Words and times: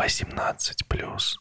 18+. 0.00 1.36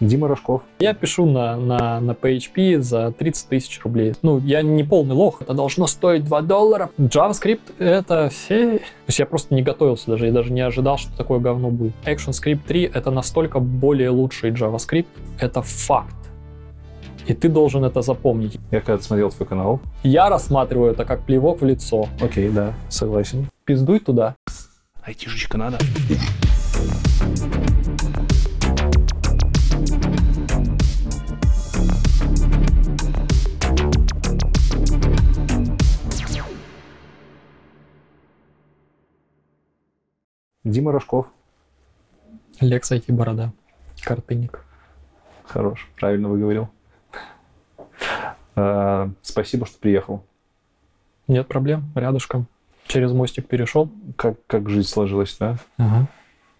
Дима 0.00 0.28
Рожков. 0.28 0.62
Я 0.78 0.92
пишу 0.92 1.24
на, 1.24 1.56
на, 1.56 2.00
на 2.00 2.10
PHP 2.10 2.80
за 2.80 3.12
30 3.12 3.48
тысяч 3.48 3.80
рублей. 3.82 4.14
Ну, 4.20 4.38
я 4.40 4.60
не 4.60 4.84
полный 4.84 5.14
лох, 5.14 5.40
это 5.40 5.54
должно 5.54 5.86
стоить 5.86 6.24
2 6.24 6.42
доллара. 6.42 6.90
JavaScript— 6.98 7.62
это 7.78 8.28
все... 8.28 8.78
То 8.78 8.84
есть 9.06 9.18
я 9.18 9.24
просто 9.24 9.54
не 9.54 9.62
готовился 9.62 10.10
даже, 10.10 10.26
я 10.26 10.32
даже 10.32 10.52
не 10.52 10.60
ожидал, 10.60 10.98
что 10.98 11.16
такое 11.16 11.38
говно 11.38 11.70
будет. 11.70 11.94
ActionScript 12.04 12.60
3— 12.66 12.82
это 12.94 13.10
настолько 13.10 13.58
более 13.58 14.10
лучший 14.10 14.50
JavaScript, 14.50 15.06
это 15.40 15.62
факт. 15.62 16.14
И 17.26 17.32
ты 17.32 17.48
должен 17.48 17.82
это 17.82 18.02
запомнить. 18.02 18.58
Я 18.70 18.82
когда 18.82 19.02
смотрел 19.02 19.30
твой 19.30 19.48
канал. 19.48 19.80
Я 20.02 20.28
рассматриваю 20.28 20.92
это 20.92 21.06
как 21.06 21.24
плевок 21.24 21.62
в 21.62 21.64
лицо. 21.64 22.06
Окей, 22.20 22.50
да, 22.50 22.74
согласен. 22.90 23.48
Пиздуй 23.64 24.00
туда. 24.00 24.36
Айтишечка 25.06 25.56
надо. 25.56 25.78
Дима 40.64 40.90
Рожков. 40.90 41.28
Лекс 42.60 42.90
IT 42.90 43.04
Борода. 43.12 43.52
Картынник. 44.02 44.64
Хорош, 45.44 45.88
правильно 45.94 46.28
выговорил. 46.28 46.68
А, 48.56 49.08
Спасибо, 49.22 49.66
что 49.66 49.78
приехал. 49.78 50.24
Нет 51.28 51.46
проблем, 51.46 51.92
рядышком. 51.94 52.48
Через 52.88 53.12
мостик 53.12 53.46
перешел. 53.48 53.90
Как, 54.16 54.36
как 54.46 54.68
жизнь 54.68 54.88
сложилась, 54.88 55.36
да? 55.38 55.56
Ага. 55.76 56.06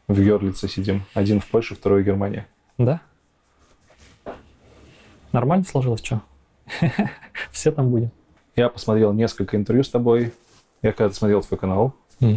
В 0.08 0.20
Герлице 0.20 0.68
сидим. 0.68 1.04
Один 1.14 1.40
в 1.40 1.46
Польше, 1.46 1.74
второй 1.74 2.02
в 2.02 2.06
Германии. 2.06 2.46
Да? 2.78 3.00
Нормально 5.32 5.64
сложилось, 5.64 6.02
что? 6.04 6.22
Все 7.50 7.70
там 7.72 7.90
будем. 7.90 8.10
Я 8.54 8.68
посмотрел 8.68 9.12
несколько 9.12 9.56
интервью 9.56 9.84
с 9.84 9.90
тобой. 9.90 10.32
Я 10.82 10.92
когда 10.92 11.12
смотрел 11.12 11.42
твой 11.42 11.58
канал, 11.58 11.94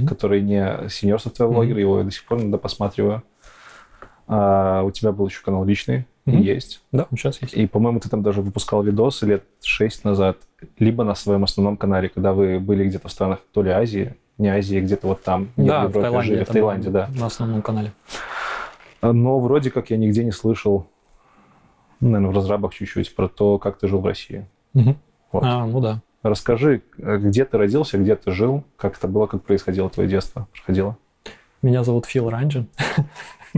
который 0.07 0.41
не 0.41 0.89
сеньор 0.89 1.19
software 1.19 1.51
блогер, 1.51 1.73
Мгм. 1.75 1.79
его 1.79 1.97
я 1.99 2.03
до 2.03 2.11
сих 2.11 2.25
пор 2.25 2.39
иногда 2.39 2.57
посматриваю. 2.57 3.23
А, 4.31 4.83
у 4.83 4.91
тебя 4.91 5.11
был 5.11 5.27
еще 5.27 5.41
канал 5.43 5.65
личный, 5.65 6.05
Мгм. 6.25 6.41
есть. 6.41 6.81
Да, 6.91 7.07
сейчас 7.11 7.41
есть. 7.41 7.55
И, 7.55 7.65
по-моему, 7.65 7.99
ты 7.99 8.09
там 8.09 8.21
даже 8.21 8.41
выпускал 8.43 8.83
видосы 8.83 9.25
лет 9.25 9.43
шесть 9.61 10.03
назад, 10.05 10.37
либо 10.77 11.03
на 11.03 11.15
своем 11.15 11.43
основном 11.43 11.77
канале, 11.77 12.09
когда 12.09 12.33
вы 12.33 12.59
были 12.59 12.85
где-то 12.87 13.07
в 13.07 13.11
странах 13.11 13.39
то 13.51 13.63
ли 13.63 13.71
Азии, 13.71 14.15
не 14.37 14.47
Азии, 14.49 14.79
где-то 14.79 15.07
вот 15.07 15.23
там, 15.23 15.49
Да, 15.57 15.87
в 15.87 15.87
в 15.87 15.89
Европе 15.89 16.01
Таиланде. 16.01 16.27
жили, 16.35 16.43
в 16.43 16.47
Таиланде, 16.47 16.89
да. 16.91 17.09
На 17.19 17.25
основном 17.25 17.61
канале. 17.63 17.91
Но 19.01 19.39
вроде 19.39 19.71
как 19.71 19.89
я 19.89 19.97
нигде 19.97 20.23
не 20.23 20.31
слышал, 20.31 20.85
наверное, 21.99 22.29
в 22.31 22.35
разрабах 22.35 22.73
чуть-чуть, 22.75 23.15
про 23.15 23.27
то, 23.27 23.57
как 23.57 23.79
ты 23.79 23.87
жил 23.87 23.99
в 23.99 24.05
России. 24.05 24.45
Вот. 25.31 25.43
А, 25.43 25.65
ну 25.65 25.79
да. 25.79 26.01
Расскажи, 26.21 26.81
э, 26.97 27.17
где 27.17 27.45
ты 27.45 27.57
родился, 27.57 27.97
где 27.97 28.15
ты 28.15 28.31
жил, 28.31 28.63
как 28.77 28.97
это 28.97 29.07
было, 29.07 29.25
как 29.25 29.41
происходило 29.43 29.89
твое 29.89 30.07
детство, 30.09 30.47
проходило. 30.53 30.97
Меня 31.61 31.83
зовут 31.83 32.05
Фил 32.05 32.29
Ранджин. 32.29 32.67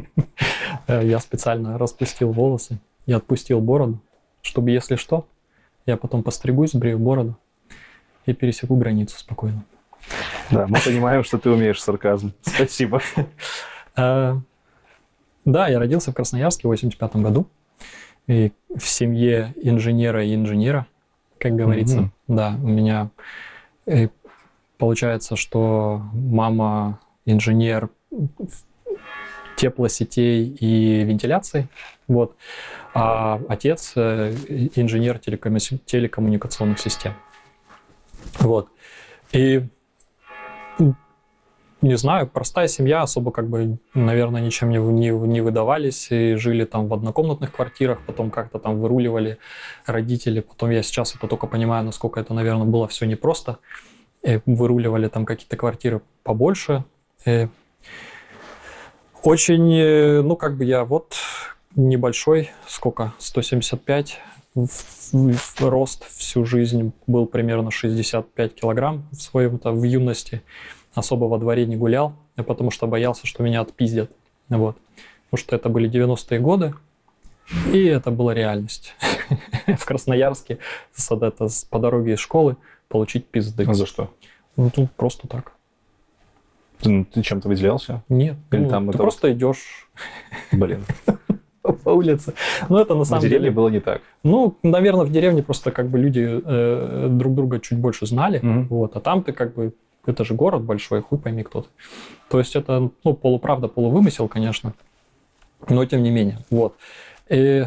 Э, 0.91 1.05
Я 1.05 1.19
специально 1.19 1.77
распустил 1.77 2.31
волосы 2.31 2.79
и 3.05 3.13
отпустил 3.13 3.61
бороду, 3.61 3.99
чтобы, 4.41 4.71
если 4.71 4.95
что, 4.95 5.27
я 5.85 5.97
потом 5.97 6.23
постригусь, 6.23 6.71
сбрею 6.71 6.99
бороду 6.99 7.37
и 8.25 8.33
пересеку 8.33 8.75
границу 8.75 9.17
спокойно. 9.17 9.63
Да, 10.51 10.67
мы 10.67 10.77
понимаем, 10.83 11.23
что 11.23 11.37
ты 11.37 11.49
умеешь 11.49 11.81
сарказм. 11.81 12.33
Спасибо. 12.41 13.01
Э, 13.95 14.35
Да, 15.45 15.67
я 15.67 15.79
родился 15.79 16.11
в 16.11 16.15
Красноярске 16.15 16.67
в 16.67 16.71
85 16.71 17.15
году. 17.17 17.47
И 18.27 18.51
в 18.69 18.85
семье 18.85 19.53
инженера 19.61 20.23
и 20.23 20.35
инженера, 20.35 20.85
как 21.39 21.55
говорится. 21.55 22.11
Да, 22.27 22.55
у 22.61 22.67
меня 22.67 23.09
э, 23.87 24.09
получается, 24.77 25.35
что 25.35 26.01
мама 26.13 26.99
инженер 27.25 27.89
теплосетей 29.61 30.47
и 30.59 31.03
вентиляции, 31.03 31.67
вот, 32.07 32.35
а 32.93 33.39
отец 33.47 33.93
э, 33.95 34.33
инженер 34.75 35.19
телекомму- 35.19 35.79
телекоммуникационных 35.85 36.79
систем. 36.79 37.13
Вот. 38.39 38.69
И 39.31 39.63
не 41.81 41.95
знаю, 41.97 42.27
простая 42.27 42.67
семья, 42.67 43.01
особо 43.01 43.31
как 43.31 43.47
бы, 43.49 43.77
наверное, 43.93 44.41
ничем 44.41 44.69
не, 44.69 44.77
не, 44.77 45.09
не 45.09 45.41
выдавались 45.41 46.11
и 46.11 46.35
жили 46.35 46.65
там 46.65 46.87
в 46.87 46.93
однокомнатных 46.93 47.51
квартирах, 47.51 47.99
потом 48.05 48.31
как-то 48.31 48.59
там 48.59 48.79
выруливали 48.79 49.37
родители, 49.85 50.41
потом 50.41 50.71
я 50.71 50.83
сейчас 50.83 51.15
это 51.15 51.27
только 51.27 51.47
понимаю, 51.47 51.85
насколько 51.85 52.19
это, 52.19 52.33
наверное, 52.33 52.65
было 52.65 52.87
все 52.87 53.05
непросто. 53.05 53.57
Э, 54.23 54.39
выруливали 54.45 55.07
там 55.07 55.25
какие-то 55.25 55.57
квартиры 55.57 56.01
побольше. 56.23 56.83
Э, 57.25 57.47
очень, 59.23 59.73
э, 59.73 60.21
ну 60.21 60.35
как 60.35 60.57
бы 60.57 60.65
я 60.65 60.83
вот 60.85 61.15
небольшой, 61.75 62.49
сколько, 62.67 63.13
175, 63.19 64.19
в- 64.55 64.67
в- 65.13 65.61
рост 65.61 66.05
всю 66.17 66.45
жизнь 66.45 66.91
был 67.07 67.25
примерно 67.25 67.71
65 67.71 68.53
килограмм 68.55 69.03
в 69.11 69.21
своем 69.21 69.57
то 69.59 69.71
в 69.71 69.83
юности 69.83 70.41
особо 70.93 71.25
во 71.25 71.37
дворе 71.37 71.65
не 71.65 71.77
гулял, 71.77 72.13
потому 72.35 72.69
что 72.71 72.87
боялся, 72.87 73.25
что 73.25 73.43
меня 73.43 73.61
отпиздят. 73.61 74.11
Вот. 74.49 74.75
Потому 75.29 75.45
что 75.45 75.55
это 75.55 75.69
были 75.69 75.89
90-е 75.89 76.39
годы, 76.39 76.73
и 77.71 77.85
это 77.85 78.11
была 78.11 78.33
реальность. 78.33 78.93
В 79.77 79.85
Красноярске 79.85 80.57
с, 80.93 81.09
это, 81.11 81.47
с- 81.47 81.63
по 81.63 81.79
дороге 81.79 82.13
из 82.13 82.19
школы 82.19 82.57
получить 82.89 83.25
пизды. 83.27 83.63
А 83.65 83.73
за 83.73 83.85
что? 83.85 84.13
Ну, 84.57 84.69
просто 84.97 85.29
так. 85.29 85.53
Ты, 86.81 86.89
ну, 86.89 87.05
ты 87.05 87.21
чем-то 87.21 87.47
выделялся? 87.47 88.03
Нет. 88.09 88.35
Или 88.51 88.61
ну, 88.61 88.69
там 88.69 88.85
ты 88.85 88.89
это 88.91 88.97
просто 88.97 89.31
идешь 89.33 89.87
Блин, 90.51 90.83
по 91.83 91.89
улице. 91.89 92.33
Ну, 92.69 92.77
это 92.77 92.95
на 92.95 93.01
в 93.03 93.07
самом 93.07 93.21
деревне 93.21 93.45
деле... 93.45 93.55
было 93.55 93.69
не 93.69 93.79
так. 93.79 94.01
Ну, 94.23 94.57
наверное, 94.63 95.05
в 95.05 95.11
деревне 95.11 95.43
просто 95.43 95.71
как 95.71 95.89
бы 95.89 95.99
люди 95.99 96.41
э, 96.43 97.07
друг 97.09 97.35
друга 97.35 97.59
чуть 97.59 97.77
больше 97.77 98.05
знали. 98.05 98.39
Мгм. 98.41 98.67
Вот, 98.67 98.95
а 98.95 98.99
там 98.99 99.23
ты 99.23 99.31
как 99.31 99.53
бы, 99.53 99.73
это 100.05 100.23
же 100.23 100.33
город 100.33 100.63
большой, 100.63 101.01
хуй 101.01 101.19
пойми 101.19 101.43
кто 101.43 101.61
ты. 101.61 101.67
То 102.29 102.39
есть 102.39 102.55
это, 102.55 102.89
ну, 103.03 103.13
полуправда, 103.13 103.67
полувымысел, 103.67 104.27
конечно, 104.27 104.73
но 105.69 105.85
тем 105.85 106.03
не 106.03 106.11
менее, 106.11 106.39
вот. 106.49 106.75
И 107.31 107.65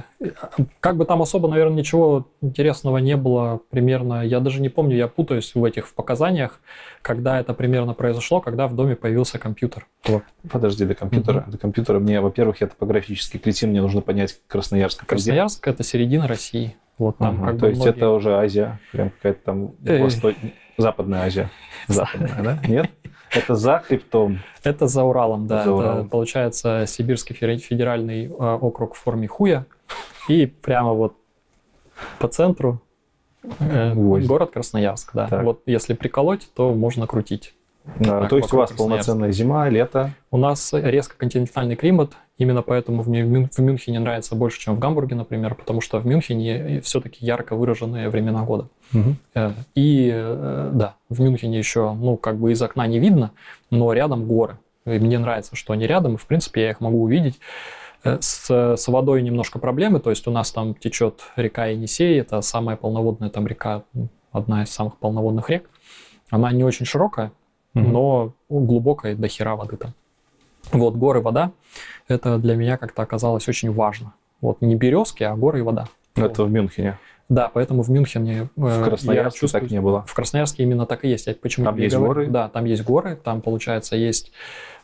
как 0.80 0.96
бы 0.96 1.06
там 1.06 1.22
особо, 1.22 1.48
наверное, 1.48 1.78
ничего 1.78 2.28
интересного 2.42 2.98
не 2.98 3.16
было 3.16 3.60
примерно, 3.70 4.22
я 4.22 4.40
даже 4.40 4.60
не 4.60 4.68
помню, 4.68 4.94
я 4.96 5.08
путаюсь 5.08 5.54
в 5.54 5.64
этих 5.64 5.86
в 5.86 5.94
показаниях, 5.94 6.60
когда 7.00 7.40
это 7.40 7.54
примерно 7.54 7.94
произошло, 7.94 8.40
когда 8.42 8.68
в 8.68 8.74
доме 8.76 8.94
появился 8.94 9.38
компьютер. 9.38 9.86
Вот. 10.06 10.22
Подожди, 10.50 10.84
до 10.84 10.94
компьютера. 10.94 11.44
До 11.48 11.56
компьютера 11.56 11.98
мне, 11.98 12.20
во-первых, 12.20 12.60
я 12.60 12.66
топографический 12.66 13.40
кретин, 13.40 13.70
мне 13.70 13.80
нужно 13.80 14.02
понять 14.02 14.38
Красноярск. 14.48 15.06
Красноярск 15.06 15.66
это 15.66 15.82
середина 15.82 16.28
России. 16.28 16.76
Вот 16.98 17.16
там 17.18 17.36
Ага, 17.42 17.46
как 17.46 17.54
то 17.54 17.60
бы 17.62 17.68
есть 17.68 17.80
многие- 17.80 17.96
это 17.96 18.10
уже 18.10 18.34
Азия, 18.36 18.78
прям 18.92 19.10
какая-то 19.10 19.40
там 19.44 19.72
Э. 19.84 19.98
восто- 20.02 20.34
Западная 20.76 21.22
Азия. 21.22 21.50
Западная, 21.88 22.42
да? 22.42 22.58
Нет? 22.68 22.90
Это 23.34 23.54
за 23.54 23.78
хребтом. 23.80 24.38
Это 24.62 24.86
за 24.86 25.02
Уралом, 25.04 25.46
да. 25.46 25.56
За 25.56 25.62
Это, 25.62 25.72
Уралом. 25.74 26.08
получается 26.08 26.84
Сибирский 26.86 27.34
фе- 27.36 27.56
федеральный 27.58 28.26
э, 28.26 28.28
округ 28.30 28.94
в 28.94 28.98
форме 28.98 29.26
хуя. 29.28 29.66
И 30.28 30.46
прямо 30.46 30.92
вот 30.92 31.14
по 32.18 32.28
центру 32.28 32.80
э, 33.60 33.94
город 33.94 34.50
Красноярск, 34.52 35.10
да. 35.14 35.28
Так. 35.28 35.44
Вот 35.44 35.62
если 35.66 35.94
приколоть, 35.94 36.48
то 36.54 36.72
можно 36.72 37.06
крутить. 37.06 37.54
А, 38.00 38.04
Так, 38.22 38.30
то 38.30 38.36
есть 38.38 38.52
у 38.52 38.56
вас 38.56 38.72
полноценная 38.72 39.30
зима, 39.30 39.68
лето. 39.68 40.10
У 40.30 40.38
нас 40.38 40.72
резко 40.72 41.16
континентальный 41.18 41.76
климат, 41.76 42.12
именно 42.38 42.62
поэтому 42.62 43.04
Мю- 43.04 43.48
в 43.52 43.58
Мюнхене 43.58 44.00
нравится 44.00 44.34
больше, 44.34 44.58
чем 44.60 44.76
в 44.76 44.78
Гамбурге, 44.78 45.14
например, 45.16 45.54
потому 45.54 45.82
что 45.82 45.98
в 45.98 46.06
Мюнхене 46.06 46.80
все-таки 46.80 47.24
ярко 47.26 47.54
выраженные 47.56 48.08
времена 48.08 48.42
года. 48.44 48.68
Э, 49.34 49.52
И 49.74 50.10
э, 50.12 50.70
да, 50.72 50.94
в 51.08 51.20
Мюнхене 51.20 51.58
еще, 51.58 51.92
ну, 51.94 52.16
как 52.16 52.36
бы 52.36 52.52
из 52.52 52.62
окна 52.62 52.86
не 52.86 52.98
видно, 52.98 53.30
но 53.70 53.92
рядом 53.92 54.26
горы. 54.26 54.58
И 54.84 54.98
мне 54.98 55.18
нравится, 55.18 55.56
что 55.56 55.72
они 55.72 55.86
рядом, 55.86 56.14
и, 56.14 56.18
в 56.18 56.26
принципе, 56.26 56.62
я 56.62 56.70
их 56.70 56.80
могу 56.80 57.02
увидеть. 57.02 57.40
Э, 58.04 58.18
С, 58.20 58.50
с 58.76 58.88
водой 58.88 59.22
немножко 59.22 59.58
проблемы, 59.58 59.98
то 60.00 60.10
есть 60.10 60.26
у 60.28 60.30
нас 60.30 60.52
там 60.52 60.74
течет 60.74 61.22
река 61.36 61.66
Енисей, 61.66 62.20
это 62.20 62.40
самая 62.42 62.76
полноводная 62.76 63.30
там 63.30 63.46
река, 63.46 63.82
одна 64.30 64.62
из 64.62 64.70
самых 64.70 64.96
полноводных 64.98 65.48
рек. 65.50 65.68
Она 66.30 66.52
не 66.52 66.64
очень 66.64 66.86
широкая, 66.86 67.32
Мгм. 67.74 67.92
но 67.92 68.32
глубокая, 68.48 69.16
до 69.16 69.26
хера 69.28 69.56
воды 69.56 69.76
там. 69.76 69.94
Вот, 70.72 70.94
горы, 70.96 71.20
вода, 71.20 71.50
это 72.08 72.38
для 72.38 72.54
меня 72.56 72.76
как-то 72.78 73.02
оказалось 73.02 73.48
очень 73.48 73.72
важно. 73.72 74.14
Вот 74.40 74.60
не 74.62 74.76
березки, 74.76 75.22
а 75.24 75.34
горы 75.36 75.58
и 75.58 75.62
вода. 75.62 75.88
Это 76.14 76.44
в 76.44 76.50
Мюнхене. 76.50 76.98
Да, 77.28 77.48
поэтому 77.52 77.82
в 77.82 77.90
Мюнхене 77.90 78.42
э, 78.42 78.46
В 78.56 78.68
я 78.68 78.84
Красноярске 78.84 79.40
чувствую- 79.40 79.62
так 79.62 79.70
не 79.70 79.80
было. 79.80 80.02
В 80.02 80.12
Красноярске 80.14 80.62
именно 80.62 80.84
так 80.86 81.04
и 81.04 81.08
есть. 81.08 81.26
Я 81.26 81.34
почему 81.34 81.64
Там 81.66 81.76
есть 81.78 81.94
говорю? 81.96 82.12
горы? 82.14 82.26
Да, 82.26 82.48
там 82.48 82.64
есть 82.66 82.84
горы, 82.84 83.16
там, 83.22 83.40
получается, 83.40 83.96
есть 83.96 84.30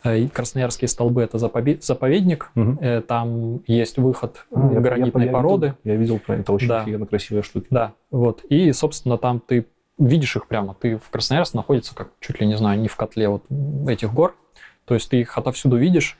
э, 0.04 0.26
Красноярские 0.28 0.88
столбы, 0.88 1.22
это 1.22 1.36
заповедник, 1.38 2.50
э, 2.56 3.02
там 3.06 3.60
есть 3.66 3.98
выход 3.98 4.46
А, 4.54 4.68
я- 4.68 4.72
я- 4.74 4.80
гранитной 4.80 5.26
я 5.26 5.32
породы. 5.32 5.66
Видел, 5.66 5.78
я 5.84 5.94
видел 5.96 6.18
про 6.18 6.36
это 6.36 6.52
очень 6.52 6.68
Да. 6.68 6.80
офигенно 6.82 7.04
красивые 7.06 7.42
штуки. 7.42 7.66
Да, 7.70 7.92
вот. 8.10 8.42
И, 8.48 8.72
собственно, 8.72 9.18
там 9.18 9.40
ты 9.40 9.66
видишь 9.98 10.34
их 10.36 10.46
прямо. 10.46 10.74
Ты 10.80 10.96
в 10.96 11.10
Красноярске 11.10 11.58
находится, 11.58 11.94
как 11.94 12.08
чуть 12.20 12.40
ли 12.40 12.46
не 12.46 12.56
знаю, 12.56 12.80
не 12.80 12.88
в 12.88 12.96
котле 12.96 13.28
вот 13.28 13.44
этих 13.86 14.14
гор. 14.14 14.34
То 14.86 14.94
есть 14.94 15.10
ты 15.10 15.20
их 15.20 15.36
отовсюду 15.36 15.76
видишь, 15.76 16.16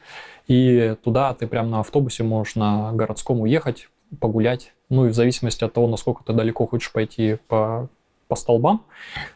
и 0.46 0.94
туда 1.02 1.32
ты 1.32 1.46
прям 1.46 1.70
на 1.70 1.80
автобусе 1.80 2.22
можешь 2.22 2.56
на 2.56 2.92
городском 2.92 3.40
уехать, 3.40 3.88
погулять. 4.18 4.72
Ну 4.88 5.06
и 5.06 5.10
в 5.10 5.14
зависимости 5.14 5.64
от 5.64 5.72
того, 5.72 5.86
насколько 5.86 6.24
ты 6.24 6.32
далеко 6.32 6.66
хочешь 6.66 6.90
пойти 6.90 7.38
по, 7.48 7.88
по 8.28 8.34
столбам, 8.34 8.84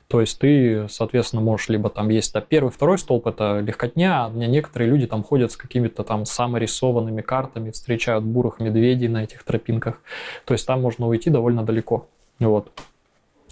то 0.08 0.20
есть 0.20 0.38
ты, 0.38 0.88
соответственно, 0.88 1.42
можешь 1.42 1.68
либо 1.68 1.90
там 1.90 2.08
есть 2.08 2.32
да, 2.32 2.40
первый, 2.40 2.70
второй 2.70 2.98
столб, 2.98 3.26
это 3.26 3.60
легкотня, 3.60 4.26
а 4.26 4.30
некоторые 4.30 4.90
люди 4.90 5.06
там 5.06 5.22
ходят 5.22 5.52
с 5.52 5.56
какими-то 5.56 6.02
там 6.02 6.24
саморисованными 6.26 7.20
картами, 7.20 7.70
встречают 7.70 8.24
бурых 8.24 8.58
медведей 8.58 9.08
на 9.08 9.22
этих 9.22 9.44
тропинках. 9.44 10.00
То 10.44 10.54
есть 10.54 10.66
там 10.66 10.82
можно 10.82 11.06
уйти 11.06 11.30
довольно 11.30 11.64
далеко. 11.64 12.08
Вот. 12.40 12.72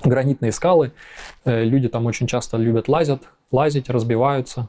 Гранитные 0.03 0.51
скалы, 0.51 0.93
э, 1.45 1.63
люди 1.63 1.89
там 1.89 2.07
очень 2.07 2.27
часто 2.27 2.57
любят 2.57 2.89
лазят, 2.89 3.23
лазить, 3.53 3.89
разбиваются 3.89 4.69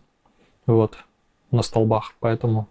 вот, 0.68 0.98
на 1.50 1.64
столбах, 1.64 2.14
поэтому 2.20 2.68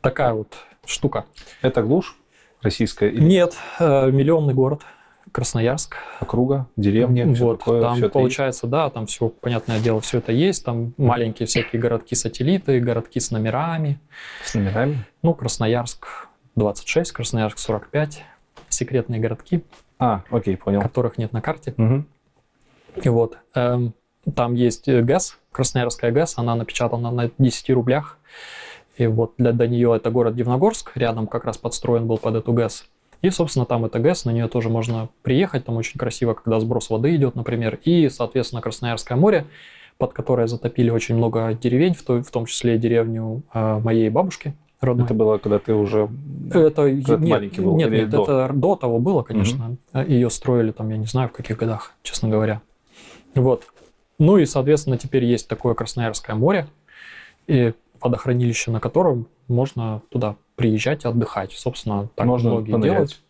такая 0.00 0.32
вот 0.34 0.54
штука. 0.84 1.24
Это 1.62 1.82
глушь 1.82 2.16
российская 2.62 3.08
или 3.08 3.20
Нет, 3.22 3.56
э, 3.78 4.10
миллионный 4.10 4.54
город, 4.54 4.82
Красноярск. 5.32 5.96
округа, 6.20 6.66
деревня, 6.76 7.32
все 7.34 7.44
вот, 7.44 7.58
такое? 7.58 7.82
там 7.82 7.98
это 7.98 8.08
получается, 8.08 8.66
да, 8.66 8.88
там 8.90 9.06
все, 9.06 9.28
понятное 9.28 9.78
дело, 9.80 10.00
все 10.00 10.18
это 10.18 10.32
есть. 10.32 10.64
Там 10.64 10.94
маленькие 10.96 11.46
всякие 11.46 11.80
городки-сателлиты, 11.80 12.80
городки 12.80 13.20
с 13.20 13.30
номерами. 13.30 14.00
есть? 14.40 14.50
с 14.50 14.54
номерами? 14.54 15.04
Ну, 15.22 15.34
Красноярск 15.34 16.06
26, 16.56 17.12
Красноярск 17.12 17.58
45. 17.58 18.24
Секретные 18.70 19.20
городки, 19.20 19.64
А, 19.98 20.22
окей, 20.30 20.56
понял. 20.56 20.82
которых 20.82 21.18
нет 21.18 21.32
на 21.32 21.40
карте. 21.40 21.74
Мгм. 21.76 22.06
И 23.02 23.08
вот, 23.08 23.38
эм, 23.54 23.94
там 24.34 24.54
есть 24.54 24.88
ГЭС, 24.88 25.38
Красноярская 25.52 26.10
ГЭС, 26.10 26.34
она 26.38 26.54
напечатана 26.54 27.10
на 27.10 27.30
10 27.38 27.72
рублях. 27.74 28.18
И 28.98 29.06
вот 29.06 29.34
для, 29.38 29.52
до 29.52 29.66
нее 29.66 29.94
это 29.96 30.10
город 30.10 30.34
Дивногорск, 30.34 30.92
рядом 30.96 31.26
как 31.26 31.44
раз 31.44 31.56
подстроен 31.56 32.06
был 32.06 32.18
под 32.18 32.34
эту 32.34 32.52
ГЭС. 32.52 32.84
И, 33.22 33.30
собственно, 33.30 33.64
там 33.64 33.84
эта 33.84 33.98
ГЭС, 33.98 34.24
на 34.24 34.30
нее 34.30 34.48
тоже 34.48 34.68
можно 34.68 35.08
приехать, 35.22 35.64
там 35.64 35.76
очень 35.76 35.98
красиво, 35.98 36.34
когда 36.34 36.60
сброс 36.60 36.90
воды 36.90 37.14
идет, 37.16 37.34
например. 37.34 37.78
И, 37.84 38.08
соответственно, 38.08 38.60
Красноярское 38.60 39.16
море, 39.16 39.46
под 39.98 40.12
которое 40.12 40.46
затопили 40.46 40.90
очень 40.90 41.16
много 41.16 41.52
деревень, 41.54 41.94
в, 41.94 42.02
той- 42.02 42.22
в 42.22 42.30
том 42.30 42.46
числе 42.46 42.76
и 42.76 42.78
деревню 42.78 43.42
э, 43.52 43.78
моей 43.78 44.08
бабушки 44.10 44.54
родной. 44.80 45.06
Это 45.06 45.14
было, 45.14 45.38
когда 45.38 45.58
ты 45.58 45.74
уже... 45.74 46.08
Это 46.50 46.70
Когда 46.84 47.16
ты 47.16 47.22
нет, 47.22 47.30
маленький 47.30 47.60
был 47.60 47.76
нет, 47.76 47.90
нет, 47.90 48.10
до? 48.10 48.22
это 48.22 48.50
до 48.52 48.76
того 48.76 49.00
было, 49.00 49.22
конечно. 49.22 49.76
Ее 49.94 50.30
строили 50.30 50.70
там, 50.70 50.88
я 50.90 50.96
не 50.96 51.06
знаю, 51.06 51.28
в 51.28 51.32
каких 51.32 51.56
годах, 51.56 51.94
честно 52.02 52.28
говоря. 52.28 52.60
Вот. 53.34 53.64
Ну 54.20 54.38
и, 54.38 54.46
соответственно, 54.46 54.98
теперь 54.98 55.24
есть 55.24 55.48
такое 55.48 55.74
Красноярское 55.74 56.36
море 56.36 56.68
и 57.48 57.72
водохранилище, 58.00 58.70
на 58.70 58.80
котором 58.80 59.26
можно 59.48 60.02
туда 60.10 60.36
приезжать 60.56 61.04
и 61.04 61.08
отдыхать. 61.08 61.52
Собственно, 61.52 62.08
так 62.14 62.26
Можно 62.26 62.50
многие 62.50 62.72
понырять. 62.72 62.92
делают. 62.94 63.20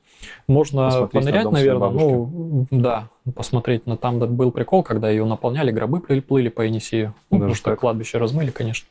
Можно 0.48 0.84
Посмотреть 0.84 1.12
на 1.14 1.20
понырять, 1.20 1.42
своей 1.48 1.68
наверное, 1.68 1.90
ну, 1.90 2.66
да, 2.72 3.08
посмотреть. 3.36 3.86
Но 3.86 3.96
там 3.96 4.18
был 4.18 4.50
прикол, 4.50 4.82
когда 4.82 5.08
ее 5.10 5.24
наполняли, 5.24 5.70
гробы 5.70 6.00
плыли, 6.00 6.48
по 6.48 6.62
Енисею. 6.62 7.14
Ну, 7.30 7.38
потому 7.38 7.42
Даже 7.50 7.54
что 7.54 7.70
так? 7.70 7.80
кладбище 7.80 8.18
размыли, 8.18 8.50
конечно. 8.50 8.88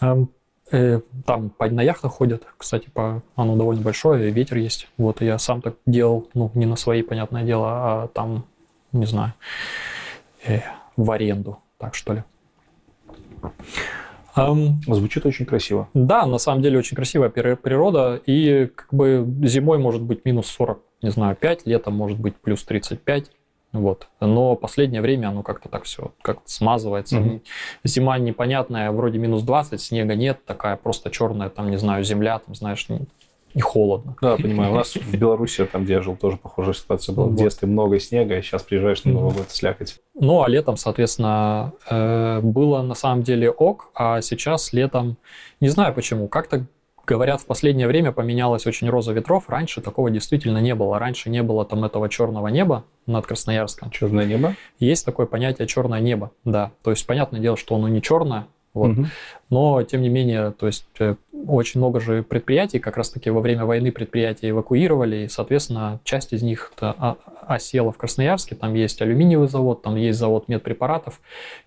Эм, 0.00 0.30
э, 0.70 1.00
Там 1.26 1.52
на 1.58 1.82
яхтах 1.82 2.12
ходят, 2.12 2.44
кстати, 2.56 2.88
по, 2.88 3.22
оно 3.36 3.56
довольно 3.56 3.82
большое, 3.82 4.30
ветер 4.30 4.56
есть. 4.56 4.88
Вот 4.96 5.20
я 5.20 5.38
сам 5.38 5.60
так 5.60 5.74
делал, 5.84 6.28
ну, 6.32 6.50
не 6.54 6.64
на 6.66 6.76
свои, 6.76 7.02
понятное 7.02 7.42
дело, 7.44 7.68
а 7.68 8.08
там, 8.08 8.46
не 8.92 9.06
знаю, 9.06 9.34
э, 10.46 10.60
в 10.96 11.10
аренду, 11.10 11.58
так 11.78 11.94
что 11.94 12.14
ли. 12.14 12.24
Звучит 14.86 15.26
очень 15.26 15.46
красиво. 15.46 15.88
да, 15.94 16.26
на 16.26 16.38
самом 16.38 16.62
деле 16.62 16.78
очень 16.78 16.96
красивая 16.96 17.28
природа, 17.28 18.20
и 18.26 18.66
как 18.74 18.92
бы 18.92 19.26
зимой 19.42 19.78
может 19.78 20.02
быть 20.02 20.24
минус 20.24 20.46
40, 20.48 20.80
не 21.02 21.10
знаю, 21.10 21.36
5, 21.36 21.66
летом 21.66 21.94
может 21.94 22.18
быть 22.18 22.36
плюс 22.36 22.64
35, 22.64 23.30
вот. 23.72 24.06
Но 24.20 24.54
последнее 24.54 25.02
время 25.02 25.28
оно 25.28 25.42
как-то 25.42 25.68
так 25.68 25.84
все 25.84 26.12
как 26.22 26.38
смазывается. 26.44 27.18
Мгм. 27.18 27.42
Зима 27.82 28.18
непонятная, 28.18 28.90
вроде 28.92 29.18
минус 29.18 29.42
20, 29.42 29.80
снега 29.80 30.14
нет, 30.14 30.44
такая 30.44 30.76
просто 30.76 31.10
черная, 31.10 31.48
там, 31.48 31.70
не 31.70 31.76
знаю, 31.76 32.04
земля, 32.04 32.38
там, 32.38 32.54
знаешь, 32.54 32.86
не 33.54 33.62
холодно. 33.62 34.16
Да, 34.20 34.36
понимаю. 34.36 34.72
У 34.72 34.74
нас 34.74 34.94
в 34.94 35.16
Беларуси, 35.16 35.64
там, 35.64 35.84
где 35.84 35.94
я 35.94 36.02
жил, 36.02 36.16
тоже 36.16 36.36
похожая 36.36 36.74
ситуация 36.74 37.14
была. 37.14 37.26
В 37.26 37.36
детстве 37.36 37.68
много 37.68 37.98
снега, 38.00 38.38
и 38.38 38.42
сейчас 38.42 38.62
приезжаешь 38.62 39.04
на 39.04 39.12
Новый 39.12 39.34
год, 39.34 39.46
слякоть. 39.48 40.00
Ну, 40.14 40.42
а 40.42 40.48
летом, 40.48 40.76
соответственно, 40.76 41.72
э, 41.88 42.40
было 42.40 42.82
на 42.82 42.94
самом 42.94 43.22
деле 43.22 43.50
ок, 43.50 43.90
а 43.94 44.20
сейчас 44.20 44.72
летом, 44.72 45.16
не 45.60 45.68
знаю 45.68 45.94
почему, 45.94 46.28
как-то 46.28 46.66
говорят, 47.06 47.40
в 47.40 47.46
последнее 47.46 47.86
время 47.86 48.12
поменялась 48.12 48.66
очень 48.66 48.88
роза 48.88 49.12
ветров. 49.12 49.48
Раньше 49.48 49.80
такого 49.80 50.10
действительно 50.10 50.58
не 50.58 50.74
было. 50.74 50.98
Раньше 50.98 51.30
не 51.30 51.42
было 51.42 51.64
там 51.64 51.84
этого 51.84 52.08
черного 52.08 52.48
неба 52.48 52.84
над 53.06 53.26
Красноярском. 53.26 53.90
Черное 53.90 54.24
небо. 54.24 54.54
Есть 54.78 55.04
такое 55.04 55.26
понятие 55.26 55.66
черное 55.68 56.00
небо, 56.00 56.30
да. 56.44 56.72
То 56.82 56.90
есть, 56.90 57.06
понятное 57.06 57.40
дело, 57.40 57.56
что 57.56 57.74
оно 57.74 57.88
не 57.88 58.00
черное, 58.00 58.46
вот, 58.74 58.88
Мгм. 58.88 59.06
но, 59.50 59.82
тем 59.84 60.02
не 60.02 60.08
менее, 60.08 60.50
то 60.50 60.66
есть 60.66 60.84
э, 60.98 61.14
очень 61.46 61.80
много 61.80 62.00
же 62.00 62.22
предприятий, 62.22 62.78
как 62.80 62.96
раз-таки 62.96 63.30
во 63.30 63.40
время 63.40 63.64
войны 63.64 63.92
предприятия 63.92 64.50
эвакуировали, 64.50 65.24
и, 65.24 65.28
соответственно, 65.28 66.00
часть 66.04 66.32
из 66.32 66.42
них 66.42 66.72
осела 67.46 67.92
в 67.92 67.96
Красноярске. 67.96 68.54
Там 68.54 68.74
есть 68.74 69.00
алюминиевый 69.00 69.48
завод, 69.48 69.82
там 69.82 69.96
есть 69.96 70.18
завод 70.18 70.48
медпрепаратов 70.48 71.20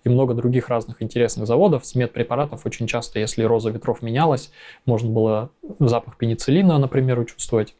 и 0.04 0.08
много 0.08 0.34
других 0.34 0.68
разных 0.68 1.02
интересных 1.02 1.46
заводов. 1.46 1.86
С 1.86 1.94
медпрепаратов 1.94 2.66
очень 2.66 2.86
часто, 2.86 3.18
если 3.20 3.42
роза 3.42 3.70
ветров 3.70 4.02
менялась, 4.02 4.52
можно 4.84 5.10
было 5.10 5.50
запах 5.78 6.16
пенициллина, 6.16 6.78
например, 6.78 7.24
чувствовать. 7.24 7.74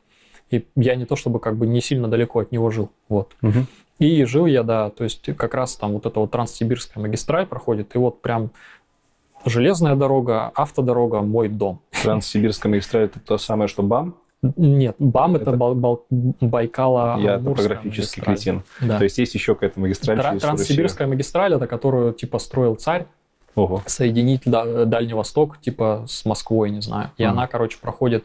И 0.51 0.67
я 0.77 0.95
не 0.95 1.05
то 1.05 1.17
чтобы 1.17 1.41
как 1.41 1.57
бы 1.57 1.67
не 1.67 1.81
сильно 1.83 2.09
далеко 2.09 2.41
от 2.41 2.53
него 2.53 2.71
жил. 2.71 2.91
Вот. 3.09 3.33
Мгм. 3.43 3.67
И 3.99 4.25
жил 4.25 4.47
я, 4.47 4.63
да, 4.63 4.91
то 4.91 5.03
есть 5.05 5.29
как 5.37 5.55
раз 5.55 5.75
там 5.77 5.93
вот 5.93 6.07
эта 6.07 6.21
вот 6.21 6.31
Транссибирская 6.31 7.03
магистраль 7.03 7.47
проходит, 7.47 7.97
и 7.97 7.99
вот 7.99 8.23
прям 8.23 8.53
железная 9.49 9.95
дорога, 9.97 10.51
автодорога, 10.55 11.21
мой 11.23 11.49
дом. 11.49 11.81
Транссибирская 12.03 12.71
магистраль 12.71 13.05
это 13.05 13.21
то 13.21 13.39
самое, 13.39 13.69
что 13.69 13.83
БАМ. 13.83 14.15
Нет, 14.57 14.95
БАМ 15.01 15.35
это, 15.37 15.51
Это- 15.51 15.57
Бал- 15.57 15.75
Бал- 15.75 16.07
Байкало 16.41 17.19
Я 17.21 17.39
топографический 17.39 18.23
кретин. 18.23 18.63
Да. 18.81 18.99
То 18.99 19.05
есть 19.05 19.19
есть 19.19 19.35
еще 19.35 19.55
какая-то 19.55 19.81
магистраль 19.81 20.19
Тра- 20.19 20.39
Транссибирская 20.39 21.09
магистраль, 21.09 21.55
это 21.55 21.67
которую 21.67 22.13
типа 22.13 22.39
строил 22.39 22.77
царь, 22.77 23.01
Россию. 23.01 23.15
Ого. 23.57 23.83
соединить 23.87 24.43
да- 24.45 24.85
Дальний 24.85 25.15
Восток, 25.15 25.61
типа 25.61 26.05
с 26.07 26.25
Москвой, 26.25 26.71
не 26.71 26.81
знаю. 26.81 27.11
И 27.17 27.25
Мгм. 27.25 27.33
она, 27.33 27.47
короче, 27.49 27.79
проходит, 27.81 28.25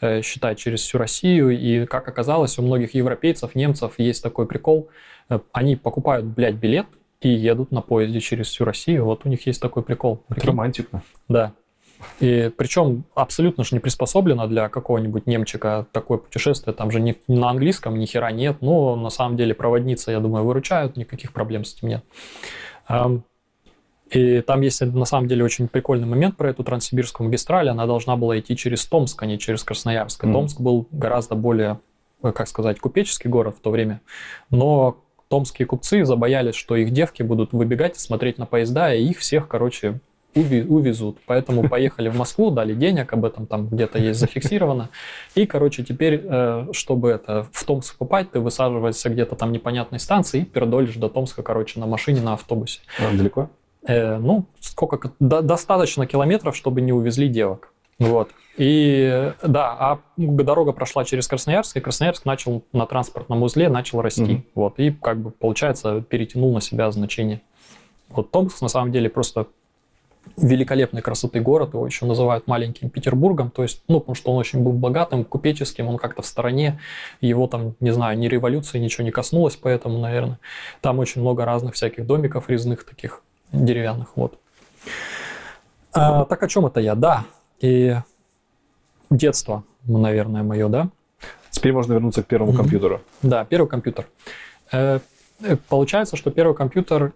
э, 0.00 0.22
считай, 0.22 0.56
через 0.56 0.80
всю 0.80 0.96
Россию. 0.96 1.50
И, 1.50 1.84
как 1.84 2.08
оказалось, 2.08 2.58
у 2.58 2.62
многих 2.62 2.94
европейцев, 2.94 3.54
немцев 3.54 3.92
есть 3.98 4.22
такой 4.22 4.46
прикол. 4.46 4.88
Э, 5.28 5.40
Они 5.52 5.76
покупают, 5.76 6.24
блядь, 6.24 6.54
билет 6.54 6.86
и 7.20 7.28
едут 7.28 7.70
на 7.70 7.82
поезде 7.82 8.20
через 8.20 8.48
всю 8.48 8.64
Россию. 8.64 9.04
Вот 9.04 9.26
у 9.26 9.28
них 9.28 9.46
есть 9.46 9.60
такой 9.60 9.82
прикол. 9.82 10.22
Это 10.28 10.46
романтика. 10.46 11.02
Да. 11.28 11.52
И 12.18 12.50
причем 12.56 13.04
абсолютно 13.14 13.62
же 13.62 13.74
не 13.74 13.80
приспособлено 13.80 14.46
для 14.46 14.68
какого-нибудь 14.68 15.26
немчика 15.26 15.86
такое 15.92 16.18
путешествие. 16.18 16.74
Там 16.74 16.90
же 16.90 17.00
ни, 17.00 17.16
на 17.28 17.50
английском 17.50 17.98
ни 17.98 18.06
хера 18.06 18.30
нет. 18.30 18.62
Но 18.62 18.96
на 18.96 19.10
самом 19.10 19.36
деле 19.36 19.54
проводницы, 19.54 20.10
я 20.10 20.20
думаю, 20.20 20.44
выручают, 20.44 20.96
никаких 20.96 21.32
проблем 21.32 21.64
с 21.64 21.74
этим 21.74 21.88
нет. 21.88 22.04
И 24.10 24.40
там 24.40 24.60
есть 24.62 24.80
на 24.80 25.04
самом 25.04 25.28
деле 25.28 25.44
очень 25.44 25.68
прикольный 25.68 26.06
момент 26.06 26.36
про 26.36 26.50
эту 26.50 26.64
Транссибирскую 26.64 27.28
магистраль. 27.28 27.68
Она 27.68 27.86
должна 27.86 28.16
была 28.16 28.38
идти 28.40 28.56
через 28.56 28.84
Томск, 28.86 29.22
а 29.22 29.26
не 29.26 29.38
через 29.38 29.62
Красноярск. 29.62 30.24
Мгм. 30.24 30.32
Томск 30.32 30.60
был 30.60 30.88
гораздо 30.90 31.36
более, 31.36 31.78
э, 32.22 32.32
как 32.32 32.48
сказать, 32.48 32.80
купеческий 32.80 33.30
город 33.30 33.56
в 33.56 33.60
то 33.60 33.70
время. 33.70 34.00
Но 34.50 35.04
томские 35.30 35.64
купцы 35.66 36.04
забоялись, 36.04 36.56
что 36.56 36.74
их 36.76 36.90
девки 36.90 37.22
будут 37.22 37.52
выбегать 37.52 37.96
и 37.96 38.00
смотреть 38.00 38.36
на 38.36 38.46
поезда, 38.46 38.92
и 38.92 39.04
их 39.04 39.18
всех, 39.20 39.46
короче, 39.48 40.00
увезут. 40.34 41.18
Поэтому 41.26 41.68
поехали 41.68 42.08
в 42.08 42.16
Москву, 42.16 42.50
дали 42.50 42.74
денег, 42.74 43.12
об 43.12 43.24
этом 43.24 43.46
там 43.46 43.68
где-то 43.68 43.98
есть 43.98 44.20
зафиксировано. 44.20 44.90
И, 45.34 45.46
короче, 45.46 45.82
теперь, 45.82 46.20
э, 46.22 46.66
чтобы 46.72 47.10
это 47.10 47.46
в 47.52 47.64
Томск 47.64 47.96
попасть, 47.96 48.30
ты 48.32 48.40
высаживаешься 48.40 49.08
где-то 49.08 49.34
там 49.36 49.50
непонятной 49.52 49.98
станции 49.98 50.42
и 50.42 50.44
пердолишь 50.44 50.94
до 50.96 51.08
Томска, 51.08 51.42
короче, 51.42 51.80
на 51.80 51.86
машине, 51.86 52.20
на 52.20 52.34
автобусе. 52.34 52.80
А, 53.00 53.16
далеко? 53.16 53.50
Э, 53.86 54.18
ну, 54.18 54.46
сколько, 54.60 54.98
ко- 54.98 55.12
до- 55.20 55.42
достаточно 55.42 56.06
километров, 56.06 56.56
чтобы 56.56 56.80
не 56.80 56.92
увезли 56.92 57.28
девок. 57.28 57.69
Вот. 58.00 58.30
И 58.56 59.32
да, 59.42 59.76
а 59.78 59.98
дорога 60.16 60.72
прошла 60.72 61.04
через 61.04 61.28
Красноярск, 61.28 61.76
и 61.76 61.80
Красноярск 61.80 62.24
начал 62.24 62.64
на 62.72 62.86
транспортном 62.86 63.42
узле 63.42 63.68
начал 63.68 64.02
расти. 64.02 64.22
Мгм. 64.22 64.44
Вот. 64.54 64.78
И 64.78 64.90
как 64.90 65.18
бы, 65.18 65.30
получается, 65.30 66.00
перетянул 66.02 66.52
на 66.52 66.60
себя 66.60 66.90
значение. 66.90 67.42
Вот 68.08 68.30
Томск 68.32 68.60
на 68.60 68.68
самом 68.68 68.90
деле 68.90 69.08
просто 69.08 69.46
великолепной 70.36 71.02
красоты 71.02 71.40
город, 71.40 71.74
его 71.74 71.86
еще 71.86 72.06
называют 72.06 72.46
маленьким 72.46 72.90
Петербургом, 72.90 73.50
то 73.50 73.62
есть, 73.62 73.82
ну, 73.88 74.00
потому 74.00 74.14
что 74.14 74.32
он 74.32 74.38
очень 74.38 74.62
был 74.62 74.72
богатым, 74.72 75.24
купеческим, 75.24 75.88
он 75.88 75.96
как-то 75.96 76.22
в 76.22 76.26
стороне, 76.26 76.78
его 77.20 77.46
там, 77.46 77.74
не 77.80 77.90
знаю, 77.90 78.18
ни 78.18 78.26
революции, 78.26 78.78
ничего 78.78 79.04
не 79.04 79.10
коснулось, 79.10 79.56
поэтому, 79.56 79.98
наверное, 79.98 80.38
там 80.80 80.98
очень 80.98 81.20
много 81.20 81.44
разных 81.44 81.74
всяких 81.74 82.06
домиков 82.06 82.48
резных 82.48 82.84
таких 82.84 83.22
деревянных, 83.52 84.16
вот. 84.16 84.38
А, 85.92 86.24
так 86.26 86.42
о 86.42 86.48
чем 86.48 86.66
это 86.66 86.80
я? 86.80 86.94
Да, 86.94 87.24
и 87.60 87.96
детство, 89.10 89.64
наверное, 89.86 90.42
мое, 90.42 90.68
да? 90.68 90.88
Теперь 91.50 91.72
можно 91.72 91.92
вернуться 91.94 92.22
к 92.22 92.26
первому 92.26 92.52
Мгм. 92.52 92.60
компьютеру. 92.62 93.00
Да, 93.22 93.44
первый 93.44 93.68
компьютер. 93.68 94.06
Э, 94.72 95.00
э, 95.42 95.56
Получается, 95.68 96.16
что 96.16 96.30
первый 96.30 96.54
компьютер 96.54 97.12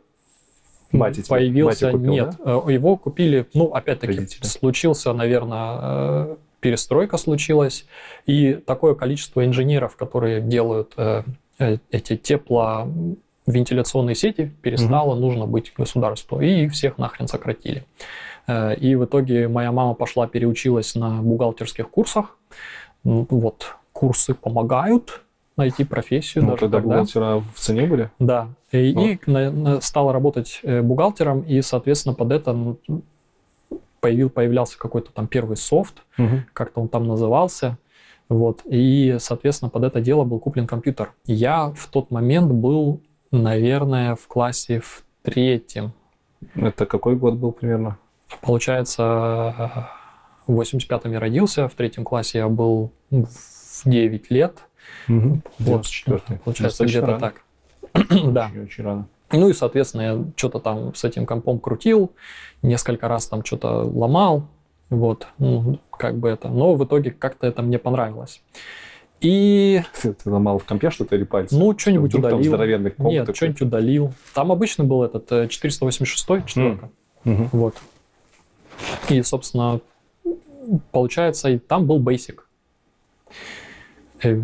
тебе- 0.91 1.25
появился... 1.29 1.87
батя 1.87 1.97
купил, 1.99 2.13
Нет, 2.13 2.35
э, 2.45 2.61
его 2.69 2.97
купили, 2.97 3.47
ну, 3.55 3.67
опять-таки, 3.73 4.13
Родители. 4.17 4.45
случился, 4.47 5.13
наверное, 5.13 6.37
перестройка 6.61 7.17
случилась, 7.19 7.87
и 8.27 8.55
такое 8.55 8.95
количество 8.95 9.45
инженеров, 9.45 9.97
которые 9.97 10.41
делают 10.41 10.95
э, 10.97 11.23
э, 11.59 11.77
эти 11.91 12.17
тепловентиляционные 12.17 14.15
сети, 14.15 14.51
перестало 14.63 15.15
нужно 15.15 15.47
быть 15.47 15.73
государству, 15.77 16.41
и 16.41 16.65
их 16.65 16.73
всех 16.73 16.99
нахрен 16.99 17.29
сократили. 17.29 17.85
Э, 18.47 18.75
И 18.77 18.95
в 18.95 19.05
итоге 19.05 19.49
моя 19.49 19.73
мама 19.73 19.95
пошла, 19.95 20.27
переучилась 20.27 20.95
на 20.95 21.23
бухгалтерских 21.23 21.89
курсах. 21.91 22.37
Вот, 23.05 23.77
курсы 23.93 24.35
помогают 24.35 25.23
найти 25.57 25.85
профессию 25.85 26.43
Ну, 26.45 26.51
даже 26.51 26.61
тогда 26.63 26.79
тогда. 26.79 26.89
бухгалтера 26.99 27.43
в 27.55 27.59
цене 27.61 27.87
были? 27.87 28.11
Да, 28.19 28.49
и, 28.73 28.93
Ну. 28.95 29.07
и 29.07 29.19
на- 29.27 29.51
на- 29.53 29.81
стала 29.81 30.13
работать 30.13 30.61
э, 30.65 30.83
бухгалтером, 30.83 31.43
и, 31.43 31.63
соответственно, 31.63 32.15
под 32.15 32.33
это 32.33 32.77
появил, 34.01 34.31
появлялся 34.31 34.79
какой-то 34.79 35.13
там 35.13 35.27
первый 35.29 35.57
софт, 35.57 36.03
как-то 36.53 36.81
он 36.81 36.89
там 36.89 37.07
назывался, 37.07 37.79
вот, 38.29 38.63
и, 38.65 39.17
соответственно, 39.21 39.71
под 39.71 39.85
это 39.85 40.01
дело 40.01 40.25
был 40.25 40.39
куплен 40.41 40.67
компьютер. 40.67 41.13
Я 41.25 41.73
в 41.77 41.87
тот 41.89 42.11
момент 42.11 42.51
был, 42.53 43.01
наверное, 43.31 44.17
в 44.17 44.27
классе 44.27 44.81
в 44.81 45.05
третьем, 45.23 45.93
Это 46.55 46.85
какой 46.85 47.17
год 47.17 47.35
был 47.35 47.53
примерно? 47.53 47.97
Получается, 48.41 49.89
в 50.47 50.61
85-м 50.61 51.13
я 51.13 51.21
родился, 51.21 51.69
в 51.69 51.75
третьем 51.75 52.05
классе 52.05 52.39
я 52.39 52.49
был 52.49 52.93
в 53.11 53.85
9 53.85 54.31
лет. 54.31 54.59
Угу. 55.09 55.41
Вот, 55.59 55.87
94 55.87 56.41
получается, 56.45 56.85
где-то 56.85 57.19
так. 57.19 57.43
да. 58.33 58.51
Очень, 58.51 58.63
очень 58.65 58.85
рано. 58.85 59.09
Ну 59.33 59.49
и, 59.49 59.53
соответственно, 59.53 60.03
я 60.03 60.25
что-то 60.37 60.59
там 60.61 60.95
с 60.95 61.05
этим 61.05 61.27
компом 61.27 61.59
крутил, 61.59 62.13
несколько 62.63 63.09
раз 63.09 63.27
там 63.27 63.45
что-то 63.45 63.83
ломал, 63.83 64.49
вот, 64.91 65.27
ну, 65.39 65.79
как 65.91 66.19
бы 66.19 66.29
это. 66.29 66.49
Но 66.49 66.75
в 66.75 66.85
итоге 66.85 67.11
как-то 67.11 67.47
это 67.47 67.63
мне 67.63 67.79
понравилось. 67.79 68.43
И, 69.21 69.83
Ты, 70.03 70.13
ты 70.13 70.31
ломал 70.31 70.59
в 70.59 70.65
компе 70.65 70.91
что-то 70.91 71.17
или 71.17 71.25
пальцы? 71.25 71.57
ну, 71.57 71.77
что-нибудь 71.79 72.13
там 72.13 72.21
удалил. 72.21 72.45
здоровенный 72.45 72.91
комп 72.91 73.09
Нет, 73.09 73.35
что-нибудь 73.35 73.63
удалил. 73.63 74.13
Там 74.35 74.53
обычно 74.53 74.85
был 74.85 75.03
этот 75.03 75.31
э, 75.33 75.49
486 75.49 76.47
четверка. 76.47 76.91
Мгм. 77.25 77.49
Вот. 77.53 77.77
И, 79.09 79.23
собственно, 79.23 79.81
получается, 80.93 81.49
и 81.51 81.59
там 81.59 81.87
был 81.87 82.01
Basic. 82.03 82.41
Э, 84.23 84.41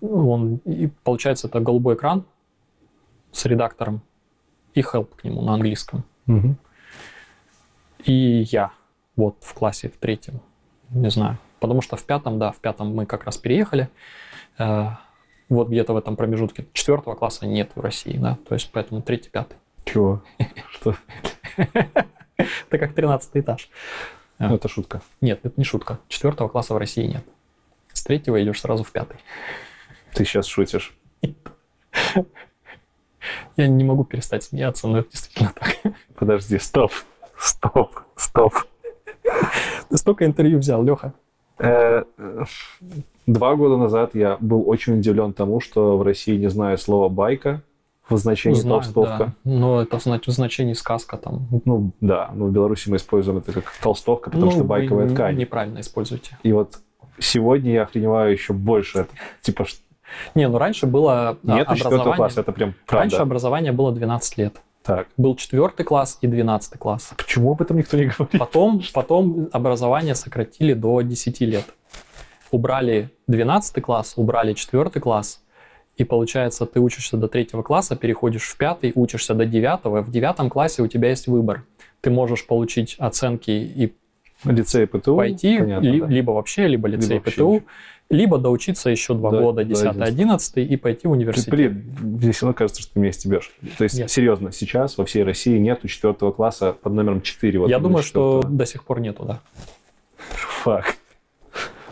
Он, 0.00 0.56
и 0.64 0.88
получается, 1.04 1.48
это 1.48 1.60
голубой 1.60 1.94
экран 1.94 2.24
с 3.32 3.44
редактором 3.46 4.02
и 4.74 4.80
help 4.80 5.16
к 5.16 5.24
нему 5.24 5.42
на 5.42 5.54
английском. 5.54 6.04
Мгм. 6.26 6.56
И 8.04 8.46
я 8.50 8.72
вот 9.16 9.36
в 9.40 9.54
классе 9.54 9.88
в 9.88 9.96
третьем, 9.98 10.40
не 10.90 11.10
знаю. 11.10 11.38
Потому 11.60 11.82
что 11.82 11.96
в 11.96 12.04
пятом, 12.04 12.38
да, 12.38 12.52
в 12.52 12.58
пятом 12.58 12.94
мы 12.94 13.04
как 13.06 13.24
раз 13.24 13.36
переехали. 13.36 13.88
Э, 14.58 14.88
Вот 15.48 15.68
где-то 15.68 15.92
в 15.94 15.96
этом 15.96 16.14
промежутке. 16.16 16.66
Четвертого 16.72 17.16
класса 17.16 17.44
нет 17.46 17.72
в 17.74 17.80
России, 17.80 18.16
да, 18.16 18.38
то 18.48 18.54
есть 18.54 18.70
поэтому 18.72 19.02
третий, 19.02 19.30
пятый. 19.30 19.56
Чего? 19.84 20.22
Что? 20.70 20.94
Это 22.68 22.78
как 22.78 22.94
тринадцатый 22.94 23.42
этаж. 23.42 23.68
А. 24.38 24.48
Ну, 24.48 24.54
это 24.54 24.68
шутка. 24.68 25.02
Нет, 25.20 25.40
это 25.42 25.52
не 25.58 25.64
шутка. 25.64 25.98
Четвертого 26.08 26.48
класса 26.48 26.72
в 26.72 26.78
России 26.78 27.04
нет. 27.04 27.22
С 27.92 28.02
третьего 28.02 28.42
идешь 28.42 28.60
сразу 28.60 28.84
в 28.84 28.90
пятый. 28.90 29.18
Ты 30.14 30.24
сейчас 30.24 30.46
шутишь. 30.46 30.94
Я 33.56 33.68
не 33.68 33.84
могу 33.84 34.04
перестать 34.04 34.44
смеяться, 34.44 34.88
но 34.88 35.00
это 35.00 35.10
действительно 35.10 35.52
так. 35.54 35.76
Подожди, 36.14 36.58
стоп. 36.58 36.92
Стоп, 37.38 38.00
стоп. 38.16 38.54
Ты 39.90 39.96
столько 39.98 40.24
интервью 40.24 40.58
взял, 40.58 40.82
Леха. 40.82 41.12
Э, 41.58 42.04
э, 42.16 42.44
Два 43.26 43.54
года 43.54 43.76
назад 43.76 44.14
я 44.14 44.38
был 44.40 44.68
очень 44.68 44.98
удивлен 44.98 45.32
тому, 45.32 45.60
что 45.60 45.96
в 45.98 46.02
России 46.02 46.36
не 46.36 46.48
знаю 46.48 46.78
слова 46.78 47.08
«байка» 47.08 47.62
в 48.10 48.16
значении 48.18 48.60
толстовка. 48.60 49.32
Но 49.44 49.82
это 49.82 49.98
зна- 49.98 50.20
в 50.24 50.30
значении 50.30 50.74
сказка 50.74 51.16
там. 51.16 51.46
Ну 51.64 51.92
да, 52.00 52.30
но 52.34 52.46
в 52.46 52.50
Беларуси 52.52 52.88
мы 52.90 52.96
используем 52.96 53.38
это 53.38 53.52
как 53.52 53.64
толстовка, 53.82 54.30
потому 54.30 54.46
Ну, 54.46 54.50
что 54.52 54.60
вы 54.62 54.66
байковая 54.66 55.06
н- 55.06 55.14
ткань. 55.14 55.36
Неправильно 55.36 55.80
используете. 55.80 56.36
И 56.42 56.52
вот 56.52 56.78
сегодня 57.18 57.72
я 57.72 57.82
охреневаю 57.84 58.32
еще 58.32 58.52
больше. 58.52 59.00
Это, 59.00 59.10
типа, 59.42 59.64
ш- 59.64 59.76
Не, 60.34 60.48
ну 60.48 60.58
раньше 60.58 60.86
было 60.86 61.30
а, 61.30 61.36
нет 61.42 61.68
образование. 61.68 62.14
класса, 62.16 62.40
это 62.40 62.52
прям 62.52 62.74
Раньше 62.88 63.16
правда. 63.16 63.22
образование 63.22 63.72
было 63.72 63.92
12 63.92 64.36
лет. 64.38 64.60
Так, 64.82 65.08
Был 65.18 65.36
четвертый 65.36 65.84
класс 65.84 66.16
и 66.22 66.26
12 66.26 66.78
класс. 66.78 67.10
почему 67.16 67.52
об 67.52 67.60
этом 67.62 67.76
никто 67.76 67.96
не 67.98 68.06
говорит? 68.06 68.38
Потом, 68.38 68.80
потом 68.94 69.48
образование 69.52 70.14
сократили 70.14 70.72
до 70.72 71.02
10 71.02 71.40
лет. 71.42 71.64
Убрали 72.50 73.10
12 73.28 73.80
класс, 73.82 74.14
убрали 74.16 74.54
4 74.54 74.90
класс, 75.00 75.40
и 76.00 76.04
получается, 76.04 76.64
ты 76.64 76.80
учишься 76.80 77.18
до 77.18 77.28
третьего 77.28 77.60
класса, 77.62 77.94
переходишь 77.94 78.44
в 78.44 78.56
пятый, 78.56 78.90
учишься 78.94 79.34
до 79.34 79.44
девятого. 79.44 80.00
В 80.00 80.10
девятом 80.10 80.48
классе 80.48 80.80
у 80.82 80.86
тебя 80.86 81.10
есть 81.10 81.26
выбор. 81.26 81.64
Ты 82.00 82.08
можешь 82.10 82.46
получить 82.46 82.96
оценки 82.98 83.50
и 83.50 83.92
Лицей 84.44 84.86
ПТУ? 84.86 85.16
пойти, 85.16 85.58
понятно, 85.58 85.86
ли- 85.86 86.00
да. 86.00 86.06
либо 86.06 86.30
вообще, 86.30 86.66
либо 86.68 86.88
лицей 86.88 87.16
вообще 87.18 87.32
ПТУ, 87.32 87.52
ничего. 87.56 87.66
либо 88.08 88.38
доучиться 88.38 88.88
еще 88.88 89.12
два 89.12 89.30
До- 89.30 89.40
года, 89.40 89.62
до 89.62 89.72
10-11, 89.74 90.64
и 90.64 90.76
пойти 90.78 91.06
в 91.06 91.10
университет. 91.10 91.50
блин, 91.50 91.94
мне 92.00 92.32
все 92.32 92.46
равно 92.46 92.54
кажется, 92.54 92.80
что 92.80 92.94
ты 92.94 93.00
меня 93.00 93.12
стебешь. 93.12 93.52
То 93.76 93.84
есть, 93.84 93.98
Нет. 93.98 94.10
серьезно, 94.10 94.50
сейчас 94.52 94.96
во 94.96 95.04
всей 95.04 95.24
России 95.24 95.58
нету 95.58 95.86
четвертого 95.88 96.32
класса 96.32 96.72
под 96.72 96.94
номером 96.94 97.20
4. 97.20 97.58
Вот 97.58 97.68
Я 97.68 97.78
думаю, 97.78 98.02
что 98.02 98.36
четвертого. 98.38 98.56
до 98.56 98.64
сих 98.64 98.84
пор 98.84 99.00
нету, 99.00 99.24
да. 99.26 99.40
Фак. 100.62 100.96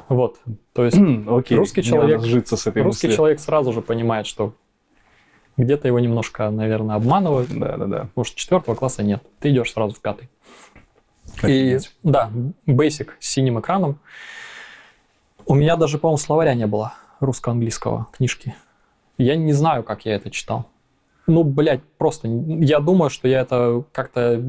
Вот. 0.08 0.40
То 0.72 0.84
есть 0.84 0.96
Окей, 1.28 1.56
Русский 1.58 1.82
человек- 1.82 2.16
надо 2.18 2.28
сжиться 2.28 2.56
с 2.56 2.66
этой 2.66 2.82
русский 2.82 3.08
мыслью. 3.08 3.16
человек 3.16 3.40
сразу 3.40 3.72
же 3.72 3.82
понимает, 3.82 4.26
что 4.26 4.54
где-то 5.56 5.88
его 5.88 5.98
немножко, 5.98 6.50
наверное, 6.50 6.96
обманывают. 6.96 7.50
Да, 7.50 7.76
да, 7.76 7.86
да. 7.86 7.98
Потому 8.06 8.24
что 8.24 8.36
четвертого 8.36 8.74
класса 8.74 9.02
нет. 9.02 9.22
Ты 9.40 9.50
идешь 9.50 9.72
сразу 9.72 9.94
в 9.94 10.00
пятый. 10.00 10.28
И 11.46 11.78
да, 12.02 12.30
Basic 12.66 13.10
с 13.20 13.28
синим 13.28 13.60
экраном. 13.60 13.98
У 15.46 15.54
меня 15.54 15.76
даже, 15.76 15.98
по-моему, 15.98 16.18
словаря 16.18 16.54
не 16.54 16.66
было 16.66 16.94
русско-английского 17.20 18.06
книжки. 18.12 18.54
Я 19.18 19.36
не 19.36 19.52
знаю, 19.52 19.82
как 19.82 20.04
я 20.06 20.14
это 20.14 20.30
читал. 20.30 20.66
Ну, 21.26 21.44
блядь, 21.44 21.82
просто 21.98 22.28
я 22.28 22.80
думаю, 22.80 23.10
что 23.10 23.28
я 23.28 23.40
это 23.40 23.84
как-то 23.92 24.42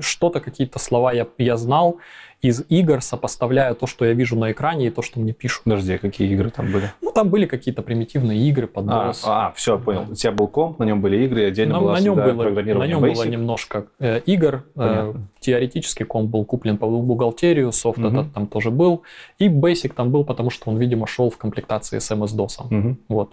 что-то, 0.00 0.40
какие-то 0.40 0.78
слова 0.78 1.12
я, 1.12 1.26
я 1.38 1.56
знал 1.56 1.98
из 2.40 2.64
игр, 2.68 3.00
сопоставляя 3.02 3.74
то, 3.74 3.86
что 3.88 4.04
я 4.04 4.12
вижу 4.12 4.36
на 4.38 4.52
экране 4.52 4.86
и 4.86 4.90
то, 4.90 5.02
что 5.02 5.18
мне 5.18 5.32
пишут. 5.32 5.64
Подожди, 5.64 5.94
а 5.94 5.98
какие 5.98 6.30
игры 6.32 6.50
там 6.50 6.70
были? 6.70 6.92
Ну, 7.02 7.10
там 7.10 7.30
были 7.30 7.46
какие-то 7.46 7.82
примитивные 7.82 8.38
игры 8.48 8.68
под 8.68 8.86
А, 8.88 9.08
DOS. 9.10 9.20
а, 9.24 9.52
все, 9.56 9.76
понял. 9.76 10.06
У 10.08 10.14
тебя 10.14 10.30
был 10.30 10.46
комп, 10.46 10.78
на 10.78 10.84
нем 10.84 11.00
были 11.00 11.24
игры, 11.24 11.46
отдельно 11.46 11.74
на, 11.74 11.80
была 11.80 11.92
на 11.94 12.00
нем 12.00 12.14
было, 12.14 12.44
на 12.50 12.86
нем 12.86 13.00
было 13.00 13.10
Basic. 13.10 13.28
немножко 13.28 13.86
э, 13.98 14.20
игр. 14.26 14.64
Э, 14.76 15.14
теоретически 15.40 16.04
комп 16.04 16.30
был 16.30 16.44
куплен 16.44 16.78
по 16.78 16.86
бухгалтерию, 16.86 17.72
софт 17.72 17.98
Мгм. 17.98 18.06
этот 18.20 18.32
там 18.34 18.46
тоже 18.46 18.70
был. 18.70 19.02
И 19.40 19.48
Basic 19.48 19.92
там 19.94 20.12
был, 20.12 20.24
потому 20.24 20.50
что 20.50 20.70
он, 20.70 20.78
видимо, 20.78 21.08
шел 21.08 21.30
в 21.30 21.38
комплектации 21.38 21.98
с 21.98 22.08
MS-DOS. 22.12 22.66
Мгм. 22.70 22.98
Вот. 23.08 23.32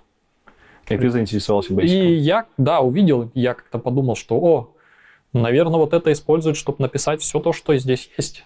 И 0.89 0.97
ты 0.97 1.09
заинтересовался 1.09 1.73
Basic. 1.73 1.85
И 1.85 2.15
я, 2.15 2.45
да, 2.57 2.79
увидел, 2.79 3.29
я 3.35 3.53
как-то 3.53 3.77
подумал, 3.77 4.15
что, 4.15 4.35
о, 4.39 4.73
наверное, 5.33 5.77
вот 5.77 5.93
это 5.93 6.11
используют, 6.11 6.57
чтобы 6.57 6.77
написать 6.81 7.21
все 7.21 7.39
то, 7.39 7.53
что 7.53 7.75
здесь 7.77 8.09
есть. 8.17 8.45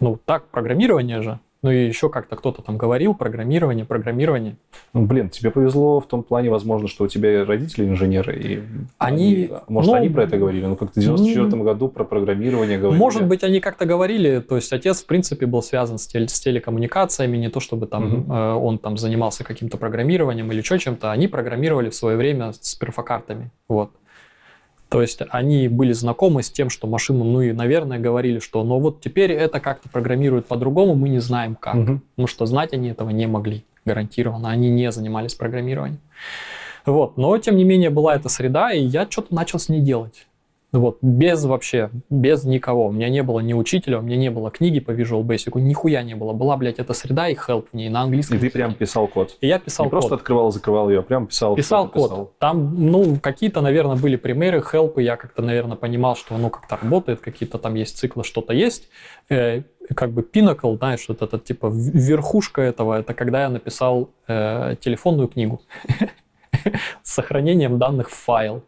Ну, 0.00 0.18
так, 0.24 0.48
программирование 0.48 1.22
же. 1.22 1.38
Ну 1.60 1.72
и 1.72 1.88
еще 1.88 2.08
как-то 2.08 2.36
кто-то 2.36 2.62
там 2.62 2.78
говорил, 2.78 3.14
программирование, 3.14 3.84
программирование. 3.84 4.56
Ну, 4.92 5.06
блин, 5.06 5.28
тебе 5.28 5.50
повезло 5.50 5.98
в 5.98 6.06
том 6.06 6.22
плане, 6.22 6.50
возможно, 6.50 6.86
что 6.86 7.02
у 7.04 7.08
тебя 7.08 7.44
родители 7.44 7.84
инженеры, 7.84 8.36
и 8.38 8.62
Они- 8.98 9.50
может, 9.66 9.90
ну, 9.90 9.96
они 9.96 10.08
про 10.08 10.22
это 10.22 10.36
говорили, 10.38 10.66
ну, 10.66 10.76
как-то 10.76 11.00
в 11.00 11.02
94 11.02 11.64
году 11.64 11.88
про 11.88 12.04
программирование 12.04 12.78
говорили. 12.78 13.00
Может 13.00 13.26
быть, 13.26 13.42
они 13.42 13.58
как-то 13.58 13.86
говорили, 13.86 14.38
то 14.38 14.54
есть 14.54 14.72
отец, 14.72 15.02
в 15.02 15.06
принципе, 15.06 15.46
был 15.46 15.60
связан 15.60 15.98
с, 15.98 16.06
теле- 16.06 16.28
с 16.28 16.38
телекоммуникациями, 16.38 17.36
не 17.36 17.48
то 17.50 17.58
чтобы 17.58 17.88
там 17.88 18.04
Мгм. 18.08 18.32
э, 18.32 18.52
он 18.54 18.78
там 18.78 18.96
занимался 18.96 19.42
каким-то 19.42 19.78
программированием 19.78 20.52
или 20.52 20.58
еще 20.60 20.78
чем-то, 20.78 21.10
они 21.10 21.26
программировали 21.26 21.90
в 21.90 21.94
свое 21.96 22.16
время 22.16 22.52
с 22.52 22.76
перфокартами, 22.76 23.50
вот. 23.68 23.90
То 24.88 25.02
есть 25.02 25.20
они 25.30 25.68
были 25.68 25.92
знакомы 25.92 26.42
с 26.42 26.50
тем, 26.50 26.70
что 26.70 26.86
машину, 26.86 27.24
ну 27.24 27.42
и, 27.42 27.52
наверное, 27.52 27.98
говорили, 27.98 28.38
что 28.38 28.64
ну 28.64 28.78
вот 28.78 29.00
теперь 29.00 29.32
это 29.32 29.60
как-то 29.60 29.88
программируют 29.88 30.46
по-другому, 30.46 30.94
мы 30.94 31.10
не 31.10 31.18
знаем 31.18 31.56
как. 31.56 31.74
Мгм. 31.74 32.02
Потому 32.14 32.26
что 32.26 32.46
знать 32.46 32.72
они 32.72 32.88
этого 32.88 33.10
не 33.10 33.26
могли, 33.26 33.64
гарантированно. 33.84 34.48
Они 34.48 34.70
не 34.70 34.90
занимались 34.90 35.34
программированием. 35.34 36.00
Вот. 36.86 37.18
Но, 37.18 37.36
тем 37.38 37.56
не 37.56 37.64
менее, 37.64 37.90
была 37.90 38.14
эта 38.14 38.30
среда, 38.30 38.72
и 38.72 38.82
я 38.82 39.06
что-то 39.10 39.34
начал 39.34 39.58
с 39.58 39.68
ней 39.68 39.80
делать. 39.80 40.26
Вот, 40.70 40.98
без 41.00 41.44
вообще, 41.44 41.90
без 42.10 42.44
никого. 42.44 42.88
У 42.88 42.92
меня 42.92 43.08
не 43.08 43.22
было 43.22 43.40
ни 43.40 43.54
учителя, 43.54 44.00
у 44.00 44.02
меня 44.02 44.16
не 44.16 44.30
было 44.30 44.50
книги 44.50 44.80
по 44.80 44.90
Visual 44.90 45.22
Basic, 45.22 45.58
нихуя 45.58 46.02
не 46.02 46.14
было. 46.14 46.34
Была, 46.34 46.58
блядь, 46.58 46.78
эта 46.78 46.92
среда 46.92 47.28
и 47.28 47.34
help 47.34 47.68
в 47.72 47.74
ней 47.74 47.88
на 47.88 48.02
английском. 48.02 48.36
И 48.36 48.40
ты 48.40 48.50
прям 48.50 48.74
писал 48.74 49.06
код. 49.06 49.38
И 49.40 49.46
я 49.46 49.58
писал 49.58 49.86
не 49.86 49.90
просто 49.90 50.10
код. 50.10 50.20
открывал, 50.20 50.50
закрывал 50.52 50.90
ее, 50.90 50.98
а 50.98 51.02
прям 51.02 51.26
писал. 51.26 51.56
Писал 51.56 51.88
код. 51.88 52.10
писал. 52.10 52.32
Там, 52.38 52.90
ну, 52.90 53.16
какие-то, 53.16 53.62
наверное, 53.62 53.96
были 53.96 54.16
примеры, 54.16 54.62
хелпы, 54.62 55.02
я 55.02 55.16
как-то, 55.16 55.40
наверное, 55.40 55.76
понимал, 55.76 56.16
что 56.16 56.34
оно 56.34 56.50
как-то 56.50 56.76
работает, 56.76 57.20
какие-то 57.20 57.56
там 57.58 57.74
есть 57.74 57.96
циклы, 57.96 58.22
что-то 58.22 58.52
есть. 58.52 58.90
Э, 59.30 59.62
как 59.94 60.12
бы 60.12 60.20
pinnacle, 60.20 60.76
знаешь, 60.76 61.06
вот 61.08 61.22
это 61.22 61.38
типа 61.38 61.70
верхушка 61.72 62.60
этого, 62.60 62.98
это 63.00 63.14
когда 63.14 63.42
я 63.42 63.48
написал 63.48 64.10
э, 64.26 64.76
телефонную 64.80 65.28
книгу 65.28 65.62
с 67.02 67.14
сохранением 67.14 67.78
данных 67.78 68.10
в 68.10 68.14
файл. 68.14 68.64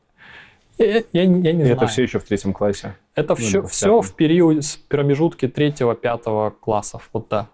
Я, 0.80 0.86
я 1.12 1.22
я 1.22 1.26
не 1.26 1.42
знаю. 1.64 1.76
это 1.76 1.86
все 1.86 2.02
еще 2.02 2.18
в 2.18 2.24
третьем 2.24 2.52
классе. 2.52 2.96
Это 3.14 3.34
Ну, 3.38 3.44
все, 3.44 3.62
все 3.64 4.00
в 4.00 4.14
период, 4.14 4.64
с 4.64 4.76
промежутке 4.76 5.48
третьего-пятого 5.48 6.50
классов, 6.50 7.08
вот 7.12 7.26
да, 7.28 7.48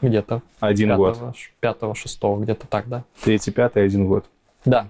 где-то 0.00 0.42
Один 0.60 0.96
год. 0.96 1.14
пятого, 1.14 1.34
ш- 1.34 1.50
пятого, 1.60 1.94
шестого, 1.94 2.40
где-то 2.42 2.66
так, 2.66 2.88
да. 2.88 3.04
Третий, 3.22 3.50
пятый, 3.50 3.84
один 3.84 4.06
год. 4.06 4.24
Да, 4.64 4.88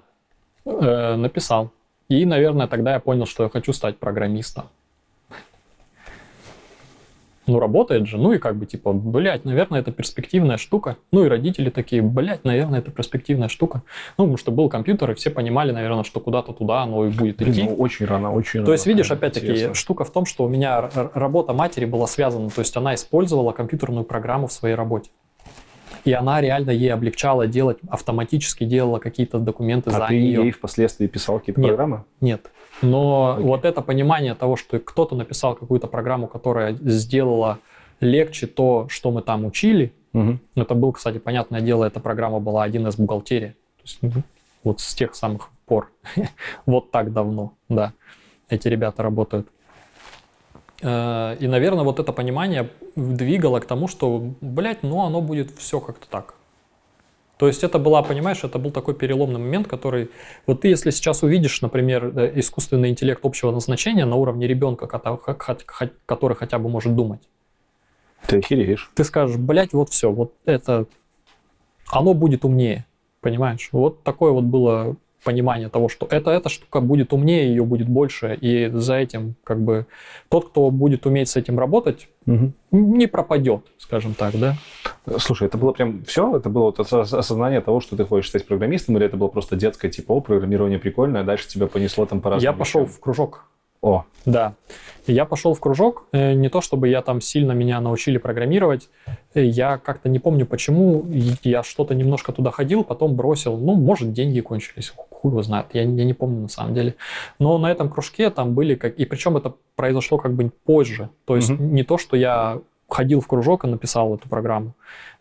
Э, 0.65 1.17
написал. 1.17 1.71
И, 2.09 2.25
наверное, 2.25 2.69
тогда 2.69 2.93
я 2.93 3.01
понял, 3.01 3.27
что 3.27 3.43
я 3.43 3.49
хочу 3.49 3.73
стать 3.73 3.99
программистом. 3.99 4.69
Ну, 7.47 7.59
работает 7.59 8.07
же, 8.07 8.19
ну 8.19 8.33
и 8.33 8.39
как 8.39 8.57
бы 8.57 8.67
типа, 8.67 8.93
блядь, 8.93 9.45
наверное, 9.45 9.81
это 9.81 9.91
перспективная 9.91 10.59
штука. 10.59 10.97
Ну 11.11 11.25
и 11.25 11.29
родители 11.29 11.71
такие, 11.71 12.01
блядь, 12.01 12.45
наверное, 12.45 12.79
это 12.79 12.93
перспективная 12.93 13.49
штука. 13.49 13.83
Ну, 14.17 14.25
потому 14.25 14.37
что 14.37 14.53
был 14.53 14.69
компьютер, 14.69 15.11
и 15.11 15.15
все 15.15 15.29
понимали, 15.31 15.73
наверное, 15.73 16.05
что 16.05 16.21
куда-то 16.21 16.53
туда 16.53 16.83
оно 16.83 17.07
и 17.07 17.11
будет 17.11 17.39
Блин, 17.39 17.51
идти. 17.53 17.63
ну, 17.65 17.75
очень 17.75 18.07
рано, 18.07 18.33
очень 18.33 18.61
рано. 18.61 18.67
То 18.67 18.73
есть, 18.73 18.87
видишь, 18.87 19.11
опять-таки, 19.11 19.75
штука 19.75 20.05
в 20.05 20.11
том, 20.13 20.25
что 20.25 20.45
у 20.45 20.49
меня 20.49 20.89
работа 21.15 21.53
матери 21.53 21.85
была 21.85 22.07
связана, 22.07 22.49
то 22.49 22.61
есть 22.61 22.77
она 22.77 22.95
использовала 22.95 23.51
компьютерную 23.53 24.05
программу 24.05 24.47
в 24.47 24.53
своей 24.53 24.77
работе. 24.77 25.11
И 26.05 26.13
она 26.13 26.41
реально 26.41 26.71
ей 26.71 26.93
облегчала 26.93 27.47
делать, 27.47 27.79
автоматически 27.89 28.65
делала 28.65 28.99
какие-то 28.99 29.39
документы 29.39 29.91
за 29.91 30.05
А 30.05 30.09
ты 30.09 30.15
нее. 30.21 30.43
ей 30.43 30.51
впоследствии 30.51 31.07
писал 31.07 31.39
какие-то 31.39 31.61
Нет. 31.61 31.69
программы? 31.71 32.05
Нет. 32.21 32.51
Но 32.83 33.35
Окей. 33.35 33.45
вот 33.47 33.65
это 33.65 33.81
понимание 33.83 34.35
того, 34.35 34.57
что 34.57 34.79
кто-то 34.79 35.15
написал 35.17 35.55
какую-то 35.55 35.87
программу, 35.87 36.27
которая 36.27 36.73
сделала 36.75 37.59
легче 38.01 38.47
то, 38.47 38.87
что 38.89 39.11
мы 39.11 39.23
там 39.23 39.45
учили, 39.45 39.93
Мгм. 40.13 40.41
это 40.57 40.75
был, 40.75 40.93
кстати, 40.93 41.19
понятное 41.19 41.61
дело, 41.61 41.85
эта 41.85 42.01
программа 42.01 42.41
была 42.41 42.65
один 42.65 42.87
из 42.89 42.97
бухгалтерии. 42.97 43.55
То 43.77 43.83
есть, 43.85 43.99
ну, 44.03 44.11
вот 44.65 44.81
с 44.81 44.95
тех 44.95 45.15
самых 45.15 45.49
пор. 45.67 45.91
вот 46.67 46.91
так 46.91 47.13
давно, 47.13 47.53
да, 47.69 47.93
эти 48.49 48.69
ребята 48.69 49.03
работают. 49.03 49.47
Э, 50.83 51.37
И, 51.41 51.47
наверное, 51.47 51.85
вот 51.85 51.99
это 52.01 52.13
понимание 52.13 52.69
двигало 52.97 53.61
к 53.61 53.65
тому, 53.67 53.89
что, 53.89 54.35
блядь, 54.41 54.83
ну 54.83 55.01
оно 55.03 55.21
будет 55.21 55.51
все 55.57 55.81
как-то 55.81 56.07
так. 56.11 56.35
То 57.43 57.49
есть 57.49 57.65
это 57.65 57.81
была, 57.81 58.05
понимаешь, 58.05 58.45
это 58.45 58.61
был 58.61 58.71
такой 58.71 58.95
переломный 58.95 59.41
момент, 59.41 59.67
который... 59.67 60.11
Вот 60.47 60.61
ты, 60.61 60.69
если 60.69 60.91
сейчас 60.91 61.25
увидишь, 61.25 61.61
например, 61.61 62.17
э, 62.17 62.39
искусственный 62.39 62.89
интеллект 62.91 63.19
общего 63.25 63.51
назначения 63.51 64.05
на 64.05 64.15
уровне 64.15 64.47
ребенка, 64.47 64.87
который 64.87 66.37
хотя 66.37 66.59
бы 66.61 66.69
может 66.69 66.95
думать, 66.95 67.29
Ты 68.29 68.39
охереешь. 68.39 68.93
ты 68.95 69.03
скажешь, 69.03 69.39
блядь, 69.39 69.73
вот 69.73 69.91
все, 69.91 70.13
вот 70.13 70.35
это, 70.45 70.87
оно 71.91 72.15
будет 72.15 72.45
умнее, 72.45 72.87
понимаешь? 73.21 73.71
Вот 73.73 74.05
такое 74.05 74.31
вот 74.31 74.45
было 74.45 74.95
понимание 75.25 75.69
того, 75.69 75.89
что 75.89 76.07
это, 76.11 76.31
эта 76.31 76.49
штука 76.49 76.81
будет 76.81 77.13
умнее, 77.13 77.49
ее 77.49 77.65
будет 77.65 77.89
больше, 77.89 78.37
и 78.41 78.69
за 78.73 78.97
этим 78.97 79.35
как 79.45 79.61
бы 79.61 79.87
тот, 80.29 80.49
кто 80.51 80.71
будет 80.71 81.07
уметь 81.07 81.29
с 81.29 81.37
этим 81.37 81.59
работать, 81.59 82.09
Мгм. 82.27 82.53
не 82.71 83.07
пропадет, 83.07 83.63
скажем 83.79 84.15
так, 84.15 84.35
да? 84.39 84.55
Слушай, 85.19 85.49
это 85.49 85.59
было 85.59 85.73
прям 85.73 86.05
все? 86.05 86.37
Это 86.37 86.49
было 86.49 86.65
вот 86.65 86.81
ос- 86.81 86.93
осознание 86.93 87.61
того, 87.61 87.81
что 87.81 87.97
ты 87.97 88.05
хочешь 88.05 88.29
стать 88.31 88.47
программистом, 88.47 88.97
или 88.97 89.07
это 89.07 89.17
было 89.17 89.29
просто 89.29 89.57
детское, 89.57 89.91
типа, 89.91 90.13
о, 90.13 90.21
программирование 90.21 90.79
прикольное, 90.79 91.23
а 91.23 91.25
дальше 91.25 91.49
тебя 91.49 91.67
понесло 91.67 92.07
там 92.07 92.21
по 92.21 92.31
разным 92.31 92.53
Я 92.53 92.57
пошел 92.57 92.83
вещам? 92.83 92.95
в 92.95 93.01
кружок 93.01 93.45
О, 93.83 94.05
Да. 94.25 94.55
Я 95.09 95.25
пошел 95.25 95.53
в 95.55 95.61
кружок. 95.61 96.05
э, 96.13 96.35
Не 96.35 96.49
то, 96.49 96.61
чтобы 96.61 96.89
я 96.89 97.03
там 97.03 97.21
сильно 97.21 97.53
меня 97.53 97.81
научили 97.81 98.19
программировать. 98.19 98.89
э, 99.35 99.43
Я 99.45 99.79
как-то 99.79 100.09
не 100.09 100.21
помню, 100.21 100.47
почему. 100.47 101.05
Я 101.43 101.65
что-то 101.65 101.95
немножко 101.95 102.33
туда 102.33 102.53
ходил, 102.53 102.85
потом 102.85 103.17
бросил. 103.17 103.57
Ну, 103.57 103.75
может, 103.75 104.13
деньги 104.13 104.41
кончились. 104.41 104.93
Хуй 104.97 105.33
его 105.33 105.43
знает. 105.43 105.67
Я, 105.73 105.83
я 105.83 106.05
не 106.05 106.15
помню 106.15 106.43
на 106.43 106.49
самом 106.49 106.75
деле. 106.75 106.95
Но 107.41 107.59
на 107.59 107.71
этом 107.73 107.89
кружке 107.91 108.31
там 108.31 108.55
были... 108.55 108.77
как 108.77 108.95
И 108.95 109.05
причем 109.05 109.37
это 109.37 109.55
произошло 109.75 110.19
как 110.19 110.35
бы 110.35 110.51
позже. 110.65 111.09
То 111.25 111.35
есть 111.35 111.51
Мгм. 111.51 111.75
не 111.75 111.83
то, 111.83 111.99
что 111.99 112.17
я 112.17 112.61
ходил 112.89 113.21
в 113.21 113.27
кружок 113.27 113.65
и 113.65 113.69
написал 113.69 114.15
эту 114.15 114.29
программу. 114.29 114.75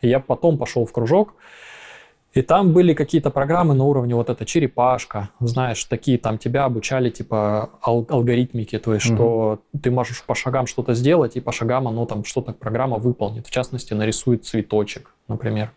Я 0.04 0.20
потом 0.20 0.58
пошел 0.60 0.86
в 0.86 0.92
кружок, 0.92 1.34
и 2.34 2.42
там 2.42 2.72
были 2.72 2.94
какие-то 2.94 3.30
программы 3.30 3.74
на 3.74 3.84
уровне 3.84 4.16
вот 4.16 4.30
эта 4.30 4.46
черепашка, 4.46 5.30
знаешь, 5.42 5.84
такие 5.86 6.18
там 6.18 6.38
тебя 6.38 6.64
обучали 6.66 7.10
типа 7.10 7.72
ал- 7.86 8.06
алгоритмики, 8.10 8.80
то 8.80 8.94
есть 8.94 9.08
Мгм. 9.08 9.16
что 9.18 9.60
ты 9.82 9.92
можешь 9.92 10.24
по 10.24 10.34
шагам 10.34 10.66
что-то 10.66 10.94
сделать, 10.94 11.36
и 11.36 11.42
по 11.42 11.52
шагам 11.52 11.88
оно 11.88 12.06
там 12.06 12.24
что-то 12.24 12.54
программа 12.54 12.98
выполнит. 12.98 13.48
В 13.48 13.52
частности, 13.52 13.94
нарисует 13.94 14.46
цветочек, 14.46 15.14
например. 15.28 15.72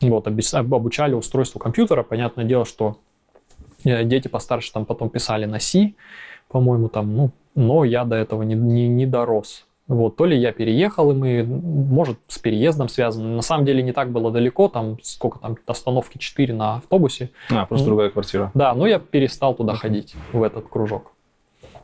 Вот, 0.00 0.26
обучали 0.26 1.14
устройству 1.14 1.58
компьютера. 1.58 2.02
Понятное 2.02 2.44
дело, 2.44 2.64
что 2.64 2.96
э, 3.84 4.04
дети 4.04 4.28
постарше 4.28 4.72
там 4.72 4.86
потом 4.86 5.10
писали 5.10 5.44
на 5.44 5.58
C, 5.60 5.92
по-моему, 6.48 6.88
там, 6.88 7.14
ну, 7.14 7.30
но 7.54 7.84
я 7.84 8.04
до 8.04 8.16
этого 8.16 8.44
не, 8.44 8.54
не, 8.54 8.88
не 8.88 9.04
дорос. 9.06 9.66
Вот, 9.88 10.16
то 10.16 10.26
ли 10.26 10.36
я 10.38 10.52
переехал, 10.52 11.10
и 11.10 11.14
мы, 11.14 11.42
может, 11.44 12.18
с 12.28 12.38
переездом 12.38 12.90
связано. 12.90 13.36
На 13.36 13.42
самом 13.42 13.64
деле 13.64 13.82
не 13.82 13.92
так 13.92 14.10
было 14.12 14.30
далеко, 14.30 14.68
там 14.68 14.98
сколько 15.02 15.38
там, 15.38 15.56
остановки 15.66 16.18
4 16.18 16.52
на 16.52 16.76
автобусе. 16.76 17.30
а, 17.50 17.64
просто 17.64 17.84
Ну. 17.86 17.90
другая 17.92 18.10
квартира. 18.10 18.50
Да, 18.52 18.74
но 18.74 18.86
я 18.86 18.98
перестал 18.98 19.54
туда 19.54 19.74
ходить, 19.74 20.14
в 20.32 20.42
этот 20.42 20.68
кружок. 20.68 21.12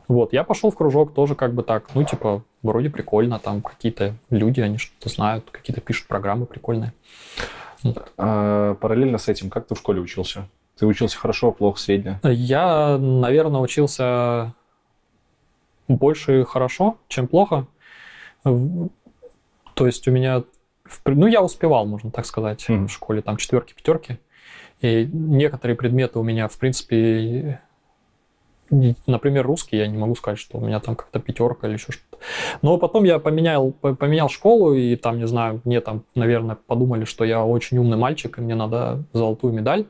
Вот, 0.07 0.33
я 0.33 0.43
пошел 0.43 0.69
в 0.69 0.75
кружок 0.75 1.15
тоже 1.15 1.33
как 1.33 1.55
бы 1.55 1.63
так, 1.63 1.85
ну, 1.95 2.03
типа, 2.03 2.43
вроде 2.61 2.91
прикольно, 2.91 3.39
там 3.39 3.61
какие-то 3.63 4.13
люди, 4.29 4.61
они 4.61 4.77
что-то 4.77 5.09
знают, 5.09 5.49
какие-то 5.49 5.81
пишут 5.81 6.07
программы 6.07 6.45
прикольные. 6.45 6.93
А, 8.17 8.75
параллельно 8.75 9.17
с 9.17 9.27
этим, 9.29 9.49
как 9.49 9.65
ты 9.65 9.73
в 9.73 9.79
школе 9.79 9.99
учился? 9.99 10.47
Ты 10.77 10.85
учился 10.85 11.17
хорошо, 11.17 11.51
плохо, 11.51 11.79
средне? 11.79 12.19
Я, 12.23 12.99
наверное, 12.99 13.61
учился 13.61 14.53
больше 15.87 16.43
хорошо, 16.45 16.97
чем 17.07 17.27
плохо. 17.27 17.65
То 19.73 19.85
есть 19.87 20.07
у 20.07 20.11
меня, 20.11 20.43
ну, 21.05 21.27
я 21.27 21.41
успевал, 21.41 21.85
можно 21.85 22.11
так 22.11 22.25
сказать, 22.25 22.67
Мгм. 22.69 22.87
в 22.87 22.91
школе, 22.91 23.21
там 23.21 23.37
четверки, 23.37 23.73
пятерки. 23.73 24.19
И 24.81 25.09
некоторые 25.11 25.75
предметы 25.75 26.19
у 26.19 26.23
меня, 26.23 26.47
в 26.47 26.57
принципе, 26.57 27.59
например, 29.07 29.45
русский, 29.45 29.77
я 29.77 29.87
не 29.87 29.97
могу 29.97 30.15
сказать, 30.15 30.39
что 30.39 30.57
у 30.57 30.61
меня 30.65 30.79
там 30.79 30.95
как-то 30.95 31.19
пятерка 31.19 31.67
или 31.67 31.73
еще 31.75 31.91
что-то. 31.91 32.17
Но 32.61 32.77
потом 32.77 33.03
я 33.03 33.19
поменял, 33.19 33.71
по- 33.71 33.95
поменял 33.95 34.29
школу, 34.29 34.73
и 34.73 34.95
там, 34.95 35.17
не 35.17 35.27
знаю, 35.27 35.61
мне 35.65 35.81
там, 35.81 36.03
наверное, 36.15 36.55
подумали, 36.55 37.05
что 37.05 37.23
я 37.25 37.43
очень 37.45 37.77
умный 37.77 37.97
мальчик, 37.97 38.37
и 38.37 38.41
мне 38.41 38.55
надо 38.55 39.03
золотую 39.13 39.53
медаль. 39.53 39.85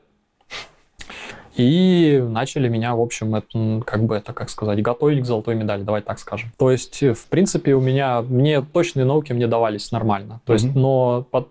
И 1.58 2.22
начали 2.28 2.68
меня, 2.68 2.96
в 2.96 3.02
общем, 3.02 3.34
это, 3.36 3.82
как 3.86 4.04
бы 4.04 4.16
это, 4.16 4.34
как 4.34 4.50
сказать, 4.50 4.82
готовить 4.82 5.22
к 5.24 5.26
золотой 5.26 5.56
медали, 5.56 5.84
давай 5.84 6.02
так 6.02 6.20
скажем. 6.20 6.52
То 6.58 6.70
есть, 6.70 7.02
э, 7.02 7.14
в 7.14 7.28
принципе, 7.28 7.74
у 7.76 7.82
меня, 7.82 8.22
мне 8.22 8.62
точные 8.62 9.06
науки 9.06 9.32
мне 9.34 9.48
давались 9.48 9.92
нормально. 9.92 10.42
То 10.46 10.54
есть, 10.54 10.66
Мгм. 10.66 10.82
но, 10.82 11.26
под- 11.32 11.50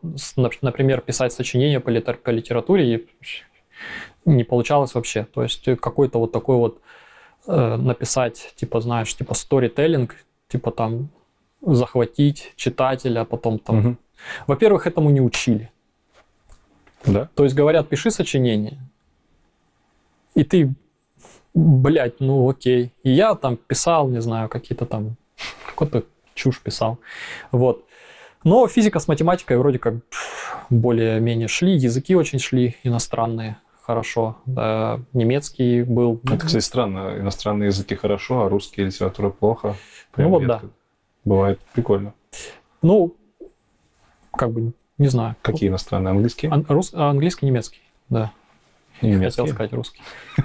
например, 0.62 1.00
писать 1.00 1.32
сочинение 1.32 1.80
по, 1.80 1.88
литер- 1.88 2.18
по 2.18 2.30
литературе 2.30 3.06
не 4.26 4.44
получалось 4.44 4.94
вообще. 4.94 5.24
То 5.24 5.42
есть, 5.42 5.66
э, 5.68 5.76
какой-то 5.76 6.18
вот 6.18 6.32
такой 6.32 6.56
вот 6.56 6.80
э, 7.46 7.76
написать, 7.76 8.52
типа, 8.56 8.80
знаешь, 8.80 9.14
типа 9.14 9.34
сторителлинг, 9.34 10.16
типа 10.48 10.70
там 10.70 11.08
захватить 11.60 12.52
читателя, 12.56 13.24
потом 13.24 13.58
там 13.58 13.76
Мгм. 13.76 13.98
Во-первых, 14.46 14.86
этому 14.86 15.10
не 15.10 15.20
учили. 15.20 15.70
Да? 17.04 17.28
То 17.34 17.44
есть 17.44 17.54
говорят, 17.54 17.88
пиши 17.88 18.10
сочинение. 18.10 18.78
И 20.34 20.44
ты, 20.44 20.74
блядь, 21.54 22.20
ну 22.20 22.48
окей. 22.48 22.92
И 23.02 23.10
я 23.10 23.34
там 23.34 23.56
писал, 23.56 24.08
не 24.08 24.20
знаю, 24.20 24.48
какие-то 24.48 24.86
там, 24.86 25.16
какую-то 25.66 26.04
чушь 26.34 26.60
писал. 26.60 26.98
Вот. 27.52 27.84
Но 28.42 28.66
физика 28.68 28.98
с 28.98 29.08
математикой 29.08 29.56
вроде 29.56 29.78
как 29.78 29.94
более-менее 30.70 31.48
шли, 31.48 31.76
языки 31.76 32.14
очень 32.14 32.38
шли 32.38 32.76
иностранные 32.82 33.56
хорошо. 33.82 34.36
Да, 34.46 35.00
немецкий 35.12 35.82
был. 35.82 36.20
Это, 36.24 36.46
кстати, 36.46 36.62
странно. 36.62 37.16
Иностранные 37.18 37.66
языки 37.66 37.94
хорошо, 37.94 38.44
а 38.44 38.48
русские 38.48 38.86
литература 38.86 39.30
плохо. 39.30 39.76
Прям 40.12 40.30
ну 40.30 40.34
вот 40.36 40.42
редко. 40.42 40.66
да. 40.66 40.72
Бывает 41.24 41.60
прикольно. 41.74 42.14
Ну, 42.82 43.14
как 44.32 44.52
бы, 44.52 44.72
не 44.98 45.08
знаю. 45.08 45.36
Какие 45.42 45.68
иностранные? 45.68 46.12
Английский? 46.12 46.48
Ан- 46.48 46.64
рус- 46.68 46.94
английский, 46.94 47.46
немецкий, 47.46 47.80
да. 48.08 48.32
Немецкий? 49.02 49.40
Хотел 49.42 49.46
сказать 49.48 49.72
русский. 49.72 50.00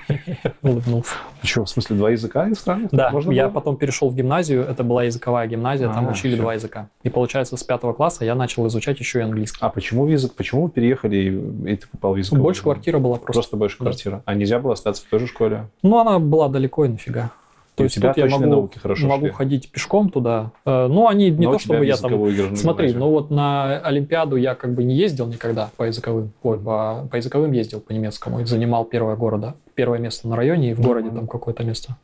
Улыбнулся. 0.61 1.11
Что, 1.43 1.65
в 1.65 1.69
смысле, 1.69 1.95
два 1.95 2.09
языка 2.11 2.47
иностранных? 2.47 2.91
Да, 2.91 3.11
я 3.29 3.49
потом 3.49 3.77
перешел 3.77 4.09
в 4.09 4.15
гимназию, 4.15 4.63
это 4.63 4.83
была 4.83 5.03
языковая 5.03 5.47
гимназия, 5.47 5.87
там 5.91 6.07
А, 6.07 6.11
учили 6.11 6.33
всё. 6.33 6.41
два 6.41 6.53
языка. 6.55 6.89
И 7.03 7.09
получается, 7.09 7.55
с 7.57 7.63
пятого 7.63 7.93
класса 7.93 8.25
я 8.25 8.35
начал 8.35 8.67
изучать 8.67 8.99
еще 8.99 9.19
и 9.19 9.21
английский. 9.21 9.59
А 9.61 9.69
почему 9.69 10.07
язык? 10.07 10.33
Почему 10.33 10.63
вы 10.63 10.69
переехали 10.69 11.15
и, 11.15 11.71
и 11.71 11.75
ты 11.77 11.87
попал 11.87 12.13
в 12.13 12.17
языковую? 12.17 12.43
Больше 12.43 12.63
квартира 12.63 12.99
была 12.99 13.15
просто. 13.15 13.33
Просто 13.33 13.57
больше 13.57 13.77
Да. 13.79 13.85
квартира. 13.85 14.23
А 14.25 14.33
нельзя 14.35 14.59
было 14.59 14.73
остаться 14.73 15.03
в 15.05 15.09
той 15.09 15.19
же 15.19 15.27
школе? 15.27 15.67
Ну, 15.83 15.99
она 15.99 16.19
была 16.19 16.49
далеко 16.49 16.85
и 16.85 16.89
нафига. 16.89 17.31
То 17.79 17.83
И 17.83 17.85
у 17.85 17.85
есть 17.85 17.95
тебя 17.95 18.13
тут 18.13 18.17
я 18.23 18.29
могу, 18.29 18.45
науки 18.45 18.77
хорошо 18.77 19.07
могу 19.07 19.27
шли. 19.27 19.31
ходить 19.31 19.71
пешком 19.71 20.09
туда. 20.09 20.51
Э, 20.65 20.87
Ну, 20.87 21.07
они 21.07 21.29
не 21.31 21.45
Но 21.45 21.53
то, 21.53 21.59
чтобы 21.59 21.85
я 21.85 21.95
там... 21.95 22.11
Смотри, 22.55 22.87
гимназию. 22.89 22.99
ну 22.99 23.09
вот 23.09 23.31
на 23.31 23.79
Олимпиаду 23.79 24.35
я 24.35 24.53
как 24.55 24.73
бы 24.73 24.83
не 24.83 24.95
ездил 24.95 25.27
никогда 25.27 25.69
по 25.77 25.83
языковым. 25.83 26.33
Ой, 26.43 26.59
по, 26.59 27.07
по 27.09 27.15
языковым 27.15 27.53
ездил 27.53 27.79
по 27.79 27.93
немецкому. 27.93 28.41
И 28.41 28.45
занимал 28.45 28.83
первое 28.85 29.15
города. 29.15 29.55
Первое 29.75 29.99
место 29.99 30.27
на 30.27 30.35
районе 30.35 30.71
и 30.71 30.73
в 30.73 30.81
городе 30.81 31.09
там 31.09 31.25
какое-то 31.27 31.63
место 31.63 31.95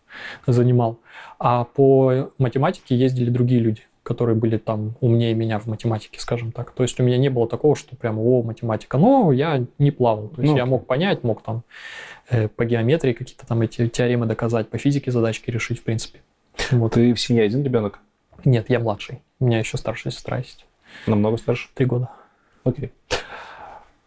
занимал. 0.47 0.97
А 1.39 1.65
по 1.65 2.29
математике 2.37 2.95
ездили 2.95 3.29
другие 3.29 3.59
люди, 3.59 3.81
которые 4.03 4.35
были 4.37 4.57
там 4.57 4.93
умнее 5.01 5.33
меня 5.33 5.59
в 5.59 5.65
математике, 5.67 6.19
скажем 6.21 6.53
так. 6.53 6.71
То 6.71 6.83
есть 6.83 6.97
у 6.99 7.03
меня 7.03 7.17
не 7.17 7.29
было 7.29 7.47
такого, 7.49 7.75
что 7.75 7.97
прям, 7.97 8.17
о, 8.19 8.43
математика. 8.43 8.97
Но 8.97 9.33
я 9.33 9.65
не 9.77 9.91
плавал. 9.91 10.29
То 10.29 10.41
есть 10.41 10.53
Ну, 10.53 10.57
я 10.57 10.65
мог 10.65 10.85
понять, 10.85 11.23
мог 11.23 11.41
там 11.41 11.63
по 12.55 12.65
геометрии 12.65 13.13
какие-то 13.13 13.45
там 13.45 13.61
эти 13.61 13.87
теоремы 13.87 14.25
доказать, 14.25 14.69
по 14.69 14.77
физике 14.77 15.11
задачки 15.11 15.49
решить, 15.51 15.79
в 15.79 15.83
принципе. 15.83 16.19
Вот. 16.71 16.93
Ты 16.93 17.13
в 17.13 17.19
семье 17.19 17.43
один 17.43 17.63
ребенок? 17.63 17.99
Нет, 18.45 18.69
я 18.69 18.79
младший. 18.79 19.21
У 19.39 19.45
меня 19.45 19.59
еще 19.59 19.77
старшая 19.77 20.11
сестра 20.13 20.37
есть. 20.37 20.65
Намного 21.07 21.37
старше? 21.37 21.67
Три 21.73 21.85
года. 21.85 22.09
Окей. 22.63 22.91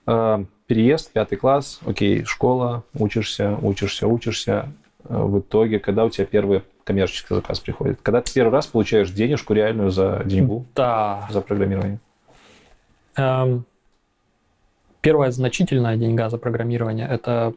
А, 0.07 0.45
переезд, 0.67 1.13
пятый 1.13 1.37
класс, 1.37 1.81
окей, 1.87 2.25
школа, 2.25 2.85
учишься, 2.95 3.57
учишься, 3.61 4.07
учишься. 4.07 4.73
А 5.05 5.25
В 5.25 5.41
итоге, 5.41 5.79
когда 5.79 6.05
у 6.05 6.11
тебя 6.11 6.25
первый 6.27 6.63
коммерческий 6.85 7.35
заказ 7.35 7.61
приходит? 7.61 8.01
Когда 8.03 8.23
ты 8.23 8.33
первый 8.33 8.51
раз 8.51 8.67
получаешь 8.67 9.11
денежку 9.11 9.53
реальную 9.53 9.91
за 9.91 10.23
деньгу, 10.25 10.65
Да. 10.75 11.29
за 11.31 11.41
программирование? 11.43 11.99
Эм, 13.17 13.65
первая 15.03 15.31
значительная 15.31 15.97
деньга 15.97 16.31
за 16.31 16.39
программирование– 16.39 17.07
это 17.11 17.53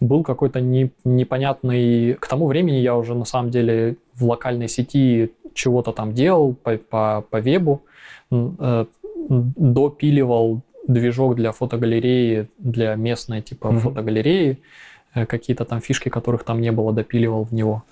был 0.00 0.22
какой-то 0.22 0.60
не- 0.60 0.90
непонятный... 1.04 2.14
К 2.14 2.26
тому 2.26 2.46
времени 2.46 2.76
я 2.76 2.96
уже 2.96 3.14
на 3.14 3.24
самом 3.24 3.50
деле 3.50 3.96
в 4.14 4.24
локальной 4.24 4.68
сети 4.68 5.32
чего-то 5.54 5.92
там 5.92 6.12
делал 6.12 6.54
по, 6.54 6.76
по, 6.76 7.24
по 7.30 7.40
вебу, 7.40 7.82
э, 8.30 8.86
допиливал 9.28 10.60
движок 10.86 11.36
для 11.36 11.52
фотогалереи, 11.52 12.48
для 12.58 12.94
местной 12.94 13.40
типа 13.40 13.70
Мгм. 13.70 13.80
фотогалереи, 13.80 14.58
э, 15.14 15.26
какие-то 15.26 15.64
там 15.64 15.80
фишки, 15.80 16.08
которых 16.08 16.44
там 16.44 16.60
не 16.60 16.72
было, 16.72 16.92
допиливал 16.92 17.44
в 17.44 17.52
него. 17.54 17.82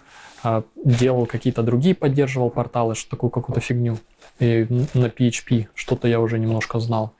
А, 0.45 0.65
Делал 0.85 1.27
какие-то 1.27 1.63
другие, 1.63 1.95
поддерживал 1.95 2.51
порталы, 2.51 2.95
что 2.97 3.11
такую 3.11 3.31
какую-то 3.31 3.61
фигню. 3.61 3.97
И 4.41 4.67
на 4.95 5.07
PHP 5.07 5.69
что-то 5.75 6.09
я 6.09 6.21
уже 6.21 6.39
немножко 6.39 6.81
знал. 6.81 7.13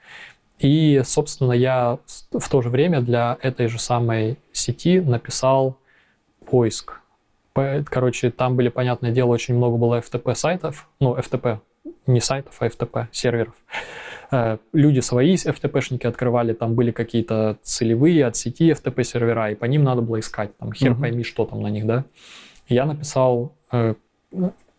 И, 0.63 1.03
собственно, 1.05 1.53
я 1.53 1.99
в 2.33 2.49
то 2.49 2.63
же 2.63 2.69
время 2.71 3.01
для 3.01 3.37
этой 3.43 3.67
же 3.67 3.79
самой 3.81 4.39
сети 4.53 5.01
написал 5.01 5.77
поиск. 6.47 7.01
По- 7.53 7.85
Короче, 7.85 8.31
там 8.31 8.55
были, 8.57 8.69
понятное 8.69 9.11
дело, 9.11 9.31
очень 9.31 9.57
много 9.57 9.77
было 9.77 9.99
FTP 9.99 10.35
сайтов, 10.35 10.89
ну, 11.01 11.17
FTP, 11.17 11.59
не 12.07 12.21
сайтов, 12.21 12.57
а 12.61 12.67
FTP 12.69 13.09
серверов. 13.11 13.55
Э, 14.31 14.59
Люди 14.73 15.01
свои 15.01 15.35
FTP-шники 15.35 16.07
открывали, 16.07 16.53
там 16.53 16.75
были 16.75 16.93
какие-то 16.93 17.59
целевые 17.63 18.25
от 18.25 18.37
сети 18.37 18.71
FTP 18.71 19.03
сервера, 19.03 19.51
и 19.51 19.55
по 19.57 19.65
ним 19.67 19.83
надо 19.83 20.01
было 20.01 20.21
искать, 20.21 20.57
там 20.59 20.73
хер 20.73 20.93
Мгм. 20.93 21.01
пойми, 21.01 21.25
что 21.25 21.45
там 21.45 21.61
на 21.61 21.67
них, 21.69 21.87
да. 21.87 22.05
Я 22.69 22.87
написал 22.87 23.53
э, 23.73 23.95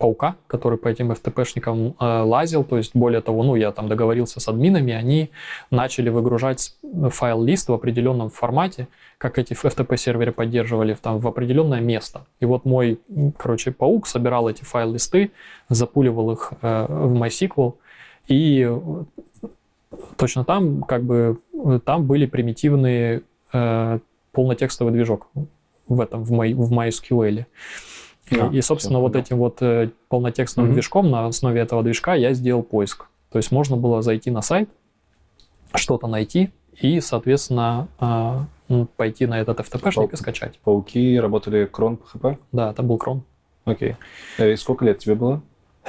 паука, 0.04 0.36
который 0.48 0.78
по 0.78 0.90
этим 0.90 1.14
FTP-шникам 1.14 1.96
э, 1.98 2.24
лазил, 2.24 2.66
то 2.66 2.76
есть 2.76 2.94
более 2.94 3.22
того, 3.22 3.42
ну, 3.44 3.56
я 3.56 3.72
там 3.72 3.88
договорился 3.88 4.42
с 4.42 4.50
админами, 4.50 4.92
они 4.92 5.30
начали 5.72 6.10
выгружать 6.10 6.60
с- 6.60 6.76
файл-лист 7.10 7.70
в 7.70 7.74
определенном 7.74 8.30
формате, 8.30 8.90
как 9.18 9.40
эти 9.40 9.54
FTP-серверы 9.54 10.34
поддерживали, 10.34 10.94
там, 11.02 11.20
в 11.20 11.28
определенное 11.28 11.80
место. 11.80 12.26
И 12.42 12.46
вот 12.46 12.66
мой, 12.66 13.00
короче, 13.38 13.72
паук 13.72 14.06
собирал 14.08 14.50
эти 14.50 14.66
файл-листы, 14.66 15.32
запуливал 15.70 16.32
их 16.32 16.52
э, 16.62 16.86
в 16.90 17.14
MySQL, 17.24 17.74
и 18.28 18.68
э, 18.70 19.04
точно 20.18 20.44
там, 20.44 20.84
как 20.84 21.04
бы, 21.04 21.38
э, 21.54 21.80
там 21.86 22.06
были 22.08 22.26
примитивные 22.26 23.22
э, 23.54 24.00
полнотекстовый 24.34 24.92
движок 24.92 25.30
в 25.88 26.02
этом, 26.02 26.26
в, 26.26 26.34
My, 26.34 26.54
в 26.54 26.74
MySQL. 26.74 27.46
И, 28.30 28.58
и, 28.58 28.62
собственно, 28.62 29.00
вот 29.00 29.16
этим 29.16 29.38
вот 29.38 29.62
э, 29.62 29.90
полнотекстовым 30.10 30.70
Мгм. 30.70 30.74
движком 30.76 31.12
на 31.12 31.26
основе 31.28 31.60
этого 31.62 31.84
движка 31.84 32.16
я 32.16 32.34
сделал 32.34 32.64
поиск. 32.64 33.06
То 33.32 33.38
есть 33.40 33.52
можно 33.52 33.76
было 33.78 34.02
зайти 34.02 34.32
на 34.32 34.42
сайт, 34.42 34.70
что-то 35.76 36.08
найти 36.08 36.52
и, 36.80 37.00
соответственно, 37.02 37.88
а, 38.00 38.46
м, 38.70 38.88
пойти 38.96 39.26
на 39.26 39.40
этот 39.40 39.60
FTP-шник 39.60 40.14
и 40.14 40.16
скачать. 40.16 40.60
Пауки 40.64 41.20
работали 41.20 41.66
крон 41.66 41.98
PHP? 42.14 42.38
Да, 42.52 42.72
это 42.72 42.82
был 42.84 42.98
крон. 42.98 43.24
Окей. 43.66 43.96
Э, 44.38 44.52
И 44.54 44.56
сколько 44.56 44.86
лет 44.86 45.00
тебе 45.00 45.16
было? 45.16 45.42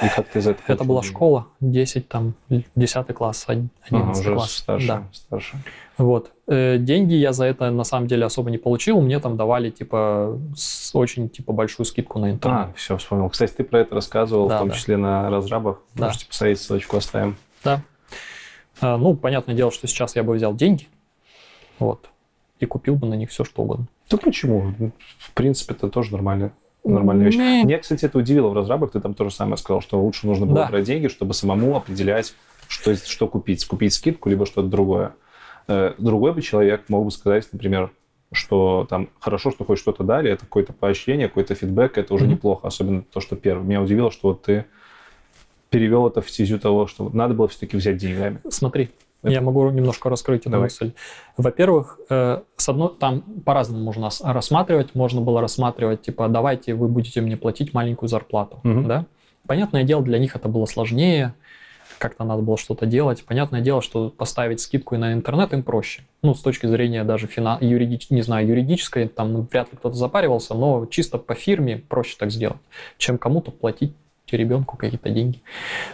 И 0.03 0.09
как 0.13 0.27
ты 0.27 0.39
из 0.39 0.47
этого 0.47 0.65
Это 0.67 0.83
была 0.83 1.01
школа, 1.03 1.47
10, 1.61 2.09
там, 2.09 2.33
10 2.75 3.13
класс, 3.13 3.45
од- 3.47 3.67
11 3.89 3.91
Ага, 3.91 4.19
уже 4.19 4.33
класс. 4.33 4.51
старше, 4.51 4.87
Да. 4.87 5.03
старше. 5.13 5.57
Вот. 5.97 6.31
Э, 6.47 6.77
Деньги 6.77 7.13
я 7.13 7.31
за 7.31 7.45
это 7.45 7.71
на 7.71 7.85
самом 7.85 8.07
деле 8.07 8.25
особо 8.25 8.51
не 8.51 8.57
получил. 8.57 8.99
Мне 8.99 9.19
там 9.21 9.37
давали 9.37 9.69
типа 9.69 10.37
с- 10.55 10.93
очень 10.93 11.29
типа 11.29 11.53
большую 11.53 11.85
скидку 11.85 12.19
на 12.19 12.31
интернет. 12.31 12.67
А, 12.71 12.73
все, 12.75 12.97
вспомнил. 12.97 13.29
Кстати, 13.29 13.53
ты 13.53 13.63
про 13.63 13.79
это 13.79 13.95
рассказывал, 13.95 14.49
Да, 14.49 14.57
в 14.57 14.59
том 14.59 14.69
да. 14.69 14.75
числе 14.75 14.97
на 14.97 15.29
разрабах. 15.29 15.79
Да. 15.93 16.07
Можете 16.07 16.25
посмотреть, 16.27 16.59
ссылочку 16.59 16.97
оставим. 16.97 17.37
Да. 17.63 17.81
А, 18.81 18.97
Ну, 18.97 19.15
понятное 19.15 19.55
дело, 19.55 19.71
что 19.71 19.87
сейчас 19.87 20.17
я 20.17 20.23
бы 20.23 20.33
взял 20.33 20.53
деньги, 20.53 20.89
вот, 21.79 22.09
и 22.59 22.65
купил 22.65 22.95
бы 22.97 23.07
на 23.07 23.13
них 23.13 23.29
все, 23.29 23.45
что 23.45 23.61
угодно. 23.61 23.87
Да 24.09 24.17
почему? 24.17 24.73
В 25.17 25.31
принципе, 25.31 25.73
это 25.73 25.87
тоже 25.89 26.11
нормально. 26.11 26.51
Нормальная 26.85 27.25
вещь. 27.25 27.35
Не. 27.35 27.63
Меня, 27.63 27.79
кстати, 27.79 28.05
это 28.05 28.17
удивило 28.17 28.49
в 28.49 28.53
разрабах. 28.53 28.91
Ты 28.91 28.99
там 28.99 29.13
то 29.13 29.23
же 29.25 29.31
самое 29.33 29.57
сказал, 29.57 29.81
что 29.81 30.01
лучше 30.01 30.27
нужно 30.27 30.45
было 30.45 30.55
Да. 30.61 30.67
брать 30.67 30.85
деньги, 30.85 31.07
чтобы 31.07 31.33
самому 31.33 31.75
определять, 31.75 32.35
что, 32.67 32.95
что 32.95 33.27
купить. 33.27 33.65
Купить 33.65 33.93
скидку, 33.93 34.29
либо 34.29 34.45
что-то 34.45 34.67
другое. 34.67 35.13
Э, 35.67 35.93
Другой 35.97 36.33
бы 36.33 36.41
человек 36.41 36.83
мог 36.89 37.05
бы 37.05 37.11
сказать, 37.11 37.47
например, 37.51 37.91
что 38.31 38.85
там 38.89 39.09
хорошо, 39.19 39.49
что 39.51 39.63
хоть 39.65 39.79
что-то 39.79 40.03
дали, 40.03 40.29
это 40.31 40.41
какое-то 40.45 40.73
поощрение, 40.73 41.27
какой-то 41.27 41.55
фидбэк, 41.55 41.97
это 41.97 42.13
уже 42.13 42.25
Мгм. 42.25 42.33
неплохо, 42.33 42.67
особенно 42.67 43.01
то, 43.01 43.19
что 43.19 43.35
первый. 43.35 43.65
Меня 43.65 43.81
удивило, 43.81 44.11
что 44.11 44.29
вот 44.29 44.43
ты 44.43 44.65
перевел 45.69 46.07
это 46.07 46.21
в 46.21 46.29
стезю 46.29 46.59
того, 46.59 46.85
что 46.87 47.09
надо 47.13 47.33
было 47.33 47.47
все-таки 47.47 47.77
взять 47.77 47.97
деньгами. 47.97 48.39
Смотри, 48.49 48.89
Это- 49.25 49.33
я 49.33 49.41
могу 49.41 49.69
немножко 49.69 50.09
раскрыть 50.09 50.41
эту 50.41 50.51
Давай. 50.51 50.65
мысль. 50.65 50.93
Во-первых, 51.37 51.99
э, 52.09 52.41
с 52.57 52.69
одной, 52.69 52.91
там 52.99 53.21
по-разному 53.21 53.83
можно 53.83 54.09
рассматривать. 54.23 54.95
Можно 54.95 55.21
было 55.21 55.41
рассматривать, 55.41 56.01
типа, 56.01 56.27
давайте 56.27 56.73
вы 56.73 56.87
будете 56.87 57.21
мне 57.21 57.37
платить 57.37 57.73
маленькую 57.73 58.09
зарплату. 58.09 58.59
Мгм. 58.63 58.87
Да? 58.87 59.05
Понятное 59.47 59.83
дело, 59.83 60.01
для 60.01 60.17
них 60.17 60.35
это 60.35 60.47
было 60.49 60.65
сложнее, 60.65 61.33
как-то 61.97 62.23
надо 62.23 62.41
было 62.41 62.57
что-то 62.57 62.85
делать. 62.85 63.23
Понятное 63.25 63.61
дело, 63.61 63.81
что 63.81 64.09
поставить 64.09 64.59
скидку 64.59 64.95
и 64.95 64.97
на 64.97 65.13
интернет 65.13 65.53
им 65.53 65.63
проще. 65.63 66.03
Ну, 66.21 66.33
с 66.33 66.41
точки 66.41 66.65
зрения 66.67 67.03
даже 67.03 67.27
фина... 67.27 67.57
юридич... 67.61 68.09
не 68.09 68.21
знаю, 68.21 68.47
юридической, 68.47 69.07
там 69.07 69.47
вряд 69.51 69.71
ли 69.71 69.77
кто-то 69.77 69.95
запаривался, 69.95 70.53
но 70.55 70.85
чисто 70.87 71.17
по 71.17 71.35
фирме 71.35 71.77
проще 71.77 72.15
так 72.17 72.31
сделать, 72.31 72.59
чем 72.97 73.17
кому-то 73.17 73.51
платить 73.51 73.93
помощи 74.35 74.41
ребенку, 74.41 74.77
какие-то 74.77 75.09
деньги. 75.09 75.41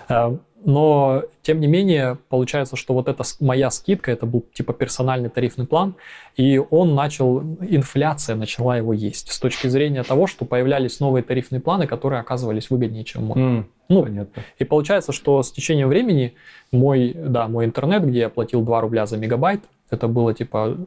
Э, 0.09 0.37
но, 0.63 1.23
тем 1.41 1.59
не 1.59 1.67
менее, 1.67 2.17
получается, 2.29 2.75
что 2.75 2.93
вот 2.93 3.07
эта 3.07 3.23
моя 3.39 3.71
скидка, 3.71 4.11
это 4.11 4.27
был 4.27 4.45
типа 4.53 4.73
персональный 4.73 5.29
тарифный 5.29 5.65
план, 5.65 5.95
и 6.37 6.61
он 6.69 6.93
начал, 6.93 7.41
инфляция 7.61 8.35
начала 8.35 8.77
его 8.77 8.93
есть 8.93 9.31
с 9.31 9.39
точки 9.39 9.67
зрения 9.67 10.03
того, 10.03 10.27
что 10.27 10.45
появлялись 10.45 10.99
новые 10.99 11.23
тарифные 11.23 11.61
планы, 11.61 11.87
которые 11.87 12.19
оказывались 12.19 12.69
выгоднее, 12.69 13.03
чем 13.03 13.25
мой. 13.25 13.37
Mm, 13.37 13.63
ну, 13.89 14.03
понятно. 14.03 14.43
И 14.59 14.63
получается, 14.63 15.11
что 15.11 15.41
с 15.41 15.51
течением 15.51 15.87
времени 15.87 16.33
мой, 16.71 17.15
да, 17.15 17.47
мой 17.47 17.65
интернет, 17.65 18.05
где 18.05 18.19
я 18.19 18.29
платил 18.29 18.61
2 18.61 18.81
рубля 18.81 19.07
за 19.07 19.17
мегабайт, 19.17 19.61
это 19.89 20.07
было 20.07 20.33
типа 20.33 20.77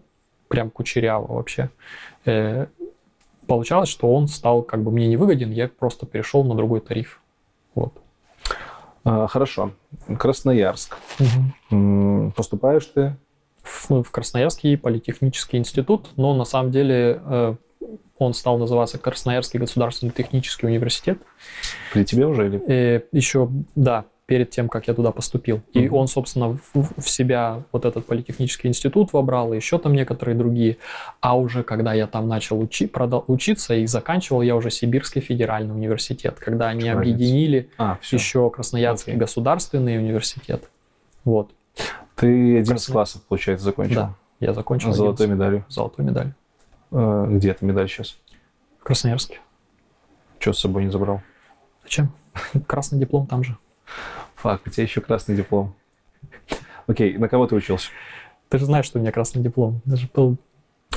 прям 0.49 0.71
кучеряво 0.71 1.33
вообще. 1.33 1.71
Э, 2.27 2.67
получалось, 3.49 3.89
что 3.89 4.15
он 4.15 4.29
стал 4.29 4.63
как 4.63 4.85
бы 4.85 4.93
мне 4.93 5.09
невыгоден, 5.09 5.51
я 5.51 5.67
просто 5.67 6.07
перешел 6.07 6.45
на 6.45 6.55
другой 6.55 6.81
тариф. 6.81 7.21
Вот. 7.75 7.95
А, 9.05 9.27
хорошо. 9.27 9.73
Красноярск. 10.19 10.97
Угу. 11.71 12.33
Поступаешь 12.37 12.87
ты? 12.87 13.17
В, 13.63 14.03
в 14.03 14.11
Красноярский 14.11 14.77
политехнический 14.77 15.59
институт, 15.59 16.11
но 16.17 16.35
на 16.35 16.45
самом 16.45 16.71
деле 16.71 17.21
э, 17.25 17.55
он 18.19 18.35
стал 18.35 18.59
называться 18.59 18.99
Красноярский 18.99 19.59
государственный 19.59 20.13
технический 20.13 20.67
университет. 20.67 21.19
При 21.93 22.05
тебе 22.05 22.27
уже 22.27 22.47
или? 22.47 22.63
Э, 22.67 23.01
еще, 23.13 23.49
да, 23.75 24.05
перед 24.27 24.51
тем, 24.51 24.69
как 24.69 24.89
я 24.89 24.95
туда 24.95 25.13
поступил. 25.13 25.57
Mm-hmm. 25.57 25.81
И 25.81 25.89
он, 25.89 26.09
собственно, 26.09 26.59
в, 26.73 27.01
в 27.01 27.09
себя 27.09 27.63
вот 27.73 27.85
этот 27.85 28.07
политехнический 28.07 28.69
институт 28.69 29.13
вобрал, 29.13 29.53
и 29.53 29.57
еще 29.57 29.79
там 29.79 29.93
некоторые 29.93 30.35
другие. 30.35 30.79
А 31.21 31.37
уже 31.37 31.63
когда 31.63 31.93
я 31.93 32.07
там 32.07 32.27
начал 32.27 32.59
учи, 32.61 32.87
продал, 32.87 33.25
учиться 33.27 33.75
и 33.75 33.87
заканчивал, 33.87 34.43
я 34.43 34.57
уже 34.57 34.71
Сибирский 34.71 35.21
федеральный 35.21 35.75
университет, 35.75 36.39
когда 36.39 36.69
они 36.69 36.83
Что 36.83 36.99
объединили 36.99 37.71
а, 37.77 37.99
еще 38.11 38.51
Красноярский 38.51 39.13
okay. 39.13 39.19
государственный 39.19 39.99
университет. 39.99 40.71
Вот. 41.25 41.51
Ты 42.17 42.59
один 42.59 42.77
из 42.77 42.87
классов, 42.87 43.23
получается, 43.29 43.65
закончил? 43.65 43.95
Да, 43.95 44.15
я 44.41 44.55
закончил. 44.55 44.93
С 44.93 44.97
золотой 44.97 45.27
медалью? 45.27 45.67
Золотой 45.69 46.05
медаль. 46.05 46.33
А, 46.93 47.27
где 47.27 47.51
эта 47.51 47.65
медаль 47.65 47.89
сейчас? 47.89 48.17
В 48.81 48.85
Красноярске. 48.85 49.41
Что 50.39 50.53
с 50.53 50.61
собой 50.61 50.85
не 50.85 50.91
забрал? 50.91 51.23
Зачем? 51.83 52.13
Красный 52.67 52.99
диплом 52.99 53.27
там 53.27 53.43
же. 53.45 53.57
Фак, 54.37 54.63
у 54.67 54.71
тебя 54.71 54.83
еще 54.85 55.01
красный 55.01 55.37
диплом. 55.37 55.75
Окей, 56.87 57.17
на 57.17 57.29
кого 57.29 57.47
ты 57.47 57.55
учился? 57.55 57.89
Ты 58.49 58.59
же 58.59 58.67
знаешь, 58.67 58.85
что 58.85 58.99
у 58.99 59.01
меня 59.01 59.13
красный 59.13 59.43
диплом. 59.43 59.81
Даже 59.85 60.09
был 60.13 60.37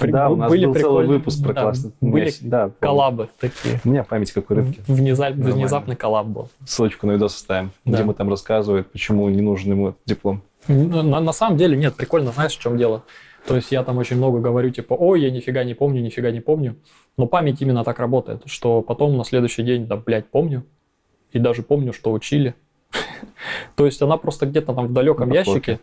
да, 0.05 0.29
у 0.29 0.35
нас 0.35 0.49
были 0.49 0.65
был 0.65 0.75
целый 0.75 1.07
выпуск 1.07 1.43
про 1.43 1.53
да, 1.53 1.61
классный. 1.61 1.91
Были 2.01 2.31
да, 2.41 2.71
коллабы 2.79 3.29
такие. 3.39 3.79
У 3.83 3.89
меня 3.89 4.03
память 4.03 4.31
как 4.31 4.49
у 4.51 4.55
рыбки. 4.55 4.81
Внезап... 4.87 5.33
Внезапный 5.33 5.95
коллаб 5.95 6.27
был. 6.27 6.49
Ссылочку 6.65 7.07
на 7.07 7.13
видос 7.13 7.35
оставим, 7.35 7.71
да. 7.85 7.93
где 7.93 8.03
мы 8.03 8.13
там 8.13 8.29
рассказываем, 8.29 8.83
почему 8.83 9.27
не 9.29 9.41
нужен 9.41 9.71
ему 9.71 9.89
этот 9.89 10.01
диплом. 10.05 10.43
На, 10.67 11.19
на 11.19 11.33
самом 11.33 11.57
деле 11.57 11.77
нет, 11.77 11.95
прикольно, 11.95 12.31
знаешь, 12.31 12.55
в 12.55 12.59
чем 12.59 12.77
дело? 12.77 13.03
То 13.47 13.55
есть 13.55 13.71
я 13.71 13.83
там 13.83 13.97
очень 13.97 14.17
много 14.17 14.39
говорю, 14.39 14.69
типа, 14.69 14.93
ой, 14.93 15.21
я 15.21 15.31
нифига 15.31 15.63
не 15.63 15.73
помню, 15.73 16.01
нифига 16.01 16.31
не 16.31 16.41
помню. 16.41 16.75
Но 17.15 17.27
память 17.27 17.61
именно 17.61 17.83
так 17.83 17.99
работает, 17.99 18.43
что 18.45 18.81
потом 18.81 19.17
на 19.17 19.23
следующий 19.23 19.63
день, 19.63 19.87
да, 19.87 19.95
блядь, 19.95 20.27
помню. 20.27 20.65
И 21.31 21.39
даже 21.39 21.63
помню, 21.63 21.93
что 21.93 22.11
учили. 22.11 22.55
То 23.75 23.85
есть 23.85 24.01
она 24.01 24.17
просто 24.17 24.45
где-то 24.45 24.73
там 24.73 24.87
в 24.87 24.93
далеком 24.93 25.31
ящике. 25.31 25.79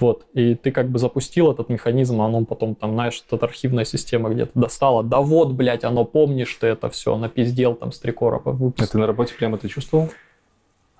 Вот, 0.00 0.24
и 0.32 0.54
ты 0.54 0.70
как 0.70 0.88
бы 0.88 0.98
запустил 0.98 1.52
этот 1.52 1.68
механизм, 1.68 2.22
а 2.22 2.26
оно 2.26 2.44
потом 2.46 2.74
там, 2.74 2.94
знаешь, 2.94 3.22
эта 3.30 3.44
архивная 3.44 3.84
система 3.84 4.30
где-то 4.30 4.52
достала. 4.58 5.04
Да 5.04 5.20
вот, 5.20 5.52
блядь, 5.52 5.84
оно 5.84 6.04
помнишь 6.04 6.56
ты 6.58 6.68
это 6.68 6.88
все, 6.88 7.16
напиздел 7.16 7.74
там 7.74 7.92
с 7.92 7.98
три 7.98 8.10
короба. 8.10 8.56
А 8.78 8.86
ты 8.86 8.98
на 8.98 9.06
работе 9.06 9.34
прямо 9.34 9.58
это 9.58 9.68
чувствовал? 9.68 10.08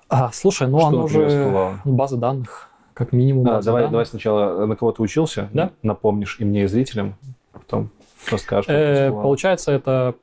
А, 0.09 0.31
слушай, 0.31 0.67
ну 0.67 0.79
Что 0.79 0.87
оно 0.87 1.07
же 1.07 1.79
база 1.85 2.17
данных, 2.17 2.69
как 2.93 3.13
минимум. 3.13 3.47
А, 3.49 3.61
давай, 3.63 3.81
данных. 3.81 3.91
давай 3.91 4.05
сначала 4.05 4.65
на 4.67 4.75
кого 4.75 4.91
ты 4.91 5.01
учился, 5.01 5.49
да? 5.53 5.71
напомнишь 5.81 6.37
и 6.39 6.45
мне, 6.45 6.63
и 6.63 6.67
зрителям, 6.67 7.15
а 7.51 7.59
потом 7.59 7.89
расскажешь. 8.29 8.69
Э, 8.69 9.09
получается, 9.09 9.71
это 9.71 10.13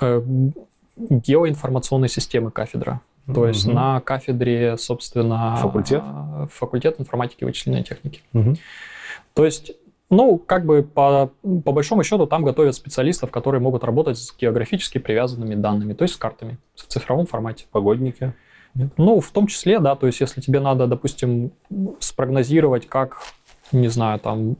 э, 0.00 0.20
геоинформационной 0.96 2.08
системы 2.08 2.50
кафедра. 2.50 3.00
То 3.26 3.40
угу. 3.40 3.46
есть 3.46 3.66
на 3.66 4.00
кафедре, 4.00 4.76
собственно... 4.76 5.56
Факультет? 5.56 6.02
Факультет 6.52 7.00
информатики 7.00 7.42
и 7.42 7.44
вычислительной 7.44 7.82
техники. 7.82 8.20
Угу. 8.34 8.54
То 9.32 9.44
есть, 9.44 9.72
ну, 10.10 10.36
как 10.36 10.66
бы 10.66 10.82
по, 10.82 11.30
по 11.42 11.72
большому 11.72 12.04
счету 12.04 12.26
там 12.26 12.44
готовят 12.44 12.74
специалистов, 12.74 13.30
которые 13.30 13.62
могут 13.62 13.82
работать 13.82 14.18
с 14.18 14.36
географически 14.36 14.98
привязанными 14.98 15.54
данными, 15.54 15.94
то 15.94 16.04
есть 16.04 16.14
с 16.14 16.16
картами 16.18 16.58
в 16.74 16.86
цифровом 16.86 17.26
формате. 17.26 17.66
Погодники? 17.70 18.34
Нет? 18.74 18.90
Ну, 18.98 19.20
в 19.20 19.30
том 19.30 19.46
числе, 19.46 19.78
да, 19.80 19.94
то 19.94 20.06
есть 20.06 20.20
если 20.20 20.40
тебе 20.40 20.60
надо, 20.60 20.86
допустим, 20.86 21.52
спрогнозировать, 22.00 22.86
как, 22.88 23.18
не 23.72 23.88
знаю, 23.88 24.18
там, 24.20 24.56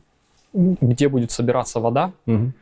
где 0.54 1.08
будет 1.08 1.32
собираться 1.32 1.80
вода, 1.80 2.12
угу 2.26 2.52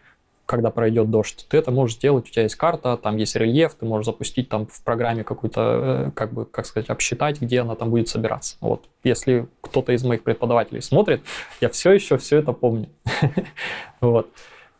когда 0.53 0.71
пройдет 0.71 1.11
дождь, 1.11 1.47
ты 1.49 1.57
это 1.57 1.71
можешь 1.71 1.97
сделать, 1.97 2.29
у 2.29 2.31
тебя 2.31 2.43
есть 2.43 2.57
карта, 2.57 2.99
там 2.99 3.17
есть 3.17 3.35
рельеф, 3.37 3.75
ты 3.75 3.87
можешь 3.87 4.05
запустить 4.05 4.51
там 4.51 4.67
в 4.67 4.85
программе 4.85 5.25
какую-то, 5.25 5.61
э, 6.09 6.11
как 6.15 6.35
бы, 6.35 6.45
как 6.45 6.67
сказать, 6.67 6.91
обсчитать, 6.91 7.41
где 7.41 7.63
она 7.63 7.75
там 7.75 7.89
будет 7.89 8.09
собираться. 8.09 8.59
Вот. 8.61 8.85
Если 9.03 9.49
кто-то 9.63 9.93
из 9.93 10.05
моих 10.05 10.23
преподавателей 10.23 10.83
смотрит, 10.83 11.23
я 11.63 11.71
все 11.71 11.93
еще 11.93 12.19
все 12.19 12.37
это 12.37 12.53
помню. 12.53 12.91
Вот. 14.03 14.29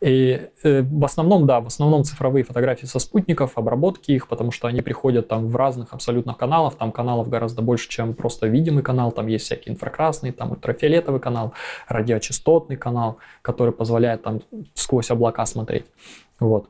И 0.03 0.49
э, 0.63 0.81
в 0.81 1.05
основном, 1.05 1.47
да, 1.47 1.61
в 1.61 1.67
основном 1.67 2.03
цифровые 2.03 2.43
фотографии 2.43 2.85
со 2.85 2.99
спутников, 2.99 3.57
обработки 3.57 4.11
их, 4.11 4.27
потому 4.27 4.51
что 4.51 4.67
они 4.67 4.81
приходят 4.81 5.29
там 5.29 5.47
в 5.47 5.55
разных 5.55 5.93
абсолютно 5.93 6.33
каналах, 6.33 6.75
там 6.75 6.91
каналов 6.91 7.29
гораздо 7.29 7.61
больше, 7.61 7.87
чем 7.87 8.13
просто 8.13 8.47
видимый 8.47 8.83
канал, 8.83 9.13
там 9.13 9.27
есть 9.27 9.45
всякий 9.45 9.69
инфракрасный, 9.69 10.33
там 10.33 10.51
ультрафиолетовый 10.51 11.21
канал, 11.21 11.53
радиочастотный 11.87 12.75
канал, 12.75 13.17
который 13.41 13.71
позволяет 13.71 14.23
там 14.23 14.41
сквозь 14.73 15.09
облака 15.09 15.45
смотреть. 15.45 15.85
Вот. 16.37 16.67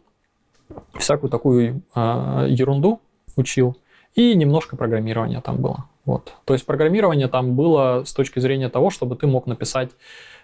Всякую 0.93 1.32
такую 1.32 1.82
э, 1.96 2.46
ерунду 2.50 3.02
учил. 3.36 3.76
И 4.13 4.36
немножко 4.36 4.78
программирования 4.78 5.41
там 5.41 5.58
было. 5.58 5.86
Вот. 6.06 6.34
То 6.46 6.54
есть 6.54 6.67
программирование 6.67 7.28
там 7.28 7.56
было 7.56 8.04
с 8.06 8.13
точки 8.13 8.38
зрения 8.38 8.69
того, 8.69 8.91
чтобы 8.91 9.15
ты 9.15 9.26
мог 9.26 9.48
написать 9.48 9.89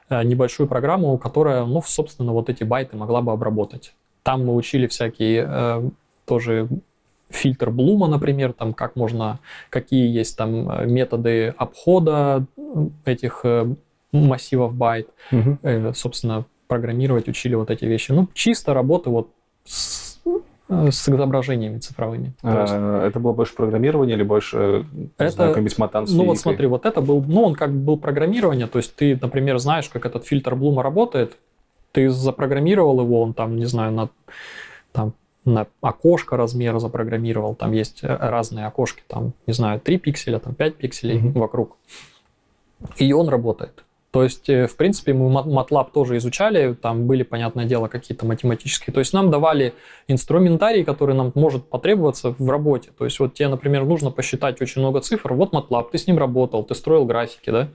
небольшую 0.09 0.67
программу, 0.67 1.17
которая, 1.17 1.65
ну, 1.65 1.81
собственно, 1.85 2.33
вот 2.33 2.49
эти 2.49 2.63
байты 2.63 2.97
могла 2.97 3.21
бы 3.21 3.31
обработать. 3.31 3.93
Там 4.23 4.45
мы 4.45 4.55
учили 4.55 4.87
всякие 4.87 5.45
э, 5.47 5.89
тоже 6.25 6.67
фильтр 7.29 7.69
Блума, 7.69 8.07
например, 8.07 8.53
там 8.53 8.73
как 8.73 8.95
можно, 8.95 9.39
какие 9.69 10.07
есть 10.07 10.37
там 10.37 10.69
э, 10.69 10.85
методы 10.85 11.53
обхода 11.57 12.45
этих 13.05 13.41
э, 13.43 13.73
массивов 14.11 14.73
байт. 14.73 15.07
Угу. 15.31 15.57
Э, 15.63 15.93
собственно, 15.93 16.45
программировать 16.67 17.27
учили 17.27 17.55
вот 17.55 17.69
эти 17.69 17.85
вещи. 17.85 18.11
Ну, 18.11 18.27
чисто 18.33 18.73
работы 18.73 19.09
вот 19.09 19.29
с 19.63 20.08
Э, 20.08 20.08
с 20.69 21.09
изображениями 21.09 21.79
цифровыми. 21.79 22.33
А, 22.43 23.07
это 23.07 23.19
было 23.19 23.33
больше 23.33 23.55
программирование 23.55 24.15
или 24.15 24.23
больше, 24.23 24.85
это, 25.17 25.31
знаю, 25.31 25.51
какой-нибудь 25.51 25.77
матан 25.79 26.05
Ну 26.07 26.25
вот 26.25 26.37
смотри, 26.37 26.67
вот 26.67 26.85
это 26.85 27.01
был, 27.01 27.23
ну 27.23 27.43
он 27.43 27.55
как 27.55 27.71
бы 27.71 27.79
был 27.79 27.97
программирование, 27.97 28.67
то 28.67 28.77
есть 28.77 28.95
ты, 28.95 29.17
например, 29.19 29.57
знаешь, 29.57 29.89
как 29.89 30.05
этот 30.05 30.25
фильтр 30.25 30.55
Блума 30.55 30.83
работает, 30.83 31.37
ты 31.91 32.09
запрограммировал 32.09 33.01
его, 33.01 33.21
он 33.21 33.33
там, 33.33 33.55
не 33.55 33.65
знаю, 33.65 33.91
на, 33.93 34.09
там, 34.91 35.13
на 35.43 35.65
окошко 35.81 36.37
размера 36.37 36.77
запрограммировал, 36.77 37.55
там 37.55 37.71
есть 37.71 38.03
э, 38.03 38.07
разные 38.07 38.67
окошки, 38.67 39.01
там, 39.07 39.33
не 39.47 39.53
знаю, 39.53 39.79
3 39.79 39.97
пикселя, 39.97 40.37
там 40.37 40.53
5 40.53 40.75
пикселей 40.75 41.19
mm-hmm. 41.19 41.39
вокруг, 41.39 41.77
и 42.97 43.11
он 43.11 43.27
работает. 43.27 43.83
То 44.11 44.23
есть, 44.23 44.49
э, 44.49 44.65
в 44.65 44.75
принципе, 44.75 45.13
мы 45.13 45.29
MATLAB 45.29 45.91
тоже 45.93 46.17
изучали, 46.17 46.73
там 46.73 47.05
были, 47.05 47.23
понятное 47.23 47.65
дело, 47.65 47.87
какие-то 47.87 48.25
математические. 48.25 48.91
То 48.93 48.99
есть 48.99 49.13
нам 49.13 49.29
давали 49.29 49.73
инструментарий, 50.07 50.83
который 50.83 51.13
нам 51.13 51.31
может 51.35 51.69
потребоваться 51.69 52.35
в 52.37 52.49
работе. 52.49 52.89
То 52.97 53.05
есть 53.05 53.19
вот 53.19 53.35
тебе, 53.35 53.49
например, 53.49 53.85
нужно 53.85 54.09
посчитать 54.09 54.61
очень 54.61 54.81
много 54.81 55.01
цифр. 55.01 55.33
Вот 55.33 55.53
MATLAB, 55.53 55.89
ты 55.91 55.97
с 55.99 56.07
ним 56.07 56.17
работал, 56.17 56.63
ты 56.63 56.73
строил 56.73 57.05
графики, 57.05 57.51
да? 57.51 57.69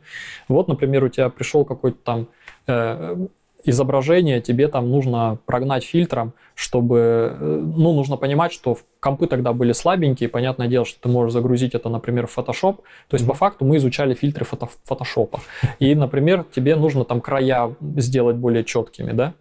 Вот, 0.49 0.66
например, 0.66 1.05
у 1.05 1.09
тебя 1.09 1.29
пришел 1.29 1.64
какой-то 1.64 1.99
там 2.03 2.29
э, 2.66 3.27
изображение 3.64 4.40
тебе 4.40 4.68
там 4.68 4.90
нужно 4.90 5.38
прогнать 5.46 5.85
фильтром, 5.85 6.33
чтобы, 6.55 7.37
э, 7.38 7.62
ну, 7.77 7.92
нужно 7.92 8.16
понимать, 8.16 8.53
что 8.53 8.79
компы 9.00 9.27
тогда 9.27 9.53
были 9.53 9.72
слабенькие, 9.72 10.29
понятное 10.29 10.68
дело, 10.68 10.85
что 10.85 11.00
ты 11.00 11.09
можешь 11.09 11.33
загрузить 11.33 11.74
это, 11.74 11.88
например, 11.88 12.27
в 12.27 12.37
Photoshop. 12.37 12.77
То 13.09 13.14
есть, 13.14 13.24
mm-hmm. 13.24 13.29
по 13.29 13.35
факту 13.35 13.64
мы 13.64 13.77
изучали 13.77 14.14
фильтры 14.14 14.44
фото 14.44 14.68
Photoshop. 14.88 15.38
И, 15.79 15.94
например, 15.94 16.44
тебе 16.55 16.77
нужно 16.77 17.05
там 17.05 17.20
края 17.20 17.74
сделать 17.96 18.37
более 18.37 18.64
четкими, 18.64 19.12
да? 19.12 19.35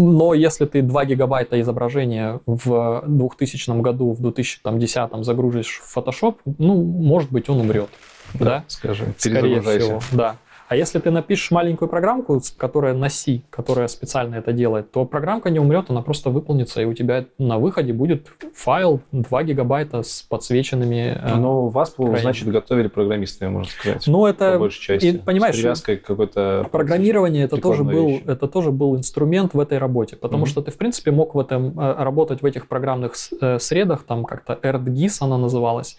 Но 0.00 0.32
если 0.32 0.64
ты 0.64 0.80
2 0.80 1.04
гигабайта 1.06 1.60
изображения 1.60 2.40
в 2.46 3.02
2000 3.06 3.80
году, 3.80 4.12
в 4.12 4.20
2010 4.20 5.24
загрузишь 5.24 5.80
в 5.82 5.96
Photoshop, 5.96 6.36
ну, 6.44 6.80
может 6.82 7.32
быть, 7.32 7.48
он 7.48 7.60
умрет. 7.60 7.88
Да, 8.34 8.44
да? 8.44 8.64
скажи, 8.68 9.14
Скорее 9.16 9.60
всего, 9.60 10.00
да. 10.12 10.36
А 10.68 10.76
если 10.76 10.98
ты 10.98 11.10
напишешь 11.10 11.50
маленькую 11.50 11.88
программку, 11.88 12.40
которая 12.58 12.92
на 12.92 13.08
C, 13.08 13.40
которая 13.48 13.88
специально 13.88 14.34
это 14.34 14.52
делает, 14.52 14.90
то 14.92 15.06
программка 15.06 15.48
не 15.48 15.58
умрет, 15.58 15.86
она 15.88 16.02
просто 16.02 16.28
выполнится, 16.28 16.82
и 16.82 16.84
у 16.84 16.92
тебя 16.92 17.24
на 17.38 17.58
выходе 17.58 17.94
будет 17.94 18.28
файл 18.54 19.00
2 19.12 19.42
гигабайта 19.44 20.02
с 20.02 20.20
подсвеченными... 20.28 21.18
э, 21.18 21.36
Но 21.36 21.68
вас, 21.68 21.94
крайне. 21.96 22.18
значит, 22.18 22.48
готовили 22.48 22.88
программистами, 22.88 23.48
можно 23.48 23.70
сказать. 23.72 24.06
ну, 24.06 24.22
по 24.22 24.26
это... 24.26 24.58
большей 24.58 24.80
части. 24.82 25.06
и, 25.06 25.18
понимаешь, 25.18 25.54
С 25.54 25.58
привязкой 25.58 25.96
к 25.96 26.04
какой-то... 26.04 26.68
Программирование 26.70 27.44
это 27.44 27.56
тоже, 27.56 27.82
был, 27.82 28.08
вещи. 28.08 28.24
это 28.26 28.46
тоже 28.46 28.70
был 28.70 28.94
инструмент 28.94 29.54
в 29.54 29.60
этой 29.60 29.78
работе, 29.78 30.16
потому 30.16 30.42
Мгм. 30.42 30.50
что 30.50 30.60
ты, 30.60 30.70
в 30.70 30.76
принципе, 30.76 31.12
мог 31.12 31.34
в 31.34 31.38
этом 31.38 31.80
э, 31.80 31.94
работать 32.02 32.42
в 32.42 32.44
этих 32.44 32.68
программных 32.68 33.14
э, 33.40 33.58
средах, 33.58 34.02
там 34.02 34.24
как-то 34.24 34.58
ERDGIS 34.62 35.18
она 35.20 35.38
называлась, 35.38 35.96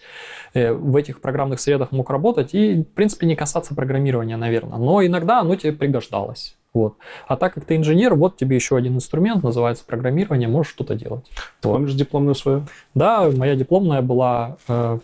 в 0.54 0.96
этих 0.96 1.20
программных 1.20 1.60
средах 1.60 1.92
мог 1.92 2.10
работать 2.10 2.54
и, 2.54 2.82
в 2.82 2.94
принципе, 2.94 3.26
не 3.26 3.36
касаться 3.36 3.74
программирования, 3.74 4.36
наверное. 4.36 4.59
Но 4.66 5.04
иногда 5.04 5.40
оно 5.40 5.56
тебе 5.56 5.72
пригождалось. 5.72 6.56
Вот. 6.72 6.94
А 7.26 7.36
так 7.36 7.54
как 7.54 7.64
ты 7.64 7.76
инженер, 7.76 8.14
вот 8.14 8.36
тебе 8.36 8.54
еще 8.54 8.76
один 8.76 8.94
инструмент, 8.94 9.42
называется 9.42 9.84
программирование, 9.84 10.48
можешь 10.48 10.72
что-то 10.72 10.94
делать. 10.94 11.24
Ты 11.60 11.68
помнишь 11.68 11.94
дипломную 11.94 12.34
свою? 12.36 12.66
Да, 12.94 13.28
моя 13.30 13.56
дипломная 13.56 14.02
была... 14.02 14.56
э, 14.68 14.98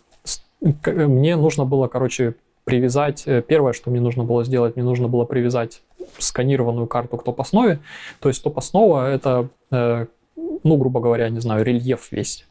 э, 0.62 1.06
мне 1.06 1.34
нужно 1.36 1.64
было, 1.64 1.88
короче, 1.88 2.36
привязать... 2.64 3.24
э, 3.26 3.42
Первое, 3.42 3.72
что 3.72 3.90
мне 3.90 4.00
нужно 4.00 4.22
было 4.22 4.44
сделать, 4.44 4.76
мне 4.76 4.84
нужно 4.84 5.08
было 5.08 5.24
привязать 5.24 5.82
сканированную 6.18 6.86
карту 6.86 7.16
к 7.16 7.24
топ-основе. 7.24 7.80
То 8.20 8.28
есть 8.28 8.44
топ-основа— 8.44 9.10
это, 9.10 9.48
э, 9.72 10.06
ну, 10.62 10.76
грубо 10.76 11.00
говоря, 11.00 11.28
не 11.30 11.40
знаю, 11.40 11.64
рельеф 11.64 12.12
весь. 12.12 12.46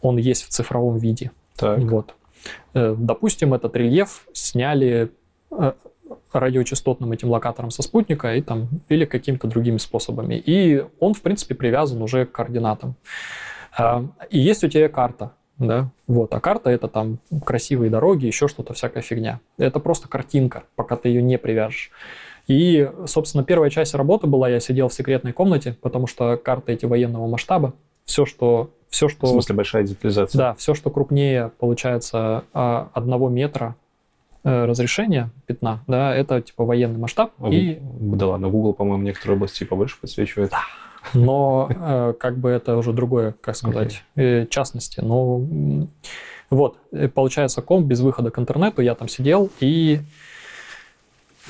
Он 0.00 0.16
есть 0.16 0.44
в 0.44 0.48
цифровом 0.50 0.98
виде. 0.98 1.32
Так. 1.56 1.80
Вот. 1.80 2.14
Э, 2.74 2.94
Допустим, 2.96 3.52
этот 3.52 3.74
рельеф 3.74 4.26
сняли 4.32 5.10
э, 5.50 5.72
радиочастотным 6.32 7.12
этим 7.12 7.30
локатором 7.30 7.70
со 7.70 7.82
спутника 7.82 8.34
и 8.34 8.40
там, 8.42 8.68
или 8.88 9.04
какими-то 9.04 9.46
другими 9.46 9.78
способами. 9.78 10.34
И 10.34 10.84
он, 11.00 11.14
в 11.14 11.22
принципе, 11.22 11.54
привязан 11.54 12.02
уже 12.02 12.26
к 12.26 12.32
координатам. 12.32 12.94
А, 13.76 14.04
И 14.30 14.38
есть 14.38 14.62
у 14.64 14.68
тебя 14.68 14.88
карта, 14.88 15.32
да, 15.58 15.90
вот, 16.06 16.32
а 16.34 16.40
карта 16.40 16.70
это 16.70 16.88
там 16.88 17.18
красивые 17.44 17.90
дороги, 17.90 18.26
еще 18.26 18.48
что-то, 18.48 18.72
всякая 18.74 19.02
фигня. 19.02 19.40
Это 19.58 19.80
просто 19.80 20.08
картинка, 20.08 20.64
пока 20.76 20.96
ты 20.96 21.08
ее 21.08 21.22
не 21.22 21.38
привяжешь. 21.38 21.90
И, 22.46 22.90
собственно, 23.06 23.42
первая 23.42 23.70
часть 23.70 23.94
работы 23.94 24.26
была, 24.26 24.48
я 24.48 24.60
сидел 24.60 24.88
в 24.88 24.94
секретной 24.94 25.32
комнате, 25.32 25.76
потому 25.80 26.06
что 26.06 26.36
карты 26.36 26.72
эти 26.72 26.84
военного 26.84 27.26
масштаба, 27.26 27.72
все, 28.04 28.26
что, 28.26 28.70
все, 28.90 29.08
что 29.08 29.26
В 29.26 29.30
смысле, 29.30 29.54
большая 29.54 29.82
детализация. 29.84 30.38
да, 30.38 30.54
все, 30.54 30.74
что 30.74 30.90
крупнее, 30.90 31.50
получается, 31.58 32.44
а, 32.52 32.90
одного 32.92 33.30
метра 33.30 33.76
э, 34.44 34.64
разрешения 34.64 35.30
пятна, 35.46 35.82
да, 35.86 36.14
это 36.14 36.40
типа 36.40 36.64
военный 36.64 36.98
масштаб. 36.98 37.32
А 37.38 37.48
И, 37.48 37.78
Да 37.80 38.28
ладно, 38.28 38.48
Google, 38.48 38.74
по-моему, 38.74 39.02
некоторые 39.02 39.36
области 39.36 39.64
побольше 39.64 39.96
подсвечивает. 40.00 40.52
но 41.14 41.68
э, 41.70 42.14
как 42.18 42.38
бы 42.38 42.50
это 42.50 42.76
уже 42.76 42.92
другое, 42.92 43.34
как 43.40 43.56
сказать, 43.56 44.04
э, 44.16 44.46
частности. 44.46 45.00
Но 45.00 45.42
вот, 46.50 46.78
получается, 47.14 47.62
комп 47.62 47.86
без 47.86 48.00
выхода 48.00 48.30
к 48.30 48.38
интернету, 48.38 48.82
я 48.82 48.94
там 48.94 49.08
сидел 49.08 49.50
и 49.60 50.00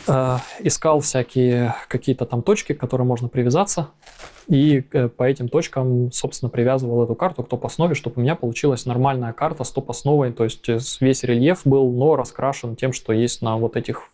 э, 0.07 0.37
искал 0.61 1.01
всякие 1.01 1.75
какие-то 1.88 2.27
там 2.27 2.43
точки, 2.43 2.73
к 2.73 2.81
которым 2.81 3.07
можно 3.07 3.29
привязаться. 3.29 3.88
И 4.47 4.85
э, 4.93 5.09
по 5.09 5.23
этим 5.25 5.49
точкам, 5.49 6.12
собственно, 6.12 6.51
привязывал 6.51 7.05
эту 7.05 7.14
карту 7.14 7.43
к 7.43 7.49
топ-основе, 7.49 7.95
чтобы 7.95 8.17
у 8.17 8.21
меня 8.21 8.35
получилась 8.35 8.85
нормальная 8.87 9.33
карта 9.33 9.64
с 9.64 9.71
топ-основой. 9.71 10.33
То 10.33 10.45
есть 10.45 10.69
э, 10.69 10.79
весь 11.01 11.25
рельеф 11.25 11.62
был, 11.64 11.90
но 11.90 12.17
раскрашен 12.17 12.77
тем, 12.77 12.93
что 12.93 13.12
есть 13.12 13.43
на 13.43 13.57
вот 13.57 13.77
этих... 13.77 14.09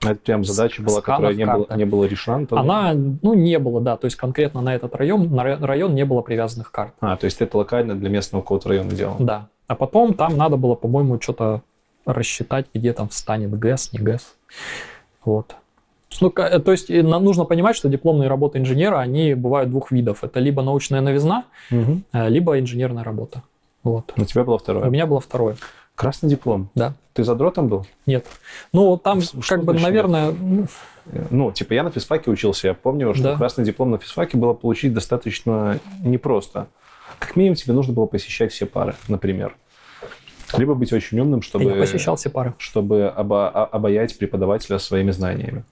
Это 0.00 0.16
прям 0.16 0.44
задача 0.44 0.82
была, 0.82 1.00
которая 1.00 1.34
не, 1.34 1.44
карта. 1.44 1.76
не 1.76 1.84
было 1.84 2.04
решена. 2.04 2.46
тогда? 2.46 2.60
Она, 2.60 2.92
ну, 2.94 3.34
не 3.34 3.58
было, 3.58 3.80
да. 3.80 3.96
То 3.96 4.06
есть 4.06 4.16
конкретно 4.16 4.60
на 4.60 4.74
этот 4.74 4.94
район, 4.96 5.32
на 5.32 5.42
ра- 5.42 5.64
район 5.64 5.94
не 5.94 6.04
было 6.04 6.22
привязанных 6.22 6.72
карт. 6.72 6.94
А, 7.00 7.16
то 7.16 7.24
есть 7.24 7.40
это 7.40 7.56
локально 7.56 7.94
для 7.94 8.08
местного 8.08 8.42
какого-то 8.42 8.68
района 8.68 8.90
делал. 8.90 9.16
Да. 9.18 9.48
А 9.68 9.74
потом 9.74 10.14
там 10.14 10.36
надо 10.36 10.56
было, 10.56 10.74
по-моему, 10.74 11.20
что-то 11.20 11.62
рассчитать, 12.04 12.66
где 12.74 12.92
там 12.92 13.08
встанет 13.08 13.56
ГЭС, 13.56 13.92
не 13.92 14.00
ГЭС. 14.00 14.34
Вот. 15.24 15.54
Ну, 16.20 16.30
ка- 16.30 16.58
то 16.58 16.72
есть 16.72 16.90
нам 16.90 17.24
нужно 17.24 17.44
понимать, 17.44 17.74
что 17.76 17.88
дипломные 17.88 18.28
работы 18.28 18.58
инженера, 18.58 18.98
они 18.98 19.34
бывают 19.34 19.70
двух 19.70 19.90
видов. 19.92 20.22
Это 20.24 20.40
либо 20.40 20.62
научная 20.62 21.00
новизна, 21.00 21.44
э, 21.70 22.28
либо 22.28 22.58
инженерная 22.58 23.02
работа. 23.04 23.42
Вот. 23.82 24.12
У 24.16 24.24
тебя 24.24 24.44
было 24.44 24.56
У 24.56 24.58
второе. 24.58 24.90
меня 24.90 25.06
было 25.06 25.20
второе. 25.20 25.56
Красный 25.94 26.28
диплом. 26.30 26.68
Да. 26.74 26.94
Ты 27.12 27.24
задротом 27.24 27.68
был? 27.68 27.86
Нет. 28.06 28.26
Ну, 28.72 28.96
там, 28.96 29.20
Что 29.20 29.40
как 29.56 29.64
бы, 29.64 29.74
наверное, 29.74 30.32
ну, 30.32 30.66
Ну, 31.30 31.50
типа 31.52 31.72
я 31.74 31.82
на 31.82 31.90
физфаке 31.90 32.30
учился, 32.30 32.68
я 32.68 32.74
помню, 32.74 33.12
что 33.14 33.24
Да. 33.24 33.36
красный 33.36 33.64
диплом 33.64 33.90
на 33.90 33.98
физфаке 33.98 34.36
было 34.38 34.52
получить 34.54 34.94
достаточно 34.94 35.80
непросто. 36.04 36.68
Как 37.18 37.34
минимум 37.36 37.56
тебе 37.56 37.74
нужно 37.74 37.92
было 37.92 38.06
посещать 38.06 38.52
все 38.52 38.66
пары, 38.66 38.94
например. 39.08 39.56
Либо 40.58 40.74
быть 40.74 40.92
очень 40.92 41.18
умным, 41.20 41.42
чтобы, 41.42 41.64
я 41.70 41.74
посещал 41.76 42.16
все 42.16 42.30
пары. 42.30 42.54
чтобы 42.58 43.12
обо- 43.16 43.48
обаять 43.48 44.16
преподавателя 44.18 44.78
своими 44.78 45.10
знаниями. 45.10 45.64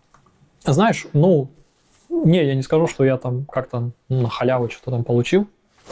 Знаешь, 0.65 1.07
ну, 1.13 1.49
не, 2.09 2.45
я 2.45 2.55
не 2.55 2.63
скажу, 2.63 2.87
что 2.87 3.05
я 3.05 3.17
там 3.17 3.45
как-то 3.47 3.91
на 4.09 4.29
халяву 4.29 4.69
что-то 4.71 4.91
там 4.91 5.05
получил. 5.05 5.47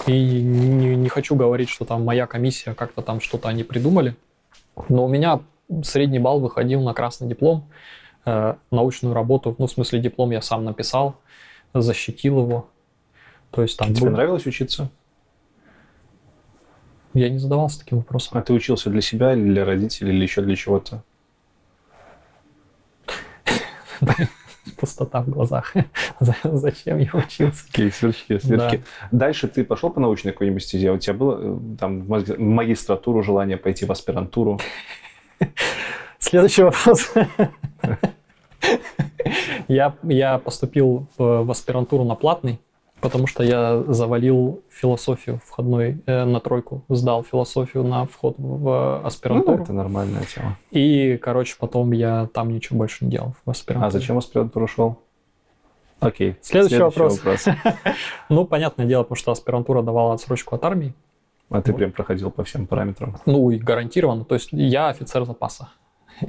И 0.07 0.13
не, 0.43 0.95
не 0.97 1.09
хочу 1.09 1.35
говорить, 1.35 1.69
что 1.69 1.85
там 1.85 2.05
моя 2.05 2.27
комиссия 2.27 2.75
как-то 2.75 3.03
там 3.03 3.21
что-то 3.21 3.49
они 3.49 3.65
придумали. 3.65 4.15
Но 4.89 5.05
у 5.07 5.09
меня 5.09 5.41
средний 5.83 6.19
балл 6.19 6.41
выходил 6.41 6.83
на 6.83 6.95
красный 6.95 7.29
диплом, 7.29 7.69
э, 8.25 8.55
научную 8.71 9.15
работу, 9.15 9.55
ну, 9.59 9.67
в 9.67 9.71
смысле, 9.71 9.99
диплом 10.01 10.31
я 10.31 10.41
сам 10.43 10.65
написал, 10.65 11.17
защитил 11.75 12.41
его. 12.41 12.69
То 13.51 13.63
есть 13.63 13.77
там 13.79 13.93
Тебе 13.95 14.07
был- 14.07 14.13
нравилось 14.13 14.47
учиться? 14.47 14.91
Я 17.15 17.29
не 17.29 17.39
задавался 17.39 17.81
таким 17.81 17.99
вопросом. 17.99 18.39
А 18.39 18.43
ты 18.43 18.53
учился 18.53 18.91
для 18.91 19.01
себя 19.01 19.33
или 19.33 19.45
для 19.45 19.65
родителей, 19.65 20.15
или 20.15 20.23
еще 20.23 20.43
для 20.43 20.57
чего-то? 20.57 21.03
Пустота 24.77 25.23
в 25.23 25.29
глазах. 25.31 25.75
За- 26.21 26.37
Зачем 26.45 26.99
я 26.99 27.11
учился? 27.13 27.67
Такие 27.67 27.91
сверчки, 27.91 28.39
сверчки. 28.39 28.83
Дальше 29.11 29.49
ты 29.49 29.65
пошел 29.65 29.91
по 29.91 30.01
научной 30.01 30.33
какой-нибудь 30.33 30.63
стезе? 30.63 30.93
У 30.93 30.99
тебя 30.99 31.15
было 31.15 31.39
э, 31.41 31.59
там 31.79 32.03
в 32.03 32.39
магистратуру 32.39 33.23
желание 33.23 33.57
пойти 33.57 33.87
в 33.87 33.93
аспирантуру? 33.93 34.61
Следующий 36.19 36.63
вопрос. 36.63 37.13
Я, 39.69 39.95
я 40.03 40.39
поступил 40.39 41.07
в, 41.17 41.45
в 41.45 41.51
аспирантуру 41.51 42.05
на 42.05 42.15
платный, 42.15 42.61
потому 43.01 43.27
что 43.27 43.43
я 43.43 43.83
завалил 43.89 44.63
философию 44.71 45.41
входной 45.45 46.03
э, 46.07 46.25
на 46.25 46.41
тройку, 46.41 46.85
сдал 46.89 47.23
философию 47.25 47.85
на 47.85 48.07
вход 48.07 48.35
в 48.39 49.01
Ну, 49.03 49.07
аспирантуру. 49.07 49.63
это 49.63 49.73
нормальная 49.73 50.23
тема. 50.25 50.57
И, 50.71 51.17
короче, 51.17 51.57
потом 51.59 51.93
я 51.93 52.29
там 52.33 52.51
ничего 52.53 52.79
больше 52.79 53.05
не 53.05 53.11
делал 53.13 53.35
в 53.45 53.51
аспирантуре. 53.51 53.89
А 53.89 53.91
зачем 53.91 54.17
в 54.17 54.19
аспирантуру 54.19 54.67
шел? 54.67 54.99
Окей. 56.01 56.37
Следующий 56.43 56.79
вопрос. 56.79 57.17
вопрос. 57.19 57.47
Ну, 58.29 58.45
понятное 58.45 58.87
дело, 58.87 59.03
потому 59.03 59.17
что 59.17 59.33
аспирантура 59.33 59.83
давала 59.83 60.15
отсрочку 60.15 60.55
от 60.55 60.65
армии. 60.65 60.95
А 61.51 61.63
ты 61.63 61.73
прям 61.73 61.93
проходил 61.93 62.31
по 62.31 62.45
всем 62.45 62.67
параметрам. 62.67 63.17
Ну, 63.27 63.51
и 63.51 63.59
гарантированно. 63.59 64.25
То 64.25 64.35
есть 64.35 64.51
я 64.53 64.89
офицер 64.91 65.25
запаса. 65.25 65.71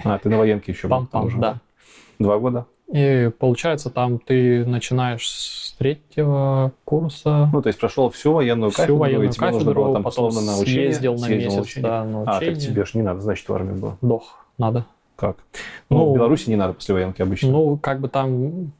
А, 0.04 0.18
ты 0.18 0.30
на 0.30 0.38
военке 0.38 0.72
еще 0.72 0.88
был 0.88 1.06
там 1.08 1.26
уже. 1.26 1.38
да. 1.38 1.60
Два 2.20 2.38
года? 2.40 2.66
И 2.92 3.30
получается, 3.38 3.90
там 3.90 4.18
ты 4.20 4.66
начинаешь 4.66 5.30
с 5.30 5.69
третьего 5.80 6.72
курса. 6.86 7.50
Ну, 7.52 7.62
то 7.64 7.68
есть 7.68 7.80
прошел 7.80 8.10
всю 8.12 8.34
военную 8.34 8.70
всю 8.70 8.78
кафедру, 8.82 8.98
военную 8.98 9.30
и 9.30 9.32
тебе 9.32 9.46
нужно 9.48 9.60
кафедру, 9.60 9.84
было 9.86 9.94
там 9.94 10.04
потом 10.04 10.34
на 10.36 10.58
учение. 10.60 10.66
съездил 10.92 11.14
на 11.14 11.20
съездил 11.20 11.50
месяц, 11.52 11.62
учение. 11.62 11.90
да, 11.90 12.04
на 12.04 12.20
А, 12.22 12.38
учение. 12.38 12.56
так 12.56 12.64
тебе 12.64 12.86
же 12.86 12.92
не 12.96 13.02
надо, 13.02 13.22
значит, 13.22 13.50
в 13.50 13.54
армию 13.54 13.76
был. 13.78 13.94
Дох, 14.02 14.46
надо. 14.58 14.86
Как? 15.16 15.38
Ну, 15.90 15.98
Ну, 15.98 16.12
в 16.12 16.16
Беларуси 16.16 16.50
не 16.50 16.56
надо 16.56 16.74
после 16.74 16.94
военки 16.94 17.22
обычно. 17.22 17.50
Ну, 17.50 17.78
как 17.78 18.00
бы 18.00 18.08
там, 18.10 18.72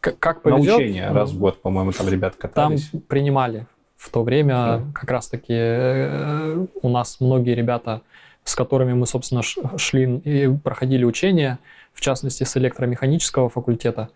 как 0.00 0.44
на 0.44 0.52
повезет. 0.52 0.76
учение 0.76 1.10
раз 1.10 1.32
в 1.32 1.38
год, 1.38 1.60
по-моему, 1.60 1.92
там 1.92 2.08
ребят 2.08 2.36
Там 2.38 2.50
катались. 2.50 2.90
принимали 3.08 3.66
в 3.96 4.10
то 4.10 4.22
время 4.22 4.54
Да. 4.54 4.82
как 4.94 5.10
раз-таки 5.10 5.52
э, 5.54 6.66
у 6.82 6.88
нас 6.88 7.18
многие 7.20 7.54
ребята, 7.54 8.02
с 8.44 8.54
которыми 8.54 8.92
мы, 8.94 9.06
собственно, 9.06 9.42
шли 9.42 10.18
и 10.18 10.48
проходили 10.56 11.04
учения, 11.04 11.58
в 11.92 12.00
частности, 12.00 12.44
с 12.44 12.56
электромеханического 12.56 13.48
факультета, 13.48 14.08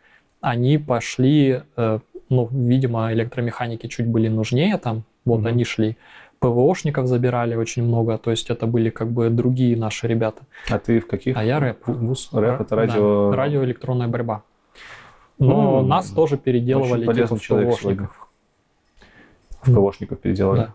они 0.42 0.76
пошли, 0.76 1.62
э, 1.76 1.98
ну, 2.28 2.48
видимо, 2.50 3.10
электромеханики 3.14 3.86
чуть 3.86 4.06
были 4.06 4.28
нужнее 4.28 4.76
там, 4.76 5.04
вот 5.24 5.38
Мгм. 5.38 5.46
они 5.46 5.64
шли. 5.64 5.96
ПВОшников 6.40 7.06
забирали 7.06 7.54
очень 7.54 7.84
много, 7.84 8.18
то 8.18 8.32
есть 8.32 8.50
это 8.50 8.66
были 8.66 8.90
как 8.90 9.08
бы 9.12 9.30
другие 9.30 9.76
наши 9.76 10.08
ребята. 10.08 10.42
А 10.68 10.78
ты 10.80 10.98
в 10.98 11.06
каких? 11.06 11.36
А 11.36 11.44
я 11.44 11.60
рэп. 11.60 11.86
Вуз? 11.86 12.28
Рэп 12.32 12.60
это 12.60 12.70
да, 12.70 12.76
радио... 12.76 13.32
радиоэлектронная 13.32 14.08
борьба. 14.08 14.42
Но 15.38 15.80
М, 15.80 15.88
нас 15.88 16.10
тоже 16.10 16.36
переделывали 16.36 17.06
типа, 17.06 17.36
в 17.36 17.48
ПВОшников. 17.48 18.28
В 19.62 19.72
ПВОшников 19.72 20.18
переделали. 20.18 20.68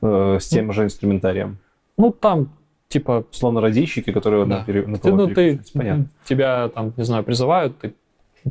Да. 0.00 0.36
Э, 0.36 0.38
с 0.40 0.48
тем 0.48 0.72
же 0.72 0.84
инструментарием. 0.84 1.58
Ну, 1.98 2.10
там 2.10 2.48
типа, 2.88 3.24
Словно 3.30 3.60
радищики, 3.60 4.10
которые 4.12 4.46
Да. 4.46 4.58
на, 4.60 4.64
пере- 4.64 4.86
на 4.86 4.98
ты, 4.98 5.12
ну, 5.12 5.26
ты. 5.28 5.60
Понятно. 5.74 6.06
тебя 6.24 6.68
там, 6.68 6.92
не 6.96 7.04
знаю, 7.04 7.24
призывают, 7.24 7.78
ты 7.78 7.94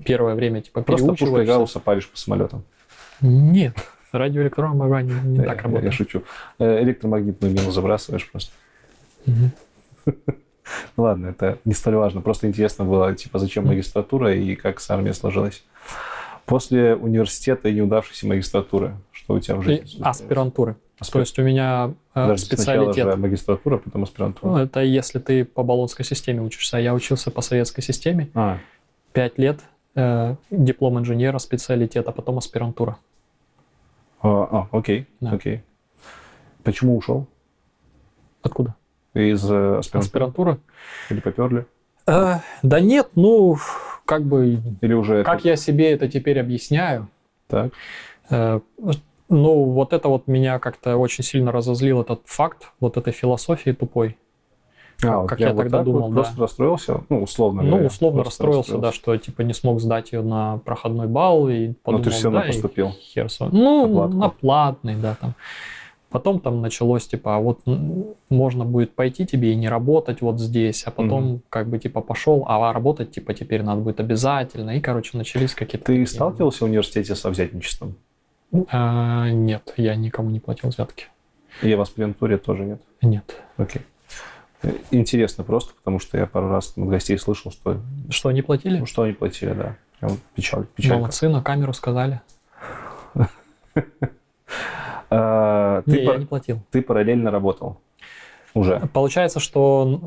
первое 0.06 0.36
время 0.36 0.62
типа 0.62 0.82
Просто 0.82 1.08
пушкой. 1.08 1.45
Гаусса 1.45 1.80
паришь 1.80 2.09
по 2.09 2.17
самолетам. 2.17 2.63
Нет, 3.22 3.76
радиоэлектронная 4.11 4.78
борьба 4.78 5.01
не, 5.01 5.36
Я- 5.38 5.43
так 5.43 5.57
я, 5.57 5.63
работает. 5.63 5.86
Я 5.86 5.91
шучу. 5.91 6.24
Э, 6.59 6.82
Электромагнитную 6.84 7.53
мину 7.53 7.72
забрасываешь 7.72 8.30
просто. 8.30 8.51
Ну 10.95 11.03
Ладно, 11.03 11.28
это 11.28 11.59
не 11.65 11.74
столь 11.74 11.95
важно. 11.95 12.22
Просто 12.22 12.47
интересно 12.47 12.86
было, 12.86 13.13
типа, 13.13 13.38
зачем 13.38 13.65
магистратура 13.67 14.34
и 14.34 14.55
как 14.55 14.80
с 14.80 14.89
армией 14.89 15.13
сложилась. 15.13 15.63
После 16.45 16.95
университета 16.95 17.67
и 17.70 17.74
неудавшейся 17.74 18.28
магистратуры, 18.28 18.95
что 19.11 19.34
у 19.34 19.39
тебя 19.39 19.55
в 19.55 19.61
И 19.61 19.63
жизни? 19.63 19.86
случилось? 19.86 20.07
аспирантуры. 20.07 20.76
Аспир- 20.99 21.13
То 21.13 21.20
есть 21.20 21.39
у 21.39 21.43
меня 21.43 21.91
э, 21.91 21.91
Подожди, 22.13 22.45
сначала 22.55 22.84
специалитет. 22.91 23.11
же 23.13 23.17
магистратура, 23.17 23.78
потом 23.78 24.03
аспирантура. 24.03 24.51
Ну, 24.51 24.57
это 24.57 24.82
если 24.82 25.20
ты 25.20 25.43
по 25.45 25.63
баллонской 25.63 26.05
системе 26.05 26.41
учишься. 26.41 26.78
Я 26.78 26.93
учился 26.93 27.30
по 27.32 27.41
советской 27.41 27.82
системе. 27.82 28.30
А, 28.34 28.57
Пять 29.11 29.38
лет, 29.38 29.59
э, 29.95 30.35
диплом 30.51 30.99
инженера, 30.99 31.37
специалитет, 31.39 32.07
а 32.07 32.11
потом 32.11 32.37
аспирантура. 32.37 32.97
а, 34.21 34.67
а, 34.71 34.77
окей, 34.77 35.07
Да. 35.19 35.31
окей. 35.31 35.61
Почему 36.63 36.95
ушел 36.97 37.27
Откуда? 38.41 38.75
из 39.13 39.43
э, 39.49 39.77
аспирантуры? 39.77 40.03
Аспирантура? 40.05 40.57
Или 41.09 41.19
поперли? 41.19 41.65
Э, 42.07 42.39
да 42.63 42.79
нет, 42.79 43.09
ну, 43.15 43.57
как 44.05 44.23
бы, 44.23 44.59
Или 44.81 44.93
уже... 44.93 45.23
как 45.23 45.45
я 45.45 45.55
себе 45.55 45.91
это 45.91 46.07
теперь 46.07 46.39
объясняю? 46.39 47.09
Так. 47.47 47.73
Э, 48.29 48.59
ну, 49.29 49.63
вот 49.65 49.93
это 49.93 50.07
вот 50.09 50.27
меня 50.27 50.59
как-то 50.59 50.97
очень 50.97 51.23
сильно 51.23 51.51
разозлил 51.51 52.01
этот 52.01 52.21
факт, 52.25 52.71
вот 52.79 52.97
этой 52.97 53.13
философии 53.13 53.71
тупой. 53.71 54.17
А, 55.03 55.19
вот 55.19 55.29
как 55.29 55.39
я 55.39 55.49
вот 55.53 55.57
тогда 55.57 55.77
так 55.79 55.87
вот 55.87 55.93
думал, 55.93 56.09
да. 56.09 56.15
Просто 56.15 56.41
расстроился? 56.41 57.01
Ну, 57.09 57.23
условно 57.23 57.61
Ну, 57.63 57.69
говоря, 57.71 57.87
условно 57.87 58.21
просто 58.23 58.43
расстроился, 58.43 58.77
да, 58.77 58.91
что 58.91 59.15
типа 59.17 59.41
не 59.41 59.53
смог 59.53 59.81
сдать 59.81 60.11
ее 60.13 60.21
на 60.21 60.59
проходной 60.59 61.07
балл 61.07 61.49
и 61.49 61.69
Но 61.69 61.73
подумал, 61.83 62.03
ты 62.03 62.09
все 62.11 62.23
равно 62.25 62.39
да, 62.41 62.47
поступил. 62.47 62.89
хер 62.91 63.29
с 63.29 63.39
вами. 63.39 63.51
Ну, 63.53 63.87
На 63.87 63.93
платку. 63.93 64.17
на 64.17 64.29
платный, 64.29 64.95
да, 64.95 65.15
там. 65.19 65.33
Потом 66.09 66.39
там 66.39 66.61
началось, 66.61 67.07
типа, 67.07 67.37
а 67.37 67.39
вот 67.39 67.61
можно 68.29 68.65
будет 68.65 68.93
пойти 68.93 69.25
тебе 69.25 69.51
и 69.51 69.55
не 69.55 69.67
работать 69.67 70.21
вот 70.21 70.39
здесь, 70.39 70.83
а 70.83 70.91
потом 70.91 71.23
Мгм. 71.25 71.41
как 71.49 71.67
бы, 71.67 71.79
типа, 71.79 72.01
пошел, 72.01 72.45
а 72.47 72.71
работать, 72.71 73.09
типа, 73.11 73.33
теперь 73.33 73.63
надо 73.63 73.81
будет 73.81 73.99
обязательно. 73.99 74.77
И, 74.77 74.79
короче, 74.79 75.17
начались 75.17 75.55
какие-то... 75.55 75.85
Ты 75.87 75.93
такие- 75.93 76.07
сталкивался 76.07 76.65
в 76.65 76.67
университете 76.67 77.15
со 77.15 77.31
взятничеством? 77.31 77.95
А, 78.71 79.29
нет, 79.31 79.73
я 79.77 79.95
никому 79.95 80.29
не 80.29 80.39
платил 80.39 80.69
взятки. 80.69 81.07
И 81.63 81.73
в 81.73 81.81
аспирантуре 81.81 82.37
тоже 82.37 82.63
нет? 82.65 82.81
Нет. 83.01 83.35
Окей. 83.57 83.81
Э, 83.81 83.85
Интересно 84.91 85.43
просто, 85.43 85.74
потому 85.76 85.99
что 85.99 86.18
я 86.18 86.26
пару 86.26 86.49
раз 86.49 86.74
от 86.78 86.84
гостей 86.86 87.18
слышал, 87.18 87.51
что, 87.51 87.82
Что, 88.09 88.32
не 88.32 88.41
платили? 88.41 88.78
ну, 88.80 88.86
что 88.86 89.03
они 89.03 89.14
платили, 89.14 89.53
да. 89.53 89.76
Прям 89.99 90.18
печаль, 90.36 90.66
печалька. 90.76 90.97
Молодцы, 90.99 91.30
на 91.30 91.41
камеру 91.43 91.74
сказали. 91.74 92.22
А, 95.09 95.84
Не, 95.86 96.03
я 96.03 96.16
не 96.18 96.26
платил. 96.26 96.59
ты 96.72 96.82
параллельно 96.82 97.30
работал 97.30 97.80
уже. 98.55 98.80
Получается, 98.93 99.39
что 99.39 100.01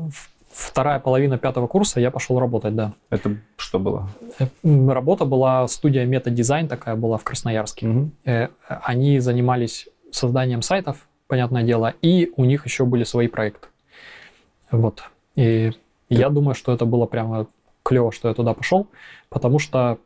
вторая 0.51 0.99
половина 0.99 1.37
пятого 1.37 1.67
курса 1.67 1.99
я 2.01 2.11
пошел 2.11 2.39
работать, 2.39 2.75
да. 2.75 2.93
Это 3.09 3.37
что 3.55 3.79
было? 3.79 4.09
Э, 4.39 4.47
Работа 4.63 5.23
была, 5.25 5.65
студия 5.69 6.05
метадизайн 6.05 6.67
такая 6.67 6.95
была 6.97 7.17
в 7.17 7.23
Красноярске. 7.23 8.09
Э, 8.25 8.49
Они 8.67 9.19
занимались 9.19 9.87
созданием 10.11 10.61
сайтов, 10.61 11.07
понятное 11.27 11.63
дело, 11.63 11.93
и 12.01 12.31
у 12.35 12.43
них 12.43 12.65
еще 12.65 12.83
были 12.85 13.03
свои 13.05 13.27
проекты. 13.27 13.67
Вот. 14.71 15.03
И 15.35 15.71
я 16.09 16.29
думаю, 16.29 16.55
что 16.55 16.73
это 16.73 16.85
было 16.85 17.05
прямо 17.05 17.47
клево, 17.83 18.11
что 18.11 18.27
я 18.27 18.33
туда 18.33 18.53
пошел, 18.53 18.87
потому 19.29 19.59
что 19.59 19.97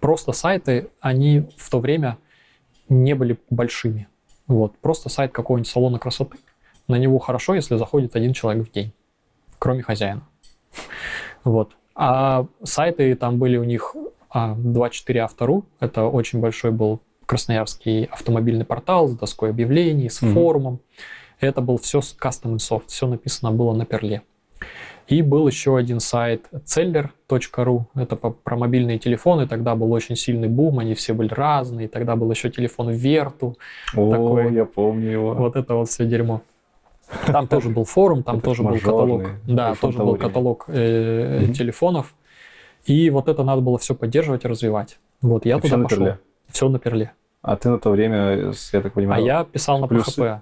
просто 0.00 0.32
сайты, 0.32 0.88
они 1.00 1.48
в 1.56 1.70
то 1.70 1.80
время 1.80 2.18
не 2.88 3.14
были 3.14 3.38
большими. 3.50 4.08
Вот. 4.46 4.76
Просто 4.78 5.08
сайт 5.08 5.32
какого-нибудь 5.32 5.70
салона 5.70 5.98
красоты. 5.98 6.38
На 6.88 6.96
него 6.96 7.18
хорошо, 7.18 7.54
если 7.54 7.76
заходит 7.76 8.14
один 8.16 8.32
человек 8.32 8.66
в 8.68 8.72
день, 8.72 8.92
кроме 9.58 9.82
хозяина. 9.82 10.22
Вот. 11.44 11.76
А 11.94 12.46
сайты 12.62 13.14
там 13.16 13.38
были 13.38 13.58
у 13.58 13.64
них 13.64 13.94
а, 14.30 14.54
24 14.56 15.20
автору. 15.20 15.66
Это 15.78 16.04
очень 16.04 16.40
большой 16.40 16.70
был 16.70 17.00
красноярский 17.26 18.04
автомобильный 18.04 18.64
портал 18.64 19.08
с 19.08 19.16
доской 19.16 19.50
объявлений, 19.50 20.08
с 20.08 20.22
Мгм. 20.22 20.32
форумом. 20.34 20.80
Это 21.40 21.60
был 21.60 21.76
все 21.78 22.00
с 22.00 22.16
custom 22.20 22.56
soft, 22.56 22.84
все 22.88 23.06
написано 23.06 23.50
было 23.52 23.74
на 23.74 23.84
перле. 23.84 24.22
И 25.06 25.20
был 25.20 25.46
еще 25.46 25.76
один 25.76 26.00
сайт 26.00 26.46
celler.ru, 26.64 27.84
это 27.94 28.16
по- 28.16 28.30
про 28.30 28.56
мобильные 28.56 28.98
телефоны, 28.98 29.46
тогда 29.46 29.74
был 29.74 29.92
очень 29.92 30.16
сильный 30.16 30.48
бум, 30.48 30.78
они 30.78 30.94
все 30.94 31.12
были 31.12 31.28
разные, 31.32 31.88
тогда 31.88 32.16
был 32.16 32.30
еще 32.30 32.48
телефон 32.50 32.90
Верту, 32.90 33.56
О, 33.94 34.10
Такой. 34.10 34.54
я 34.54 34.64
помню 34.64 35.10
его. 35.10 35.34
вот 35.34 35.56
это 35.56 35.74
вот 35.74 35.88
все 35.90 36.06
дерьмо. 36.06 36.40
Там 37.26 37.46
тоже 37.48 37.68
был 37.68 37.84
форум, 37.84 38.22
там 38.22 38.36
Это 38.36 38.44
тоже 38.46 38.62
был 38.62 38.78
каталог. 38.78 39.22
Да, 39.46 39.74
тоже 39.74 39.98
был 39.98 40.16
каталог 40.16 40.64
э, 40.68 41.48
телефонов. 41.54 42.14
И 42.86 43.10
вот 43.10 43.28
это 43.28 43.44
надо 43.44 43.60
было 43.60 43.76
все 43.76 43.94
поддерживать 43.94 44.44
и 44.44 44.48
развивать. 44.48 44.98
Вот 45.20 45.44
я 45.44 45.56
И 45.56 45.60
всё 45.60 45.68
туда 45.68 45.76
на 45.76 45.82
пошел. 45.84 45.98
перле? 45.98 46.18
Все 46.48 46.68
на 46.70 46.78
перле. 46.78 47.12
А 47.42 47.56
ты 47.56 47.68
на 47.68 47.78
то 47.78 47.90
время, 47.90 48.52
я 48.72 48.80
так 48.80 48.86
А 48.86 48.90
понимаю, 48.90 49.24
я 49.24 49.44
писал 49.44 49.78
на? 49.80 49.84
PHP. 49.84 50.40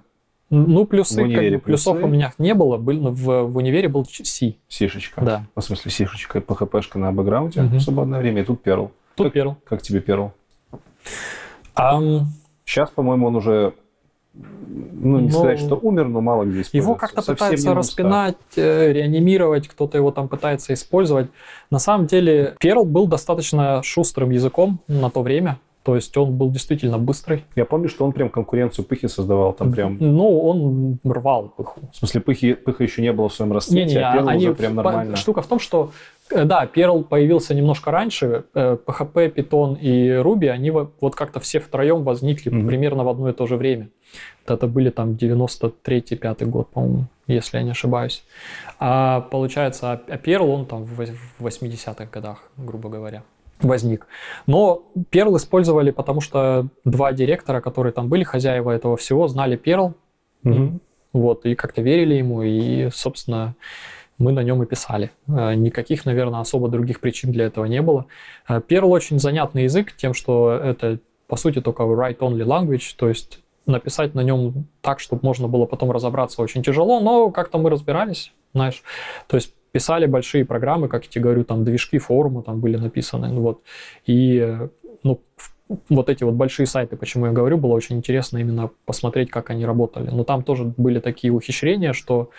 Ну, 0.55 0.85
плюсы, 0.85 1.19
В 1.19 1.23
универе 1.23 1.55
как 1.57 1.63
плюсов 1.65 1.93
плюсы? 1.95 2.05
у 2.07 2.09
меня 2.11 2.33
не 2.37 2.53
было. 2.53 2.77
Был, 2.77 3.09
в, 3.11 3.43
в 3.43 3.57
универе 3.57 3.87
был 3.87 4.05
C. 4.05 4.53
сишечка. 4.67 5.21
Да. 5.21 5.43
В 5.55 5.61
смысле, 5.61 5.89
сишечка 5.91 6.39
и 6.39 6.41
PHP-шка 6.41 6.99
на 6.99 7.11
бэкграунде 7.11 7.61
Мгм. 7.61 7.77
в 7.77 7.81
свободное 7.81 8.19
время, 8.19 8.41
и 8.41 8.45
тут 8.45 8.61
перл. 8.61 8.91
Тут 9.15 9.27
Как- 9.27 9.33
перл. 9.33 9.57
Как 9.65 9.81
тебе 9.81 9.99
перл? 9.99 10.31
Ам, 11.75 12.27
Сейчас, 12.65 12.89
по-моему, 12.91 13.27
он 13.27 13.35
уже, 13.35 13.73
ну, 14.33 15.19
не 15.19 15.27
Ну, 15.27 15.29
сказать, 15.31 15.59
что 15.59 15.75
умер, 15.75 16.07
но 16.07 16.21
мало 16.21 16.43
где 16.43 16.61
используется. 16.61 16.77
Его 16.77 16.95
как-то 16.95 17.21
пытаются 17.23 17.73
распинать, 17.73 18.37
э, 18.55 18.93
реанимировать, 18.93 19.67
кто-то 19.67 19.97
его 19.97 20.11
там 20.11 20.27
пытается 20.29 20.73
использовать. 20.73 21.29
На 21.71 21.79
самом 21.79 22.05
деле 22.07 22.55
Perl 22.63 22.85
был 22.85 23.07
достаточно 23.07 23.81
шустрым 23.83 24.29
языком 24.29 24.79
на 24.87 25.09
то 25.09 25.21
время. 25.23 25.57
То 25.83 25.95
есть 25.95 26.15
он 26.17 26.37
был 26.37 26.49
действительно 26.49 26.97
быстрый. 26.97 27.43
Я 27.55 27.65
помню, 27.65 27.89
что 27.89 28.05
он 28.05 28.13
прям 28.13 28.29
конкуренцию 28.29 28.85
Пыхи 28.85 29.07
создавал, 29.07 29.51
там 29.51 29.71
прям... 29.73 29.97
Ну, 29.99 30.39
он 30.39 30.99
рвал 31.03 31.49
пыху. 31.49 31.81
В 31.91 31.95
смысле, 31.97 32.21
Пыхи, 32.21 32.53
Пыха 32.53 32.83
еще 32.83 33.01
не 33.01 33.11
было 33.11 33.27
в 33.27 33.33
своем 33.33 33.51
расцвете, 33.51 33.87
Не-не, 33.95 34.01
а 34.01 34.15
Perl 34.15 34.29
они 34.29 34.45
уже 34.47 34.55
прям 34.55 34.75
нормально. 34.75 35.17
Штука 35.17 35.41
в 35.41 35.47
том, 35.47 35.59
что 35.59 35.91
э, 36.31 36.45
да, 36.45 36.65
Perl 36.73 37.03
появился 37.03 37.53
немножко 37.53 37.91
раньше, 37.91 38.45
э, 38.53 38.77
PHP, 38.85 39.33
Python 39.35 39.77
и 39.77 40.09
Ruby, 40.11 40.47
они 40.47 40.71
во- 40.71 40.89
вот 41.01 41.15
как-то 41.15 41.41
все 41.41 41.59
втроем 41.59 42.03
возникли 42.03 42.49
Мгм. 42.49 42.67
примерно 42.67 43.03
в 43.03 43.09
одно 43.09 43.29
и 43.29 43.33
то 43.33 43.45
же 43.45 43.57
время. 43.57 43.89
Это 44.47 44.67
были 44.67 44.89
там 44.89 45.15
93-5 45.15 46.45
год, 46.45 46.69
по-моему, 46.69 47.05
если 47.27 47.57
я 47.57 47.63
не 47.63 47.71
ошибаюсь. 47.71 48.23
А 48.79 49.21
получается, 49.21 49.91
а 49.91 50.01
а 50.07 50.15
Perl, 50.17 50.47
он 50.47 50.65
там 50.65 50.83
в 50.83 51.01
80-х 51.39 52.05
годах, 52.05 52.43
грубо 52.57 52.89
говоря, 52.89 53.23
возник. 53.61 54.07
Но 54.47 54.83
Perl 55.11 55.35
использовали, 55.37 55.91
потому 55.91 56.21
что 56.21 56.67
два 56.83 57.13
директора, 57.13 57.61
которые 57.61 57.93
там 57.93 58.09
были, 58.09 58.23
хозяева 58.23 58.71
этого 58.71 58.97
всего, 58.97 59.27
знали 59.27 59.57
Perl, 59.57 59.93
Мгм. 60.43 60.81
вот, 61.13 61.45
и 61.45 61.55
как-то 61.55 61.81
верили 61.81 62.15
ему, 62.15 62.41
и, 62.43 62.89
собственно, 62.91 63.55
мы 64.17 64.31
на 64.31 64.43
нем 64.43 64.61
и 64.61 64.65
писали. 64.65 65.11
Э, 65.27 65.53
Никаких, 65.55 66.05
наверное, 66.05 66.41
особо 66.41 66.67
других 66.67 66.99
причин 66.99 67.31
для 67.31 67.45
этого 67.45 67.65
не 67.65 67.81
было. 67.81 68.05
Э, 68.49 68.59
Perl 68.59 68.87
очень 68.87 69.19
занятный 69.19 69.63
язык 69.63 69.93
тем, 69.95 70.13
что 70.13 70.51
это, 70.51 70.99
по 71.27 71.35
сути, 71.37 71.61
только 71.61 71.83
write-only 71.83 72.43
language, 72.45 72.95
то 72.97 73.07
есть 73.07 73.39
написать 73.65 74.13
на 74.13 74.21
нем 74.21 74.65
так, 74.81 74.99
чтобы 74.99 75.21
можно 75.23 75.47
было 75.47 75.65
потом 75.65 75.91
разобраться, 75.91 76.41
очень 76.41 76.63
тяжело, 76.63 76.99
но 76.99 77.31
как-то 77.31 77.57
мы 77.57 77.69
разбирались, 77.69 78.33
знаешь. 78.53 78.83
То 79.27 79.37
есть 79.37 79.53
писали 79.73 80.05
большие 80.05 80.45
программы, 80.45 80.87
как 80.87 81.03
я 81.03 81.09
тебе 81.09 81.23
говорю, 81.23 81.43
там 81.43 81.65
движки 81.65 81.97
форума 81.97 82.41
там 82.43 82.61
были 82.61 82.77
написаны, 82.77 83.27
ну 83.27 83.41
вот. 83.41 83.61
И, 84.05 84.57
ну, 85.03 85.19
вот 85.89 86.09
эти 86.09 86.23
вот 86.23 86.35
большие 86.35 86.67
сайты, 86.67 86.95
почему 86.95 87.25
я 87.25 87.31
говорю, 87.31 87.57
было 87.57 87.73
очень 87.73 87.97
интересно 87.97 88.37
именно 88.37 88.69
посмотреть, 88.85 89.29
как 89.31 89.49
они 89.49 89.65
работали. 89.65 90.09
Но 90.11 90.23
там 90.23 90.43
тоже 90.43 90.63
были 90.77 90.99
такие 90.99 91.33
ухищрения, 91.33 91.93
что 91.93 92.29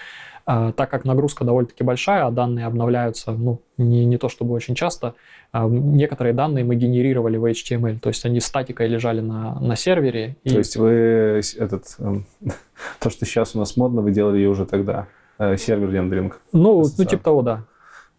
э, 0.46 0.72
так 0.76 0.90
как 0.90 1.04
нагрузка 1.04 1.44
довольно-таки 1.44 1.82
большая, 1.82 2.26
а 2.26 2.30
данные 2.30 2.66
обновляются, 2.66 3.32
ну, 3.32 3.60
не, 3.76 4.04
не 4.04 4.16
то 4.18 4.28
чтобы 4.28 4.54
очень 4.54 4.76
часто, 4.76 5.14
а, 5.52 5.66
некоторые 5.68 6.32
данные 6.34 6.64
мы 6.64 6.76
генерировали 6.76 7.36
в 7.38 7.44
HTML, 7.44 7.98
то 7.98 8.08
есть 8.10 8.24
они 8.26 8.40
статикой 8.40 8.86
лежали 8.88 9.20
на, 9.20 9.58
на 9.60 9.74
сервере. 9.74 10.36
и- 10.44 10.50
То 10.50 10.58
есть 10.58 10.76
вы 10.76 11.40
этот, 11.58 11.84
эм, 11.98 12.26
то, 13.00 13.10
что 13.10 13.24
сейчас 13.26 13.56
у 13.56 13.58
нас 13.58 13.76
модно, 13.76 14.02
вы 14.02 14.12
делали 14.12 14.36
ее 14.38 14.48
уже 14.50 14.66
тогда, 14.66 15.06
сервер 15.38 15.90
рендеринг. 15.90 16.40
ну, 16.52 16.82
ну, 16.82 16.82
SSR. 16.82 17.06
типа 17.06 17.24
того, 17.24 17.42
да. 17.42 17.64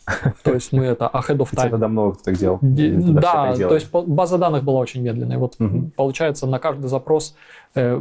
То 0.44 0.54
есть 0.54 0.72
мы 0.72 0.86
это 0.86 1.10
ahead 1.14 1.38
of 1.38 1.48
Хотя 1.50 1.68
time. 1.68 1.72
тогда 1.72 1.88
много 1.88 2.14
кто 2.14 2.24
так 2.26 2.36
делал. 2.36 2.60
Да, 2.62 3.56
то 3.56 3.74
есть 3.76 3.92
база 3.92 4.38
данных 4.38 4.64
была 4.64 4.80
очень 4.80 5.02
медленная. 5.02 5.38
Вот 5.38 5.58
получается 5.96 6.48
на 6.48 6.60
каждый 6.60 6.88
запрос 6.88 7.36
э, 7.74 8.00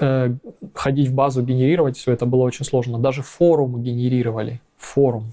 э, 0.00 0.34
ходить 0.74 1.08
в 1.08 1.14
базу, 1.14 1.42
генерировать 1.42 1.96
все 1.96 2.12
это 2.12 2.26
было 2.26 2.42
очень 2.42 2.64
сложно. 2.64 2.98
Даже 2.98 3.22
форум 3.22 3.82
генерировали. 3.82 4.60
Форум. 4.76 5.32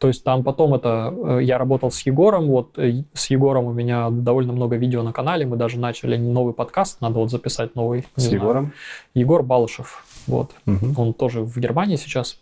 То 0.00 0.08
есть 0.08 0.24
там 0.24 0.42
потом 0.42 0.72
это... 0.74 1.14
э, 1.14 1.40
Я 1.42 1.58
работал 1.58 1.90
с 1.90 2.00
Егором, 2.06 2.46
вот 2.46 2.78
э, 2.78 3.04
с 3.12 3.30
Егором 3.30 3.66
у 3.66 3.72
меня 3.72 4.08
довольно 4.10 4.54
много 4.54 4.76
видео 4.76 5.02
на 5.02 5.12
канале, 5.12 5.44
мы 5.44 5.56
даже 5.56 5.78
начали 5.78 6.16
новый 6.16 6.54
подкаст, 6.54 7.02
надо 7.02 7.18
вот 7.18 7.30
записать 7.30 7.76
новый. 7.76 8.06
С 8.16 8.22
знаю. 8.22 8.36
Егором? 8.36 8.72
Егор 9.12 9.42
Балышев, 9.42 10.02
вот. 10.26 10.52
Мгм. 10.64 10.94
Он 10.98 11.12
тоже 11.12 11.42
в 11.42 11.58
Германии 11.58 11.96
сейчас. 11.96 12.40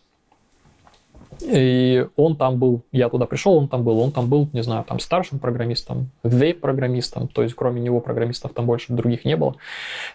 И 1.41 2.07
он 2.17 2.37
там 2.37 2.59
был, 2.59 2.83
я 2.93 3.09
туда 3.09 3.27
пришел, 3.27 3.55
он 3.55 3.69
там 3.69 3.83
был, 3.83 3.99
он 4.01 4.13
там 4.13 4.29
был, 4.29 4.49
не 4.53 4.63
знаю, 4.63 4.85
там 4.85 5.01
старшим 5.01 5.41
программистом, 5.41 6.11
веб-программистом, 6.23 7.29
то 7.29 7.43
есть 7.43 7.55
кроме 7.55 7.81
него 7.81 8.01
программистов 8.01 8.53
там 8.53 8.67
больше 8.67 8.93
других 8.93 9.25
не 9.25 9.37
было. 9.37 9.57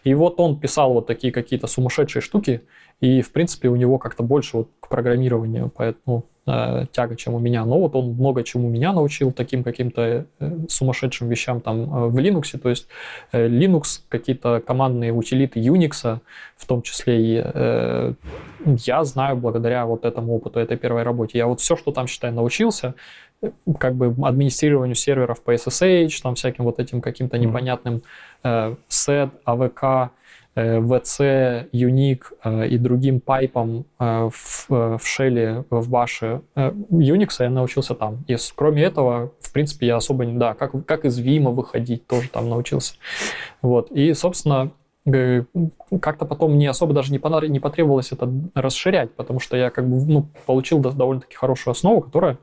И 0.06 0.14
вот 0.14 0.39
он 0.39 0.60
писал 0.60 0.94
вот 0.94 1.08
такие 1.08 1.32
какие-то 1.34 1.68
сумасшедшие 1.68 2.22
штуки, 2.22 2.62
и 3.02 3.22
в 3.22 3.32
принципе 3.32 3.70
у 3.70 3.76
него 3.76 3.98
как-то 4.00 4.24
больше 4.24 4.58
вот 4.58 4.70
к 4.80 4.88
программированию, 4.88 5.72
поэтому 5.74 6.24
э, 6.46 6.86
тяга, 6.91 7.16
чем 7.16 7.36
у 7.36 7.39
меня. 7.39 7.66
Но 7.66 7.80
вот 7.80 7.96
он 7.96 8.14
много 8.14 8.44
чему 8.44 8.70
меня 8.70 8.94
научил, 8.94 9.32
таким 9.32 9.64
каким-то 9.64 10.26
э, 10.39 10.58
сумасшедшим 10.70 11.30
вещам 11.30 11.62
там 11.62 11.84
э, 11.84 12.08
в 12.08 12.18
Linux, 12.18 12.58
то 12.58 12.70
есть 12.70 12.88
э, 13.32 13.48
Linux, 13.48 14.02
какие-то 14.10 14.62
командные 14.66 15.12
утилиты 15.12 15.60
Unix, 15.60 16.20
в 16.58 16.66
том 16.66 16.82
числе 16.82 17.22
и 17.22 17.41
э, 17.44 18.14
я 18.66 19.04
знаю 19.04 19.38
благодаря 19.38 19.86
вот 19.86 20.06
этому 20.06 20.36
опыту, 20.36 20.60
этой 20.60 20.78
первой 20.78 21.04
работе. 21.04 21.38
Я 21.38 21.48
вот 21.48 21.60
все, 21.60 21.76
что 21.76 21.91
там, 21.91 22.08
считай, 22.08 22.32
научился, 22.32 22.94
как 23.80 23.96
бы 23.96 24.16
администрированию 24.26 24.96
серверов 24.96 25.41
по 25.41 25.54
SSH, 25.54 26.22
там 26.22 26.36
всяким 26.36 26.64
вот 26.64 26.80
этим 26.80 27.02
каким-то 27.02 27.38
непонятным 27.38 28.02
э, 28.44 28.76
SED, 28.89 29.32
AVK, 29.46 30.06
э, 30.06 30.10
VC, 30.56 31.70
Unique 31.72 32.24
э, 32.43 32.68
и 32.68 32.78
другим 32.78 33.20
пайпам 33.20 33.86
э, 33.99 34.30
в, 34.32 34.66
э, 34.70 34.97
в 34.99 35.08
шеле, 35.08 35.66
в 35.70 35.89
баше 35.89 36.41
э, 36.56 36.70
Unix 36.91 37.30
я 37.39 37.49
научился 37.49 37.95
там. 37.95 38.24
И 38.28 38.36
кроме 38.56 38.84
этого, 38.84 39.32
в 39.39 39.51
принципе, 39.51 39.88
я 39.88 39.95
особо 39.95 40.26
не... 40.26 40.38
Да, 40.38 40.54
как, 40.54 40.86
как 40.86 41.06
из 41.06 41.20
Vim 41.20 41.49
выходить, 41.51 42.06
тоже 42.08 42.30
там 42.30 42.49
научился. 42.49 42.93
Вот. 43.62 43.91
И, 43.91 44.14
собственно, 44.14 44.72
э, 45.06 45.43
как-то 45.99 46.26
потом 46.26 46.54
мне 46.54 46.70
особо 46.70 46.93
даже 46.93 47.12
не, 47.12 47.18
понадо- 47.18 47.47
не 47.47 47.60
потребовалось 47.60 48.12
это 48.12 48.32
расширять, 48.54 49.12
потому 49.16 49.39
что 49.39 49.58
я 49.58 49.70
как 49.72 49.88
бы 49.89 50.06
ну, 50.06 50.28
получил 50.45 50.80
до- 50.80 50.91
довольно-таки 50.91 51.36
хорошую 51.36 51.72
основу, 51.72 52.01
которая 52.01 52.38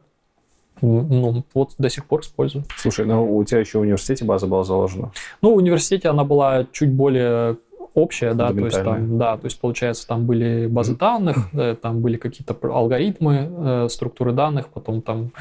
м, 0.82 1.08
ну, 1.08 1.44
вот 1.54 1.74
до 1.78 1.88
сих 1.90 2.06
пор 2.06 2.22
использую. 2.22 2.64
Слушай, 2.76 3.06
ну 3.06 3.36
у 3.36 3.44
тебя 3.44 3.60
еще 3.60 3.78
в 3.78 3.82
университете 3.82 4.24
база 4.24 4.46
была 4.46 4.64
заложена. 4.64 5.12
Ну, 5.42 5.54
в 5.54 5.56
университете 5.58 6.08
она 6.08 6.24
была 6.24 6.66
чуть 6.72 6.90
более 6.90 7.56
общая, 7.94 8.34
да, 8.34 8.52
то 8.52 8.64
есть 8.64 8.82
там, 8.82 9.18
да, 9.18 9.36
то 9.36 9.46
есть 9.46 9.60
получается 9.60 10.06
там 10.06 10.26
были 10.26 10.66
базы 10.66 10.96
данных, 10.96 11.36
э, 11.52 11.76
там 11.80 12.00
были 12.00 12.16
какие-то 12.16 12.56
алгоритмы, 12.62 13.50
э, 13.50 13.88
структуры 13.88 14.32
данных, 14.32 14.68
потом 14.68 15.02
там 15.02 15.32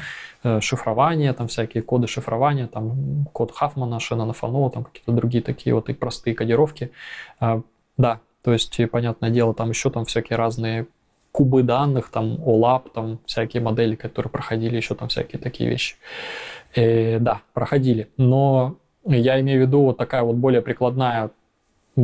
э, 0.42 0.60
шифрование, 0.60 1.32
там 1.32 1.48
всякие 1.48 1.82
коды 1.82 2.06
шифрования, 2.06 2.66
там 2.66 3.26
код 3.32 3.52
Хафмана, 3.52 4.00
Шеннона 4.00 4.32
Фано, 4.32 4.70
там 4.70 4.84
какие-то 4.84 5.12
другие 5.12 5.42
такие 5.42 5.74
вот 5.74 5.88
и 5.88 5.94
простые 5.94 6.34
кодировки. 6.34 6.90
А, 7.38 7.62
Да, 7.96 8.20
то 8.42 8.52
есть, 8.52 8.80
и, 8.80 8.86
понятное 8.86 9.30
дело, 9.30 9.54
там 9.54 9.68
еще 9.70 9.90
там 9.90 10.04
всякие 10.04 10.36
разные 10.38 10.86
кубы 11.32 11.62
данных, 11.62 12.10
там 12.10 12.36
OLAP, 12.44 12.90
там 12.92 13.18
всякие 13.26 13.62
модели, 13.62 13.94
которые 13.94 14.30
проходили, 14.30 14.76
еще 14.76 14.94
там 14.94 15.08
всякие 15.08 15.40
такие 15.40 15.70
вещи. 15.70 15.96
Э, 16.74 17.18
да, 17.18 17.42
проходили. 17.52 18.08
Но 18.16 18.76
я 19.04 19.40
имею 19.40 19.64
в 19.64 19.66
виду 19.66 19.82
вот 19.82 19.96
такая 19.96 20.22
вот 20.22 20.36
более 20.36 20.62
прикладная 20.62 21.30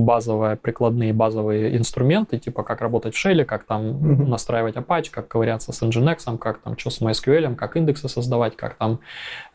базовая, 0.05 0.57
прикладные 0.57 1.13
базовые 1.13 1.77
инструменты, 1.77 2.39
типа 2.39 2.63
как 2.63 2.81
работать 2.81 3.15
в 3.15 3.19
шеле, 3.19 3.45
как 3.45 3.65
там 3.65 3.87
Мгм. 3.89 4.29
настраивать 4.31 4.77
Apache, 4.77 5.11
как 5.11 5.29
ковыряться 5.29 5.73
с 5.73 5.83
Nginx, 5.83 6.39
как 6.39 6.59
там 6.59 6.77
что 6.79 6.91
с 6.91 7.01
MySQL, 7.01 7.55
как 7.57 7.77
индексы 7.77 8.09
создавать, 8.09 8.57
как 8.57 8.75
там 8.75 9.01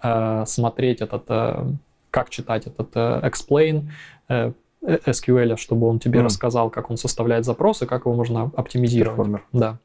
э, 0.04 0.44
смотреть 0.46 1.02
этот, 1.02 1.24
э, 1.30 1.66
как 2.10 2.30
читать 2.30 2.68
этот 2.68 2.90
э, 2.96 3.22
explain 3.24 3.84
э, 4.30 4.52
э, 4.82 4.98
SQL, 5.06 5.58
чтобы 5.58 5.88
он 5.88 6.00
тебе 6.00 6.20
Мгм. 6.20 6.26
рассказал, 6.26 6.70
как 6.70 6.90
он 6.90 6.98
составляет 6.98 7.46
запросы, 7.46 7.86
как 7.86 8.02
его 8.06 8.16
можно 8.16 8.52
оптимизировать. 8.56 9.16
Перформер. 9.18 9.44
Да. 9.54 9.78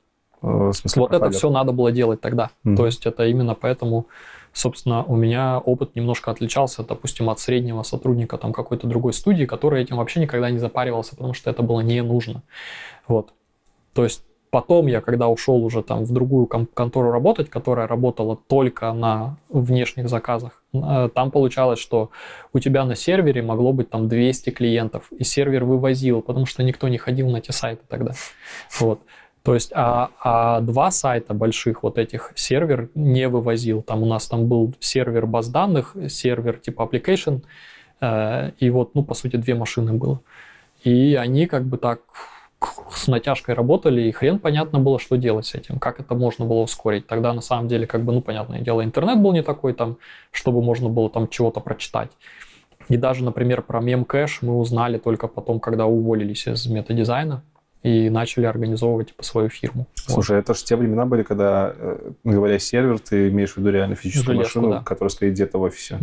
Э, 0.42 0.46
В 0.46 0.72
смысле, 0.72 1.00
Вот 1.00 1.10
это 1.10 1.18
профайлер. 1.20 1.38
все 1.38 1.50
надо 1.50 1.72
было 1.72 1.92
делать 1.92 2.20
тогда. 2.20 2.50
Мгм. 2.64 2.76
То 2.76 2.86
есть 2.86 3.06
это 3.06 3.26
именно 3.26 3.54
поэтому, 3.54 4.06
собственно, 4.56 5.04
у 5.04 5.16
меня 5.16 5.58
опыт 5.58 5.94
немножко 5.96 6.30
отличался, 6.30 6.82
допустим, 6.82 7.28
от 7.28 7.38
среднего 7.38 7.82
сотрудника 7.82 8.38
там 8.38 8.52
какой-то 8.52 8.86
другой 8.86 9.12
студии, 9.12 9.44
который 9.44 9.82
этим 9.82 9.96
вообще 9.96 10.20
никогда 10.20 10.50
не 10.50 10.58
запаривался, 10.58 11.14
потому 11.14 11.34
что 11.34 11.50
это 11.50 11.62
было 11.62 11.80
не 11.80 12.02
нужно. 12.02 12.42
Вот. 13.06 13.34
То 13.92 14.04
есть 14.04 14.22
потом 14.50 14.86
я, 14.86 15.02
когда 15.02 15.28
ушел 15.28 15.62
уже 15.62 15.82
там 15.82 16.04
в 16.04 16.12
другую 16.12 16.46
кон- 16.46 16.66
контору 16.72 17.10
работать, 17.10 17.50
которая 17.50 17.86
работала 17.86 18.36
только 18.36 18.92
на 18.94 19.36
внешних 19.50 20.08
заказах, 20.08 20.62
э, 20.72 21.10
там 21.14 21.30
получалось, 21.30 21.78
что 21.78 22.10
у 22.54 22.58
тебя 22.58 22.86
на 22.86 22.96
сервере 22.96 23.42
могло 23.42 23.74
быть 23.74 23.90
там 23.90 24.08
200 24.08 24.50
клиентов, 24.50 25.12
и 25.12 25.24
сервер 25.24 25.64
вывозил, 25.64 26.22
потому 26.22 26.46
что 26.46 26.62
никто 26.62 26.88
не 26.88 26.96
ходил 26.96 27.28
на 27.28 27.38
эти 27.38 27.50
сайты 27.50 27.82
тогда. 27.88 28.12
Вот. 28.80 29.00
То 29.46 29.54
есть, 29.54 29.70
а, 29.76 30.10
а 30.24 30.60
два 30.60 30.90
сайта 30.90 31.32
больших 31.32 31.84
вот 31.84 31.98
этих 31.98 32.32
сервер 32.34 32.90
не 32.96 33.28
вывозил. 33.28 33.80
Там 33.80 34.02
у 34.02 34.06
нас 34.06 34.26
там 34.26 34.48
был 34.48 34.74
сервер 34.80 35.26
баз 35.26 35.48
данных, 35.50 35.94
сервер 36.08 36.58
типа 36.58 36.82
application, 36.82 37.42
э, 38.00 38.50
и 38.58 38.70
вот, 38.70 38.96
ну, 38.96 39.04
по 39.04 39.14
сути, 39.14 39.36
две 39.36 39.54
машины 39.54 39.92
было. 39.92 40.20
И 40.82 41.14
они 41.14 41.46
как 41.46 41.62
бы 41.62 41.78
так 41.78 42.00
с 42.90 43.06
натяжкой 43.06 43.54
работали, 43.54 44.02
и 44.02 44.10
хрен 44.10 44.40
понятно 44.40 44.80
было, 44.80 44.98
что 44.98 45.14
делать 45.14 45.46
с 45.46 45.54
этим, 45.54 45.78
как 45.78 46.00
это 46.00 46.16
можно 46.16 46.44
было 46.44 46.62
ускорить. 46.62 47.06
Тогда, 47.06 47.32
на 47.32 47.40
самом 47.40 47.68
деле, 47.68 47.86
как 47.86 48.02
бы, 48.02 48.12
ну, 48.12 48.22
понятное 48.22 48.62
дело, 48.62 48.82
интернет 48.82 49.22
был 49.22 49.32
не 49.32 49.44
такой 49.44 49.74
там, 49.74 49.98
чтобы 50.32 50.60
можно 50.60 50.88
было 50.88 51.08
там 51.08 51.28
чего-то 51.28 51.60
прочитать. 51.60 52.10
И 52.88 52.96
даже, 52.96 53.22
например, 53.22 53.62
про 53.62 53.80
мем-кэш 53.80 54.42
мы 54.42 54.58
узнали 54.58 54.98
только 54.98 55.28
потом, 55.28 55.60
когда 55.60 55.86
уволились 55.86 56.48
из 56.48 56.66
метадизайна 56.66 57.44
и 57.86 58.10
начали 58.10 58.46
организовывать 58.46 59.08
типа, 59.08 59.22
свою 59.22 59.48
фирму. 59.48 59.86
Вот. 60.08 60.14
Слушай, 60.14 60.40
это 60.40 60.54
же 60.54 60.64
те 60.64 60.74
времена 60.74 61.06
были, 61.06 61.22
когда, 61.22 61.72
э, 61.76 62.10
говоря 62.24 62.58
сервер, 62.58 62.98
ты 62.98 63.28
имеешь 63.28 63.52
в 63.52 63.58
виду 63.58 63.70
реально 63.70 63.94
физическую 63.94 64.34
Железку, 64.34 64.58
машину, 64.58 64.74
да. 64.74 64.82
которая 64.82 65.10
стоит 65.10 65.34
где-то 65.34 65.58
в 65.58 65.62
офисе. 65.62 65.96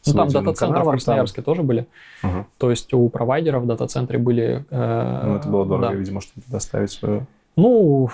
С 0.00 0.06
Ну, 0.06 0.14
там 0.14 0.28
дата-центры 0.28 0.82
в 0.82 0.90
Красноярске 0.90 1.42
тоже 1.42 1.62
были. 1.62 1.86
там. 2.22 2.30
Ага. 2.30 2.46
То 2.56 2.70
есть 2.70 2.94
у 2.94 3.06
провайдеров 3.10 3.64
в 3.64 3.66
дата-центре 3.66 4.18
были... 4.18 4.64
э, 4.70 5.22
Ну, 5.26 5.36
это 5.36 5.48
было 5.48 5.66
дорого, 5.66 5.88
да. 5.88 5.94
видимо, 5.94 6.22
чтобы 6.22 6.46
доставить 6.46 6.90
свою... 6.90 7.26
Ну, 7.56 8.08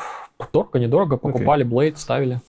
дорого, 0.53 0.81
недорого. 0.81 1.17
Покупали 1.19 1.65
Blade, 1.65 1.97
ставили. 1.97 2.41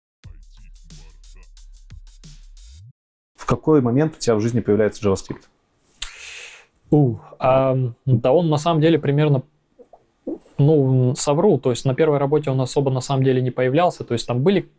В 3.36 3.46
какой 3.46 3.82
момент 3.82 4.16
у 4.16 4.20
тебя 4.20 4.36
в 4.36 4.40
жизни 4.40 4.60
появляется 4.60 5.08
JavaScript? 5.08 5.44
У, 6.90 7.18
ам, 7.38 7.96
да 8.06 8.32
он 8.32 8.50
на 8.50 8.58
самом 8.58 8.82
деле 8.82 8.98
примерно, 8.98 9.44
ну, 10.58 11.16
совру, 11.16 11.58
то 11.58 11.72
есть 11.72 11.86
на 11.86 11.96
первой 11.96 12.18
работе 12.18 12.52
он 12.52 12.62
особо 12.62 12.92
на 12.92 13.02
самом 13.02 13.24
деле 13.24 13.42
не 13.42 13.52
появлялся, 13.52 14.04
то 14.04 14.14
есть 14.14 14.28
там 14.28 14.42
были, 14.42 14.70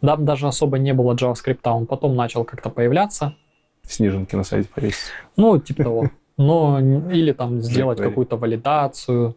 там 0.00 0.24
даже 0.24 0.46
особо 0.46 0.78
не 0.78 0.94
было 0.94 1.14
JavaScript, 1.14 1.60
он 1.64 1.86
потом 1.86 2.16
начал 2.16 2.44
как-то 2.44 2.70
появляться, 2.70 3.34
Снежинки 3.82 4.36
на 4.36 4.44
сайте 4.44 4.68
повесить. 4.74 5.10
ну, 5.36 5.58
типа 5.58 5.82
того. 5.82 6.10
Но 6.36 6.78
или 7.10 7.32
там 7.32 7.60
сделать 7.62 7.98
какую-то 7.98 8.36
валидацию 8.36 9.36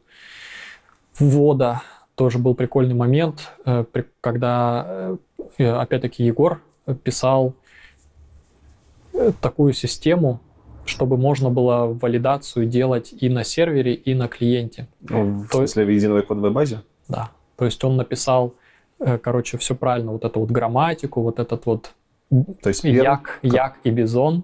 ввода. 1.18 1.82
Тоже 2.16 2.38
был 2.38 2.54
прикольный 2.54 2.94
момент, 2.94 3.52
э, 3.66 3.86
когда, 4.20 5.18
э, 5.58 5.66
опять-таки, 5.66 6.24
Егор 6.24 6.62
писал 7.04 7.56
э, 9.14 9.32
такую 9.42 9.74
систему, 9.74 10.42
чтобы 10.92 11.18
можно 11.18 11.50
было 11.50 11.88
валидацию 12.02 12.66
делать 12.68 13.14
и 13.24 13.30
на 13.30 13.44
сервере, 13.44 13.94
и 13.94 14.14
на 14.14 14.28
клиенте. 14.28 14.88
Ну, 15.02 15.24
в 15.24 15.50
То 15.50 15.62
есть- 15.62 15.74
смысле, 15.74 15.86
в 15.86 15.90
единой 15.90 16.22
кодовой 16.22 16.52
базе? 16.52 16.82
Да. 17.08 17.32
То 17.58 17.66
есть 17.66 17.84
он 17.84 17.98
написал, 17.98 18.54
э, 19.00 19.18
короче, 19.18 19.58
все 19.58 19.74
правильно, 19.76 20.12
вот 20.12 20.26
эту 20.26 20.40
вот 20.40 20.52
грамматику, 20.52 21.22
вот 21.22 21.40
этот 21.40 21.66
вот 21.66 21.92
То 22.62 22.70
есть 22.70 22.82
первый- 22.84 23.04
Як, 23.04 23.40
як 23.42 23.78
и 23.84 23.90
бизон. 23.92 24.44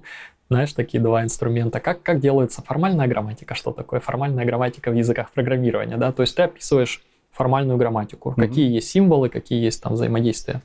Знаешь, 0.49 0.73
такие 0.73 1.01
два 1.03 1.23
инструмента. 1.23 1.79
Как, 1.79 2.01
как 2.03 2.19
делается 2.19 2.61
формальная 2.61 3.07
грамматика? 3.07 3.53
Что 3.55 3.71
такое 3.71 3.99
формальная 3.99 4.45
грамматика 4.45 4.91
в 4.91 4.95
языках 4.95 5.31
программирования? 5.33 5.97
Да? 5.97 6.11
То 6.11 6.23
есть 6.23 6.35
ты 6.37 6.43
описываешь 6.43 7.03
формальную 7.37 7.77
грамматику, 7.77 8.31
Мгм. 8.31 8.41
какие 8.47 8.73
есть 8.73 8.89
символы, 8.89 9.29
какие 9.29 9.63
есть 9.63 9.83
там 9.83 9.93
взаимодействия. 9.93 10.61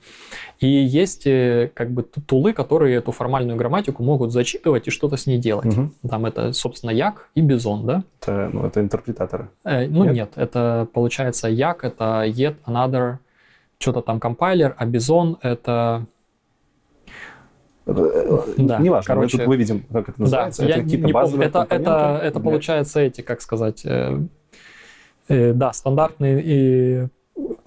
И 0.58 0.66
есть 0.66 1.26
э, 1.26 1.70
как 1.74 1.90
бы 1.90 2.02
ту- 2.02 2.20
тулы, 2.22 2.52
которые 2.54 2.96
эту 2.96 3.12
формальную 3.12 3.58
грамматику 3.58 4.02
могут 4.02 4.32
зачитывать 4.32 4.88
и 4.88 4.90
что-то 4.90 5.16
с 5.16 5.26
ней 5.26 5.38
делать. 5.38 5.66
Мгм. 5.66 5.92
Там 6.08 6.24
это, 6.24 6.52
собственно, 6.54 6.90
як 6.92 7.28
и 7.34 7.42
бизон, 7.42 7.84
да? 7.86 8.04
Это, 8.22 8.50
ну, 8.52 8.66
это 8.66 8.80
интерпретаторы. 8.80 9.48
Э, 9.64 9.86
ну 9.86 10.04
Нет? 10.04 10.14
нет? 10.14 10.32
это 10.36 10.88
получается 10.92 11.48
як, 11.48 11.84
это 11.84 12.24
yet 12.26 12.56
another, 12.66 13.16
что-то 13.78 14.00
там 14.00 14.18
компайлер, 14.20 14.74
а 14.78 14.86
бизон 14.86 15.36
это 15.42 16.06
Да, 17.84 18.78
Неважно, 18.78 19.14
мы 19.14 19.20
короче, 19.20 19.38
тут 19.38 19.46
выведем, 19.48 19.82
как 19.92 20.08
это 20.08 20.20
называется. 20.22 20.62
Да, 20.62 20.68
это 20.68 20.78
я 20.78 20.84
какие-то 20.84 21.06
не 21.06 21.12
помню. 21.12 21.24
базовые 21.26 21.48
Это, 21.48 21.58
это, 21.58 21.68
компоненты 21.68 22.26
это 22.26 22.38
для- 22.40 22.50
получается 22.50 23.00
эти, 23.00 23.20
как 23.22 23.40
сказать, 23.40 23.82
э, 25.28 25.52
да, 25.52 25.72
стандартные 25.72 26.42
и 26.44 27.08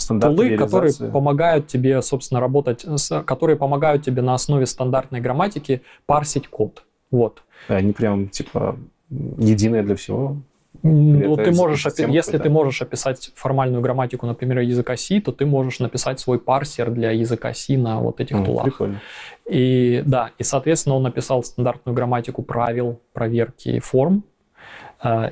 тулы, 0.07 0.57
которые 0.57 0.91
помогают 1.11 1.67
тебе, 1.67 2.01
собственно, 2.01 2.39
работать, 2.39 2.85
с- 2.85 3.21
которые 3.23 3.55
помогают 3.57 4.03
тебе 4.03 4.21
на 4.21 4.33
основе 4.33 4.65
стандартной 4.65 5.21
грамматики 5.21 5.81
парсить 6.05 6.47
код. 6.47 6.83
Вот. 7.11 7.43
Они 7.67 7.93
прям, 7.93 8.29
типа, 8.29 8.77
единое 9.09 9.83
для 9.83 9.95
всего. 9.95 10.37
Ну, 10.83 11.35
ты 11.37 11.51
можешь, 11.51 11.85
опи- 11.85 12.11
если 12.11 12.37
ты 12.37 12.49
можешь 12.49 12.81
описать 12.81 13.31
формальную 13.35 13.81
грамматику, 13.81 14.27
например, 14.27 14.59
языка 14.59 14.95
C, 14.97 15.19
то 15.19 15.31
ты 15.31 15.45
можешь 15.45 15.79
написать 15.79 16.19
свой 16.19 16.37
парсер 16.37 16.91
для 16.91 17.11
языка 17.11 17.53
C 17.53 17.77
на 17.77 17.99
вот 17.99 18.19
этих 18.19 18.35
М, 18.35 18.45
тулах. 18.45 18.65
Прикольно. 18.65 19.01
И 19.49 20.03
да, 20.05 20.31
и, 20.37 20.43
соответственно, 20.43 20.95
он 20.95 21.03
написал 21.03 21.43
стандартную 21.43 21.95
грамматику 21.95 22.43
правил 22.43 22.99
проверки 23.13 23.79
форм, 23.79 24.23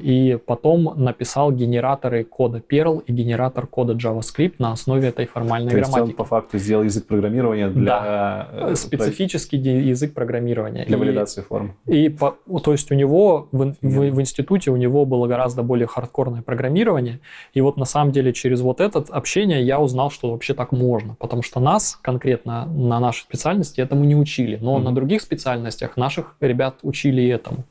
и 0.02 0.38
потом 0.46 0.94
написал 0.96 1.52
генераторы 1.52 2.24
кода 2.24 2.60
Perl 2.60 3.04
и 3.08 3.12
генератор 3.12 3.66
кода 3.68 3.94
JavaScript 3.94 4.56
на 4.60 4.72
основе 4.72 5.08
этой 5.10 5.26
формальной 5.26 5.72
То 5.72 5.78
есть 5.78 5.90
он 5.90 5.94
грамматики. 5.94 6.16
по 6.18 6.26
факту 6.26 6.58
сделал 6.60 6.84
язык 6.84 7.08
программирования 7.08 7.70
для, 7.70 8.48
э, 8.52 8.76
Специфический 8.76 9.58
ди- 9.58 9.70
язык 9.90 10.14
программирования. 10.14 10.86
для 10.86 10.98
И- 10.98 11.00
валидации 11.00 11.42
форм. 11.42 11.74
И, 11.88 12.10
по- 12.10 12.36
то 12.64 12.72
есть 12.72 12.92
у 12.92 12.96
него 12.96 13.48
в, 13.52 13.74
в- 13.82 14.12
в 14.12 14.22
институте 14.22 14.70
у 14.72 14.76
него 14.78 15.06
было 15.06 15.28
гораздо 15.28 15.64
более 15.64 15.88
хардкорное 15.88 16.42
программирование. 16.42 17.20
И 17.54 17.62
вот 17.62 17.78
на 17.78 17.86
самом 17.86 18.12
деле 18.12 18.34
через 18.34 18.62
вот 18.62 18.80
это 18.82 19.04
общение 19.10 19.64
я 19.64 19.80
узнал, 19.80 20.12
что 20.12 20.32
вообще 20.32 20.54
так 20.54 20.72
можно. 20.72 21.16
Потому 21.20 21.42
что 21.42 21.60
нас 21.60 21.98
конкретно 22.02 22.66
на 22.66 23.00
нашей 23.00 23.22
специальности 23.24 23.82
этому 23.82 24.04
не 24.04 24.16
учили. 24.16 24.58
Но 24.62 24.76
Мгм. 24.76 24.84
на 24.86 24.92
других 24.96 25.22
специальностях 25.22 25.98
наших 25.98 26.36
ребят 26.42 26.76
учили 26.84 27.28
этому. 27.28 27.64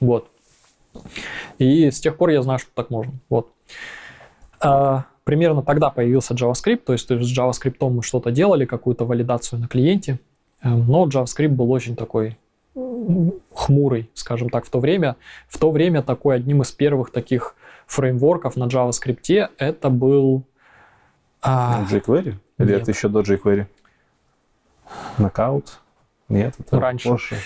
Вот. 0.00 0.28
И 1.58 1.90
с 1.90 2.00
тех 2.00 2.16
пор 2.16 2.30
я 2.30 2.42
знаю, 2.42 2.58
что 2.58 2.70
так 2.74 2.90
можно. 2.90 3.12
Вот. 3.28 3.52
А, 4.60 5.04
примерно 5.24 5.62
тогда 5.62 5.90
появился 5.90 6.34
JavaScript, 6.34 6.82
то 6.86 6.92
есть 6.92 7.08
с 7.08 7.38
JavaScript 7.38 7.88
мы 7.90 8.02
что-то 8.02 8.30
делали, 8.30 8.64
какую-то 8.64 9.04
валидацию 9.04 9.60
на 9.60 9.68
клиенте, 9.68 10.18
Эм, 10.62 10.86
но 10.86 11.06
JavaScript 11.06 11.48
был 11.48 11.70
очень 11.70 11.96
такой 11.96 12.38
хмурый, 13.54 14.10
скажем 14.14 14.50
так, 14.50 14.66
в 14.66 14.70
то 14.70 14.80
время. 14.80 15.16
В 15.48 15.58
то 15.58 15.70
время 15.70 16.02
такой 16.02 16.36
одним 16.36 16.62
из 16.62 16.72
первых 16.72 17.10
таких 17.10 17.54
фреймворков 17.86 18.56
на 18.56 18.64
JavaScript 18.64 19.48
это 19.58 19.90
был... 19.90 20.42
а, 21.40 21.84
jQuery? 21.90 22.34
Или 22.58 22.68
нет. 22.72 22.82
это 22.82 22.90
еще 22.90 23.08
до 23.08 23.20
jQuery? 23.20 23.66
Knockout? 25.18 25.66
Нет, 26.28 26.54
это 26.58 26.80
Раньше. 26.80 27.08
позже. 27.08 27.36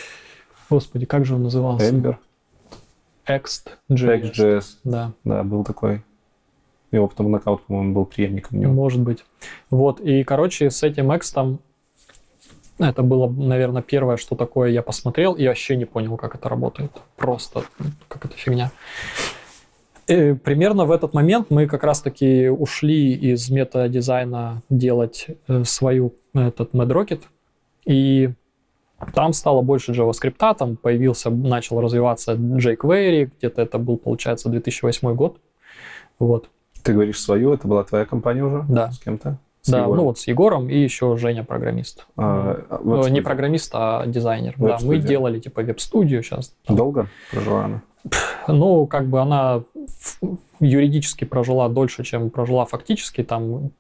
господи, 0.69 1.07
как 1.07 1.25
же 1.25 1.35
он 1.35 1.45
назывался? 1.45 1.91
Ember, 1.91 2.17
Next.js. 3.37 3.73
Next.js. 3.91 4.65
Да. 4.85 5.13
Да, 5.25 5.43
был 5.43 5.65
такой. 5.65 6.03
Его 6.93 7.07
потом 7.07 7.35
Knockout, 7.35 7.61
по-моему, 7.67 7.95
был 7.95 8.05
преемником 8.05 8.59
него. 8.59 8.73
Может 8.73 9.01
быть. 9.01 9.25
Вот, 9.71 10.01
и, 10.01 10.25
короче, 10.25 10.71
с 10.71 10.83
этим 10.83 11.13
экстом 11.13 11.61
это 12.81 13.03
было, 13.03 13.29
наверное, 13.29 13.83
первое, 13.83 14.17
что 14.17 14.35
такое 14.35 14.71
я 14.71 14.83
посмотрел, 14.83 15.35
и 15.35 15.47
вообще 15.47 15.77
не 15.77 15.85
понял, 15.85 16.17
как 16.17 16.35
это 16.35 16.49
работает. 16.49 16.91
Просто 17.17 17.65
м, 17.79 17.93
как 18.09 18.25
это 18.25 18.37
фигня. 18.37 18.73
И 20.09 20.33
примерно 20.33 20.87
в 20.87 20.91
этот 20.91 21.13
момент 21.13 21.51
мы 21.51 21.67
как 21.67 21.85
раз-таки 21.85 22.49
ушли 22.49 23.13
из 23.13 23.51
метадизайна 23.51 24.63
делать 24.71 25.27
э, 25.47 25.65
свою 25.65 26.15
этот 26.33 26.73
MadRocket, 26.73 27.21
и 27.85 28.31
там 29.15 29.33
стало 29.33 29.63
больше 29.63 29.93
JavaScript, 29.93 30.55
там 30.59 30.77
появился, 30.77 31.31
начал 31.31 31.81
развиваться 31.81 32.35
jQuery, 32.35 33.31
где-то 33.39 33.63
это 33.63 33.79
был, 33.79 33.97
получается, 33.97 34.49
2008 34.49 35.15
год. 35.15 35.39
Вот. 36.19 36.49
Ты 36.83 36.93
говоришь 36.93 37.21
свою, 37.21 37.53
это 37.53 37.67
была 37.69 37.85
твоя 37.85 38.05
компания 38.05 38.45
уже? 38.45 38.65
Да. 38.69 38.91
С 38.91 38.99
кем-то? 38.99 39.39
С 39.63 39.71
Да, 39.71 39.79
Егором? 39.81 39.97
ну 39.97 40.05
вот 40.05 40.19
с 40.19 40.27
Егором 40.27 40.71
и 40.71 40.79
еще 40.79 41.17
Женя 41.19 41.45
программист. 41.45 42.07
А, 42.17 42.81
Ну, 42.83 43.07
не 43.09 43.21
программист, 43.21 43.71
а 43.75 44.07
дизайнер. 44.07 44.55
Да, 44.57 44.79
мы 44.83 44.99
делали 44.99 45.39
типа 45.39 45.63
веб-студию 45.63 46.23
сейчас. 46.23 46.55
Долго 46.67 47.09
прожила 47.31 47.65
она? 47.67 47.83
Ну, 48.49 48.87
как 48.87 49.07
бы 49.07 49.21
она 49.21 49.63
юридически 50.61 51.25
прожила 51.25 51.69
дольше, 51.69 52.05
чем 52.05 52.31
прожила 52.31 52.65
фактически. 52.65 53.23
Там 53.23 53.71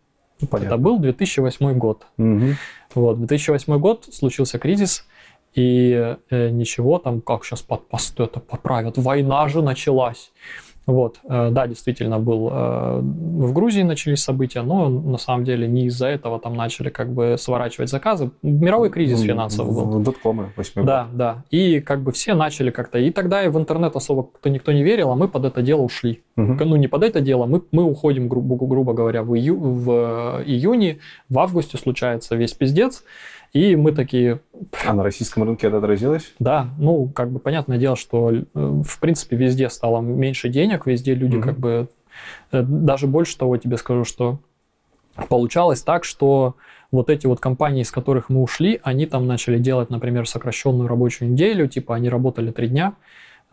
Ну, 0.40 0.46
понятно. 0.50 0.74
это 0.74 0.76
был 0.82 0.98
2008 0.98 1.72
год. 1.78 2.06
Мгм. 2.18 2.56
Вот, 2.94 3.18
2008 3.18 3.78
год 3.78 4.06
случился 4.12 4.58
кризис, 4.58 5.06
и 5.54 6.16
э, 6.30 6.50
ничего 6.50 6.98
там, 6.98 7.20
как 7.20 7.44
сейчас 7.44 7.62
под 7.62 7.88
пост 7.88 8.18
это 8.20 8.40
поправят, 8.40 8.96
война 8.98 9.48
же 9.48 9.62
началась. 9.62 10.30
Вот, 10.86 11.18
э, 11.28 11.50
да, 11.52 11.66
действительно 11.68 12.18
был, 12.18 12.48
э, 12.50 13.00
в 13.00 13.52
Грузии 13.52 13.82
начались 13.82 14.24
события, 14.24 14.62
но 14.62 14.88
на 14.88 15.18
самом 15.18 15.44
деле 15.44 15.68
не 15.68 15.84
из-за 15.86 16.08
этого 16.08 16.40
там 16.40 16.54
начали 16.54 16.88
как 16.88 17.12
бы 17.12 17.36
сворачивать 17.38 17.90
заказы. 17.90 18.30
Мировой 18.42 18.90
кризис 18.90 19.20
Ну, 19.20 19.26
финансовый 19.26 19.72
был. 19.72 20.00
в 20.00 20.02
Доткомы, 20.02 20.52
Да, 20.86 21.06
да. 21.12 21.44
И 21.50 21.80
как 21.80 22.00
бы 22.02 22.10
все 22.10 22.34
начали 22.34 22.70
как-то. 22.70 22.98
И 22.98 23.10
тогда 23.10 23.44
и 23.44 23.48
в 23.48 23.58
интернет 23.58 23.94
особо 23.94 24.24
кто 24.24 24.48
никто 24.48 24.72
не 24.72 24.82
верил, 24.82 25.10
а 25.12 25.16
мы 25.16 25.28
под 25.28 25.44
это 25.44 25.62
дело 25.62 25.82
ушли. 25.82 26.22
Мгм. 26.36 26.58
Ну, 26.68 26.76
не 26.76 26.88
под 26.88 27.04
это 27.04 27.20
дело, 27.20 27.46
мы, 27.46 27.62
мы 27.70 27.84
уходим, 27.84 28.28
грубо, 28.28 28.56
грубо 28.66 28.92
говоря, 28.92 29.22
в, 29.22 29.34
ию- 29.34 29.60
в 29.60 30.42
июне, 30.44 30.98
в 31.28 31.38
августе 31.38 31.76
случается 31.78 32.34
весь 32.36 32.54
пиздец. 32.54 33.04
И 33.52 33.74
мы 33.74 33.90
такие, 33.92 34.40
А 34.86 34.92
на 34.92 35.02
российском 35.02 35.42
рынке 35.42 35.66
это 35.66 35.78
отразилось? 35.78 36.32
да, 36.38 36.68
ну, 36.78 37.08
как 37.08 37.30
бы 37.32 37.40
понятное 37.40 37.78
дело, 37.78 37.96
что, 37.96 38.30
э, 38.32 38.44
в 38.54 39.00
принципе, 39.00 39.36
везде 39.36 39.68
стало 39.70 40.00
меньше 40.00 40.48
денег, 40.48 40.86
везде 40.86 41.14
люди 41.14 41.36
Мгм. 41.36 41.42
как 41.42 41.58
бы... 41.58 41.88
э, 42.52 42.62
Даже 42.62 43.06
больше 43.08 43.36
того 43.36 43.56
тебе 43.56 43.76
скажу, 43.76 44.04
что 44.04 44.38
получалось 45.28 45.82
так, 45.82 46.04
что 46.04 46.54
вот 46.92 47.10
эти 47.10 47.26
вот 47.26 47.40
компании, 47.40 47.82
из 47.82 47.90
которых 47.90 48.28
мы 48.28 48.40
ушли, 48.42 48.80
они 48.84 49.06
там 49.06 49.26
начали 49.26 49.58
делать, 49.58 49.90
например, 49.90 50.28
сокращенную 50.28 50.88
рабочую 50.88 51.32
неделю, 51.32 51.66
типа 51.66 51.96
они 51.96 52.08
работали 52.08 52.52
три 52.52 52.68
дня, 52.68 52.94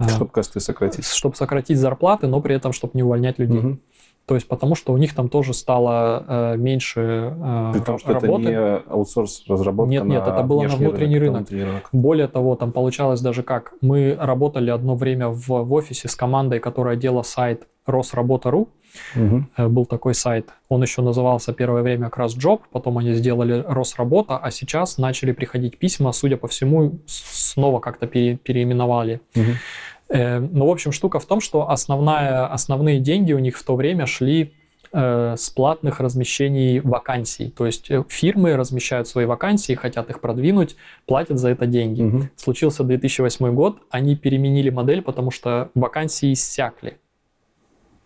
Чтобы 0.07 0.29
косты 0.29 0.59
сократить. 0.59 1.05
чтобы 1.05 1.35
сократить 1.35 1.77
зарплаты, 1.79 2.27
но 2.27 2.39
при 2.41 2.55
этом, 2.55 2.71
чтобы 2.71 2.91
не 2.93 3.01
увольнять 3.03 3.39
людей. 3.39 3.59
Мгм. 3.59 3.79
То 4.27 4.35
есть 4.35 4.47
потому 4.47 4.75
что 4.75 4.91
у 4.93 4.97
них 4.97 5.15
там 5.15 5.29
тоже 5.29 5.53
стало 5.53 6.25
э, 6.27 6.57
меньше 6.57 7.33
э, 7.33 7.71
При 7.73 7.79
том, 7.79 7.97
что 7.97 8.13
работы. 8.13 8.41
это 8.43 8.49
не 8.51 8.91
аутсорс 8.93 9.45
разработка 9.47 9.89
Нет, 9.91 10.03
нет, 10.05 10.27
это 10.27 10.43
было 10.43 10.63
на 10.63 10.75
внутренний 10.75 11.17
рынок. 11.17 11.37
внутренний 11.37 11.63
рынок. 11.63 11.89
Более 11.93 12.27
того, 12.27 12.55
там 12.55 12.71
получалось 12.73 13.21
даже 13.21 13.41
как. 13.43 13.73
Мы 13.81 14.17
работали 14.19 14.69
одно 14.69 14.95
время 14.95 15.29
в, 15.29 15.47
в 15.47 15.73
офисе 15.73 16.09
с 16.09 16.15
командой, 16.15 16.59
которая 16.59 16.97
делала 16.97 17.23
сайт 17.23 17.67
Росработа.ру. 17.85 18.67
Э, 19.57 19.67
Был 19.67 19.85
такой 19.85 20.13
сайт. 20.13 20.49
Он 20.69 20.81
еще 20.81 21.01
назывался 21.01 21.53
первое 21.53 21.81
время 21.81 22.05
как 22.05 22.17
раз 22.17 22.35
Job, 22.37 22.59
потом 22.71 22.97
они 22.97 23.13
сделали 23.13 23.63
Росработа, 23.67 24.37
а 24.37 24.51
сейчас 24.51 24.97
начали 24.97 25.31
приходить 25.31 25.77
письма, 25.77 26.11
судя 26.11 26.35
по 26.37 26.47
всему, 26.47 26.99
снова 27.05 27.79
как-то 27.79 28.07
пере- 28.07 28.35
переименовали. 28.37 29.21
Мгм. 29.35 29.53
Э, 30.09 30.39
Ну, 30.39 30.67
в 30.67 30.71
общем, 30.71 30.91
штука 30.91 31.19
в 31.19 31.25
том, 31.25 31.41
что 31.41 31.69
основная, 31.69 32.45
основные 32.45 32.99
деньги 32.99 33.33
у 33.33 33.39
них 33.39 33.57
в 33.57 33.63
то 33.63 33.75
время 33.75 34.05
шли 34.05 34.53
э, 34.93 35.35
с 35.37 35.49
платных 35.49 35.99
размещений 35.99 36.79
вакансий. 36.79 37.49
То 37.49 37.65
есть 37.65 37.91
э, 37.91 38.03
фирмы 38.07 38.55
размещают 38.55 39.07
свои 39.07 39.25
вакансии, 39.25 39.73
хотят 39.73 40.09
их 40.09 40.21
продвинуть, 40.21 40.75
платят 41.05 41.37
за 41.39 41.49
это 41.49 41.65
деньги. 41.65 42.03
Мгм. 42.03 42.29
Случился 42.35 42.83
2008 42.83 43.53
год, 43.53 43.79
они 43.89 44.15
переменили 44.15 44.69
модель, 44.69 45.01
потому 45.01 45.31
что 45.31 45.69
вакансии 45.75 46.31
иссякли. 46.33 46.97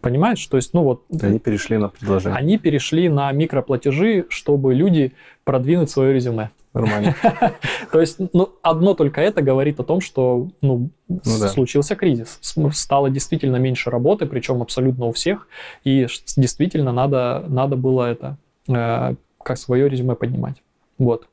Понимаешь? 0.01 0.43
То 0.47 0.57
есть, 0.57 0.73
ну 0.73 0.81
вот, 0.81 1.03
Они 1.21 1.37
перешли 1.37 1.77
на 1.77 1.89
предложение. 1.89 2.35
они 2.35 2.57
перешли 2.57 3.07
на 3.07 3.31
микроплатежи, 3.31 4.25
чтобы 4.29 4.73
люди 4.73 5.13
продвинуть 5.43 5.91
свое 5.91 6.13
резюме. 6.13 6.49
Нормально. 6.73 7.15
То 7.91 7.99
есть, 7.99 8.17
ну, 8.33 8.49
одно 8.61 8.93
только 8.93 9.19
это 9.21 9.41
говорит 9.41 9.79
о 9.79 9.83
том, 9.83 9.99
что, 9.99 10.47
ну, 10.61 10.89
да. 11.09 11.49
случился 11.49 11.95
кризис. 11.95 12.37
С- 12.41 12.55
Стало 12.71 13.09
действительно 13.09 13.57
меньше 13.57 13.89
работы, 13.89 14.25
причем 14.25 14.61
абсолютно 14.61 15.05
у 15.07 15.11
всех, 15.11 15.47
и 15.83 16.07
действительно 16.37 16.93
надо, 16.93 17.43
надо 17.47 17.75
было 17.75 18.05
это, 18.05 18.37
э, 18.69 19.15
как 19.43 19.57
свое 19.57 19.89
резюме 19.89 20.15
поднимать. 20.15 20.63
Вот. 20.97 21.27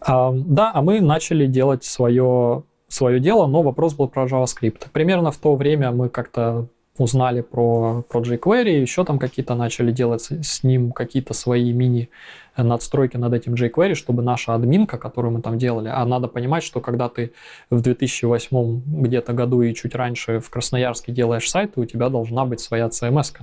А, 0.00 0.32
да, 0.32 0.70
а 0.74 0.80
мы 0.80 1.00
начали 1.00 1.46
делать 1.46 1.84
свое, 1.84 2.62
свое 2.88 3.20
дело, 3.20 3.46
но 3.46 3.62
вопрос 3.62 3.94
был 3.94 4.08
про 4.08 4.26
JavaScript. 4.26 4.86
Примерно 4.92 5.32
в 5.32 5.36
то 5.36 5.54
время 5.54 5.90
мы 5.90 6.08
как-то 6.08 6.68
узнали 6.98 7.40
про, 7.40 8.02
про 8.08 8.20
jQuery, 8.20 8.80
еще 8.80 9.04
там 9.04 9.18
какие-то 9.18 9.54
начали 9.54 9.92
делать 9.92 10.22
с, 10.22 10.62
ним 10.62 10.92
какие-то 10.92 11.34
свои 11.34 11.72
мини 11.72 12.10
надстройки 12.56 13.16
над 13.16 13.32
этим 13.32 13.54
jQuery, 13.54 13.94
чтобы 13.94 14.22
наша 14.22 14.54
админка, 14.54 14.98
которую 14.98 15.32
мы 15.32 15.42
там 15.42 15.58
делали, 15.58 15.88
а 15.88 16.04
надо 16.04 16.28
понимать, 16.28 16.62
что 16.62 16.80
когда 16.80 17.08
ты 17.08 17.32
в 17.70 17.80
2008 17.80 18.82
где-то 18.86 19.32
году 19.32 19.62
и 19.62 19.74
чуть 19.74 19.94
раньше 19.94 20.40
в 20.40 20.50
Красноярске 20.50 21.12
делаешь 21.12 21.48
сайты, 21.48 21.80
у 21.80 21.84
тебя 21.84 22.08
должна 22.08 22.44
быть 22.44 22.60
своя 22.60 22.86
CMS. 22.86 23.34
-ка. 23.34 23.42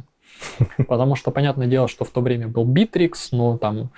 Потому 0.88 1.16
что, 1.16 1.32
понятное 1.32 1.68
дело, 1.68 1.88
что 1.88 2.06
в 2.06 2.10
то 2.10 2.22
время 2.22 2.48
был 2.48 2.66
Bittrex, 2.66 3.14
но 3.32 3.58
там 3.58 3.90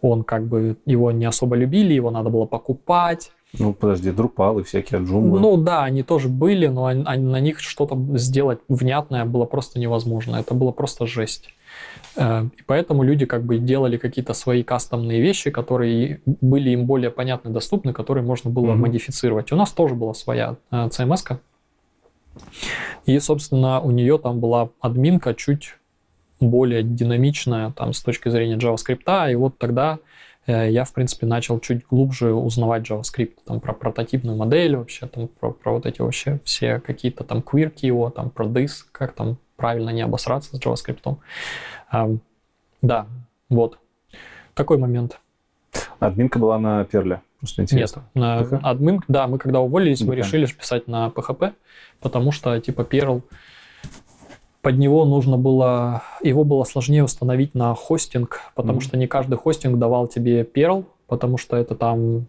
он 0.00 0.24
как 0.24 0.46
бы, 0.46 0.76
его 0.84 1.10
не 1.12 1.24
особо 1.24 1.56
любили, 1.56 1.94
его 1.94 2.10
надо 2.10 2.30
было 2.30 2.46
покупать. 2.46 3.32
Ну, 3.58 3.72
подожди, 3.72 4.10
Drupal 4.10 4.60
и 4.60 4.64
всякие 4.64 5.00
джумбы. 5.04 5.40
Ну 5.40 5.56
да, 5.56 5.84
они 5.84 6.02
тоже 6.02 6.28
были, 6.28 6.66
но 6.66 6.86
они- 6.86 7.04
они- 7.06 7.24
на 7.24 7.40
них 7.40 7.60
что-то 7.60 7.96
сделать 8.18 8.58
внятное 8.68 9.24
было 9.24 9.44
просто 9.44 9.78
невозможно. 9.80 10.36
Это 10.36 10.54
было 10.54 10.72
просто 10.72 11.06
жесть. 11.06 11.48
Э, 12.16 12.44
И 12.58 12.62
поэтому 12.66 13.02
люди 13.02 13.26
как 13.26 13.44
бы 13.44 13.58
делали 13.58 13.96
какие-то 13.98 14.34
свои 14.34 14.62
кастомные 14.62 15.20
вещи, 15.20 15.50
которые 15.50 16.20
были 16.26 16.70
им 16.70 16.86
более 16.86 17.10
понятны, 17.10 17.50
доступны, 17.50 17.92
которые 17.92 18.24
можно 18.24 18.50
было 18.50 18.72
Мгм. 18.72 18.80
модифицировать. 18.80 19.52
У 19.52 19.56
нас 19.56 19.72
тоже 19.72 19.94
была 19.94 20.14
своя 20.14 20.56
э, 20.70 20.88
CMS-ка. 20.90 21.40
И, 23.06 23.18
собственно, 23.20 23.80
у 23.80 23.90
нее 23.90 24.18
там 24.18 24.40
была 24.40 24.68
админка 24.80 25.34
чуть 25.34 25.74
более 26.40 26.82
динамичная 26.82 27.70
там 27.70 27.92
с 27.92 28.02
точки 28.02 28.28
зрения 28.28 28.56
JavaScript. 28.56 29.32
И 29.32 29.34
вот 29.36 29.56
тогда 29.58 29.98
я, 30.46 30.84
в 30.84 30.92
принципе, 30.92 31.26
начал 31.26 31.58
чуть 31.60 31.86
глубже 31.86 32.32
узнавать 32.32 32.88
JavaScript, 32.88 33.38
там, 33.44 33.60
про 33.60 33.72
прототипную 33.72 34.36
модель 34.36 34.76
вообще, 34.76 35.06
там, 35.06 35.28
про, 35.28 35.52
про 35.52 35.72
вот 35.72 35.86
эти 35.86 36.00
вообще 36.00 36.40
все 36.44 36.80
какие-то 36.80 37.24
там 37.24 37.42
квирки 37.42 37.86
его, 37.86 38.10
там, 38.10 38.30
про 38.30 38.46
this, 38.46 38.84
как 38.92 39.12
там 39.12 39.38
правильно 39.56 39.90
не 39.90 40.02
обосраться 40.02 40.56
с 40.56 40.60
JavaScript. 40.60 41.18
Ам, 41.88 42.20
да, 42.82 43.06
вот. 43.48 43.78
Такой 44.54 44.78
момент. 44.78 45.20
Админка 45.98 46.38
была 46.38 46.58
на 46.58 46.84
Перле. 46.84 47.20
Просто 47.38 47.62
интересно. 47.62 48.04
Нет, 48.14 48.50
на 48.50 48.58
админ, 48.62 49.02
да, 49.08 49.26
мы 49.26 49.38
когда 49.38 49.60
уволились, 49.60 50.00
мы 50.00 50.16
решили 50.16 50.46
писать 50.46 50.88
на 50.88 51.08
PHP, 51.08 51.52
потому 52.00 52.32
что, 52.32 52.58
типа, 52.60 52.80
Perl, 52.80 53.22
под 54.66 54.78
него 54.78 55.04
нужно 55.04 55.38
было, 55.38 56.02
его 56.24 56.42
было 56.42 56.64
сложнее 56.64 57.04
установить 57.04 57.54
на 57.54 57.72
хостинг, 57.76 58.40
потому 58.56 58.78
Мгм. 58.78 58.80
что 58.80 58.96
не 58.96 59.06
каждый 59.06 59.38
хостинг 59.38 59.78
давал 59.78 60.08
тебе 60.08 60.42
Perl, 60.42 60.84
потому 61.06 61.38
что 61.38 61.56
это 61.56 61.76
там, 61.76 62.26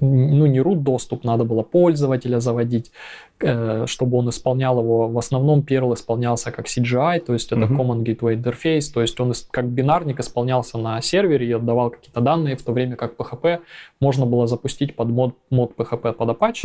ну, 0.00 0.46
не 0.46 0.60
root 0.60 0.76
доступ, 0.76 1.24
надо 1.24 1.44
было 1.44 1.62
пользователя 1.62 2.40
заводить, 2.40 2.92
э, 3.40 3.86
чтобы 3.86 4.18
он 4.18 4.28
исполнял 4.28 4.78
его. 4.78 5.08
В 5.08 5.18
основном 5.18 5.60
Perl 5.60 5.94
исполнялся 5.94 6.52
как 6.52 6.66
CGI, 6.66 7.20
то 7.20 7.32
есть 7.32 7.52
это 7.52 7.66
Мгм. 7.66 7.80
Common 7.80 8.04
Gateway 8.04 8.40
Interface, 8.40 8.92
то 8.92 9.00
есть 9.00 9.18
он 9.20 9.32
как 9.50 9.66
бинарник 9.66 10.20
исполнялся 10.20 10.78
на 10.78 11.00
сервере 11.00 11.46
и 11.48 11.52
отдавал 11.52 11.90
какие-то 11.90 12.20
данные, 12.20 12.56
в 12.56 12.62
то 12.62 12.72
время 12.72 12.96
как 12.96 13.16
PHP 13.16 13.60
можно 14.00 14.26
было 14.26 14.46
запустить 14.46 14.94
под 14.94 15.08
мод, 15.08 15.34
мод 15.50 15.72
PHP 15.76 16.12
под 16.12 16.28
Apache. 16.28 16.64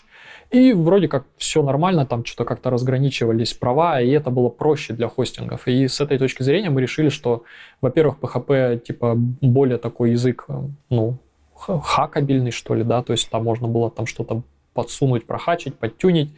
И 0.52 0.74
вроде 0.74 1.08
как 1.08 1.26
все 1.38 1.64
нормально, 1.64 2.06
там 2.06 2.24
что-то 2.24 2.46
как-то 2.46 2.70
разграничивались 2.70 3.54
права, 3.54 4.00
и 4.02 4.10
это 4.12 4.30
было 4.30 4.50
проще 4.50 4.94
для 4.94 5.08
хостингов. 5.08 5.68
И 5.68 5.88
с 5.88 6.00
этой 6.00 6.18
точки 6.18 6.44
зрения 6.44 6.70
мы 6.70 6.82
решили, 6.82 7.10
что, 7.10 7.44
во-первых, 7.82 8.18
PHP 8.22 8.80
типа 8.80 9.16
более 9.42 9.78
такой 9.78 10.12
язык, 10.12 10.46
э, 10.48 10.54
ну, 10.90 11.18
хакабельный, 11.56 12.52
что 12.52 12.76
ли, 12.76 12.84
да, 12.84 13.02
то 13.02 13.14
есть 13.14 13.30
там 13.30 13.44
можно 13.44 13.68
было 13.68 13.90
там 13.90 14.06
что-то 14.06 14.44
подсунуть, 14.74 15.26
прохачить, 15.26 15.76
подтюнить. 15.76 16.32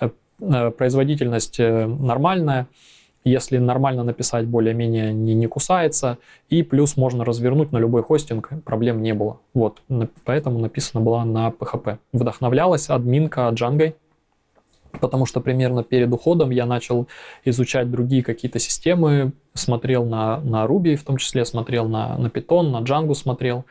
Э, 0.00 0.10
э, 0.40 0.70
Производительность 0.70 1.58
э, 1.60 1.86
нормальная, 1.86 2.66
если 3.24 3.58
нормально 3.58 4.04
написать, 4.04 4.46
более-менее 4.46 5.12
не, 5.12 5.34
не 5.34 5.46
кусается, 5.46 6.18
и 6.48 6.62
плюс 6.62 6.96
можно 6.96 7.24
развернуть 7.24 7.72
на 7.72 7.78
любой 7.78 8.02
хостинг, 8.02 8.50
проблем 8.64 9.02
не 9.02 9.14
было. 9.14 9.40
Вот, 9.54 9.82
поэтому 10.24 10.58
написана 10.58 11.02
была 11.02 11.24
на 11.24 11.48
PHP. 11.48 11.98
Вдохновлялась 12.12 12.90
админка 12.90 13.48
Django, 13.52 13.94
потому 15.00 15.26
что 15.26 15.40
примерно 15.40 15.82
перед 15.82 16.12
уходом 16.12 16.50
я 16.50 16.66
начал 16.66 17.08
изучать 17.44 17.90
другие 17.90 18.22
какие-то 18.22 18.58
системы, 18.58 19.32
смотрел 19.54 20.04
на, 20.04 20.40
на 20.40 20.64
Ruby, 20.64 20.96
в 20.96 21.04
том 21.04 21.16
числе 21.16 21.44
смотрел 21.44 21.88
на, 21.88 22.16
на 22.18 22.26
Python, 22.26 22.70
на 22.70 22.78
Django 22.78 23.14
смотрел, 23.14 23.64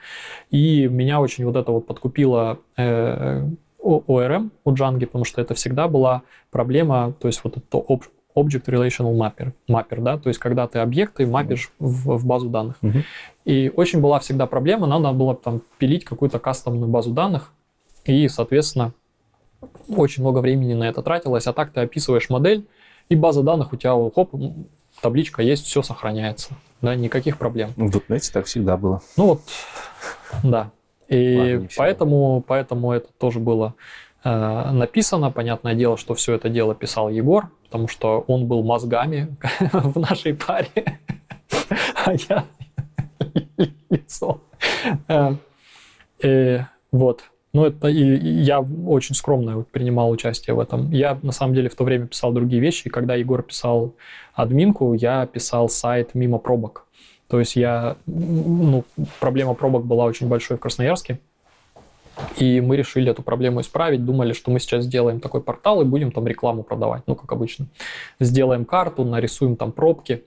и 0.52 0.88
меня 0.88 1.22
очень 1.22 1.46
вот 1.46 1.56
это 1.56 1.72
вот 1.72 1.88
подкупило 1.88 2.60
э, 2.78 3.44
ORM 3.84 4.50
у 4.64 4.72
Django, 4.72 5.06
потому 5.06 5.26
что 5.26 5.42
это 5.42 5.54
всегда 5.54 5.88
была 5.88 6.24
проблема, 6.52 7.14
то 7.20 7.28
есть 7.28 7.42
вот 7.44 7.58
это 7.58 7.78
об- 7.78 8.04
Object 8.36 8.66
Relational 8.66 9.16
Mapper, 9.16 9.54
маппер, 9.68 10.02
да, 10.02 10.18
то 10.18 10.28
есть 10.28 10.40
когда 10.40 10.68
ты 10.68 10.80
объекты 10.80 11.26
мапишь 11.26 11.72
в, 11.80 12.18
в 12.18 12.26
базу 12.26 12.50
данных. 12.50 12.76
Мгм. 12.82 13.04
И 13.46 13.72
очень 13.74 14.02
была 14.02 14.20
всегда 14.20 14.46
проблема, 14.46 14.88
надо 14.88 15.14
было 15.14 15.36
там 15.36 15.62
пилить 15.78 16.04
какую-то 16.04 16.38
кастомную 16.40 16.90
базу 16.90 17.12
данных, 17.12 17.54
и, 18.04 18.28
соответственно, 18.28 18.94
очень 19.88 20.24
много 20.24 20.40
времени 20.40 20.74
на 20.74 20.84
это 20.88 21.02
тратилось, 21.02 21.48
а 21.48 21.54
так 21.54 21.72
ты 21.72 21.82
описываешь 21.82 22.30
модель, 22.30 22.66
и 23.10 23.16
база 23.16 23.44
данных 23.44 23.74
у 23.74 23.78
тебя, 23.78 23.94
хоп, 24.14 24.34
табличка 25.02 25.42
есть, 25.42 25.66
все 25.66 25.82
сохраняется, 25.82 26.54
да, 26.82 26.96
никаких 26.96 27.38
проблем. 27.38 27.72
Ну, 27.76 27.88
В 27.90 27.96
.NET 28.10 28.32
так 28.34 28.46
всегда 28.46 28.78
было. 28.78 29.02
Ну 29.18 29.26
вот, 29.26 29.42
да. 30.44 30.72
И 31.08 31.38
Ладно, 31.38 31.68
поэтому, 31.78 32.44
поэтому 32.48 32.92
это 32.92 33.10
тоже 33.20 33.40
было 33.40 33.76
э, 34.24 34.72
написано. 34.72 35.30
Понятное 35.30 35.76
дело, 35.76 35.98
что 35.98 36.16
все 36.16 36.34
это 36.34 36.50
дело 36.50 36.74
писал 36.74 37.10
Егор, 37.10 37.52
потому 37.66 37.88
что 37.88 38.24
он 38.28 38.48
был 38.48 38.64
мозгами 38.64 39.36
в 39.72 40.00
нашей 40.00 40.34
паре, 40.34 41.00
а 42.06 42.14
я 42.28 42.46
лицо. 43.90 44.42
Э, 45.08 45.36
э, 46.24 46.62
Вот. 46.92 47.24
Ну, 47.56 47.64
это 47.64 47.88
и, 47.88 48.18
и 48.18 48.42
я 48.42 48.60
очень 48.60 49.16
скромно 49.16 49.64
принимал 49.72 50.12
участие 50.12 50.54
в 50.54 50.60
этом. 50.60 50.92
Я, 50.92 51.18
на 51.22 51.32
самом 51.32 51.56
деле, 51.56 51.70
в 51.70 51.76
то 51.76 51.86
время 51.86 52.06
писал 52.06 52.34
другие 52.34 52.62
вещи, 52.62 52.88
и 52.88 52.90
когда 52.90 53.16
Егор 53.16 53.42
писал 53.44 53.96
админку, 54.34 54.94
я 54.94 55.26
писал 55.26 55.70
сайт 55.70 56.16
мимо 56.16 56.38
пробок. 56.38 56.86
То 57.30 57.40
есть 57.40 57.56
я, 57.56 57.96
ну, 58.08 58.84
проблема 59.22 59.54
пробок 59.54 59.86
была 59.86 60.04
очень 60.04 60.28
большой 60.28 60.58
в 60.58 60.60
Красноярске, 60.60 61.22
и 62.36 62.60
мы 62.60 62.76
решили 62.76 63.10
эту 63.10 63.24
проблему 63.24 63.62
исправить, 63.62 64.04
думали, 64.04 64.34
что 64.34 64.52
мы 64.52 64.60
сейчас 64.60 64.84
сделаем 64.84 65.22
такой 65.22 65.42
портал 65.42 65.82
и 65.82 65.86
будем 65.86 66.12
там 66.12 66.28
рекламу 66.28 66.62
продавать, 66.62 67.04
ну, 67.08 67.16
как 67.16 67.32
обычно. 67.32 67.68
Сделаем 68.20 68.66
карту, 68.66 69.06
нарисуем 69.06 69.56
там 69.56 69.72
пробки, 69.72 70.26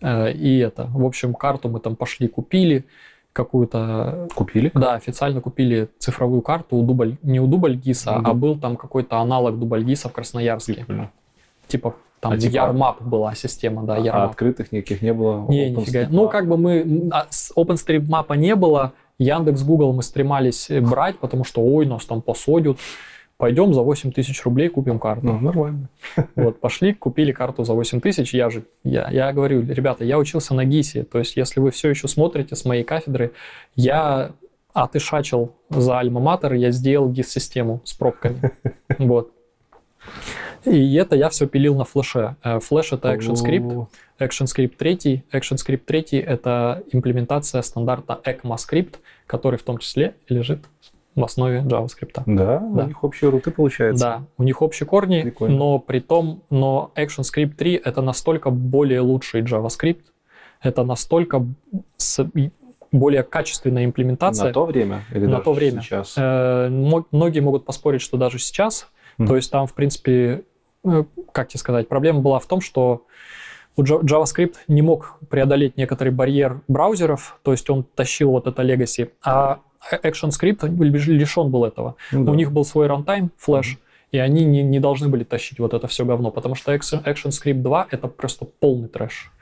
э, 0.00 0.32
и 0.32 0.58
это, 0.58 0.86
в 0.94 1.04
общем, 1.04 1.34
карту 1.34 1.68
мы 1.70 1.80
там 1.80 1.96
пошли, 1.96 2.28
купили, 2.28 2.84
какую-то 3.32 4.28
Купили? 4.34 4.70
да, 4.74 4.94
официально 4.94 5.40
купили 5.40 5.88
цифровую 5.98 6.42
карту 6.42 6.76
у 6.76 6.82
Дубль, 6.84 7.16
не 7.22 7.40
у 7.40 7.46
Дубльгиса, 7.46 8.12
Мгм. 8.18 8.26
а 8.26 8.34
был 8.34 8.58
там 8.58 8.76
какой-то 8.76 9.18
аналог 9.18 9.58
Дубльгиса 9.58 10.08
в 10.08 10.12
Красноярске. 10.12 10.74
Прикольно. 10.74 11.10
Типа 11.68 11.94
там 12.20 12.32
А 12.32 12.36
типа- 12.38 12.52
Ярмап 12.54 13.00
была 13.02 13.34
система, 13.34 13.84
да, 13.84 13.94
А 13.94 13.98
Ярмап. 14.00 14.30
открытых 14.30 14.72
никаких 14.72 15.02
не 15.02 15.12
было? 15.12 15.46
Не, 15.48 15.70
нифига. 15.70 16.06
Ну, 16.10 16.28
как 16.28 16.48
бы 16.48 16.56
мы... 16.56 17.08
а, 17.12 17.26
с 17.30 17.52
OpenStreetMap 17.56 18.36
не 18.36 18.56
было, 18.56 18.92
Яндекс, 19.20 19.62
Google 19.62 19.92
мы 19.92 20.02
стремались 20.02 20.68
брать, 20.82 21.18
потому 21.18 21.44
что, 21.44 21.60
ой, 21.60 21.86
нас 21.86 22.04
там 22.06 22.22
посадят. 22.22 22.78
Пойдем 23.38 23.72
за 23.72 23.82
8 23.82 24.10
тысяч 24.10 24.42
рублей 24.42 24.68
купим 24.68 24.98
карту. 24.98 25.26
Ну, 25.26 25.38
нормально. 25.38 25.88
Вот, 26.34 26.58
пошли, 26.58 26.92
купили 26.92 27.30
карту 27.30 27.62
за 27.62 27.72
8 27.72 28.00
тысяч. 28.00 28.34
Я 28.34 28.50
же, 28.50 28.64
я, 28.82 29.08
я 29.12 29.32
говорю, 29.32 29.62
ребята, 29.62 30.04
я 30.04 30.18
учился 30.18 30.54
на 30.54 30.64
ГИСе. 30.64 31.04
То 31.04 31.20
есть, 31.20 31.36
если 31.36 31.60
вы 31.60 31.70
все 31.70 31.88
еще 31.88 32.08
смотрите 32.08 32.56
с 32.56 32.64
моей 32.64 32.82
кафедры, 32.82 33.32
я 33.76 34.32
отышачил 34.72 35.54
за 35.70 36.00
альма-матер, 36.00 36.52
я 36.54 36.72
сделал 36.72 37.10
ГИС-систему 37.10 37.80
с 37.84 37.94
пробками. 37.94 38.52
Вот. 38.98 39.32
И 40.64 40.94
это 40.94 41.14
я 41.14 41.28
все 41.28 41.46
пилил 41.46 41.76
на 41.76 41.84
флеше. 41.84 42.34
Э, 42.42 42.58
Флеш 42.58 42.92
это 42.92 43.14
ActionScript. 43.14 43.86
ActionScript 44.18 44.76
3. 44.76 45.24
ActionScript 45.32 45.84
3 45.86 46.18
это 46.18 46.82
имплементация 46.90 47.62
стандарта 47.62 48.20
ECMAScript, 48.24 48.96
который 49.26 49.58
в 49.58 49.62
том 49.62 49.78
числе 49.78 50.16
лежит 50.28 50.64
в 51.20 51.24
основе 51.24 51.60
JavaScript. 51.60 52.22
Да, 52.26 52.58
Да. 52.58 52.84
у 52.84 52.86
них 52.86 53.04
общие 53.04 53.30
руты 53.30 53.50
получается. 53.50 54.04
Да, 54.04 54.22
у 54.38 54.42
них 54.42 54.62
общие 54.62 54.86
корни, 54.86 55.22
Прикольно. 55.22 55.56
но 55.56 55.78
при 55.78 56.00
том, 56.00 56.42
но 56.50 56.90
ActionScript 56.96 57.54
3 57.54 57.74
это 57.84 58.02
настолько 58.02 58.50
более 58.50 59.00
лучший 59.00 59.42
JavaScript, 59.42 60.02
это 60.62 60.84
настолько 60.84 61.44
с- 61.96 62.26
более 62.90 63.22
качественная 63.22 63.84
имплементация. 63.84 64.46
На 64.48 64.52
то 64.52 64.64
время? 64.64 65.02
Или 65.12 65.26
На 65.26 65.32
даже 65.32 65.42
то 65.44 65.52
время. 65.52 65.80
Сейчас? 65.82 66.14
Э, 66.16 66.68
Многие 66.70 67.40
могут 67.40 67.64
поспорить, 67.66 68.00
что 68.00 68.16
даже 68.16 68.38
сейчас. 68.38 68.88
Мгм. 69.18 69.28
То 69.28 69.36
есть 69.36 69.50
там, 69.50 69.66
в 69.66 69.74
принципе, 69.74 70.44
э, 70.84 71.04
как 71.32 71.48
тебе 71.48 71.58
сказать, 71.58 71.88
проблема 71.88 72.20
была 72.20 72.38
в 72.38 72.46
том, 72.46 72.60
что 72.60 73.04
JavaScript 73.76 74.54
не 74.68 74.82
мог 74.82 75.18
преодолеть 75.28 75.76
некоторый 75.76 76.08
барьер 76.10 76.62
браузеров, 76.66 77.38
то 77.42 77.52
есть 77.52 77.68
он 77.70 77.84
тащил 77.84 78.30
вот 78.30 78.46
это 78.46 78.62
legacy, 78.62 79.10
а 79.22 79.60
ActionScript 79.92 80.68
лишен 81.12 81.50
был 81.50 81.64
этого. 81.64 81.94
Ну 82.12 82.24
да. 82.24 82.32
У 82.32 82.34
них 82.34 82.52
был 82.52 82.64
свой 82.64 82.86
runtime, 82.88 83.28
Flash, 83.44 83.76
и 84.12 84.18
они 84.18 84.44
не, 84.44 84.62
не 84.62 84.80
должны 84.80 85.08
были 85.08 85.24
тащить 85.24 85.58
вот 85.58 85.74
это 85.74 85.86
все 85.86 86.04
говно, 86.04 86.30
потому 86.30 86.54
что 86.54 86.74
Action- 86.74 87.02
ActionScript 87.04 87.60
2 87.62 87.88
это 87.90 88.08
просто 88.08 88.46
полный 88.60 88.88
трэш. 88.88 89.32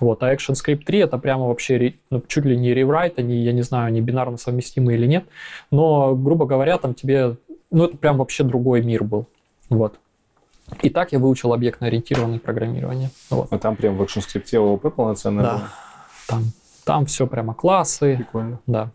Вот, 0.00 0.22
а 0.22 0.32
ActionScript 0.34 0.84
3 0.84 0.98
это 1.00 1.18
прямо 1.18 1.46
вообще 1.48 1.94
ну, 2.10 2.22
чуть 2.26 2.44
ли 2.44 2.56
не 2.56 2.74
реврайт, 2.74 3.18
они, 3.18 3.36
я 3.42 3.52
не 3.52 3.62
знаю, 3.62 3.86
они 3.86 4.00
бинарно 4.00 4.36
совместимы 4.36 4.94
или 4.94 5.06
нет, 5.06 5.24
но, 5.70 6.14
грубо 6.14 6.44
говоря, 6.46 6.76
там 6.78 6.94
тебе, 6.94 7.36
ну, 7.70 7.84
это 7.84 7.96
прям 7.96 8.18
вообще 8.18 8.44
другой 8.44 8.82
мир 8.82 9.04
был. 9.04 9.26
Вот. 9.70 9.98
И 10.82 10.88
так 10.90 11.12
я 11.12 11.18
выучил 11.18 11.52
объектно-ориентированное 11.52 12.38
программирование. 12.38 13.10
Вот. 13.30 13.48
А 13.52 13.58
там 13.58 13.76
прям 13.76 13.96
в 13.96 14.02
ActionScript 14.02 14.54
ООП 14.56 14.94
полноценное 14.94 15.42
Да. 15.44 15.52
было? 15.56 15.68
Там 16.28 16.42
Там 16.84 17.06
все 17.06 17.26
прямо 17.26 17.54
классы, 17.54 18.16
Прикольно. 18.16 18.60
да. 18.66 18.90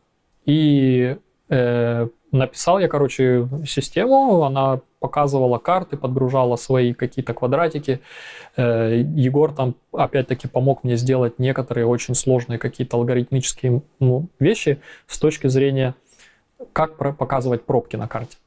И 0.50 1.16
э, 1.50 2.08
написал 2.32 2.80
я, 2.80 2.88
короче, 2.88 3.48
систему, 3.68 4.44
она 4.44 4.80
показывала 5.00 5.60
карты, 5.60 5.96
подгружала 5.96 6.56
свои 6.56 6.94
какие-то 6.94 7.36
квадратики. 7.36 8.00
Э, 8.58 9.00
Егор 9.16 9.54
там 9.54 9.76
опять-таки 9.94 10.48
помог 10.48 10.84
мне 10.84 10.96
сделать 10.98 11.38
некоторые 11.38 11.86
очень 11.86 12.16
сложные 12.16 12.58
какие-то 12.58 12.98
алгоритмические 12.98 13.84
ну, 14.00 14.28
вещи 14.40 14.80
с 15.06 15.20
точки 15.20 15.46
зрения, 15.48 15.94
как 16.74 16.98
про- 16.98 17.14
показывать 17.14 17.64
пробки 17.64 17.96
на 17.96 18.08
карте. 18.08 18.38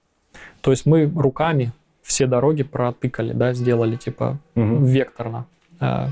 То 0.60 0.72
есть 0.72 0.84
мы 0.84 1.08
руками 1.16 1.70
все 2.02 2.26
дороги 2.26 2.64
протыкали, 2.64 3.32
да, 3.32 3.52
сделали 3.54 3.94
типа 3.94 4.38
Мгм. 4.56 4.84
векторно. 4.84 5.46
Э, 5.80 6.08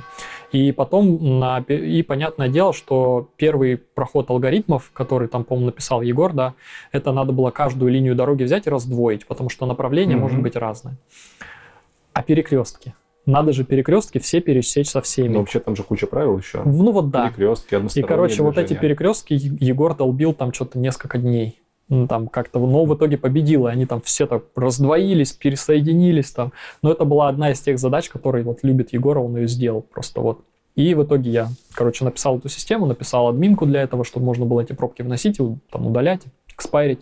И 0.53 0.73
потом, 0.73 1.39
на, 1.39 1.59
и 1.59 2.03
понятное 2.03 2.49
дело, 2.49 2.73
что 2.73 3.29
первый 3.37 3.77
проход 3.77 4.31
алгоритмов, 4.31 4.91
который 4.93 5.29
там, 5.29 5.45
по-моему, 5.45 5.67
написал 5.67 6.03
Егор, 6.03 6.33
да, 6.33 6.55
это 6.91 7.13
надо 7.13 7.33
было 7.33 7.51
каждую 7.51 7.93
линию 7.93 8.17
дороги 8.17 8.43
взять 8.43 8.67
и 8.67 8.71
раздвоить, 8.71 9.27
потому 9.27 9.49
что 9.49 9.67
направление 9.67 10.17
Мгм. 10.17 10.23
может 10.25 10.43
быть 10.43 10.57
разное. 10.57 10.97
А 12.13 12.23
перекрестки? 12.23 12.95
Надо 13.27 13.53
же 13.53 13.65
перекрестки 13.65 14.19
все 14.19 14.41
пересечь 14.41 14.89
со 14.89 15.01
всеми. 15.03 15.29
Ну, 15.35 15.39
вообще 15.41 15.61
там 15.61 15.77
же 15.77 15.83
куча 15.85 16.07
правил 16.07 16.37
еще. 16.39 16.63
ну 16.65 16.91
вот 16.91 17.11
да. 17.11 17.29
Перекрестки, 17.29 17.77
И, 17.99 18.03
короче, 18.03 18.43
вот 18.43 18.57
эти 18.59 18.69
движения. 18.69 18.81
перекрестки 18.81 19.35
Егор 19.35 19.95
долбил 19.95 20.33
там 20.33 20.53
что-то 20.53 20.79
несколько 20.79 21.19
дней. 21.19 21.60
Ну, 21.91 22.07
там 22.07 22.29
как-то, 22.29 22.61
но 22.61 22.85
в 22.85 22.95
итоге 22.95 23.19
победил, 23.19 23.67
и 23.67 23.71
они 23.71 23.85
там 23.85 24.01
все 24.01 24.27
так 24.29 24.45
раздвоились, 24.55 25.33
пересоединились 25.33 26.31
там. 26.31 26.53
Но 26.83 26.93
это 26.93 27.05
была 27.05 27.29
одна 27.29 27.51
из 27.51 27.61
тех 27.61 27.81
задач, 27.81 28.09
которые 28.09 28.45
вот 28.45 28.61
любит 28.63 28.93
Егор, 28.93 29.19
он 29.19 29.37
ее 29.37 29.49
сделал 29.49 29.83
просто 29.83 30.21
вот. 30.21 30.45
И 30.77 30.95
в 30.95 31.03
итоге 31.03 31.31
я, 31.31 31.49
короче, 31.75 32.05
написал 32.05 32.39
эту 32.39 32.49
систему, 32.49 32.87
написал 32.87 33.27
админку 33.27 33.67
для 33.67 33.83
этого, 33.83 34.05
чтобы 34.05 34.25
можно 34.25 34.47
было 34.47 34.61
эти 34.61 34.73
пробки 34.73 35.03
вносить, 35.03 35.39
там 35.71 35.87
удалять, 35.87 36.23
экспайрить. 36.49 37.01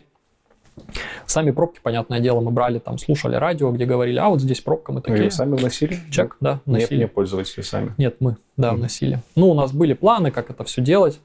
Сами 1.27 1.51
пробки, 1.51 1.81
понятное 1.83 2.21
дело, 2.21 2.41
мы 2.41 2.51
брали, 2.51 2.79
там, 2.79 2.97
слушали 2.97 3.37
радио, 3.37 3.71
где 3.73 3.85
говорили, 3.85 4.19
а 4.19 4.31
вот 4.31 4.41
здесь 4.41 4.61
пробка, 4.61 4.93
мы 4.93 5.01
Вы 5.01 5.09
её 5.09 5.17
такие, 5.17 5.31
сами 5.31 5.57
вносили? 5.57 5.99
чек, 6.11 6.37
да, 6.41 6.61
вносили. 6.65 7.01
не 7.01 7.09
пользователи 7.09 7.63
сами. 7.63 7.95
Нет, 7.99 8.17
мы, 8.21 8.37
да, 8.57 8.73
вносили. 8.73 9.21
Ну, 9.35 9.51
у 9.51 9.55
нас 9.55 9.73
были 9.73 9.93
планы, 9.93 10.31
как 10.31 10.51
это 10.51 10.65
все 10.65 10.81
делать. 10.81 11.21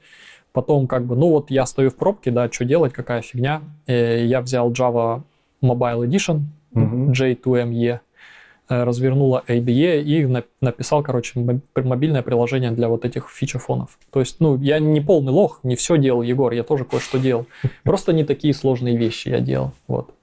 Потом, 0.54 0.88
как 0.88 1.06
бы, 1.06 1.16
ну 1.16 1.30
вот 1.30 1.50
я 1.52 1.66
стою 1.66 1.90
в 1.90 1.96
пробке, 1.96 2.32
да, 2.32 2.50
что 2.52 2.64
делать, 2.64 2.94
какая 2.94 3.22
фигня. 3.22 3.62
Э, 3.88 4.24
Я 4.26 4.40
взял 4.42 4.72
Java 4.72 5.24
Mobile 5.62 6.08
Edition, 6.08 6.42
Мгм. 6.74 7.12
J2ME, 7.12 8.00
э, 8.70 8.84
развернула 8.84 9.44
ADE 9.48 10.02
и 10.02 10.26
на- 10.26 10.44
написал, 10.62 11.04
короче, 11.04 11.40
моб- 11.40 11.62
мобильное 11.76 12.22
приложение 12.22 12.72
для 12.72 12.88
вот 12.88 13.04
этих 13.06 13.30
фича-фонов. 13.30 13.98
То 14.12 14.20
есть, 14.20 14.40
ну, 14.40 14.58
я 14.58 14.80
не 14.80 15.02
полный 15.02 15.32
лох, 15.32 15.60
не 15.64 15.76
все 15.76 15.98
делал, 15.98 16.22
Егор, 16.24 16.52
я 16.54 16.64
тоже 16.64 16.86
кое-что 16.86 17.18
делал. 17.20 17.46
Просто 17.84 18.14
не 18.14 18.24
такие 18.24 18.54
сложные 18.54 18.96
вещи 18.98 19.30
я 19.30 19.40
делал, 19.40 19.72
вот. 19.88 20.14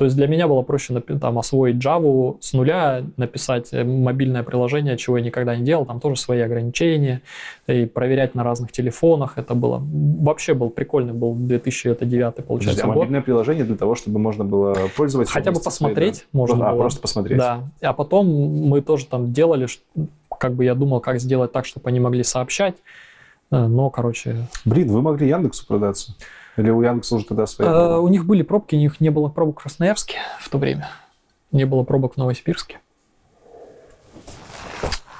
То 0.00 0.06
есть 0.06 0.16
для 0.16 0.28
меня 0.28 0.48
было 0.48 0.62
проще 0.62 0.98
там, 0.98 1.38
освоить 1.38 1.76
Java 1.76 2.38
с 2.40 2.54
нуля, 2.54 3.04
написать 3.18 3.68
э, 3.72 3.84
мобильное 3.84 4.42
приложение, 4.42 4.96
чего 4.96 5.18
я 5.18 5.22
никогда 5.22 5.54
не 5.54 5.62
делал, 5.62 5.84
там 5.84 6.00
тоже 6.00 6.18
свои 6.18 6.40
ограничения, 6.40 7.20
и 7.66 7.84
проверять 7.84 8.34
на 8.34 8.42
разных 8.42 8.72
телефонах, 8.72 9.36
это 9.36 9.52
было, 9.52 9.78
вообще 9.78 10.54
был 10.54 10.70
прикольный, 10.70 11.12
был 11.12 11.34
2009 11.34 11.98
Подожди, 11.98 12.48
получается 12.48 12.84
а 12.84 12.86
год. 12.86 12.96
мобильное 12.96 13.20
приложение 13.20 13.66
для 13.66 13.76
того, 13.76 13.94
чтобы 13.94 14.18
можно 14.18 14.42
было 14.42 14.74
пользоваться? 14.96 15.34
Хотя 15.34 15.50
бы 15.50 15.56
вместе 15.56 15.70
своей, 15.70 15.90
посмотреть 15.90 16.26
да? 16.32 16.38
можно 16.38 16.66
а, 16.66 16.72
было. 16.72 16.80
просто 16.80 17.00
посмотреть. 17.02 17.36
Да. 17.36 17.68
А 17.82 17.92
потом 17.92 18.26
мы 18.26 18.80
тоже 18.80 19.04
там 19.04 19.34
делали, 19.34 19.66
как 20.38 20.54
бы 20.54 20.64
я 20.64 20.74
думал, 20.74 21.00
как 21.00 21.20
сделать 21.20 21.52
так, 21.52 21.66
чтобы 21.66 21.90
они 21.90 22.00
могли 22.00 22.22
сообщать. 22.22 22.76
Э, 23.50 23.66
Но, 23.66 23.90
короче, 23.90 24.46
Блин, 24.64 24.88
вы 24.88 25.02
могли 25.02 25.28
Яндексу 25.28 25.66
продаться? 25.66 26.14
Или 26.56 26.70
у 26.70 26.82
Яндекса 26.82 27.16
уже 27.16 27.26
тогда 27.26 27.44
э, 27.44 27.46
была? 27.58 28.00
у 28.00 28.08
них 28.08 28.24
были 28.24 28.42
пробки, 28.42 28.74
у 28.74 28.78
них 28.78 29.00
не 29.00 29.10
было 29.10 29.28
пробок 29.28 29.60
в 29.60 29.62
Красноярске 29.62 30.18
в 30.40 30.48
то 30.48 30.58
время. 30.58 30.88
Не 31.52 31.64
было 31.64 31.84
пробок 31.84 32.14
в 32.14 32.16
Новосибирске. 32.16 32.80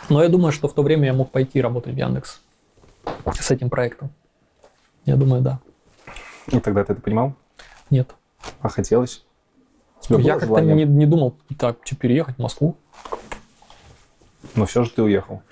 Но 0.09 0.23
я 0.23 0.29
думаю, 0.29 0.53
что 0.53 0.69
в 0.69 0.75
то 0.75 0.83
время 0.83 1.07
я 1.07 1.13
мог 1.13 1.31
пойти 1.31 1.61
работать 1.61 1.95
в 1.95 1.97
Яндекс 1.97 2.41
с 3.33 3.51
этим 3.51 3.71
проектом. 3.71 4.11
Я 5.05 5.17
думаю, 5.17 5.41
да. 5.41 5.61
И 6.49 6.59
тогда 6.59 6.85
ты 6.85 6.93
это 6.95 7.03
понимал? 7.03 7.35
Нет. 7.91 8.15
А 8.61 8.69
хотелось? 8.69 9.25
Я 10.09 10.39
как-то 10.39 10.61
не, 10.61 10.85
не 10.85 11.07
думал, 11.07 11.37
так, 11.59 11.85
типа, 11.85 12.03
переехать 12.03 12.37
в 12.37 12.39
Москву. 12.41 12.77
Но 14.57 14.67
все 14.67 14.85
же 14.85 14.91
ты 14.91 15.03
уехал. 15.03 15.43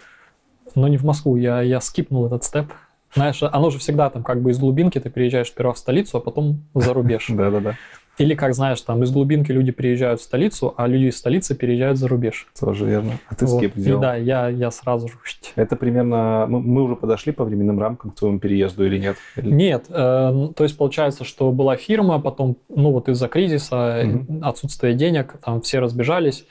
Но 0.74 0.88
не 0.88 0.96
в 0.96 1.04
Москву, 1.04 1.36
я, 1.36 1.60
я 1.60 1.80
скипнул 1.80 2.26
этот 2.26 2.44
степ. 2.44 2.72
Знаешь, 3.14 3.42
оно 3.42 3.70
же 3.70 3.78
всегда 3.78 4.10
там 4.10 4.22
как 4.22 4.42
бы 4.42 4.50
из 4.50 4.58
глубинки 4.58 4.98
ты 5.00 5.10
переезжаешь 5.10 5.48
сперва 5.48 5.72
в 5.72 5.78
столицу, 5.78 6.18
а 6.18 6.20
потом 6.20 6.64
за 6.74 6.92
рубеж. 6.92 7.26
Да-да-да, 7.30 7.74
Или 8.18 8.34
как 8.34 8.52
знаешь, 8.54 8.80
там 8.82 9.02
из 9.02 9.10
глубинки 9.12 9.50
люди 9.52 9.70
приезжают 9.72 10.20
в 10.20 10.24
столицу, 10.24 10.74
а 10.76 10.86
люди 10.88 11.04
из 11.06 11.16
столицы 11.16 11.54
переезжают 11.54 11.98
за 11.98 12.08
рубеж. 12.08 12.48
тоже 12.58 12.84
верно. 12.84 13.12
А 13.28 13.34
ты 13.34 13.46
Вот. 13.46 13.58
скип 13.58 13.76
И 13.76 13.80
сделал? 13.80 14.00
да, 14.02 14.16
я, 14.16 14.48
я 14.48 14.70
сразу 14.70 15.08
же... 15.08 15.14
Это 15.56 15.76
примерно... 15.76 16.46
Мы, 16.48 16.60
мы 16.60 16.82
уже 16.82 16.96
подошли 16.96 17.32
по 17.32 17.44
временным 17.44 17.80
рамкам 17.80 18.10
к 18.10 18.16
твоему 18.16 18.38
переезду 18.40 18.84
или 18.84 18.98
нет? 18.98 19.16
Или- 19.36 19.50
Нет, 19.50 19.86
э, 19.88 20.30
ну, 20.32 20.48
то 20.52 20.64
есть 20.64 20.76
получается, 20.76 21.24
что 21.24 21.50
была 21.52 21.76
фирма, 21.76 22.20
потом, 22.20 22.56
ну 22.68 22.90
вот 22.92 23.08
из-за 23.08 23.28
кризиса, 23.28 24.02
Мгм. 24.04 24.42
э, 24.42 24.46
отсутствия 24.46 24.94
денег, 24.94 25.36
там 25.44 25.60
все 25.62 25.78
разбежались. 25.78 26.44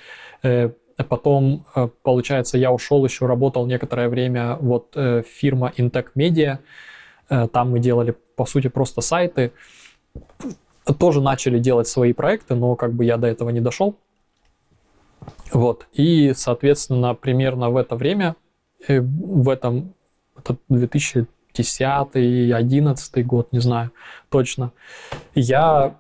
Э, 0.44 0.72
Потом, 1.04 1.66
э, 1.76 1.88
получается, 2.02 2.58
я 2.58 2.72
ушел 2.72 3.06
еще, 3.06 3.28
работал 3.28 3.66
некоторое 3.66 4.10
время, 4.10 4.58
вот 4.60 4.94
э, 4.96 5.24
фирма 5.24 5.72
Intec 5.78 6.08
Media, 6.16 6.60
Э, 7.30 7.48
там 7.48 7.72
мы 7.72 7.80
делали, 7.80 8.16
по 8.36 8.46
сути, 8.46 8.68
просто 8.68 9.02
сайты. 9.02 9.52
Тоже 11.00 11.22
начали 11.22 11.60
делать 11.60 11.88
свои 11.88 12.14
проекты, 12.14 12.56
но 12.56 12.76
как 12.76 12.94
бы 12.94 13.04
я 13.06 13.18
до 13.18 13.28
этого 13.28 13.50
не 13.50 13.60
дошел. 13.60 13.96
Вот. 15.52 15.88
И, 15.94 16.34
соответственно, 16.36 17.14
примерно 17.14 17.70
в 17.70 17.78
это 17.78 17.96
время, 17.96 18.36
в 18.88 19.50
этом, 19.50 19.94
это 20.38 20.56
2010 20.70 22.16
11 22.54 23.26
год, 23.26 23.52
не 23.52 23.60
знаю 23.60 23.92
точно, 24.30 24.72
я 25.34 25.96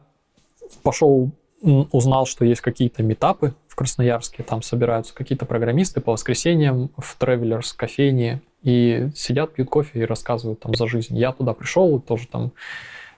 пошел, 0.84 1.32
узнал, 1.62 2.26
что 2.26 2.45
есть 2.45 2.62
какие-то 2.62 3.04
метапы 3.04 3.56
Красноярске, 3.78 4.41
там 4.41 4.63
собираются 4.63 5.13
какие-то 5.13 5.45
программисты 5.45 6.01
по 6.01 6.13
воскресеньям 6.13 6.89
в 6.97 7.15
Travelers 7.19 7.75
кофейне 7.75 8.41
и 8.63 9.09
сидят, 9.15 9.53
пьют 9.53 9.69
кофе 9.69 9.99
и 9.99 10.03
рассказывают 10.03 10.59
там 10.59 10.73
за 10.73 10.88
жизнь. 10.88 11.15
Я 11.15 11.32
туда 11.32 11.53
пришел, 11.53 11.99
тоже 11.99 12.28
там, 12.28 12.53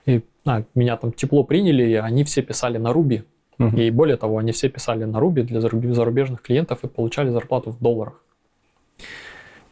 и, 0.04 0.20
а, 0.44 0.62
меня 0.74 0.98
там 0.98 1.12
тепло 1.12 1.44
приняли, 1.44 1.84
и 1.88 1.94
они 1.94 2.24
все 2.24 2.42
писали 2.42 2.76
на 2.76 2.92
Руби. 2.92 3.22
Мгм. 3.56 3.74
И 3.74 3.90
более 3.90 4.18
того, 4.18 4.36
они 4.36 4.52
все 4.52 4.68
писали 4.68 5.04
на 5.04 5.18
Руби 5.18 5.42
для 5.42 5.60
заруб- 5.60 5.94
зарубежных 5.94 6.42
клиентов 6.42 6.84
и 6.84 6.88
получали 6.88 7.30
зарплату 7.30 7.70
в 7.70 7.80
долларах. 7.80 8.22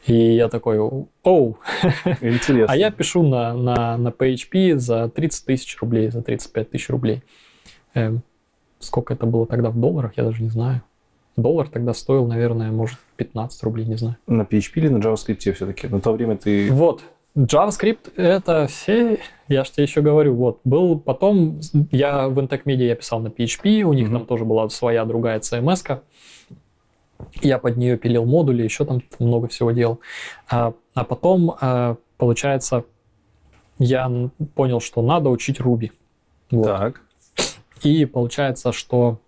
И 0.07 0.15
я 0.15 0.47
такой, 0.47 0.79
оу, 0.79 1.59
Интересно. 2.19 2.65
а 2.67 2.75
я 2.75 2.89
пишу 2.89 3.21
на, 3.21 3.53
на, 3.53 3.95
на 3.95 4.07
PHP 4.07 4.77
за 4.77 5.07
30 5.07 5.45
тысяч 5.45 5.77
рублей, 5.79 6.09
за 6.09 6.23
35 6.23 6.71
тысяч 6.71 6.89
рублей. 6.89 7.21
Эм, 7.93 8.23
сколько 8.79 9.13
это 9.13 9.25
было 9.25 9.45
тогда 9.45 9.69
в 9.69 9.79
долларах, 9.79 10.13
я 10.17 10.23
даже 10.23 10.41
не 10.41 10.49
знаю. 10.49 10.81
Доллар 11.35 11.69
тогда 11.69 11.93
стоил, 11.93 12.25
наверное, 12.27 12.71
может, 12.71 12.97
15 13.17 13.63
рублей, 13.63 13.85
не 13.85 13.95
знаю. 13.95 14.17
На 14.27 14.41
PHP 14.41 14.71
или 14.75 14.87
на 14.89 14.97
JavaScript 14.97 15.53
все-таки? 15.53 15.87
На 15.87 16.01
то 16.01 16.11
время 16.11 16.37
ты... 16.37 16.71
Вот, 16.71 17.01
JavaScript 17.37 18.13
это 18.17 18.67
все, 18.67 19.19
я 19.47 19.63
же 19.63 19.71
тебе 19.71 19.83
еще 19.83 20.01
говорю, 20.01 20.35
вот, 20.35 20.59
был 20.63 20.99
потом, 20.99 21.59
я 21.91 22.27
в 22.27 22.39
Intec 22.39 22.63
Media 22.65 22.87
я 22.87 22.95
писал 22.95 23.19
на 23.19 23.27
PHP, 23.27 23.83
у 23.83 23.93
них 23.93 24.07
Мгм. 24.09 24.17
там 24.17 24.25
тоже 24.25 24.45
была 24.45 24.67
своя 24.69 25.05
другая 25.05 25.39
CMS, 25.39 25.85
-ка. 25.85 25.99
я 27.41 27.57
под 27.59 27.77
нее 27.77 27.97
пилил 27.97 28.25
модули, 28.25 28.63
еще 28.63 28.85
там 28.85 29.01
много 29.19 29.47
всего 29.47 29.71
делал. 29.71 29.99
А, 30.49 30.73
а 30.93 31.03
потом, 31.03 31.55
а, 31.61 31.97
получается, 32.17 32.83
я 33.77 34.11
понял, 34.55 34.79
что 34.81 35.01
надо 35.01 35.29
учить 35.29 35.59
Ruby. 35.59 35.91
Вот. 36.51 36.65
Так. 36.65 37.01
И 37.83 38.05
получается, 38.05 38.71
что... 38.71 39.19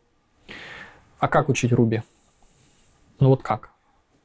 А 1.20 1.28
как 1.28 1.50
учить 1.50 1.72
Ruby? 1.72 2.02
Ну 3.20 3.30
вот 3.30 3.44
как? 3.44 3.70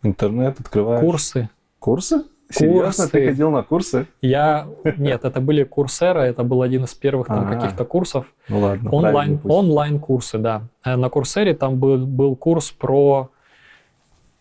Интернет 0.03 0.59
открываешь. 0.61 1.01
Курсы. 1.01 1.51
Курсы? 1.79 2.25
Серьезно? 2.49 3.07
Ты 3.07 3.11
Курсы. 3.11 3.27
ходил 3.27 3.51
на 3.51 3.63
курсы? 3.63 4.07
Я... 4.21 4.69
Нет, 4.97 5.25
это 5.25 5.41
были 5.41 5.65
Курсера, 5.65 6.21
это 6.21 6.45
был 6.45 6.63
один 6.63 6.85
из 6.85 6.95
первых 6.95 7.27
там 7.27 7.47
А. 7.47 7.53
каких-то 7.55 7.85
курсов. 7.85 8.27
Ну 8.49 8.61
ладно. 8.61 8.91
Онлайн, 8.91 9.39
путь. 9.39 9.51
онлайн-курсы, 9.53 10.39
да. 10.39 10.63
Э, 10.85 10.95
На 10.97 11.09
Курсере 11.09 11.55
там 11.55 11.77
был, 11.79 12.07
был 12.07 12.37
курс 12.37 12.71
про 12.71 13.31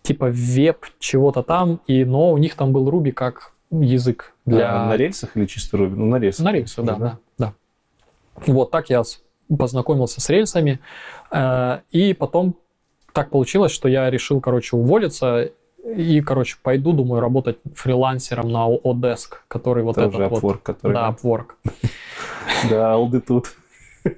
типа 0.03 0.27
веб 0.31 0.85
чего-то 0.99 1.41
там, 1.41 1.81
и, 1.87 2.05
но 2.05 2.31
у 2.31 2.37
них 2.37 2.53
там 2.55 2.71
был 2.73 2.87
Ruby 2.89 3.11
как 3.11 3.53
язык 3.71 4.35
для... 4.45 4.83
А, 4.83 4.85
на 4.89 4.95
рельсах 4.97 5.35
или 5.35 5.47
чисто 5.47 5.77
Ruby? 5.77 5.95
Ну, 5.95 6.05
на 6.05 6.19
рельсах. 6.19 6.45
На 6.45 6.51
рельсах, 6.51 6.85
да, 6.85 6.95
да, 6.95 7.17
да. 7.39 7.53
Вот 8.45 8.69
так 8.69 8.91
я 8.91 9.01
познакомился 9.47 10.21
с 10.21 10.29
рельсами. 10.29 10.79
э, 11.31 11.79
И 11.91 12.13
потом 12.13 12.55
так 13.13 13.29
получилось, 13.29 13.71
что 13.71 13.87
я 13.87 14.09
решил, 14.09 14.41
короче, 14.41 14.75
уволиться 14.75 15.51
и, 15.85 16.19
короче, 16.21 16.57
пойду, 16.63 16.93
думаю, 16.93 17.21
работать 17.21 17.57
фрилансером 17.75 18.49
на 18.51 18.67
Odesk, 18.67 19.35
который 19.47 19.83
вот 19.83 19.95
Тоже 19.95 20.23
этот 20.23 20.31
Upwork, 20.31 20.39
вот... 20.41 20.57
который... 20.61 20.93
Да, 20.93 21.09
Upwork. 21.09 21.45
Да, 22.69 22.93
алды 22.93 23.21
тут. 23.21 23.55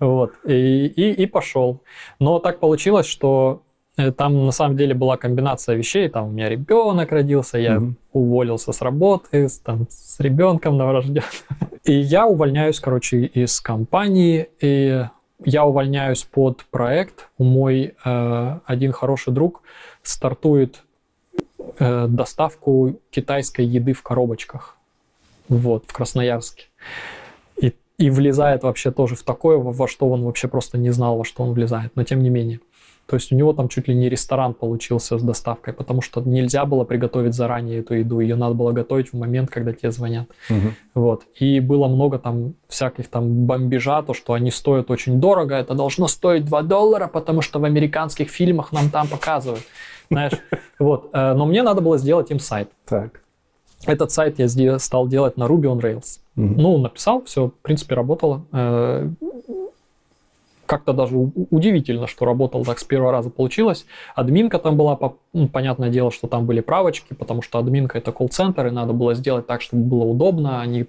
Вот. 0.00 0.32
И, 0.44 1.26
пошел. 1.26 1.82
Но 2.18 2.38
так 2.38 2.60
получилось, 2.60 3.06
что 3.06 3.62
там 3.96 4.46
на 4.46 4.52
самом 4.52 4.76
деле 4.76 4.94
была 4.94 5.16
комбинация 5.16 5.76
вещей. 5.76 6.08
Там 6.08 6.28
у 6.28 6.30
меня 6.30 6.48
ребенок 6.48 7.12
родился, 7.12 7.58
я 7.58 7.74
Мгм. 7.78 7.96
уволился 8.12 8.72
с 8.72 8.80
работы, 8.82 9.48
с, 9.48 9.58
там, 9.58 9.86
с 9.88 10.18
ребенком 10.20 10.76
новорожденным. 10.76 11.22
И 11.84 11.92
я 11.92 12.26
увольняюсь, 12.26 12.80
короче, 12.80 13.24
из 13.24 13.60
компании. 13.60 14.48
И 14.60 15.04
я 15.44 15.64
увольняюсь 15.64 16.24
под 16.24 16.64
проект. 16.70 17.28
Мой 17.38 17.94
э, 18.04 18.58
один 18.64 18.92
хороший 18.92 19.32
друг 19.32 19.62
стартует 20.02 20.82
э, 21.78 22.06
доставку 22.08 22.96
китайской 23.10 23.64
еды 23.64 23.92
в 23.92 24.02
коробочках. 24.02 24.76
Вот, 25.48 25.84
в 25.86 25.92
Красноярске. 25.92 26.64
И, 27.60 27.74
и 27.98 28.10
влезает 28.10 28.62
вообще 28.62 28.90
тоже 28.90 29.14
в 29.14 29.22
такое, 29.22 29.58
во 29.58 29.86
что 29.86 30.08
он 30.08 30.22
вообще 30.24 30.48
просто 30.48 30.78
не 30.78 30.90
знал, 30.90 31.18
во 31.18 31.24
что 31.24 31.42
он 31.42 31.52
влезает. 31.52 31.92
Но 31.96 32.02
тем 32.04 32.22
не 32.22 32.30
менее. 32.30 32.60
То 33.06 33.16
есть 33.16 33.32
у 33.32 33.36
него 33.36 33.52
там 33.52 33.68
чуть 33.68 33.88
ли 33.88 33.94
не 33.94 34.08
ресторан 34.08 34.54
получился 34.54 35.18
с 35.18 35.22
доставкой, 35.22 35.74
потому 35.74 36.00
что 36.00 36.22
нельзя 36.22 36.64
было 36.64 36.84
приготовить 36.84 37.34
заранее 37.34 37.80
эту 37.80 37.94
еду, 37.94 38.20
ее 38.20 38.34
надо 38.34 38.54
было 38.54 38.72
готовить 38.72 39.12
в 39.12 39.16
момент, 39.16 39.50
когда 39.50 39.72
тебе 39.72 39.90
звонят. 39.90 40.28
Мгм. 40.48 40.74
Вот. 40.94 41.24
И 41.38 41.60
было 41.60 41.86
много 41.88 42.18
там 42.18 42.54
всяких 42.68 43.08
там 43.08 43.44
бомбежа, 43.46 44.02
то, 44.02 44.14
что 44.14 44.32
они 44.32 44.50
стоят 44.50 44.90
очень 44.90 45.20
дорого, 45.20 45.54
это 45.54 45.74
должно 45.74 46.08
стоить 46.08 46.46
2 46.46 46.62
доллара, 46.62 47.06
потому 47.06 47.42
что 47.42 47.58
в 47.58 47.64
американских 47.64 48.30
фильмах 48.30 48.72
нам 48.72 48.88
там 48.90 49.06
показывают. 49.08 49.64
Знаешь, 50.10 50.32
вот. 50.78 51.10
Э, 51.12 51.34
Но 51.34 51.44
мне 51.44 51.62
надо 51.62 51.82
было 51.82 51.98
сделать 51.98 52.30
им 52.30 52.38
сайт. 52.38 52.70
Так. 52.86 53.20
Этот 53.86 54.12
сайт 54.12 54.38
я 54.38 54.78
стал 54.78 55.08
делать 55.08 55.36
на 55.36 55.44
Ruby 55.44 55.64
on 55.64 55.80
Rails. 55.80 56.20
Мгм. 56.36 56.54
Ну, 56.56 56.78
написал, 56.78 57.22
все, 57.24 57.48
в 57.48 57.52
принципе, 57.62 57.94
работало. 57.94 58.46
Как-то 60.66 60.92
даже 60.92 61.16
удивительно, 61.16 62.06
что 62.06 62.24
работало 62.24 62.64
так 62.64 62.78
с 62.78 62.84
первого 62.84 63.12
раза 63.12 63.30
получилось. 63.30 63.86
Админка 64.14 64.58
там 64.58 64.76
была, 64.76 64.98
ну, 65.32 65.48
понятное 65.48 65.90
дело, 65.90 66.10
что 66.10 66.28
там 66.28 66.46
были 66.46 66.60
правочки, 66.60 67.14
потому 67.14 67.42
что 67.42 67.58
админка 67.58 67.98
это 67.98 68.12
колл-центр, 68.12 68.66
и 68.66 68.70
надо 68.70 68.92
было 68.92 69.14
сделать 69.14 69.46
так, 69.46 69.62
чтобы 69.62 69.84
было 69.84 70.04
удобно, 70.04 70.60
а 70.60 70.66
не 70.66 70.86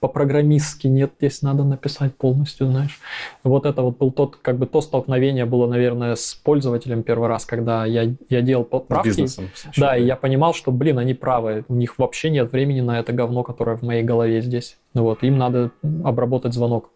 по-программистски 0.00 0.86
нет, 0.86 1.12
здесь 1.18 1.42
надо 1.42 1.64
написать 1.64 2.14
полностью, 2.14 2.68
знаешь. 2.68 2.98
Вот 3.44 3.66
это 3.66 3.82
вот 3.82 3.98
был 3.98 4.10
тот, 4.10 4.36
как 4.36 4.58
бы 4.58 4.66
то 4.66 4.80
столкновение 4.80 5.44
было, 5.44 5.66
наверное, 5.66 6.14
с 6.14 6.34
пользователем 6.34 7.02
первый 7.02 7.28
раз, 7.28 7.44
когда 7.44 7.84
я, 7.84 8.14
я 8.28 8.40
делал 8.40 8.64
С 8.64 8.68
поправки. 8.68 9.08
бизнесом. 9.08 9.50
Да, 9.76 9.96
и 9.96 10.04
я 10.04 10.16
понимал, 10.16 10.54
что, 10.54 10.72
блин, 10.72 10.98
они 10.98 11.14
правы. 11.14 11.64
У 11.68 11.74
них 11.74 11.98
вообще 11.98 12.30
нет 12.30 12.52
времени 12.52 12.80
на 12.80 12.98
это 12.98 13.12
говно, 13.12 13.42
которое 13.42 13.76
в 13.76 13.82
моей 13.82 14.02
голове 14.02 14.40
здесь. 14.40 14.78
Вот, 14.94 15.22
им 15.22 15.38
надо 15.38 15.70
обработать 16.04 16.54
звонок. 16.54 16.90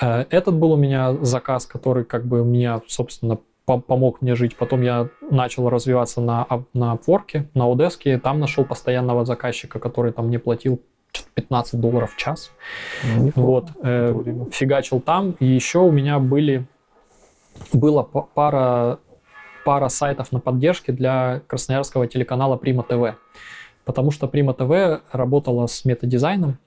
Э, 0.00 0.24
Этот 0.30 0.54
был 0.54 0.72
у 0.72 0.76
меня 0.76 1.14
заказ, 1.22 1.66
который 1.66 2.04
как 2.04 2.26
бы 2.26 2.44
меня, 2.44 2.80
собственно, 2.86 3.38
по- 3.64 3.78
помог 3.80 4.20
мне 4.22 4.34
жить. 4.34 4.56
Потом 4.56 4.82
я 4.82 5.08
начал 5.30 5.68
развиваться 5.68 6.20
на, 6.20 6.46
на 6.74 6.94
Upwork, 6.94 7.46
на 7.54 7.64
и 8.04 8.16
там 8.16 8.40
нашел 8.40 8.64
постоянного 8.64 9.24
заказчика, 9.24 9.78
который 9.78 10.12
там 10.12 10.26
мне 10.28 10.38
платил 10.38 10.80
что-то 11.12 11.30
15 11.34 11.80
долларов 11.80 12.12
в 12.14 12.16
час. 12.16 12.50
Вот, 13.34 13.68
э, 13.82 14.10
это 14.10 14.14
время. 14.18 14.46
фигачил 14.50 15.00
там. 15.00 15.32
И 15.40 15.46
еще 15.46 15.80
у 15.80 15.90
меня 15.90 16.18
были, 16.18 16.66
была 17.72 18.02
па- 18.04 18.22
пара, 18.34 18.98
пара 19.64 19.88
сайтов 19.88 20.32
на 20.32 20.40
поддержке 20.40 20.92
для 20.92 21.42
красноярского 21.46 22.06
телеканала 22.06 22.56
Прима 22.56 22.82
ТВ. 22.84 23.16
Потому 23.84 24.10
что 24.12 24.28
Прима 24.28 24.54
ТВ 24.54 25.02
работала 25.12 25.66
с 25.66 25.84
метадизайном, 25.84 26.58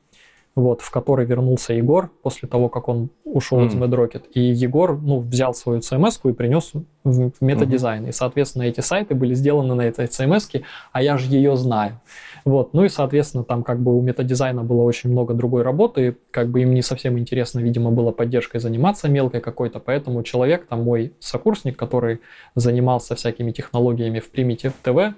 вот, 0.56 0.82
в 0.82 0.91
который 0.91 1.26
вернулся 1.26 1.74
Егор 1.74 2.12
после 2.22 2.47
того, 2.47 2.70
как 2.70 2.88
он 2.88 3.10
ушел 3.24 3.66
из 3.66 3.74
Мгм. 3.74 3.84
MadRocket. 3.86 4.24
И 4.34 4.39
Егор 4.39 4.99
ну, 5.01 5.20
взял 5.20 5.56
свою 5.56 5.80
CMS 5.80 6.20
и 6.30 6.34
принес 6.34 6.74
в, 7.04 7.32
в 7.32 7.41
метадизайн. 7.41 8.06
И, 8.08 8.12
соответственно, 8.12 8.64
эти 8.64 8.82
сайты 8.82 9.16
были 9.16 9.34
сделаны 9.34 9.74
на 9.74 9.82
этой 9.82 10.06
CMS, 10.06 10.64
а 10.91 11.01
я 11.01 11.18
же 11.18 11.28
ее 11.32 11.56
знаю. 11.56 11.99
Вот. 12.45 12.74
Ну 12.74 12.84
и, 12.84 12.89
соответственно, 12.89 13.43
там 13.43 13.64
как 13.64 13.80
бы 13.82 13.97
у 13.97 14.01
метадизайна 14.01 14.64
было 14.64 14.84
очень 14.84 15.10
много 15.10 15.34
другой 15.34 15.64
работы, 15.64 16.18
как 16.30 16.49
бы 16.49 16.62
им 16.62 16.74
не 16.74 16.84
совсем 16.84 17.18
интересно, 17.18 17.60
видимо, 17.60 17.89
было 17.91 18.12
поддержкой 18.12 18.60
заниматься 18.60 19.08
мелкой 19.10 19.41
какой-то, 19.41 19.80
поэтому 19.80 20.22
человек, 20.24 20.68
там 20.68 20.84
мой 20.84 21.14
сокурсник, 21.20 21.78
который 21.78 22.20
занимался 22.54 23.16
всякими 23.16 23.51
технологиями 23.51 24.20
в 24.20 24.32
Primitive 24.32 24.74
TV, 24.84 25.14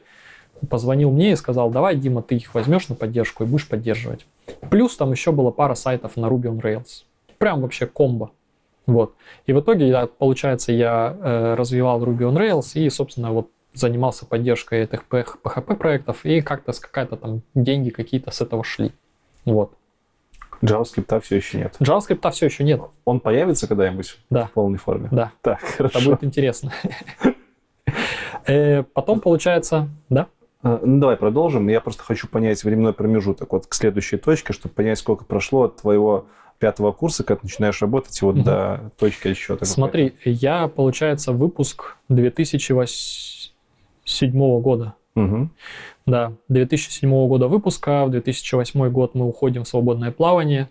позвонил 0.65 1.11
мне 1.11 1.31
и 1.31 1.35
сказал, 1.35 1.69
давай, 1.69 1.95
Дима, 1.95 2.21
ты 2.21 2.35
их 2.35 2.53
возьмешь 2.53 2.87
на 2.89 2.95
поддержку 2.95 3.43
и 3.43 3.47
будешь 3.47 3.67
поддерживать. 3.67 4.25
Плюс 4.69 4.95
там 4.97 5.11
еще 5.11 5.31
было 5.31 5.51
пара 5.51 5.75
сайтов 5.75 6.17
на 6.17 6.25
Ruby 6.27 6.43
on 6.45 6.61
Rails. 6.61 7.03
Прям 7.37 7.61
вообще 7.61 7.85
комбо. 7.85 8.31
Вот. 8.85 9.13
И 9.45 9.53
в 9.53 9.59
итоге, 9.59 9.87
я, 9.87 10.05
получается, 10.07 10.71
я 10.71 11.17
э, 11.19 11.55
развивал 11.55 12.03
Ruby 12.03 12.19
on 12.31 12.35
Rails 12.37 12.71
и, 12.79 12.89
собственно, 12.89 13.31
вот 13.31 13.49
занимался 13.73 14.25
поддержкой 14.25 14.83
этих 14.83 15.03
PHP 15.09 15.75
проектов, 15.75 16.23
и 16.25 16.41
как-то 16.41 16.71
с 16.71 16.79
какая-то 16.79 17.17
там 17.17 17.41
деньги 17.55 17.89
какие-то 17.89 18.31
с 18.31 18.39
этого 18.41 18.63
шли. 18.63 18.91
Вот. 19.43 19.73
JavaScript 20.61 21.19
все 21.21 21.35
еще 21.35 21.57
нет. 21.57 21.75
JavaScript 21.79 22.31
все 22.31 22.45
еще 22.45 22.63
нет. 22.63 22.81
Он 23.03 23.19
появится 23.19 23.67
когда-нибудь 23.67 24.17
Да. 24.29 24.45
в 24.45 24.51
полной 24.51 24.77
форме? 24.77 25.09
Да. 25.11 25.31
Так, 25.41 25.61
Это 25.61 25.73
хорошо. 25.89 26.09
будет 26.11 26.23
интересно. 26.23 26.71
Э, 28.47 28.83
Потом, 28.83 29.19
получается, 29.21 29.89
да? 30.09 30.27
А, 30.65 30.79
Ну, 30.83 30.99
давай 30.99 31.15
продолжим. 31.15 31.67
Я 31.69 31.79
просто 31.79 32.01
хочу 32.03 32.27
понять 32.27 32.63
временной 32.63 32.91
промежуток 32.93 33.53
вот 33.53 33.67
к 33.67 33.73
следующей 33.75 34.17
точке, 34.17 34.51
чтобы 34.51 34.73
понять, 34.73 34.97
сколько 34.97 35.23
прошло 35.23 35.63
от 35.65 35.75
твоего 35.77 36.25
пятого 36.57 36.91
курса, 36.91 37.23
ты 37.23 37.37
начинаешь 37.43 37.79
работать, 37.81 38.19
и 38.21 38.25
вот 38.25 38.35
Мгм. 38.35 38.43
до 38.45 38.91
точки 38.97 39.27
отсчета. 39.27 39.63
Смотри, 39.65 40.13
я, 40.25 40.67
получается, 40.67 41.33
выпуск 41.33 41.97
2007 42.09 44.59
года. 44.61 44.93
Угу. 45.15 45.49
Да, 46.07 46.33
2007 46.49 47.27
года 47.27 47.47
выпуска, 47.47 48.05
в 48.05 48.09
2008 48.11 48.89
год 48.89 49.13
мы 49.15 49.27
уходим 49.27 49.63
в 49.65 49.67
свободное 49.67 50.11
плавание. 50.11 50.69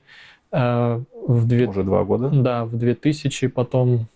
Э, 0.53 1.01
В 1.27 1.47
две- 1.47 1.67
Уже 1.69 1.85
два 1.85 2.03
года. 2.05 2.29
Да, 2.31 2.65
в 2.65 2.77
2000 2.77 3.47
потом 3.49 4.07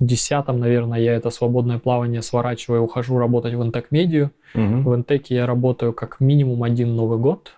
десятом, 0.00 0.58
наверное, 0.60 0.98
я 1.00 1.14
это 1.14 1.30
свободное 1.30 1.78
плавание 1.78 2.22
сворачиваю, 2.22 2.82
ухожу 2.82 3.18
работать 3.18 3.54
в 3.54 3.62
Интек 3.64 3.90
Медиа. 3.90 4.30
Мгм. 4.54 4.84
В 4.84 4.94
Интеке 4.96 5.34
я 5.36 5.46
работаю 5.46 5.92
как 5.92 6.20
минимум 6.20 6.62
один 6.62 6.94
Новый 6.96 7.18
год, 7.18 7.52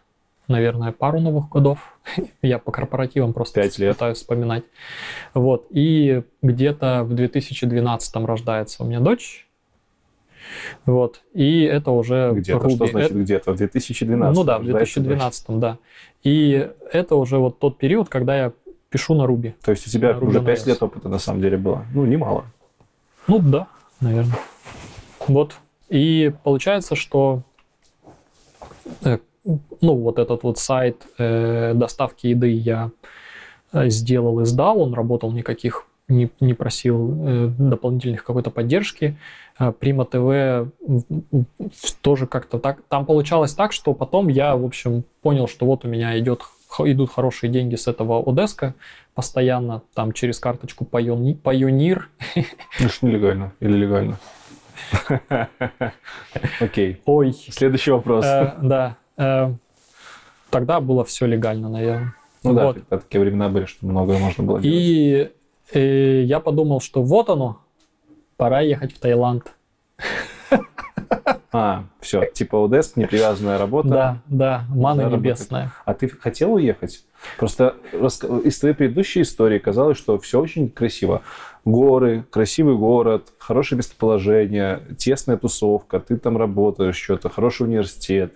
наверное, 0.49 0.93
пару 0.93 1.21
новых 1.21 1.49
годов. 1.49 1.97
Я 2.43 2.59
по 2.59 2.73
корпоративам 2.73 3.33
просто 3.33 3.61
Пять 3.63 3.79
лет. 3.79 3.95
пытаюсь 3.95 4.17
вспоминать. 4.19 4.65
Вот, 5.35 5.67
и 5.71 6.23
где-то 6.43 7.05
в 7.05 7.15
2012 7.15 8.17
рождается 8.27 8.83
у 8.83 8.87
меня 8.87 8.99
дочь. 9.01 9.47
Вот, 10.87 11.21
и 11.33 11.63
это 11.63 11.93
уже 11.93 12.33
Где-то. 12.35 12.67
Ruby. 12.67 12.75
Что 12.77 12.87
значит 12.87 13.11
Это- 13.13 13.21
где-то? 13.21 13.53
В 13.53 13.57
2012. 13.57 14.37
ну 14.37 14.45
да, 14.45 14.59
в 14.59 14.63
рождается 14.63 15.01
2012, 15.01 15.59
да. 15.61 15.79
И 16.25 16.69
это 16.93 17.15
уже 17.15 17.39
вот 17.39 17.59
тот 17.61 17.79
период, 17.79 18.09
когда 18.09 18.37
я 18.37 18.53
пишу 18.91 19.15
на 19.15 19.27
дочь. 19.27 19.55
То 19.65 19.71
есть 19.71 19.87
у 19.87 19.91
тебя 19.91 20.13
На 20.15 20.19
уже 20.27 20.41
on 20.41 20.45
5 20.45 20.59
Rails. 20.59 20.69
лет 20.69 20.83
опыта 20.83 21.09
на 21.09 21.19
самом 21.19 21.41
деле 21.41 21.57
было. 21.57 21.85
Ну, 21.95 22.05
немало. 22.05 22.45
Ну 23.27 23.39
да, 23.39 23.69
наверное. 24.01 24.37
Вот. 25.27 25.55
И 25.89 26.33
получается, 26.45 26.95
что 26.97 27.43
э, 29.05 29.19
ну, 29.81 29.95
вот 29.95 30.19
этот 30.19 30.43
вот 30.43 30.59
сайт 30.59 31.07
э, 31.19 31.73
доставки 31.75 32.27
еды 32.29 32.49
я 32.51 32.91
э, 33.73 33.89
сделал 33.89 34.41
и 34.41 34.45
сдал. 34.45 34.81
Он 34.81 34.95
работал, 34.95 35.33
никаких 35.33 35.87
не, 36.09 36.29
не 36.41 36.55
просил 36.55 37.15
э, 37.27 37.47
дополнительных 37.59 38.25
какой-то 38.25 38.51
поддержки. 38.51 39.17
Э, 39.59 39.73
Прима 39.73 40.05
ТВ 40.05 40.73
тоже 42.01 42.27
как-то 42.27 42.59
так. 42.59 42.83
Там 42.89 43.07
получалось 43.07 43.55
так, 43.55 43.73
что 43.73 43.95
потом 43.95 44.29
я, 44.29 44.57
в 44.57 44.65
общем, 44.65 45.05
понял, 45.23 45.47
что 45.47 45.67
вот 45.67 45.85
у 45.85 45.89
меня 45.89 46.19
идет, 46.19 46.43
идут 46.79 47.11
хорошие 47.11 47.51
деньги 47.51 47.75
с 47.75 47.89
этого 47.89 48.23
Одеска 48.27 48.75
постоянно, 49.15 49.83
там 49.95 50.13
через 50.13 50.39
карточку 50.39 50.87
Pioneer, 50.91 51.41
Pioneer 51.43 52.03
Ну, 52.81 52.89
что 52.89 53.07
нелегально 53.07 53.53
или 53.61 53.77
легально? 53.77 54.19
Окей. 56.61 57.01
Ой, 57.05 57.33
Следующий 57.33 57.91
вопрос. 57.91 58.25
Э, 58.25 58.57
да. 58.63 58.97
э, 59.17 59.53
Тогда 60.51 60.81
было 60.81 61.05
все 61.05 61.27
легально, 61.27 61.69
наверное. 61.69 62.15
Ну 62.43 62.55
да, 62.55 62.73
тогда 62.73 62.99
такие 62.99 63.21
времена 63.21 63.49
были, 63.49 63.67
что 63.67 63.87
многое 63.87 64.19
можно 64.19 64.43
было 64.45 64.61
делать. 64.61 64.77
И 64.77 65.31
э, 65.73 66.23
я 66.23 66.41
подумал, 66.41 66.81
что 66.81 67.03
вот 67.03 67.29
оно, 67.29 67.61
пора 68.37 68.61
ехать 68.61 68.95
в 68.95 68.99
Таиланд. 68.99 69.53
А, 71.53 71.85
все, 72.01 72.27
типа 72.27 72.65
Одеск, 72.65 72.97
непривязанная 72.97 73.59
работа. 73.59 73.89
Да, 73.89 74.19
да, 74.29 74.65
мана 74.69 75.03
Заработок. 75.03 75.25
небесная. 75.25 75.73
А 75.85 75.95
ты 75.95 76.09
хотел 76.09 76.55
уехать? 76.55 77.05
Просто 77.39 77.75
из 78.45 78.59
твоей 78.59 78.75
предыдущей 78.75 79.23
истории 79.23 79.59
казалось, 79.59 79.99
что 79.99 80.19
все 80.19 80.41
очень 80.41 80.71
красиво. 80.71 81.23
Горы, 81.65 82.25
красивый 82.31 82.77
город, 82.77 83.33
хорошее 83.39 83.79
местоположение, 83.79 84.81
тесная 84.97 85.37
тусовка, 85.37 85.99
ты 85.99 86.17
там 86.17 86.37
работаешь, 86.37 86.97
что-то, 86.97 87.29
хороший 87.29 87.67
университет, 87.67 88.35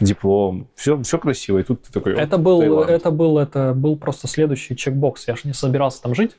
диплом. 0.00 0.68
Все, 0.74 1.00
все 1.02 1.18
красиво. 1.18 1.58
И 1.58 1.62
тут 1.62 1.82
ты 1.82 1.92
такой... 1.92 2.14
Это 2.14 2.36
был, 2.36 2.60
Таиланд. 2.60 2.90
это 2.90 3.10
был, 3.10 3.38
это 3.38 3.72
был 3.74 3.96
просто 3.96 4.28
следующий 4.28 4.76
чекбокс. 4.76 5.26
Я 5.28 5.34
же 5.36 5.42
не 5.44 5.54
собирался 5.54 6.02
там 6.02 6.14
жить. 6.14 6.36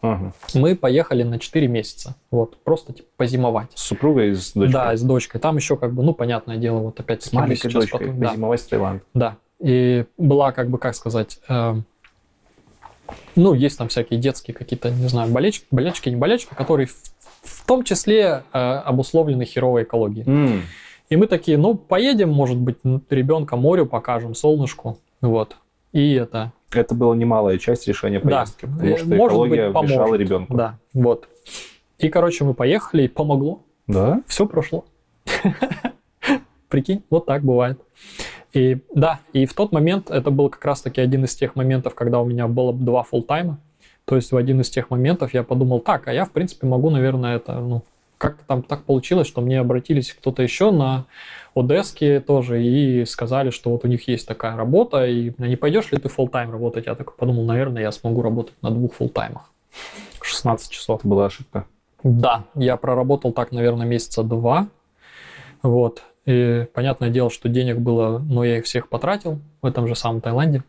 Ага. 0.00 0.32
Мы 0.54 0.76
поехали 0.76 1.22
на 1.24 1.38
4 1.38 1.66
месяца. 1.66 2.14
Вот, 2.30 2.56
просто 2.62 2.92
типа 2.92 3.08
позимовать. 3.16 3.68
С 3.74 3.82
супругой 3.82 4.30
и 4.30 4.34
с 4.34 4.52
дочкой. 4.52 4.72
Да, 4.72 4.92
и 4.92 4.96
с 4.96 5.02
дочкой. 5.02 5.40
Там 5.40 5.56
еще 5.56 5.76
как 5.76 5.92
бы, 5.92 6.02
ну, 6.04 6.14
понятное 6.14 6.56
дело, 6.56 6.78
вот 6.78 7.00
опять 7.00 7.22
С 7.24 7.32
маленькой 7.32 7.70
дочкой. 7.72 8.12
да, 8.12 8.28
Позимовать 8.28 8.60
в 8.60 8.68
Таиланд. 8.68 9.02
да. 9.14 9.36
И 9.60 10.04
была 10.16 10.52
как 10.52 10.70
бы, 10.70 10.78
как 10.78 10.94
сказать, 10.94 11.40
э, 11.48 11.74
ну, 13.34 13.54
есть 13.54 13.76
там 13.78 13.88
всякие 13.88 14.20
детские 14.20 14.54
какие-то, 14.54 14.90
не 14.90 15.08
знаю, 15.08 15.32
болечки, 15.32 15.66
болячки, 15.72 16.08
не 16.08 16.16
болячки, 16.16 16.54
которые 16.54 16.86
в, 16.86 16.94
в 17.42 17.66
том 17.66 17.82
числе 17.82 18.44
э, 18.52 18.58
обусловлены 18.58 19.44
херовой 19.44 19.82
экологией. 19.82 20.26
М, 20.28 20.62
И 21.10 21.16
мы 21.16 21.26
такие, 21.26 21.56
ну, 21.58 21.74
поедем, 21.74 22.30
может 22.30 22.56
быть, 22.58 22.76
ребенка 23.10 23.56
морю 23.56 23.86
покажем, 23.86 24.34
солнышку, 24.34 24.98
вот. 25.22 25.56
И 25.92 26.14
это, 26.14 26.52
Это 26.72 26.94
была 26.94 27.16
немалая 27.16 27.56
часть 27.58 27.88
решения 27.88 28.20
Да. 28.20 28.28
поездки, 28.40 28.66
потому 28.66 28.82
Э, 28.94 28.96
что 28.98 29.06
может 29.08 29.32
экология 29.32 29.70
быть, 29.70 29.82
мешала 29.90 30.14
ребенку. 30.14 30.54
да, 30.56 30.78
вот. 30.92 31.28
И, 31.98 32.08
короче, 32.10 32.44
мы 32.44 32.54
поехали, 32.54 33.04
и 33.04 33.08
помогло. 33.08 33.62
Да? 33.86 34.20
все 34.26 34.46
прошло. 34.46 34.84
Прикинь, 36.68 37.02
вот 37.10 37.24
так 37.26 37.42
бывает. 37.42 37.80
И 38.52 38.78
да, 38.94 39.20
и 39.32 39.46
в 39.46 39.54
тот 39.54 39.72
момент 39.72 40.10
это 40.10 40.30
был 40.30 40.50
как 40.50 40.64
раз-таки 40.64 41.00
один 41.00 41.24
из 41.24 41.34
тех 41.34 41.56
моментов, 41.56 41.94
когда 41.94 42.20
у 42.20 42.26
меня 42.26 42.46
было 42.48 42.72
два 42.74 43.02
фулл-тайма. 43.02 43.56
То 44.04 44.16
есть 44.16 44.32
в 44.32 44.36
один 44.36 44.60
из 44.60 44.70
тех 44.70 44.90
моментов 44.90 45.32
я 45.34 45.42
подумал, 45.42 45.80
так, 45.80 46.08
а 46.08 46.12
я, 46.12 46.24
в 46.24 46.30
принципе, 46.32 46.66
могу, 46.66 46.90
наверное, 46.90 47.36
это, 47.36 47.58
ну, 47.60 47.82
как-то 48.18 48.44
там 48.44 48.62
так 48.62 48.84
получилось, 48.84 49.26
что 49.26 49.40
мне 49.40 49.60
обратились 49.60 50.12
кто-то 50.12 50.42
еще 50.42 50.70
на 50.70 51.06
Одеске 51.54 52.20
тоже 52.20 52.62
и 52.62 53.04
сказали, 53.04 53.50
что 53.50 53.70
вот 53.70 53.84
у 53.84 53.88
них 53.88 54.06
есть 54.08 54.26
такая 54.28 54.56
работа, 54.56 55.06
и 55.06 55.32
«А 55.38 55.46
не 55.46 55.56
пойдешь 55.56 55.90
ли 55.92 55.98
ты 55.98 56.08
фулл-тайм 56.08 56.50
работать? 56.50 56.86
Я 56.86 56.94
такой 56.94 57.14
подумал, 57.16 57.44
наверное, 57.44 57.82
я 57.82 57.92
смогу 57.92 58.22
работать 58.22 58.54
на 58.62 58.70
двух 58.70 58.94
фулл-таймах. 58.94 59.50
16 60.20 60.70
часов. 60.70 61.00
Это 61.00 61.08
была 61.08 61.26
ошибка. 61.26 61.64
Да, 62.02 62.44
я 62.54 62.76
проработал 62.76 63.32
так, 63.32 63.50
наверное, 63.50 63.86
месяца 63.86 64.22
два. 64.22 64.68
Вот. 65.62 66.02
И 66.26 66.66
понятное 66.74 67.10
дело, 67.10 67.30
что 67.30 67.48
денег 67.48 67.78
было, 67.78 68.18
но 68.18 68.44
я 68.44 68.58
их 68.58 68.64
всех 68.64 68.88
потратил 68.88 69.40
в 69.62 69.66
этом 69.66 69.88
же 69.88 69.94
самом 69.94 70.20
Таиланде. 70.20 70.62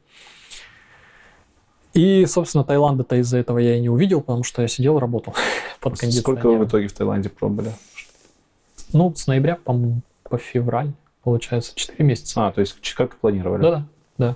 И, 1.94 2.26
собственно, 2.26 2.64
Таиланда-то 2.64 3.18
из-за 3.18 3.40
этого 3.40 3.58
я 3.60 3.76
и 3.76 3.82
не 3.82 3.90
увидел, 3.90 4.22
потому 4.22 4.44
что 4.44 4.62
я 4.62 4.68
сидел 4.68 4.98
и 4.98 5.02
работал 5.02 5.36
под 5.80 5.98
Сколько 5.98 6.48
вы 6.48 6.60
в 6.60 6.68
итоге 6.68 6.88
в 6.88 6.94
Таиланде 6.94 7.30
пробовали? 7.30 7.72
Ну, 8.94 9.14
с 9.16 9.28
ноября, 9.28 9.56
по-моему, 9.56 10.02
по 10.24 10.38
февраль, 10.38 10.92
получается, 11.24 11.74
4 11.76 12.04
месяца. 12.04 12.48
А, 12.48 12.52
то 12.52 12.62
есть 12.62 12.78
как 12.94 13.16
планировали? 13.18 13.62
Да-да, 13.62 13.86
да. 14.18 14.36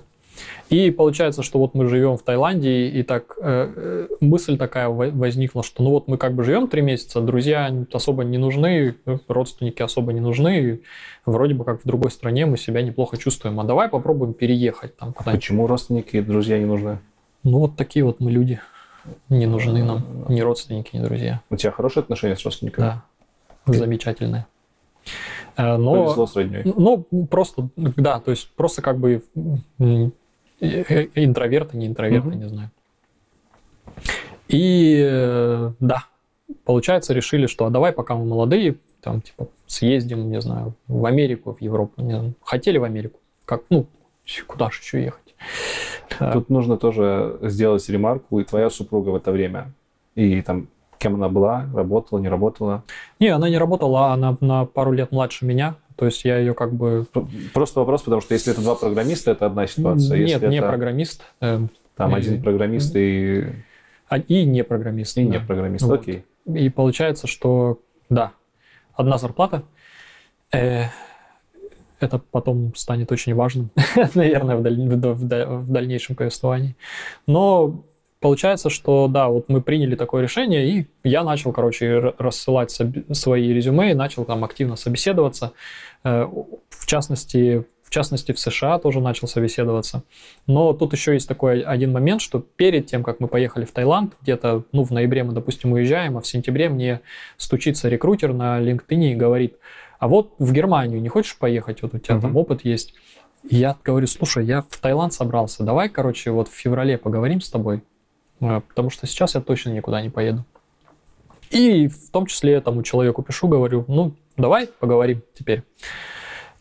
И 0.68 0.90
получается, 0.90 1.42
что 1.42 1.58
вот 1.58 1.74
мы 1.74 1.86
живем 1.86 2.16
в 2.16 2.22
Таиланде, 2.22 2.88
и 2.88 3.02
так 3.02 3.36
э, 3.40 3.72
э, 3.76 4.06
мысль 4.20 4.56
такая 4.56 4.88
во- 4.88 5.10
возникла, 5.10 5.62
что 5.62 5.82
ну 5.82 5.90
вот 5.90 6.08
мы 6.08 6.16
как 6.18 6.34
бы 6.34 6.42
живем 6.42 6.68
три 6.68 6.82
месяца, 6.82 7.20
друзья 7.20 7.72
особо 7.92 8.24
не 8.24 8.38
нужны, 8.38 8.96
э, 9.06 9.18
родственники 9.28 9.82
особо 9.82 10.12
не 10.12 10.20
нужны, 10.20 10.80
вроде 11.24 11.54
бы 11.54 11.64
как 11.64 11.82
в 11.82 11.86
другой 11.86 12.10
стране 12.10 12.46
мы 12.46 12.56
себя 12.56 12.82
неплохо 12.82 13.16
чувствуем, 13.16 13.60
а 13.60 13.64
давай 13.64 13.88
попробуем 13.88 14.34
переехать 14.34 14.96
там 14.96 15.12
куда-нибудь. 15.12 15.40
Почему 15.40 15.66
родственники 15.66 16.16
и 16.16 16.20
друзья 16.20 16.58
не 16.58 16.64
нужны? 16.66 16.98
Ну 17.44 17.58
вот 17.60 17.76
такие 17.76 18.04
вот 18.04 18.20
мы 18.20 18.30
люди, 18.30 18.58
не 19.28 19.46
нужны 19.46 19.82
нам 19.84 20.26
ни 20.28 20.40
родственники, 20.40 20.96
ни 20.96 21.02
друзья. 21.02 21.40
У 21.50 21.56
тебя 21.56 21.72
хорошие 21.72 22.02
отношения 22.02 22.36
с 22.36 22.44
родственниками? 22.44 22.84
Да, 22.86 23.04
замечательные. 23.66 24.46
Э, 25.56 25.76
Но... 25.76 26.04
Повезло 26.04 26.26
с 26.26 26.36
родней. 26.36 26.62
Ну, 26.64 27.06
просто, 27.30 27.68
да, 27.76 28.20
то 28.20 28.30
есть 28.30 28.50
просто 28.56 28.82
как 28.82 28.98
бы 28.98 29.22
э, 29.36 30.10
э, 30.60 31.06
интроверты, 31.14 31.76
не 31.76 31.86
интроверты, 31.86 32.28
Мгм. 32.28 32.38
не 32.38 32.48
знаю. 32.48 32.70
И 34.48 35.72
да, 35.80 36.04
получается, 36.64 37.14
решили, 37.14 37.46
что 37.46 37.66
а 37.66 37.70
давай, 37.70 37.92
пока 37.92 38.14
мы 38.14 38.24
молодые, 38.24 38.76
там, 39.00 39.20
типа, 39.20 39.48
съездим, 39.66 40.30
не 40.30 40.40
знаю, 40.40 40.74
в 40.86 41.04
Америку, 41.06 41.54
в 41.54 41.60
Европу. 41.60 42.02
Не 42.02 42.14
знаю. 42.14 42.34
Хотели 42.42 42.78
в 42.78 42.84
Америку. 42.84 43.20
Как, 43.44 43.62
ну, 43.70 43.86
куда 44.46 44.70
же 44.70 44.80
еще 44.80 45.02
ехать? 45.02 45.23
А, 46.18 46.32
Тут 46.32 46.48
нужно 46.50 46.76
тоже 46.76 47.38
сделать 47.42 47.88
ремарку, 47.88 48.40
и 48.40 48.44
твоя 48.44 48.70
супруга 48.70 49.10
в 49.10 49.16
это 49.16 49.32
время, 49.32 49.72
и 50.14 50.42
там, 50.42 50.68
кем 50.98 51.14
она 51.14 51.28
была, 51.28 51.66
работала, 51.74 52.18
не 52.18 52.28
работала. 52.28 52.82
Не, 53.20 53.28
она 53.28 53.48
не 53.48 53.58
работала, 53.58 54.12
она 54.12 54.36
на 54.40 54.64
пару 54.64 54.92
лет 54.92 55.12
младше 55.12 55.44
меня. 55.44 55.76
То 55.96 56.06
есть 56.06 56.24
я 56.24 56.38
ее 56.38 56.54
как 56.54 56.72
бы... 56.72 57.06
Просто 57.52 57.80
вопрос, 57.80 58.02
потому 58.02 58.20
что 58.20 58.34
если 58.34 58.52
это 58.52 58.60
два 58.60 58.74
программиста, 58.74 59.30
это 59.30 59.46
одна 59.46 59.66
ситуация. 59.66 60.18
Нет, 60.18 60.28
если 60.28 60.46
не 60.48 60.56
это 60.58 60.68
программист. 60.68 61.22
э, 61.40 61.60
там 61.96 62.14
э, 62.14 62.18
один 62.18 62.42
программист 62.42 62.96
и, 62.96 63.44
а- 64.08 64.18
и 64.18 64.44
не 64.44 64.64
программист. 64.64 65.16
и 65.18 65.24
да. 65.24 65.30
не 65.30 65.40
программист, 65.40 65.84
Вот. 65.84 66.00
окей. 66.00 66.24
И 66.46 66.68
получается, 66.68 67.26
что 67.26 67.78
да, 68.08 68.32
одна 68.94 69.18
зарплата. 69.18 69.62
Э, 70.52 70.86
это 72.00 72.18
потом 72.18 72.74
станет 72.74 73.12
очень 73.12 73.34
важным, 73.34 73.70
наверное, 74.14 74.56
в, 74.56 74.62
даль- 74.62 74.88
в 74.88 74.96
да- 75.00 75.12
в 75.12 75.24
да- 75.24 75.46
в 75.46 75.70
дальнейшем 75.70 76.16
повествовании. 76.16 76.74
Но 77.26 77.84
получается, 78.20 78.70
что 78.70 79.06
да, 79.08 79.28
вот 79.28 79.48
мы 79.48 79.60
приняли 79.60 79.96
такое 79.96 80.22
решение, 80.22 80.66
и 80.68 80.86
я 81.04 81.24
начал, 81.24 81.52
короче, 81.52 82.14
рассылать 82.18 82.70
свои 83.12 83.52
резюме, 83.52 83.94
начал 83.94 84.24
там 84.24 84.44
активно 84.44 84.76
собеседоваться. 84.76 85.52
Э, 86.04 86.26
В 86.70 86.86
частности, 86.86 87.64
в 87.82 87.90
частности, 87.90 88.32
в 88.32 88.40
США 88.40 88.78
тоже 88.78 89.00
начал 89.00 89.28
собеседоваться. 89.28 90.02
Но 90.48 90.72
тут 90.72 90.92
еще 90.94 91.12
есть 91.12 91.28
такой 91.28 91.60
один 91.60 91.92
момент, 91.92 92.22
что 92.22 92.40
перед 92.40 92.86
тем, 92.86 93.04
как 93.04 93.20
мы 93.20 93.28
поехали 93.28 93.64
в 93.64 93.70
Таиланд, 93.72 94.14
где-то, 94.22 94.64
ну, 94.72 94.82
в 94.84 94.90
ноябре 94.90 95.22
мы, 95.22 95.32
допустим, 95.32 95.72
уезжаем, 95.72 96.16
а 96.16 96.20
в 96.20 96.26
сентябре 96.26 96.68
мне 96.68 97.00
стучится 97.36 97.88
рекрутер 97.88 98.32
на 98.32 98.58
LinkedIn 98.60 99.12
и 99.12 99.14
говорит, 99.14 99.54
а 99.98 100.08
вот 100.08 100.34
в 100.38 100.52
Германию 100.52 101.00
не 101.00 101.08
хочешь 101.08 101.36
поехать, 101.36 101.82
вот 101.82 101.94
у 101.94 101.98
тебя 101.98 102.20
там 102.20 102.30
Мгм. 102.30 102.36
опыт 102.38 102.64
есть. 102.64 102.94
И 103.48 103.56
я 103.56 103.76
говорю, 103.84 104.06
слушай, 104.06 104.44
я 104.44 104.62
в 104.62 104.78
Таиланд 104.80 105.12
собрался, 105.12 105.64
давай, 105.64 105.88
короче, 105.88 106.30
вот 106.30 106.48
в 106.48 106.52
феврале 106.54 106.96
поговорим 106.98 107.40
с 107.40 107.50
тобой, 107.50 107.82
э, 108.40 108.60
потому 108.68 108.90
что 108.90 109.06
сейчас 109.06 109.34
я 109.34 109.40
точно 109.40 109.70
никуда 109.70 110.00
не 110.00 110.10
поеду. 110.10 110.44
И 111.50 111.88
в 111.88 112.10
том 112.10 112.26
числе 112.26 112.54
этому 112.54 112.82
человеку 112.82 113.22
пишу, 113.22 113.48
говорю, 113.48 113.84
ну, 113.86 114.12
давай 114.36 114.66
поговорим 114.66 115.22
теперь. 115.34 115.62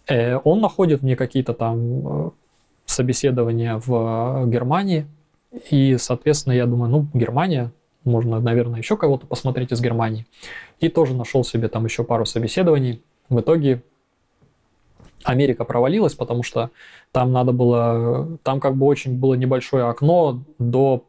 Э, 0.08 0.38
Он 0.44 0.60
находит 0.62 1.02
мне 1.02 1.16
какие-то 1.16 1.54
там 1.54 2.28
э, 2.28 2.30
собеседования 2.86 3.82
в 3.86 4.46
Германии, 4.48 5.08
и, 5.72 5.98
соответственно, 5.98 6.54
я 6.54 6.66
думаю, 6.66 6.92
ну, 6.92 7.08
Германия, 7.14 7.72
можно, 8.04 8.40
наверное, 8.42 8.80
еще 8.80 8.98
кого-то 8.98 9.26
посмотреть 9.28 9.72
из 9.72 9.80
Германии. 9.80 10.26
И 10.82 10.90
тоже 10.90 11.16
нашел 11.16 11.44
себе 11.46 11.70
там 11.70 11.86
еще 11.86 12.04
пару 12.04 12.26
собеседований. 12.26 13.02
В 13.30 13.39
итоге 13.39 13.82
Америка 15.24 15.63
провалилась, 15.63 16.15
потому 16.15 16.43
что 16.43 16.69
там 17.11 17.32
надо 17.32 17.51
было, 17.53 18.38
там 18.43 18.59
как 18.59 18.76
бы 18.76 18.86
очень 18.86 19.17
было 19.17 19.36
небольшое 19.36 19.86
окно 19.86 20.41
до 20.59 21.05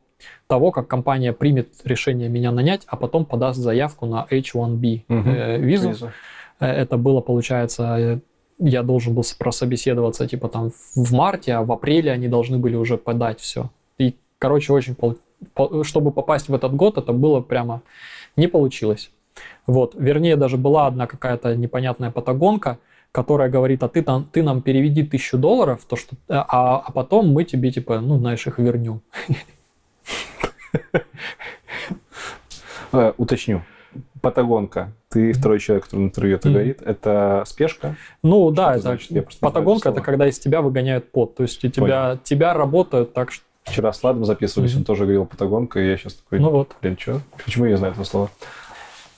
того, 0.46 0.70
как 0.70 0.86
компания 0.86 1.32
примет 1.32 1.68
решение 1.84 2.28
меня 2.28 2.52
нанять, 2.52 2.82
а 2.86 2.96
потом 2.96 3.24
подаст 3.24 3.58
заявку 3.58 4.06
на 4.06 4.26
H1B 4.30 5.02
Мгм. 5.08 5.30
э, 5.30 5.58
визу. 5.58 5.88
Визу. 5.88 6.12
Э, 6.60 6.66
Это 6.66 6.96
было, 6.96 7.20
получается, 7.20 8.20
я 8.60 8.82
должен 8.84 9.14
был 9.14 9.24
прособеседоваться 9.38 10.28
типа 10.28 10.48
там 10.48 10.70
в 10.94 11.12
марте, 11.12 11.54
а 11.54 11.62
в 11.62 11.72
апреле 11.72 12.12
они 12.12 12.28
должны 12.28 12.58
были 12.58 12.76
уже 12.76 12.96
подать 12.96 13.40
все. 13.40 13.70
И, 13.98 14.14
короче, 14.38 14.72
очень, 14.72 14.94
пол- 14.94 15.18
по- 15.54 15.82
чтобы 15.82 16.12
попасть 16.12 16.48
в 16.48 16.54
этот 16.54 16.74
год, 16.76 16.96
это 16.98 17.12
было 17.12 17.40
прямо 17.40 17.82
не 18.36 18.46
получилось. 18.46 19.10
Вот, 19.66 19.94
вернее, 19.96 20.36
даже 20.36 20.56
была 20.56 20.86
одна 20.86 21.06
какая-то 21.06 21.56
непонятная 21.56 22.10
патагонка, 22.10 22.78
которая 23.12 23.48
говорит, 23.48 23.82
а 23.82 23.88
ты, 23.88 24.02
там, 24.02 24.28
ты 24.30 24.42
нам 24.42 24.60
переведи 24.60 25.04
тысячу 25.04 25.38
долларов, 25.38 25.84
то, 25.86 25.96
что, 25.96 26.16
э, 26.28 26.34
а, 26.34 26.78
а 26.78 26.92
потом 26.92 27.28
мы 27.28 27.44
тебе, 27.44 27.70
типа, 27.70 28.00
ну, 28.00 28.18
знаешь, 28.18 28.46
их 28.46 28.58
вернем. 28.58 29.00
Э, 32.92 33.12
уточню. 33.16 33.62
Патагонка. 34.20 34.92
Ты 35.08 35.32
второй 35.32 35.58
человек, 35.58 35.84
который 35.84 36.00
на 36.00 36.06
интервью 36.06 36.36
это 36.36 36.48
говорит. 36.48 36.80
Это 36.82 37.42
спешка? 37.46 37.96
Ну 38.22 38.50
да, 38.50 38.72
это 38.72 38.82
значит? 38.82 39.10
Я 39.10 39.24
патагонка, 39.40 39.90
это 39.90 40.00
когда 40.00 40.28
из 40.28 40.38
тебя 40.38 40.62
выгоняют 40.62 41.10
пот. 41.10 41.34
То 41.34 41.42
есть 41.42 41.60
тебя, 41.60 42.18
тебя 42.22 42.54
работают 42.54 43.12
так, 43.12 43.32
что... 43.32 43.44
Вчера 43.64 43.92
с 43.92 44.02
Ладом 44.04 44.24
записывались, 44.24 44.76
он 44.76 44.84
тоже 44.84 45.04
говорил 45.04 45.26
патагонка, 45.26 45.80
и 45.80 45.88
я 45.88 45.96
сейчас 45.96 46.14
такой, 46.14 46.38
Ну 46.38 46.50
вот. 46.50 46.76
блин, 46.82 46.96
что? 47.00 47.20
Почему 47.44 47.64
я 47.64 47.76
знаю 47.76 47.94
это 47.94 48.04
слово? 48.04 48.30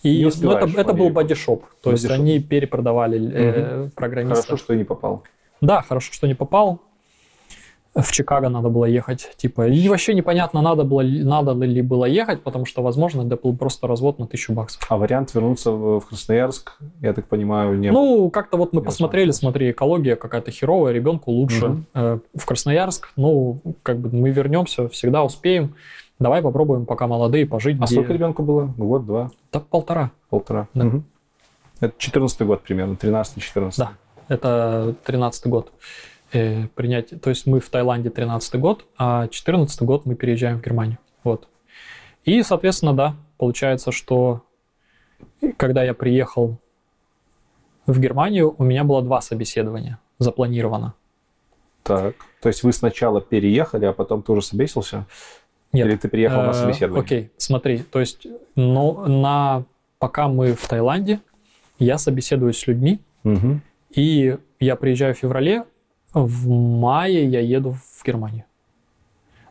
И 0.06 0.24
Не 0.24 0.30
ну, 0.42 0.52
это, 0.52 0.80
это 0.80 0.92
был 0.92 1.10
бодишоп. 1.10 1.64
То 1.82 1.90
есть 1.90 2.08
они 2.08 2.38
перепродавали 2.38 3.30
э, 3.32 3.88
программистов. 3.94 4.46
Хорошо, 4.46 4.64
что 4.64 4.72
я 4.72 4.78
не 4.78 4.84
попал. 4.84 5.24
Да, 5.60 5.82
хорошо, 5.82 6.12
что 6.12 6.26
не 6.26 6.34
попал. 6.34 6.80
В 7.94 8.12
Чикаго 8.12 8.50
надо 8.50 8.68
было 8.68 8.84
ехать. 8.84 9.30
Типа, 9.36 9.66
и 9.68 9.88
вообще 9.88 10.12
непонятно, 10.12 10.60
надо, 10.60 10.84
было, 10.84 11.02
надо 11.02 11.52
ли 11.52 11.80
было 11.80 12.04
ехать, 12.04 12.42
потому 12.42 12.66
что, 12.66 12.82
возможно, 12.82 13.26
это 13.26 13.36
был 13.36 13.56
просто 13.56 13.86
развод 13.86 14.18
на 14.18 14.26
тысячу 14.26 14.52
баксов. 14.52 14.84
А 14.90 14.98
вариант 14.98 15.34
вернуться 15.34 15.70
в 15.72 16.00
Красноярск, 16.02 16.76
я 17.00 17.14
так 17.14 17.26
понимаю, 17.26 17.78
не 17.78 17.90
Ну, 17.90 18.28
как-то 18.28 18.58
вот 18.58 18.74
мы 18.74 18.80
Не 18.80 18.84
посмотрели, 18.84 19.30
смотри, 19.30 19.70
экология 19.70 20.14
какая-то 20.14 20.50
херовая, 20.50 20.92
ребенку 20.92 21.30
лучше. 21.30 21.84
Э, 21.94 22.18
В 22.34 22.44
Красноярск, 22.44 23.08
ну, 23.16 23.62
как 23.82 23.98
бы 23.98 24.10
мы 24.14 24.28
вернемся, 24.28 24.88
всегда 24.90 25.24
успеем. 25.24 25.74
Давай 26.18 26.42
попробуем, 26.42 26.86
пока 26.86 27.06
молодые, 27.06 27.46
пожить. 27.46 27.76
А 27.80 27.84
где- 27.84 27.94
сколько 27.94 28.12
ребенку 28.12 28.42
было? 28.42 28.72
Год, 28.76 29.04
два, 29.06 29.30
Да 29.52 29.60
полтора. 29.60 30.10
полтора? 30.30 30.68
Да. 30.74 30.84
Мгм. 30.84 31.04
Это 31.80 31.94
14 31.98 32.46
год 32.46 32.62
примерно, 32.62 32.96
13-14. 32.96 33.76
Да. 33.78 33.92
Это 34.28 34.94
13 35.04 35.46
год. 35.46 35.72
Э, 36.32 36.66
принять, 36.74 37.20
то 37.20 37.30
есть 37.30 37.46
мы 37.46 37.60
в 37.60 37.68
Таиланде 37.68 38.10
13 38.10 38.56
год, 38.60 38.84
а 38.98 39.28
14 39.28 39.82
год 39.82 40.06
мы 40.06 40.14
переезжаем 40.14 40.58
в 40.58 40.62
Германию. 40.64 40.98
Вот. 41.22 41.48
И, 42.24 42.42
соответственно, 42.42 42.94
да, 42.94 43.14
получается, 43.36 43.92
что 43.92 44.42
когда 45.58 45.84
я 45.84 45.94
приехал 45.94 46.56
в 47.86 48.00
Германию, 48.00 48.54
у 48.58 48.64
меня 48.64 48.82
было 48.84 49.02
два 49.02 49.20
собеседования 49.20 49.98
запланировано. 50.18 50.94
Так. 51.84 52.16
То 52.42 52.48
есть 52.48 52.64
вы 52.64 52.72
сначала 52.72 53.20
переехали, 53.20 53.84
а 53.84 53.92
потом 53.92 54.22
ты 54.22 54.32
уже 54.32 54.42
собесился? 54.42 55.06
Нет. 55.72 55.86
Или 55.86 55.96
ты 55.96 56.08
приехал 56.08 56.42
на 56.42 56.50
Э, 56.50 56.54
собеседование? 56.54 57.04
Окей, 57.04 57.30
смотри, 57.36 57.78
то 57.78 58.00
есть, 58.00 58.26
но 58.54 59.06
на 59.06 59.64
пока 59.98 60.28
мы 60.28 60.52
в 60.54 60.66
Таиланде, 60.68 61.20
я 61.78 61.98
собеседуюсь 61.98 62.58
с 62.58 62.66
людьми, 62.66 63.00
Мгм. 63.24 63.60
и 63.94 64.36
я 64.60 64.76
приезжаю 64.76 65.14
в 65.14 65.18
феврале, 65.18 65.64
в 66.14 66.48
мае 66.48 67.26
я 67.26 67.40
еду 67.40 67.72
в 67.72 68.04
Германию 68.06 68.44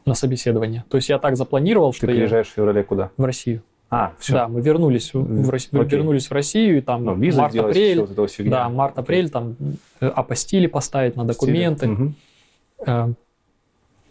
на 0.06 0.14
собеседование. 0.16 0.84
То 0.90 0.98
есть 0.98 1.10
я 1.10 1.20
так 1.20 1.36
запланировал, 1.38 1.92
Ты 1.92 1.98
что 1.98 2.08
я 2.08 2.14
приезжаешь 2.16 2.48
в 2.48 2.52
феврале 2.54 2.84
куда? 2.84 3.12
в 3.18 3.24
Россию. 3.24 3.62
А, 3.92 4.14
все. 4.20 4.34
Да, 4.34 4.48
мы 4.48 4.62
вернулись 4.62 5.14
в, 5.14 5.20
в 5.20 5.50
Рос- 5.50 5.70
вернулись 5.72 6.28
в 6.28 6.32
Россию, 6.32 6.80
и 6.80 6.82
там 6.82 7.06
Ну, 7.06 7.16
март-апрель, 7.16 8.02
вот 8.02 8.30
да, 8.40 8.68
март-апрель, 8.70 9.30
там 9.30 9.56
э, 10.02 10.08
апостили 10.08 10.66
поставить 10.68 11.16
на 11.16 11.24
документы. 11.24 11.88
Мгм. 11.88 12.16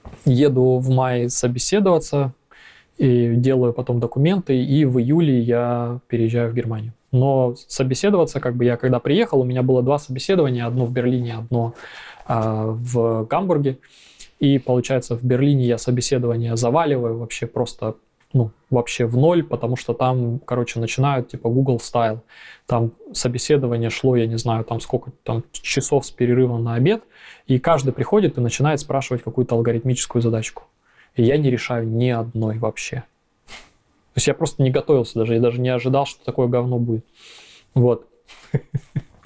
Э, 0.05 0.09
еду 0.24 0.78
в 0.78 0.90
мае 0.90 1.28
собеседоваться, 1.28 2.32
и 2.97 3.35
делаю 3.35 3.72
потом 3.72 3.98
документы, 3.98 4.56
и 4.56 4.85
в 4.85 4.98
июле 5.01 5.40
я 5.40 5.98
переезжаю 6.09 6.51
в 6.51 6.55
Германию. 6.55 6.93
Но 7.10 7.55
собеседоваться, 7.68 8.40
как 8.40 8.56
бы 8.56 8.64
я 8.64 8.76
когда 8.76 9.01
приехал, 9.01 9.40
у 9.40 9.44
меня 9.44 9.62
было 9.62 9.82
два 9.82 9.98
собеседования, 9.98 10.66
одно 10.66 10.86
в 10.86 10.93
Берлине, 10.93 11.36
одно 11.36 11.74
а, 12.26 12.66
в 12.66 13.26
Гамбурге. 13.26 13.78
И 14.40 14.59
получается, 14.59 15.16
в 15.16 15.24
Берлине 15.24 15.66
я 15.66 15.78
собеседование 15.78 16.56
заваливаю 16.56 17.18
вообще 17.18 17.47
просто, 17.47 17.94
вообще 18.75 19.07
в 19.07 19.17
ноль, 19.17 19.43
потому 19.43 19.77
что 19.77 19.95
там, 19.95 20.39
короче, 20.41 20.81
начинают 20.81 21.29
типа 21.29 21.49
Google 21.49 21.77
Style. 21.77 22.21
Там 22.67 22.93
собеседование 23.13 23.91
шло, 23.91 24.17
я 24.17 24.27
не 24.27 24.37
знаю, 24.37 24.65
там 24.65 24.81
сколько 24.81 25.13
там 25.23 25.45
часов 25.53 26.07
с 26.07 26.11
перерывом 26.11 26.63
на 26.65 26.75
обед, 26.75 27.03
и 27.47 27.59
каждый 27.59 27.93
приходит 27.93 28.39
и 28.39 28.41
начинает 28.41 28.81
спрашивать 28.81 29.23
какую-то 29.23 29.55
алгоритмическую 29.55 30.23
задачку. 30.23 30.65
И 31.17 31.23
я 31.23 31.37
не 31.37 31.51
решаю 31.51 31.89
ни 31.89 32.11
одной 32.11 32.59
вообще. 32.59 33.05
То 33.47 34.19
есть 34.19 34.27
я 34.29 34.35
просто 34.35 34.63
не 34.63 34.71
готовился 34.71 35.19
даже, 35.19 35.35
я 35.35 35.41
даже 35.41 35.61
не 35.61 35.71
ожидал, 35.71 36.07
что 36.07 36.25
такое 36.25 36.47
говно 36.49 36.79
будет. 36.79 37.05
Вот. 37.75 38.07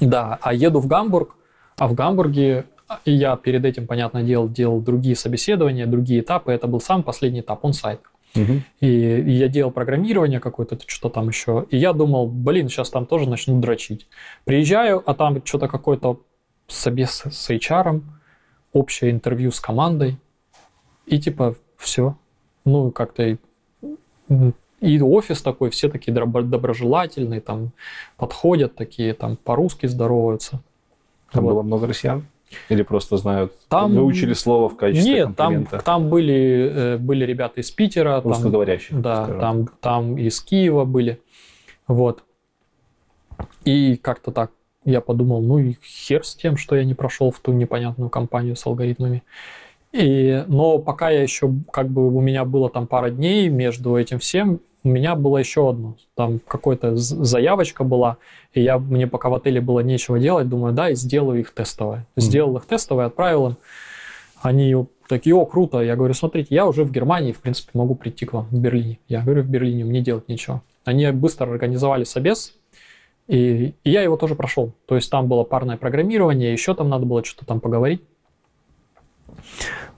Да, 0.00 0.38
а 0.42 0.54
еду 0.54 0.78
в 0.78 0.86
Гамбург, 0.86 1.34
а 1.76 1.88
в 1.88 1.94
Гамбурге 1.94 2.66
я 3.04 3.36
перед 3.36 3.64
этим, 3.64 3.86
понятное 3.86 4.22
дело, 4.22 4.48
делал 4.48 4.80
другие 4.80 5.16
собеседования, 5.16 5.86
другие 5.86 6.20
этапы. 6.20 6.52
Это 6.52 6.66
был 6.66 6.80
сам 6.80 7.02
последний 7.02 7.40
этап, 7.40 7.64
он 7.64 7.72
сайт. 7.72 8.00
Мгм. 8.34 8.62
И, 8.80 8.86
и 8.86 9.30
я 9.32 9.48
делал 9.48 9.70
программирование 9.70 10.40
какое-то, 10.40 10.78
что 10.86 11.08
там 11.08 11.28
еще. 11.28 11.66
И 11.70 11.76
я 11.76 11.92
думал, 11.92 12.28
блин, 12.28 12.68
сейчас 12.68 12.90
там 12.90 13.06
тоже 13.06 13.28
начнут 13.28 13.60
дрочить. 13.60 14.06
Приезжаю, 14.44 15.02
а 15.04 15.14
там 15.14 15.44
что-то 15.44 15.68
какой-то 15.68 16.20
собес 16.66 17.24
с 17.30 17.50
HR, 17.50 18.02
общее 18.72 19.10
интервью 19.10 19.50
с 19.50 19.60
командой. 19.60 20.18
И 21.06 21.18
типа 21.18 21.56
все. 21.76 22.16
Ну, 22.64 22.90
как-то 22.90 23.38
и, 24.80 25.00
офис 25.00 25.42
такой, 25.42 25.70
все 25.70 25.88
такие 25.88 26.12
добро- 26.12 26.42
доброжелательные, 26.42 27.40
там 27.40 27.72
подходят 28.16 28.76
такие, 28.76 29.12
там 29.12 29.36
по-русски 29.36 29.86
здороваются. 29.86 30.60
Там 31.32 31.44
Вот. 31.44 31.52
было 31.52 31.62
много 31.62 31.86
россиян? 31.88 32.26
Или 32.68 32.82
просто 32.82 33.16
знают, 33.16 33.52
Там- 33.68 33.94
выучили 33.94 34.32
слово 34.32 34.68
в 34.68 34.76
качестве 34.76 35.12
Нет, 35.12 35.36
там, 35.36 35.54
комплимента? 35.54 35.78
там 35.84 36.08
были, 36.08 36.72
э, 36.74 36.96
были 36.96 37.24
ребята 37.24 37.60
из 37.60 37.70
Питера, 37.70 38.20
там, 38.20 38.32
Русскоговорящих, 38.32 39.00
Да, 39.00 39.24
скажем 39.24 39.40
там, 39.40 39.68
там 39.80 40.18
из 40.18 40.40
Киева 40.40 40.84
были. 40.84 41.20
Вот. 41.86 42.24
И 43.64 43.96
как-то 43.96 44.30
так 44.30 44.50
я 44.84 45.00
подумал, 45.00 45.42
ну 45.42 45.58
и 45.58 45.74
хер 45.84 46.24
с 46.24 46.34
тем, 46.34 46.56
что 46.56 46.74
я 46.76 46.84
не 46.84 46.94
прошел 46.94 47.30
в 47.30 47.38
ту 47.40 47.52
непонятную 47.52 48.08
компанию 48.10 48.56
с 48.56 48.66
алгоритмами. 48.66 49.22
И, 49.92 50.44
но 50.48 50.78
пока 50.78 51.10
я 51.10 51.22
еще, 51.22 51.52
как 51.70 51.88
бы 51.88 52.08
у 52.08 52.20
меня 52.20 52.44
было 52.44 52.68
там 52.70 52.86
пара 52.86 53.10
дней 53.10 53.48
между 53.48 53.96
этим 53.96 54.18
всем, 54.18 54.60
у 54.88 54.90
меня 54.90 55.14
было 55.14 55.36
еще 55.36 55.68
одно. 55.68 55.96
Там 56.14 56.40
какая-то 56.46 56.96
заявочка 56.96 57.84
была, 57.84 58.16
и 58.54 58.62
я, 58.62 58.78
мне 58.78 59.06
пока 59.06 59.28
в 59.28 59.34
отеле 59.34 59.60
было 59.60 59.80
нечего 59.80 60.18
делать, 60.18 60.48
думаю, 60.48 60.72
да, 60.72 60.88
и 60.88 60.94
сделаю 60.94 61.40
их 61.40 61.52
тестовое. 61.52 62.06
Сделал 62.16 62.56
их 62.56 62.64
тестовое, 62.64 63.06
отправил 63.06 63.48
им. 63.48 63.56
Они 64.40 64.74
такие, 65.06 65.36
о, 65.36 65.44
круто. 65.44 65.80
Я 65.80 65.94
говорю, 65.94 66.14
смотрите, 66.14 66.54
я 66.54 66.66
уже 66.66 66.84
в 66.84 66.90
Германии, 66.90 67.32
в 67.32 67.40
принципе, 67.40 67.70
могу 67.74 67.96
прийти 67.96 68.24
к 68.24 68.32
вам 68.32 68.46
в 68.50 68.58
Берлине. 68.58 68.98
Я 69.08 69.20
говорю, 69.20 69.42
в 69.42 69.48
Берлине 69.48 69.84
мне 69.84 70.00
делать 70.00 70.26
нечего. 70.26 70.62
Они 70.86 71.10
быстро 71.10 71.50
организовали 71.50 72.04
собес, 72.04 72.54
и, 73.26 73.74
и 73.84 73.90
я 73.90 74.00
его 74.00 74.16
тоже 74.16 74.36
прошел. 74.36 74.72
То 74.86 74.94
есть 74.94 75.10
там 75.10 75.28
было 75.28 75.44
парное 75.44 75.76
программирование, 75.76 76.50
еще 76.50 76.74
там 76.74 76.88
надо 76.88 77.04
было 77.04 77.22
что-то 77.22 77.44
там 77.44 77.60
поговорить. 77.60 78.02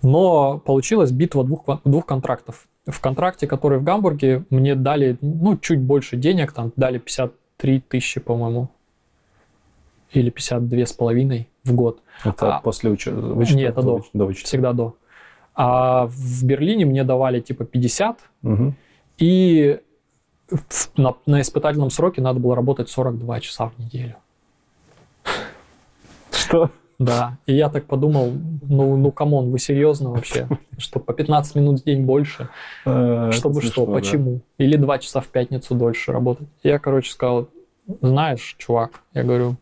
Но 0.02 0.58
получилась 0.58 1.12
битва 1.12 1.44
двух, 1.44 1.64
двух 1.84 2.06
контрактов. 2.06 2.66
В 2.90 3.00
контракте, 3.00 3.46
который 3.46 3.78
в 3.78 3.82
Гамбурге, 3.84 4.44
мне 4.50 4.74
дали, 4.74 5.16
ну, 5.20 5.56
чуть 5.56 5.80
больше 5.80 6.16
денег, 6.16 6.52
там 6.52 6.72
дали 6.76 6.98
53 6.98 7.80
тысячи, 7.80 8.20
по-моему, 8.20 8.68
или 10.12 10.30
52 10.30 10.86
с 10.86 10.92
половиной 10.92 11.48
в 11.64 11.72
год. 11.74 12.00
Это 12.24 12.56
А- 12.56 12.60
после 12.60 12.90
учета? 12.90 13.16
Нет, 13.16 13.70
это 13.72 13.82
до. 13.82 14.04
До 14.12 14.26
вычета. 14.26 14.46
Всегда 14.46 14.72
до. 14.72 14.96
А 15.54 16.06
в 16.06 16.44
Берлине 16.44 16.84
мне 16.86 17.04
давали 17.04 17.40
типа 17.40 17.64
50, 17.64 18.18
Мгм. 18.42 18.74
и 19.18 19.80
на, 20.96 21.14
на 21.26 21.40
испытательном 21.40 21.90
сроке 21.90 22.22
надо 22.22 22.40
было 22.40 22.56
работать 22.56 22.88
42 22.88 23.40
часа 23.40 23.66
в 23.68 23.78
неделю. 23.78 24.16
Что? 26.32 26.70
Да, 27.00 27.38
и 27.46 27.54
я 27.54 27.70
так 27.70 27.86
подумал, 27.86 28.30
ну, 28.62 28.94
ну, 28.96 29.10
come 29.10 29.33
on, 29.33 29.50
вы 29.50 29.58
серьезно 29.58 30.10
вообще? 30.10 30.46
Что 30.76 31.00
по 31.00 31.14
15 31.14 31.54
минут 31.54 31.80
в 31.80 31.84
день 31.84 32.04
больше? 32.04 32.50
Э, 32.84 33.30
Чтобы 33.32 33.62
что, 33.62 33.86
почему? 33.86 34.42
Или 34.58 34.76
2 34.76 34.98
часа 34.98 35.22
в 35.22 35.28
пятницу 35.28 35.74
дольше 35.74 36.12
работать? 36.12 36.46
Я, 36.62 36.78
короче, 36.78 37.10
сказал, 37.10 37.48
знаешь, 38.02 38.54
чувак, 38.58 39.00
я 39.14 39.24
говорю, 39.24 39.56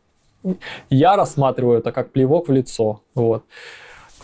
я 0.91 1.15
рассматриваю 1.17 1.79
это 1.79 1.93
как 1.93 2.11
плевок 2.11 2.49
в 2.49 2.53
лицо, 2.53 3.03
вот. 3.15 3.45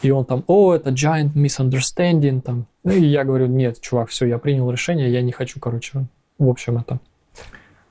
И 0.03 0.11
он 0.11 0.25
там, 0.25 0.43
о, 0.49 0.75
это 0.75 0.91
giant 0.91 1.35
misunderstanding, 1.35 2.41
там. 2.41 2.67
Ну, 2.83 2.91
и 2.91 3.05
я 3.07 3.23
говорю, 3.23 3.47
нет, 3.47 3.81
чувак, 3.81 4.09
все, 4.09 4.27
я 4.27 4.39
принял 4.39 4.69
решение, 4.73 5.09
я 5.13 5.23
не 5.23 5.31
хочу, 5.31 5.61
короче, 5.61 6.07
в 6.39 6.49
общем, 6.49 6.79
это. 6.79 6.99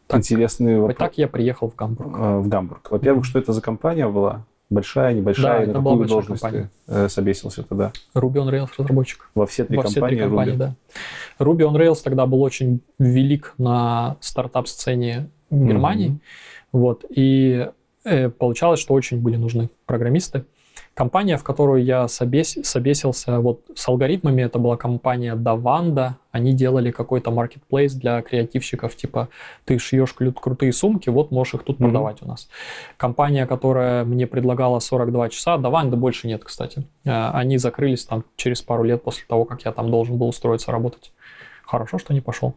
Так. 0.07 0.19
Интересный 0.19 0.75
Вот 0.75 0.81
вопрос. 0.89 0.97
так 0.97 1.17
я 1.17 1.29
приехал 1.29 1.69
в 1.69 1.75
Гамбург. 1.75 2.13
Э, 2.13 2.37
В 2.39 2.47
Гамбург. 2.49 2.91
Во-первых, 2.91 3.23
что 3.25 3.39
это 3.39 3.53
за 3.53 3.61
компания 3.61 4.07
была? 4.09 4.45
Большая, 4.73 5.13
небольшая? 5.13 5.67
Да, 5.67 5.73
на 5.73 5.83
какую 5.83 6.07
должность 6.07 6.41
компания. 6.41 6.69
ты 6.87 6.93
э, 6.93 7.09
собесился 7.09 7.63
тогда? 7.63 7.91
Ruby 8.15 8.35
on 8.35 8.49
Rails 8.49 8.69
разработчик. 8.77 9.29
Во 9.35 9.45
все 9.45 9.65
три 9.65 9.77
Во 9.77 9.83
все 9.83 9.99
компании 9.99 10.15
три 10.15 10.23
компании, 10.25 10.53
Ruby? 10.53 10.57
да. 10.57 10.75
Ruby 11.39 11.59
on 11.59 11.75
Rails 11.75 11.99
тогда 12.03 12.25
был 12.25 12.41
очень 12.41 12.81
велик 12.97 13.53
на 13.57 14.17
стартап-сцене 14.19 15.29
Германии. 15.51 16.07
Мгм. 16.09 16.21
Вот. 16.71 17.05
И 17.09 17.69
э, 18.03 18.29
получалось, 18.29 18.79
что 18.79 18.93
очень 18.95 19.19
были 19.21 19.35
нужны 19.35 19.69
программисты. 19.85 20.45
Компания, 20.93 21.37
в 21.37 21.43
которую 21.43 21.83
я 21.83 22.05
собес- 22.05 22.63
собесился 22.63 23.39
вот 23.39 23.61
с 23.75 23.87
алгоритмами, 23.87 24.41
это 24.43 24.59
была 24.59 24.77
компания 24.77 25.35
Davanda. 25.35 26.11
Они 26.31 26.53
делали 26.53 26.91
какой-то 26.91 27.31
marketplace 27.31 27.93
для 27.95 28.21
креативщиков, 28.21 28.95
типа 28.95 29.29
ты 29.65 29.79
шьешь 29.79 30.13
кру- 30.19 30.33
крутые 30.33 30.71
сумки, 30.73 31.09
вот 31.09 31.31
можешь 31.31 31.55
их 31.55 31.63
тут 31.63 31.79
Мгм. 31.79 31.89
продавать 31.89 32.21
у 32.21 32.27
нас. 32.27 32.49
Компания, 32.97 33.45
которая 33.47 34.03
мне 34.03 34.27
предлагала 34.27 34.79
42 34.79 35.29
часа, 35.29 35.57
Davanda 35.57 35.95
больше 35.95 36.27
нет, 36.27 36.43
кстати. 36.43 36.83
Э, 37.05 37.29
Они 37.33 37.57
закрылись 37.57 38.05
там 38.05 38.23
через 38.35 38.61
пару 38.61 38.83
лет 38.83 39.03
после 39.03 39.25
того, 39.27 39.45
как 39.45 39.65
я 39.65 39.71
там 39.71 39.89
должен 39.89 40.17
был 40.17 40.27
устроиться 40.27 40.71
работать. 40.71 41.11
Хорошо, 41.65 41.97
что 41.97 42.13
не 42.13 42.21
пошел. 42.21 42.55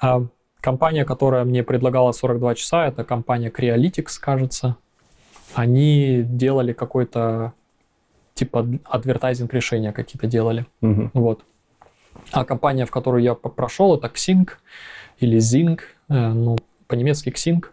А, 0.00 0.22
Компания, 0.62 1.04
которая 1.04 1.44
мне 1.44 1.62
предлагала 1.62 2.10
42 2.10 2.54
часа, 2.56 2.88
это 2.88 3.04
компания 3.04 3.50
Crealytics, 3.50 4.18
кажется. 4.20 4.74
Они 5.56 6.22
делали 6.22 6.74
какой-то 6.74 7.54
типа 8.34 8.68
адвертайзинг 8.84 9.52
решения 9.54 9.92
какие-то 9.92 10.26
делали. 10.26 10.66
Мгм. 10.82 11.10
Вот. 11.14 11.44
А 12.30 12.44
компания, 12.44 12.84
в 12.84 12.90
которую 12.90 13.22
я 13.22 13.34
прошел, 13.34 13.96
это 13.96 14.08
Xing 14.08 14.50
или 15.18 15.38
Zing, 15.38 15.80
э, 16.10 16.32
ну, 16.32 16.58
по-немецки 16.86 17.30
Xing. 17.30 17.64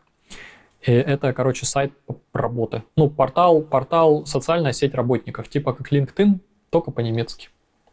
И 0.82 0.92
это, 0.92 1.34
короче, 1.34 1.66
сайт 1.66 1.92
работы. 2.32 2.84
Ну, 2.96 3.10
портал, 3.10 3.62
портал, 3.62 4.26
социальная 4.26 4.72
сеть 4.72 4.96
работников, 4.96 5.50
типа 5.50 5.74
как 5.74 5.92
LinkedIn, 5.92 6.40
только 6.70 6.92
по-немецки. 6.92 7.50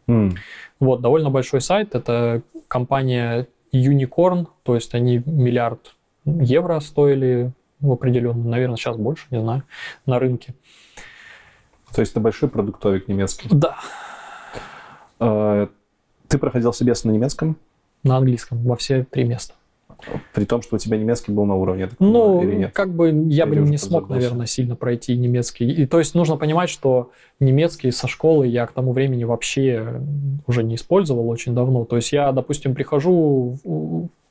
М. 0.06 0.36
Вот, 0.78 1.00
довольно 1.00 1.30
большой 1.30 1.60
сайт. 1.60 1.96
Это 1.96 2.42
компания 2.68 3.48
Unicorn, 3.72 4.46
то 4.62 4.76
есть 4.76 4.94
они 4.94 5.20
миллиард 5.26 5.96
евро 6.24 6.78
стоили 6.78 7.52
в 7.80 7.90
определенном, 7.92 8.48
наверное, 8.50 8.76
сейчас 8.76 8.96
больше, 8.96 9.26
не 9.30 9.40
знаю, 9.40 9.62
на 10.06 10.18
рынке. 10.18 10.54
То 11.94 12.00
есть 12.02 12.12
это 12.12 12.20
большой 12.20 12.48
продуктовик 12.48 13.08
немецкий. 13.08 13.48
Да. 13.50 13.76
Э, 15.18 15.66
Ты 16.28 16.38
проходил 16.38 16.72
собес 16.72 17.04
на 17.04 17.10
немецком, 17.10 17.56
На 18.04 18.16
английском, 18.16 18.62
во 18.62 18.76
все 18.76 19.04
три 19.04 19.24
места. 19.24 19.54
при 20.32 20.44
том, 20.44 20.62
что 20.62 20.76
у 20.76 20.78
тебя 20.78 20.96
немецкий 20.96 21.32
был 21.32 21.44
на 21.44 21.56
уровне, 21.56 21.88
так 21.88 21.98
понимаю, 21.98 22.42
или 22.42 22.52
Ну, 22.52 22.58
нет? 22.60 22.72
как 22.72 22.94
бы 22.94 23.10
я 23.28 23.44
бы 23.44 23.52
Или 23.54 23.60
уже 23.62 23.70
не 23.72 23.76
смог, 23.76 24.02
подзабылся? 24.02 24.26
наверное, 24.28 24.46
сильно 24.46 24.76
пройти 24.76 25.16
немецкий. 25.16 25.68
И 25.70 25.86
то 25.86 25.98
есть 25.98 26.14
нужно 26.14 26.36
понимать, 26.36 26.70
что 26.70 27.10
немецкий 27.40 27.90
со 27.90 28.06
школы 28.08 28.46
я 28.46 28.66
к 28.66 28.72
тому 28.72 28.92
времени 28.92 29.24
вообще 29.24 30.00
уже 30.46 30.62
не 30.62 30.76
использовал 30.76 31.28
очень 31.28 31.54
давно. 31.54 31.84
То 31.84 31.96
есть 31.96 32.12
я, 32.12 32.32
допустим, 32.32 32.74
прихожу, 32.74 33.58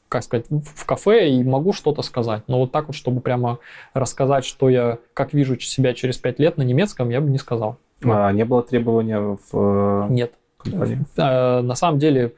как 0.10 0.24
сказать, 0.24 0.48
в 0.50 0.86
кафе 0.86 1.30
и 1.30 1.44
могу 1.44 1.72
что-то 1.72 2.02
сказать. 2.02 2.42
Но 2.48 2.60
вот 2.60 2.72
так 2.72 2.88
вот, 2.88 2.96
чтобы 2.96 3.22
прямо 3.22 3.60
рассказать, 3.94 4.44
что 4.44 4.68
я, 4.70 4.98
как 5.14 5.34
вижу 5.34 5.60
себя 5.60 5.94
через 5.94 6.18
пять 6.18 6.40
лет 6.40 6.58
на 6.58 6.64
немецком, 6.64 7.10
я 7.10 7.22
бы 7.22 7.30
не 7.30 7.38
сказал. 7.38 7.78
А 8.04 8.32
не 8.32 8.44
было 8.44 8.64
требования 8.64 9.20
в 9.20 9.38
э, 9.54 10.08
Нет. 10.10 10.34
компании? 10.58 11.00
Э, 11.18 11.62
На 11.62 11.76
самом 11.76 12.00
деле, 12.00 12.34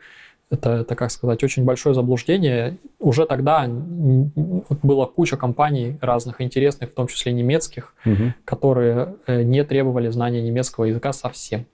это, 0.50 0.72
это, 0.72 0.96
как 0.96 1.12
сказать, 1.12 1.44
очень 1.46 1.64
большое 1.64 1.96
заблуждение. 1.96 2.78
Уже 3.00 3.26
тогда 3.26 3.66
была 3.68 5.06
куча 5.06 5.38
компаний 5.38 5.98
разных 6.02 6.42
интересных, 6.42 6.92
в 6.92 6.94
том 6.94 7.08
числе 7.08 7.32
немецких, 7.32 7.94
Мгм. 8.04 8.34
которые 8.44 9.16
э, 9.28 9.44
не 9.44 9.64
требовали 9.64 10.10
знания 10.10 10.42
немецкого 10.42 10.86
языка 10.86 11.14
совсем. 11.14 11.66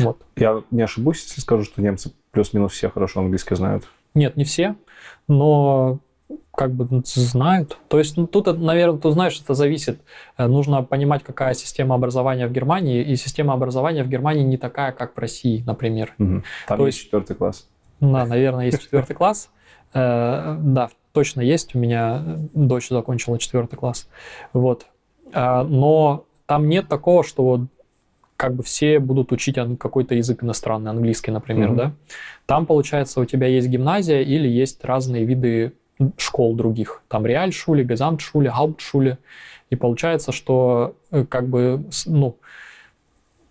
Вот. 0.00 0.18
Я 0.36 0.62
не 0.70 0.82
ошибусь, 0.82 1.22
если 1.24 1.40
скажу, 1.40 1.62
что 1.64 1.80
немцы 1.80 2.12
плюс-минус 2.32 2.72
все 2.72 2.90
хорошо 2.90 3.20
английский 3.20 3.54
знают. 3.54 3.84
Нет, 4.14 4.36
не 4.36 4.44
все, 4.44 4.76
но 5.28 5.98
как 6.56 6.72
бы 6.72 7.02
знают. 7.04 7.78
То 7.88 7.98
есть, 7.98 8.16
ну, 8.16 8.26
тут, 8.28 8.46
наверное, 8.58 8.98
ты 9.00 9.10
знаешь, 9.10 9.40
это 9.40 9.54
зависит. 9.54 10.00
Э, 10.38 10.46
Нужно 10.46 10.82
понимать, 10.84 11.24
какая 11.24 11.54
система 11.54 11.96
образования 11.96 12.46
в 12.46 12.52
Германии, 12.52 13.02
и 13.02 13.16
система 13.16 13.54
образования 13.54 14.04
в 14.04 14.08
Германии 14.08 14.44
не 14.44 14.56
такая, 14.56 14.92
как 14.92 15.16
в 15.16 15.18
России, 15.18 15.62
например. 15.66 16.14
Мгм. 16.18 16.44
Там 16.68 16.78
То 16.78 16.86
есть 16.86 16.98
есть- 16.98 17.06
четвертый 17.06 17.34
класс. 17.36 17.68
Да, 18.00 18.24
наверное, 18.26 18.66
есть 18.66 18.82
четвертый 18.82 19.14
класс. 19.14 19.50
Э, 19.94 20.56
Да, 20.60 20.90
точно 21.12 21.40
есть. 21.40 21.74
У 21.74 21.78
меня 21.78 22.22
дочь 22.54 22.88
закончила 22.88 23.38
четвертый 23.38 23.76
класс. 23.76 24.08
Вот. 24.52 24.86
А, 25.32 25.64
Но 25.64 26.24
там 26.46 26.68
нет 26.68 26.86
такого, 26.88 27.24
что 27.24 27.42
вот 27.44 27.60
как 28.36 28.54
бы 28.54 28.62
все 28.62 28.98
будут 28.98 29.32
учить 29.32 29.56
какой-то 29.78 30.14
язык 30.14 30.42
иностранный, 30.42 30.90
английский, 30.90 31.30
например, 31.30 31.68
Мгм. 31.68 31.76
да. 31.76 31.92
Там, 32.46 32.66
получается, 32.66 33.20
у 33.20 33.24
тебя 33.24 33.46
есть 33.46 33.68
гимназия 33.68 34.22
или 34.22 34.48
есть 34.48 34.84
разные 34.84 35.24
виды 35.24 35.72
школ 36.16 36.54
других. 36.54 37.02
Там 37.08 37.24
реальшуле, 37.24 37.84
газамтшуле, 37.84 38.50
гауптшуле. 38.50 39.18
И 39.70 39.76
получается, 39.76 40.32
что 40.32 40.94
э, 41.10 41.24
как 41.24 41.48
бы, 41.48 41.84
ну, 42.06 42.36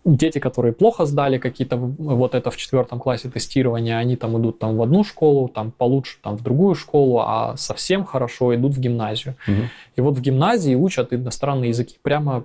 дети, 0.05 0.39
которые 0.39 0.73
плохо 0.73 1.05
сдали 1.05 1.37
какие-то 1.37 1.77
вот 1.77 2.35
это 2.35 2.51
в 2.51 2.57
четвертом 2.57 2.99
классе 2.99 3.29
тестирования, 3.29 3.97
они 3.97 4.17
там 4.17 4.37
идут 4.39 4.59
там 4.59 4.75
в 4.75 4.81
одну 4.81 5.03
школу, 5.03 5.47
там 5.47 5.71
получше 5.71 6.17
там 6.21 6.35
в 6.35 6.43
другую 6.43 6.75
школу, 6.75 7.19
а 7.19 7.55
совсем 7.55 8.03
хорошо 8.03 8.53
идут 8.53 8.73
в 8.75 8.79
гимназию. 8.79 9.35
Мгм. 9.47 9.69
И 9.95 10.01
вот 10.01 10.15
в 10.17 10.21
гимназии 10.21 10.75
учат 10.75 11.13
иностранные 11.13 11.69
языки 11.69 11.97
прямо 12.01 12.43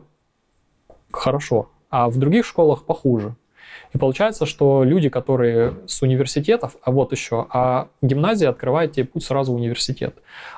хорошо, 1.11 1.69
а 1.91 2.09
в 2.09 2.17
других 2.19 2.45
школах 2.45 2.85
похуже. 2.85 3.35
И 3.95 3.99
получается, 3.99 4.45
что 4.45 4.85
люди, 4.85 5.09
которые 5.09 5.75
с 5.87 6.03
университетов, 6.03 6.77
а 6.83 6.91
вот 6.91 7.13
еще, 7.13 7.47
а 7.51 7.89
гимназия 8.03 8.51
открывает 8.51 8.93
тебе 8.93 9.07
путь 9.07 9.25
сразу 9.25 9.53
в 9.53 9.57
университет. 9.57 10.15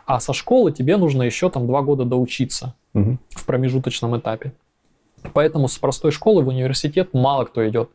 А 0.06 0.18
со 0.20 0.32
школы 0.32 0.72
тебе 0.72 0.96
нужно 0.96 1.22
еще 1.22 1.48
там 1.50 1.66
два 1.66 1.82
года 1.82 2.04
доучиться 2.04 2.74
Мгм. 2.92 3.20
в 3.30 3.46
промежуточном 3.46 4.18
этапе. 4.18 4.52
Поэтому 5.32 5.68
с 5.68 5.78
простой 5.78 6.10
школы 6.12 6.42
в 6.42 6.48
университет 6.48 7.10
мало 7.12 7.44
кто 7.44 7.68
идет. 7.68 7.90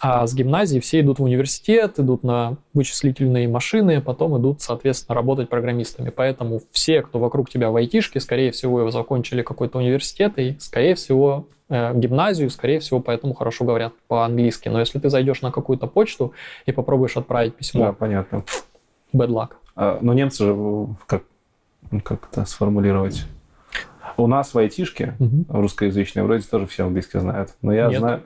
А 0.00 0.26
с 0.26 0.34
гимназии 0.34 0.78
все 0.78 1.00
идут 1.00 1.18
в 1.18 1.24
университет, 1.24 1.98
идут 1.98 2.22
на 2.22 2.56
вычислительные 2.72 3.48
машины, 3.48 4.00
потом 4.00 4.38
идут, 4.40 4.60
соответственно, 4.62 5.16
работать 5.16 5.48
программистами. 5.48 6.10
Поэтому 6.10 6.60
все, 6.70 7.02
кто 7.02 7.18
вокруг 7.18 7.50
тебя 7.50 7.70
в 7.70 7.76
айтишке, 7.76 8.20
скорее 8.20 8.52
всего, 8.52 8.90
закончили 8.90 9.42
какой-то 9.42 9.78
университет 9.78 10.34
и, 10.38 10.56
скорее 10.60 10.94
всего, 10.94 11.46
э, 11.68 11.92
гимназию, 11.98 12.48
скорее 12.50 12.78
всего, 12.78 13.00
поэтому 13.00 13.34
хорошо 13.34 13.64
говорят 13.64 13.92
по-английски. 14.06 14.68
Но 14.68 14.78
если 14.78 15.00
ты 15.00 15.10
зайдешь 15.10 15.42
на 15.42 15.50
какую-то 15.50 15.88
почту 15.88 16.32
и 16.64 16.70
попробуешь 16.72 17.16
отправить 17.16 17.52
Да, 17.52 17.58
письмо, 17.58 17.92
понятно. 17.92 18.44
bad 19.12 19.28
luck. 19.28 19.48
А, 19.74 19.98
Но 20.00 20.12
немцы 20.14 20.44
же, 20.44 20.56
как, 21.06 21.24
как 22.04 22.28
это 22.30 22.44
сформулировать? 22.44 23.24
У 24.16 24.26
нас 24.26 24.54
в 24.54 24.58
айтишке 24.58 25.14
Мгм. 25.18 25.46
русскоязычные 25.48 26.24
вроде 26.24 26.44
тоже 26.46 26.66
все 26.66 26.84
английский 26.86 27.18
знают. 27.18 27.54
Но 27.62 27.72
я 27.72 27.88
Нет. 27.88 27.98
знаю... 27.98 28.22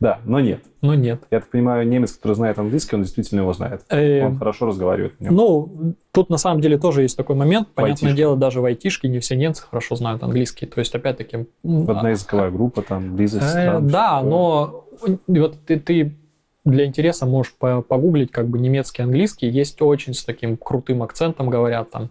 Да, 0.00 0.18
но 0.24 0.40
нет. 0.40 0.64
Но 0.80 0.94
нет. 0.94 1.24
Я 1.30 1.40
так 1.40 1.50
понимаю, 1.50 1.86
немец, 1.86 2.12
который 2.12 2.32
знает 2.32 2.58
английский, 2.58 2.96
он 2.96 3.02
действительно 3.02 3.40
его 3.40 3.52
знает. 3.52 3.82
Э, 3.90 4.24
Он 4.24 4.38
хорошо 4.38 4.66
разговаривает. 4.66 5.14
Ну, 5.20 5.94
тут 6.10 6.30
на 6.30 6.38
самом 6.38 6.62
деле 6.62 6.78
тоже 6.78 7.02
есть 7.02 7.18
такой 7.18 7.36
момент. 7.36 7.68
Понятное 7.74 8.14
дело, 8.14 8.34
даже 8.34 8.62
в 8.62 8.64
айтишке 8.64 9.08
не 9.08 9.20
все 9.20 9.36
немцы 9.36 9.62
хорошо 9.62 9.96
знают 9.96 10.22
английский. 10.22 10.64
То 10.64 10.80
есть, 10.80 10.94
опять-таки... 10.94 11.46
Одна 11.62 12.10
языковая 12.10 12.50
группа, 12.50 12.80
там, 12.80 13.14
близость 13.14 13.54
э. 13.54 13.78
Да, 13.80 14.22
но 14.22 14.86
вот 15.26 15.58
ты, 15.66 15.78
ты 15.78 16.16
для 16.64 16.84
интереса 16.84 17.26
можешь 17.26 17.54
по- 17.54 17.82
погуглить 17.82 18.30
как 18.30 18.48
бы 18.48 18.58
немецкий, 18.58 19.02
английский. 19.02 19.48
Есть 19.48 19.80
очень 19.82 20.14
с 20.14 20.24
таким 20.24 20.56
крутым 20.56 21.02
акцентом 21.02 21.48
говорят 21.50 21.90
там. 21.90 22.10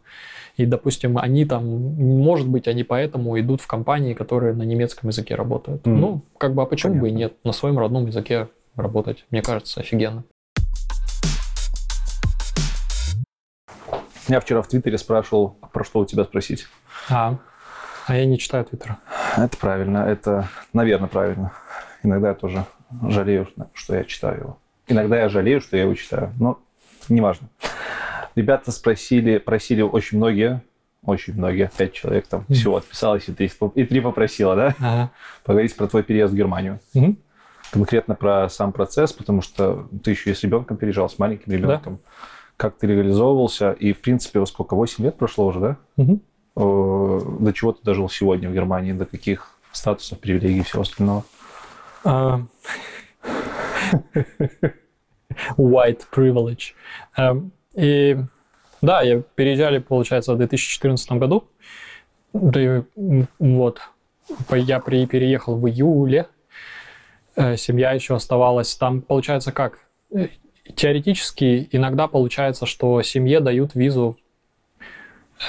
И, 0.58 0.66
допустим, 0.66 1.18
они 1.18 1.46
там, 1.46 1.66
может 1.66 2.48
быть, 2.48 2.68
они 2.68 2.84
поэтому 2.84 3.40
идут 3.40 3.62
в 3.62 3.68
компании, 3.68 4.14
которые 4.14 4.54
на 4.54 4.64
немецком 4.64 5.10
языке 5.10 5.36
работают. 5.36 5.86
Мгм. 5.86 6.00
Ну, 6.02 6.22
как 6.38 6.54
бы, 6.54 6.64
а 6.64 6.66
почему 6.66 6.96
бы 6.96 7.08
и 7.08 7.12
Понятно. 7.12 7.18
нет? 7.18 7.34
На 7.44 7.52
своем 7.54 7.80
родном 7.80 8.08
языке 8.08 8.50
работать, 8.76 9.26
мне 9.30 9.42
кажется, 9.42 9.80
офигенно. 9.80 10.24
Я 14.28 14.40
вчера 14.40 14.62
в 14.62 14.68
Твиттере 14.68 14.98
спрашивал, 14.98 15.58
про 15.74 15.84
что 15.84 16.00
у 16.00 16.06
тебя 16.06 16.24
спросить. 16.24 16.68
А, 17.10 17.38
а 18.06 18.16
я 18.16 18.26
не 18.26 18.38
читаю 18.38 18.66
Твиттер. 18.66 18.98
Это 19.38 19.58
правильно, 19.58 20.00
это, 20.00 20.50
наверное, 20.74 21.08
правильно. 21.08 21.52
Иногда 22.04 22.30
я 22.30 22.34
тоже 22.36 22.66
жалею, 23.10 23.48
что 23.74 23.96
я 23.96 24.04
читаю 24.04 24.40
его. 24.40 24.58
Иногда 24.88 25.20
я 25.22 25.30
жалею, 25.30 25.62
что 25.62 25.78
я 25.78 25.84
его 25.84 25.94
читаю, 25.94 26.34
но 26.40 26.60
неважно. 27.10 27.48
Ребята 28.36 28.72
спросили, 28.72 29.38
просили 29.38 29.82
очень 29.82 30.18
многие, 30.18 30.62
очень 31.04 31.34
многие, 31.36 31.70
пять 31.78 31.94
человек 31.94 32.28
там 32.28 32.46
Мгм. 32.48 32.54
всего 32.54 32.78
отписалось, 32.78 33.28
и 33.28 33.34
три, 33.34 33.52
и 33.76 33.84
три 33.86 34.02
попросила, 34.02 34.56
да, 34.56 34.76
Ага. 34.80 35.12
поговорить 35.44 35.76
про 35.76 35.88
твой 35.88 36.04
переезд 36.04 36.34
в 36.34 36.36
Германию. 36.38 36.80
Мгм. 36.94 37.18
Конкретно 37.72 38.16
про 38.16 38.50
сам 38.50 38.72
процесс, 38.72 39.14
потому 39.14 39.42
что 39.42 39.88
ты 40.04 40.12
еще 40.12 40.32
и 40.32 40.34
с 40.34 40.44
ребенком 40.44 40.78
переезжал, 40.78 41.08
с 41.10 41.20
маленьким 41.20 41.52
ребенком. 41.54 42.00
Как 42.58 42.76
ты 42.78 42.88
реализовывался, 42.88 43.72
и, 43.72 43.94
в 43.94 44.02
принципе, 44.02 44.40
вот 44.40 44.50
сколько, 44.50 44.76
8 44.76 45.04
лет 45.04 45.18
прошло 45.18 45.46
уже, 45.46 45.60
да? 45.60 45.78
Э, 45.98 46.06
До 46.56 47.54
чего 47.54 47.72
ты 47.72 47.80
дожил 47.84 48.10
сегодня 48.10 48.50
в 48.50 48.54
Германии, 48.54 48.92
до 48.92 49.06
каких 49.06 49.56
статусов, 49.72 50.20
привилегий 50.20 50.60
и 50.60 50.64
всего 50.64 50.82
остального? 50.82 51.24
А, 52.04 52.42
White 55.58 56.04
privilege. 56.12 56.74
Эм, 57.18 57.52
И 57.76 58.18
да, 58.82 59.02
я 59.02 59.22
переезжали, 59.36 59.80
получается, 59.80 60.34
в 60.34 60.38
2014 60.38 61.12
году. 61.14 61.48
Да 62.34 62.84
вот. 63.40 63.82
Я 64.52 64.80
при, 64.80 65.06
переехал 65.06 65.58
в 65.58 65.68
июле. 65.68 66.28
Э, 67.36 67.58
Семья 67.58 67.92
еще 67.94 68.16
оставалась. 68.16 68.76
Там, 68.76 69.02
получается, 69.02 69.52
как? 69.52 69.80
Э, 70.14 70.28
Теоретически 70.76 71.68
иногда 71.72 72.08
получается, 72.08 72.68
что 72.68 73.02
семье 73.02 73.40
дают 73.40 73.74
визу 73.74 74.18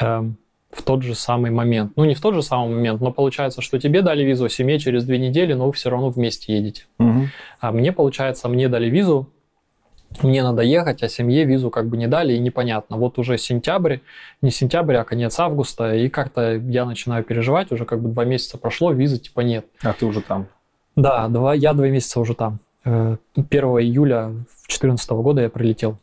эм, 0.01 0.39
в 0.71 0.83
тот 0.83 1.03
же 1.03 1.15
самый 1.15 1.51
момент. 1.51 1.93
Ну, 1.97 2.05
не 2.05 2.15
в 2.15 2.21
тот 2.21 2.35
же 2.35 2.43
самый 2.43 2.75
момент, 2.75 3.01
но 3.01 3.13
получается, 3.13 3.61
что 3.61 3.79
тебе 3.79 4.03
дали 4.03 4.23
визу, 4.23 4.49
семье 4.49 4.79
через 4.79 5.05
две 5.05 5.19
недели, 5.19 5.53
но 5.53 5.67
вы 5.67 5.73
все 5.73 5.91
равно 5.91 6.11
вместе 6.11 6.55
едете. 6.57 6.85
А 7.61 7.73
мне, 7.73 7.93
получается, 7.93 8.49
мне 8.49 8.69
дали 8.69 8.89
визу 8.89 9.29
мне 10.23 10.43
надо 10.43 10.63
ехать, 10.63 11.03
а 11.03 11.09
семье 11.09 11.45
визу 11.45 11.71
как 11.71 11.89
бы 11.89 11.97
не 11.97 12.07
дали, 12.07 12.35
и 12.35 12.39
непонятно. 12.39 12.97
Вот 12.97 13.19
уже 13.19 13.39
сентябрь, 13.39 13.99
не 14.43 14.51
сентябрь, 14.51 14.97
а 14.97 15.05
конец 15.05 15.39
августа, 15.39 15.95
и 15.95 16.09
как-то 16.09 16.57
я 16.57 16.85
начинаю 16.85 17.25
переживать, 17.25 17.71
уже 17.73 17.85
как 17.85 18.03
бы 18.03 18.11
два 18.11 18.25
месяца 18.25 18.59
прошло, 18.59 18.93
визы 18.93 19.19
типа 19.19 19.41
нет. 19.41 19.67
А 19.83 19.93
ты 19.93 20.07
уже 20.07 20.21
там? 20.21 20.49
Да, 20.97 21.29
два, 21.29 21.55
я 21.55 21.73
два 21.73 21.89
месяца 21.89 22.21
уже 22.21 22.35
там. 22.35 22.59
1 22.85 23.19
э, 23.37 23.47
июля 23.83 24.29
2014 24.29 25.11
года 25.11 25.43
я 25.43 25.49
прилетел. 25.49 25.99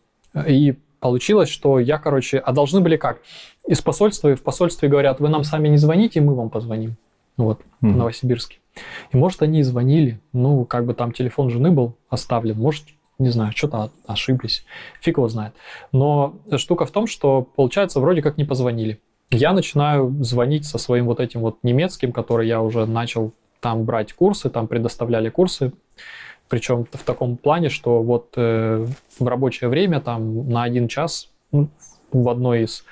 И 0.47 0.75
получилось, 0.99 1.49
что 1.49 1.79
я, 1.79 1.97
короче, 1.97 2.37
а 2.37 2.53
должны 2.53 2.79
были 2.81 2.97
как? 2.97 3.19
Из 3.67 3.81
посольства, 3.81 4.31
и 4.31 4.35
в 4.35 4.43
посольстве 4.43 4.89
говорят, 4.89 5.19
вы 5.19 5.29
нам 5.29 5.43
сами 5.43 5.67
не 5.67 5.77
звоните, 5.77 6.21
мы 6.21 6.35
вам 6.35 6.49
позвоним. 6.49 6.95
Вот, 7.35 7.59
mm-hmm. 7.59 7.91
в 7.91 7.97
Новосибирске. 7.97 8.57
И 9.11 9.17
может 9.17 9.41
они 9.41 9.59
и 9.59 9.63
звонили, 9.63 10.19
ну, 10.33 10.65
как 10.65 10.85
бы 10.85 10.93
там 10.93 11.11
телефон 11.11 11.49
жены 11.49 11.71
был 11.71 11.95
оставлен, 12.09 12.57
может, 12.57 12.85
не 13.19 13.29
знаю, 13.29 13.51
что-то 13.55 13.91
ошиблись, 14.05 14.65
фиг 15.01 15.17
его 15.17 15.27
знает. 15.27 15.53
Но 15.91 16.35
штука 16.57 16.85
в 16.85 16.91
том, 16.91 17.07
что, 17.07 17.41
получается, 17.41 17.99
вроде 17.99 18.21
как 18.21 18.37
не 18.37 18.43
позвонили. 18.43 18.99
Я 19.29 19.53
начинаю 19.53 20.15
звонить 20.23 20.65
со 20.65 20.77
своим 20.77 21.05
вот 21.05 21.19
этим 21.19 21.41
вот 21.41 21.57
немецким, 21.63 22.11
который 22.11 22.47
я 22.47 22.61
уже 22.61 22.85
начал 22.85 23.33
там 23.59 23.83
брать 23.83 24.13
курсы, 24.13 24.49
там 24.49 24.67
предоставляли 24.67 25.29
курсы, 25.29 25.73
причем 26.47 26.85
в 26.91 27.03
таком 27.03 27.37
плане, 27.37 27.69
что 27.69 28.01
вот 28.01 28.33
э, 28.37 28.85
в 29.19 29.27
рабочее 29.27 29.69
время 29.69 29.99
там 29.99 30.49
на 30.49 30.63
один 30.63 30.87
час 30.87 31.29
ну, 31.51 31.69
в 32.11 32.29
одной 32.29 32.63
из 32.63 32.85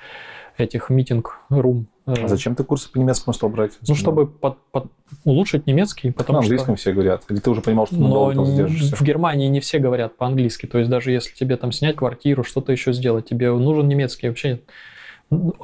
этих 0.58 0.90
митинг-рум 0.90 1.88
а 2.06 2.28
зачем 2.28 2.54
ты 2.54 2.62
курсы 2.62 2.90
по 2.90 2.98
немецкому 2.98 3.34
стал 3.34 3.50
брать? 3.50 3.72
Ну, 3.86 3.96
чтобы 3.96 4.28
под, 4.28 4.58
под 4.70 4.86
улучшить 5.24 5.66
немецкий, 5.66 6.12
потому 6.12 6.38
на 6.38 6.42
английском 6.44 6.76
что... 6.76 6.82
все 6.82 6.92
говорят. 6.92 7.24
Или 7.28 7.40
ты 7.40 7.50
уже 7.50 7.62
понимал, 7.62 7.88
что 7.88 7.96
надолго 7.96 8.34
там 8.34 8.46
задержишься? 8.46 8.94
в 8.94 9.02
Германии 9.02 9.48
не 9.48 9.58
все 9.58 9.80
говорят 9.80 10.16
по-английски. 10.16 10.66
То 10.66 10.78
есть 10.78 10.88
даже 10.88 11.10
если 11.10 11.34
тебе 11.34 11.56
там 11.56 11.72
снять 11.72 11.96
квартиру, 11.96 12.44
что-то 12.44 12.70
еще 12.70 12.92
сделать, 12.92 13.28
тебе 13.28 13.52
нужен 13.52 13.88
немецкий 13.88 14.28
вообще 14.28 14.60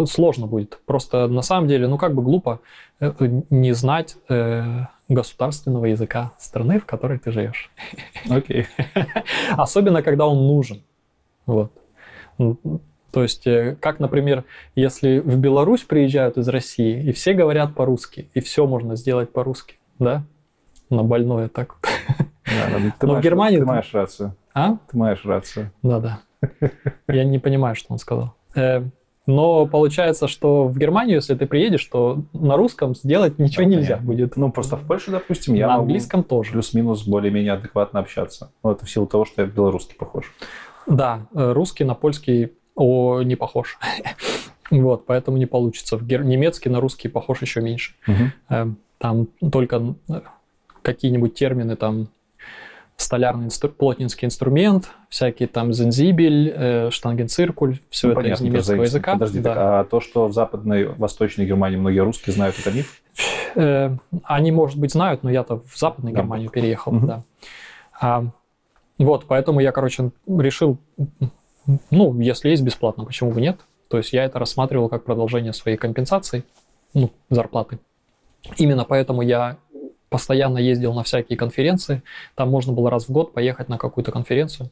сложно 0.07 0.49
будет. 0.49 0.81
Просто 0.85 1.29
на 1.29 1.43
самом 1.43 1.69
деле, 1.69 1.87
ну 1.87 1.97
как 1.97 2.13
бы 2.13 2.23
глупо 2.23 2.61
э, 2.99 3.13
не 3.49 3.73
знать 3.73 4.17
э, 4.29 4.87
государственного 5.09 5.85
языка 5.85 6.33
страны, 6.41 6.81
в 6.81 6.87
которой 6.87 7.21
ты 7.21 7.31
живешь. 7.31 7.71
Окей. 8.29 8.67
Okay. 8.95 9.05
Особенно, 9.57 10.03
когда 10.03 10.27
он 10.27 10.45
нужен. 10.49 10.83
Вот. 11.47 11.73
То 13.13 13.23
есть, 13.23 13.47
э, 13.47 13.77
как, 13.79 14.01
например, 14.01 14.45
если 14.75 15.19
в 15.19 15.39
Беларусь 15.39 15.83
приезжают 15.83 16.39
из 16.39 16.49
России, 16.49 17.01
и 17.03 17.13
все 17.13 17.35
говорят 17.35 17.75
по-русски, 17.75 18.31
и 18.33 18.41
все 18.41 18.67
можно 18.67 18.97
сделать 18.97 19.31
по-русски, 19.31 19.77
да? 19.99 20.25
На 20.89 21.03
больное 21.03 21.49
так. 21.49 21.77
Да, 22.45 22.79
ты 22.99 23.07
Но 23.07 23.13
маешь, 23.13 23.21
в 23.21 23.25
Германии... 23.25 23.59
Ты 23.59 23.65
маешь 23.67 23.93
рацию. 23.93 24.35
А? 24.55 24.77
Ты 24.91 24.97
маешь 24.97 25.25
рацию. 25.25 25.71
Да-да. 25.83 26.21
Я 27.07 27.25
не 27.25 27.39
понимаю, 27.39 27.77
что 27.77 27.93
он 27.93 27.99
сказал. 27.99 28.35
Э, 28.55 28.83
но 29.27 29.67
получается, 29.67 30.27
что 30.27 30.67
в 30.67 30.79
Германию, 30.79 31.17
если 31.17 31.35
ты 31.35 31.47
приедешь, 31.47 31.85
то 31.85 32.23
на 32.33 32.57
русском 32.57 32.95
сделать 32.95 33.39
ничего 33.39 33.65
да, 33.65 33.71
нельзя 33.71 33.97
понятно. 33.97 34.07
будет. 34.07 34.37
Ну, 34.37 34.51
просто 34.51 34.77
в 34.77 34.87
Польше, 34.87 35.11
допустим, 35.11 35.55
я 35.55 35.69
на 35.69 35.75
английском 35.77 36.25
тоже. 36.25 36.53
плюс-минус 36.53 37.07
более-менее 37.07 37.53
адекватно 37.53 38.01
общаться. 38.01 38.53
Вот 38.63 38.83
в 38.83 38.91
силу 38.91 39.07
того, 39.07 39.27
что 39.27 39.43
я 39.43 39.49
белорусский 39.49 39.97
похож. 39.97 40.33
Да, 40.87 41.27
э, 41.35 41.53
русский 41.53 41.85
на 41.85 41.95
польский 41.95 42.53
о, 42.75 43.23
не 43.23 43.37
похож. 43.37 43.79
вот, 44.71 45.07
поэтому 45.07 45.37
не 45.37 45.47
получится. 45.47 45.97
В 45.97 46.07
гер... 46.07 46.25
немецкий 46.25 46.69
на 46.69 46.81
русский 46.81 47.09
похож 47.09 47.43
еще 47.43 47.61
меньше. 47.61 47.95
Угу. 48.07 48.77
Там 48.99 49.27
только 49.51 49.95
э, 50.09 50.21
какие-нибудь 50.83 51.35
термины, 51.35 51.77
там 51.77 52.09
столярный 52.97 53.47
инстру... 53.47 53.69
плотницкий 53.69 54.27
инструмент, 54.27 54.91
всякие 55.09 55.49
там 55.49 55.73
зензибель, 55.73 56.53
э, 56.55 56.91
штангенциркуль, 56.91 57.79
все 57.91 58.09
ну, 58.09 58.13
это 58.13 58.23
понятно, 58.23 58.45
из 58.45 58.47
немецкого 58.47 58.83
языка. 58.83 59.13
Подожди, 59.15 59.41
да. 59.41 59.55
так, 59.55 59.59
а 59.59 59.85
то, 59.85 60.01
что 60.01 60.29
в 60.29 60.33
западной, 60.33 60.87
восточной 60.87 61.47
Германии 61.47 61.77
многие 61.77 62.01
русские 62.01 62.33
знают, 62.33 62.57
это 62.59 62.71
миф? 62.71 63.03
Э, 63.57 63.97
они, 64.25 64.53
может 64.53 64.79
быть, 64.79 64.93
знают, 64.93 65.23
но 65.23 65.31
я-то 65.31 65.61
в 65.67 65.77
западную. 65.77 66.15
Германию 66.15 66.51
переехал, 66.51 66.95
угу. 66.95 67.07
да. 67.07 67.23
А, 68.01 68.25
вот, 68.99 69.27
поэтому 69.27 69.61
я, 69.61 69.73
короче, 69.73 70.11
решил 70.27 70.79
ну, 71.91 72.19
если 72.21 72.51
есть 72.51 72.63
бесплатно, 72.63 73.05
почему 73.05 73.33
бы 73.33 73.41
нет? 73.41 73.61
То 73.89 73.99
есть 73.99 74.13
я 74.13 74.25
это 74.25 74.39
рассматривал 74.39 74.89
как 74.89 75.05
продолжение 75.05 75.53
своей 75.53 75.77
компенсации, 75.77 76.45
ну, 76.95 77.11
зарплаты. 77.31 77.79
Именно 78.57 78.85
поэтому 78.85 79.23
я 79.23 79.59
постоянно 80.09 80.59
ездил 80.59 80.93
на 80.93 81.03
всякие 81.03 81.39
конференции. 81.39 82.03
Там 82.35 82.51
можно 82.51 82.73
было 82.73 82.91
раз 82.91 83.09
в 83.09 83.13
год 83.13 83.33
поехать 83.33 83.69
на 83.69 83.79
какую-то 83.79 84.13
конференцию. 84.13 84.71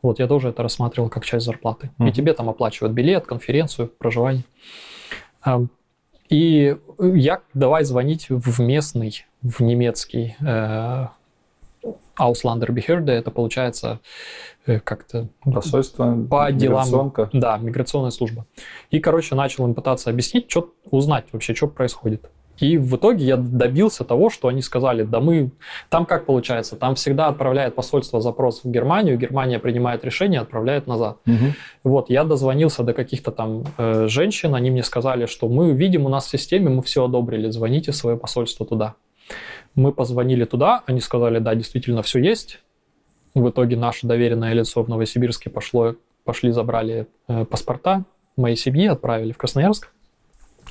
Вот 0.00 0.20
я 0.20 0.28
тоже 0.28 0.50
это 0.50 0.62
рассматривал 0.62 1.08
как 1.08 1.24
часть 1.24 1.44
зарплаты. 1.44 1.90
Mm-hmm. 1.98 2.08
И 2.08 2.12
тебе 2.12 2.32
там 2.32 2.48
оплачивают 2.48 2.94
билет, 2.94 3.26
конференцию, 3.26 3.88
проживание. 3.88 4.44
И 6.28 6.76
я 6.98 7.40
давай 7.54 7.84
звонить 7.84 8.26
в 8.28 8.60
местный, 8.60 9.26
в 9.42 9.60
немецкий 9.60 10.36
э, 10.40 11.06
Auslander 12.18 12.68
Behörde, 12.68 13.10
это 13.10 13.30
получается 13.30 14.00
э, 14.66 14.80
как-то... 14.80 15.28
Посольство, 15.44 16.16
по 16.28 16.50
делам, 16.52 17.12
Да, 17.32 17.58
миграционная 17.58 18.10
служба. 18.10 18.46
И, 18.90 19.00
короче, 19.00 19.34
начал 19.34 19.66
им 19.66 19.74
пытаться 19.74 20.10
объяснить, 20.10 20.50
что 20.50 20.72
узнать 20.90 21.26
вообще, 21.32 21.54
что 21.54 21.68
происходит. 21.68 22.30
И 22.58 22.78
в 22.78 22.96
итоге 22.96 23.24
я 23.24 23.36
добился 23.36 24.04
того, 24.04 24.30
что 24.30 24.48
они 24.48 24.62
сказали, 24.62 25.02
да 25.02 25.20
мы... 25.20 25.50
Там 25.90 26.06
как 26.06 26.24
получается? 26.26 26.76
Там 26.76 26.94
всегда 26.94 27.28
отправляет 27.28 27.74
посольство 27.74 28.20
запрос 28.20 28.64
в 28.64 28.70
Германию, 28.70 29.18
Германия 29.18 29.58
принимает 29.58 30.04
решение, 30.04 30.40
отправляет 30.40 30.86
назад. 30.86 31.18
Угу. 31.26 31.54
Вот, 31.84 32.10
я 32.10 32.24
дозвонился 32.24 32.82
до 32.82 32.94
каких-то 32.94 33.30
там 33.30 33.64
э, 33.76 34.06
женщин, 34.08 34.54
они 34.54 34.70
мне 34.70 34.82
сказали, 34.82 35.26
что 35.26 35.48
мы 35.48 35.72
видим 35.72 36.06
у 36.06 36.08
нас 36.08 36.26
в 36.26 36.30
системе, 36.30 36.70
мы 36.70 36.82
все 36.82 37.04
одобрили, 37.04 37.50
звоните 37.50 37.92
в 37.92 37.96
свое 37.96 38.16
посольство 38.16 38.64
туда. 38.64 38.94
Мы 39.76 39.92
позвонили 39.92 40.44
туда, 40.44 40.82
они 40.86 41.00
сказали, 41.00 41.38
да, 41.38 41.54
действительно 41.54 42.02
все 42.02 42.18
есть. 42.18 42.60
В 43.34 43.50
итоге 43.50 43.76
наше 43.76 44.06
доверенное 44.06 44.54
лицо 44.54 44.82
в 44.82 44.88
Новосибирске 44.88 45.50
пошло, 45.50 45.94
пошли, 46.24 46.50
забрали 46.50 47.06
э, 47.28 47.44
паспорта 47.44 48.04
моей 48.36 48.56
семьи, 48.56 48.86
отправили 48.86 49.32
в 49.32 49.36
Красноярск. 49.36 49.92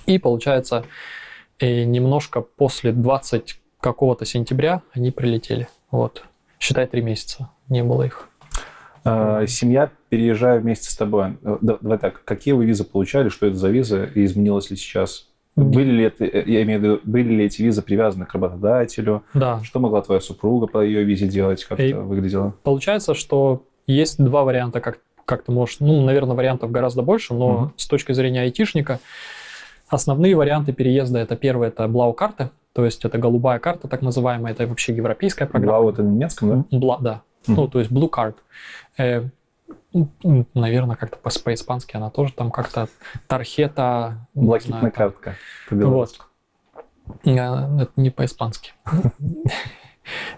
И 0.08 0.18
получается, 0.18 0.86
э, 1.60 1.84
немножко 1.84 2.42
после 2.42 2.92
20 2.92 3.60
какого-то 3.80 4.26
сентября 4.26 4.82
они 4.94 5.12
прилетели. 5.12 5.68
Вот. 5.92 6.26
Считай, 6.60 6.88
три 6.88 7.02
месяца 7.02 7.52
не 7.70 7.84
было 7.84 8.04
их. 8.04 8.30
А, 9.04 9.46
семья, 9.46 9.92
переезжая 10.10 10.60
вместе 10.60 10.90
с 10.90 10.96
тобой. 10.96 11.38
Э, 11.44 11.58
давай 11.62 12.00
так, 12.00 12.24
какие 12.26 12.56
вы 12.56 12.66
визы 12.66 12.84
получали, 12.84 13.30
что 13.30 13.46
это 13.46 13.56
за 13.56 13.70
визы 13.70 14.12
и 14.16 14.26
изменилось 14.26 14.72
ли 14.72 14.78
сейчас? 14.78 15.30
Были 15.56 15.92
ли, 15.92 16.04
это, 16.04 16.26
э, 16.26 16.44
я 16.46 16.64
имею 16.64 16.80
в 16.80 16.84
виду, 16.84 17.00
были 17.04 17.34
ли 17.34 17.46
эти 17.46 17.62
визы 17.62 17.82
привязаны 17.82 18.26
к 18.26 18.34
работодателю? 18.34 19.24
Да. 19.34 19.62
Что 19.64 19.80
могла 19.80 20.02
твоя 20.02 20.20
супруга 20.20 20.68
по 20.68 20.84
ее 20.84 21.04
визе 21.04 21.28
делать? 21.28 21.64
Как 21.64 21.80
и 21.80 21.90
это 21.90 22.02
выглядело? 22.02 22.56
Получается, 22.64 23.14
что 23.14 23.64
есть 23.88 24.22
два 24.22 24.44
варианта, 24.44 24.82
как, 24.82 25.00
как 25.24 25.44
ты 25.44 25.52
можешь... 25.52 25.80
Ну, 25.80 26.04
наверное, 26.04 26.36
вариантов 26.36 26.72
гораздо 26.72 27.04
больше, 27.04 27.34
но 27.34 27.48
угу. 27.48 27.72
с 27.78 27.88
точки 27.88 28.12
зрения 28.12 28.42
айтишника 28.42 29.00
основные 29.88 30.36
варианты 30.36 30.74
переезда 30.74 31.20
это 31.20 31.36
первое, 31.36 31.70
это 31.70 31.88
блау-карта, 31.88 32.52
то 32.74 32.84
есть 32.86 33.06
это 33.06 33.18
голубая 33.18 33.60
карта, 33.60 33.88
так 33.88 34.02
называемая, 34.02 34.54
это 34.54 34.68
вообще 34.68 34.96
европейская 34.96 35.46
программа. 35.46 35.80
Блау 35.80 35.90
это 35.92 36.04
на 36.04 36.10
немецком, 36.10 36.66
да? 36.70 36.78
Бла, 36.78 36.98
да. 37.00 37.22
Угу. 37.48 37.56
Ну, 37.56 37.68
то 37.68 37.80
есть 37.80 37.92
blue 37.92 38.10
card. 38.10 38.36
Э, 39.70 39.74
ну, 40.24 40.46
наверное, 40.54 40.96
как-то 40.96 41.18
по-испански 41.18 41.96
она 41.96 42.10
тоже 42.10 42.34
там 42.34 42.52
как-то 42.52 42.88
тархета. 43.28 44.28
Блокитная 44.34 44.92
картка. 44.92 45.36
Вот. 45.70 46.20
Э, 47.24 47.32
это 47.82 47.92
не 47.96 48.10
по-испански. 48.10 48.74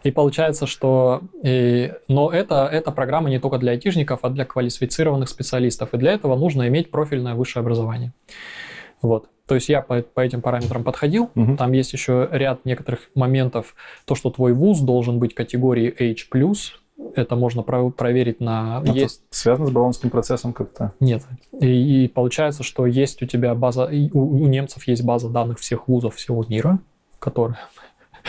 И 0.04 0.12
получается, 0.12 0.66
что... 0.66 1.22
И, 1.44 1.94
но 2.08 2.32
это, 2.32 2.70
эта 2.72 2.91
программа 2.91 3.30
не 3.30 3.40
только 3.40 3.58
для 3.58 3.74
айтишников, 3.74 4.20
а 4.24 4.30
для 4.30 4.45
квалифицированных 4.45 5.28
специалистов. 5.28 5.94
И 5.94 5.98
для 5.98 6.14
этого 6.14 6.38
нужно 6.38 6.68
иметь 6.70 6.90
профильное 6.90 7.36
высшее 7.36 7.62
образование. 7.62 8.14
Вот. 9.02 9.30
То 9.45 9.56
есть 9.56 9.70
я 9.70 9.82
по, 9.82 10.02
по 10.02 10.22
этим 10.22 10.41
параметрам 10.41 10.84
подходил. 10.84 11.32
Угу. 11.36 11.58
Там 11.58 11.72
есть 11.72 11.94
еще 11.94 12.28
ряд 12.32 12.66
некоторых 12.66 13.10
моментов. 13.16 13.76
То, 14.06 14.16
что 14.16 14.30
твой 14.30 14.54
вуз 14.54 14.80
должен 14.80 15.20
быть 15.20 15.36
категории 15.36 15.94
H+, 16.12 16.28
это 17.15 17.36
можно 17.36 17.64
про- 17.64 17.90
проверить 17.90 18.40
на... 18.40 18.82
Это 18.84 18.91
есть... 18.94 19.22
связано 19.30 19.68
с 19.68 19.72
баллонским 19.72 20.10
процессом 20.10 20.53
как-то? 20.53 20.94
Нет. 20.99 21.24
И, 21.60 22.06
и 22.06 22.07
получается, 22.07 22.64
что 22.64 22.86
есть 22.86 23.22
у 23.22 23.26
тебя 23.26 23.53
база... 23.56 23.90
У, 24.14 24.44
у 24.44 24.48
немцев 24.48 24.88
есть 24.88 25.03
база 25.03 25.30
данных 25.30 25.60
всех 25.60 25.88
вузов 25.88 26.15
всего 26.15 26.44
мира, 26.48 26.80
которая 27.19 27.60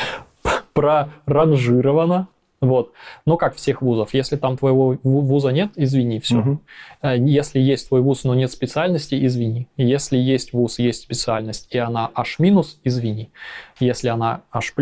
проранжирована. 0.72 2.28
Вот. 2.60 2.92
Но 3.24 3.36
как 3.36 3.54
всех 3.54 3.82
вузов. 3.82 4.14
Если 4.14 4.36
там 4.36 4.56
твоего 4.56 4.98
вуза 5.02 5.50
нет, 5.50 5.70
извини, 5.76 6.18
все. 6.18 6.38
Угу. 6.38 6.60
Если 7.02 7.60
есть 7.60 7.88
твой 7.88 8.00
вуз, 8.00 8.24
но 8.24 8.34
нет 8.34 8.50
специальности, 8.50 9.24
извини. 9.24 9.68
Если 9.76 10.16
есть 10.18 10.52
вуз, 10.52 10.80
есть 10.80 11.02
специальность, 11.02 11.68
и 11.70 11.78
она 11.78 12.10
H-, 12.14 12.38
извини. 12.82 13.30
Если 13.78 14.08
она 14.08 14.42
H+, 14.52 14.74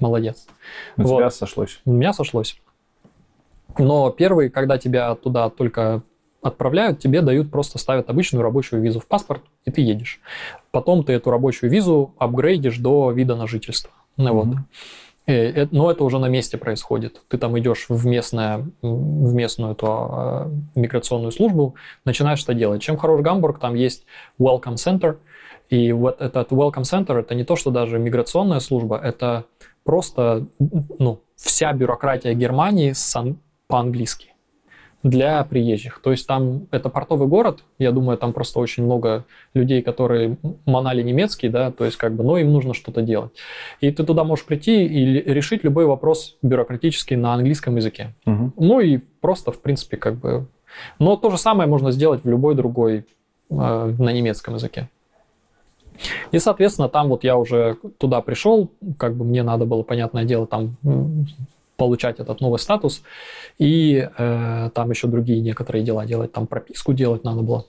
молодец. 0.00 0.46
У 0.96 1.02
вот. 1.02 1.18
тебя 1.18 1.30
сошлось. 1.30 1.80
У 1.84 1.92
меня 1.92 2.12
сошлось. 2.12 2.60
Но 3.78 4.10
первый, 4.10 4.50
когда 4.50 4.78
тебя 4.78 5.14
туда 5.14 5.50
только 5.50 6.02
отправляют, 6.42 7.00
тебе 7.00 7.20
дают, 7.20 7.50
просто 7.50 7.78
ставят 7.78 8.10
обычную 8.10 8.42
рабочую 8.42 8.80
визу 8.82 9.00
в 9.00 9.06
паспорт, 9.06 9.42
и 9.64 9.70
ты 9.70 9.80
едешь. 9.80 10.20
Потом 10.70 11.04
ты 11.04 11.12
эту 11.12 11.30
рабочую 11.30 11.70
визу 11.70 12.14
апгрейдишь 12.18 12.78
до 12.78 13.10
вида 13.10 13.36
на 13.36 13.46
жительство. 13.46 13.90
Ну, 14.16 14.32
вот. 14.34 14.56
Э, 15.26 15.66
но 15.70 15.90
это 15.90 16.04
уже 16.04 16.18
на 16.18 16.26
месте 16.26 16.56
происходит. 16.56 17.20
Ты 17.28 17.38
там 17.38 17.58
идешь 17.58 17.86
в, 17.88 18.06
местное, 18.06 18.66
в 18.82 19.34
местную 19.34 19.72
эту 19.72 19.86
а, 19.86 20.50
миграционную 20.74 21.32
службу, 21.32 21.74
начинаешь 22.04 22.42
это 22.42 22.54
делать. 22.54 22.80
Чем 22.80 22.96
хорош 22.96 23.20
Гамбург, 23.20 23.58
там 23.58 23.74
есть 23.74 24.06
welcome 24.40 24.76
center, 24.76 25.18
и 25.68 25.92
вот 25.92 26.20
этот 26.22 26.50
welcome 26.50 26.84
center 26.84 27.18
это 27.18 27.34
не 27.34 27.44
то, 27.44 27.56
что 27.56 27.70
даже 27.70 27.98
миграционная 27.98 28.60
служба, 28.60 28.98
это 28.98 29.44
просто 29.88 30.44
ну, 30.98 31.20
вся 31.34 31.72
бюрократия 31.72 32.34
Германии 32.34 32.92
по-английски 33.68 34.34
для 35.02 35.42
приезжих. 35.44 36.00
То 36.02 36.10
есть 36.10 36.26
там 36.26 36.66
это 36.72 36.90
портовый 36.90 37.26
город, 37.26 37.64
я 37.78 37.90
думаю, 37.90 38.18
там 38.18 38.34
просто 38.34 38.60
очень 38.60 38.84
много 38.84 39.24
людей, 39.54 39.80
которые 39.80 40.36
манали 40.66 41.02
немецкий, 41.02 41.48
да, 41.48 41.70
то 41.70 41.86
есть 41.86 41.96
как 41.96 42.12
бы, 42.12 42.22
но 42.22 42.36
им 42.36 42.52
нужно 42.52 42.74
что-то 42.74 43.00
делать. 43.00 43.32
И 43.80 43.90
ты 43.90 44.04
туда 44.04 44.24
можешь 44.24 44.44
прийти 44.44 44.84
и 44.84 45.32
решить 45.32 45.64
любой 45.64 45.86
вопрос 45.86 46.36
бюрократический 46.42 47.16
на 47.16 47.32
английском 47.32 47.76
языке. 47.76 48.14
Угу. 48.26 48.52
Ну 48.58 48.80
и 48.80 48.98
просто, 49.22 49.52
в 49.52 49.62
принципе, 49.62 49.96
как 49.96 50.16
бы... 50.16 50.48
Но 50.98 51.16
то 51.16 51.30
же 51.30 51.38
самое 51.38 51.66
можно 51.66 51.92
сделать 51.92 52.22
в 52.22 52.28
любой 52.28 52.54
другой 52.54 53.06
э, 53.48 53.54
на 53.98 54.12
немецком 54.12 54.56
языке. 54.56 54.90
И, 56.32 56.38
соответственно, 56.38 56.88
там 56.88 57.08
вот 57.08 57.24
я 57.24 57.36
уже 57.36 57.76
туда 57.98 58.20
пришел, 58.20 58.70
как 58.98 59.14
бы 59.14 59.24
мне 59.24 59.42
надо 59.42 59.64
было, 59.64 59.82
понятное 59.82 60.24
дело, 60.24 60.46
там 60.46 60.76
получать 61.76 62.18
этот 62.18 62.40
новый 62.40 62.58
статус, 62.58 63.02
и 63.58 64.08
э, 64.18 64.70
там 64.74 64.90
еще 64.90 65.06
другие 65.06 65.40
некоторые 65.40 65.84
дела 65.84 66.04
делать, 66.06 66.32
там 66.32 66.46
прописку 66.48 66.92
делать 66.92 67.22
надо 67.22 67.42
было. 67.42 67.66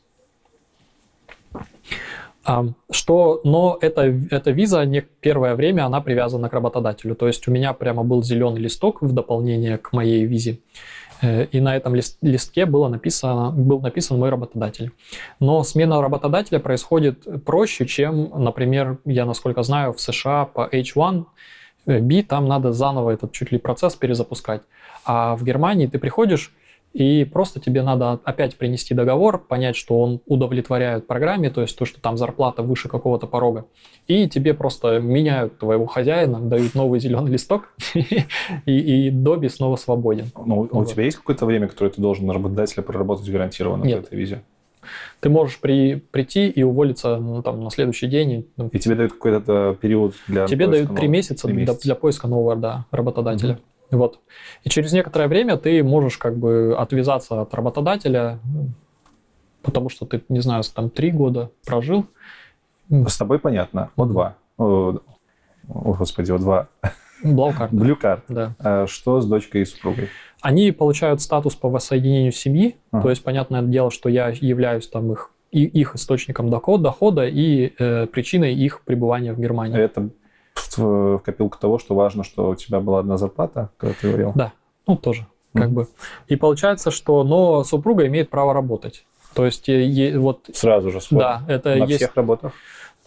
А, 2.43 2.65
что, 2.89 3.41
но 3.43 3.77
эта, 3.79 4.01
эта 4.31 4.49
виза 4.49 4.83
не 4.83 5.01
первое 5.01 5.53
время 5.53 5.85
она 5.85 6.01
привязана 6.01 6.49
к 6.49 6.53
работодателю. 6.53 7.15
То 7.15 7.27
есть 7.27 7.47
у 7.47 7.51
меня 7.51 7.73
прямо 7.73 8.03
был 8.03 8.23
зеленый 8.23 8.59
листок 8.59 9.03
в 9.03 9.13
дополнение 9.13 9.77
к 9.77 9.93
моей 9.93 10.25
визе. 10.25 10.59
Э, 11.21 11.45
и 11.45 11.59
на 11.59 11.75
этом 11.75 11.95
листке 11.95 12.65
было 12.65 12.87
написано, 12.87 13.51
был 13.51 13.81
написан 13.81 14.19
мой 14.19 14.29
работодатель. 14.29 14.91
Но 15.39 15.63
смена 15.63 16.01
работодателя 16.01 16.59
происходит 16.59 17.43
проще, 17.43 17.85
чем, 17.85 18.31
например, 18.35 18.97
я, 19.05 19.25
насколько 19.25 19.63
знаю, 19.63 19.93
в 19.93 19.99
США 19.99 20.45
по 20.45 20.67
H1 20.71 21.25
B, 21.85 22.23
там 22.23 22.47
надо 22.47 22.71
заново 22.71 23.11
этот 23.11 23.31
чуть 23.31 23.51
ли 23.51 23.57
процесс 23.57 23.95
перезапускать. 23.95 24.61
А 25.05 25.35
в 25.35 25.43
Германии 25.43 25.87
ты 25.87 25.97
приходишь, 25.97 26.53
и 26.93 27.23
просто 27.23 27.59
тебе 27.59 27.83
надо 27.83 28.19
опять 28.23 28.55
принести 28.55 28.93
договор, 28.93 29.37
понять, 29.39 29.75
что 29.75 29.99
он 29.99 30.21
удовлетворяет 30.25 31.05
программе, 31.07 31.49
то 31.49 31.61
есть 31.61 31.77
то, 31.77 31.85
что 31.85 32.01
там 32.01 32.17
зарплата 32.17 32.63
выше 32.63 32.89
какого-то 32.89 33.27
порога. 33.27 33.65
И 34.07 34.27
тебе 34.27 34.53
просто 34.53 34.99
меняют 34.99 35.59
твоего 35.59 35.85
хозяина, 35.85 36.39
дают 36.39 36.73
новый 36.73 36.99
зеленый 36.99 37.31
листок, 37.31 37.73
и, 37.93 39.07
и 39.07 39.09
Доби 39.11 39.49
снова 39.49 39.75
свободен. 39.75 40.25
Ну, 40.45 40.67
вот. 40.71 40.73
у 40.73 40.85
тебя 40.85 41.03
есть 41.03 41.17
какое-то 41.17 41.45
время, 41.45 41.67
которое 41.67 41.91
ты 41.91 42.01
должен 42.01 42.25
на 42.25 42.33
работодателя 42.33 42.81
проработать 42.81 43.29
гарантированно 43.29 43.83
Нет. 43.83 44.03
в 44.03 44.07
этой 44.07 44.17
визе? 44.17 44.41
Ты 45.19 45.29
можешь 45.29 45.59
при, 45.59 45.95
прийти 45.95 46.47
и 46.47 46.63
уволиться 46.63 47.17
ну, 47.17 47.43
там, 47.43 47.63
на 47.63 47.69
следующий 47.69 48.07
день. 48.07 48.47
Ну, 48.57 48.69
и 48.71 48.79
тебе 48.79 48.95
дают 48.95 49.13
какой-то 49.13 49.77
период 49.79 50.15
для 50.27 50.47
Тебе 50.47 50.67
дают 50.67 50.95
три 50.95 51.07
месяца, 51.07 51.47
3 51.47 51.55
месяца. 51.55 51.81
Для, 51.81 51.93
для 51.93 51.95
поиска 51.95 52.27
нового 52.27 52.55
да, 52.55 52.85
работодателя. 52.91 53.53
Угу. 53.53 53.61
Вот. 53.91 54.19
И 54.63 54.69
через 54.69 54.93
некоторое 54.93 55.27
время 55.27 55.57
ты 55.57 55.83
можешь 55.83 56.17
как 56.17 56.37
бы 56.37 56.75
отвязаться 56.77 57.41
от 57.41 57.53
работодателя, 57.53 58.39
потому 59.61 59.89
что 59.89 60.05
ты, 60.05 60.21
не 60.29 60.39
знаю, 60.39 60.63
там 60.73 60.89
три 60.89 61.11
года 61.11 61.51
прожил. 61.65 62.05
С 62.89 63.17
тобой 63.17 63.39
понятно. 63.39 63.89
О2. 63.97 64.33
О, 64.57 64.99
о 65.67 65.93
господи, 65.93 66.31
О2. 66.31 66.67
Blue 67.23 67.57
Card. 67.57 67.71
Blue 67.71 67.99
Card. 68.01 68.21
Да. 68.29 68.55
А 68.59 68.87
что 68.87 69.21
с 69.21 69.25
дочкой 69.25 69.61
и 69.61 69.65
супругой? 69.65 70.09
Они 70.41 70.71
получают 70.71 71.21
статус 71.21 71.55
по 71.55 71.69
воссоединению 71.69 72.31
семьи, 72.31 72.77
а. 72.91 73.01
то 73.01 73.09
есть, 73.09 73.23
понятное 73.23 73.61
дело, 73.61 73.91
что 73.91 74.07
я 74.09 74.29
являюсь 74.29 74.87
там 74.87 75.11
их, 75.11 75.31
и, 75.51 75.65
их 75.65 75.95
источником 75.95 76.49
дохода, 76.49 76.83
дохода 76.83 77.27
и 77.27 77.73
э, 77.77 78.07
причиной 78.07 78.53
их 78.53 78.81
пребывания 78.81 79.33
в 79.33 79.39
Германии. 79.39 79.77
Это 79.77 80.09
в, 80.59 81.17
в 81.17 81.19
копилку 81.19 81.57
того, 81.59 81.79
что 81.79 81.95
важно, 81.95 82.23
что 82.23 82.49
у 82.49 82.55
тебя 82.55 82.79
была 82.79 82.99
одна 82.99 83.17
зарплата, 83.17 83.69
когда 83.77 83.95
ты 83.99 84.07
говорил? 84.07 84.31
Да, 84.35 84.53
ну 84.87 84.95
тоже, 84.95 85.25
mm. 85.53 85.61
как 85.61 85.71
бы. 85.71 85.87
И 86.27 86.35
получается, 86.35 86.91
что, 86.91 87.23
но 87.23 87.63
супруга 87.63 88.05
имеет 88.07 88.29
право 88.29 88.53
работать. 88.53 89.05
То 89.33 89.45
есть, 89.45 89.67
е, 89.67 90.17
вот... 90.17 90.49
Сразу 90.53 90.91
же, 90.91 91.01
сходу. 91.01 91.21
Да, 91.21 91.43
это 91.47 91.75
На 91.75 91.85
есть... 91.85 91.97
всех 91.97 92.15
работах? 92.15 92.53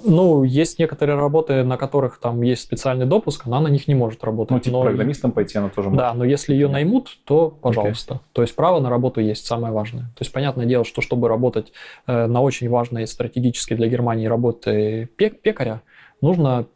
Ну, 0.05 0.43
есть 0.43 0.79
некоторые 0.79 1.17
работы, 1.17 1.63
на 1.63 1.77
которых 1.77 2.19
там 2.19 2.43
есть 2.43 2.63
специальный 2.63 3.07
допуск, 3.07 3.47
она 3.47 3.61
на 3.61 3.69
них 3.69 3.87
не 3.87 3.95
может 3.95 4.25
работать. 4.25 4.53
Ну, 4.53 4.61
типа 4.61 4.79
но... 4.79 4.83
программистом 4.83 5.33
пойти 5.33 5.59
она 5.59 5.69
тоже 5.69 5.91
может. 5.91 5.99
Да, 5.99 6.15
но 6.15 6.25
если 6.25 6.55
ее 6.55 6.69
наймут, 6.69 7.19
то 7.25 7.51
пожалуйста. 7.51 8.15
Okay. 8.15 8.21
То 8.33 8.43
есть 8.43 8.57
право 8.57 8.81
на 8.81 8.91
работу 8.91 9.21
есть, 9.21 9.47
самое 9.47 9.73
важное. 9.73 10.03
То 10.03 10.21
есть 10.21 10.33
понятное 10.33 10.67
дело, 10.67 10.85
что 10.85 11.03
чтобы 11.03 11.29
работать 11.29 11.73
э, 12.07 12.27
на 12.27 12.41
очень 12.41 12.69
важной 12.69 13.07
стратегически 13.07 13.75
для 13.75 13.87
Германии 13.87 14.27
работы 14.27 15.09
пек 15.17 15.41
пекаря, 15.41 15.83
нужно 16.23 16.67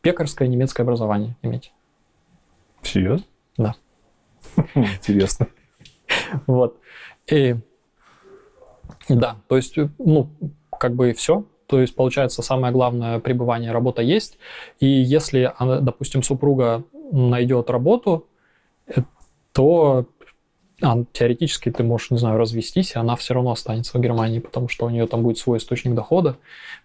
пекарское 0.00 0.48
немецкое 0.48 0.84
образование 0.84 1.36
иметь. 1.42 1.72
Серьезно? 2.82 3.24
Да. 3.56 3.74
Интересно. 4.74 5.46
Вот. 6.46 6.78
И 7.30 7.56
да, 9.08 9.36
то 9.48 9.56
есть, 9.56 9.76
ну, 9.98 10.28
как 10.70 10.94
бы 10.94 11.10
и 11.10 11.12
все. 11.12 11.44
То 11.66 11.80
есть, 11.80 11.94
получается, 11.94 12.42
самое 12.42 12.72
главное 12.72 13.18
пребывание, 13.18 13.72
работа 13.72 14.02
есть. 14.02 14.38
И 14.78 14.86
если, 14.86 15.52
допустим, 15.58 16.22
супруга 16.22 16.84
найдет 17.12 17.70
работу, 17.70 18.26
э, 18.86 19.02
то 19.52 20.06
а, 20.82 21.04
теоретически 21.12 21.70
ты 21.70 21.82
можешь, 21.82 22.10
не 22.10 22.18
знаю, 22.18 22.36
развестись, 22.36 22.92
и 22.94 22.98
она 22.98 23.16
все 23.16 23.32
равно 23.32 23.52
останется 23.52 23.96
в 23.96 24.00
Германии, 24.00 24.40
потому 24.40 24.68
что 24.68 24.84
у 24.86 24.90
нее 24.90 25.06
там 25.06 25.22
будет 25.22 25.38
свой 25.38 25.56
источник 25.56 25.94
дохода. 25.94 26.36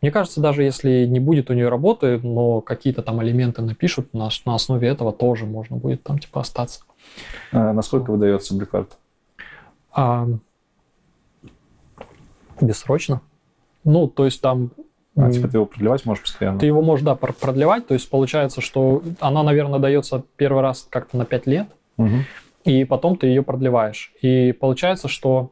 Мне 0.01 0.11
кажется, 0.11 0.39
даже 0.39 0.63
если 0.63 1.05
не 1.05 1.19
будет 1.19 1.49
у 1.49 1.53
нее 1.53 1.67
работы, 1.67 2.17
но 2.19 2.61
какие-то 2.61 3.01
там 3.01 3.21
элементы 3.21 3.61
напишут, 3.61 4.13
на, 4.13 4.29
на 4.45 4.55
основе 4.55 4.87
этого 4.87 5.11
тоже 5.11 5.45
можно 5.45 5.75
будет 5.75 6.03
там 6.03 6.19
типа 6.19 6.39
остаться. 6.39 6.83
А 7.51 7.73
насколько 7.73 8.11
выдается 8.11 8.55
блюкарт? 8.55 8.97
А, 9.93 10.25
бессрочно. 12.61 13.21
Ну, 13.83 14.07
то 14.07 14.23
есть 14.23 14.41
там... 14.41 14.71
А, 15.17 15.29
типа 15.29 15.49
ты 15.49 15.57
его 15.57 15.65
продлевать 15.65 16.05
можешь 16.05 16.23
постоянно? 16.23 16.59
Ты 16.59 16.65
его 16.65 16.81
можешь, 16.81 17.03
да, 17.03 17.15
продлевать. 17.15 17.87
То 17.87 17.93
есть 17.93 18.09
получается, 18.09 18.61
что 18.61 19.03
она, 19.19 19.43
наверное, 19.43 19.79
дается 19.79 20.23
первый 20.37 20.61
раз 20.61 20.87
как-то 20.89 21.17
на 21.17 21.25
5 21.25 21.47
лет, 21.47 21.67
угу. 21.97 22.19
И 22.63 22.85
потом 22.85 23.17
ты 23.17 23.27
ее 23.27 23.43
продлеваешь. 23.43 24.13
И 24.21 24.51
получается, 24.51 25.07
что 25.07 25.51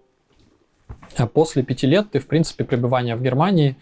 э, 1.17 1.25
после 1.27 1.63
5 1.63 1.83
лет 1.83 2.11
ты, 2.11 2.19
в 2.19 2.27
принципе, 2.27 2.63
пребывания 2.63 3.15
в 3.15 3.21
Германии, 3.21 3.75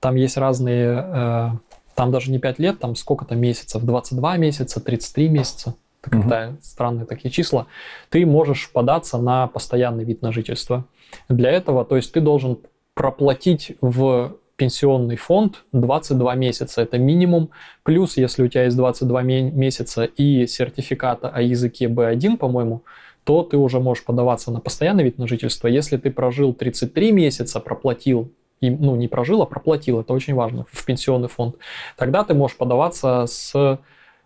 там 0.00 0.16
есть 0.16 0.36
разные... 0.36 1.04
Э, 1.06 1.48
там 1.94 2.10
даже 2.10 2.32
не 2.32 2.38
5 2.38 2.58
лет, 2.58 2.80
там 2.80 2.96
сколько-то 2.96 3.36
месяцев, 3.36 3.82
22 3.84 4.36
месяца, 4.36 4.80
33 4.80 5.28
месяца, 5.28 5.76
когда 6.00 6.48
угу. 6.48 6.56
странные 6.60 7.06
такие 7.06 7.30
числа, 7.30 7.66
ты 8.10 8.26
можешь 8.26 8.70
податься 8.72 9.18
на 9.18 9.46
постоянный 9.46 10.04
вид 10.04 10.20
на 10.20 10.32
жительство. 10.32 10.86
Для 11.28 11.50
этого, 11.50 11.84
то 11.84 11.96
есть 11.96 12.12
ты 12.12 12.20
должен 12.20 12.58
проплатить 12.94 13.76
в 13.80 14.36
пенсионный 14.56 15.16
фонд 15.16 15.64
22 15.72 16.34
месяца. 16.34 16.82
Это 16.82 16.98
минимум. 16.98 17.50
Плюс, 17.82 18.16
если 18.16 18.42
у 18.42 18.48
тебя 18.48 18.64
есть 18.64 18.76
22 18.76 19.22
месяца 19.22 20.04
и 20.04 20.46
сертификата 20.46 21.28
о 21.28 21.42
языке 21.42 21.86
B1, 21.86 22.36
по-моему, 22.36 22.82
то 23.24 23.42
ты 23.42 23.56
уже 23.56 23.80
можешь 23.80 24.04
подаваться 24.04 24.50
на 24.50 24.60
постоянный 24.60 25.04
вид 25.04 25.18
на 25.18 25.26
жительство. 25.26 25.66
Если 25.66 25.96
ты 25.96 26.10
прожил 26.10 26.52
33 26.52 27.12
месяца, 27.12 27.58
проплатил, 27.58 28.30
и, 28.60 28.70
ну 28.70 28.96
не 28.96 29.08
прожил, 29.08 29.42
а 29.42 29.46
проплатил, 29.46 30.00
это 30.00 30.12
очень 30.12 30.34
важно, 30.34 30.66
в 30.70 30.84
пенсионный 30.84 31.28
фонд, 31.28 31.56
тогда 31.96 32.22
ты 32.22 32.34
можешь 32.34 32.56
подаваться 32.56 33.24
с 33.26 33.78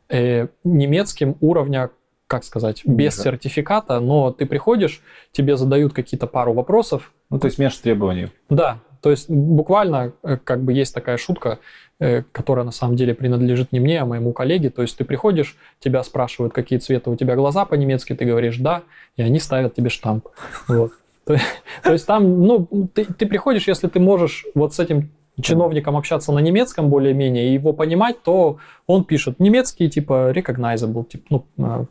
э, 0.09 0.49
немецким 0.65 1.37
уровня 1.41 1.91
как 2.29 2.45
сказать, 2.45 2.83
без 2.85 3.17
Ниже. 3.17 3.23
сертификата, 3.31 4.01
но 4.01 4.31
ты 4.31 4.45
приходишь, 4.45 5.01
тебе 5.33 5.57
задают 5.57 5.95
какие-то 5.95 6.27
пару 6.27 6.53
вопросов. 6.53 7.13
Ну, 7.31 7.39
то 7.41 7.47
есть 7.47 7.59
меньше 7.59 7.81
требований. 7.81 8.29
Да, 8.51 8.81
то 9.01 9.11
есть 9.11 9.31
буквально 9.31 10.13
э, 10.23 10.37
как 10.43 10.63
бы 10.63 10.73
есть 10.73 10.95
такая 10.95 11.17
шутка, 11.17 11.59
э, 12.01 12.23
которая 12.33 12.65
на 12.65 12.73
самом 12.73 12.97
деле 12.97 13.15
принадлежит 13.15 13.73
не 13.73 13.81
мне, 13.81 14.01
а 14.01 14.07
моему 14.07 14.33
коллеге. 14.33 14.71
То 14.71 14.83
есть 14.83 14.97
ты 14.99 15.05
приходишь, 15.05 15.57
тебя 15.81 16.03
спрашивают, 16.03 16.53
какие 16.53 16.79
цвета 16.79 17.11
у 17.11 17.17
тебя 17.17 17.37
глаза 17.37 17.65
по-немецки, 17.65 18.15
ты 18.15 18.25
говоришь 18.25 18.59
«да», 18.59 18.83
и 19.17 19.23
они 19.23 19.39
ставят 19.39 19.75
тебе 19.75 19.91
штамп. 19.91 20.29
Вот. 20.67 20.93
То, 21.83 21.93
есть 21.93 22.07
там, 22.07 22.43
ну, 22.43 22.69
ты, 22.95 23.05
ты 23.05 23.27
приходишь, 23.27 23.69
если 23.69 23.89
ты 23.89 24.01
можешь 24.01 24.47
вот 24.55 24.75
с 24.75 24.81
этим 24.81 25.11
чиновником 25.41 25.97
общаться 25.97 26.33
на 26.33 26.39
немецком 26.39 26.89
более-менее 26.89 27.51
и 27.51 27.53
его 27.55 27.73
понимать, 27.73 28.23
то 28.23 28.59
он 28.87 29.05
пишет 29.05 29.39
немецкий, 29.39 29.89
типа 29.89 30.33
recognizable, 30.35 31.05
типа, 31.07 31.45
ну, 31.57 31.87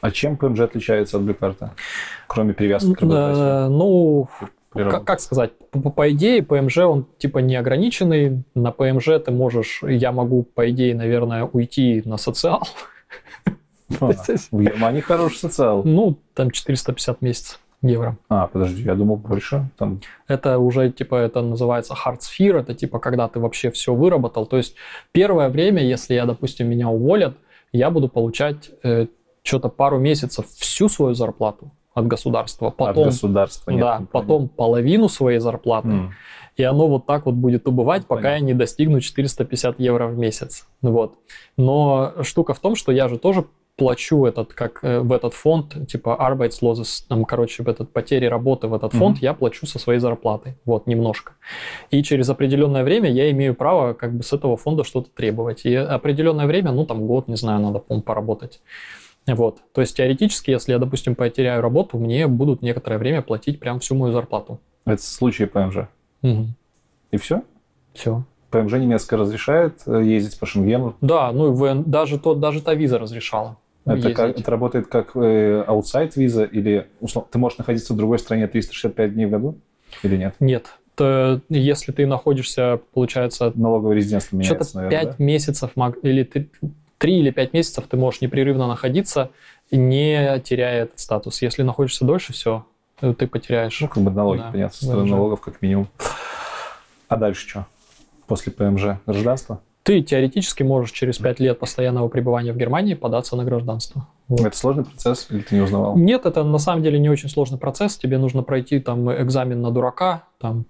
А 0.00 0.10
чем 0.10 0.34
PMG 0.34 0.64
отличается 0.64 1.16
от 1.16 1.22
Блюкарта? 1.22 1.72
Кроме 2.26 2.52
привязки 2.54 2.92
к 2.92 3.00
работодателю? 3.00 3.44
Э, 3.44 3.68
Ну, 3.68 4.28
при 4.38 4.48
как, 4.76 5.04
как 5.04 5.20
сказать, 5.20 5.52
по, 5.70 5.90
по 5.90 6.10
идее, 6.10 6.40
PMG, 6.40 6.82
он 6.82 7.06
типа 7.18 7.38
неограниченный. 7.38 8.44
На 8.54 8.68
PMG 8.68 9.18
ты 9.20 9.30
можешь, 9.30 9.82
я 9.82 10.12
могу, 10.12 10.42
по 10.42 10.70
идее, 10.70 10.94
наверное, 10.94 11.44
уйти 11.44 12.02
на 12.04 12.16
социал. 12.16 12.62
А, 14.00 14.10
В 14.50 14.60
Германии 14.60 15.00
хороший 15.00 15.36
социал. 15.36 15.84
Ну, 15.84 16.18
там 16.34 16.50
450 16.50 17.22
месяцев 17.22 17.60
евро. 17.82 18.16
А, 18.28 18.48
подожди, 18.48 18.82
я 18.82 18.96
думал 18.96 19.14
больше. 19.14 19.70
Там 19.78 20.00
Это 20.26 20.58
уже, 20.58 20.90
типа, 20.90 21.14
это 21.14 21.40
называется 21.40 21.94
hard 21.94 22.18
sphere, 22.18 22.58
это, 22.58 22.74
типа, 22.74 22.98
когда 22.98 23.28
ты 23.28 23.38
вообще 23.38 23.70
все 23.70 23.94
выработал. 23.94 24.44
То 24.44 24.56
есть 24.56 24.74
первое 25.12 25.48
время, 25.48 25.84
если 25.84 26.14
я, 26.14 26.26
допустим, 26.26 26.68
меня 26.68 26.88
уволят, 26.88 27.36
я 27.70 27.90
буду 27.90 28.08
получать 28.08 28.72
что-то 29.46 29.68
пару 29.68 29.98
месяцев 29.98 30.46
всю 30.48 30.88
свою 30.88 31.14
зарплату 31.14 31.70
от 31.96 32.06
государства. 32.06 32.68
от 32.68 32.76
Потом, 32.76 33.04
государства 33.04 33.70
нет 33.70 33.80
да, 33.80 34.02
потом 34.12 34.48
половину 34.48 35.08
своей 35.08 35.38
зарплаты. 35.38 35.88
М. 35.88 36.12
И 36.56 36.62
оно 36.62 36.88
вот 36.88 37.06
так 37.06 37.26
вот 37.26 37.34
будет 37.34 37.66
убывать, 37.66 38.06
пока 38.06 38.22
Понятно. 38.22 38.44
я 38.44 38.46
не 38.46 38.54
достигну 38.54 39.00
450 39.00 39.80
евро 39.80 40.06
в 40.06 40.16
месяц. 40.18 40.66
Вот. 40.82 41.14
Но 41.56 42.12
штука 42.22 42.52
в 42.54 42.60
том, 42.60 42.76
что 42.76 42.92
я 42.92 43.08
же 43.08 43.18
тоже 43.18 43.44
плачу 43.76 44.24
этот, 44.24 44.52
как 44.52 44.80
э, 44.82 45.00
в 45.00 45.12
этот 45.12 45.34
фонд, 45.34 45.86
типа 45.88 46.16
Arbeitsloses, 46.18 47.04
там, 47.08 47.24
короче, 47.24 47.62
в 47.62 47.68
этот 47.68 47.92
потери 47.92 48.26
работы 48.26 48.68
в 48.68 48.74
этот 48.74 48.92
Мгм. 48.92 49.00
фонд 49.00 49.18
я 49.18 49.34
плачу 49.34 49.66
со 49.66 49.78
своей 49.78 50.00
зарплаты, 50.00 50.56
вот, 50.64 50.86
немножко. 50.86 51.32
И 51.90 52.02
через 52.02 52.28
определенное 52.28 52.84
время 52.84 53.10
я 53.10 53.30
имею 53.30 53.54
право 53.54 53.92
как 53.94 54.14
бы 54.14 54.22
с 54.22 54.32
этого 54.32 54.56
фонда 54.56 54.84
что-то 54.84 55.08
требовать. 55.14 55.66
И 55.66 55.74
определенное 55.74 56.46
время, 56.46 56.72
ну, 56.72 56.86
там, 56.86 57.06
год, 57.06 57.28
не 57.28 57.36
знаю, 57.36 57.60
надо, 57.60 57.78
по 57.78 58.00
поработать. 58.00 58.60
Вот. 59.26 59.58
То 59.72 59.80
есть 59.80 59.96
теоретически, 59.96 60.50
если 60.52 60.72
я, 60.72 60.78
допустим, 60.78 61.14
потеряю 61.14 61.60
работу, 61.62 61.98
мне 61.98 62.26
будут 62.26 62.62
некоторое 62.62 62.98
время 62.98 63.22
платить 63.22 63.58
прям 63.58 63.80
всю 63.80 63.94
мою 63.94 64.12
зарплату. 64.12 64.60
Это 64.84 65.02
случай 65.02 65.46
ПМЖ. 65.46 65.88
И 66.22 67.16
все? 67.18 67.42
Все. 67.92 68.24
ПМЖ 68.50 68.72
немецкая 68.74 69.16
разрешает 69.16 69.82
э, 69.86 70.02
ездить 70.04 70.38
по 70.38 70.46
Шенгену. 70.46 70.96
Да, 71.00 71.32
ну 71.32 71.48
и 71.52 71.54
ВН 71.56 71.82
даже, 71.84 72.18
то, 72.18 72.34
даже 72.34 72.62
та 72.62 72.74
виза 72.74 72.98
разрешала. 72.98 73.56
Это, 73.84 74.12
как- 74.12 74.38
это 74.38 74.50
работает 74.50 74.86
как 74.88 75.14
аутсайд 75.16 76.16
виза 76.16 76.44
или 76.44 76.86
услов- 77.00 77.26
ты 77.30 77.38
можешь 77.38 77.58
находиться 77.58 77.92
в 77.94 77.96
другой 77.96 78.18
стране 78.18 78.46
365 78.48 79.14
дней 79.14 79.26
в 79.26 79.30
году 79.30 79.56
или 80.02 80.16
нет? 80.16 80.34
Нет. 80.40 80.66
То, 80.94 81.40
если 81.48 81.92
ты 81.92 82.06
находишься, 82.06 82.80
получается, 82.94 83.52
Налоговое 83.54 83.96
резидентство 83.96 84.36
меняется, 84.36 84.76
наверное, 84.78 85.04
5 85.06 85.18
месяцев, 85.18 85.70
маг- 85.76 85.98
или 86.02 86.22
3 86.24 86.48
или 87.04 87.30
5 87.30 87.52
месяцев 87.52 87.84
ты 87.88 87.96
можешь 87.96 88.20
непрерывно 88.20 88.66
находиться, 88.66 89.30
не 89.70 90.40
теряя 90.40 90.84
этот 90.84 90.98
статус. 90.98 91.42
Если 91.42 91.62
находишься 91.62 92.04
дольше, 92.04 92.32
все, 92.32 92.64
ты 93.00 93.26
потеряешь. 93.26 93.80
Ну, 93.80 93.88
как 93.88 94.02
бы 94.02 94.10
налоги, 94.10 94.38
Да, 94.38 94.50
понятно, 94.52 94.76
со 94.76 94.84
стороны 94.84 95.10
налогов 95.10 95.40
как 95.40 95.60
минимум. 95.62 95.88
А 97.08 97.16
дальше 97.16 97.48
что? 97.48 97.66
После 98.26 98.52
ПМЖ 98.52 98.98
гражданство? 99.06 99.60
Ты 99.82 100.02
теоретически 100.02 100.64
можешь 100.64 100.90
через 100.90 101.18
5 101.18 101.38
лет 101.38 101.60
постоянного 101.60 102.08
пребывания 102.08 102.52
в 102.52 102.56
Германии 102.56 102.94
податься 102.94 103.36
на 103.36 103.44
гражданство. 103.44 104.08
Вот. 104.26 104.40
Это 104.40 104.56
сложный 104.56 104.84
процесс 104.84 105.28
или 105.30 105.42
ты 105.42 105.54
не 105.54 105.60
узнавал? 105.60 105.96
Нет, 105.96 106.26
это 106.26 106.42
на 106.42 106.58
самом 106.58 106.82
деле 106.82 106.98
не 106.98 107.08
очень 107.08 107.28
сложный 107.28 107.58
процесс. 107.58 107.96
Тебе 107.96 108.18
нужно 108.18 108.42
пройти 108.42 108.80
там 108.80 109.08
экзамен 109.12 109.60
на 109.60 109.70
дурака, 109.70 110.24
там, 110.40 110.64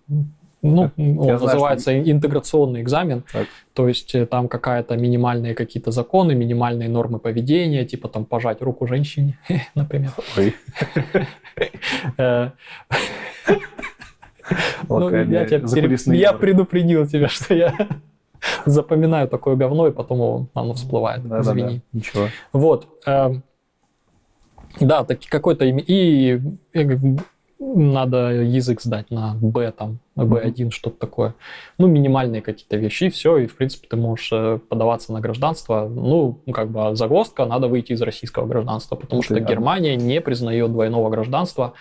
ну, 0.75 0.91
он 0.97 1.15
знаю, 1.25 1.41
называется 1.41 1.99
интеграционный 1.99 2.83
экзамен. 2.83 3.25
Так. 3.33 3.47
То 3.75 3.89
есть 3.89 4.15
э, 4.15 4.27
там 4.27 4.49
какая-то 4.49 4.97
минимальные 4.97 5.55
какие-то 5.55 5.91
законы, 5.91 6.35
минимальные 6.35 6.89
нормы 6.89 7.19
поведения, 7.19 7.85
типа 7.85 8.09
там 8.09 8.25
пожать 8.25 8.63
руку 8.63 8.87
женщине, 8.87 9.39
например. 9.75 10.13
Э, 12.19 12.51
ну, 14.89 15.11
я, 15.11 15.47
тебя 15.47 16.15
я 16.15 16.33
предупредил 16.35 17.07
тебя, 17.07 17.29
что 17.29 17.55
я 17.55 17.75
запоминаю 18.67 19.29
такое 19.29 19.57
говно, 19.57 19.89
и 19.89 19.91
потом 19.93 20.49
оно 20.55 20.75
всплывает. 20.75 21.23
Да-да-да, 21.23 21.41
Извини. 21.41 21.81
Ничего. 21.93 22.29
Вот. 22.53 22.89
эм, 23.07 23.43
Да, 24.81 25.05
так 25.05 25.21
какой-то 25.29 25.65
и, 25.65 26.41
бы 26.75 27.19
надо 27.59 28.43
язык 28.43 28.83
сдать 28.83 29.11
на 29.11 29.35
Б 29.41 29.73
там, 29.73 29.99
на 30.15 30.23
B1, 30.23 30.71
что-то 30.71 30.99
такое. 30.99 31.35
Ну, 31.79 31.87
минимальные 31.87 32.43
какие-то 32.43 32.77
вещи, 32.77 33.05
и 33.05 33.11
все, 33.11 33.39
и 33.39 33.47
в 33.47 33.57
принципе 33.57 33.89
ты 33.89 33.97
можешь 33.97 34.31
э, 34.33 34.59
подаваться 34.69 35.13
на 35.13 35.21
гражданство. 35.21 35.89
Ну, 35.89 36.39
как 36.53 36.71
бы 36.71 36.95
загвоздка, 36.95 37.47
надо 37.47 37.69
выйти 37.69 37.93
из 37.93 38.03
российского 38.03 38.47
гражданства, 38.47 38.97
потому 38.97 39.23
что 39.23 39.41
Германия 39.41 39.97
не 39.97 40.21
признает 40.21 40.71
двойного 40.73 41.09
гражданства 41.09 41.73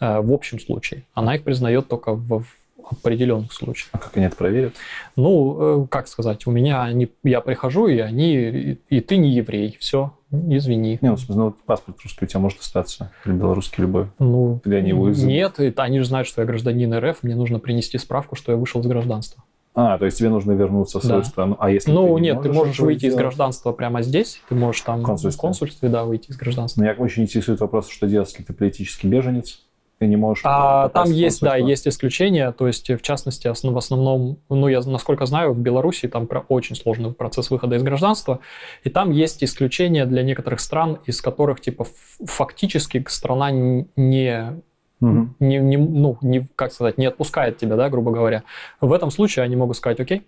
э, 0.00 0.20
в 0.20 0.32
общем 0.32 0.60
случае. 0.60 1.04
Она 1.14 1.36
их 1.36 1.44
признает 1.44 1.88
только 1.88 2.12
в, 2.12 2.42
в 2.42 2.46
определенных 2.90 3.52
случаях. 3.52 3.88
А 3.92 3.98
как 3.98 4.16
они 4.16 4.26
это 4.26 4.36
проверят? 4.36 4.74
Ну, 5.16 5.84
э, 5.84 5.86
как 5.88 6.08
сказать, 6.08 6.46
у 6.46 6.50
меня 6.50 6.82
они, 6.82 7.10
я 7.24 7.40
прихожу, 7.40 7.86
и 7.86 7.98
они, 7.98 8.34
и, 8.34 8.78
и 8.90 9.00
ты 9.00 9.16
не 9.16 9.30
еврей, 9.30 9.76
все, 9.80 10.12
извини. 10.32 10.98
Не, 11.00 11.10
ну, 11.10 11.16
ну, 11.28 11.54
паспорт 11.66 11.98
русский 12.02 12.24
у 12.24 12.28
тебя 12.28 12.40
может 12.40 12.60
остаться, 12.60 13.12
или 13.24 13.32
белорусский 13.34 13.82
любой. 13.82 14.06
Ну, 14.18 14.60
Или 14.64 14.74
они 14.76 14.88
его 14.90 15.10
изымут? 15.12 15.32
нет, 15.32 15.58
это 15.60 15.82
они 15.82 15.98
же 15.98 16.04
знают, 16.06 16.26
что 16.26 16.40
я 16.42 16.46
гражданин 16.46 16.92
РФ, 16.94 17.22
мне 17.22 17.34
нужно 17.36 17.58
принести 17.58 17.98
справку, 17.98 18.34
что 18.36 18.52
я 18.52 18.58
вышел 18.58 18.80
из 18.80 18.86
гражданства. 18.86 19.42
А, 19.74 19.96
то 19.96 20.04
есть 20.04 20.18
тебе 20.18 20.28
нужно 20.28 20.52
вернуться 20.52 21.00
в 21.00 21.02
свою 21.04 21.22
Да. 21.22 21.28
страну. 21.28 21.56
А 21.58 21.70
если 21.70 21.90
ну, 21.92 22.06
ты 22.06 22.20
не 22.20 22.20
нет, 22.28 22.42
ты 22.42 22.52
можешь 22.52 22.78
выйти 22.78 23.06
из 23.06 23.12
сделать? 23.12 23.20
гражданства 23.20 23.72
прямо 23.72 24.02
здесь, 24.02 24.42
ты 24.50 24.54
можешь 24.54 24.82
там 24.82 25.00
В 25.00 25.04
консульстве. 25.04 25.38
в 25.38 25.40
консульстве, 25.40 25.88
да, 25.88 26.04
выйти 26.04 26.30
из 26.30 26.36
гражданства. 26.36 26.82
Меня 26.82 26.92
очень 26.98 27.22
интересует 27.22 27.60
вопрос, 27.60 27.88
что 27.88 28.06
делать, 28.06 28.28
если 28.30 28.42
ты 28.42 28.52
политический 28.52 29.08
беженец, 29.08 29.62
ты 30.02 30.08
не 30.08 30.16
можешь... 30.16 30.42
А 30.44 30.88
попасть 30.88 31.10
там 31.12 31.16
есть, 31.16 31.40
да, 31.42 31.56
есть 31.56 31.86
исключения, 31.86 32.50
то 32.50 32.66
есть, 32.66 32.90
в 32.90 33.02
частности, 33.02 33.46
в 33.46 33.78
основном, 33.78 34.38
ну, 34.48 34.66
я, 34.66 34.80
насколько 34.80 35.26
знаю, 35.26 35.52
в 35.52 35.58
Беларуси 35.60 36.08
там 36.08 36.28
очень 36.48 36.74
сложный 36.74 37.12
процесс 37.12 37.50
выхода 37.50 37.76
из 37.76 37.84
гражданства, 37.84 38.40
и 38.82 38.90
там 38.90 39.12
есть 39.12 39.44
исключения 39.44 40.04
для 40.04 40.24
некоторых 40.24 40.58
стран, 40.58 40.98
из 41.06 41.20
которых, 41.22 41.60
типа, 41.60 41.86
фактически 42.26 43.04
страна 43.08 43.52
не 43.52 44.60
Мгм. 44.98 45.36
не, 45.40 45.58
не- 45.58 45.76
ну, 45.76 46.18
не, 46.20 46.46
как 46.56 46.72
сказать, 46.72 46.98
не 46.98 47.06
отпускает 47.06 47.58
тебя, 47.58 47.76
да, 47.76 47.88
грубо 47.88 48.10
говоря. 48.10 48.42
В 48.80 48.92
этом 48.92 49.10
случае 49.12 49.44
они 49.44 49.54
могут 49.56 49.76
сказать, 49.76 50.00
окей, 50.00 50.26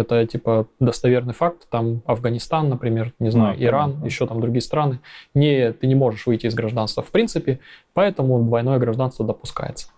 это 0.00 0.26
типа 0.26 0.66
достоверный 0.80 1.34
факт, 1.34 1.68
там 1.70 2.02
Афганистан, 2.06 2.68
например, 2.68 3.12
не 3.18 3.30
знаю, 3.30 3.56
А, 3.58 3.62
Иран, 3.62 3.90
понятно. 3.92 4.06
еще 4.06 4.26
там 4.26 4.40
другие 4.40 4.62
страны, 4.62 5.00
не, 5.34 5.72
ты 5.72 5.86
не 5.86 5.94
можешь 5.94 6.26
выйти 6.26 6.46
из 6.46 6.54
гражданства 6.54 7.02
в 7.02 7.10
принципе, 7.10 7.60
поэтому 7.92 8.42
двойное 8.44 8.78
гражданство 8.78 9.24
допускается. 9.26 9.88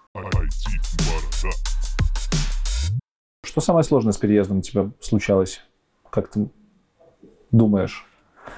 Что 3.44 3.60
самое 3.60 3.84
сложное 3.84 4.12
с 4.12 4.18
переездом 4.18 4.58
у 4.58 4.62
тебя 4.62 4.90
случалось? 5.00 5.60
Как 6.10 6.28
ты 6.28 6.48
думаешь? 7.50 8.06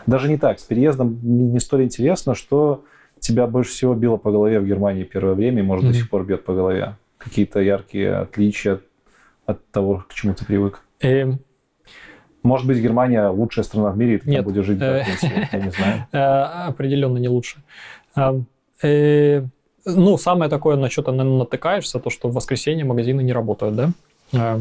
Даже 0.07 0.29
не 0.29 0.37
так, 0.37 0.59
с 0.59 0.65
переездом 0.65 1.19
не 1.23 1.61
столь 1.61 1.85
интересно, 1.85 2.35
что 2.35 2.85
тебя 3.21 3.47
больше 3.47 3.71
всего 3.73 3.95
било 3.95 4.17
по 4.17 4.31
голове 4.31 4.61
в 4.61 4.67
Германии 4.67 5.05
первое 5.05 5.35
время 5.35 5.61
и, 5.61 5.63
может, 5.65 5.85
до 5.85 5.91
Мгм. 5.91 5.99
сих 5.99 6.11
пор 6.11 6.25
бьет 6.25 6.45
по 6.45 6.55
голове. 6.55 6.97
Какие-то 7.17 7.61
яркие 7.61 8.15
отличия 8.15 8.75
от, 8.75 8.83
от 9.47 9.67
того, 9.71 10.05
к 10.09 10.15
чему 10.15 10.35
ты 10.35 10.45
привык. 10.45 10.83
Эм, 11.01 11.41
Может 12.43 12.67
быть, 12.67 12.79
Германия 12.79 13.29
лучшая 13.29 13.65
страна 13.65 13.91
в 13.91 13.99
мире, 13.99 14.15
и 14.15 14.19
ты 14.19 14.31
Нет. 14.31 14.39
там 14.45 14.53
будешь 14.53 14.65
жить 14.65 14.79
до 14.79 14.99
Э. 14.99 15.05
пенсии, 15.05 15.49
я 15.53 15.61
не 15.61 15.71
знаю. 15.71 16.07
э, 16.13 16.19
определенно 16.69 17.19
не 17.19 17.29
лучше. 17.29 17.59
А, 18.15 18.35
э, 18.83 19.43
ну, 19.85 20.17
самое 20.19 20.49
такое, 20.51 20.77
на 20.77 20.89
что 20.89 21.03
ты 21.03 21.13
натыкаешься, 21.13 21.99
то, 21.99 22.11
что 22.11 22.29
в 22.29 22.35
воскресенье 22.35 22.85
магазины 22.85 23.23
не 23.23 23.33
работают, 23.33 23.75
да? 23.77 23.91
А, 24.35 24.61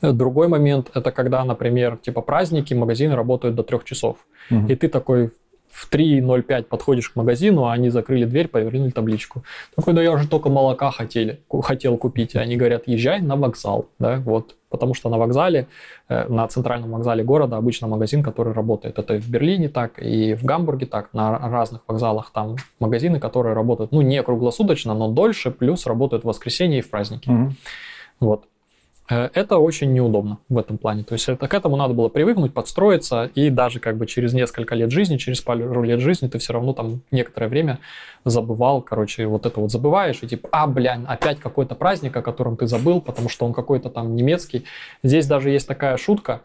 Другой 0.00 0.48
момент– 0.48 0.90
это 0.94 1.12
когда, 1.12 1.44
например, 1.44 1.96
типа 1.96 2.20
праздники, 2.22 2.74
магазины 2.74 3.14
работают 3.14 3.54
до 3.54 3.62
трех 3.62 3.84
часов. 3.84 4.16
Мгм. 4.50 4.66
И 4.66 4.74
ты 4.74 4.88
такой 4.88 5.30
в 5.72 5.90
3.05 5.90 6.64
подходишь 6.64 7.08
к 7.08 7.16
магазину, 7.16 7.64
а 7.64 7.72
они 7.72 7.88
закрыли 7.88 8.26
дверь, 8.26 8.48
повернули 8.48 8.90
табличку. 8.90 9.42
Такой, 9.74 9.94
да 9.94 10.02
я 10.02 10.16
же 10.18 10.28
только 10.28 10.50
молока 10.50 10.90
хотели, 10.90 11.40
хотел 11.62 11.96
купить. 11.96 12.34
И 12.34 12.38
они 12.38 12.56
говорят, 12.56 12.82
езжай 12.86 13.22
на 13.22 13.36
вокзал, 13.36 13.88
да, 13.98 14.18
вот. 14.18 14.54
Потому 14.68 14.92
что 14.92 15.08
на 15.08 15.16
вокзале, 15.16 15.68
э, 16.10 16.28
на 16.28 16.46
центральном 16.46 16.90
вокзале 16.90 17.24
города 17.24 17.56
обычно 17.56 17.88
магазин, 17.88 18.22
который 18.22 18.52
работает. 18.52 18.98
Это 18.98 19.14
и 19.14 19.18
в 19.18 19.28
Берлине 19.30 19.70
так, 19.70 19.98
и 19.98 20.34
в 20.34 20.44
Гамбурге 20.44 20.86
так. 20.86 21.14
На 21.14 21.38
разных 21.38 21.80
вокзалах 21.88 22.30
там 22.32 22.56
магазины, 22.78 23.18
которые 23.18 23.54
работают, 23.54 23.92
ну, 23.92 24.02
не 24.02 24.22
круглосуточно, 24.22 24.92
но 24.92 25.08
дольше, 25.08 25.50
плюс 25.50 25.86
работают 25.86 26.24
в 26.24 26.28
воскресенье 26.28 26.80
и 26.80 26.82
в 26.82 26.90
праздники. 26.90 27.30
Мгм. 27.30 27.56
Вот. 28.20 28.44
Э, 29.12 29.28
Это 29.34 29.58
очень 29.58 29.92
неудобно 29.92 30.38
в 30.48 30.58
этом 30.58 30.78
плане. 30.78 31.04
То 31.04 31.14
есть 31.14 31.28
это, 31.28 31.46
к 31.46 31.54
этому 31.54 31.76
надо 31.76 31.94
было 31.94 32.08
привыкнуть, 32.08 32.54
подстроиться, 32.54 33.30
и 33.34 33.50
даже 33.50 33.78
как 33.78 33.96
бы 33.96 34.06
через 34.06 34.32
несколько 34.32 34.74
лет 34.74 34.90
жизни, 34.90 35.16
через 35.18 35.40
пару 35.40 35.82
лет 35.82 36.00
жизни 36.00 36.28
ты 36.28 36.38
все 36.38 36.52
равно 36.52 36.72
там 36.72 37.02
некоторое 37.10 37.48
время 37.48 37.78
забывал, 38.24 38.80
короче, 38.82 39.26
вот 39.26 39.46
это 39.46 39.60
вот 39.60 39.70
забываешь, 39.70 40.18
и 40.22 40.26
типа, 40.26 40.48
а, 40.52 40.66
блядь, 40.66 41.00
опять 41.06 41.40
какой-то 41.40 41.74
праздник, 41.74 42.16
о 42.16 42.22
котором 42.22 42.56
ты 42.56 42.66
забыл, 42.66 43.00
потому 43.00 43.28
что 43.28 43.46
он 43.46 43.52
какой-то 43.52 43.90
там 43.90 44.14
немецкий. 44.16 44.64
Здесь 45.02 45.26
даже 45.26 45.50
есть 45.50 45.68
такая 45.68 45.96
шутка, 45.96 46.40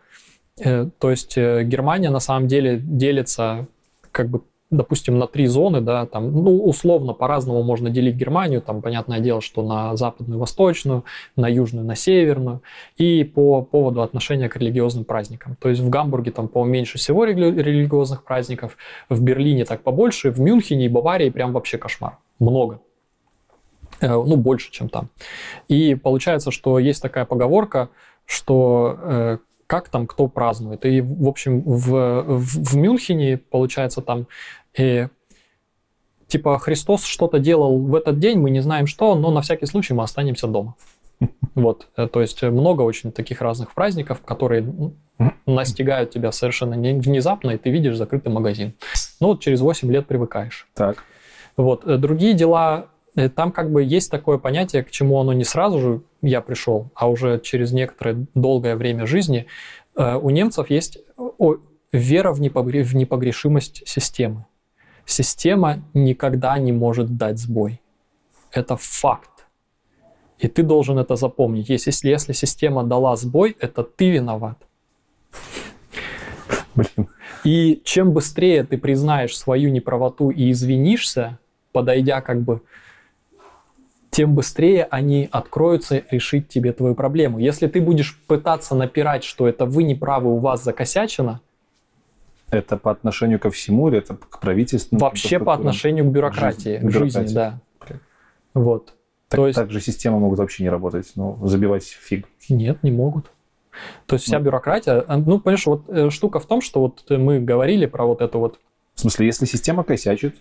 э, 0.60 0.90
то 1.00 1.12
есть 1.12 1.38
э, 1.38 1.64
Германия 1.64 2.10
на 2.10 2.20
самом 2.20 2.48
деле 2.48 2.78
делится 2.78 3.68
как 4.12 4.30
бы 4.30 4.42
допустим, 4.70 5.18
на 5.18 5.28
три 5.28 5.48
зоны, 5.48 5.82
да, 5.82 6.06
там, 6.06 6.32
ну, 6.32 6.64
условно, 6.64 7.14
по-разному 7.14 7.64
можно 7.64 7.90
делить 7.90 8.16
Германию, 8.16 8.62
там, 8.62 8.82
понятное 8.82 9.20
дело, 9.20 9.42
что 9.42 9.62
на 9.64 9.96
западную, 9.96 10.40
восточную, 10.40 11.06
на 11.36 11.48
южную, 11.48 11.86
на 11.86 11.96
северную, 11.96 12.62
и 12.98 13.24
по 13.24 13.62
поводу 13.62 14.02
отношения 14.02 14.50
к 14.50 14.58
религиозным 14.58 15.06
праздникам. 15.06 15.56
То 15.60 15.70
есть 15.70 15.82
в 15.82 15.90
Гамбурге 15.90 16.32
там, 16.32 16.48
по 16.48 16.66
меньше 16.66 16.98
всего 16.98 17.26
рели- 17.26 17.62
религиозных 17.62 18.24
праздников, 18.24 18.78
в 19.10 19.22
Берлине 19.22 19.66
так 19.66 19.82
побольше, 19.82 20.32
в 20.32 20.40
Мюнхене 20.40 20.86
и 20.86 20.90
Баварии 20.90 21.30
прям 21.30 21.54
вообще 21.54 21.78
кошмар. 21.78 22.18
Много. 22.40 22.82
Э, 24.02 24.10
ну, 24.10 24.36
больше, 24.36 24.72
чем 24.72 24.90
там. 24.90 25.10
И 25.68 25.96
получается, 25.96 26.52
что 26.52 26.78
есть 26.78 27.02
такая 27.02 27.26
поговорка, 27.26 27.90
что 28.26 28.98
э, 29.02 29.38
как 29.68 29.90
там 29.90 30.08
кто 30.08 30.28
празднует. 30.28 30.86
И, 30.86 31.02
в 31.02 31.28
общем, 31.28 31.62
в, 31.62 32.24
в, 32.24 32.40
в 32.40 32.76
Мюнхене, 32.76 33.38
получается, 33.38 34.02
там 34.02 34.28
э, 34.78 35.10
типа 36.28 36.60
Христос 36.60 37.06
что-то 37.06 37.40
делал 37.40 37.80
в 37.80 37.96
этот 37.96 38.20
день, 38.20 38.38
мы 38.40 38.50
не 38.50 38.60
знаем 38.60 38.88
что, 38.88 39.16
но 39.16 39.32
на 39.32 39.42
всякий 39.42 39.66
случай 39.66 39.94
мы 39.94 40.04
останемся 40.04 40.48
дома. 40.48 40.76
Вот, 41.56 41.88
э, 41.98 42.08
то 42.08 42.22
есть 42.22 42.44
много 42.44 42.84
очень 42.84 43.12
таких 43.12 43.42
разных 43.42 43.74
праздников, 43.74 44.22
которые 44.22 44.72
настигают 45.48 46.12
тебя 46.12 46.32
совершенно 46.32 46.76
внезапно, 46.76 47.52
и 47.52 47.58
ты 47.58 47.72
видишь 47.72 47.98
закрытый 47.98 48.32
магазин. 48.32 48.74
Ну 49.20 49.30
вот 49.30 49.40
через 49.40 49.62
8 49.62 49.92
лет 49.92 50.06
привыкаешь. 50.06 50.68
Так. 50.76 51.04
Вот, 51.56 51.88
э, 51.88 51.98
другие 51.98 52.36
дела, 52.36 52.90
э, 53.16 53.30
там 53.30 53.52
как 53.52 53.72
бы 53.72 53.84
есть 53.84 54.12
такое 54.12 54.38
понятие, 54.38 54.84
к 54.84 54.92
чему 54.92 55.20
оно 55.20 55.34
не 55.34 55.44
сразу 55.44 55.80
же 55.80 56.02
я 56.22 56.42
пришел, 56.42 56.92
а 56.94 57.10
уже 57.10 57.40
через 57.40 57.72
некоторое 57.72 58.28
долгое 58.36 58.76
время 58.76 59.08
жизни, 59.08 59.48
у 59.96 60.30
немцев 60.30 60.70
есть 60.70 61.00
вера 61.92 62.32
в 62.32 62.40
непогрешимость 62.40 63.82
системы. 63.88 64.46
Система 65.08 65.80
никогда 65.94 66.60
не 66.60 66.74
может 66.74 67.16
дать 67.16 67.40
сбой. 67.40 67.80
Это 68.52 68.76
факт. 68.76 69.48
И 70.38 70.50
ты 70.50 70.64
должен 70.64 71.00
это 71.00 71.16
запомнить. 71.16 71.70
Если, 71.70 72.10
если 72.10 72.34
система 72.34 72.84
дала 72.84 73.16
сбой, 73.16 73.56
это 73.58 73.84
ты 73.84 74.10
виноват. 74.10 74.58
Блин. 76.76 77.08
И 77.46 77.82
чем 77.86 78.12
быстрее 78.12 78.66
ты 78.66 78.78
признаешь 78.78 79.38
свою 79.38 79.70
неправоту 79.72 80.30
и 80.30 80.52
извинишься, 80.52 81.40
подойдя 81.72 82.20
как 82.20 82.42
бы, 82.42 82.62
тем 84.10 84.36
быстрее 84.36 84.84
они 84.92 85.30
откроются 85.32 86.04
решить 86.12 86.50
тебе 86.50 86.74
твою 86.74 86.96
проблему. 86.96 87.40
Если 87.40 87.68
ты 87.68 87.80
будешь 87.80 88.20
пытаться 88.28 88.76
напирать, 88.76 89.24
что 89.24 89.48
это 89.48 89.66
вы 89.66 89.84
неправы, 89.84 90.34
у 90.34 90.40
вас 90.40 90.66
закосячено, 90.66 91.40
это 92.50 92.78
по 92.78 92.92
отношению 92.92 93.40
ко 93.40 93.50
всему 93.52 93.90
или 93.90 93.98
это 93.98 94.16
к 94.16 94.40
правительству? 94.40 94.98
Вообще 94.98 95.40
по 95.40 95.54
отношению 95.54 96.06
к 96.06 96.08
бюрократии, 96.10 96.78
к 96.78 96.92
жизни, 96.92 97.24
бюрократии. 97.24 97.34
да. 97.34 97.60
Вот. 98.54 98.94
Так, 99.30 99.40
То 99.40 99.48
есть... 99.48 99.58
так 99.58 99.72
же 99.72 99.82
системы 99.82 100.20
могут 100.20 100.40
вообще 100.40 100.64
не 100.64 100.70
работать, 100.70 101.12
ну, 101.16 101.38
забивать 101.46 101.84
фиг. 101.84 102.28
Нет, 102.50 102.82
не 102.82 102.92
могут. 102.92 103.30
То 104.06 104.16
есть 104.16 104.26
вся 104.26 104.40
ну. 104.40 104.46
бюрократия, 104.46 105.04
а, 105.08 105.18
ну, 105.18 105.40
понимаешь, 105.40 105.66
вот 105.66 105.84
э, 105.90 106.10
штука 106.10 106.40
в 106.40 106.46
том, 106.46 106.62
что 106.62 106.80
вот 106.82 107.04
мы 107.10 107.40
говорили 107.40 107.86
про 107.86 108.06
вот 108.06 108.22
это 108.22 108.38
вот. 108.38 108.60
В 108.96 109.02
смысле, 109.02 109.28
если 109.28 109.46
система 109.46 109.84
косячит, 109.84 110.36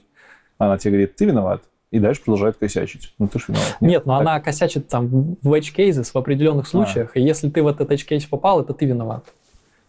она 0.56 0.78
тебе 0.78 0.92
говорит, 0.92 1.16
ты 1.16 1.26
виноват, 1.26 1.62
и 1.90 1.98
дальше 1.98 2.22
продолжает 2.22 2.56
косячить. 2.56 3.12
Ну, 3.18 3.28
ты 3.28 3.38
же 3.38 3.46
виноват. 3.48 3.76
Нет, 3.80 3.90
Нет 3.90 4.06
но 4.06 4.14
так. 4.14 4.20
она 4.20 4.40
косячит 4.40 4.88
там 4.88 5.36
в 5.42 5.52
edge 5.52 5.74
cases 5.76 6.10
в 6.12 6.16
определенных 6.16 6.66
а. 6.66 6.68
случаях, 6.68 7.12
а. 7.14 7.18
и 7.18 7.22
если 7.22 7.50
ты 7.50 7.62
в 7.62 7.66
этот 7.66 7.90
edge 7.90 8.06
case 8.08 8.26
попал, 8.28 8.62
это 8.62 8.72
ты 8.72 8.86
виноват. 8.86 9.26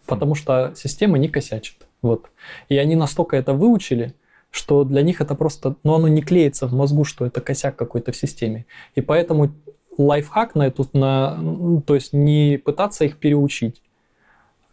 Потому 0.05 0.35
что 0.35 0.73
система 0.75 1.17
не 1.17 1.29
косячит. 1.29 1.86
Вот. 2.01 2.29
И 2.69 2.77
они 2.77 2.95
настолько 2.95 3.35
это 3.37 3.53
выучили, 3.53 4.13
что 4.51 4.83
для 4.83 5.01
них 5.01 5.21
это 5.21 5.35
просто, 5.35 5.75
ну, 5.83 5.95
оно 5.95 6.07
не 6.07 6.21
клеится 6.21 6.67
в 6.67 6.73
мозгу, 6.73 7.03
что 7.03 7.25
это 7.25 7.41
косяк 7.41 7.75
какой-то 7.75 8.11
в 8.11 8.15
системе. 8.15 8.65
И 8.95 9.01
поэтому 9.01 9.51
лайфхак 9.97 10.55
на 10.55 10.67
эту, 10.67 10.87
на, 10.93 11.81
то 11.85 11.95
есть 11.95 12.13
не 12.13 12.57
пытаться 12.57 13.05
их 13.05 13.17
переучить, 13.17 13.81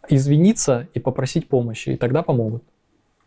извиниться 0.09 0.87
и 0.93 0.99
попросить 0.99 1.47
помощи, 1.47 1.89
и 1.89 1.97
тогда 1.97 2.21
помогут. 2.21 2.63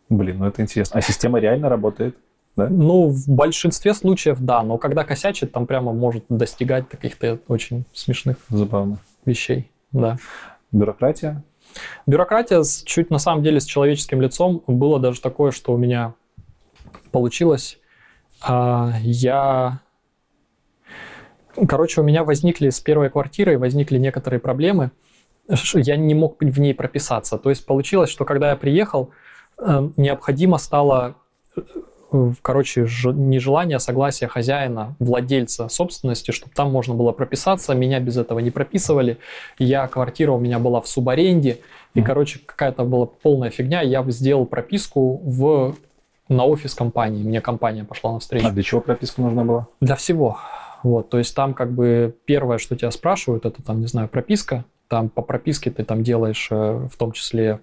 Блин, 0.09 0.39
ну 0.39 0.47
это 0.47 0.63
интересно. 0.63 0.99
А 0.99 1.03
система 1.03 1.39
реально 1.39 1.69
работает? 1.69 2.17
Да? 2.57 2.69
Ну, 2.69 3.09
в 3.09 3.29
большинстве 3.29 3.95
случаев 3.95 4.39
да, 4.41 4.63
но 4.63 4.79
когда 4.79 5.05
косячит, 5.05 5.53
там 5.53 5.67
прямо 5.67 5.93
может 5.93 6.25
достигать 6.29 6.89
каких-то 6.89 7.39
очень 7.47 7.85
смешных 7.93 8.37
Забавно. 8.49 8.99
вещей. 9.25 9.71
Да. 9.93 10.19
Бюрократия? 10.73 11.43
Бюрократия 12.07 12.63
с, 12.63 12.83
чуть 12.83 13.11
на 13.11 13.19
самом 13.19 13.43
деле 13.43 13.61
с 13.61 13.65
человеческим 13.65 14.21
лицом. 14.21 14.63
Было 14.67 14.99
даже 14.99 15.21
такое, 15.21 15.51
что 15.51 15.73
у 15.73 15.77
меня 15.77 16.15
получилось. 17.11 17.79
А, 18.41 18.93
я... 19.03 19.81
Короче, 21.69 22.01
у 22.01 22.05
меня 22.05 22.25
возникли 22.25 22.71
с 22.71 22.81
первой 22.81 23.11
квартирой 23.11 23.57
возникли 23.57 23.99
некоторые 23.99 24.41
проблемы. 24.41 24.91
Я 25.75 25.97
не 25.97 26.15
мог 26.15 26.37
в 26.41 26.61
ней 26.61 26.75
прописаться. 26.75 27.39
То 27.39 27.51
есть 27.51 27.67
получилось, 27.67 28.11
что 28.11 28.25
когда 28.25 28.51
я 28.51 28.57
приехал, 28.57 29.11
э, 29.59 29.89
необходимо 29.97 30.59
стало 30.59 31.17
короче, 32.43 32.83
нежелание, 32.83 33.77
а 33.77 33.81
согласия 33.81 34.29
хозяина, 34.29 34.97
владельца 34.99 35.69
собственности, 35.69 36.31
чтобы 36.31 36.53
там 36.55 36.71
можно 36.71 36.95
было 36.95 37.13
прописаться. 37.13 37.75
Меня 37.75 38.01
без 38.01 38.17
этого 38.17 38.39
не 38.39 38.51
прописывали. 38.51 39.19
Я, 39.59 39.87
квартира 39.89 40.33
у 40.33 40.39
меня 40.39 40.59
была 40.59 40.81
в 40.81 40.89
субаренде. 40.89 41.59
И, 41.95 42.03
короче, 42.03 42.41
какая-то 42.45 42.85
была 42.85 43.07
полная 43.07 43.51
фигня. 43.51 43.83
Я 43.83 44.05
сделал 44.09 44.47
прописку 44.47 45.21
в, 45.25 45.75
на 46.29 46.45
офис 46.45 46.75
компании. 46.75 47.23
Мне 47.23 47.41
компания 47.41 47.85
пошла 47.85 48.13
навстречу. 48.13 48.47
А 48.47 48.51
для 48.53 48.63
чего 48.63 48.81
прописка 48.81 49.21
нужна 49.21 49.45
была? 49.45 49.67
Для 49.81 49.97
всего. 49.97 50.39
Вот, 50.83 51.11
то 51.11 51.19
есть 51.19 51.35
там 51.35 51.55
как 51.55 51.73
бы 51.73 52.15
первое, 52.25 52.59
что 52.59 52.77
тебя 52.77 52.91
спрашивают, 52.91 53.45
это 53.45 53.63
там, 53.63 53.81
не 53.81 53.87
знаю, 53.87 54.09
прописка. 54.09 54.65
Там 54.87 55.09
по 55.09 55.23
прописке 55.23 55.71
ты 55.71 55.85
там 55.85 56.03
делаешь 56.03 56.49
э, 56.51 56.89
в 56.91 56.97
том 56.97 57.13
числе 57.13 57.61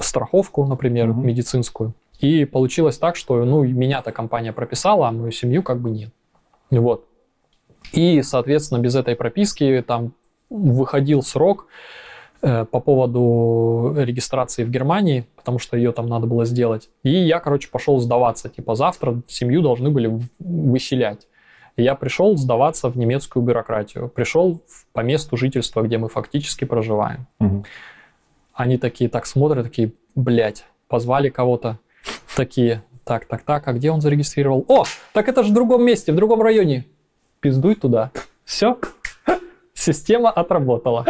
страховку, 0.00 0.64
например, 0.66 1.10
угу. 1.10 1.20
медицинскую. 1.22 1.94
И 2.20 2.44
получилось 2.44 2.98
так, 2.98 3.16
что 3.16 3.44
ну, 3.44 3.62
меня-то 3.62 4.12
компания 4.12 4.52
прописала, 4.52 5.08
а 5.08 5.12
мою 5.12 5.32
семью 5.32 5.62
как 5.62 5.80
бы 5.80 5.90
нет. 5.90 6.10
Вот. 6.70 7.04
И, 7.92 8.22
соответственно, 8.22 8.78
без 8.78 8.94
этой 8.96 9.16
прописки 9.16 9.84
там 9.86 10.12
выходил 10.48 11.22
срок 11.22 11.66
э, 12.42 12.64
по 12.64 12.80
поводу 12.80 13.94
регистрации 13.96 14.64
в 14.64 14.70
Германии, 14.70 15.26
потому 15.36 15.58
что 15.58 15.76
ее 15.76 15.92
там 15.92 16.08
надо 16.08 16.26
было 16.26 16.44
сделать. 16.44 16.88
И 17.02 17.10
я, 17.10 17.40
короче, 17.40 17.68
пошел 17.70 17.98
сдаваться. 17.98 18.48
Типа 18.48 18.74
завтра 18.74 19.20
семью 19.28 19.62
должны 19.62 19.90
были 19.90 20.20
выселять. 20.38 21.28
И 21.76 21.82
я 21.82 21.94
пришел 21.94 22.36
сдаваться 22.36 22.88
в 22.88 22.96
немецкую 22.96 23.44
бюрократию. 23.44 24.08
Пришел 24.08 24.62
по 24.92 25.00
месту 25.00 25.36
жительства, 25.36 25.82
где 25.82 25.98
мы 25.98 26.08
фактически 26.08 26.64
проживаем. 26.64 27.26
Угу. 27.38 27.64
Они 28.54 28.78
такие 28.78 29.10
так 29.10 29.26
смотрят, 29.26 29.64
такие, 29.64 29.92
блядь, 30.14 30.64
позвали 30.88 31.28
кого-то 31.28 31.78
такие, 32.36 32.84
так, 33.04 33.26
так, 33.26 33.42
так, 33.42 33.66
а 33.66 33.72
где 33.72 33.90
он 33.90 34.00
зарегистрировал? 34.00 34.64
О, 34.68 34.84
так 35.12 35.28
это 35.28 35.42
же 35.42 35.50
в 35.50 35.54
другом 35.54 35.84
месте, 35.84 36.12
в 36.12 36.16
другом 36.16 36.42
районе. 36.42 36.86
Пиздуй 37.40 37.74
туда. 37.74 38.12
Все, 38.44 38.78
система 39.74 40.30
отработала. 40.30 41.04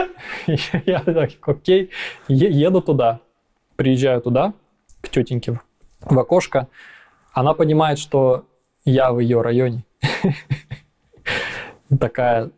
Я 0.87 1.01
так, 1.01 1.31
окей, 1.43 1.91
еду 2.29 2.81
туда. 2.81 3.21
Приезжаю 3.75 4.23
туда, 4.23 4.55
к 5.03 5.11
тетеньке 5.11 5.61
в 6.01 6.19
окошко. 6.19 6.69
Она 7.33 7.53
понимает, 7.53 7.99
что 7.99 8.47
я 8.87 9.13
в 9.13 9.19
ее 9.19 9.43
районе. 9.43 9.85
Такая 12.01 12.51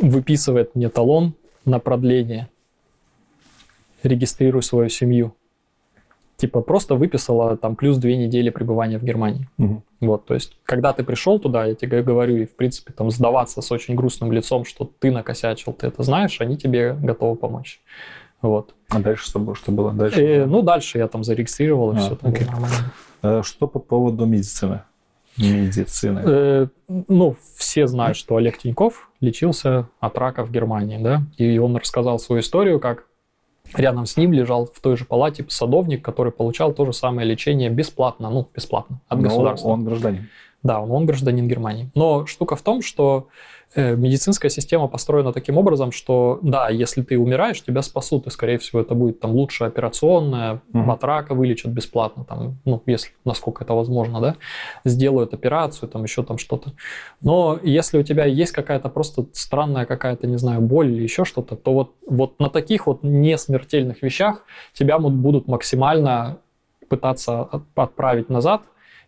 выписывает 0.00 0.74
мне 0.74 0.88
талон 0.88 1.34
на 1.66 1.78
продление. 1.78 2.48
Регистрирую 4.02 4.62
свою 4.62 4.88
семью 4.88 5.34
типа 6.40 6.62
просто 6.62 6.94
выписала 6.94 7.56
там 7.56 7.76
плюс 7.76 7.98
две 7.98 8.16
недели 8.16 8.50
пребывания 8.50 8.98
в 8.98 9.04
Германии. 9.04 9.48
Угу. 9.58 9.82
Вот, 10.00 10.24
то 10.26 10.34
есть, 10.34 10.56
когда 10.64 10.92
ты 10.92 11.04
пришел 11.04 11.38
туда, 11.38 11.66
я 11.66 11.74
тебе 11.74 12.02
говорю, 12.02 12.36
и 12.36 12.46
в 12.46 12.56
принципе 12.56 12.92
там 12.92 13.10
сдаваться 13.10 13.60
с 13.60 13.70
очень 13.70 13.94
грустным 13.94 14.32
лицом, 14.32 14.64
что 14.64 14.90
ты 14.98 15.10
накосячил, 15.10 15.72
ты 15.72 15.88
это 15.88 16.02
знаешь, 16.02 16.40
они 16.40 16.56
тебе 16.56 16.94
готовы 16.94 17.36
помочь. 17.36 17.80
Вот. 18.40 18.74
А 18.88 19.00
дальше 19.00 19.28
что, 19.28 19.54
что 19.54 19.70
было? 19.70 19.92
Дальше? 19.92 20.20
Э, 20.20 20.46
ну, 20.46 20.62
дальше 20.62 20.98
я 20.98 21.08
там 21.08 21.24
зарегистрировал, 21.24 21.92
и 21.92 21.96
а, 21.96 21.98
все 21.98 22.16
там 22.16 22.32
окей. 22.32 22.46
нормально. 22.46 22.76
Э, 23.22 23.42
что 23.44 23.66
по 23.66 23.78
поводу 23.78 24.24
медицины? 24.24 24.82
Медицины. 25.36 26.22
Э, 26.24 26.66
ну, 26.88 27.36
все 27.56 27.86
знают, 27.86 28.16
что 28.16 28.36
Олег 28.36 28.56
Тиньков 28.58 29.10
лечился 29.20 29.88
от 30.00 30.16
рака 30.16 30.44
в 30.44 30.50
Германии, 30.50 30.98
да, 30.98 31.22
и 31.36 31.58
он 31.58 31.76
рассказал 31.76 32.18
свою 32.18 32.40
историю, 32.40 32.80
как 32.80 33.04
Рядом 33.76 34.06
с 34.06 34.16
ним 34.16 34.32
лежал 34.32 34.66
в 34.66 34.80
той 34.80 34.96
же 34.96 35.04
палате 35.04 35.44
садовник, 35.48 36.04
который 36.04 36.32
получал 36.32 36.72
то 36.72 36.84
же 36.86 36.92
самое 36.92 37.26
лечение 37.26 37.70
бесплатно, 37.70 38.30
ну, 38.30 38.48
бесплатно, 38.54 39.00
от 39.08 39.18
Но 39.18 39.24
государства. 39.24 39.68
он 39.68 39.84
гражданин. 39.84 40.28
Да, 40.62 40.80
он, 40.80 40.90
он 40.90 41.06
гражданин 41.06 41.48
Германии. 41.48 41.90
Но 41.94 42.26
штука 42.26 42.56
в 42.56 42.62
том, 42.62 42.82
что 42.82 43.28
медицинская 43.76 44.50
система 44.50 44.88
построена 44.88 45.32
таким 45.32 45.56
образом, 45.56 45.92
что 45.92 46.38
да, 46.42 46.68
если 46.68 47.02
ты 47.02 47.18
умираешь, 47.18 47.62
тебя 47.62 47.82
спасут, 47.82 48.26
и, 48.26 48.30
скорее 48.30 48.58
всего, 48.58 48.80
это 48.80 48.94
будет 48.94 49.20
там 49.20 49.30
лучшая 49.32 49.68
операционная, 49.68 50.60
Мгм. 50.72 50.90
от 50.90 51.04
рака 51.04 51.34
вылечат 51.34 51.70
бесплатно, 51.70 52.24
там, 52.24 52.58
ну, 52.64 52.82
если, 52.86 53.12
насколько 53.24 53.62
это 53.64 53.74
возможно, 53.74 54.20
да, 54.20 54.36
сделают 54.84 55.34
операцию, 55.34 55.88
там, 55.88 56.02
еще 56.02 56.22
там 56.22 56.38
что-то. 56.38 56.72
Но 57.22 57.58
если 57.62 57.98
у 57.98 58.02
тебя 58.02 58.24
есть 58.24 58.52
какая-то 58.52 58.88
просто 58.88 59.26
странная 59.32 59.86
какая-то, 59.86 60.26
не 60.26 60.38
знаю, 60.38 60.60
боль 60.60 60.90
или 60.90 61.02
еще 61.02 61.24
что-то, 61.24 61.54
то 61.56 61.72
вот, 61.72 61.94
вот 62.08 62.40
на 62.40 62.50
таких 62.50 62.86
вот 62.86 63.04
несмертельных 63.04 64.02
вещах 64.02 64.44
тебя 64.72 64.98
будут 64.98 65.46
максимально 65.48 66.38
пытаться 66.88 67.42
от- 67.42 67.62
отправить 67.76 68.28
назад, 68.30 68.62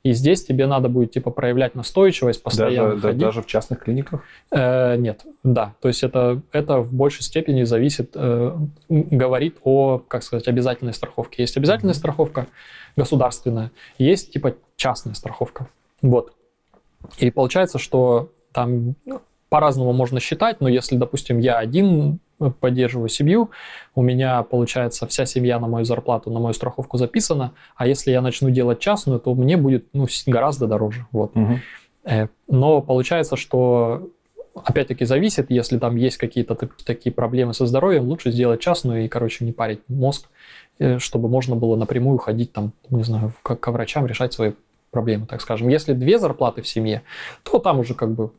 и 0.05 0.13
здесь 0.13 0.45
тебе 0.45 0.67
надо 0.67 0.89
будет 0.89 1.13
типа 1.13 1.31
проявлять 1.31 1.75
настойчивость, 1.75 2.43
постоянно 2.43 2.91
Даже, 2.91 3.03
да- 3.03 3.09
ходить. 3.09 3.21
даже 3.21 3.43
в 3.43 3.47
частных 3.47 3.79
клиниках? 3.81 4.23
Э, 4.51 4.97
нет, 4.97 5.25
да, 5.45 5.75
то 5.81 5.89
есть 5.89 6.03
это, 6.03 6.41
это 6.53 6.79
в 6.79 6.93
большей 6.93 7.23
степени 7.23 7.63
зависит, 7.63 8.11
э, 8.15 8.57
говорит 8.89 9.59
о, 9.63 9.99
как 9.99 10.23
сказать, 10.23 10.49
обязательной 10.49 10.93
страховке. 10.93 11.43
Есть 11.43 11.57
обязательная 11.57 11.93
Мгм. 11.95 11.99
страховка 11.99 12.47
государственная, 12.97 13.71
есть 13.99 14.33
типа 14.33 14.55
частная 14.77 15.15
страховка. 15.15 15.69
Вот. 16.03 16.33
И 17.19 17.31
получается, 17.31 17.79
что 17.79 18.31
там 18.53 18.95
ну, 19.07 19.21
по-разному 19.49 19.93
можно 19.93 20.19
считать, 20.21 20.61
но 20.61 20.69
если, 20.69 20.97
допустим, 20.97 21.39
я 21.39 21.59
один 21.59 22.19
поддерживаю 22.51 23.09
семью, 23.09 23.51
у 23.95 24.03
меня, 24.03 24.43
получается, 24.43 25.07
вся 25.07 25.27
семья 25.27 25.59
на 25.61 25.69
мою 25.69 25.85
зарплату, 25.85 26.31
на 26.31 26.41
мою 26.41 26.55
страховку 26.55 26.99
записана, 26.99 27.53
а 27.77 27.87
если 27.87 28.11
я 28.11 28.21
начну 28.21 28.51
делать 28.51 28.81
частную, 28.81 29.21
то 29.21 29.35
мне 29.35 29.57
будет 29.57 29.87
ну, 29.93 30.07
гораздо 30.27 30.67
дороже. 30.67 31.07
Вот. 31.13 31.33
Э, 32.05 32.29
Но 32.49 32.81
получается, 32.83 33.37
что 33.37 34.11
опять-таки 34.55 35.05
зависит, 35.05 35.51
если 35.51 35.79
там 35.79 35.97
есть 35.97 36.17
какие-то 36.17 36.55
так- 36.55 36.77
такие 36.85 37.13
проблемы 37.13 37.55
со 37.55 37.67
здоровьем, 37.67 38.05
лучше 38.05 38.31
сделать 38.31 38.61
частную 38.61 39.05
и, 39.05 39.09
короче, 39.09 39.45
не 39.45 39.53
парить 39.53 39.81
мозг, 39.89 40.29
э, 40.79 40.99
чтобы 40.99 41.29
можно 41.29 41.57
было 41.57 41.77
напрямую 41.77 42.19
ходить 42.19 42.53
там, 42.53 42.73
не 42.91 43.05
знаю, 43.05 43.33
к, 43.43 43.57
ко 43.57 43.73
врачам, 43.73 44.07
решать 44.07 44.33
свои 44.33 44.53
проблемы, 44.91 45.27
так 45.27 45.41
скажем. 45.41 45.69
Если 45.69 45.95
две 45.95 46.19
зарплаты 46.19 46.63
в 46.63 46.69
семье, 46.69 47.03
то 47.43 47.59
там 47.59 47.81
уже 47.81 47.95
как 47.95 48.11
бы 48.13 48.31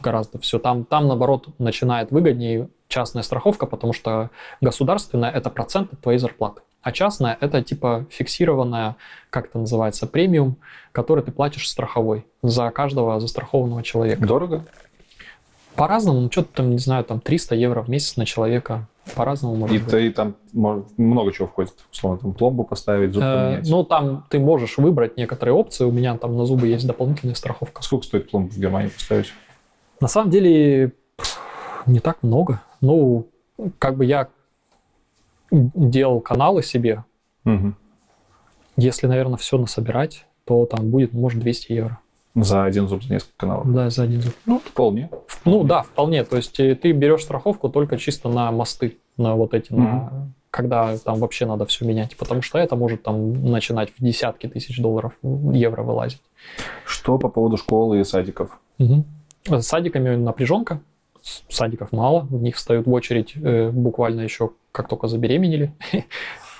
гораздо 0.00 0.38
все. 0.38 0.58
Там, 0.58 0.84
там 0.84 1.06
наоборот, 1.08 1.48
начинает 1.58 2.10
выгоднее 2.10 2.68
частная 2.88 3.22
страховка, 3.22 3.66
потому 3.66 3.92
что 3.92 4.30
государственная– 4.60 5.30
это 5.34 5.50
процент 5.50 5.92
от 5.92 6.00
твоей 6.00 6.18
зарплаты. 6.18 6.62
А 6.82 6.92
частная– 6.92 7.36
это 7.40 7.62
типа 7.62 8.06
фиксированная, 8.10 8.96
как 9.30 9.46
это 9.46 9.58
называется, 9.58 10.06
премиум, 10.06 10.56
который 10.92 11.22
ты 11.22 11.30
платишь 11.32 11.68
страховой 11.68 12.26
за 12.42 12.70
каждого 12.70 13.20
застрахованного 13.20 13.82
человека. 13.82 14.24
Дорого? 14.26 14.64
По-разному, 15.74 16.20
ну, 16.20 16.30
что-то 16.30 16.48
там, 16.54 16.70
не 16.70 16.78
знаю, 16.78 17.04
там 17.04 17.20
300 17.20 17.54
евро 17.54 17.82
в 17.82 17.88
месяц 17.88 18.16
на 18.16 18.26
человека. 18.26 18.88
По-разному 19.14 19.54
может 19.54 19.76
И 19.76 19.78
быть. 19.78 19.88
ты 19.90 20.10
там 20.12 20.34
мож- 20.52 20.84
много 20.96 21.32
чего 21.32 21.46
входит. 21.46 21.72
Условно, 21.92 22.18
там 22.18 22.32
пломбу 22.34 22.64
поставить, 22.64 23.12
зуб 23.12 23.22
Э, 23.22 23.48
поменять. 23.50 23.68
ну, 23.70 23.84
там 23.84 24.24
ты 24.28 24.38
можешь 24.38 24.76
выбрать 24.76 25.16
некоторые 25.16 25.54
опции. 25.54 25.84
У 25.84 25.92
меня 25.92 26.16
там 26.18 26.36
на 26.36 26.44
зубы 26.46 26.66
есть 26.66 26.86
дополнительная 26.86 27.34
страховка. 27.36 27.82
Сколько 27.82 28.04
стоит 28.06 28.30
пломбу 28.30 28.50
в 28.50 28.58
Германии 28.58 28.88
поставить? 28.88 29.32
На 30.00 30.08
самом 30.08 30.30
деле 30.30 30.92
не 31.86 32.00
так 32.00 32.22
много. 32.22 32.60
Ну, 32.80 33.28
как 33.78 33.96
бы 33.96 34.04
я 34.04 34.28
делал 35.50 36.20
каналы 36.20 36.62
себе. 36.62 37.04
Мгм. 37.44 37.76
Если, 38.76 39.06
наверное, 39.06 39.36
все 39.36 39.58
насобирать, 39.58 40.26
то 40.44 40.64
там 40.66 40.90
будет, 40.90 41.12
может, 41.12 41.40
200 41.40 41.72
евро. 41.72 41.98
За 42.34 42.64
один 42.64 42.86
зуб, 42.86 43.02
за 43.02 43.14
несколько 43.14 43.36
каналов. 43.36 43.72
Да, 43.72 43.90
за 43.90 44.04
один 44.04 44.22
зуб. 44.22 44.34
Ну, 44.46 44.60
вполне. 44.60 45.10
Ну 45.44 45.64
да, 45.64 45.82
вполне. 45.82 46.24
То 46.24 46.36
есть 46.36 46.60
э, 46.60 46.76
ты 46.76 46.92
берешь 46.92 47.22
страховку 47.22 47.68
только 47.68 47.98
чисто 47.98 48.28
на 48.28 48.52
мосты, 48.52 48.98
на 49.16 49.34
вот 49.34 49.54
эти, 49.54 49.72
на 49.72 50.30
когда 50.50 50.96
там 50.98 51.18
вообще 51.18 51.46
надо 51.46 51.66
все 51.66 51.84
менять, 51.84 52.16
потому 52.16 52.42
что 52.42 52.58
это 52.58 52.74
может 52.76 53.02
там 53.02 53.50
начинать 53.50 53.90
в 53.90 54.02
десятки 54.02 54.46
тысяч 54.46 54.80
долларов, 54.80 55.12
евро 55.22 55.82
вылазить. 55.82 56.22
Что 56.86 57.18
по 57.18 57.28
поводу 57.28 57.56
школы 57.56 58.00
и 58.00 58.04
садиков? 58.04 58.58
Мгм. 58.78 59.04
С 59.46 59.62
садиками 59.66 60.16
напряженка, 60.16 60.80
садиков 61.48 61.92
мало, 61.92 62.20
в 62.20 62.42
них 62.42 62.56
встают 62.56 62.86
в 62.86 62.92
очередь 62.92 63.34
э, 63.36 63.70
буквально 63.70 64.20
еще 64.22 64.50
как 64.72 64.88
только 64.88 65.08
забеременели. 65.08 65.72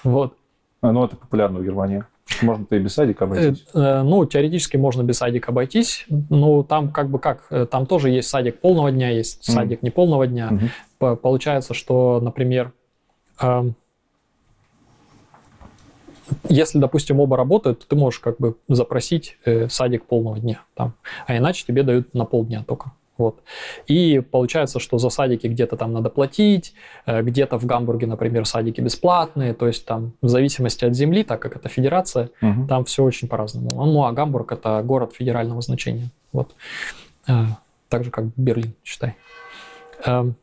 Вот. 0.04 0.34
А, 0.80 0.92
Ну, 0.92 1.04
это 1.04 1.16
популярно 1.16 1.58
в 1.58 1.64
Германии. 1.64 2.04
Можно-то 2.42 2.76
и 2.76 2.78
без 2.78 2.94
садика 2.94 3.24
Э, 3.24 3.26
обойтись. 3.26 3.64
э, 3.74 4.02
Ну, 4.02 4.24
теоретически 4.26 4.76
можно 4.76 5.02
без 5.02 5.16
садика 5.18 5.50
обойтись. 5.50 6.06
Ну, 6.08 6.62
там 6.62 6.92
как 6.92 7.08
бы 7.10 7.18
как, 7.18 7.46
э, 7.50 7.66
там 7.66 7.84
тоже 7.86 8.10
есть 8.10 8.28
садик 8.28 8.60
полного 8.60 8.92
дня, 8.92 9.10
есть 9.10 9.44
садик 9.44 9.82
неполного 9.82 10.26
дня. 10.26 10.50
Мгм. 10.50 10.70
По- 10.98 11.16
Получается, 11.16 11.74
что, 11.74 12.20
например, 12.22 12.72
эм, 13.40 13.74
если, 16.48 16.78
допустим, 16.78 17.20
оба 17.20 17.36
работают, 17.36 17.80
то 17.80 17.88
ты 17.88 17.96
можешь 17.96 18.20
как 18.20 18.36
бы 18.38 18.56
запросить 18.68 19.38
э, 19.44 19.68
садик 19.68 20.04
полного 20.04 20.38
дня, 20.38 20.62
там, 20.74 20.92
а 21.26 21.36
иначе 21.36 21.64
тебе 21.66 21.82
дают 21.82 22.14
на 22.14 22.24
полдня 22.24 22.62
только. 22.66 22.92
Вот. 23.18 23.40
И 23.88 24.20
получается, 24.20 24.78
что 24.80 24.96
за 24.98 25.10
садики 25.10 25.46
где-то 25.48 25.76
там 25.76 25.92
надо 25.92 26.08
платить, 26.08 26.72
э, 27.06 27.20
где-то 27.22 27.58
в 27.58 27.66
Гамбурге, 27.66 28.06
например, 28.06 28.46
садики 28.46 28.80
бесплатные, 28.80 29.52
то 29.54 29.66
есть 29.66 29.84
там 29.84 30.12
в 30.22 30.28
зависимости 30.28 30.84
от 30.86 30.94
земли, 30.94 31.24
так 31.24 31.40
как 31.42 31.56
это 31.56 31.68
федерация, 31.68 32.30
Мгм. 32.40 32.68
там 32.68 32.84
все 32.84 33.02
очень 33.04 33.28
по-разному. 33.28 33.68
Ну, 33.74 34.04
а 34.04 34.12
Гамбург 34.12 34.52
это 34.52 34.80
город 34.82 35.12
федерального 35.14 35.60
значения. 35.60 36.10
Вот. 36.32 36.54
Э, 37.26 37.44
Так 37.90 38.04
же, 38.04 38.10
как 38.10 38.24
Берлин, 38.36 38.72
считай. 38.84 39.16
Эм, 40.04 40.34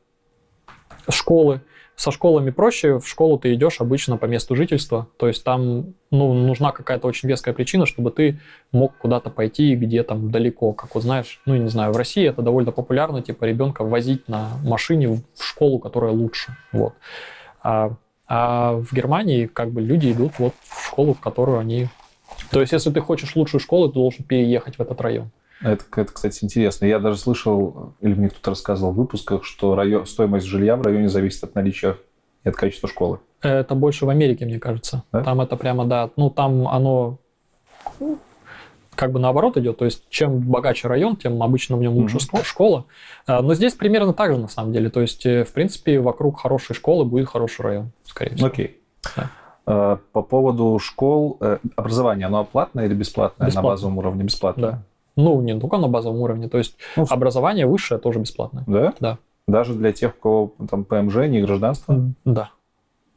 Школы. 1.10 1.62
Со 1.96 2.12
школами 2.12 2.50
проще. 2.50 3.00
В 3.00 3.08
школу 3.08 3.40
ты 3.40 3.54
идешь 3.54 3.80
обычно 3.80 4.18
по 4.18 4.26
месту 4.26 4.56
жительства. 4.56 5.08
То 5.18 5.28
есть 5.28 5.44
там 5.44 5.94
ну, 6.12 6.34
нужна 6.34 6.72
какая-то 6.72 7.08
очень 7.08 7.30
веская 7.30 7.54
причина, 7.54 7.86
чтобы 7.86 8.12
ты 8.12 8.40
мог 8.72 8.98
куда-то 8.98 9.30
пойти, 9.30 9.76
где 9.76 10.04
там 10.04 10.30
далеко. 10.30 10.74
Как 10.74 10.94
вот 10.94 11.04
знаешь, 11.04 11.42
ну, 11.46 11.56
не 11.56 11.70
знаю, 11.70 11.94
в 11.94 11.98
России 11.98 12.28
это 12.28 12.42
довольно 12.42 12.72
популярно, 12.72 13.22
типа 13.22 13.46
ребенка 13.46 13.84
возить 13.84 14.28
на 14.28 14.50
машине 14.64 15.22
в 15.34 15.44
школу, 15.44 15.80
которая 15.80 16.12
лучше. 16.12 16.58
Вот. 16.74 16.94
А, 17.64 17.94
а 18.28 18.74
в 18.74 18.94
Германии 18.94 19.46
как 19.46 19.72
бы 19.72 19.82
люди 19.82 20.12
идут 20.12 20.34
вот 20.40 20.54
в 20.64 20.88
школу, 20.88 21.14
в 21.14 21.20
которую 21.20 21.60
они... 21.60 21.88
То 22.52 22.60
есть, 22.60 22.74
если 22.74 22.92
ты 22.92 23.00
хочешь 23.00 23.36
лучшую 23.36 23.62
школу, 23.62 23.88
ты 23.88 23.94
должен 23.94 24.26
переехать 24.26 24.78
в 24.78 24.82
этот 24.82 25.00
район. 25.00 25.32
Это, 25.61 25.84
это, 25.95 26.11
кстати, 26.14 26.44
интересно. 26.44 26.86
Я 26.86 26.99
даже 26.99 27.18
слышал, 27.18 27.94
или 28.02 28.14
мне 28.14 28.30
кто-то 28.30 28.52
рассказывал 28.52 28.91
в 28.91 28.95
выпусках, 28.95 29.44
что 29.45 29.76
район, 29.76 30.06
стоимость 30.06 30.45
жилья 30.45 30.76
в 30.76 30.82
районе 30.82 31.10
зависит 31.10 31.44
от 31.44 31.56
наличия 31.56 31.98
и 32.44 32.49
от 32.49 32.56
качества 32.56 32.90
школы. 32.90 33.19
Это 33.41 33.73
больше 33.76 34.06
в 34.06 34.10
Америке, 34.10 34.45
мне 34.45 34.60
кажется. 34.60 35.03
Да? 35.11 35.23
Там 35.23 35.41
это 35.41 35.56
прямо, 35.56 35.86
да, 35.86 36.10
ну 36.18 36.30
там 36.30 36.68
оно 36.68 37.19
ну, 37.99 38.19
как 38.95 39.11
бы 39.11 39.19
наоборот 39.19 39.57
идет. 39.57 39.77
То 39.77 39.86
есть, 39.86 40.03
чем 40.10 40.40
богаче 40.40 40.88
район, 40.88 41.15
тем 41.15 41.41
обычно 41.44 41.77
в 41.77 41.82
нем 41.82 41.94
лучше 41.94 42.18
ско- 42.18 42.44
школа. 42.44 42.86
А, 43.27 43.41
Но 43.41 43.53
здесь 43.53 43.73
примерно 43.73 44.14
так 44.14 44.32
же, 44.34 44.38
на 44.40 44.48
самом 44.48 44.73
деле. 44.73 44.90
То 44.90 45.02
есть, 45.02 45.26
э, 45.26 45.44
в 45.44 45.52
принципе, 45.53 45.99
вокруг 45.99 46.40
хорошей 46.40 46.76
школы 46.76 47.06
будет 47.06 47.27
хороший 47.30 47.61
район, 47.61 47.91
скорее 48.06 48.36
всего. 48.36 48.48
Окей. 48.48 48.80
Да. 49.15 49.30
Э, 49.68 49.98
По 50.11 50.22
поводу 50.22 50.80
школ, 50.80 51.38
э, 51.41 51.57
образование, 51.76 52.27
оно 52.27 52.44
платное 52.45 52.86
или 52.86 52.94
бесплатное 52.94 53.48
Бесплатно. 53.48 53.68
на 53.69 53.73
базовом 53.73 53.98
уровне? 53.98 54.23
Бесплатное. 54.23 54.72
Да. 54.72 54.82
Ну, 55.16 55.42
не 55.42 55.60
только 55.60 55.78
на 55.78 55.88
базовом 55.88 56.20
уровне. 56.22 56.50
То 56.50 56.58
есть, 56.58 56.76
Ну, 56.98 57.06
образование 57.10 57.66
высшее 57.66 58.00
тоже 58.00 58.20
бесплатное. 58.20 58.64
Да? 58.68 58.94
Да. 59.00 59.18
Даже 59.48 59.74
для 59.74 59.92
тех, 59.94 60.16
у 60.18 60.22
кого 60.22 60.54
там 60.70 60.84
ПМЖ, 60.86 61.28
не 61.28 61.42
гражданство? 61.42 62.12
Да. 62.26 62.50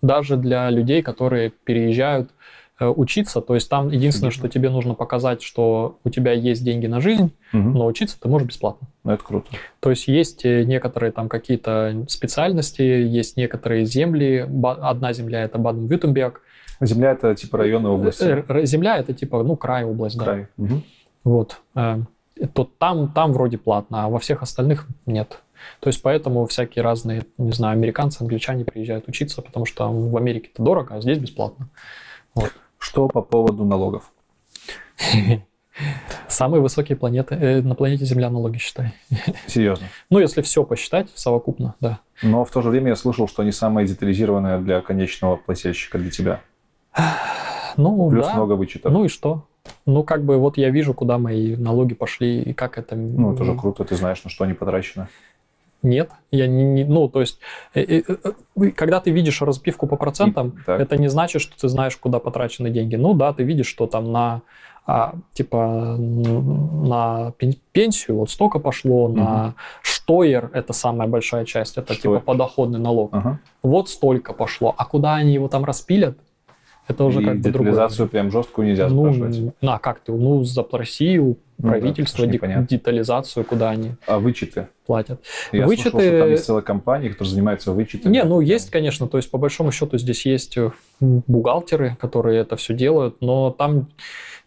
Даже 0.02 0.36
для 0.36 0.70
людей, 0.70 1.02
которые 1.02 1.50
переезжают 1.50 2.30
э, 2.78 2.86
учиться, 2.86 3.40
то 3.40 3.54
есть 3.54 3.68
там 3.68 3.88
единственное, 3.88 4.30
что 4.30 4.48
тебе 4.48 4.70
нужно 4.70 4.94
показать, 4.94 5.42
что 5.42 5.98
у 6.04 6.10
тебя 6.10 6.30
есть 6.32 6.62
деньги 6.62 6.86
на 6.86 7.00
жизнь, 7.00 7.32
Мгм. 7.52 7.72
но 7.72 7.86
учиться 7.86 8.16
ты 8.20 8.28
можешь 8.28 8.46
бесплатно. 8.46 8.86
Ну, 9.02 9.10
это 9.12 9.24
круто. 9.24 9.46
То 9.80 9.90
есть 9.90 10.06
есть 10.06 10.44
э, 10.44 10.62
некоторые 10.64 11.10
там 11.10 11.28
какие-то 11.28 12.04
специальности, 12.08 12.82
есть 12.82 13.36
некоторые 13.36 13.84
земли. 13.86 14.46
Одна 14.62 15.12
земля 15.12 15.42
это 15.42 15.58
Баден-Вюртемберг. 15.58 16.42
Земля 16.80 17.12
это 17.12 17.34
типа 17.34 17.56
области. 17.56 18.22
Э, 18.22 18.44
р- 18.48 18.64
Земля 18.66 18.98
это 18.98 19.12
типа, 19.12 19.42
ну, 19.42 19.56
край, 19.56 19.84
область, 19.84 20.16
да. 20.16 20.24
Край. 20.24 20.46
Вот. 21.24 21.60
э, 21.74 21.98
То 22.54 22.70
там, 22.78 23.12
там 23.12 23.32
вроде 23.32 23.58
платно, 23.58 24.04
а 24.04 24.08
во 24.08 24.18
всех 24.18 24.42
остальных 24.42 24.86
нет. 25.06 25.42
То 25.80 25.88
есть 25.88 26.02
поэтому 26.02 26.46
всякие 26.46 26.82
разные, 26.82 27.24
не 27.36 27.52
знаю, 27.52 27.72
американцы, 27.72 28.22
англичане 28.22 28.64
приезжают 28.64 29.08
учиться, 29.08 29.42
потому 29.42 29.66
что 29.66 29.90
в 29.90 30.16
Америке 30.16 30.50
это 30.52 30.62
дорого, 30.62 30.94
а 30.94 31.00
здесь 31.00 31.18
бесплатно. 31.18 31.68
Что 32.78 33.08
по 33.08 33.22
поводу 33.22 33.64
налогов? 33.64 34.12
Самые 36.28 36.60
высокие 36.60 36.96
планеты, 36.96 37.34
э, 37.34 37.62
на 37.62 37.74
планете 37.74 38.04
Земля 38.04 38.30
налоги, 38.30 38.58
считай. 38.58 38.94
Серьезно. 39.46 39.86
Ну, 40.10 40.18
если 40.18 40.42
все 40.42 40.64
посчитать 40.64 41.08
совокупно, 41.14 41.74
да. 41.80 42.00
Но 42.22 42.44
в 42.44 42.50
то 42.50 42.62
же 42.62 42.70
время 42.70 42.88
я 42.88 42.96
слышал, 42.96 43.28
что 43.28 43.42
они 43.42 43.52
самые 43.52 43.86
детализированные 43.86 44.58
для 44.58 44.80
конечного 44.80 45.36
плательщика, 45.36 45.98
для 45.98 46.10
тебя. 46.10 46.40
Ну, 47.76 48.10
Плюс 48.10 48.26
да. 48.26 48.34
много 48.34 48.54
вычетов. 48.54 48.92
Ну 48.92 49.04
и 49.04 49.08
что? 49.08 49.46
Ну, 49.86 50.02
как 50.02 50.24
бы 50.24 50.36
вот 50.38 50.58
я 50.58 50.70
вижу, 50.70 50.94
куда 50.94 51.18
мои 51.18 51.56
налоги 51.56 51.94
пошли 51.94 52.42
и 52.42 52.52
как 52.52 52.78
это... 52.78 52.96
Ну, 52.96 53.32
это 53.32 53.44
же 53.44 53.54
круто, 53.54 53.84
ты 53.84 53.94
знаешь, 53.96 54.22
на 54.24 54.30
что 54.30 54.44
они 54.44 54.54
потрачены. 54.54 55.08
Нет, 55.82 56.10
я 56.32 56.48
не, 56.48 56.64
не 56.64 56.84
ну, 56.84 57.08
то 57.08 57.20
есть, 57.20 57.38
э, 57.74 57.82
э, 57.82 58.02
э, 58.56 58.70
когда 58.72 59.00
ты 59.00 59.10
видишь 59.12 59.40
разбивку 59.42 59.86
по 59.86 59.96
процентам, 59.96 60.48
И- 60.48 60.64
так. 60.64 60.80
это 60.80 60.96
не 60.96 61.08
значит, 61.08 61.40
что 61.40 61.56
ты 61.58 61.68
знаешь, 61.68 61.96
куда 61.96 62.18
потрачены 62.18 62.70
деньги. 62.70 62.96
Ну 62.96 63.14
да, 63.14 63.32
ты 63.32 63.44
видишь, 63.44 63.68
что 63.68 63.86
там 63.86 64.10
на 64.10 64.42
а, 64.90 65.14
типа 65.34 65.96
на 65.98 67.32
пен- 67.36 67.60
пенсию 67.72 68.16
вот 68.16 68.30
столько 68.30 68.58
пошло, 68.58 69.08
на 69.08 69.54
штойер 69.82 70.50
это 70.54 70.72
самая 70.72 71.06
большая 71.06 71.44
часть, 71.44 71.76
это 71.76 71.92
Штойер. 71.92 72.20
типа 72.20 72.32
подоходный 72.32 72.78
налог. 72.78 73.10
Ага. 73.12 73.38
Вот 73.62 73.90
столько 73.90 74.32
пошло. 74.32 74.74
А 74.78 74.86
куда 74.86 75.16
они 75.16 75.34
его 75.34 75.48
там 75.48 75.64
распилят, 75.66 76.16
это 76.88 77.04
уже 77.04 77.20
И 77.22 77.24
как 77.24 77.36
бы 77.36 77.42
другое. 77.50 77.72
детализацию 77.72 78.08
прям 78.08 78.30
жесткую 78.30 78.68
нельзя 78.68 78.88
Ну, 78.88 79.12
спрашивать. 79.12 79.54
на, 79.62 79.78
как 79.78 80.00
ты? 80.00 80.12
Ну, 80.12 80.42
запроси 80.44 81.18
у 81.18 81.26
Ну 81.26 81.36
да, 81.58 81.68
правительства 81.70 82.24
это 82.24 82.32
ж 82.32 82.38
де- 82.40 82.66
детализацию, 82.76 83.44
куда 83.44 83.70
они 83.70 83.92
А 84.06 84.18
вычеты? 84.18 84.68
платят. 84.86 85.20
Я 85.52 85.66
Вычеты- 85.66 85.90
слышал, 85.90 86.00
что 86.00 86.18
там 86.20 86.30
есть 86.30 86.44
целая 86.44 86.62
компания, 86.62 87.10
которая 87.10 87.30
занимается 87.30 87.72
вычетами. 87.72 88.12
Не, 88.12 88.24
ну 88.24 88.40
есть, 88.40 88.70
конечно, 88.70 89.06
то 89.06 89.16
есть 89.18 89.30
по 89.30 89.38
большому 89.38 89.70
счету 89.72 89.98
здесь 89.98 90.24
есть 90.26 90.56
э, 90.56 90.70
бухгалтеры, 91.00 91.96
которые 92.00 92.40
это 92.40 92.56
все 92.56 92.74
делают, 92.74 93.16
но 93.20 93.50
там 93.50 93.88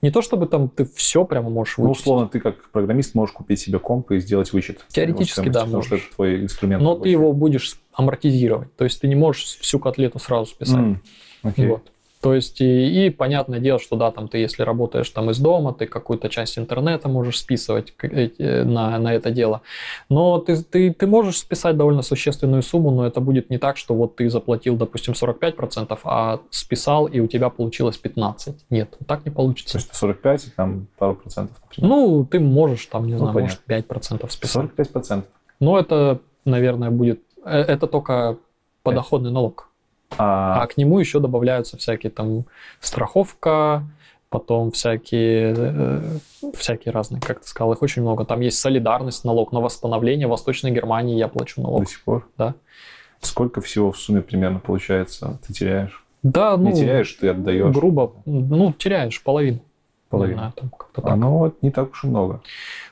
не 0.02 0.10
то 0.10 0.22
чтобы 0.24 0.48
там 0.48 0.68
ты 0.68 0.86
все 0.96 1.26
прямо 1.26 1.50
можешь 1.52 1.78
Ну, 1.78 1.86
вычесть. 1.90 2.02
условно, 2.02 2.28
ты 2.28 2.40
как 2.40 2.70
программист 2.72 3.14
можешь 3.14 3.34
купить 3.36 3.60
себе 3.60 3.78
комп 3.78 4.12
и 4.12 4.20
сделать 4.20 4.52
вычет. 4.52 4.84
Теоретически, 4.88 5.50
да, 5.50 5.62
Потому 5.66 5.84
что 5.84 5.92
можешь. 5.94 6.08
это 6.08 6.16
твой 6.16 6.42
инструмент. 6.42 6.82
но 6.82 6.94
ты 6.94 6.96
рабочий. 6.96 7.12
его 7.12 7.34
будешь 7.34 7.78
амортизировать, 7.94 8.76
то 8.78 8.84
есть 8.84 9.00
ты 9.02 9.08
не 9.08 9.16
можешь 9.16 9.44
всю 9.44 9.78
котлету 9.80 10.18
сразу 10.18 10.48
списать. 10.48 10.78
М, 10.78 11.02
окей. 11.44 11.68
Вот. 11.68 11.84
То 12.22 12.36
есть, 12.36 12.62
и, 12.62 13.08
и 13.08 13.10
понятное 13.10 13.60
дело, 13.60 13.80
что 13.80 13.96
да, 13.96 14.12
там 14.12 14.28
ты, 14.28 14.38
если 14.38 14.62
работаешь 14.62 15.10
там 15.10 15.32
из 15.32 15.40
дома, 15.40 15.74
ты 15.74 15.88
какую-то 15.88 16.30
часть 16.30 16.58
интернета 16.60 17.10
можешь 17.10 17.40
списывать 17.40 17.94
эти- 18.04 18.62
на, 18.64 19.00
на 19.00 19.14
это 19.16 19.32
дело. 19.32 19.62
Но 20.08 20.38
ты, 20.38 20.62
ты, 20.64 20.94
ты 20.94 21.08
можешь 21.08 21.38
списать 21.40 21.78
довольно 21.78 22.04
существенную 22.04 22.62
сумму, 22.62 22.92
но 22.92 23.08
это 23.08 23.22
будет 23.22 23.50
не 23.50 23.58
так, 23.58 23.76
что 23.78 23.96
вот 23.96 24.18
ты 24.18 24.30
заплатил, 24.30 24.78
допустим, 24.78 25.14
45%, 25.16 25.98
а 26.04 26.40
списал, 26.52 27.08
и 27.08 27.20
у 27.20 27.26
тебя 27.28 27.50
получилось 27.50 28.00
15%. 28.04 28.56
Нет, 28.70 28.96
так 29.08 29.26
не 29.26 29.32
То 29.32 29.36
получится. 29.38 29.78
есть 29.80 29.94
45, 29.96 30.46
и 30.46 30.50
там 30.52 30.88
пару 31.00 31.16
процентов, 31.16 31.58
например. 31.64 31.90
Ну, 31.90 32.26
ты 32.30 32.40
можешь 32.40 32.86
там, 32.86 33.08
не 33.08 33.14
Ну, 33.14 33.18
знаю, 33.18 33.34
понятно. 33.34 33.58
может 33.68 33.88
5% 33.88 34.30
списать. 34.30 34.52
45 34.54 34.90
процентов. 34.92 35.30
Но 35.60 35.80
это, 35.80 36.20
наверное, 36.46 36.92
будет... 36.92 37.22
э, 37.46 37.62
Это 37.62 37.88
только 37.88 38.38
подоходный 38.84 39.32
налог. 39.32 39.70
А 40.18 40.62
А, 40.64 40.68
к 40.68 40.78
нему 40.78 41.00
еще 41.00 41.20
добавляются 41.20 41.78
всякие 41.78 42.12
там 42.12 42.46
страховка, 42.80 43.84
потом 44.30 44.72
всякие, 44.72 45.54
э, 45.58 46.18
всякие 46.56 46.92
разные, 46.94 47.22
как 47.22 47.42
ты 47.42 47.48
сказал, 47.48 47.74
их 47.74 47.82
очень 47.82 48.02
много. 48.02 48.26
Там 48.26 48.40
есть 48.42 48.58
солидарность, 48.60 49.26
налог 49.26 49.52
на 49.52 49.60
восстановление. 49.62 50.28
В 50.28 50.32
Восточной 50.32 50.72
Германии 50.72 51.18
я 51.18 51.28
плачу 51.28 51.62
налог. 51.62 51.84
до 51.84 51.90
сих 51.90 52.04
пор? 52.04 52.28
Да. 52.38 52.56
Сколько 53.22 53.62
всего 53.62 53.92
в 53.92 53.98
сумме 53.98 54.22
примерно 54.22 54.60
получается 54.60 55.40
ты 55.46 55.54
теряешь? 55.54 56.04
Да, 56.24 56.56
ну, 56.56 56.70
Не 56.70 56.76
теряешь, 56.76 57.12
ты 57.14 57.30
отдаешь. 57.30 57.74
грубо, 57.74 58.14
ну, 58.26 58.74
теряешь 58.74 59.22
половину. 59.24 59.60
Половину. 60.12 60.34
Не 60.36 60.38
знаю, 60.40 60.54
там 60.56 60.70
как-то 60.70 61.02
А, 61.12 61.16
ну, 61.16 61.38
вот 61.38 61.62
не 61.64 61.72
так 61.72 61.92
уж 61.92 62.04
и 62.04 62.08
много. 62.08 62.42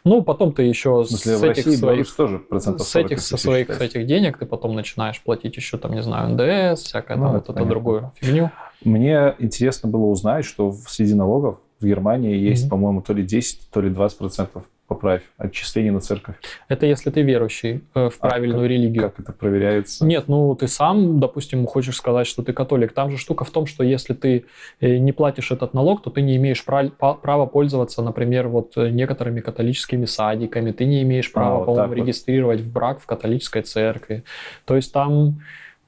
Ну, 0.06 0.24
потом 0.24 0.54
ты 0.54 0.64
еще 0.64 1.04
с 1.06 1.26
этих 1.28 1.41
России 1.44 1.76
своих 1.76 2.16
тоже 2.16 2.40
процентов 2.40 2.88
с 2.88 2.90
40, 2.91 3.06
этих, 3.12 3.22
со 3.22 3.38
своих 3.38 3.70
с 3.72 3.80
этих 3.82 4.08
денег 4.08 4.38
ты 4.38 4.46
потом 4.46 4.74
начинаешь 4.74 5.22
платить 5.22 5.56
еще 5.58 5.78
там, 5.78 5.94
не 5.94 6.02
знаю, 6.02 6.30
НДС, 6.30 6.82
всякое 6.84 7.18
Ну, 7.18 7.24
там 7.26 7.36
это 7.36 7.38
вот 7.38 7.44
это 7.44 7.54
понятно. 7.54 7.70
другую 7.70 8.12
фигню. 8.16 8.52
Мне 8.84 9.36
интересно 9.40 9.90
было 9.90 10.06
узнать, 10.06 10.46
что 10.46 10.72
среди 10.88 11.14
налогов 11.14 11.58
в 11.82 11.86
Германии 11.86 12.36
есть, 12.38 12.64
Мгм. 12.64 12.70
по-моему, 12.72 13.02
то 13.02 13.14
ли 13.14 13.24
10, 13.24 13.70
то 13.70 13.82
ли 13.82 13.90
20 13.90 14.18
процентов, 14.18 14.64
поправь, 14.90 15.22
отчислений 15.38 15.91
на 15.91 16.02
церковь. 16.02 16.36
Это 16.68 16.88
если 16.88 17.11
ты 17.11 17.22
верующий 17.22 17.84
э, 17.94 18.10
в 18.10 18.18
А 18.20 18.28
правильную 18.28 18.68
религию. 18.68 19.03
Как 19.03 19.20
это 19.20 19.32
проверяется? 19.32 20.03
Нет, 20.03 20.26
ну 20.28 20.56
ты 20.56 20.68
сам, 20.68 21.20
допустим, 21.20 21.66
хочешь 21.68 21.95
сказать, 21.95 22.28
что 22.28 22.41
ты 22.41 22.53
католик. 22.53 22.91
Там 22.94 23.11
же 23.11 23.18
штука 23.18 23.45
в 23.45 23.52
том, 23.52 23.68
что 23.68 23.84
если 23.84 24.14
ты 24.16 24.45
э, 24.82 24.98
не 24.98 25.11
платишь 25.11 25.52
этот 25.52 25.74
налог, 25.74 26.02
то 26.02 26.10
ты 26.10 26.22
не 26.22 26.36
имеешь 26.38 26.66
прав- 26.66 26.91
права 27.22 27.45
пользоваться, 27.45 28.02
например, 28.02 28.48
вот 28.48 28.74
э, 28.78 28.90
некоторыми 28.90 29.41
католическими 29.41 30.06
садиками. 30.06 30.72
Ты 30.72 30.86
не 30.86 31.03
имеешь 31.03 31.32
права, 31.32 31.60
вот 31.60 31.66
по-моему, 31.66 31.82
так 31.82 31.90
вот. 31.90 31.98
регистрировать 31.98 32.61
в 32.61 32.74
брак 32.74 32.99
в 32.99 33.06
католической 33.06 33.61
церкви. 33.61 34.24
То 34.66 34.76
есть 34.76 34.91
там 34.91 35.40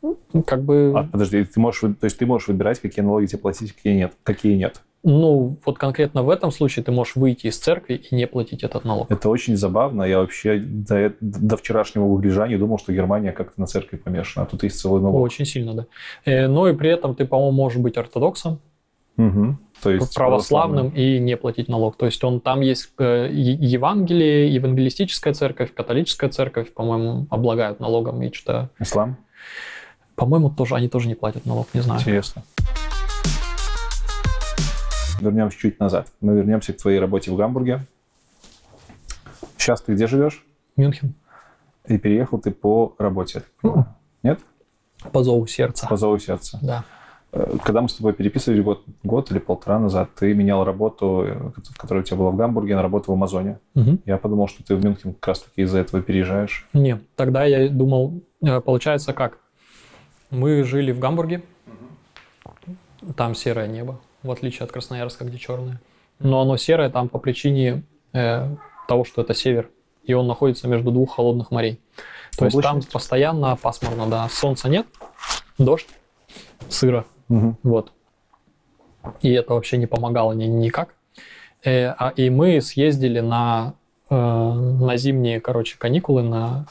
ну, 0.01 0.17
как 0.45 0.63
бы, 0.63 0.93
А, 0.95 1.03
подожди, 1.03 1.43
ты 1.43 1.59
можешь, 1.59 1.81
то 1.81 2.05
есть 2.05 2.17
ты 2.17 2.25
можешь 2.25 2.47
выбирать, 2.47 2.79
какие 2.79 3.03
налоги 3.03 3.25
тебе 3.25 3.39
платить, 3.39 3.73
какие 3.73 3.93
нет, 3.93 4.13
какие 4.23 4.55
нет. 4.55 4.81
Ну 5.03 5.57
вот 5.65 5.77
конкретно 5.77 6.23
в 6.23 6.29
этом 6.29 6.51
случае 6.51 6.83
ты 6.83 6.91
можешь 6.91 7.15
выйти 7.15 7.47
из 7.47 7.57
церкви 7.57 7.95
и 7.95 8.15
не 8.15 8.27
платить 8.27 8.63
этот 8.63 8.85
налог. 8.85 9.09
Это 9.11 9.29
очень 9.29 9.57
забавно. 9.57 10.03
Я 10.03 10.19
вообще 10.19 10.59
до, 10.59 11.13
до 11.19 11.57
вчерашнего 11.57 12.05
выгляжания 12.05 12.57
думал, 12.57 12.77
что 12.77 12.93
Германия 12.93 13.31
как-то 13.31 13.59
на 13.59 13.67
церкви 13.67 13.97
помешана, 13.97 14.45
а 14.45 14.49
тут 14.49 14.63
есть 14.63 14.79
целый 14.79 15.01
налог. 15.01 15.21
Очень 15.21 15.45
сильно, 15.45 15.73
да. 15.73 15.85
Э, 16.25 16.47
Но 16.47 16.67
и 16.67 16.73
при 16.73 16.89
этом 16.89 17.15
ты, 17.15 17.25
по-моему, 17.25 17.51
можешь 17.51 17.79
быть 17.79 17.97
ортодоксом, 17.97 18.59
Мгм. 19.17 19.59
То 19.83 19.91
есть 19.91 20.15
православным 20.15 20.89
и 20.89 21.19
не 21.19 21.35
платить 21.37 21.67
налог. 21.67 21.97
То 21.97 22.05
есть 22.05 22.23
он 22.23 22.39
там 22.39 22.61
есть 22.61 22.91
э, 22.97 23.29
Евангелие, 23.31 24.53
евангелистическая 24.53 25.33
церковь, 25.33 25.73
католическая 25.73 26.29
церковь, 26.29 26.71
по-моему, 26.73 27.27
облагают 27.29 27.79
налогом 27.79 28.21
и 28.21 28.31
что-то. 28.31 28.69
Ислам? 28.79 29.17
По-моему, 30.15 30.49
тоже 30.49 30.75
они 30.75 30.87
тоже 30.87 31.07
не 31.07 31.15
платят 31.15 31.45
налог, 31.45 31.67
не 31.73 31.81
знаю. 31.81 31.99
Интересно. 31.99 32.43
Вернемся 35.21 35.57
чуть 35.57 35.79
назад. 35.79 36.07
Мы 36.19 36.35
вернемся 36.35 36.73
к 36.73 36.77
твоей 36.77 36.99
работе 36.99 37.31
в 37.31 37.35
Гамбурге. 37.37 37.81
Сейчас 39.57 39.81
ты 39.81 39.93
где 39.93 40.07
живешь? 40.07 40.43
Мюнхен. 40.75 41.13
И 41.87 41.97
переехал 41.97 42.39
ты 42.39 42.51
по 42.51 42.95
работе. 42.97 43.43
понимаю. 43.61 43.85
Нет? 44.23 44.39
По 45.11 45.23
зову 45.23 45.45
сердца. 45.47 45.87
По 45.87 45.97
зову 45.97 46.17
сердца. 46.19 46.59
Да. 46.61 46.83
Э, 47.31 47.55
Когда 47.63 47.81
мы 47.81 47.89
с 47.89 47.93
тобой 47.95 48.13
переписывались 48.13 48.63
год, 48.63 48.83
год 49.03 49.31
или 49.31 49.39
полтора 49.39 49.79
назад, 49.79 50.09
ты 50.15 50.33
менял 50.33 50.63
работу, 50.63 51.23
э, 51.25 51.51
которая 51.77 52.03
у 52.03 52.05
тебя 52.05 52.17
была 52.17 52.31
в 52.31 52.35
Гамбурге, 52.35 52.75
на 52.75 52.81
работу 52.81 53.11
в 53.11 53.13
Амазоне. 53.13 53.59
Мгм. 53.75 53.99
Я 54.05 54.17
подумал, 54.17 54.47
что 54.47 54.63
ты 54.63 54.75
в 54.75 54.83
Мюнхен 54.83 55.13
как 55.13 55.27
раз-таки 55.29 55.61
из-за 55.61 55.79
этого 55.79 56.01
переезжаешь. 56.03 56.67
Не, 56.73 56.99
тогда 57.15 57.43
я 57.45 57.69
думал, 57.69 58.21
э, 58.43 58.59
получается 58.61 59.13
как? 59.13 59.37
Мы 60.29 60.63
жили 60.63 60.91
в 60.91 60.99
Гамбурге, 60.99 61.43
там 63.15 63.33
серое 63.35 63.67
небо, 63.67 63.99
в 64.23 64.31
отличие 64.31 64.63
от 64.65 64.71
Красноярска, 64.71 65.25
где 65.25 65.37
черное. 65.37 65.81
Но 66.19 66.41
оно 66.41 66.57
серое 66.57 66.89
там 66.89 67.09
по 67.09 67.17
причине 67.19 67.83
э, 68.13 68.47
того, 68.87 69.03
что 69.03 69.21
это 69.21 69.33
север, 69.33 69.69
и 70.03 70.13
он 70.13 70.27
находится 70.27 70.67
между 70.67 70.91
двух 70.91 71.15
холодных 71.15 71.51
морей. 71.51 71.79
То 72.37 72.45
есть 72.45 72.61
там 72.61 72.81
постоянно 72.91 73.55
пасмурно, 73.55 74.07
да, 74.07 74.29
солнца 74.29 74.69
нет, 74.69 74.85
дождь, 75.57 75.87
сыро, 76.69 77.05
Мгм. 77.27 77.57
вот. 77.63 77.91
И 79.21 79.31
это 79.31 79.53
вообще 79.53 79.77
не 79.77 79.87
помогало 79.87 80.33
ни, 80.33 80.45
никак. 80.45 80.95
Э, 81.63 81.87
а, 81.97 82.09
и 82.15 82.29
мы 82.29 82.61
съездили 82.61 83.19
на, 83.19 83.73
э, 84.09 84.15
на 84.15 84.97
зимние, 84.97 85.39
короче, 85.41 85.77
каникулы 85.77 86.23
на, 86.23 86.67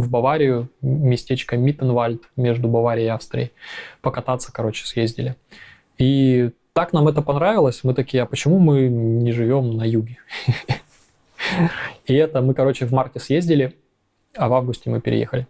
в 0.00 0.10
Баварию, 0.10 0.68
местечко 0.80 1.56
Миттенвальд 1.56 2.22
между 2.36 2.68
Баварией 2.68 3.06
и 3.06 3.10
Австрией. 3.10 3.52
Покататься, 4.00 4.52
короче, 4.52 4.86
съездили. 4.86 5.36
И 5.98 6.50
так 6.72 6.92
нам 6.92 7.08
это 7.08 7.22
понравилось. 7.22 7.80
Мы 7.82 7.94
такие, 7.94 8.22
а 8.22 8.26
почему 8.26 8.58
мы 8.58 8.88
не 8.88 9.32
живем 9.32 9.76
на 9.76 9.84
юге? 9.84 10.18
И 12.06 12.14
это 12.14 12.40
мы, 12.40 12.54
короче, 12.54 12.86
в 12.86 12.92
марте 12.92 13.20
съездили, 13.20 13.76
а 14.36 14.48
в 14.48 14.54
августе 14.54 14.90
мы 14.90 15.00
переехали. 15.00 15.46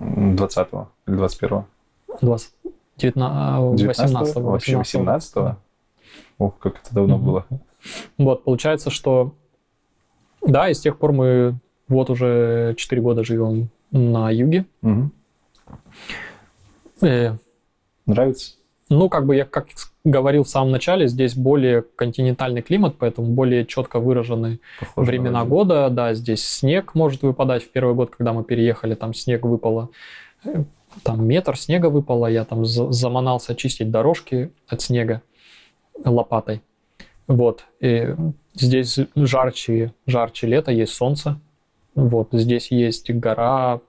М, 0.00 0.36
20-го 0.36 0.88
или 1.06 1.16
21-го? 1.16 1.66
20, 2.20 2.52
19, 2.96 3.86
18, 3.86 4.36
19-го? 4.36 4.50
Вообще 4.50 4.72
18-го? 4.74 5.56
Ох, 6.38 6.58
как 6.58 6.80
это 6.80 6.94
давно 6.94 7.18
было. 7.18 7.46
Вот, 8.16 8.44
получается, 8.44 8.90
что 8.90 9.34
да, 10.42 10.68
и 10.68 10.74
с 10.74 10.80
тех 10.80 10.98
пор 10.98 11.12
мы 11.12 11.58
вот 11.88 12.10
уже 12.10 12.74
4 12.76 13.02
года 13.02 13.24
живем 13.24 13.70
на 13.90 14.30
юге. 14.30 14.64
Мгм. 14.82 15.12
Э, 17.02 17.36
Нравится? 18.06 18.52
Ну, 18.90 19.08
как 19.10 19.26
бы 19.26 19.36
я 19.36 19.44
как 19.44 19.66
говорил 20.04 20.44
в 20.44 20.48
самом 20.48 20.70
начале, 20.70 21.08
здесь 21.08 21.34
более 21.36 21.82
континентальный 21.82 22.62
климат, 22.62 22.96
поэтому 22.98 23.28
более 23.28 23.66
четко 23.66 24.00
выражены 24.00 24.60
Похоже 24.80 24.94
на 24.96 25.02
времена 25.04 25.44
года. 25.44 25.90
Да, 25.90 26.14
здесь 26.14 26.46
снег 26.46 26.94
может 26.94 27.22
выпадать. 27.22 27.62
В 27.64 27.70
первый 27.70 27.94
год, 27.94 28.10
когда 28.16 28.32
мы 28.32 28.44
переехали, 28.44 28.94
там 28.94 29.12
снег 29.12 29.42
выпало. 29.44 29.90
э, 30.44 30.64
Там 31.02 31.26
метр 31.26 31.56
снега 31.58 31.90
выпало. 31.90 32.26
Я 32.28 32.44
там 32.46 32.64
за- 32.64 32.90
заманался 32.90 33.54
чистить 33.54 33.90
дорожки 33.90 34.50
от 34.66 34.80
снега 34.80 35.20
лопатой. 36.02 36.62
Вот. 37.26 37.66
И 37.80 38.14
здесь 38.54 38.98
жарче, 39.14 39.92
жарче 40.06 40.46
лето, 40.46 40.72
есть 40.72 40.94
солнце. 40.94 41.38
Вот. 41.94 42.28
Здесь 42.32 42.70
есть 42.70 43.10
гора, 43.10 43.80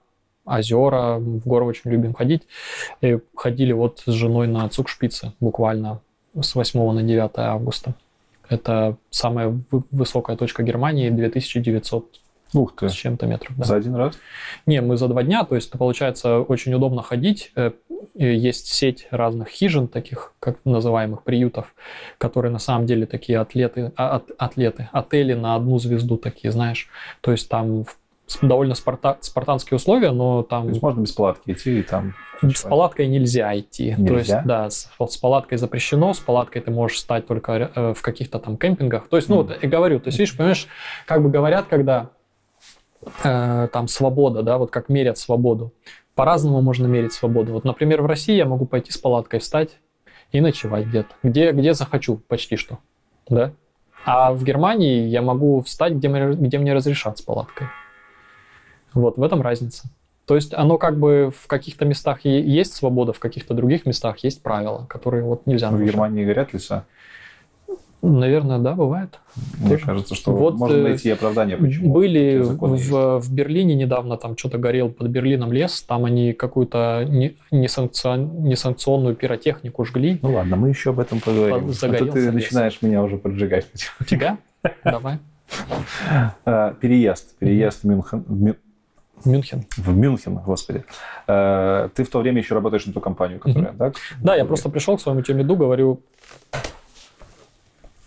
озера. 0.44 1.18
В 1.18 1.46
горы 1.46 1.64
очень 1.64 1.90
любим 1.90 2.14
ходить. 2.14 2.42
И 3.00 3.18
ходили 3.34 3.72
вот 3.72 4.02
с 4.04 4.10
женой 4.10 4.46
на 4.46 4.68
Цукшпице 4.68 5.32
буквально 5.40 6.00
с 6.40 6.54
8 6.54 6.92
на 6.92 7.02
9 7.02 7.30
августа. 7.36 7.94
Это 8.48 8.96
самая 9.10 9.48
вы- 9.70 9.84
высокая 9.90 10.36
точка 10.36 10.62
Германии, 10.62 11.10
2900 11.10 12.19
Ух 12.52 12.74
ты. 12.74 12.88
с 12.88 12.92
чем-то 12.92 13.26
метров. 13.26 13.56
да. 13.56 13.64
За 13.64 13.76
один 13.76 13.94
раз? 13.94 14.18
Не, 14.66 14.80
мы 14.80 14.96
за 14.96 15.08
два 15.08 15.22
дня, 15.22 15.44
то 15.44 15.54
есть 15.54 15.68
это 15.68 15.78
получается 15.78 16.38
очень 16.40 16.74
удобно 16.74 17.02
ходить. 17.02 17.52
Э, 17.56 17.70
Есть 18.14 18.66
сеть 18.66 19.06
разных 19.10 19.48
хижин, 19.48 19.86
таких 19.86 20.32
как 20.40 20.56
называемых 20.64 21.22
приютов, 21.22 21.74
которые 22.18 22.50
на 22.52 22.58
самом 22.58 22.86
деле 22.86 23.06
такие 23.06 23.38
атлеты, 23.38 23.92
а, 23.96 24.22
атлеты, 24.38 24.88
отели 24.92 25.34
на 25.34 25.54
одну 25.54 25.78
звезду 25.78 26.16
такие, 26.16 26.50
знаешь. 26.50 26.88
То 27.20 27.30
есть 27.30 27.48
там 27.48 27.84
довольно 28.42 28.74
спарта- 28.74 29.18
спартанские 29.20 29.76
условия, 29.76 30.10
но 30.12 30.42
там 30.42 30.64
То 30.64 30.68
есть 30.70 30.82
можно 30.82 31.00
без 31.00 31.12
палатки 31.12 31.50
идти 31.52 31.80
и 31.80 31.82
там... 31.82 32.14
с 32.42 32.62
палаткой 32.62 33.06
нельзя 33.08 33.56
идти. 33.58 33.94
То 33.94 34.00
есть, 34.18 34.28
Нельзя? 34.30 34.42
да, 34.44 34.70
с, 34.70 34.90
вот 34.98 35.12
с 35.12 35.16
палаткой 35.16 35.58
запрещено, 35.58 36.12
с 36.14 36.20
палаткой 36.20 36.62
ты 36.62 36.70
можешь 36.70 36.98
стать 36.98 37.26
только 37.26 37.70
э, 37.74 37.94
в 37.94 38.02
каких-то 38.02 38.38
там 38.38 38.56
кемпингах. 38.56 39.08
То 39.08 39.16
есть, 39.16 39.28
ну, 39.28 39.36
вот 39.36 39.62
я 39.62 39.68
говорю, 39.68 39.98
то 40.00 40.08
есть, 40.08 40.18
видишь, 40.18 40.36
понимаешь, 40.36 40.66
как 41.06 41.22
бы 41.22 41.28
говорят, 41.28 41.66
когда 41.68 42.10
э, 43.24 43.68
там 43.72 43.88
свобода, 43.88 44.42
да, 44.42 44.58
вот 44.58 44.70
как 44.70 44.88
мерят 44.88 45.18
свободу. 45.18 45.72
По-разному 46.14 46.60
можно 46.60 46.86
мерить 46.86 47.12
свободу. 47.12 47.52
Вот, 47.52 47.64
например, 47.64 48.02
в 48.02 48.06
России 48.06 48.34
я 48.34 48.44
могу 48.44 48.66
пойти 48.66 48.92
с 48.92 48.98
палаткой 48.98 49.40
встать 49.40 49.78
и 50.32 50.40
ночевать 50.40 50.86
где-то, 50.86 51.14
где, 51.22 51.52
где 51.52 51.74
захочу, 51.74 52.16
почти 52.16 52.56
что, 52.56 52.78
да. 53.28 53.52
А 54.04 54.32
в 54.32 54.44
Германии 54.44 55.06
я 55.06 55.22
могу 55.22 55.60
встать, 55.62 55.94
где 55.94 56.08
мне, 56.08 56.32
где 56.32 56.58
мне 56.58 56.72
разрешат 56.72 57.18
с 57.18 57.22
палаткой. 57.22 57.68
Вот, 58.92 59.18
в 59.18 59.22
этом 59.22 59.42
разница. 59.42 59.88
То 60.26 60.36
есть 60.36 60.54
оно 60.54 60.78
как 60.78 60.98
бы 60.98 61.32
в 61.36 61.46
каких-то 61.48 61.84
местах 61.84 62.24
есть 62.24 62.74
свобода, 62.74 63.12
в 63.12 63.18
каких-то 63.18 63.52
других 63.52 63.84
местах 63.84 64.18
есть 64.18 64.42
правила, 64.42 64.86
которые 64.88 65.24
вот 65.24 65.46
нельзя 65.46 65.68
В 65.68 65.72
нарушать. 65.72 65.92
Германии 65.92 66.24
горят 66.24 66.52
леса. 66.52 66.86
Наверное, 68.02 68.58
да, 68.58 68.74
бывает. 68.74 69.18
Мне 69.58 69.72
Тоже. 69.72 69.84
кажется, 69.84 70.14
что 70.14 70.32
Вот, 70.32 70.54
можно 70.56 70.76
э, 70.76 70.82
найти 70.82 71.10
оправдание, 71.10 71.56
почему. 71.58 71.92
Были 71.92 72.38
в, 72.38 73.18
в 73.20 73.32
Берлине 73.32 73.74
недавно, 73.74 74.16
там 74.16 74.36
что-то 74.38 74.56
горел 74.56 74.88
под 74.90 75.08
Берлином 75.08 75.52
лес, 75.52 75.82
там 75.82 76.06
они 76.06 76.32
какую-то 76.32 77.04
не- 77.06 77.36
несанкцион- 77.52 78.40
несанкционную 78.40 79.14
пиротехнику 79.16 79.84
жгли. 79.84 80.18
Ну 80.22 80.32
ладно, 80.34 80.56
мы 80.56 80.70
еще 80.70 80.90
об 80.90 81.00
этом 81.00 81.20
поговорим. 81.20 81.56
А 81.56 81.60
то 81.68 81.72
Загорелся 81.72 82.12
ты 82.12 82.20
лес. 82.24 82.32
начинаешь 82.34 82.78
меня 82.80 83.02
уже 83.02 83.18
поджигать. 83.18 83.66
Тебя? 84.06 84.38
Давай. 84.84 85.18
А, 86.46 86.74
Переезд. 86.74 87.36
Переезд 87.38 87.82
в 87.82 87.86
Мюнхен. 87.86 88.54
Мюнхен. 89.26 89.64
В 89.76 89.94
Мюнхен, 89.94 90.36
господи. 90.36 90.84
Э, 91.26 91.90
Ты 91.94 92.04
в 92.04 92.08
то 92.08 92.20
время 92.20 92.38
еще 92.38 92.54
работаешь 92.54 92.86
на 92.86 92.92
ту 92.94 93.00
компанию, 93.00 93.38
которая, 93.40 93.72
да? 93.72 93.92
Да, 94.22 94.34
я 94.36 94.46
просто 94.46 94.70
пришел 94.70 94.96
к 94.96 95.00
своему 95.02 95.20
темиду, 95.20 95.56
говорю, 95.56 96.00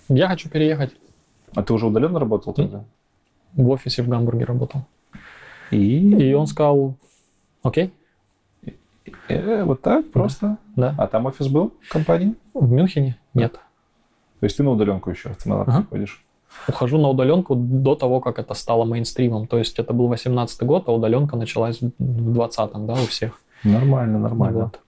я 0.10 0.28
хочу 0.28 0.50
переехать. 0.50 0.92
А 1.56 1.64
ты 1.64 1.74
уже 1.74 1.88
удаленно 1.88 2.20
работал 2.20 2.54
тогда? 2.54 2.84
В 3.54 3.70
офисе 3.70 4.02
в 4.04 4.08
Гамбурге 4.10 4.46
работал. 4.46 4.82
И, 5.72 6.30
И 6.30 6.34
он 6.34 6.48
сказал, 6.48 6.96
окей, 7.62 7.92
э, 9.28 9.64
вот 9.64 9.82
так 9.82 10.12
просто. 10.12 10.58
да. 10.76 10.96
А 10.98 11.08
там 11.08 11.26
офис 11.26 11.48
был 11.48 11.74
в 11.82 11.90
компании? 11.92 12.36
В 12.54 12.72
Мюнхене? 12.72 13.18
Нет. 13.34 13.54
То 14.40 14.46
есть 14.46 14.58
ты 14.58 14.64
на 14.64 14.72
удаленку 14.72 15.10
еще 15.10 15.30
в 15.30 15.38
ЦМЛ 15.38 15.62
Ага. 15.62 15.82
приходишь? 15.82 16.24
Ухожу 16.68 16.98
на 17.00 17.10
удаленку 17.10 17.56
до 17.56 17.96
того, 17.96 18.20
как 18.20 18.38
это 18.40 18.54
стало 18.54 18.86
мейнстримом. 18.86 19.48
То 19.48 19.58
есть 19.58 19.80
это 19.80 19.94
был 19.94 20.08
18 20.08 20.64
год, 20.64 20.84
а 20.88 20.92
удаленка 20.92 21.36
началась 21.36 21.82
в 21.82 21.88
20-м, 21.98 22.86
да, 22.86 22.94
у 22.94 23.06
всех. 23.08 23.40
Нормально, 23.64 24.20
нормально. 24.20 24.64
Вот. 24.66 24.80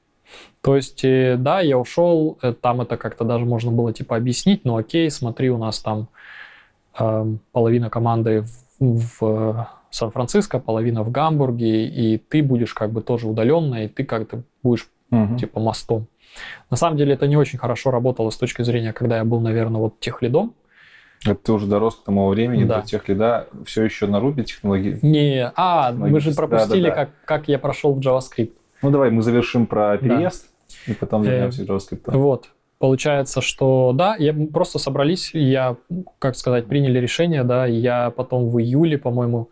То 0.65 0.75
есть, 0.75 1.05
э, 1.05 1.35
да, 1.37 1.59
я 1.59 1.77
ушел, 1.77 2.39
э, 2.41 2.51
там 2.51 2.81
это 2.81 2.97
как-то 2.97 3.23
даже 3.23 3.45
можно 3.45 3.71
было 3.71 3.93
типа 3.93 4.15
объяснить, 4.15 4.65
но 4.65 4.77
окей, 4.77 5.11
смотри, 5.11 5.51
у 5.51 5.59
нас 5.59 5.79
там 5.79 6.07
эм, 6.97 7.39
половина 7.51 7.91
команды 7.91 8.43
в, 8.79 9.21
в 9.21 9.69
Сан-Франциско, 9.91 10.57
половина 10.57 11.03
в 11.03 11.11
Гамбурге, 11.11 11.85
и 11.85 12.17
ты 12.17 12.41
будешь 12.41 12.73
как 12.73 12.89
бы 12.89 13.01
тоже 13.03 13.27
удаленно, 13.27 13.85
и 13.85 13.87
ты 13.87 14.03
как-то 14.03 14.41
будешь 14.63 14.89
Мгм. 15.11 15.37
типа 15.37 15.59
мостом. 15.59 16.07
На 16.71 16.77
самом 16.77 16.97
деле 16.97 17.13
это 17.13 17.27
не 17.27 17.37
очень 17.37 17.59
хорошо 17.59 17.91
работало 17.91 18.31
с 18.31 18.35
точки 18.37 18.63
зрения, 18.63 18.91
когда 18.91 19.17
я 19.17 19.23
был, 19.23 19.41
наверное, 19.41 19.79
вот 19.79 19.99
техлидом. 19.99 20.55
Это 21.23 21.35
ты 21.35 21.51
уже 21.53 21.67
дорос 21.67 21.97
к 21.97 22.05
тому 22.05 22.27
времени, 22.29 22.63
Да. 22.63 22.81
до 22.81 22.87
тех 22.87 23.07
лида, 23.07 23.47
все 23.67 23.83
еще 23.83 24.07
на 24.07 24.15
Ruby 24.15 24.41
технологии. 24.43 24.97
Не, 25.03 25.51
а, 25.55 25.91
мы 25.91 26.19
же 26.19 26.33
пропустили, 26.33 26.89
да-да-да. 26.89 27.05
Как, 27.05 27.09
как 27.25 27.47
я 27.49 27.59
прошел 27.59 27.93
в 27.93 27.99
JavaScript. 27.99 28.53
Ну 28.81 28.89
давай 28.89 29.11
мы 29.11 29.21
завершим 29.21 29.67
про 29.67 29.97
переезд, 29.97 30.49
и 30.87 30.93
потом 30.93 31.23
вернемся 31.23 31.65
к 31.65 31.69
JavaScript. 31.69 32.17
Вот. 32.17 32.49
Получается, 32.77 33.41
что 33.41 33.93
да, 33.93 34.15
я 34.17 34.33
просто 34.33 34.79
собрались, 34.79 35.31
я, 35.33 35.77
как 36.19 36.35
сказать, 36.35 36.65
приняли 36.65 36.99
решение, 36.99 37.43
да, 37.43 37.65
я 37.65 38.09
потом 38.11 38.49
в 38.49 38.59
июле, 38.59 38.97
по-моему, 38.97 39.49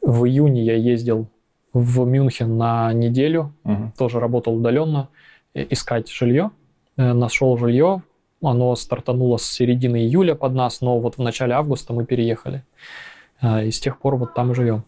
в 0.00 0.24
июне 0.26 0.62
я 0.64 0.76
ездил 0.76 1.26
в 1.72 2.06
Мюнхен 2.06 2.56
на 2.56 2.92
неделю, 2.92 3.52
Мгм. 3.64 3.92
тоже 3.98 4.20
работал 4.20 4.54
удаленно, 4.54 5.08
э, 5.54 5.66
искать 5.70 6.08
жилье, 6.10 6.50
Э, 6.98 7.12
нашел 7.12 7.58
жилье, 7.58 8.02
оно 8.42 8.74
стартануло 8.74 9.36
с 9.36 9.44
середины 9.44 9.98
июля 9.98 10.34
под 10.34 10.54
нас, 10.54 10.80
но 10.80 10.98
вот 10.98 11.18
в 11.18 11.22
начале 11.22 11.52
августа 11.54 11.92
мы 11.92 12.06
переехали, 12.06 12.62
Э, 13.42 13.66
и 13.66 13.70
с 13.70 13.78
тех 13.80 13.98
пор 13.98 14.16
вот 14.16 14.32
там 14.34 14.52
и 14.52 14.54
живем. 14.54 14.84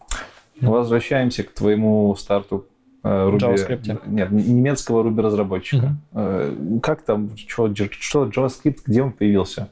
Возвращаемся 0.61 1.43
к 1.43 1.51
твоему 1.53 2.15
старту 2.15 2.65
Ruby. 3.09 3.39
JavaScript. 3.39 4.01
Нет, 4.07 4.31
немецкого 4.31 5.03
Ruby 5.03 5.21
разработчика. 5.21 5.95
Э, 6.13 6.55
Как 6.81 7.03
там, 7.03 7.35
что, 7.35 7.73
что 7.75 8.25
JavaScript, 8.27 8.79
где 8.85 9.01
он 9.01 9.11
появился? 9.11 9.69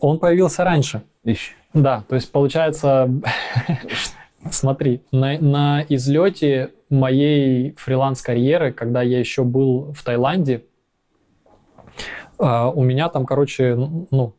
Он 0.00 0.18
появился 0.18 0.64
раньше, 0.64 1.02
Ищ. 1.24 1.54
Да, 1.72 2.04
то 2.08 2.14
есть 2.14 2.30
получается, 2.32 3.10
смотри, 4.50 5.02
на, 5.12 5.38
на 5.38 5.84
излете 5.88 6.72
моей 6.90 7.74
фриланс-карьеры, 7.76 8.72
когда 8.72 9.02
я 9.02 9.18
еще 9.18 9.44
был 9.44 9.92
в 9.92 10.02
Таиланде, 10.02 10.64
а, 12.38 12.70
у 12.70 12.82
меня 12.82 13.08
там, 13.08 13.26
короче, 13.26 13.74
ну, 13.74 14.34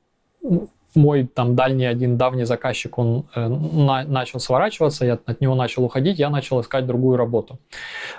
мой 0.97 1.25
там 1.25 1.55
дальний 1.55 1.85
один 1.85 2.17
давний 2.17 2.45
заказчик, 2.45 2.97
он 2.97 3.25
э, 3.35 3.47
на- 3.47 4.03
начал 4.03 4.39
сворачиваться, 4.39 5.05
я 5.05 5.13
от 5.25 5.41
него 5.41 5.55
начал 5.55 5.83
уходить, 5.85 6.19
я 6.19 6.29
начал 6.29 6.59
искать 6.61 6.85
другую 6.85 7.17
работу. 7.17 7.57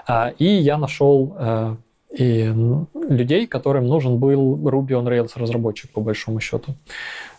А, 0.07 0.33
И 0.39 0.45
я 0.47 0.79
нашел 0.79 1.35
э, 1.39 1.77
и 2.19 2.53
людей, 2.95 3.47
которым 3.47 3.87
нужен 3.87 4.19
был 4.19 4.57
Ruby 4.57 4.93
on 4.93 5.05
Rails 5.07 5.33
разработчик, 5.37 5.91
по 5.93 6.01
большому 6.01 6.41
счету. 6.41 6.75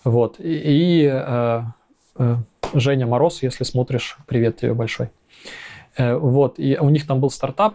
Вот. 0.03 0.39
И, 0.39 0.53
и, 1.03 1.09
э, 1.11 1.61
э, 2.19 2.35
Женя 2.75 3.07
Мороз, 3.07 3.41
если 3.41 3.63
смотришь, 3.63 4.17
привет 4.27 4.57
тебе 4.57 4.73
большой. 4.73 5.09
Э, 5.97 6.15
Вот. 6.15 6.59
И 6.59 6.77
у 6.79 6.89
них 6.89 7.07
там 7.07 7.19
был 7.19 7.31
стартап, 7.31 7.73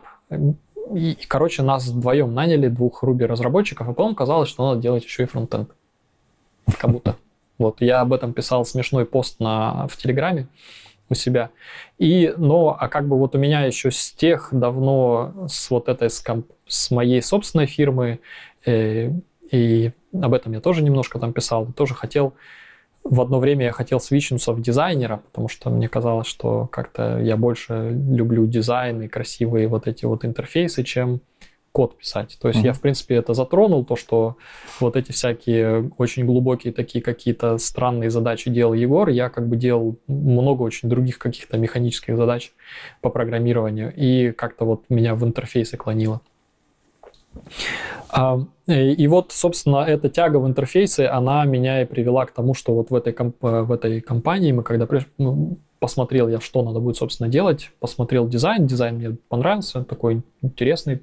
и, 0.95 1.11
и, 1.13 1.27
короче, 1.27 1.63
нас 1.63 1.87
вдвоем 1.89 2.33
наняли, 2.35 2.69
двух 2.69 3.03
Ruby 3.03 3.27
разработчиков, 3.27 3.89
а 3.89 3.93
потом 3.93 4.15
казалось, 4.15 4.49
что 4.49 4.69
надо 4.69 4.81
делать 4.81 5.05
еще 5.05 5.25
и 5.25 5.27
фронтенд. 5.27 5.71
Как 6.79 6.91
будто. 6.91 7.17
Вот, 7.59 7.81
я 7.81 8.01
об 8.01 8.13
этом 8.13 8.33
писал 8.33 8.65
смешной 8.65 9.05
пост 9.05 9.41
на, 9.41 9.87
в 9.89 9.97
Телеграме 9.97 10.49
у 11.09 11.15
себя. 11.15 11.51
И, 11.99 12.33
но, 12.37 12.77
а 12.79 12.89
как 12.89 13.07
бы 13.09 13.19
вот 13.19 13.35
у 13.35 13.39
меня 13.39 13.63
еще 13.63 13.91
с 13.91 14.13
тех 14.13 14.49
давно, 14.53 15.47
с 15.49 15.71
вот 15.71 15.89
этой, 15.89 16.11
с, 16.11 16.21
комп- 16.21 16.53
с 16.67 16.91
моей 16.91 17.23
собственной 17.23 17.67
фирмы, 17.67 18.21
э, 18.67 19.11
и 19.51 19.93
об 20.13 20.35
этом 20.35 20.53
я 20.53 20.61
тоже 20.61 20.83
немножко 20.83 21.19
там 21.19 21.33
писал, 21.33 21.67
тоже 21.73 21.95
хотел, 21.95 22.35
в 23.05 23.21
одно 23.21 23.39
время 23.39 23.67
я 23.67 23.73
хотел 23.73 24.01
свичнуться 24.01 24.53
в 24.53 24.63
дизайнера, 24.63 25.19
потому 25.19 25.49
что 25.49 25.69
мне 25.69 25.89
казалось, 25.89 26.27
что 26.27 26.67
как-то 26.67 27.21
я 27.21 27.37
больше 27.37 27.91
люблю 27.91 28.47
дизайн 28.47 29.03
и 29.03 29.09
красивые 29.09 29.69
вот 29.69 29.87
эти 29.87 30.07
вот 30.07 30.25
интерфейсы, 30.25 30.83
чем 30.85 31.21
код 31.75 31.99
писать. 31.99 32.39
То 32.41 32.47
есть 32.47 32.61
Мгм. 32.61 32.67
я, 32.67 32.73
в 32.73 32.81
принципе, 32.81 33.17
это 33.17 33.35
затронул, 33.35 33.85
то, 33.85 33.97
что 33.97 34.37
вот 34.79 34.95
эти 34.95 35.11
всякие 35.11 35.91
очень 35.99 36.25
глубокие 36.25 36.73
такие 36.73 37.03
какие-то 37.03 37.59
странные 37.59 38.11
задачи 38.11 38.49
делал 38.49 38.75
Егор, 38.75 39.09
я 39.09 39.29
как 39.29 39.49
бы 39.49 39.57
делал 39.57 39.97
много 40.07 40.63
очень 40.63 40.89
других 40.89 41.19
каких-то 41.19 41.59
механических 41.59 42.17
задач 42.17 42.53
по 43.01 43.11
программированию, 43.11 43.93
и 43.97 44.31
как-то 44.31 44.65
вот 44.65 44.85
меня 44.89 45.17
в 45.17 45.25
интерфейсы 45.25 45.77
клонило. 45.77 46.21
А, 48.17 48.39
И 48.67 48.93
и 49.05 49.09
вот, 49.09 49.33
собственно, 49.33 49.79
эта 49.85 50.09
тяга 50.09 50.39
в 50.39 50.47
интерфейсы, 50.47 51.01
она 51.01 51.45
меня 51.45 51.83
и 51.83 51.85
привела 51.85 52.25
к 52.27 52.31
тому, 52.33 52.55
что 52.55 52.75
вот 52.75 52.91
в 52.91 52.95
этой, 52.95 53.13
комп- 53.13 53.45
э, 53.45 53.63
в 53.63 53.73
этой 53.73 54.01
компании 54.01 54.53
мы 54.53 54.63
когда 54.63 54.85
приш- 54.87 55.07
ну, 55.19 55.59
посмотрел 55.81 56.29
я, 56.29 56.41
что 56.41 56.63
надо 56.63 56.81
будет, 56.81 56.97
собственно, 56.97 57.29
делать, 57.29 57.71
посмотрел 57.81 58.27
дизайн, 58.29 58.67
дизайн 58.67 58.95
мне 58.97 59.17
понравился, 59.29 59.85
такой 59.85 60.23
интересный, 60.43 61.03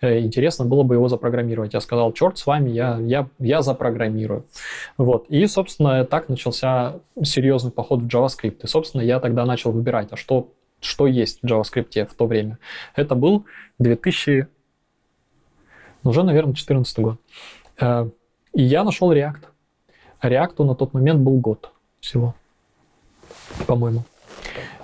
Э, 0.00 0.20
интересно 0.20 0.64
было 0.66 0.82
бы 0.84 0.94
его 0.94 1.08
запрограммировать. 1.08 1.74
Я 1.74 1.80
сказал, 1.80 2.12
черт 2.12 2.38
с 2.38 2.46
вами, 2.46 2.70
я, 2.70 2.98
я, 3.00 3.28
я 3.38 3.62
запрограммирую. 3.62 4.44
Вот. 4.98 5.26
И, 5.30 5.46
собственно, 5.46 6.04
так 6.04 6.28
начался 6.28 7.00
серьезный 7.22 7.72
поход 7.72 8.02
в 8.02 8.06
JavaScript. 8.06 8.58
И, 8.62 8.66
собственно, 8.66 9.02
я 9.02 9.18
тогда 9.18 9.44
начал 9.46 9.72
выбирать, 9.72 10.08
а 10.12 10.16
что, 10.16 10.52
что 10.80 11.06
есть 11.08 11.40
в 11.42 11.46
JavaScript 11.46 12.06
в 12.06 12.14
то 12.14 12.26
время. 12.26 12.58
Это 12.94 13.14
был 13.16 13.44
2000, 13.78 14.40
ну, 14.40 14.46
уже, 16.04 16.22
наверное, 16.22 16.52
2014 16.52 16.98
год. 16.98 17.16
Э, 17.80 18.08
И 18.54 18.62
я 18.62 18.84
нашел 18.84 19.12
React. 19.12 19.44
Реакту 20.22 20.64
на 20.64 20.74
тот 20.74 20.92
момент 20.92 21.20
был 21.20 21.38
год 21.40 21.70
всего, 22.00 22.34
по-моему. 23.66 24.02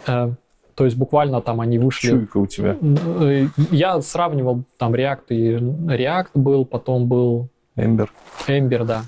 Э, 0.07 0.33
то 0.75 0.85
есть 0.85 0.97
буквально 0.97 1.41
там 1.41 1.61
они 1.61 1.79
вышли... 1.79 2.09
Чуйка 2.11 2.37
у 2.39 2.47
тебя. 2.47 2.77
Э, 2.83 3.47
Я 3.71 4.01
сравнивал 4.03 4.65
там 4.79 4.95
React 4.95 5.27
и 5.29 5.55
React 5.57 6.31
был, 6.35 6.65
потом 6.65 7.07
был 7.07 7.49
Эмбер. 7.77 8.13
Ember, 8.47 8.85
да. 8.85 9.05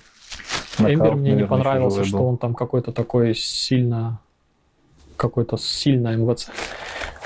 Эмбер 0.79 1.15
мне 1.15 1.31
не 1.31 1.31
наверное, 1.31 1.47
понравился, 1.49 1.99
тяжелый 1.99 2.09
что 2.09 2.19
был. 2.19 2.27
он 2.27 2.39
там 2.39 2.55
какой-то 2.55 2.93
такой 2.93 3.35
сильно 3.35 4.21
какой-то 5.17 5.57
сильно 5.57 6.15
МВЦ. 6.17 6.51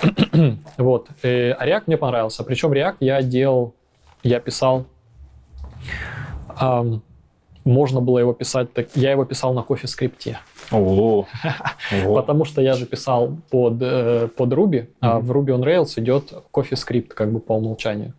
вот. 0.79 1.09
А 1.23 1.27
React 1.67 1.83
мне 1.87 1.97
понравился. 1.99 2.43
Причем 2.45 2.73
React 2.73 2.97
я 3.01 3.21
делал, 3.23 3.75
я 4.23 4.41
писал, 4.41 4.87
ам, 6.49 7.03
можно 7.65 8.01
было 8.01 8.19
его 8.19 8.33
писать, 8.33 8.73
так, 8.73 8.89
я 8.97 9.13
его 9.13 9.25
писал 9.25 9.55
на 9.55 9.63
кофе 9.63 9.87
скрипте. 9.87 10.39
Потому 12.15 12.45
что 12.45 12.61
я 12.63 12.75
же 12.75 12.87
писал 12.87 13.37
под, 13.51 13.75
э, 13.83 14.29
под 14.37 14.53
Ruby, 14.53 14.89
а 15.01 15.21
в 15.21 15.31
Ruby 15.31 15.49
on 15.59 15.63
Rails 15.63 16.01
идет 16.01 16.33
CoffeeScript 16.53 17.09
как 17.09 17.33
бы 17.33 17.41
по 17.41 17.53
умолчанию. 17.53 18.15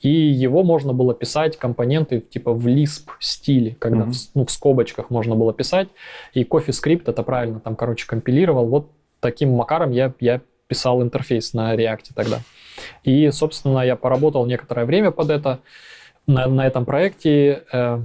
И 0.00 0.10
его 0.10 0.64
можно 0.64 0.92
было 0.92 1.14
писать, 1.14 1.56
компоненты 1.56 2.20
типа 2.20 2.52
в 2.52 2.66
Lisp 2.66 3.08
стиле, 3.20 3.74
когда 3.78 4.04
Мгм. 4.04 4.12
в, 4.12 4.16
ну, 4.34 4.44
в 4.44 4.50
скобочках 4.50 5.08
можно 5.08 5.34
было 5.34 5.54
писать. 5.54 5.88
И 6.34 6.42
CoffeeScript 6.44 7.04
это 7.06 7.22
правильно 7.22 7.60
там, 7.60 7.74
короче, 7.76 8.06
компилировал. 8.06 8.66
Вот 8.66 8.90
таким 9.20 9.52
макаром 9.52 9.92
я, 9.92 10.12
я 10.20 10.40
писал 10.66 11.02
интерфейс 11.02 11.54
на 11.54 11.74
React 11.74 12.06
тогда. 12.14 12.40
И, 13.02 13.30
собственно, 13.30 13.80
я 13.80 13.96
поработал 13.96 14.46
некоторое 14.46 14.84
время 14.84 15.10
под 15.10 15.30
это, 15.30 15.60
на, 16.26 16.46
на 16.46 16.66
этом 16.66 16.84
проекте. 16.84 17.64
э, 17.72 18.00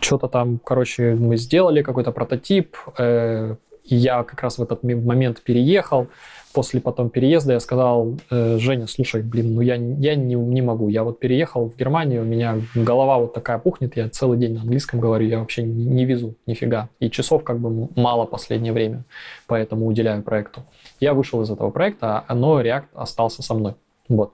что-то 0.00 0.28
там, 0.28 0.58
короче, 0.58 1.14
мы 1.14 1.36
сделали 1.36 1.82
какой-то 1.82 2.12
прототип. 2.12 2.76
э, 2.98 3.56
я 3.84 4.22
как 4.22 4.42
раз 4.42 4.58
в 4.58 4.62
этот 4.62 4.82
момент 4.82 5.42
переехал. 5.42 6.08
После 6.54 6.80
потом 6.80 7.10
переезда 7.10 7.54
я 7.54 7.60
сказал, 7.60 8.16
э, 8.30 8.58
Женя, 8.58 8.86
слушай, 8.86 9.22
блин, 9.22 9.56
ну 9.56 9.60
я, 9.60 9.74
я 9.74 10.14
не, 10.14 10.36
не 10.36 10.62
могу. 10.62 10.88
Я 10.88 11.02
вот 11.02 11.18
переехал 11.18 11.68
в 11.68 11.76
Германию, 11.76 12.22
у 12.22 12.24
меня 12.24 12.60
голова 12.76 13.18
вот 13.18 13.34
такая 13.34 13.58
пухнет, 13.58 13.96
я 13.96 14.08
целый 14.08 14.38
день 14.38 14.54
на 14.54 14.60
английском 14.60 15.00
говорю, 15.00 15.26
я 15.26 15.40
вообще 15.40 15.64
не, 15.64 16.04
везу 16.04 16.36
нифига. 16.46 16.88
И 17.00 17.10
часов 17.10 17.42
как 17.42 17.58
бы 17.58 17.88
мало 17.96 18.24
последнее 18.24 18.72
время, 18.72 19.02
поэтому 19.48 19.86
уделяю 19.86 20.22
проекту. 20.22 20.62
Я 21.00 21.12
вышел 21.12 21.42
из 21.42 21.50
этого 21.50 21.70
проекта, 21.70 22.24
но 22.32 22.62
React 22.62 22.86
остался 22.94 23.42
со 23.42 23.54
мной. 23.54 23.74
Вот. 24.08 24.32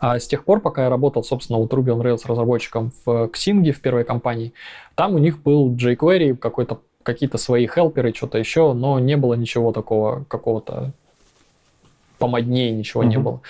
А 0.00 0.18
с 0.18 0.26
тех 0.26 0.44
пор, 0.44 0.60
пока 0.60 0.84
я 0.84 0.90
работал, 0.90 1.22
собственно, 1.24 1.58
вот 1.58 1.72
Ruby 1.72 1.96
on 1.96 2.02
Rails 2.02 2.26
разработчиком 2.26 2.92
в 3.04 3.30
Xing, 3.32 3.70
в 3.72 3.80
первой 3.80 4.04
компании, 4.04 4.52
там 4.94 5.14
у 5.14 5.18
них 5.18 5.42
был 5.42 5.74
jQuery, 5.74 6.36
какой-то, 6.36 6.80
какие-то 7.02 7.38
свои 7.38 7.66
хелперы, 7.66 8.12
что-то 8.14 8.38
еще, 8.38 8.72
но 8.72 8.98
не 8.98 9.16
было 9.16 9.34
ничего 9.34 9.72
такого, 9.72 10.24
какого-то 10.28 10.92
помоднее, 12.18 12.70
ничего 12.70 13.02
не 13.02 13.16
Мгм. 13.16 13.24
было. 13.24 13.40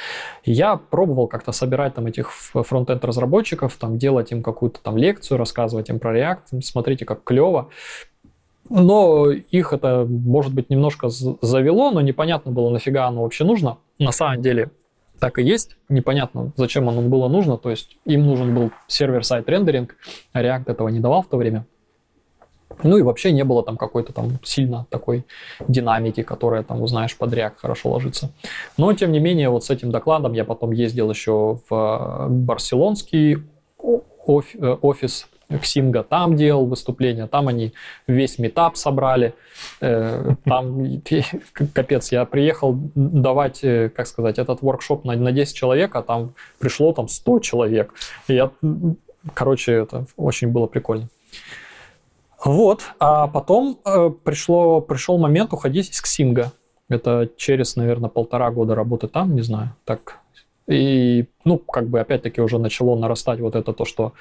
И 0.44 0.52
я 0.52 0.76
пробовал 0.76 1.26
как-то 1.26 1.52
собирать 1.52 1.94
там 1.94 2.06
этих 2.06 2.28
ф- 2.28 2.66
фронтенд 2.66 3.04
разработчиков, 3.04 3.76
там 3.76 3.98
делать 3.98 4.32
им 4.32 4.42
какую-то 4.42 4.80
там 4.82 4.96
лекцию, 4.96 5.36
рассказывать 5.38 5.90
им 5.90 5.98
про 5.98 6.18
React, 6.18 6.62
смотрите, 6.62 7.04
как 7.04 7.22
клево. 7.22 7.68
Но 8.70 9.30
их 9.30 9.72
это, 9.74 10.06
может 10.08 10.54
быть, 10.54 10.70
немножко 10.70 11.08
завело, 11.08 11.90
но 11.90 12.00
непонятно 12.00 12.50
было, 12.52 12.70
нафига 12.70 13.06
оно 13.06 13.22
вообще 13.24 13.44
нужно. 13.44 13.76
На 13.98 14.12
самом 14.12 14.40
деле 14.40 14.70
так 15.18 15.38
и 15.38 15.42
есть. 15.42 15.76
Непонятно, 15.90 16.52
зачем 16.56 16.88
оно 16.88 17.02
было 17.02 17.28
нужно. 17.28 17.58
То 17.58 17.70
есть 17.70 17.98
им 18.06 18.24
нужен 18.26 18.54
был 18.54 18.70
сервер-сайт 18.86 19.48
рендеринг, 19.50 19.96
а 20.32 20.42
React 20.42 20.64
этого 20.70 20.88
не 20.88 21.00
давал 21.00 21.22
в 21.22 21.26
то 21.26 21.36
время. 21.36 21.66
Ну 22.82 22.96
и 22.96 23.02
вообще 23.02 23.32
не 23.32 23.44
было 23.44 23.62
там 23.62 23.76
какой-то 23.76 24.12
там 24.12 24.38
сильно 24.42 24.86
такой 24.90 25.24
динамики, 25.66 26.22
которая 26.22 26.62
там, 26.62 26.82
узнаешь, 26.82 27.16
под 27.16 27.32
React 27.32 27.54
хорошо 27.56 27.90
ложится. 27.90 28.30
Но, 28.76 28.92
тем 28.92 29.12
не 29.12 29.20
менее, 29.20 29.48
вот 29.48 29.64
с 29.64 29.70
этим 29.70 29.90
докладом 29.90 30.32
я 30.32 30.44
потом 30.44 30.72
ездил 30.72 31.10
еще 31.10 31.58
в 31.68 31.74
э, 31.74 32.28
барселонский 32.28 33.34
э, 33.34 34.76
офис 34.82 35.28
Ксинга, 35.60 36.02
там 36.02 36.34
делал 36.34 36.64
выступления, 36.64 37.26
там 37.26 37.48
они 37.48 37.74
весь 38.06 38.38
метап 38.38 38.76
собрали, 38.76 39.34
Э, 39.80 40.34
там 40.44 41.02
капец, 41.74 42.12
я 42.12 42.24
приехал 42.24 42.76
давать, 42.94 43.60
как 43.60 44.06
сказать, 44.06 44.38
этот 44.38 44.62
воркшоп 44.62 45.04
на, 45.04 45.16
на 45.16 45.32
10 45.32 45.54
человек, 45.54 45.94
а 45.96 46.02
там 46.02 46.34
пришло 46.58 46.92
там 46.92 47.08
100 47.08 47.38
человек. 47.40 47.94
И 48.28 48.34
я, 48.34 48.50
короче, 49.34 49.72
это 49.72 50.06
очень 50.16 50.48
было 50.48 50.66
прикольно. 50.66 51.08
Вот, 52.44 52.82
а 52.98 53.28
потом 53.28 53.78
э, 53.84 54.10
пришло, 54.24 54.80
пришел 54.80 55.18
момент 55.18 55.52
уходить 55.52 55.90
из 55.90 56.00
Ксинга. 56.00 56.52
Это 56.88 57.28
через, 57.36 57.76
наверное, 57.76 58.10
полтора 58.10 58.50
года 58.50 58.74
работы 58.74 59.08
там, 59.08 59.34
не 59.34 59.42
знаю, 59.42 59.74
так. 59.84 60.18
И, 60.68 61.26
ну, 61.44 61.58
как 61.58 61.88
бы, 61.88 62.00
опять-таки, 62.00 62.40
уже 62.40 62.58
начало 62.58 62.96
нарастать 62.96 63.40
вот 63.40 63.56
это 63.56 63.72
то, 63.72 63.84
что 63.84 64.12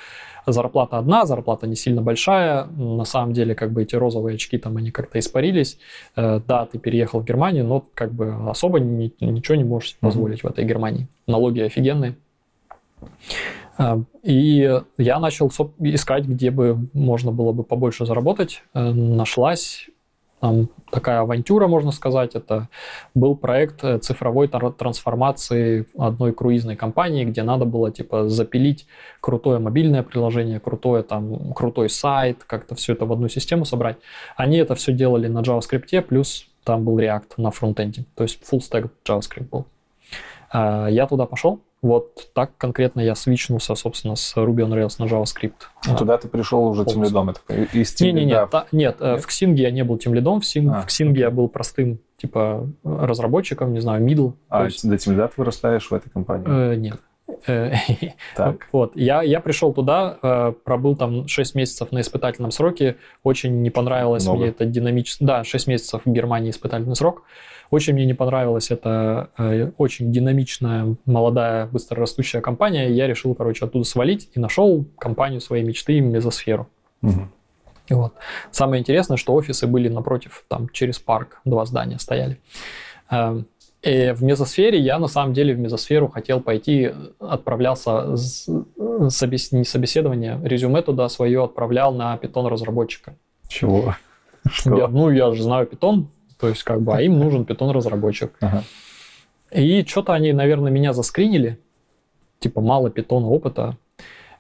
зарплата 0.48 0.98
одна, 0.98 1.26
зарплата 1.26 1.68
не 1.68 1.76
сильно 1.76 2.02
большая. 2.02 2.66
На 2.66 3.06
самом 3.06 3.34
деле, 3.34 3.54
как 3.56 3.72
бы, 3.72 3.84
эти 3.84 3.96
розовые 3.96 4.36
очки 4.36 4.58
там, 4.58 4.78
они 4.78 4.92
как-то 4.92 5.20
испарились. 5.20 5.78
Э, 6.16 6.40
да, 6.48 6.66
ты 6.66 6.80
переехал 6.80 7.22
в 7.22 7.26
Германию, 7.26 7.66
но, 7.66 7.86
как 7.94 8.12
бы, 8.12 8.36
особо 8.50 8.80
ни- 8.80 9.14
ничего 9.20 9.56
не 9.56 9.64
можешь 9.64 9.98
позволить 10.00 10.44
в 10.44 10.48
этой 10.48 10.66
Германии. 10.66 11.08
Налоги 11.28 11.62
офигенные. 11.62 12.16
А, 13.82 14.00
И 14.22 14.80
я 14.98 15.20
начал 15.20 15.50
искать, 15.80 16.26
где 16.26 16.52
бы 16.52 16.88
можно 16.94 17.32
было 17.32 17.52
бы 17.52 17.64
побольше 17.64 18.06
заработать. 18.06 18.62
Э, 18.76 18.92
Нашлась 18.92 19.88
там 20.40 20.70
такая 20.92 21.22
авантюра, 21.22 21.68
можно 21.68 21.92
сказать. 21.92 22.36
Это 22.36 22.68
был 23.16 23.36
проект 23.36 23.84
э, 23.84 23.98
цифровой 23.98 24.48
трансформации 24.48 25.88
одной 25.98 26.34
круизной 26.34 26.76
компании, 26.76 27.26
где 27.26 27.42
надо 27.42 27.66
было 27.66 27.92
типа 27.92 28.30
запилить 28.30 28.86
крутое 29.20 29.58
мобильное 29.58 30.04
приложение, 30.04 30.60
крутое 30.60 31.02
там 31.02 31.54
крутой 31.54 31.90
сайт, 31.90 32.44
как-то 32.46 32.76
все 32.76 32.94
это 32.94 33.06
в 33.06 33.14
одну 33.14 33.30
систему 33.30 33.66
собрать. 33.66 33.98
Они 34.36 34.58
это 34.58 34.76
все 34.76 34.94
делали 34.94 35.28
на 35.28 35.40
JavaScript, 35.40 36.02
плюс 36.04 36.46
там 36.64 36.86
был 36.86 37.00
React 37.00 37.34
на 37.38 37.50
фронтенде, 37.50 38.06
то 38.16 38.24
есть 38.24 38.42
full 38.44 38.60
stack 38.60 38.90
JavaScript 39.06 39.50
был. 39.50 39.66
А, 40.52 40.88
Я 40.88 41.08
туда 41.08 41.26
пошел. 41.26 41.62
Вот 41.82 42.32
так 42.34 42.56
конкретно 42.58 43.02
я 43.02 43.16
свичнулся, 43.16 43.74
собственно, 43.74 44.16
с 44.16 44.38
Ruby 44.38 44.58
on 44.58 44.70
Rails 44.70 44.96
на 45.00 45.06
JavaScript. 45.06 45.54
Ну, 45.88 45.98
Туда 45.98 46.18
ты 46.20 46.28
пришел 46.28 46.64
уже 46.68 46.86
тем 46.86 47.04
лидом, 47.04 47.32
из 47.32 47.96
Team 48.00 48.06
Не-не-не, 48.06 48.34
Lead, 48.34 48.50
та- 48.50 48.68
нет, 48.72 48.98
э, 49.00 49.14
Нет? 49.14 49.24
в 49.24 49.28
Xing 49.28 49.56
я 49.56 49.72
не 49.72 49.84
был 49.84 49.98
тем 49.98 50.14
лидом, 50.14 50.42
в, 50.42 50.44
Xing, 50.44 50.70
А, 50.72 50.82
в 50.82 50.88
Xing 50.88 51.18
я 51.18 51.32
был 51.32 51.48
простым, 51.48 51.98
типа, 52.18 52.68
разработчиком, 52.84 53.74
не 53.74 53.80
знаю, 53.80 54.06
middle. 54.06 54.34
А 54.48 54.66
есть, 54.66 54.88
до 54.88 54.94
Team 54.96 55.18
Lead 55.18 55.32
вырастаешь 55.38 55.90
в 55.90 55.94
этой 55.94 56.12
компании. 56.12 56.46
э, 56.48 56.76
нет. 56.76 57.00
Э, 57.48 57.74
Так. 58.36 58.68
Вот, 58.72 58.96
я, 58.96 59.22
я 59.22 59.40
пришел 59.40 59.74
туда, 59.74 60.18
э, 60.22 60.54
пробыл 60.64 60.96
там 60.96 61.28
6 61.28 61.56
месяцев 61.56 61.92
на 61.92 62.02
испытательном 62.02 62.52
сроке, 62.52 62.98
очень 63.24 63.62
не 63.62 63.70
понравилось 63.70 64.26
Много. 64.26 64.40
мне 64.40 64.50
это 64.50 64.66
динамическое... 64.66 65.28
Да, 65.28 65.44
6 65.44 65.68
месяцев 65.68 66.02
в 66.06 66.12
Германии 66.12 66.50
испытательный 66.50 66.96
срок. 66.96 67.24
Очень 67.70 67.94
мне 67.94 68.06
не 68.06 68.14
понравилась 68.14 68.70
эта 68.70 69.30
э, 69.38 69.72
очень 69.78 70.12
динамичная, 70.12 70.98
молодая, 71.06 71.68
быстрорастущая 71.68 72.42
компания. 72.42 72.90
Я 72.90 73.08
решил, 73.08 73.34
короче, 73.34 73.66
оттуда 73.66 73.86
свалить 73.86 74.30
и 74.34 74.40
нашел 74.40 74.86
компанию 74.98 75.40
своей 75.40 75.64
мечты, 75.64 76.02
Мезосферу. 76.02 76.68
Мгм. 77.02 77.32
Вот. 77.90 78.14
Самое 78.52 78.82
интересное, 78.82 79.18
что 79.18 79.34
офисы 79.34 79.68
были 79.68 79.88
напротив, 79.88 80.44
там 80.48 80.70
через 80.70 81.00
парк 81.00 81.40
два 81.46 81.66
здания 81.66 81.98
стояли. 81.98 82.40
И 83.84 84.12
в 84.12 84.24
мезосфере 84.24 84.80
я 84.80 85.00
на 85.00 85.08
самом 85.08 85.34
деле 85.34 85.56
в 85.56 85.60
мезосферу 85.60 86.08
хотел 86.08 86.40
пойти, 86.40 86.92
отправлялся, 87.20 88.16
с- 88.16 88.48
собес- 88.48 89.50
не 89.52 89.64
собеседование, 89.64 90.40
резюме 90.44 90.84
туда 90.84 91.10
свое 91.10 91.44
отправлял 91.44 91.92
на 91.94 92.16
питон 92.18 92.46
разработчика. 92.48 93.16
Чего? 93.48 93.96
Я, 94.46 94.52
Что? 94.52 94.88
ну, 94.88 95.10
я 95.12 95.32
же 95.34 95.44
знаю 95.44 95.68
питон, 95.68 96.08
то 96.40 96.48
есть 96.48 96.64
как 96.64 96.82
бы, 96.82 96.96
а 96.96 97.02
им 97.02 97.20
нужен 97.20 97.46
питон 97.46 97.70
разработчик. 97.72 98.34
Ага. 98.40 98.64
И 99.52 99.84
что-то 99.86 100.14
они, 100.14 100.32
наверное, 100.34 100.72
меня 100.72 100.94
заскринили, 100.94 101.60
типа 102.40 102.62
мало 102.62 102.90
питона 102.90 103.28
опыта. 103.28 103.78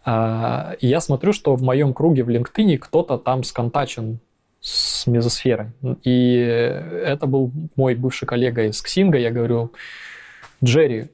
А, 0.03 0.75
я 0.81 0.99
смотрю, 1.01 1.33
что 1.33 1.55
в 1.55 1.61
моем 1.61 1.93
круге 1.93 2.23
в 2.23 2.29
LinkedIn 2.29 2.77
кто-то 2.77 3.17
там 3.17 3.43
сконтачен 3.43 4.19
с 4.61 5.07
мезосферой. 5.07 5.71
И 6.03 6.35
это 6.35 7.25
был 7.25 7.51
мой 7.75 7.95
бывший 7.95 8.25
коллега 8.25 8.63
из 8.65 8.81
Ксинга. 8.81 9.17
Я 9.17 9.31
говорю, 9.31 9.73
Джерри, 10.63 11.09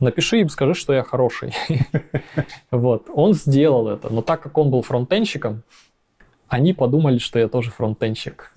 напиши 0.00 0.40
им, 0.40 0.48
скажи, 0.48 0.74
что 0.74 0.92
я 0.92 1.02
хороший. 1.02 1.54
Вот. 2.70 3.08
Он 3.12 3.34
сделал 3.34 3.88
это, 3.88 4.08
но 4.12 4.22
так 4.22 4.40
как 4.40 4.56
он 4.56 4.70
был 4.70 4.82
фронтенщиком, 4.82 5.62
они 6.48 6.72
подумали, 6.72 7.18
что 7.18 7.38
я 7.38 7.48
тоже 7.48 7.70
фронтенщик. 7.70 8.52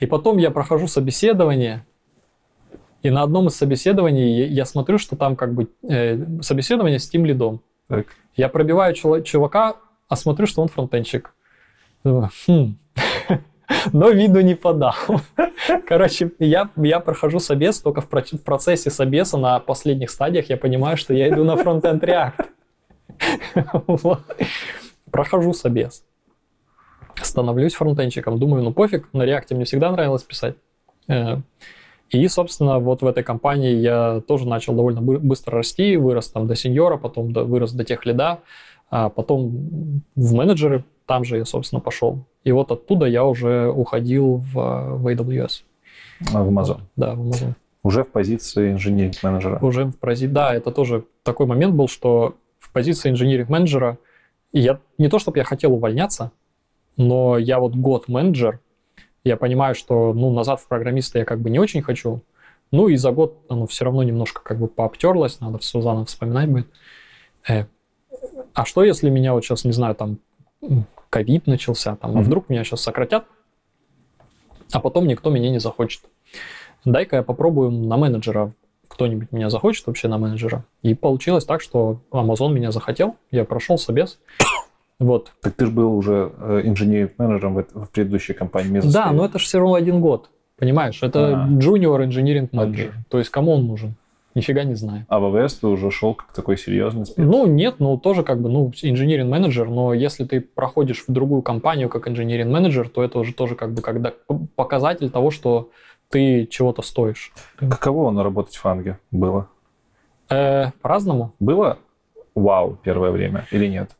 И 0.00 0.06
потом 0.06 0.38
я 0.38 0.50
прохожу 0.50 0.88
собеседование, 0.88 1.84
и 3.02 3.10
на 3.10 3.22
одном 3.22 3.48
из 3.48 3.56
собеседований 3.56 4.46
я- 4.46 4.64
смотрю, 4.64 4.98
что 4.98 5.16
там 5.16 5.36
как 5.36 5.54
бы 5.54 5.68
э, 5.88 6.40
собеседование 6.42 6.98
с 6.98 7.08
тим 7.08 7.24
лидом. 7.24 7.62
Я 8.36 8.48
пробиваю 8.48 8.94
чувака, 8.94 9.76
а 10.08 10.16
смотрю, 10.16 10.46
что 10.46 10.62
он 10.62 10.68
фронтенщик. 10.68 11.34
Думаю, 12.04 12.30
хм. 12.46 12.76
Но 13.92 14.10
виду 14.10 14.40
не 14.40 14.54
подал. 14.54 14.94
Короче, 15.86 16.30
я, 16.38 16.68
я 16.76 17.00
прохожу 17.00 17.40
собес, 17.40 17.80
только 17.80 18.00
в, 18.00 18.08
в 18.10 18.42
процессе 18.42 18.90
собеса 18.90 19.38
на 19.38 19.58
последних 19.60 20.10
стадиях 20.10 20.50
я 20.50 20.56
понимаю, 20.56 20.96
что 20.96 21.14
я 21.14 21.28
иду 21.28 21.44
на 21.44 21.56
фронтенд 21.56 22.02
React. 22.02 22.46
Прохожу 25.10 25.52
собес. 25.52 26.04
Становлюсь 27.22 27.74
фронтенщиком. 27.74 28.38
Думаю, 28.38 28.62
ну 28.64 28.72
пофиг, 28.72 29.08
на 29.12 29.22
React 29.22 29.54
мне 29.54 29.64
всегда 29.64 29.90
нравилось 29.92 30.22
писать. 30.22 30.56
Э, 31.08 31.38
и, 32.10 32.28
собственно, 32.28 32.78
вот 32.78 33.02
в 33.02 33.06
этой 33.06 33.22
компании 33.22 33.74
я 33.74 34.22
тоже 34.26 34.46
начал 34.46 34.74
довольно 34.74 35.00
быстро 35.00 35.56
расти, 35.56 35.96
вырос 35.96 36.30
там 36.30 36.46
до 36.46 36.54
сеньора, 36.56 36.96
потом 36.96 37.32
вырос 37.32 37.72
до 37.72 37.84
тех 37.84 38.04
лида, 38.04 38.40
а 38.90 39.08
потом 39.08 40.02
в 40.14 40.34
менеджеры, 40.34 40.84
там 41.06 41.24
же 41.24 41.38
я, 41.38 41.44
собственно, 41.44 41.80
пошел. 41.80 42.24
И 42.44 42.52
вот 42.52 42.70
оттуда 42.70 43.06
я 43.06 43.24
уже 43.24 43.68
уходил 43.68 44.36
в, 44.36 44.54
в 44.54 45.06
AWS. 45.06 45.62
А 46.34 46.42
в 46.42 46.48
Amazon? 46.48 46.80
Да, 46.96 47.14
в 47.14 47.20
Amazon. 47.20 47.54
Уже 47.82 48.04
в 48.04 48.10
позиции 48.10 48.72
инженеринг-менеджера? 48.72 49.58
Уже 49.60 49.86
в 49.86 49.98
позиции, 49.98 50.32
да, 50.32 50.54
это 50.54 50.70
тоже 50.70 51.04
такой 51.24 51.46
момент 51.46 51.74
был, 51.74 51.88
что 51.88 52.36
в 52.58 52.72
позиции 52.72 53.10
инженеринг-менеджера 53.10 53.98
я 54.52 54.78
не 54.98 55.08
то, 55.08 55.18
чтобы 55.18 55.38
я 55.38 55.44
хотел 55.44 55.72
увольняться, 55.72 56.30
но 56.96 57.38
я 57.38 57.58
вот 57.58 57.74
год 57.74 58.06
менеджер, 58.08 58.60
я 59.24 59.36
понимаю, 59.36 59.74
что 59.74 60.12
ну, 60.12 60.32
назад 60.32 60.60
в 60.60 60.68
программиста 60.68 61.18
я 61.18 61.24
как 61.24 61.40
бы 61.40 61.50
не 61.50 61.58
очень 61.58 61.82
хочу, 61.82 62.22
ну 62.70 62.88
и 62.88 62.96
за 62.96 63.10
год 63.10 63.38
оно 63.48 63.66
все 63.66 63.84
равно 63.84 64.02
немножко 64.02 64.42
как 64.42 64.58
бы 64.58 64.68
пообтерлось, 64.68 65.40
надо 65.40 65.58
все 65.58 65.80
заново 65.80 66.06
вспоминать 66.06 66.48
будет. 66.48 66.68
Э, 67.48 67.64
а 68.54 68.64
что 68.64 68.84
если 68.84 69.10
меня 69.10 69.32
вот 69.32 69.44
сейчас, 69.44 69.64
не 69.64 69.72
знаю, 69.72 69.94
там 69.94 70.18
ковид 71.10 71.46
начался, 71.46 71.96
там, 71.96 72.16
а 72.16 72.20
вдруг 72.22 72.48
меня 72.48 72.64
сейчас 72.64 72.80
сократят, 72.80 73.24
а 74.72 74.80
потом 74.80 75.06
никто 75.06 75.30
меня 75.30 75.50
не 75.50 75.60
захочет. 75.60 76.02
Дай-ка 76.84 77.16
я 77.16 77.22
попробую 77.22 77.70
на 77.70 77.96
менеджера, 77.96 78.52
кто-нибудь 78.88 79.32
меня 79.32 79.50
захочет 79.50 79.86
вообще 79.86 80.08
на 80.08 80.18
менеджера. 80.18 80.64
И 80.82 80.94
получилось 80.94 81.44
так, 81.44 81.60
что 81.60 82.00
Amazon 82.10 82.52
меня 82.52 82.72
захотел, 82.72 83.16
я 83.30 83.44
прошел 83.44 83.78
собес. 83.78 84.18
Вот. 84.98 85.32
Так 85.40 85.54
ты 85.54 85.66
же 85.66 85.72
был 85.72 85.96
уже 85.96 86.30
э, 86.38 86.60
инженеринг-менеджером 86.62 87.54
в, 87.56 87.86
в 87.86 87.90
предыдущей 87.90 88.34
компании. 88.34 88.80
Да, 88.84 89.10
но 89.10 89.24
это 89.24 89.40
же 89.40 89.46
все 89.46 89.58
равно 89.58 89.74
один 89.74 90.00
год. 90.00 90.30
Понимаешь, 90.56 91.02
это 91.02 91.48
junior 91.58 92.04
инженеринг 92.04 92.52
менеджер. 92.52 92.94
То 93.08 93.18
есть 93.18 93.28
кому 93.28 93.54
он 93.54 93.66
нужен? 93.66 93.96
Нифига 94.34 94.64
не 94.64 94.74
знаю. 94.74 95.04
А 95.08 95.20
в 95.20 95.30
ВВС 95.30 95.54
ты 95.54 95.66
уже 95.66 95.90
шел 95.90 96.14
как 96.14 96.32
такой 96.32 96.56
серьезный 96.56 97.04
спец? 97.04 97.24
Ну, 97.24 97.46
нет, 97.46 97.76
ну, 97.78 97.98
тоже 97.98 98.22
как 98.22 98.40
бы, 98.40 98.48
ну, 98.48 98.72
инженеринг 98.82 99.30
менеджер, 99.30 99.68
но 99.68 99.92
если 99.92 100.24
ты 100.24 100.40
проходишь 100.40 101.04
в 101.06 101.12
другую 101.12 101.42
компанию 101.42 101.88
как 101.88 102.08
инженеринг 102.08 102.50
менеджер, 102.50 102.88
то 102.88 103.02
это 103.02 103.18
уже 103.18 103.34
тоже 103.34 103.54
как 103.54 103.72
бы 103.72 103.82
когда 103.82 104.12
показатель 104.56 105.10
того, 105.10 105.30
что 105.30 105.70
ты 106.08 106.46
чего-то 106.46 106.82
стоишь. 106.82 107.32
Каково 107.56 108.08
оно 108.08 108.22
работать 108.22 108.54
в 108.54 108.60
фанге 108.60 108.98
было? 109.10 109.48
Э, 110.30 110.70
по-разному. 110.80 111.34
Было 111.38 111.78
вау 112.34 112.78
первое 112.82 113.10
время 113.10 113.46
или 113.50 113.66
нет? 113.66 113.90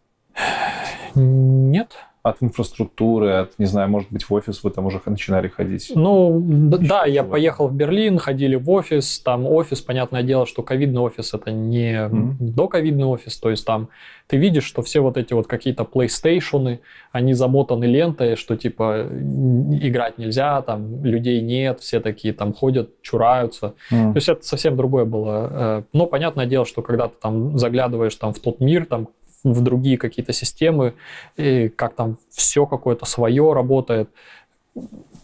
Нет 1.14 1.90
от 2.22 2.36
инфраструктуры, 2.40 3.32
от, 3.32 3.58
не 3.58 3.66
знаю, 3.66 3.88
может 3.90 4.10
быть, 4.12 4.22
в 4.22 4.32
офис 4.32 4.62
вы 4.62 4.70
там 4.70 4.86
уже 4.86 5.00
начинали 5.06 5.48
ходить? 5.48 5.90
Ну, 5.94 6.40
да, 6.40 7.04
я 7.04 7.24
поехал 7.24 7.66
в 7.66 7.74
Берлин, 7.74 8.18
ходили 8.18 8.54
в 8.54 8.70
офис, 8.70 9.18
там 9.18 9.46
офис, 9.46 9.80
понятное 9.80 10.22
дело, 10.22 10.46
что 10.46 10.62
ковидный 10.62 11.00
офис 11.00 11.34
это 11.34 11.50
не 11.50 11.94
mm-hmm. 11.94 12.36
доковидный 12.38 13.06
офис, 13.06 13.38
то 13.38 13.50
есть 13.50 13.66
там 13.66 13.88
ты 14.28 14.36
видишь, 14.36 14.64
что 14.64 14.82
все 14.82 15.00
вот 15.00 15.16
эти 15.16 15.32
вот 15.34 15.46
какие-то 15.48 15.82
PlayStation, 15.82 16.78
они 17.10 17.34
замотаны 17.34 17.84
лентой, 17.84 18.36
что 18.36 18.56
типа 18.56 19.08
играть 19.10 20.16
нельзя, 20.16 20.62
там 20.62 21.04
людей 21.04 21.40
нет, 21.40 21.80
все 21.80 22.00
такие 22.00 22.32
там 22.32 22.54
ходят, 22.54 23.02
чураются. 23.02 23.74
Mm. 23.90 24.12
То 24.12 24.16
есть 24.16 24.28
это 24.28 24.42
совсем 24.42 24.76
другое 24.76 25.04
было. 25.04 25.48
Э, 25.50 25.82
но 25.92 26.06
понятное 26.06 26.46
дело, 26.46 26.64
что 26.64 26.82
когда 26.82 27.08
ты 27.08 27.14
там 27.20 27.58
заглядываешь 27.58 28.14
там 28.14 28.32
в 28.32 28.38
тот 28.38 28.60
мир, 28.60 28.86
там 28.86 29.08
в 29.44 29.60
другие 29.60 29.98
какие-то 29.98 30.32
системы, 30.32 30.94
и 31.36 31.68
как 31.68 31.94
там 31.94 32.16
все 32.30 32.66
какое-то 32.66 33.06
свое 33.06 33.52
работает. 33.52 34.10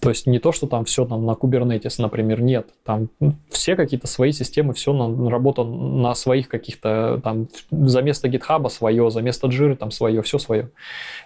То 0.01 0.11
есть 0.11 0.27
не 0.27 0.39
то, 0.39 0.53
что 0.53 0.67
там 0.67 0.85
все 0.85 1.05
там 1.07 1.25
на 1.25 1.33
Kubernetes, 1.33 1.95
например, 1.99 2.41
нет. 2.43 2.69
Там 2.85 3.09
все 3.51 3.77
какие-то 3.77 4.07
свои 4.07 4.33
системы, 4.33 4.75
все 4.75 4.93
на, 4.93 5.31
работа 5.31 5.65
на 5.65 6.15
своих 6.15 6.49
каких-то 6.49 7.21
там 7.25 7.49
за 7.71 8.03
место 8.03 8.29
GitHub 8.29 8.69
свое, 8.69 9.11
за 9.11 9.23
место 9.23 9.49
Jira 9.49 9.75
там 9.75 9.91
свое, 9.91 10.23
все 10.23 10.39
свое. 10.39 10.71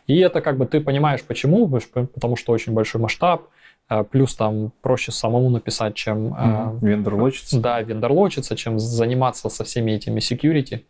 И 0.06 0.18
это 0.18 0.40
как 0.40 0.56
бы 0.56 0.66
ты 0.66 0.80
понимаешь 0.80 1.22
почему, 1.22 1.68
потому 1.68 2.36
что 2.36 2.52
очень 2.52 2.72
большой 2.72 3.00
масштаб, 3.00 3.48
а, 3.88 4.04
плюс 4.04 4.34
там 4.34 4.72
проще 4.80 5.12
самому 5.12 5.50
написать, 5.50 5.94
чем... 5.94 6.28
Mm-hmm. 6.28 6.78
Вендор 6.80 7.14
лочится. 7.14 7.60
Да, 7.60 7.82
вендор 7.82 8.12
лочится, 8.12 8.56
чем 8.56 8.78
заниматься 8.78 9.50
со 9.50 9.64
всеми 9.64 9.92
этими 9.92 10.20
security. 10.20 10.84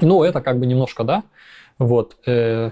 Ну, 0.00 0.22
это 0.22 0.40
как 0.40 0.58
бы 0.58 0.66
немножко, 0.66 1.04
да, 1.04 1.22
вот. 1.78 2.16
Э, 2.26 2.70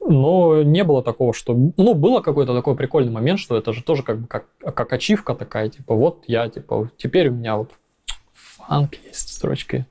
но 0.00 0.62
не 0.62 0.84
было 0.84 1.02
такого, 1.02 1.34
что... 1.34 1.54
Ну, 1.54 1.94
было 1.94 2.20
какой-то 2.20 2.54
такой 2.54 2.76
прикольный 2.76 3.12
момент, 3.12 3.40
что 3.40 3.56
это 3.56 3.72
же 3.72 3.82
тоже 3.82 4.02
как 4.02 4.18
бы 4.18 4.26
как, 4.26 4.46
как 4.60 4.92
ачивка 4.92 5.34
такая, 5.34 5.68
типа, 5.68 5.94
вот 5.94 6.24
я, 6.26 6.48
типа, 6.48 6.90
теперь 6.96 7.28
у 7.28 7.32
меня 7.32 7.56
вот 7.56 7.72
фанк 8.68 8.94
есть 9.04 9.32
строчки. 9.32 9.86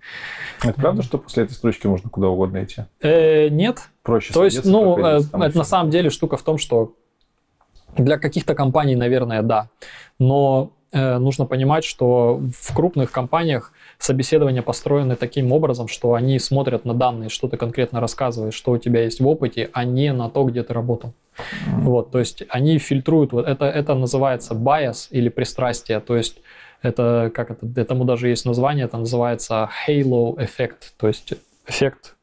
Это 0.63 0.73
правда, 0.73 1.01
что 1.01 1.17
после 1.17 1.43
этой 1.43 1.53
строчки 1.53 1.87
можно 1.87 2.09
куда 2.09 2.27
угодно 2.27 2.63
идти? 2.63 2.83
Э, 3.01 3.49
нет. 3.49 3.89
Проще 4.03 4.33
То 4.33 4.45
есть, 4.45 4.65
ну, 4.65 4.97
э, 4.97 5.21
это 5.33 5.57
на 5.57 5.63
самом 5.63 5.89
деле 5.89 6.09
штука 6.09 6.37
в 6.37 6.43
том, 6.43 6.57
что 6.57 6.93
для 7.97 8.17
каких-то 8.17 8.55
компаний, 8.55 8.95
наверное, 8.95 9.41
да. 9.41 9.69
Но 10.19 10.71
нужно 10.91 11.45
понимать, 11.45 11.83
что 11.83 12.41
в 12.59 12.73
крупных 12.75 13.11
компаниях 13.11 13.73
собеседования 13.97 14.61
построены 14.61 15.15
таким 15.15 15.51
образом, 15.51 15.87
что 15.87 16.13
они 16.13 16.39
смотрят 16.39 16.85
на 16.85 16.93
данные, 16.93 17.29
что 17.29 17.47
ты 17.47 17.57
конкретно 17.57 17.99
рассказываешь, 17.99 18.53
что 18.53 18.71
у 18.71 18.77
тебя 18.77 19.03
есть 19.03 19.19
в 19.19 19.27
опыте, 19.27 19.69
а 19.73 19.83
не 19.83 20.13
на 20.13 20.29
то, 20.29 20.43
где 20.43 20.63
ты 20.63 20.73
работал. 20.73 21.13
Mm-hmm. 21.37 21.81
Вот, 21.81 22.11
то 22.11 22.19
есть 22.19 22.43
они 22.49 22.77
фильтруют, 22.79 23.31
вот 23.31 23.47
это, 23.47 23.65
это 23.65 23.95
называется 23.95 24.53
bias 24.53 25.07
или 25.11 25.29
пристрастие, 25.29 25.99
то 25.99 26.15
есть 26.15 26.37
это, 26.81 27.31
как 27.33 27.51
это, 27.51 27.67
этому 27.79 28.05
даже 28.05 28.29
есть 28.29 28.45
название, 28.45 28.85
это 28.85 28.97
называется 28.97 29.69
halo 29.87 30.43
эффект, 30.43 30.93
то 30.97 31.07
есть 31.07 31.33
эффект 31.67 32.16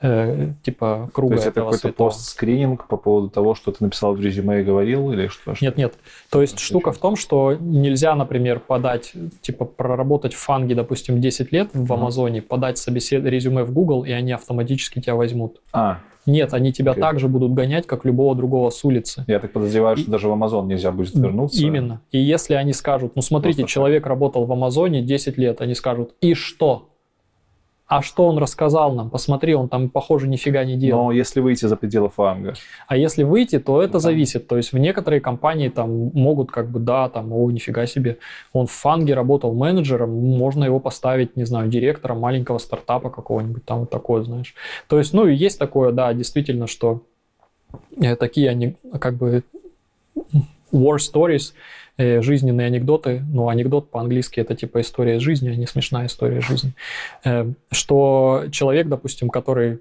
э, 0.00 0.52
типа 0.62 1.10
круга 1.12 1.30
То 1.30 1.34
есть 1.36 1.46
это 1.48 1.60
какой-то 1.62 1.92
пост-скрининг 1.92 2.86
по 2.86 2.96
поводу 2.96 3.30
того, 3.30 3.54
что 3.54 3.72
ты 3.72 3.84
написал 3.84 4.14
в 4.14 4.20
резюме 4.20 4.60
и 4.60 4.64
говорил, 4.64 5.12
или 5.12 5.28
что? 5.28 5.54
Нет, 5.60 5.76
нет. 5.76 5.94
То 6.30 6.40
есть 6.40 6.58
штука 6.58 6.92
в 6.92 6.98
том, 6.98 7.16
что 7.16 7.54
нельзя, 7.54 8.14
например, 8.14 8.60
подать, 8.60 9.12
типа 9.40 9.64
проработать 9.64 10.34
в 10.34 10.38
фанге, 10.38 10.74
допустим, 10.74 11.20
10 11.20 11.52
лет 11.52 11.70
в 11.72 11.92
Амазоне, 11.92 12.42
подать 12.42 12.78
собесед... 12.78 13.24
резюме 13.24 13.64
в 13.64 13.72
Google, 13.72 14.04
и 14.04 14.12
они 14.12 14.32
автоматически 14.32 15.00
тебя 15.00 15.14
возьмут. 15.14 15.60
А, 15.72 16.00
нет, 16.28 16.52
они 16.52 16.72
тебя 16.72 16.92
okay. 16.92 17.00
так 17.00 17.18
же 17.18 17.28
будут 17.28 17.54
гонять, 17.54 17.86
как 17.86 18.04
любого 18.04 18.34
другого 18.34 18.68
с 18.68 18.84
улицы. 18.84 19.24
Я 19.26 19.40
так 19.40 19.52
подозреваю, 19.52 19.96
и... 19.96 20.00
что 20.00 20.10
даже 20.10 20.28
в 20.28 20.32
Амазон 20.32 20.68
нельзя 20.68 20.92
будет 20.92 21.14
вернуться. 21.14 21.60
Именно. 21.64 22.02
И 22.12 22.18
если 22.18 22.54
они 22.54 22.74
скажут, 22.74 23.12
ну 23.16 23.22
смотрите, 23.22 23.60
Просто 23.60 23.72
человек 23.72 24.02
так. 24.02 24.10
работал 24.10 24.44
в 24.44 24.52
Амазоне 24.52 25.02
10 25.02 25.38
лет, 25.38 25.60
они 25.62 25.74
скажут, 25.74 26.14
и 26.20 26.34
что? 26.34 26.90
А 27.88 28.02
что 28.02 28.26
он 28.26 28.36
рассказал 28.36 28.94
нам? 28.94 29.08
Посмотри, 29.08 29.54
он 29.54 29.70
там, 29.70 29.88
похоже, 29.88 30.28
нифига 30.28 30.62
не 30.64 30.76
делал. 30.76 31.06
Но 31.06 31.12
если 31.12 31.40
выйти 31.40 31.64
за 31.64 31.74
пределы 31.74 32.10
фанга. 32.10 32.52
А 32.86 32.98
если 32.98 33.22
выйти, 33.22 33.58
то 33.58 33.82
это 33.82 33.94
да. 33.94 33.98
зависит. 34.00 34.46
То 34.46 34.58
есть 34.58 34.74
в 34.74 34.78
некоторые 34.78 35.22
компании 35.22 35.70
там 35.70 36.10
могут 36.12 36.50
как 36.50 36.68
бы, 36.68 36.80
да, 36.80 37.08
там, 37.08 37.32
о, 37.32 37.50
нифига 37.50 37.86
себе, 37.86 38.18
он 38.52 38.66
в 38.66 38.72
фанге 38.72 39.14
работал 39.14 39.54
менеджером, 39.54 40.10
можно 40.10 40.64
его 40.64 40.80
поставить, 40.80 41.34
не 41.36 41.44
знаю, 41.44 41.70
директором 41.70 42.20
маленького 42.20 42.58
стартапа 42.58 43.08
какого-нибудь, 43.08 43.64
там 43.64 43.80
вот 43.80 43.90
такое, 43.90 44.22
знаешь. 44.22 44.54
То 44.86 44.98
есть, 44.98 45.14
ну, 45.14 45.26
и 45.26 45.34
есть 45.34 45.58
такое, 45.58 45.90
да, 45.90 46.12
действительно, 46.12 46.66
что 46.66 47.00
э, 47.96 48.16
такие 48.16 48.50
они 48.50 48.76
как 49.00 49.14
бы 49.14 49.42
war 50.72 50.98
stories, 50.98 51.54
Э, 52.00 52.22
жизненные 52.22 52.68
анекдоты, 52.68 53.24
ну, 53.28 53.48
анекдот 53.48 53.90
по-английски 53.90 54.38
это 54.38 54.54
типа 54.54 54.82
история 54.82 55.18
жизни, 55.18 55.48
а 55.48 55.56
не 55.56 55.66
смешная 55.66 56.06
история 56.06 56.40
жизни, 56.40 56.72
э, 57.24 57.50
что 57.72 58.44
человек, 58.52 58.86
допустим, 58.86 59.30
который 59.30 59.80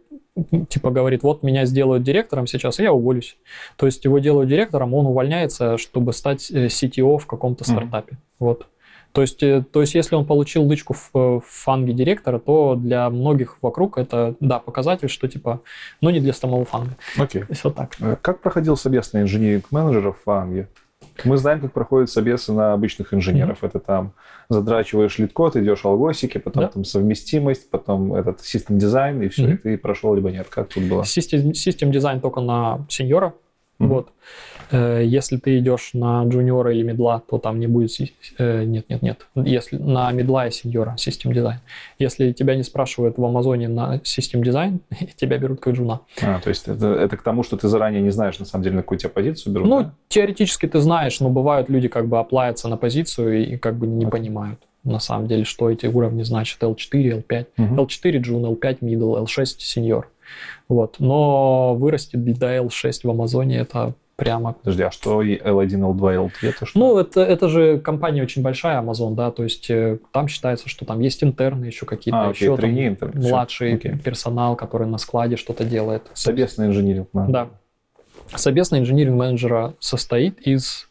типа 0.68 0.90
говорит, 0.90 1.22
вот 1.22 1.44
меня 1.44 1.66
сделают 1.66 2.02
директором 2.02 2.48
сейчас, 2.48 2.80
и 2.80 2.84
я 2.84 2.92
уволюсь. 2.92 3.38
То 3.76 3.86
есть 3.86 4.04
его 4.04 4.18
делают 4.18 4.50
директором, 4.50 4.96
он 4.96 5.06
увольняется, 5.06 5.78
чтобы 5.78 6.12
стать 6.12 6.50
э, 6.50 6.66
CTO 6.66 7.20
в 7.20 7.28
каком-то 7.28 7.64
стартапе. 7.64 8.14
Mm-hmm. 8.14 8.36
Вот. 8.40 8.66
То 9.12 9.22
есть, 9.22 9.40
то 9.40 9.82
есть, 9.82 9.94
если 9.94 10.16
он 10.16 10.26
получил 10.26 10.64
лычку 10.64 10.94
в, 10.94 11.12
в 11.14 11.44
фанге 11.46 11.94
директора, 11.94 12.40
то 12.40 12.74
для 12.76 13.12
многих 13.12 13.60
вокруг 13.62 14.00
это, 14.00 14.36
да, 14.40 14.58
показатель, 14.58 15.08
что 15.08 15.28
типа, 15.28 15.62
ну, 16.02 16.10
не 16.10 16.20
для 16.20 16.34
самого 16.34 16.66
фанга. 16.66 16.98
Окей. 17.16 17.44
Okay. 17.44 17.60
Вот 17.64 17.76
так. 17.76 18.22
Как 18.24 18.42
проходил 18.42 18.76
совместный 18.76 19.22
инженеринг 19.22 19.72
менеджера 19.72 20.14
в 20.14 20.20
фанге? 20.24 20.68
Мы 21.24 21.38
знаем, 21.38 21.62
как 21.62 21.72
проходят 21.74 22.10
собесы 22.10 22.52
на 22.54 22.74
обычных 22.74 23.14
инженеров. 23.14 23.64
Это 23.64 23.80
там 23.80 24.14
задрачиваешь 24.50 25.18
LeetCode, 25.18 25.56
идешь 25.56 25.84
алгосики, 25.86 26.38
потом 26.38 26.64
Да. 26.64 26.70
там 26.70 26.84
совместимость, 26.86 27.70
потом 27.70 28.14
этот 28.14 28.42
system 28.42 28.78
design, 28.78 29.22
и 29.22 29.28
все, 29.30 29.44
Мгм. 29.44 29.54
и 29.54 29.58
ты 29.58 29.78
прошел 29.78 30.14
либо 30.16 30.32
нет. 30.32 30.48
Как 30.50 30.70
тут 30.70 30.84
было? 30.84 31.04
System 31.06 31.92
design 31.92 32.20
только 32.22 32.42
на 32.42 32.86
сеньора. 32.90 33.34
Мгм. 33.80 33.90
Вот. 33.90 34.10
Э, 34.72 35.02
Если 35.06 35.38
ты 35.38 35.60
идешь 35.60 35.92
на 35.94 36.24
джуниора 36.26 36.74
или 36.74 36.84
мидла, 36.84 37.22
то 37.30 37.38
там 37.38 37.60
не 37.60 37.68
будет... 37.68 37.92
э, 38.38 38.64
Нет, 38.64 38.86
нет, 38.90 39.02
нет. 39.02 39.26
Если 39.36 39.78
на 39.78 40.12
мидла 40.12 40.48
и 40.48 40.52
сеньора 40.52 40.96
system 40.98 41.32
design. 41.34 41.60
Если 42.00 42.32
тебя 42.34 42.56
не 42.56 42.64
спрашивают 42.64 43.18
в 43.18 43.24
Амазоне 43.26 43.68
на 43.70 44.00
system 44.04 44.44
design, 44.44 44.80
тебя 45.16 45.38
берут 45.38 45.60
как 45.60 45.74
джуна. 45.76 46.02
А, 46.22 46.40
то 46.40 46.50
есть 46.50 46.68
это, 46.68 46.88
это 46.94 47.18
к 47.18 47.22
тому, 47.24 47.44
что 47.44 47.58
ты 47.58 47.68
заранее 47.68 48.02
не 48.02 48.12
знаешь, 48.12 48.40
на 48.40 48.46
самом 48.46 48.64
деле, 48.64 48.76
на 48.78 48.82
какую 48.82 49.00
тебя 49.00 49.10
позицию 49.10 49.54
берут, 49.54 49.68
Ну, 49.70 49.82
да? 49.84 49.94
теоретически 50.10 50.68
ты 50.68 50.80
знаешь, 50.80 51.20
но 51.20 51.30
бывают 51.30 51.70
люди 51.70 51.88
как 51.88 52.08
бы 52.08 52.20
апплаятся 52.20 52.68
на 52.68 52.78
позицию 52.78 53.54
и 53.54 53.58
как 53.58 53.76
бы 53.78 53.88
не 53.88 54.06
Окей. 54.06 54.12
понимают 54.12 54.60
на 54.84 55.00
самом 55.00 55.28
деле, 55.28 55.44
что 55.44 55.70
эти 55.70 55.86
уровни 55.86 56.24
значат. 56.24 56.64
L4, 56.64 57.24
L5. 57.28 57.46
Мгм. 57.58 57.80
L4 57.82 58.18
джун, 58.20 58.46
L5 58.46 58.80
middle, 58.80 59.22
L6 59.26 59.46
сеньор. 59.60 60.10
Вот. 60.70 60.96
Но 61.00 61.76
вырасти 61.76 62.16
до 62.16 62.56
L6 62.58 63.00
в 63.04 63.10
Амазоне 63.10 63.58
это 63.58 63.94
прямо... 64.18 64.54
Подожди, 64.54 64.84
а 64.84 64.92
что 64.92 65.22
и 65.22 65.38
L1, 65.38 65.70
L2, 65.70 65.98
L3, 65.98 66.32
это 66.42 66.66
что? 66.66 66.80
Ну, 66.80 66.98
это, 66.98 67.22
это 67.22 67.48
же 67.48 67.80
компания 67.80 68.22
очень 68.22 68.42
большая, 68.42 68.82
Amazon, 68.82 69.16
да, 69.16 69.32
то 69.32 69.44
есть 69.44 69.70
э, 69.70 70.00
там 70.12 70.28
считается, 70.28 70.68
что 70.68 70.84
там 70.84 71.00
есть 71.00 71.24
интерны 71.24 71.66
еще 71.66 71.86
какие-то, 71.86 72.26
а, 72.26 72.30
окей, 72.30 72.48
еще 72.48 72.56
там 72.56 72.58
тройни 72.58 72.88
интерн, 72.88 73.22
всё, 73.22 73.30
младший 73.30 73.76
окей. 73.76 73.98
персонал, 73.98 74.56
который 74.58 74.88
на 74.88 74.98
складе 74.98 75.38
что-то 75.38 75.64
делает. 75.64 76.02
Собесный 76.14 76.68
инжиниринг. 76.68 77.08
Да. 77.14 77.48
Собесный 78.36 78.80
инжиниринг 78.80 79.16
менеджера 79.16 79.76
состоит 79.80 80.40
из... 80.42 80.90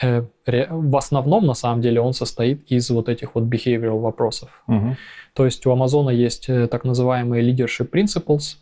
э, 0.00 0.22
в 0.46 0.96
основном, 0.96 1.44
на 1.44 1.54
самом 1.54 1.82
деле, 1.82 2.00
он 2.00 2.12
состоит 2.14 2.70
из 2.70 2.88
вот 2.90 3.08
этих 3.08 3.34
вот 3.34 3.44
behavioral 3.44 4.00
вопросов. 4.00 4.62
Мгм. 4.68 4.96
То 5.34 5.44
есть 5.44 5.66
у 5.66 5.72
Амазона 5.72 6.10
есть 6.10 6.48
э, 6.48 6.68
так 6.68 6.84
называемые 6.84 7.42
leadership 7.42 7.90
principles, 7.90 8.56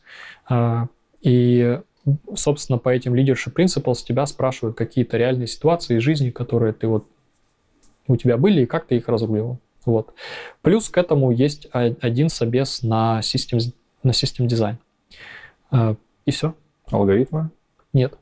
и, 1.22 1.80
собственно, 2.34 2.78
по 2.78 2.88
этим 2.88 3.14
leadership 3.14 3.54
principles 3.54 4.04
тебя 4.04 4.26
спрашивают 4.26 4.76
какие-то 4.76 5.16
реальные 5.16 5.46
ситуации 5.46 5.96
из 5.96 6.02
жизни, 6.02 6.30
которые 6.30 6.72
ты 6.72 6.86
вот 6.86 7.06
у 8.06 8.16
тебя 8.16 8.36
были, 8.36 8.62
и 8.62 8.66
как 8.66 8.86
ты 8.86 8.96
их 8.96 9.08
разруливал. 9.08 9.58
Вот. 9.84 10.12
Плюс 10.62 10.88
к 10.88 10.98
этому 10.98 11.30
есть 11.30 11.68
один 11.72 12.28
собес 12.28 12.82
на 12.82 13.22
систем, 13.22 13.58
на 14.02 14.12
систем 14.12 14.46
дизайн. 14.46 14.78
Э, 15.70 15.94
И 16.26 16.30
все. 16.30 16.54
Алгоритмы? 16.90 17.50
Нет. 17.92 18.14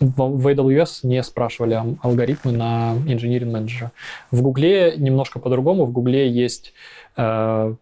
В, 0.00 0.46
AWS 0.46 1.00
не 1.02 1.22
спрашивали 1.22 1.80
алгоритмы 2.02 2.52
на 2.52 2.94
engineering 3.06 3.50
менеджера. 3.50 3.92
В 4.30 4.42
Гугле 4.42 4.94
немножко 4.96 5.40
по-другому. 5.40 5.84
В 5.86 5.92
Гугле 5.92 6.30
есть, 6.30 6.72
э, 7.16 7.74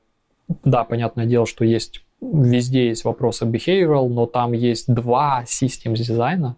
да, 0.65 0.85
понятное 0.85 1.27
дело, 1.27 1.47
что 1.47 1.65
есть 1.65 2.06
везде 2.21 2.89
есть 2.89 3.05
вопросы 3.05 3.45
behavioral, 3.45 4.09
но 4.09 4.27
там 4.27 4.53
есть 4.53 4.93
два 4.93 5.45
систем 5.47 5.95
дизайна. 5.95 6.57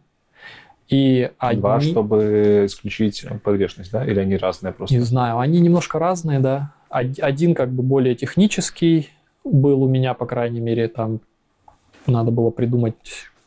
И 0.89 1.30
одни, 1.39 1.60
Два, 1.60 1.80
чтобы 1.80 2.62
исключить 2.66 3.26
погрешность, 3.44 3.93
да? 3.93 4.06
Или 4.06 4.20
они 4.20 4.36
разные 4.39 4.72
просто? 4.72 4.94
не 4.94 5.02
знаю, 5.02 5.39
они 5.39 5.60
немножко 5.60 5.98
разные, 5.98 6.39
да. 6.39 6.72
Од- 6.89 7.18
Один 7.20 7.55
как 7.55 7.70
бы 7.70 7.82
более 7.82 8.14
технический 8.14 9.10
был 9.44 9.82
у 9.82 9.89
меня, 9.89 10.14
по 10.14 10.24
крайней 10.24 10.60
мере, 10.60 10.89
там 10.89 11.20
надо 12.06 12.30
было 12.30 12.48
придумать 12.51 12.97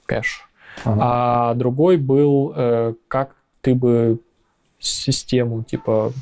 кэш. 0.05 0.47
Ага. 0.85 0.99
А 1.01 1.53
другой 1.55 1.97
был, 1.97 2.53
э, 2.55 2.93
как 3.07 3.35
ты 3.61 3.73
бы 3.73 4.19
систему, 4.79 5.63
типа, 5.63 6.13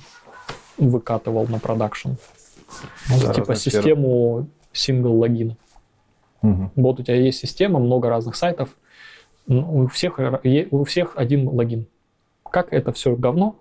выкатывал 0.78 1.48
на 1.48 1.60
продакшн. 1.60 2.12
Ну 3.10 3.16
да, 3.22 3.34
типа 3.34 3.56
систему 3.56 4.48
сингл 4.72 5.18
Мгм. 6.42 6.72
Вот 6.76 7.00
у 7.00 7.04
тебя 7.04 7.16
есть 7.16 7.40
система, 7.40 7.80
много 7.80 8.10
разных 8.10 8.36
сайтов, 8.36 8.70
ну, 9.48 9.84
у 9.84 9.88
всех, 9.88 10.20
у 10.72 10.84
всех 10.84 11.14
один 11.16 11.48
логин. 11.50 11.88
Как 12.44 12.72
это 12.72 12.92
все 12.94 13.16
говно 13.16 13.56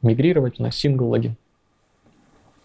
мигрировать 0.00 0.58
на 0.58 0.70
single 0.70 1.08
login? 1.08 1.36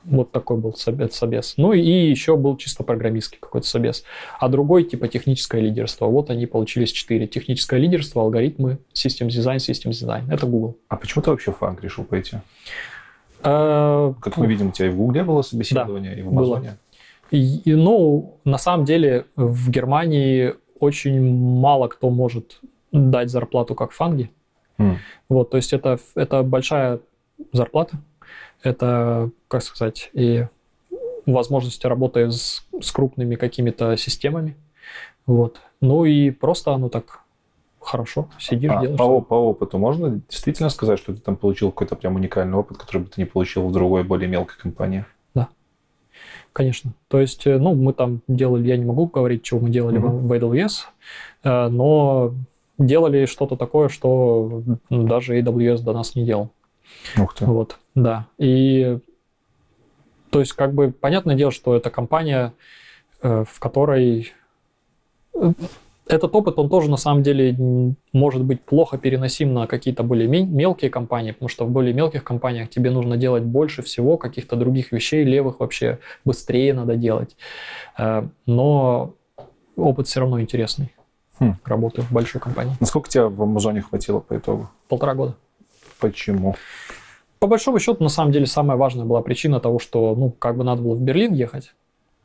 Вот 0.05 0.31
такой 0.31 0.57
был 0.57 0.73
собес. 0.73 1.55
Ну 1.57 1.73
и 1.73 1.81
еще 1.81 2.37
был 2.37 2.55
чисто 2.55 2.83
программистский 2.83 3.39
какой-то 3.41 3.67
собес. 3.67 4.05
А 4.39 4.47
другой 4.47 4.85
типа 4.85 5.09
техническое 5.09 5.59
лидерство. 5.59 6.05
Вот 6.05 6.29
они 6.29 6.45
получились 6.45 6.91
четыре. 6.91 7.27
Техническое 7.27 7.77
лидерство, 7.77 8.21
алгоритмы, 8.21 8.77
system 8.93 9.27
design, 9.27 9.59
system 9.59 9.91
design. 9.91 10.31
Это 10.31 10.45
Google. 10.45 10.77
А 10.87 10.95
почему 10.95 11.23
ты 11.23 11.31
вообще 11.31 11.51
в 11.51 11.57
FAANG 11.57 11.83
решил 11.83 12.05
пойти? 12.05 12.37
Э, 13.43 14.13
Как 14.21 14.37
мы 14.37 14.47
видим, 14.47 14.69
у 14.69 14.71
тебя 14.71 14.87
и 14.87 14.89
в 14.91 14.97
Гугле 14.97 15.23
было 15.23 15.41
собеседование, 15.41 16.17
и 16.17 16.21
в 16.21 16.31
было. 16.31 16.63
И, 17.31 17.57
и, 17.59 17.75
ну, 17.75 18.39
на 18.43 18.57
самом 18.57 18.85
деле 18.85 19.25
в 19.35 19.69
Германии 19.69 20.55
очень 20.79 21.21
мало 21.59 21.87
кто 21.87 22.09
может 22.09 22.59
дать 22.91 23.29
зарплату 23.29 23.75
как 23.75 23.91
фанги. 23.91 24.31
М. 24.77 24.97
Вот, 25.29 25.49
то 25.49 25.57
есть 25.57 25.73
это, 25.73 25.99
это 26.15 26.43
большая 26.43 26.99
зарплата, 27.51 27.97
это, 28.63 29.31
как 29.47 29.61
сказать, 29.63 30.09
и 30.13 30.45
возможности 31.25 31.85
работы 31.87 32.31
с, 32.31 32.65
с 32.81 32.91
крупными 32.91 33.35
какими-то 33.35 33.97
системами. 33.97 34.55
Вот. 35.25 35.59
Ну 35.81 36.05
и 36.05 36.31
просто 36.31 36.73
оно 36.73 36.89
так 36.89 37.21
хорошо, 37.79 38.29
сидишь, 38.39 38.71
А 38.71 38.81
делаешь. 38.81 38.97
по, 38.97 39.21
по 39.21 39.33
опыту 39.35 39.77
можно 39.77 40.21
действительно 40.29 40.69
сказать, 40.69 40.99
что 40.99 41.13
ты 41.13 41.21
там 41.21 41.35
получил 41.35 41.71
какой-то 41.71 41.95
прям 41.95 42.15
уникальный 42.15 42.57
опыт, 42.57 42.77
который 42.77 43.01
бы 43.03 43.07
ты 43.07 43.21
не 43.21 43.25
получил 43.25 43.67
в 43.67 43.71
другой, 43.71 44.03
более 44.03 44.27
мелкой 44.29 44.57
компании? 44.59 45.05
Конечно. 46.57 46.93
То 47.07 47.19
есть, 47.19 47.45
э, 47.45 47.59
ну, 47.59 47.75
мы 47.75 47.93
там 47.93 48.21
делали, 48.27 48.67
я 48.67 48.77
не 48.77 48.83
могу 48.83 49.05
говорить, 49.05 49.43
чего 49.43 49.59
мы 49.59 49.69
делали 49.69 49.99
Мгм. 49.99 50.25
в 50.25 50.33
AWS, 50.33 50.87
э, 51.43 51.67
но 51.67 52.33
делали 52.79 53.27
что-то 53.27 53.55
такое, 53.55 53.89
что 53.89 54.63
даже 54.89 55.37
AWS 55.37 55.83
до 55.83 55.93
нас 55.93 56.15
не 56.15 56.25
делал. 56.25 56.49
Ух 57.15 57.35
ты. 57.35 57.45
Вот, 57.45 57.77
да. 57.93 58.25
И, 58.39 58.97
то 60.31 60.39
есть, 60.39 60.53
как 60.53 60.73
бы, 60.73 60.91
понятное 60.91 61.35
дело, 61.35 61.51
что 61.51 61.75
это 61.75 61.91
компания, 61.91 62.53
э, 63.21 63.43
в 63.47 63.59
которой 63.59 64.33
этот 66.09 66.35
опыт, 66.35 66.57
он 66.59 66.69
тоже 66.69 66.89
на 66.89 66.97
самом 66.97 67.23
деле 67.23 67.55
может 68.13 68.43
быть 68.43 68.61
плохо 68.61 68.97
переносим 68.97 69.53
на 69.53 69.67
какие-то 69.67 70.03
более 70.03 70.27
мелкие 70.27 70.89
компании, 70.89 71.31
потому 71.31 71.49
что 71.49 71.65
в 71.65 71.69
более 71.69 71.93
мелких 71.93 72.23
компаниях 72.23 72.69
тебе 72.69 72.91
нужно 72.91 73.17
делать 73.17 73.43
больше 73.43 73.81
всего, 73.81 74.17
каких-то 74.17 74.55
других 74.55 74.91
вещей, 74.91 75.23
левых 75.23 75.59
вообще 75.59 75.99
быстрее 76.25 76.73
надо 76.73 76.95
делать. 76.95 77.35
Э, 77.97 78.27
Но 78.45 79.13
опыт 79.75 80.07
все 80.07 80.19
равно 80.19 80.41
интересный. 80.41 80.93
Хм. 81.39 81.55
Работы 81.65 82.01
в 82.01 82.11
большой 82.11 82.41
компании. 82.41 82.73
Насколько 82.79 83.09
тебя 83.09 83.27
в 83.27 83.41
Амазоне 83.41 83.81
хватило 83.81 84.19
по 84.19 84.35
итогу? 84.35 84.69
Полтора 84.87 85.13
года. 85.13 85.35
Почему? 85.99 86.55
По 87.39 87.47
большому 87.47 87.79
счету, 87.79 88.03
на 88.03 88.09
самом 88.09 88.31
деле, 88.31 88.47
самая 88.47 88.77
важная 88.77 89.05
была 89.05 89.21
причина 89.21 89.59
того, 89.59 89.77
что, 89.77 90.15
ну, 90.15 90.31
как 90.31 90.57
бы 90.57 90.63
надо 90.63 90.81
было 90.81 90.95
в 90.95 91.01
Берлин 91.01 91.33
ехать, 91.33 91.73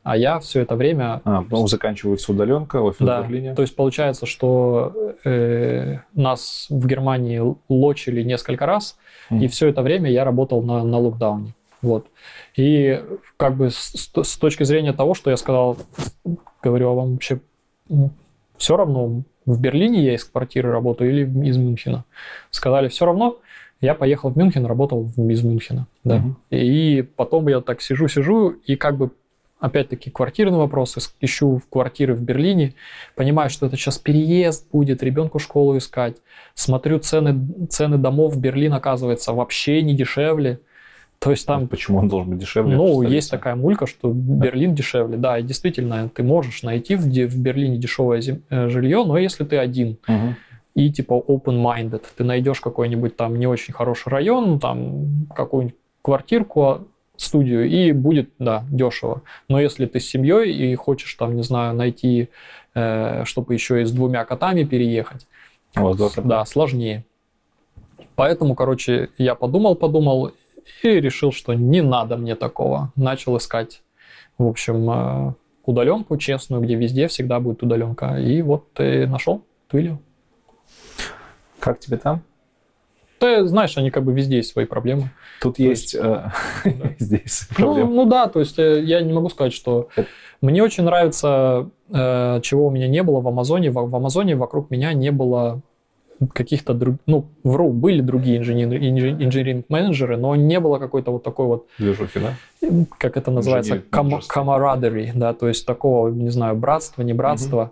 а 0.03 0.17
я 0.17 0.39
все 0.39 0.61
это 0.61 0.75
время... 0.75 1.21
А, 1.23 1.43
ну, 1.49 1.67
заканчивается 1.67 2.31
удаленка, 2.31 2.81
офис 2.81 3.05
да, 3.05 3.21
в 3.21 3.27
Берлине. 3.29 3.55
то 3.55 3.61
есть 3.61 3.75
получается, 3.75 4.25
что 4.25 4.93
э, 5.23 5.97
нас 6.13 6.67
в 6.69 6.85
Германии 6.87 7.41
лочили 7.69 8.21
несколько 8.23 8.65
раз, 8.65 8.97
Мгм. 9.29 9.41
и 9.41 9.47
все 9.47 9.67
это 9.69 9.81
время 9.81 10.11
я 10.11 10.23
работал 10.25 10.61
на, 10.61 10.83
на 10.83 10.97
локдауне. 10.99 11.53
Вот. 11.81 12.07
И 12.55 13.01
как 13.37 13.55
бы 13.55 13.69
с, 13.69 13.93
с- 14.23 14.37
точки 14.37 14.63
зрения 14.63 14.93
того, 14.93 15.13
что 15.13 15.29
я 15.31 15.37
сказал, 15.37 15.77
говорю, 16.61 16.89
а 16.89 16.93
вам 16.93 17.11
вообще 17.13 17.39
все 18.57 18.77
равно, 18.77 19.23
в 19.45 19.59
Берлине 19.59 20.01
я 20.03 20.15
из 20.15 20.23
квартиры 20.23 20.71
работаю 20.71 21.11
или 21.11 21.47
из 21.47 21.57
Мюнхена? 21.57 22.05
Сказали, 22.51 22.87
все 22.87 23.05
равно. 23.05 23.37
Я 23.81 23.95
поехал 23.95 24.29
в 24.29 24.37
Мюнхен, 24.37 24.65
работал 24.65 25.03
из 25.17 25.43
Мюнхена. 25.43 25.87
Да. 26.05 26.17
Мгм. 26.19 26.37
И 26.51 27.01
потом 27.17 27.47
я 27.49 27.59
так 27.59 27.81
сижу-сижу, 27.81 28.51
и 28.65 28.75
как 28.77 28.95
бы 28.97 29.11
опять-таки 29.63 30.09
квартирные 30.11 30.57
вопросы, 30.59 30.99
с- 30.99 31.15
ищу 31.21 31.61
квартиры 31.69 32.13
в 32.15 32.21
Берлине, 32.21 32.73
понимаю, 33.15 33.49
что 33.49 33.65
это 33.65 33.77
сейчас 33.77 33.97
переезд 33.97 34.67
будет, 34.71 35.01
ребенку 35.01 35.39
школу 35.39 35.77
искать. 35.77 36.17
Смотрю 36.53 36.99
цены, 36.99 37.67
цены 37.69 37.97
домов 37.97 38.33
в 38.35 38.39
Берлин, 38.39 38.73
оказывается, 38.73 39.31
вообще 39.33 39.81
не 39.81 39.95
дешевле. 39.95 40.59
То 41.19 41.31
есть 41.31 41.45
там 41.47 41.69
Почему 41.69 41.99
он 41.99 42.09
должен 42.09 42.31
быть 42.31 42.39
дешевле? 42.39 42.75
ну, 42.75 43.01
есть 43.01 43.31
такая 43.31 43.55
мулька, 43.55 43.87
что 43.87 44.11
Берлин 44.13 44.75
дешевле. 44.75 45.15
Да, 45.17 45.39
и 45.39 45.43
действительно, 45.43 46.09
ты 46.09 46.21
можешь 46.23 46.63
найти 46.63 46.95
в, 46.95 47.03
в 47.03 47.37
Берлине 47.39 47.77
дешевое 47.77 48.19
зем- 48.19 48.41
э, 48.49 48.67
жилье, 48.67 49.05
но 49.05 49.17
если 49.17 49.45
ты 49.45 49.57
один 49.57 49.97
Мгм. 50.07 50.35
и 50.75 50.91
типа 50.91 51.13
open-minded, 51.25 52.03
ты 52.17 52.25
найдешь 52.25 52.59
какой-нибудь 52.59 53.15
там 53.15 53.39
не 53.39 53.47
очень 53.47 53.73
хороший 53.73 54.09
район, 54.09 54.59
там 54.59 55.27
какую-нибудь 55.33 55.77
квартирку, 56.01 56.63
а, 56.63 56.83
студию, 57.15 57.69
и 57.69 57.91
будет, 57.91 58.29
да, 58.39 58.65
дешево. 58.69 59.21
Но 59.47 59.59
если 59.59 59.85
ты 59.85 59.99
с 59.99 60.07
семьей 60.07 60.51
и 60.51 60.75
хочешь 60.75 61.13
там, 61.15 61.35
не 61.35 61.43
знаю, 61.43 61.75
найти, 61.75 62.29
э, 62.73 63.23
чтобы 63.25 63.53
еще 63.53 63.81
и 63.81 63.85
с 63.85 63.91
двумя 63.91 64.25
котами 64.25 64.63
переехать, 64.63 65.27
вас 65.75 65.97
два 65.97 66.09
кота? 66.09 66.21
да, 66.27 66.45
сложнее. 66.45 67.05
Поэтому, 68.15 68.55
короче, 68.55 69.09
я 69.17 69.35
подумал-подумал 69.35 70.31
и 70.83 70.87
решил, 70.87 71.31
что 71.31 71.53
не 71.53 71.81
надо 71.81 72.17
мне 72.17 72.35
такого. 72.35 72.91
Начал 72.95 73.37
искать, 73.37 73.81
в 74.37 74.47
общем, 74.47 74.89
э, 74.89 75.33
удаленку 75.65 76.17
честную, 76.17 76.61
где 76.61 76.75
везде 76.75 77.07
всегда 77.07 77.39
будет 77.39 77.63
удаленка. 77.63 78.19
И 78.19 78.41
вот 78.41 78.71
ты 78.73 79.07
нашел 79.07 79.43
Twilio. 79.71 79.97
Как 81.59 81.79
тебе 81.79 81.97
там? 81.97 82.21
Ты 83.23 83.45
знаешь, 83.45 83.77
они 83.77 83.89
как 83.89 84.03
бы 84.03 84.11
везде 84.13 84.37
есть 84.37 84.51
свои 84.51 84.65
проблемы. 84.65 85.11
Тут 85.41 85.55
То 85.55 85.63
есть, 85.63 85.95
э, 85.95 86.29
здесь 86.99 87.47
Ну, 87.57 87.65
проблема. 87.65 87.91
ну 87.93 88.05
да, 88.05 88.27
то 88.27 88.39
есть 88.39 88.59
э, 88.59 88.81
я 88.83 89.01
не 89.01 89.13
могу 89.13 89.29
сказать, 89.29 89.53
что... 89.53 89.87
Это- 89.95 90.07
Мне 90.41 90.61
очень 90.61 90.83
нравится, 90.83 91.69
э, 91.89 92.39
чего 92.41 92.67
у 92.67 92.69
меня 92.69 92.87
не 92.89 93.01
было 93.01 93.21
в 93.21 93.27
Амазоне. 93.29 93.71
В, 93.71 93.75
в 93.75 93.95
Амазоне 93.95 94.35
вокруг 94.35 94.69
меня 94.71 94.91
не 94.93 95.11
было 95.11 95.61
каких-то 96.33 96.73
друг... 96.73 96.95
Ну, 97.05 97.25
вру, 97.43 97.69
были 97.71 98.01
другие 98.01 98.39
инженер- 98.41 98.77
инж- 98.77 99.23
инженеринг-менеджеры, 99.23 100.17
но 100.17 100.35
не 100.35 100.59
было 100.59 100.77
какой-то 100.79 101.11
вот 101.11 101.23
такой 101.23 101.45
вот 101.47 101.67
Движухи, 101.79 102.19
да? 102.19 102.33
как 102.97 103.15
это 103.17 103.31
называется, 103.31 103.81
кам- 103.89 104.19
camaraderie, 104.19 105.11
да, 105.15 105.33
то 105.33 105.47
есть 105.47 105.65
такого, 105.65 106.09
не 106.09 106.29
знаю, 106.29 106.55
братства, 106.55 107.01
не 107.03 107.13
братства. 107.13 107.71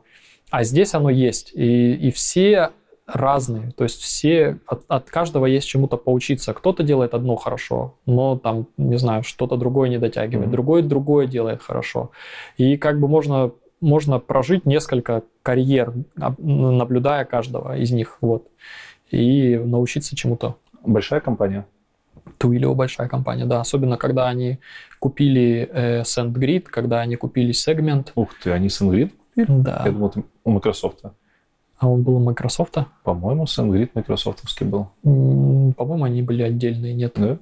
А 0.49 0.63
здесь 0.63 0.93
оно 0.93 1.09
есть, 1.09 1.51
и, 1.53 1.93
и 1.93 2.11
все 2.11 2.71
разные, 3.13 3.71
то 3.71 3.83
есть 3.83 4.01
все, 4.01 4.57
от, 4.67 4.83
от 4.87 5.09
каждого 5.09 5.45
есть 5.45 5.67
чему-то 5.67 5.97
поучиться. 5.97 6.53
Кто-то 6.53 6.83
делает 6.83 7.13
одно 7.13 7.35
хорошо, 7.35 7.95
но 8.05 8.37
там, 8.37 8.67
не 8.77 8.97
знаю, 8.97 9.23
что-то 9.23 9.57
другое 9.57 9.89
не 9.89 9.97
дотягивает, 9.97 10.47
Мгм. 10.47 10.51
другой 10.51 10.81
другое 10.81 11.27
делает 11.27 11.61
хорошо. 11.61 12.11
И 12.57 12.77
как 12.77 12.99
бы 12.99 13.07
можно, 13.07 13.51
можно 13.81 14.19
прожить 14.19 14.65
несколько 14.65 15.23
карьер, 15.43 15.93
об- 16.19 16.39
наблюдая 16.39 17.25
каждого 17.25 17.77
из 17.77 17.91
них, 17.91 18.17
вот, 18.21 18.47
и 19.09 19.57
научиться 19.57 20.15
чему-то. 20.15 20.55
Большая 20.83 21.19
компания? 21.19 21.65
Twilio 22.39 22.73
большая 22.73 23.07
компания, 23.07 23.45
да. 23.45 23.59
Особенно, 23.61 23.97
когда 23.97 24.27
они 24.27 24.57
купили 24.99 25.69
э, 25.71 26.01
SendGrid, 26.01 26.61
когда 26.63 27.01
они 27.01 27.15
купили 27.15 27.51
Segment. 27.51 28.11
Ух 28.15 28.29
ты, 28.43 28.51
они 28.51 28.67
SendGrid? 28.67 29.11
Да. 29.35 29.81
Я 29.85 29.91
думал, 29.91 30.09
это 30.09 30.23
у 30.43 30.51
Microsoft. 30.51 31.03
А 31.81 31.87
он 31.89 32.03
был 32.03 32.17
у 32.17 32.19
Microsoft. 32.19 32.77
По-моему, 33.03 33.45
SendGrid 33.45 33.89
Microsoftовский 33.95 34.67
был. 34.67 34.85
По-моему, 35.03 36.03
они 36.03 36.21
были 36.21 36.43
отдельные, 36.43 36.93
нет. 36.93 37.13
Да? 37.15 37.37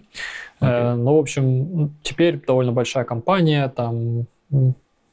Э, 0.62 0.96
ну, 0.96 1.18
в 1.18 1.20
общем, 1.20 1.94
теперь 2.04 2.40
довольно 2.48 2.72
большая 2.72 3.04
компания, 3.04 3.68
там 3.68 4.28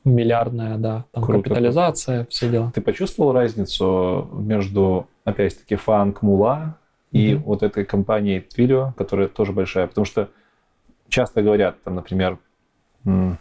миллиардная, 0.04 0.76
да, 0.78 1.04
там 1.10 1.24
Круто. 1.24 1.42
капитализация, 1.42 2.24
все 2.30 2.48
дела. 2.48 2.70
Ты 2.72 2.80
почувствовал 2.80 3.32
разницу 3.32 4.28
между, 4.32 5.08
опять-таки, 5.24 5.74
Фанк 5.74 6.22
Мула 6.22 6.76
и 7.10 7.34
Мгм. 7.34 7.42
вот 7.42 7.64
этой 7.64 7.84
компанией 7.84 8.38
Twilio, 8.56 8.92
которая 8.96 9.26
тоже 9.26 9.52
большая? 9.52 9.88
Потому 9.88 10.04
что 10.04 10.28
часто 11.08 11.42
говорят, 11.42 11.82
там, 11.82 11.96
например, 11.96 12.38
не 13.04 13.36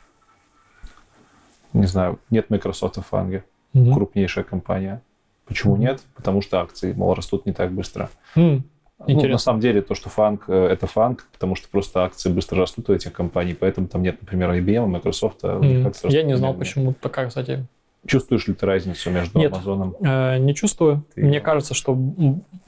знаю, 1.85 2.17
нет 2.31 2.49
Microsoft 2.49 2.97
в 2.97 3.03
Фанге, 3.03 3.43
Мгм. 3.73 3.93
крупнейшая 3.93 4.43
компания. 4.43 5.03
Почему 5.45 5.75
нет? 5.77 6.01
Потому 6.15 6.41
что 6.41 6.59
акции, 6.61 6.93
мол, 6.93 7.13
растут 7.13 7.45
не 7.45 7.53
так 7.53 7.71
быстро. 7.71 8.09
М, 8.35 8.63
Ну, 8.97 9.05
Интересно. 9.07 9.31
на 9.33 9.37
самом 9.39 9.59
деле, 9.59 9.81
то, 9.81 9.93
что 9.93 10.09
фанк, 10.09 10.45
э, 10.47 10.67
это 10.67 10.87
фанк, 10.87 11.27
потому 11.33 11.55
что 11.55 11.67
просто 11.67 12.03
акции 12.05 12.29
быстро 12.29 12.59
растут 12.61 12.89
у 12.89 12.93
этих 12.93 13.11
компаний, 13.11 13.53
поэтому 13.53 13.87
там 13.87 14.01
нет, 14.01 14.21
например, 14.21 14.49
IBM, 14.51 14.87
Microsoft. 14.87 15.43
акции 15.43 16.09
Я 16.11 16.23
не 16.23 16.37
знал, 16.37 16.53
почему 16.53 16.93
такая, 16.93 17.27
кстати, 17.27 17.65
Чувствуешь 18.07 18.47
ли 18.47 18.53
ты 18.53 18.65
разницу 18.67 19.09
между 19.09 19.39
Нет. 19.39 19.51
Амазоном? 19.53 19.95
Э, 19.99 20.37
Не 20.37 20.53
чувствую. 20.53 21.03
Ты- 21.15 21.23
Мне 21.23 21.39
кажется, 21.41 21.73
что 21.73 21.97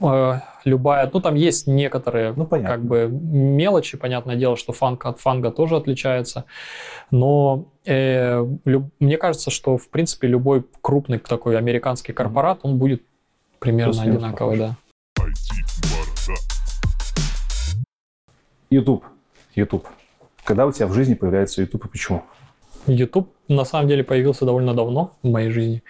э, 0.00 0.40
любая... 0.64 1.08
Ну, 1.12 1.20
там 1.20 1.36
есть 1.36 1.66
некоторые 1.68 2.32
Ну, 2.32 2.44
понятно. 2.44 2.74
как 2.76 2.84
бы 2.84 3.08
мелочи. 3.08 3.96
Понятное 3.96 4.34
дело, 4.34 4.56
что 4.56 4.72
фанк 4.72 5.06
от 5.06 5.20
фанга 5.20 5.50
тоже 5.52 5.76
отличается. 5.76 6.44
Но 7.12 7.66
э, 7.86 8.44
люб- 8.64 8.90
мне 8.98 9.16
кажется, 9.16 9.50
что, 9.50 9.76
в 9.78 9.88
принципе, 9.90 10.26
любой 10.26 10.64
крупный 10.80 11.18
такой 11.18 11.56
американский 11.56 12.12
корпорат, 12.12 12.60
он 12.62 12.78
будет 12.78 13.02
примерно 13.60 13.92
Плюс-минус 13.92 14.16
одинаковый, 14.22 14.58
да. 14.58 14.76
YouTube. 18.70 19.04
YouTube. 19.54 19.86
Когда 20.44 20.66
у 20.66 20.72
тебя 20.72 20.86
в 20.86 20.92
жизни 20.94 21.14
появляется 21.14 21.60
YouTube 21.60 21.84
и 21.86 21.88
почему? 21.88 22.24
YouTube 22.88 23.30
на 23.48 23.64
самом 23.64 23.88
деле 23.88 24.04
появился 24.04 24.44
довольно 24.44 24.74
давно 24.74 25.12
в 25.22 25.28
моей 25.28 25.50
жизни. 25.50 25.82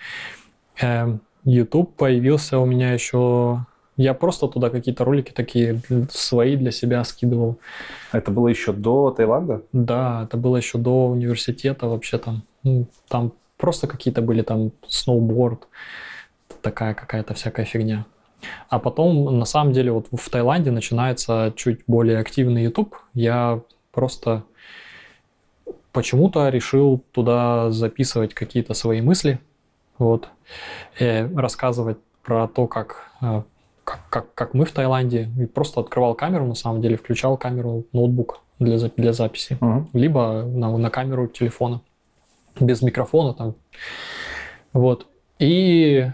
Эм, 0.80 1.20
YouTube 1.44 1.94
появился 1.96 2.58
у 2.58 2.66
меня 2.66 2.92
еще... 2.92 3.64
Я 3.96 4.14
просто 4.14 4.46
туда 4.46 4.70
какие-то 4.70 5.04
ролики 5.04 5.32
такие 5.32 5.80
свои 6.10 6.56
для 6.56 6.70
себя 6.70 7.02
скидывал. 7.02 7.58
Это 8.12 8.30
было 8.30 8.46
еще 8.46 8.72
до 8.72 9.10
Таиланда? 9.10 9.62
Да, 9.72 10.22
это 10.24 10.36
было 10.36 10.56
еще 10.56 10.78
до 10.78 11.08
университета 11.08 11.88
вообще 11.88 12.18
там. 12.18 12.42
Ну, 12.62 12.86
Там 13.08 13.32
просто 13.56 13.88
какие-то 13.88 14.22
были 14.22 14.42
там 14.42 14.70
сноуборд, 14.86 15.66
такая 16.62 16.94
какая-то 16.94 17.34
всякая 17.34 17.66
фигня. 17.66 18.06
А 18.68 18.78
потом, 18.78 19.38
на 19.38 19.44
самом 19.44 19.72
деле, 19.72 19.90
вот 19.90 20.06
в 20.12 20.30
Таиланде 20.30 20.70
начинается 20.70 21.52
чуть 21.56 21.80
более 21.88 22.18
активный 22.18 22.62
YouTube. 22.62 22.94
Я 23.14 23.62
просто 23.92 24.44
почему-то 25.98 26.48
решил 26.48 27.02
туда 27.10 27.72
записывать 27.72 28.32
какие-то 28.32 28.72
свои 28.72 29.00
мысли, 29.00 29.40
вот, 29.98 30.28
э, 31.00 31.26
рассказывать 31.34 31.98
про 32.22 32.46
то, 32.46 32.68
как, 32.68 33.10
э, 33.20 33.42
как, 33.82 34.00
как, 34.08 34.34
как 34.34 34.54
мы 34.54 34.64
в 34.64 34.70
Таиланде. 34.70 35.28
И 35.40 35.46
просто 35.46 35.80
открывал 35.80 36.14
камеру, 36.14 36.46
на 36.46 36.54
самом 36.54 36.80
деле, 36.80 36.96
включал 36.96 37.36
камеру 37.36 37.84
ноутбука 37.92 38.36
для, 38.60 38.78
для 38.96 39.12
записи 39.12 39.58
Мгм. 39.60 39.88
либо 39.92 40.44
на, 40.44 40.78
на 40.78 40.88
камеру 40.88 41.26
телефона 41.26 41.80
без 42.60 42.80
микрофона 42.80 43.34
там. 43.34 43.56
Вот. 44.72 45.08
И 45.40 46.06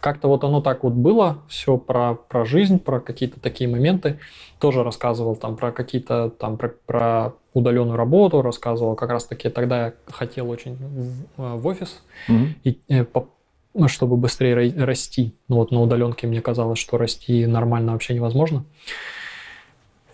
как-то 0.00 0.28
вот 0.28 0.44
оно 0.44 0.60
так 0.60 0.84
вот 0.84 0.92
было, 0.92 1.38
все 1.48 1.76
про, 1.76 2.14
про 2.14 2.44
жизнь, 2.44 2.78
про 2.78 3.00
какие-то 3.00 3.40
такие 3.40 3.68
моменты. 3.68 4.18
Тоже 4.58 4.82
рассказывал 4.84 5.36
там 5.36 5.56
про 5.56 5.72
какие-то 5.72 6.30
там 6.30 6.56
про, 6.56 6.68
про 6.86 7.32
удаленную 7.54 7.96
работу, 7.96 8.42
рассказывал 8.42 8.94
как 8.94 9.10
раз 9.10 9.24
таки 9.26 9.48
тогда 9.48 9.86
я 9.86 9.92
хотел 10.06 10.48
очень 10.50 10.74
в, 10.76 11.22
э, 11.42 11.54
в 11.56 11.66
офис, 11.66 12.02
Мгм. 12.28 12.54
и, 12.64 12.78
э, 12.88 13.04
по- 13.04 13.28
ну, 13.74 13.88
чтобы 13.88 14.16
быстрее 14.16 14.54
ра- 14.56 14.84
расти. 14.84 15.32
Ну 15.48 15.56
вот 15.56 15.70
на 15.70 15.80
удаленке 15.80 16.26
мне 16.26 16.40
казалось, 16.40 16.78
что 16.78 16.96
расти 16.98 17.46
нормально 17.46 17.92
вообще 17.92 18.14
невозможно. 18.14 18.64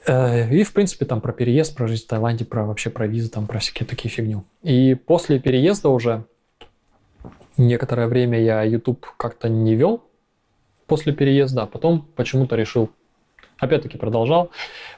Э, 0.06 0.50
И, 0.54 0.62
в 0.64 0.72
принципе, 0.72 1.06
там 1.06 1.20
про 1.20 1.32
переезд, 1.32 1.74
про 1.76 1.86
жизнь 1.88 2.04
в 2.04 2.06
Таиланде, 2.06 2.44
про 2.44 2.64
вообще 2.66 2.90
про 2.90 3.06
визы, 3.06 3.30
там 3.30 3.46
про 3.46 3.58
всякие 3.58 3.86
такие 3.86 4.10
фигню. 4.10 4.44
И 4.62 4.94
после 4.94 5.38
переезда 5.38 5.88
уже 5.88 6.24
некоторое 7.56 8.06
время 8.06 8.40
я 8.40 8.62
YouTube 8.62 9.06
как-то 9.16 9.48
не 9.48 9.74
вел 9.74 10.02
после 10.86 11.12
переезда, 11.12 11.62
а 11.62 11.66
потом 11.66 12.06
почему-то 12.16 12.56
решил, 12.56 12.90
опять-таки 13.58 13.98
продолжал, 13.98 14.50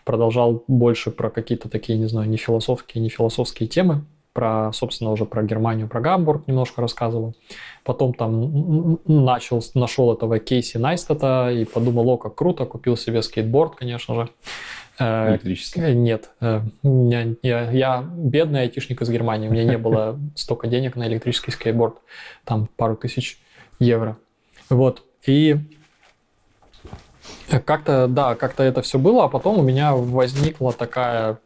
продолжал 0.04 0.64
больше 0.66 1.10
про 1.10 1.30
какие-то 1.30 1.68
такие, 1.68 1.98
не 1.98 2.06
знаю, 2.06 2.28
не 2.28 2.36
философские, 2.36 3.02
не 3.02 3.08
философские 3.08 3.68
темы, 3.68 4.04
про, 4.32 4.70
собственно, 4.74 5.12
уже 5.12 5.24
про 5.24 5.42
Германию, 5.42 5.88
про 5.88 6.00
Гамбург 6.00 6.46
немножко 6.46 6.82
рассказывал. 6.82 7.34
Потом 7.84 8.12
там 8.12 8.98
начал, 9.06 9.62
нашел 9.72 10.12
этого 10.12 10.38
Кейси 10.38 10.76
Найстата 10.76 11.50
и 11.50 11.64
подумал, 11.64 12.10
о, 12.10 12.18
как 12.18 12.34
круто, 12.34 12.66
купил 12.66 12.98
себе 12.98 13.22
скейтборд, 13.22 13.76
конечно 13.76 14.14
же. 14.14 14.28
Э, 14.98 15.32
Электрический. 15.32 15.81
Э, 15.81 15.93
Нет, 15.93 16.31
э, 16.40 16.60
меня- 16.82 17.35
я, 17.43 17.70
я 17.70 18.02
бедный 18.02 18.62
айтишник 18.62 19.02
из 19.02 19.10
Германии, 19.10 19.48
у 19.48 19.52
меня 19.52 19.64
не 19.64 19.78
было 19.78 20.18
столько 20.35 20.68
денег 20.68 20.97
на 20.97 21.06
электрический 21.06 21.51
скейтборд, 21.51 21.97
там 22.44 22.68
пару 22.77 22.97
тысяч 22.97 23.39
евро. 23.78 24.16
Вот, 24.70 25.02
и 25.27 25.56
как-то, 27.64 28.09
да, 28.09 28.35
как-то 28.35 28.62
это 28.62 28.82
все 28.82 28.98
было, 28.98 29.24
а 29.24 29.28
потом 29.28 29.59
у 29.59 29.62
меня 29.62 29.94
возникла 29.94 30.73
такая 30.73 31.39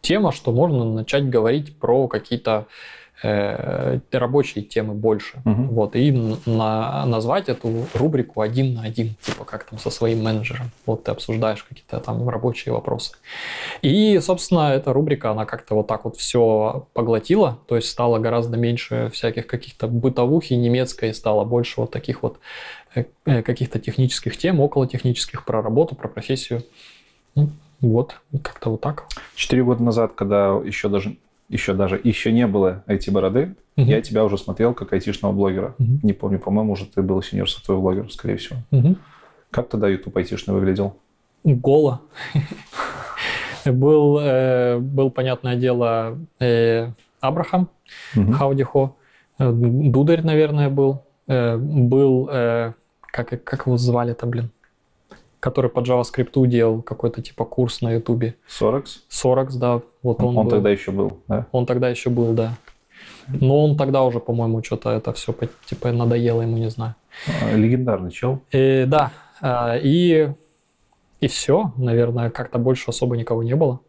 тема, 0.00 0.32
что 0.32 0.52
можно 0.52 0.84
начать 0.84 1.28
говорить 1.28 1.78
про 1.78 2.08
какие-то 2.08 2.66
э, 3.22 3.98
рабочие 4.12 4.64
темы 4.64 4.94
больше. 4.94 5.40
Мгм. 5.44 5.68
Вот, 5.68 5.96
и 5.96 6.12
на, 6.46 7.04
назвать 7.06 7.48
эту 7.48 7.86
рубрику 7.94 8.40
один 8.40 8.74
на 8.74 8.82
один, 8.82 9.14
типа 9.22 9.44
как 9.44 9.64
там 9.64 9.78
со 9.78 9.90
своим 9.90 10.22
менеджером. 10.22 10.70
Вот 10.86 11.04
ты 11.04 11.10
обсуждаешь 11.10 11.62
какие-то 11.62 12.00
там 12.00 12.28
рабочие 12.28 12.72
вопросы. 12.72 13.14
И, 13.82 14.18
собственно, 14.20 14.72
эта 14.72 14.92
рубрика, 14.92 15.30
она 15.30 15.44
как-то 15.44 15.74
вот 15.74 15.86
так 15.86 16.04
вот 16.04 16.16
все 16.16 16.86
поглотила, 16.92 17.58
то 17.66 17.76
есть 17.76 17.88
стало 17.88 18.18
гораздо 18.18 18.56
меньше 18.56 19.10
всяких 19.12 19.46
каких-то 19.46 19.88
бытовухи 19.88 20.54
немецкой, 20.54 21.14
стало 21.14 21.44
больше 21.44 21.80
вот 21.80 21.90
таких 21.90 22.22
вот 22.22 22.38
э, 22.94 23.04
э, 23.24 23.42
каких-то 23.42 23.78
технических 23.78 24.36
тем, 24.36 24.60
около 24.60 24.86
технических, 24.86 25.44
про 25.44 25.62
работу, 25.62 25.94
про 25.94 26.08
профессию. 26.08 26.62
Ну, 27.34 27.50
вот, 27.80 28.20
как-то 28.42 28.70
вот 28.70 28.80
так. 28.80 29.06
Четыре 29.34 29.64
года 29.64 29.82
назад, 29.82 30.12
когда 30.14 30.60
еще 30.64 30.88
даже, 30.88 31.16
еще 31.52 31.74
даже, 31.74 32.00
еще 32.02 32.32
не 32.32 32.46
было 32.46 32.82
IT-бороды, 32.88 33.54
Мгм. 33.76 33.88
я 33.88 34.00
тебя 34.00 34.24
уже 34.24 34.38
смотрел 34.38 34.74
как 34.74 34.92
айтишного 34.92 35.32
блогера. 35.32 35.74
Мгм. 35.78 36.00
Не 36.02 36.12
помню, 36.12 36.38
по-моему, 36.38 36.72
уже 36.72 36.86
ты 36.86 37.02
был 37.02 37.22
сеньор 37.22 37.48
софтвер 37.48 37.76
блогер, 37.78 38.10
скорее 38.10 38.36
всего. 38.36 38.58
Мгм. 38.70 38.96
Как 39.50 39.68
тогда 39.68 39.88
YouTube 39.88 40.16
айтишный 40.16 40.54
выглядел? 40.54 40.96
Гола. 41.44 42.00
был, 43.64 44.18
э, 44.20 44.78
был, 44.78 45.10
понятное 45.10 45.56
дело, 45.56 46.18
э, 46.40 46.88
Абрахам 47.20 47.68
Мгм. 48.16 48.32
Хаудихо, 48.32 48.94
э, 49.38 49.50
Дударь, 49.52 50.22
наверное, 50.24 50.70
был. 50.70 51.02
Э, 51.28 51.56
был, 51.56 52.28
э, 52.32 52.72
как, 53.00 53.44
как 53.44 53.66
его 53.66 53.76
звали-то, 53.76 54.26
блин? 54.26 54.50
Который 55.42 55.70
по 55.70 55.80
JavaScript 55.80 56.46
делал 56.46 56.82
какой-то 56.82 57.20
типа 57.20 57.44
курс 57.44 57.80
на 57.80 57.94
Ютубе. 57.94 58.36
Сорокс? 58.46 59.02
Соракс, 59.08 59.56
да, 59.56 59.80
вот 60.00 60.22
он, 60.22 60.36
Он, 60.38 60.44
был. 60.44 60.50
тогда 60.50 60.70
еще 60.70 60.92
был, 60.92 61.18
да? 61.26 61.46
Он 61.50 61.66
тогда 61.66 61.88
еще 61.88 62.10
был, 62.10 62.32
да. 62.32 62.54
Но 63.26 63.64
он 63.64 63.76
тогда 63.76 64.04
уже, 64.04 64.20
по-моему, 64.20 64.62
что-то 64.62 64.90
это 64.90 65.12
все 65.12 65.34
типа 65.66 65.90
надоело 65.90 66.42
ему, 66.42 66.58
не 66.58 66.70
знаю. 66.70 66.94
А, 67.42 67.56
Легендарный 67.56 68.12
чел. 68.12 68.38
И, 68.52 68.84
да, 68.86 69.10
а, 69.40 69.76
и, 69.82 70.30
и 71.20 71.26
все, 71.26 71.72
наверное, 71.76 72.30
как-то 72.30 72.58
больше 72.58 72.90
особо 72.90 73.16
никого 73.16 73.42
не 73.42 73.56
было. 73.56 73.80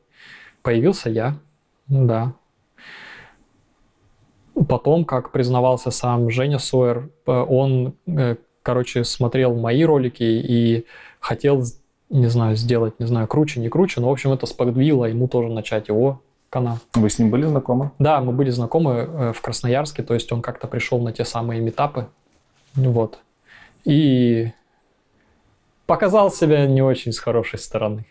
Появился 0.64 1.12
я, 1.12 1.36
да. 1.88 2.34
Потом, 4.68 5.06
как 5.06 5.32
признавался 5.32 5.92
сам 5.92 6.32
Женя 6.32 6.58
Сойер, 6.58 7.12
э, 7.28 7.32
он, 7.32 7.94
э, 8.08 8.38
короче, 8.64 9.04
смотрел 9.04 9.56
мои 9.56 9.84
ролики 9.84 10.24
и 10.24 10.86
хотел, 11.24 11.64
не 12.10 12.28
знаю, 12.28 12.56
сделать, 12.56 13.00
не 13.00 13.08
знаю, 13.08 13.28
круче, 13.28 13.60
не 13.60 13.70
круче, 13.70 14.02
но, 14.02 14.10
в 14.10 14.12
общем, 14.12 14.32
это 14.34 14.46
сподвигло 14.46 15.06
ему 15.06 15.28
тоже 15.28 15.50
начать 15.50 15.88
его 15.88 16.22
канал. 16.50 16.78
Вы 16.94 17.10
с 17.10 17.18
ним 17.18 17.32
были 17.32 17.46
знакомы? 17.46 17.92
Да, 17.98 18.22
мы 18.22 18.34
были 18.34 18.52
знакомы 18.52 18.92
э, 18.92 19.34
в 19.34 19.42
Красноярске, 19.42 20.04
то 20.04 20.14
есть 20.14 20.32
он 20.32 20.42
как-то 20.42 20.68
пришел 20.68 21.00
на 21.00 21.12
те 21.12 21.26
самые 21.26 21.62
метапы, 21.62 22.08
ну 22.76 22.92
вот, 22.92 23.20
и 23.86 24.52
показал 25.86 26.30
себя 26.30 26.68
не 26.68 26.82
очень 26.82 27.12
с 27.14 27.20
хорошей 27.20 27.60
стороны. 27.60 28.06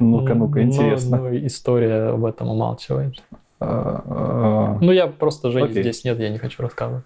Ну-ка, 0.00 0.34
ну-ка, 0.34 0.58
Ну, 0.58 0.66
интересно. 0.66 1.16
ну, 1.16 1.46
история 1.46 2.10
об 2.10 2.24
этом 2.24 2.48
умалчивает. 2.48 3.22
А, 3.58 4.02
а, 4.06 4.78
Ну, 4.82 4.92
я 4.92 5.06
просто 5.06 5.50
Жени 5.50 5.64
Окей. 5.70 5.82
здесь 5.82 6.04
нет, 6.04 6.18
я 6.18 6.28
не 6.28 6.38
хочу 6.38 6.62
рассказывать. 6.62 7.04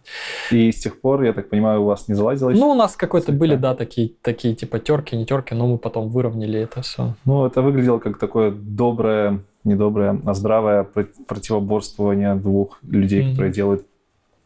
И 0.51 0.73
с 0.73 0.81
тех 0.81 1.01
пор, 1.01 1.23
я 1.23 1.33
так 1.33 1.49
понимаю, 1.49 1.83
у 1.83 1.85
вас 1.85 2.09
не 2.09 2.15
заладилось? 2.15 2.59
Ну, 2.59 2.71
у 2.71 2.75
нас 2.75 2.97
какой-то 2.97 3.31
были, 3.33 3.55
да, 3.55 3.75
такие, 3.75 4.11
такие 4.23 4.55
типа 4.57 4.79
терки, 4.81 5.17
не 5.17 5.25
терки, 5.27 5.55
но 5.55 5.67
мы 5.69 5.79
потом 5.79 6.09
выровняли 6.09 6.59
это 6.61 6.83
все. 6.83 7.15
Ну, 7.25 7.47
это 7.47 7.63
выглядело 7.63 7.99
как 7.99 8.19
такое 8.19 8.51
доброе, 8.51 9.41
недоброе, 9.63 10.21
а 10.27 10.35
здравое 10.35 10.83
про- 10.85 11.07
противоборствование 11.29 12.35
двух 12.35 12.79
людей, 12.83 13.23
Мгм. 13.23 13.31
которые 13.33 13.53
делают 13.53 13.87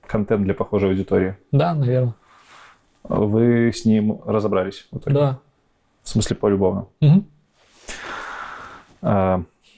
контент 0.07 0.43
для 0.45 0.53
похожей 0.55 0.91
аудитории. 0.91 1.37
Да, 1.53 1.75
наверное. 1.75 2.15
Вы 3.05 3.71
с 3.75 3.85
ним 3.87 4.21
разобрались 4.27 4.87
в 4.91 4.99
итоге? 4.99 5.15
Да. 5.17 5.39
В 6.03 6.09
смысле, 6.11 6.37
полюбовно. 6.37 6.87
Мгм. 7.01 7.25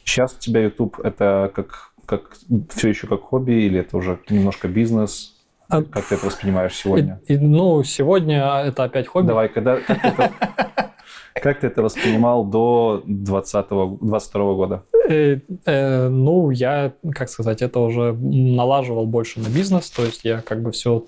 сейчас 0.05 0.35
у 0.37 0.39
тебя 0.41 0.63
YouTube 0.63 1.01
это 1.01 1.51
как, 1.55 1.93
как 2.07 2.37
все 2.71 2.89
еще 2.89 3.07
как 3.07 3.23
хобби 3.23 3.53
или 3.53 3.81
это 3.81 3.97
уже 3.97 4.19
немножко 4.31 4.69
бизнес? 4.69 5.35
А- 5.69 5.83
Как 5.83 6.05
ты 6.07 6.15
это 6.15 6.27
воспринимаешь 6.27 6.75
сегодня? 6.77 7.21
И- 7.27 7.35
и, 7.35 7.39
ну, 7.39 7.83
сегодня 7.83 8.63
это 8.65 8.85
опять 8.85 9.09
хобби. 9.09 9.27
Давай, 9.27 9.49
когда, 9.49 9.79
как, 11.43 11.61
ты 11.61 11.67
это, 11.69 11.83
воспринимал 11.83 12.45
до 12.45 13.03
20 13.07 13.67
22 14.01 14.55
года? 14.55 14.83
Э, 15.09 15.39
э, 15.67 16.09
ну, 16.09 16.51
я, 16.51 16.93
как 17.15 17.29
сказать, 17.29 17.63
это 17.63 17.79
уже 17.81 18.13
налаживал 18.13 19.07
больше 19.07 19.41
на 19.41 19.49
бизнес, 19.49 19.91
то 19.91 20.03
есть 20.05 20.25
я 20.25 20.41
как 20.41 20.63
бы 20.63 20.71
все 20.73 21.05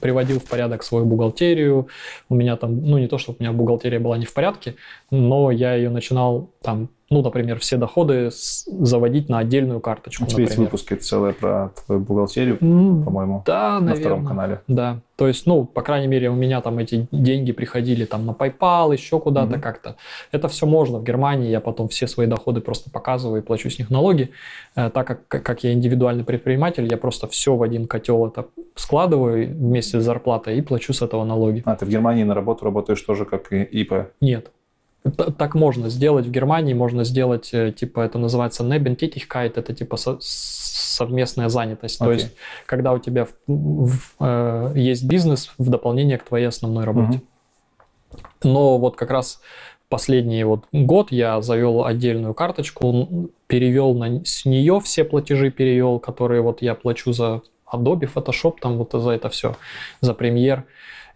приводил 0.00 0.40
в 0.40 0.44
порядок 0.44 0.82
свою 0.82 1.04
бухгалтерию. 1.04 1.86
У 2.28 2.34
меня 2.34 2.56
там, 2.56 2.80
ну, 2.84 2.98
не 2.98 3.06
то, 3.06 3.18
чтобы 3.18 3.36
у 3.38 3.42
меня 3.42 3.52
бухгалтерия 3.52 4.00
была 4.00 4.18
не 4.18 4.24
в 4.26 4.34
порядке, 4.34 4.74
но 5.10 5.50
я 5.50 5.74
ее 5.74 5.90
начинал 5.90 6.50
там, 6.62 6.88
ну, 7.08 7.22
например, 7.22 7.60
все 7.60 7.76
доходы 7.76 8.30
заводить 8.32 9.28
на 9.28 9.38
отдельную 9.38 9.78
карточку, 9.78 10.24
У 10.24 10.26
тебя 10.26 10.40
есть 10.40 10.52
например. 10.54 10.70
выпуски 10.72 10.94
целые 10.94 11.34
про 11.34 11.70
твою 11.86 12.00
бухгалтерию, 12.00 12.58
М, 12.60 13.04
по-моему, 13.04 13.44
Да, 13.46 13.74
на 13.74 13.80
наверное. 13.80 14.00
втором 14.00 14.26
канале. 14.26 14.60
Да, 14.66 14.98
то 15.14 15.28
есть, 15.28 15.46
ну, 15.46 15.64
по 15.64 15.82
крайней 15.82 16.08
мере, 16.08 16.30
у 16.30 16.34
меня 16.34 16.60
там 16.60 16.78
эти 16.78 17.06
деньги 17.12 17.52
приходили 17.52 18.04
там 18.06 18.26
на 18.26 18.32
PayPal, 18.32 18.92
еще 18.92 19.20
куда-то 19.20 19.52
Мгм. 19.52 19.60
Как-то. 19.66 19.96
Это 20.32 20.46
все 20.48 20.66
можно 20.66 20.98
в 20.98 21.04
Германии, 21.04 21.50
я 21.50 21.60
потом 21.60 21.86
все 21.88 22.06
свои 22.06 22.26
доходы 22.26 22.60
просто 22.60 22.90
показываю 22.90 23.42
и 23.42 23.44
плачу 23.44 23.68
с 23.70 23.78
них 23.78 23.90
налоги. 23.90 24.28
Э, 24.76 24.90
Так 24.90 25.06
как, 25.06 25.42
как- 25.44 25.64
я 25.64 25.72
индивидуальный 25.72 26.24
предприниматель, 26.24 26.86
я 26.90 26.96
просто 26.96 27.26
все 27.26 27.50
в 27.56 27.62
один 27.62 27.86
котел 27.86 28.26
это 28.26 28.44
складываю 28.76 29.48
вместе 29.48 30.00
с 30.00 30.04
зарплатой 30.04 30.58
и 30.58 30.62
плачу 30.62 30.92
с 30.92 31.02
этого 31.02 31.24
налоги. 31.24 31.62
А, 31.66 31.74
ты 31.74 31.84
в 31.86 31.88
Германии 31.88 32.24
на 32.24 32.34
работу 32.34 32.64
работаешь 32.64 33.02
тоже 33.02 33.24
как 33.24 33.52
ИП. 33.52 33.92
Нет. 34.20 34.50
Так 35.38 35.54
можно 35.54 35.88
сделать 35.90 36.26
в 36.26 36.30
Германии, 36.30 36.74
можно 36.74 37.04
сделать, 37.04 37.54
э, 37.54 37.72
типа, 37.72 38.00
это 38.00 38.18
называется 38.18 38.64
Nebentätigkeit, 38.64 39.52
это 39.56 39.72
типа 39.74 39.96
со- 39.96 40.18
совместная 40.20 41.48
занятость. 41.48 41.98
То 41.98 42.04
Окей. 42.06 42.14
есть, 42.24 42.34
когда 42.66 42.92
у 42.92 42.98
тебя 42.98 43.24
в- 43.24 43.86
в- 43.86 44.14
э, 44.20 44.72
есть 44.74 45.04
бизнес 45.06 45.52
в 45.58 45.70
дополнение 45.70 46.18
к 46.18 46.24
твоей 46.24 46.46
основной 46.48 46.84
работе. 46.84 47.20
Но 48.46 48.78
вот 48.78 48.96
как 48.96 49.10
раз 49.10 49.40
последний 49.88 50.44
вот 50.44 50.64
год 50.72 51.12
я 51.12 51.40
завел 51.42 51.84
отдельную 51.84 52.34
карточку, 52.34 53.30
перевел 53.46 53.94
на, 53.94 54.24
с 54.24 54.44
нее 54.44 54.80
все 54.80 55.04
платежи 55.04 55.50
перевел, 55.50 55.98
которые 55.98 56.42
вот 56.42 56.62
я 56.62 56.74
плачу 56.74 57.12
за 57.12 57.42
Adobe, 57.72 58.08
Photoshop, 58.12 58.56
там 58.60 58.78
вот 58.78 58.92
за 58.92 59.10
это 59.10 59.28
все, 59.28 59.56
за 60.00 60.12
Premiere, 60.12 60.62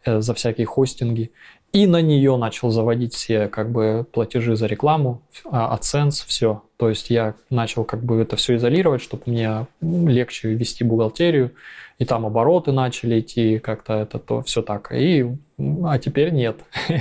э, 0.05 0.21
за 0.21 0.35
всякие 0.35 0.67
хостинги. 0.67 1.31
И 1.73 1.87
на 1.87 2.03
нее 2.03 2.37
начал 2.37 2.71
заводить 2.71 3.15
все 3.15 3.47
как 3.47 3.71
бы 3.71 4.05
платежи 4.11 4.57
за 4.57 4.67
рекламу, 4.67 5.23
а, 5.45 5.77
AdSense, 5.77 6.25
все. 6.27 6.65
То 6.77 6.89
есть 6.89 7.11
я 7.11 7.35
начал 7.49 7.85
как 7.85 8.03
бы 8.03 8.21
это 8.21 8.35
все 8.35 8.57
изолировать, 8.57 9.03
чтобы 9.03 9.23
мне 9.27 9.67
легче 9.81 10.49
вести 10.49 10.83
бухгалтерию, 10.83 11.53
и 12.01 12.05
там 12.05 12.27
обороты 12.27 12.73
начали 12.73 13.21
идти, 13.21 13.59
как-то 13.59 13.95
это 13.95 14.19
то 14.19 14.43
все 14.43 14.63
так. 14.63 14.91
И, 14.93 15.37
а 15.85 15.99
теперь 15.99 16.33
нет. 16.33 16.61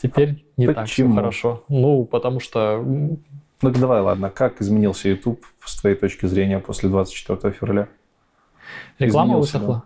Теперь 0.00 0.44
не 0.56 0.66
так 0.66 0.86
все 0.86 1.02
Почему? 1.02 1.16
хорошо. 1.16 1.64
Ну, 1.68 2.04
потому 2.04 2.38
что 2.40 2.78
Ну 2.82 3.18
давай, 3.62 4.00
ладно, 4.00 4.30
как 4.30 4.60
изменился 4.62 5.08
YouTube 5.08 5.44
с 5.64 5.76
твоей 5.80 5.96
точки 5.96 6.26
зрения 6.26 6.60
после 6.60 6.88
24 6.88 7.52
февраля? 7.52 7.88
реклама 8.98 9.32
Изменился, 9.32 9.58
высохла. 9.58 9.84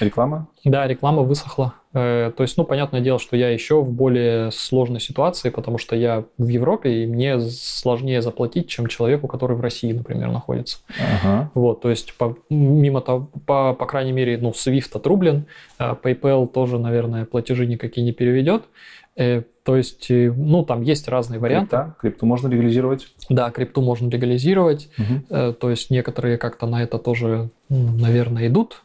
Реклама? 0.00 0.48
Да, 0.64 0.86
реклама 0.86 1.22
высохла. 1.22 1.74
Э, 1.92 2.32
То 2.36 2.42
есть, 2.42 2.56
ну, 2.56 2.64
понятное 2.64 3.00
дело, 3.00 3.18
что 3.18 3.36
я 3.36 3.50
еще 3.50 3.80
в 3.80 3.90
более 3.90 4.50
сложной 4.50 5.00
ситуации, 5.00 5.50
потому 5.50 5.78
что 5.78 5.94
я 5.94 6.24
в 6.38 6.48
Европе, 6.48 7.02
и 7.02 7.06
мне 7.06 7.40
сложнее 7.40 8.20
заплатить, 8.20 8.68
чем 8.68 8.86
человеку, 8.88 9.28
который 9.28 9.56
в 9.56 9.60
России, 9.60 9.92
например, 9.92 10.30
находится. 10.30 10.78
Ага. 10.98 11.50
Вот, 11.54 11.82
то 11.82 11.90
есть, 11.90 12.14
по, 12.14 12.36
мимо 12.50 13.00
того, 13.00 13.28
по, 13.46 13.74
по 13.74 13.86
крайней 13.86 14.12
мере, 14.12 14.38
ну, 14.38 14.50
Swift 14.50 14.90
отрублен, 14.94 15.46
а 15.78 15.96
PayPal 16.00 16.48
тоже, 16.48 16.78
наверное, 16.78 17.24
платежи 17.24 17.66
никакие 17.66 18.04
не 18.04 18.12
переведет. 18.12 18.64
Э, 19.16 19.42
То 19.62 19.76
есть, 19.76 20.10
э, 20.10 20.32
ну, 20.36 20.64
там 20.64 20.82
есть 20.82 21.08
разные 21.08 21.38
варианты. 21.38 21.76
Крипта? 21.76 21.96
Крипту 22.00 22.26
можно 22.26 22.48
легализировать? 22.48 23.06
Да, 23.28 23.50
крипту 23.50 23.80
можно 23.80 24.08
легализировать. 24.08 24.88
Э, 25.30 25.52
То 25.52 25.70
есть 25.70 25.90
некоторые 25.90 26.38
как-то 26.38 26.66
на 26.66 26.82
это 26.82 26.98
тоже, 26.98 27.50
наверное, 27.68 28.48
идут. 28.48 28.82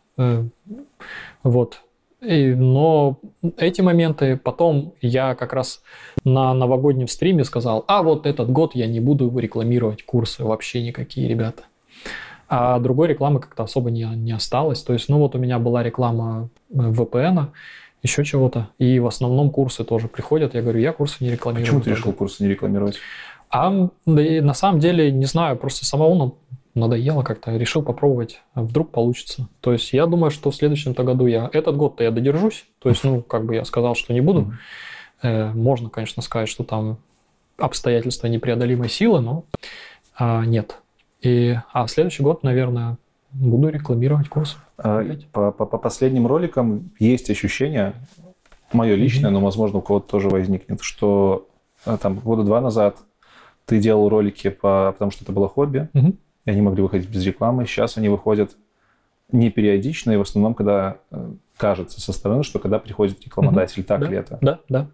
Вот. 1.44 1.82
И- 2.22 2.54
но 2.54 3.20
эти 3.58 3.82
моменты 3.82 4.38
потом 4.38 4.94
я 5.02 5.36
как 5.36 5.54
раз 5.54 5.82
на 6.26 6.54
новогоднем 6.54 7.08
стриме 7.08 7.44
сказал, 7.44 7.86
а 7.88 8.04
вот 8.04 8.26
этот 8.26 8.50
год 8.52 8.76
я 8.76 8.88
не 8.88 9.00
буду 9.00 9.36
рекламировать 9.38 10.04
курсы 10.04 10.44
вообще 10.44 10.84
никакие, 10.84 11.28
ребята. 11.28 11.64
А 12.50 12.80
другой 12.80 13.08
рекламы 13.08 13.40
как-то 13.40 13.64
особо 13.64 13.92
не, 13.92 14.04
не 14.04 14.32
осталось. 14.32 14.82
То 14.82 14.94
есть, 14.94 15.08
ну 15.08 15.20
вот 15.20 15.36
у 15.36 15.38
меня 15.38 15.60
была 15.60 15.84
реклама 15.84 16.50
э, 16.74 16.78
VPN, 16.78 17.48
еще 18.02 18.24
чего-то. 18.26 18.70
И 18.80 19.00
в 19.00 19.08
основном 19.08 19.52
курсы 19.52 19.84
тоже 19.84 20.08
приходят. 20.08 20.56
Я 20.56 20.62
говорю, 20.62 20.80
я 20.80 20.92
курсы 20.92 21.24
не 21.24 21.30
рекламирую. 21.30 21.66
Почему 21.66 21.82
ты 21.82 21.90
даже». 21.92 22.02
решил 22.02 22.14
курсы 22.14 22.44
не 22.44 22.50
рекламировать? 22.50 22.98
А 23.52 23.90
да 24.06 24.22
на 24.42 24.54
самом 24.54 24.80
деле, 24.80 25.12
не 25.12 25.26
знаю, 25.26 25.58
просто 25.58 25.86
нам 26.16 26.34
надоело 26.76 27.24
как-то, 27.24 27.56
решил 27.56 27.82
попробовать, 27.84 28.42
а 28.54 28.64
вдруг 28.64 28.92
получится. 28.92 29.48
То 29.62 29.74
есть 29.74 29.92
я 29.94 30.06
думаю, 30.06 30.32
что 30.32 30.52
в 30.52 30.56
следующем-то 30.56 31.04
году 31.04 31.26
я, 31.26 31.50
этот 31.52 31.76
год-то 31.78 32.04
я 32.04 32.12
додержусь, 32.12 32.66
то 32.80 32.90
есть, 32.90 33.04
ну, 33.04 33.22
как 33.22 33.46
бы 33.46 33.56
я 33.56 33.66
сказал, 33.66 33.96
что 33.96 34.14
не 34.14 34.22
буду. 34.22 34.54
Э, 35.22 35.52
можно, 35.52 35.90
конечно, 35.90 36.22
сказать, 36.22 36.48
что 36.50 36.64
там 36.64 36.98
обстоятельства 37.58 38.28
непреодолимой 38.28 38.90
силы, 38.90 39.20
но 39.20 39.44
а, 40.18 40.46
нет. 40.46 40.78
И, 41.22 41.58
а 41.74 41.86
в 41.86 41.92
следующий 41.92 42.24
год, 42.24 42.44
наверное, 42.44 42.98
буду 43.32 43.70
рекламировать 43.70 44.30
курс. 44.30 44.58
А? 44.78 45.04
По, 45.34 45.52
по- 45.52 45.66
по 45.66 45.78
последним 45.78 46.26
роликам 46.28 46.92
есть 47.00 47.30
ощущение, 47.30 47.94
мое 48.72 48.96
личное, 48.96 49.32
но, 49.32 49.42
возможно, 49.42 49.80
у 49.80 49.82
кого-то 49.82 50.08
тоже 50.08 50.30
возникнет, 50.30 50.82
что 50.82 51.48
а, 51.86 51.98
там 51.98 52.20
года 52.20 52.44
два 52.44 52.62
назад 52.62 52.98
ты 53.66 53.80
делал 53.80 54.08
ролики, 54.10 54.50
по, 54.50 54.92
потому 54.94 55.12
что 55.12 55.24
это 55.24 55.32
было 55.34 55.50
хобби, 55.50 55.90
Мгм. 55.94 56.18
И 56.50 56.52
они 56.52 56.62
могли 56.62 56.82
выходить 56.82 57.10
без 57.10 57.26
рекламы. 57.26 57.66
Сейчас 57.66 57.98
они 57.98 58.10
выходят 58.10 58.58
не 59.32 59.52
периодично, 59.52 60.12
и 60.12 60.18
в 60.18 60.22
основном, 60.22 60.56
когда 60.56 60.98
э, 61.12 61.32
кажется 61.56 62.02
со 62.02 62.12
стороны, 62.14 62.44
что 62.44 62.58
когда 62.58 62.80
приходит 62.80 63.24
рекламодатель, 63.24 63.84
так 63.84 64.02
да, 64.02 64.08
ли 64.08 64.18
это? 64.18 64.40
Да, 64.42 64.60
да. 64.70 64.88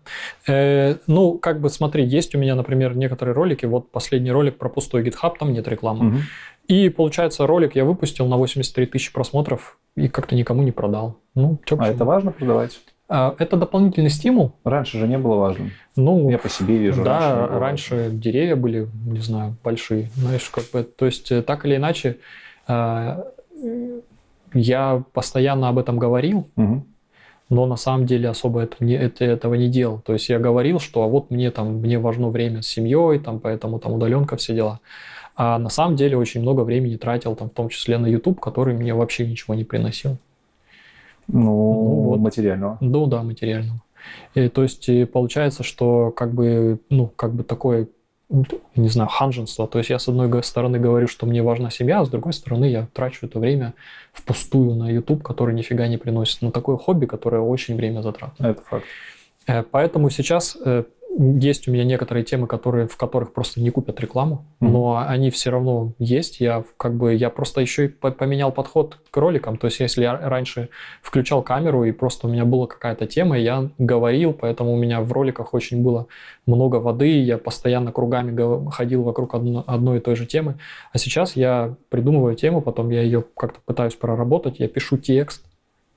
Э, 0.47 0.97
ну, 1.07 1.37
как 1.37 1.61
бы 1.61 1.69
смотри, 1.69 2.03
есть 2.05 2.35
у 2.35 2.37
меня, 2.37 2.55
например, 2.55 2.97
некоторые 2.97 3.33
ролики. 3.33 3.65
Вот 3.65 3.91
последний 3.91 4.31
ролик 4.31 4.57
про 4.57 4.67
пустой 4.67 5.07
GitHub, 5.07 5.35
там 5.39 5.53
нет 5.53 5.67
рекламы. 5.67 6.03
Мгм. 6.03 6.21
И 6.67 6.89
получается, 6.89 7.47
ролик 7.47 7.75
я 7.75 7.85
выпустил 7.85 8.27
на 8.27 8.37
83 8.37 8.87
тысячи 8.87 9.13
просмотров 9.13 9.77
и 9.95 10.09
как-то 10.09 10.35
никому 10.35 10.63
не 10.63 10.71
продал. 10.71 11.17
Ну, 11.33 11.59
чё 11.65 11.77
А 11.79 11.87
это 11.87 12.03
важно 12.03 12.31
продавать? 12.31 12.81
А, 13.07 13.35
это 13.37 13.55
дополнительный 13.55 14.09
стимул. 14.09 14.53
Раньше 14.63 14.97
же 14.97 15.07
не 15.07 15.17
было 15.17 15.35
важным. 15.35 15.71
Ну, 15.95 16.29
Я 16.29 16.39
по 16.39 16.49
себе 16.49 16.77
вижу. 16.77 17.03
да, 17.03 17.47
раньше 17.47 17.95
раньше, 17.95 18.09
деревья 18.11 18.55
были, 18.55 18.87
не 19.05 19.19
знаю, 19.19 19.55
большие, 19.63 20.09
знаешь, 20.15 20.49
как 20.49 20.63
бы, 20.73 20.83
то 20.83 21.05
есть 21.05 21.31
э, 21.31 21.43
так 21.43 21.65
или 21.65 21.75
иначе, 21.75 22.17
э, 22.67 23.23
я 24.53 25.03
постоянно 25.13 25.69
об 25.69 25.77
этом 25.77 25.99
говорил. 25.99 26.47
Мгм. 26.55 26.85
но 27.49 27.67
на 27.67 27.75
самом 27.75 28.07
деле 28.07 28.29
особо 28.29 28.61
это 28.61 28.83
не, 28.83 28.95
это, 28.95 29.23
этого 29.23 29.53
не 29.53 29.69
делал. 29.69 30.01
То 30.03 30.13
есть 30.13 30.29
я 30.29 30.39
говорил, 30.39 30.79
что 30.79 31.03
а 31.03 31.07
вот 31.07 31.29
мне 31.29 31.51
там 31.51 31.75
мне 31.75 31.99
важно 31.99 32.29
время 32.29 32.63
с 32.63 32.67
семьей, 32.67 33.19
там 33.19 33.39
поэтому 33.39 33.77
там 33.79 33.93
удаленка 33.93 34.35
все 34.35 34.55
дела. 34.55 34.79
А 35.35 35.59
на 35.59 35.69
самом 35.69 35.95
деле 35.95 36.17
очень 36.17 36.41
много 36.41 36.61
времени 36.61 36.95
тратил 36.95 37.35
там 37.35 37.49
в 37.49 37.53
том 37.53 37.69
числе 37.69 37.99
на 37.99 38.07
YouTube, 38.07 38.39
который 38.39 38.73
мне 38.73 38.95
вообще 38.95 39.27
ничего 39.27 39.53
не 39.53 39.63
приносил. 39.63 40.17
Ну, 41.27 41.51
вот. 41.51 42.19
материального. 42.19 42.77
Ну 42.81 43.07
да, 43.07 43.23
материального. 43.23 43.81
И, 44.35 44.47
то 44.49 44.63
есть 44.63 44.89
получается, 45.11 45.63
что 45.63 46.11
как 46.11 46.33
бы, 46.33 46.79
ну, 46.89 47.07
как 47.07 47.33
бы 47.33 47.43
такое, 47.43 47.87
ну, 48.29 48.45
не 48.75 48.89
знаю, 48.89 49.09
ханженство. 49.09 49.67
То 49.67 49.79
есть 49.79 49.89
я 49.89 49.97
с 49.97 50.07
одной 50.07 50.43
стороны 50.43 50.79
говорю, 50.79 51.07
что 51.07 51.25
мне 51.25 51.41
важна 51.41 51.71
семья, 51.71 52.01
а 52.01 52.05
с 52.05 52.09
другой 52.09 52.33
стороны 52.33 52.65
я 52.65 52.87
трачу 52.93 53.25
это 53.25 53.39
время 53.39 53.73
впустую 54.13 54.75
на 54.75 54.89
YouTube, 54.89 55.23
который 55.23 55.55
нифига 55.55 55.87
не 55.87 55.97
приносит. 55.97 56.41
На 56.41 56.51
такое 56.51 56.77
хобби, 56.77 57.05
которое 57.05 57.41
очень 57.41 57.75
время 57.75 58.01
затратно. 58.01 58.45
Это 58.45 58.61
факт. 58.61 58.85
Э, 59.47 59.63
Поэтому 59.63 60.09
сейчас 60.09 60.57
э, 60.63 60.83
есть 61.17 61.67
у 61.67 61.71
меня 61.71 61.83
некоторые 61.83 62.23
темы, 62.23 62.45
которые, 62.47 62.87
в 62.87 62.97
которых 62.97 63.31
просто 63.33 63.61
не 63.61 63.69
купят 63.69 63.99
рекламу, 64.01 64.45
Мгм. 64.59 64.71
но 64.73 65.05
они 65.07 65.29
все 65.29 65.49
равно 65.49 65.93
есть. 65.97 66.39
Я 66.41 66.63
как 66.77 66.95
бы 66.95 67.13
я 67.13 67.29
просто 67.29 67.61
еще 67.61 67.85
и 67.85 67.87
по- 67.87 68.11
поменял 68.11 68.51
подход 68.51 68.97
к 69.11 69.17
роликам. 69.17 69.57
То 69.57 69.67
есть, 69.67 69.79
если 69.79 70.01
я 70.03 70.17
раньше 70.17 70.69
включал 71.01 71.41
камеру 71.41 71.85
и 71.85 71.91
просто 71.91 72.27
у 72.27 72.29
меня 72.29 72.43
была 72.45 72.67
какая-то 72.67 73.07
тема, 73.07 73.37
я 73.39 73.69
говорил, 73.77 74.33
поэтому 74.33 74.73
у 74.73 74.77
меня 74.77 75.01
в 75.01 75.11
роликах 75.13 75.53
очень 75.53 75.81
было 75.83 76.07
много 76.45 76.75
воды, 76.77 77.07
я 77.21 77.37
постоянно 77.37 77.91
кругами 77.91 78.69
ходил 78.71 79.03
вокруг 79.03 79.33
одно- 79.35 79.63
одной 79.67 79.97
и 79.97 80.01
той 80.01 80.15
же 80.15 80.25
темы. 80.25 80.55
А 80.91 80.97
сейчас 80.97 81.35
я 81.35 81.75
придумываю 81.89 82.35
тему, 82.35 82.61
потом 82.61 82.89
я 82.89 83.01
ее 83.01 83.23
как-то 83.37 83.59
пытаюсь 83.65 83.95
проработать, 83.95 84.59
я 84.59 84.67
пишу 84.67 84.97
текст 84.97 85.45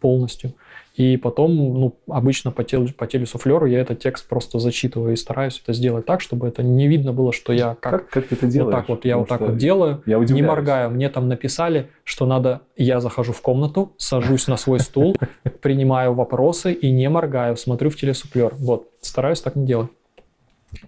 полностью. 0.00 0.52
И 0.98 1.16
потом, 1.16 1.54
ну, 1.54 1.96
обычно 2.08 2.50
по, 2.50 2.64
теле, 2.64 2.92
по 2.92 3.06
телесуфлеру 3.06 3.66
я 3.66 3.78
этот 3.78 4.00
текст 4.00 4.28
просто 4.28 4.58
зачитываю 4.58 5.12
и 5.12 5.16
стараюсь 5.16 5.60
это 5.62 5.72
сделать 5.72 6.04
так, 6.06 6.20
чтобы 6.20 6.48
это 6.48 6.64
не 6.64 6.88
видно 6.88 7.12
было, 7.12 7.32
что 7.32 7.52
я 7.52 7.76
как, 7.80 7.92
Как, 7.92 8.08
как 8.08 8.26
ты 8.26 8.34
это 8.34 8.46
вот 8.46 8.52
делаешь? 8.52 8.74
так 8.74 8.88
вот, 8.88 9.04
я 9.04 9.16
Потому 9.16 9.20
вот 9.20 9.28
так 9.28 9.40
вот 9.40 9.56
делаю, 9.58 10.02
Я 10.06 10.18
не 10.18 10.42
моргаю. 10.42 10.90
Мне 10.90 11.08
там 11.08 11.28
написали, 11.28 11.88
что 12.02 12.26
надо, 12.26 12.62
я 12.76 13.00
захожу 13.00 13.32
в 13.32 13.40
комнату, 13.40 13.92
сажусь 13.96 14.48
на 14.48 14.56
свой 14.56 14.80
стул, 14.80 15.16
принимаю 15.62 16.14
вопросы 16.14 16.72
и 16.72 16.90
не 16.90 17.08
моргаю, 17.08 17.56
смотрю 17.56 17.90
в 17.90 17.96
телесуфлер. 17.96 18.54
Вот, 18.56 18.88
стараюсь 19.00 19.40
так 19.40 19.54
не 19.54 19.66
делать. 19.66 19.90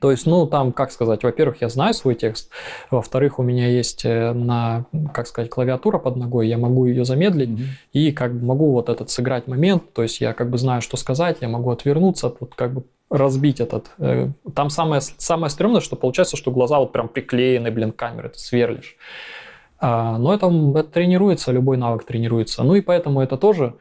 То 0.00 0.10
есть, 0.10 0.26
ну, 0.26 0.46
там, 0.46 0.72
как 0.72 0.92
сказать, 0.92 1.22
во-первых, 1.22 1.62
я 1.62 1.68
знаю 1.68 1.94
свой 1.94 2.14
текст, 2.14 2.50
во-вторых, 2.90 3.38
у 3.38 3.42
меня 3.42 3.66
есть 3.66 4.04
э, 4.04 4.32
на, 4.32 4.84
как 5.14 5.26
сказать, 5.26 5.50
клавиатура 5.50 5.98
под 5.98 6.16
ногой, 6.16 6.48
я 6.48 6.58
могу 6.58 6.84
ее 6.86 7.04
замедлить, 7.04 7.48
Мгм. 7.50 7.62
и 7.92 8.12
как 8.12 8.34
бы 8.34 8.44
могу 8.46 8.72
вот 8.72 8.88
этот 8.90 9.08
сыграть 9.10 9.46
момент, 9.46 9.92
то 9.94 10.02
есть 10.02 10.20
я 10.20 10.32
как 10.34 10.50
бы 10.50 10.58
знаю, 10.58 10.82
что 10.82 10.96
сказать, 10.98 11.38
я 11.40 11.48
могу 11.48 11.70
отвернуться, 11.70 12.32
вот 12.40 12.54
как 12.54 12.72
бы 12.74 12.82
разбить 13.10 13.58
этот. 13.60 13.90
э, 13.98 14.28
Там 14.54 14.70
самое, 14.70 15.00
самое 15.00 15.50
стрёмное, 15.50 15.80
что 15.80 15.96
получается, 15.96 16.36
что 16.36 16.50
глаза 16.50 16.78
вот 16.78 16.92
прям 16.92 17.08
приклеены, 17.08 17.70
блин, 17.70 17.92
к 17.92 17.96
камере, 17.96 18.28
ты 18.28 18.38
сверлишь. 18.38 18.96
А, 19.78 20.18
но 20.18 20.34
это, 20.34 20.46
это 20.78 20.90
тренируется, 20.90 21.52
любой 21.52 21.76
навык 21.78 22.04
тренируется. 22.04 22.62
Ну 22.62 22.74
и 22.74 22.82
поэтому 22.82 23.20
это 23.22 23.36
тоже, 23.38 23.74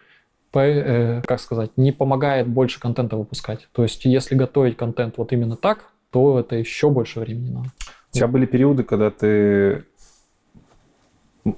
по- 0.52 0.60
э, 0.60 1.22
как 1.28 1.40
сказать, 1.42 1.72
не 1.76 1.92
помогает 1.92 2.48
больше 2.48 2.80
контента 2.80 3.18
выпускать. 3.18 3.68
То 3.74 3.84
есть 3.84 4.06
если 4.06 4.34
готовить 4.34 4.78
контент 4.78 5.18
вот 5.18 5.32
именно 5.34 5.58
так, 5.58 5.89
то 6.12 6.40
это 6.40 6.56
еще 6.56 6.90
больше 6.90 7.20
времени 7.20 7.52
надо. 7.52 7.70
У 8.12 8.16
тебя 8.16 8.28
были 8.28 8.46
периоды, 8.46 8.84
когда 8.84 9.12
ты, 9.12 9.86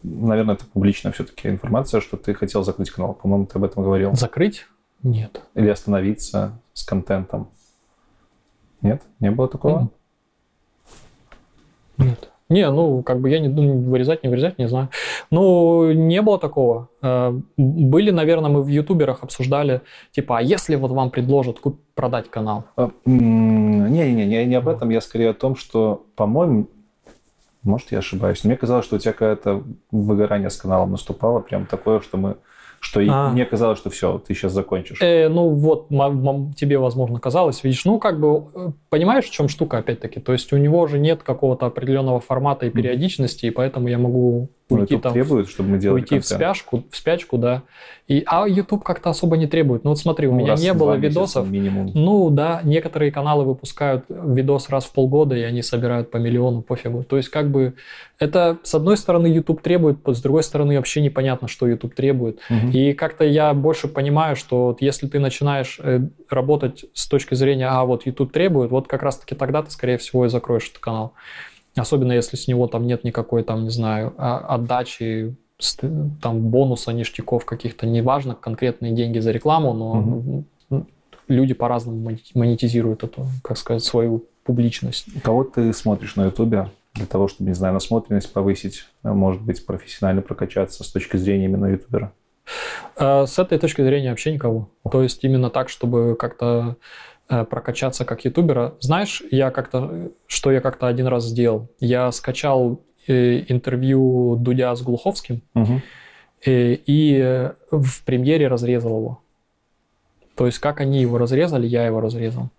наверное, 0.04 0.56
это 0.56 0.66
публичная 0.66 1.12
все-таки 1.14 1.48
информация, 1.50 2.02
что 2.02 2.18
ты 2.18 2.34
хотел 2.34 2.64
закрыть 2.64 2.92
канал. 2.92 3.14
По-моему, 3.14 3.46
ты 3.46 3.58
об 3.58 3.64
этом 3.64 3.84
говорил. 3.84 4.14
Закрыть? 4.16 4.68
Нет. 5.04 5.42
Или 5.56 5.70
остановиться 5.70 6.60
с 6.74 6.84
контентом. 6.84 7.50
Нет? 8.82 9.02
Не 9.20 9.32
было 9.32 9.48
такого? 9.48 9.80
Мгм. 9.80 9.92
Нет. 11.98 12.28
Не, 12.50 12.70
ну, 12.70 13.02
как 13.02 13.22
бы 13.22 13.30
я 13.30 13.40
не 13.40 13.48
думаю, 13.48 13.80
вырезать, 13.80 14.24
не 14.24 14.30
вырезать, 14.30 14.58
не 14.60 14.68
знаю. 14.68 14.90
Ну, 15.30 15.94
не 15.94 16.22
было 16.22 16.38
такого. 16.38 16.90
Э, 17.02 17.32
Были, 17.56 18.12
наверное, 18.12 18.50
мы 18.52 18.62
в 18.62 18.68
ютуберах 18.68 19.24
обсуждали, 19.24 19.82
типа, 20.12 20.40
а 20.40 20.42
если 20.42 20.76
вот 20.76 20.92
вам 20.92 21.12
предложат 21.12 21.60
куп- 21.62 21.80
продать 21.96 22.30
канал? 22.30 22.66
М, 22.76 22.92
Не-не-не, 23.92 24.36
я 24.36 24.46
не 24.46 24.56
об 24.56 24.68
этом, 24.68 24.90
я 24.90 25.02
скорее 25.02 25.32
о 25.32 25.34
том, 25.34 25.56
что, 25.56 26.06
по-моему, 26.16 26.68
может, 27.64 27.92
я 27.92 28.00
ошибаюсь, 28.00 28.44
мне 28.44 28.56
казалось, 28.56 28.86
что 28.86 28.96
у 28.96 29.00
тебя 29.00 29.14
какое-то 29.14 29.64
выгорание 29.92 30.50
с 30.50 30.58
каналом 30.58 30.92
наступало, 30.92 31.40
прям 31.42 31.68
такое, 31.68 32.00
что 32.00 32.18
мы, 32.18 32.38
что 32.80 33.02
А. 33.08 33.30
мне 33.30 33.46
казалось, 33.46 33.78
что 33.78 33.92
все, 33.92 34.18
ты 34.18 34.34
сейчас 34.34 34.54
закончишь. 34.54 35.00
Э, 35.02 35.30
ну, 35.30 35.50
вот, 35.50 35.90
тебе, 36.56 36.80
возможно, 36.80 37.20
казалось, 37.20 37.64
видишь, 37.64 37.86
ну, 37.86 38.00
как 38.00 38.20
бы, 38.20 38.48
э, 38.56 38.72
понимаешь, 38.90 39.26
в 39.26 39.32
чем 39.32 39.48
штука, 39.48 39.78
опять-таки? 39.78 40.20
То 40.20 40.34
есть 40.34 40.52
у 40.54 40.58
него 40.58 40.88
же 40.88 40.98
нет 40.98 41.22
какого-то 41.22 41.68
определенного 41.68 42.20
формата 42.20 42.66
и 42.66 42.72
периодичности, 42.72 43.46
и 43.46 43.52
поэтому 43.52 43.88
я 43.88 44.00
могу 44.00 44.50
уйти 44.80 44.94
YouTube 44.94 45.04
там 45.04 45.14
требует, 45.14 45.50
чтобы 45.50 45.70
мы 45.70 45.78
делали 45.80 46.02
уйти 46.02 46.20
в 46.20 46.26
спячку, 46.26 46.84
в 46.90 46.96
спячку, 46.96 47.38
да. 47.38 47.64
И, 48.08 48.24
а 48.26 48.46
YouTube 48.48 48.84
как-то 48.84 49.10
особо 49.10 49.38
не 49.38 49.48
требует. 49.48 49.84
Ну 49.86 49.92
вот 49.92 50.00
смотри, 50.00 50.28
у 50.28 50.34
Ну, 50.34 50.40
меня 50.40 50.56
не 50.56 50.74
было 50.74 50.96
видосов. 50.96 51.50
минимум. 51.50 51.92
Ну 51.94 52.30
да, 52.30 52.60
некоторые 52.64 53.12
каналы 53.12 53.46
выпускают 53.46 54.06
видос 54.10 54.70
раз 54.70 54.86
в 54.86 54.92
полгода, 54.92 55.36
и 55.36 55.42
они 55.44 55.62
собирают 55.62 56.12
по 56.12 56.18
миллиону, 56.18 56.62
пофигу. 56.62 57.04
То 57.04 57.16
есть 57.18 57.30
как 57.30 57.50
бы 57.50 57.76
это 58.20 58.58
с 58.64 58.76
одной 58.76 58.98
стороны 58.98 59.28
YouTube 59.28 59.62
требует, 59.62 60.00
с 60.06 60.22
другой 60.22 60.44
стороны 60.44 60.76
вообще 60.76 61.02
непонятно, 61.02 61.48
что 61.48 61.68
YouTube 61.68 61.96
требует. 61.96 62.40
Мгм. 62.50 62.72
И 62.72 62.94
как-то 62.94 63.24
я 63.24 63.54
больше 63.54 63.88
понимаю, 63.88 64.36
что 64.36 64.66
вот 64.68 64.82
если 64.82 65.08
ты 65.08 65.20
начинаешь 65.20 65.80
э, 65.82 66.02
работать 66.30 66.86
с 66.94 67.08
точки 67.08 67.34
зрения, 67.36 67.68
а 67.68 67.86
вот 67.86 68.06
YouTube 68.06 68.32
требует, 68.34 68.72
вот 68.72 68.88
как 68.88 69.04
раз-таки 69.04 69.36
тогда 69.36 69.62
ты, 69.64 69.72
скорее 69.72 69.98
всего, 69.98 70.26
и 70.26 70.30
закроешь 70.30 70.68
этот 70.70 70.80
канал. 70.80 71.14
Особенно 71.76 72.12
если 72.12 72.36
с 72.36 72.48
него 72.48 72.68
там 72.68 72.86
нет 72.86 73.04
никакой, 73.04 73.44
там, 73.44 73.64
не 73.64 73.70
знаю, 73.70 74.14
а- 74.18 74.40
отдачи, 74.56 75.36
там, 76.22 76.40
бонуса, 76.50 76.92
ништяков 76.92 77.46
каких-то. 77.46 77.86
Неважно, 77.86 78.36
конкретные 78.36 78.94
деньги 78.94 79.20
за 79.20 79.32
рекламу, 79.32 79.74
но 79.74 80.46
м, 80.72 80.88
люди 81.28 81.54
по-разному 81.54 82.18
монетизируют 82.34 83.04
эту, 83.04 83.28
как 83.44 83.58
сказать, 83.58 83.84
свою 83.84 84.26
публичность. 84.44 85.06
Кого 85.24 85.44
ты 85.44 85.72
смотришь 85.72 86.16
на 86.16 86.26
Ютубе 86.26 86.70
для 86.96 87.06
того, 87.06 87.28
чтобы, 87.28 87.50
не 87.50 87.56
знаю, 87.56 87.74
насмотренность 87.74 88.34
повысить, 88.34 88.86
а 89.04 89.14
может 89.14 89.42
быть, 89.42 89.66
профессионально 89.66 90.22
прокачаться 90.22 90.84
с 90.84 90.88
точки 90.90 91.18
зрения 91.18 91.46
именно 91.46 91.68
ютубера? 91.68 92.12
А 92.98 93.26
С 93.28 93.40
этой 93.40 93.60
точки 93.60 93.82
зрения 93.82 94.10
вообще 94.10 94.34
никого. 94.34 94.68
То 94.92 95.04
есть 95.04 95.24
именно 95.24 95.50
так, 95.50 95.70
чтобы 95.70 96.16
как-то 96.20 96.76
э, 96.76 96.76
прокачаться 97.50 98.06
как 98.06 98.26
ютубера. 98.26 98.74
Знаешь, 98.80 99.24
я 99.32 99.52
как-то, 99.52 100.12
что 100.28 100.52
я 100.52 100.62
как-то 100.62 100.88
один 100.88 101.08
раз 101.08 101.26
сделал? 101.26 101.68
Я 101.80 102.12
скачал 102.12 102.82
э, 103.08 103.44
интервью 103.48 104.36
Дудя 104.38 104.76
с 104.76 104.82
Глуховским 104.82 105.42
Мгм. 105.54 105.82
э, 106.46 106.74
и 106.74 107.20
э, 107.22 107.54
в 107.72 108.04
премьере 108.06 108.48
разрезал 108.48 108.98
его. 108.98 109.20
То 110.36 110.46
есть 110.46 110.60
как 110.60 110.82
они 110.82 111.02
его 111.02 111.18
разрезали, 111.18 111.68
я 111.68 111.86
его 111.86 112.02
разрезал. 112.02 112.50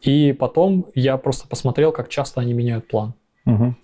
И 0.00 0.32
потом 0.32 0.86
я 0.94 1.16
просто 1.16 1.48
посмотрел, 1.48 1.92
как 1.92 2.08
часто 2.08 2.40
они 2.40 2.52
меняют 2.52 2.86
план. 2.86 3.14
Мгм. 3.44 3.76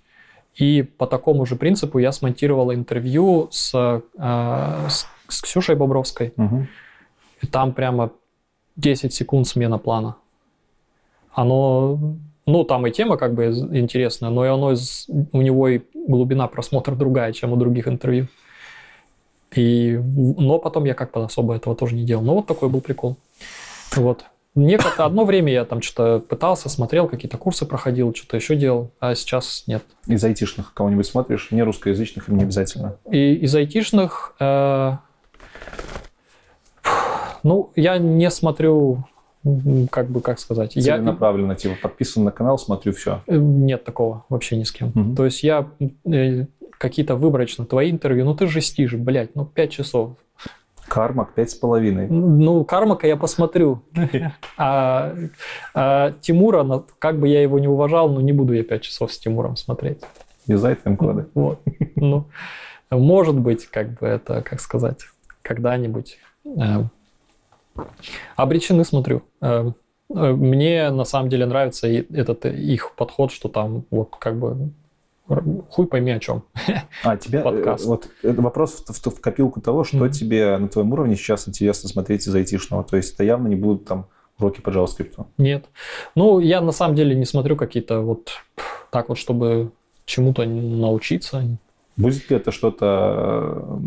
И 0.54 0.82
по 0.82 1.06
такому 1.06 1.46
же 1.46 1.56
принципу 1.56 1.98
я 1.98 2.12
смонтировал 2.12 2.72
интервью 2.72 3.48
с, 3.50 3.74
э, 3.74 4.88
с, 4.88 5.06
с 5.28 5.42
Ксюшей 5.42 5.74
Бобровской. 5.74 6.32
Мгм. 6.36 6.68
И 7.42 7.46
там 7.46 7.72
прямо 7.72 8.12
10 8.76 9.12
секунд 9.12 9.46
смена 9.46 9.78
плана. 9.78 10.16
Оно, 11.32 11.98
ну, 12.46 12.64
там 12.64 12.86
и 12.86 12.90
тема 12.90 13.16
как 13.16 13.34
бы 13.34 13.46
интересная, 13.46 14.30
но 14.30 14.44
и 14.44 14.48
оно 14.48 14.72
из- 14.72 15.08
у 15.32 15.42
него 15.42 15.68
и 15.68 15.80
глубина 15.94 16.46
просмотра 16.48 16.94
другая, 16.94 17.32
чем 17.32 17.52
у 17.52 17.56
других 17.56 17.88
интервью. 17.88 18.26
И, 19.54 20.00
но 20.38 20.58
потом 20.58 20.84
я 20.84 20.94
как-то 20.94 21.24
особо 21.24 21.54
этого 21.54 21.76
тоже 21.76 21.94
не 21.94 22.04
делал. 22.04 22.22
Но 22.24 22.34
вот 22.34 22.46
такой 22.46 22.68
был 22.68 22.80
прикол. 22.80 23.16
Вот. 23.94 24.24
Некогда 24.56 25.04
одно 25.06 25.24
время 25.24 25.52
я 25.52 25.64
там 25.64 25.82
что-то 25.82 26.20
пытался, 26.20 26.68
смотрел, 26.68 27.08
какие-то 27.08 27.38
курсы 27.38 27.66
проходил, 27.66 28.14
что-то 28.14 28.36
еще 28.36 28.54
делал, 28.54 28.92
а 29.00 29.16
сейчас 29.16 29.64
нет. 29.66 29.82
Из 30.06 30.22
айтишных 30.22 30.72
кого-нибудь 30.74 31.06
смотришь? 31.06 31.48
Не 31.50 31.64
русскоязычных 31.64 32.28
не 32.28 32.42
обязательно? 32.44 32.96
И 33.10 33.34
из 33.34 33.52
айтишных, 33.54 34.36
э, 34.38 34.92
Ну, 37.44 37.70
я 37.76 37.98
не 37.98 38.30
смотрю, 38.30 39.04
как 39.90 40.08
бы, 40.08 40.20
как 40.20 40.40
сказать, 40.40 40.74
я, 40.76 40.96
Целенаправленно, 40.96 41.54
типа, 41.54 41.76
подписан 41.80 42.24
на 42.24 42.30
канал, 42.30 42.58
смотрю 42.58 42.92
все. 42.92 43.22
Э, 43.26 43.36
Нет 43.36 43.84
такого 43.84 44.24
вообще 44.30 44.56
ни 44.56 44.64
с 44.64 44.72
кем. 44.72 44.90
Мгм. 44.94 45.14
То 45.14 45.26
есть 45.26 45.42
я 45.44 45.68
э, 46.10 46.46
какие-то 46.78 47.16
выборочно 47.16 47.66
твои 47.66 47.90
интервью, 47.90 48.24
ну 48.24 48.34
ты 48.34 48.46
жестишь, 48.46 48.94
блядь, 48.94 49.36
ну 49.36 49.44
пять 49.44 49.70
часов. 49.70 50.16
Кармак 50.88 51.34
пять 51.34 51.50
с 51.50 51.54
половиной. 51.54 52.08
Ну, 52.08 52.64
Кармака 52.64 53.06
я 53.06 53.16
посмотрю. 53.16 53.82
А, 54.56 55.14
а 55.74 56.12
Тимура, 56.20 56.84
как 56.98 57.18
бы 57.18 57.28
я 57.28 57.42
его 57.42 57.58
не 57.58 57.68
уважал, 57.68 58.08
но 58.08 58.20
не 58.20 58.32
буду 58.32 58.52
я 58.52 58.62
пять 58.62 58.82
часов 58.82 59.12
с 59.12 59.18
Тимуром 59.18 59.56
смотреть. 59.56 60.00
Юзай 60.46 60.76
тайм-коды. 60.76 61.26
Вот. 61.34 61.60
Ну, 61.96 62.26
может 62.90 63.38
быть, 63.38 63.66
как 63.66 63.98
бы 63.98 64.06
это, 64.06 64.42
как 64.42 64.60
сказать, 64.60 65.00
когда-нибудь. 65.42 66.18
Обречены 68.36 68.84
смотрю. 68.84 69.22
Э, 69.40 69.70
э, 70.10 70.32
Мне 70.32 70.90
на 70.90 71.04
самом 71.04 71.28
деле 71.28 71.46
нравится 71.46 71.86
этот 71.88 72.44
э, 72.46 72.54
их 72.54 72.92
подход, 72.96 73.32
что 73.32 73.48
там 73.48 73.84
вот 73.90 74.14
как 74.18 74.38
бы 74.38 74.70
хуй 75.70 75.86
пойми 75.86 76.12
о 76.12 76.18
чем. 76.20 76.42
А, 77.02 77.16
тебя, 77.16 77.40
э, 77.40 77.42
Подкаст. 77.42 77.86
вот 77.86 78.08
это 78.22 78.42
вопрос 78.42 78.84
в, 78.86 78.92
в- 78.92 79.16
в 79.16 79.20
копилку 79.20 79.60
того, 79.60 79.82
что 79.84 79.96
Мгм. 79.96 80.10
тебе 80.10 80.58
на 80.58 80.68
твоем 80.68 80.92
уровне 80.92 81.16
сейчас 81.16 81.48
интересно 81.48 81.88
смотреть 81.88 82.26
из 82.26 82.34
айтишного. 82.34 82.84
То 82.84 82.96
есть 82.98 83.14
это 83.14 83.24
явно 83.24 83.48
не 83.48 83.56
будут 83.56 83.86
там 83.86 84.06
уроки 84.38 84.60
по 84.60 84.68
JavaScript. 84.70 85.24
Нет. 85.38 85.64
Ну, 86.14 86.40
я 86.40 86.60
на 86.60 86.72
самом 86.72 86.94
деле 86.94 87.14
не 87.14 87.24
смотрю 87.24 87.56
какие-то 87.56 88.00
вот 88.00 88.32
так 88.90 89.08
вот, 89.08 89.16
чтобы 89.18 89.70
чему-то 90.04 90.44
научиться. 90.44 91.42
Будет 91.96 92.28
ли 92.28 92.36
это 92.36 92.50
что-то 92.52 93.80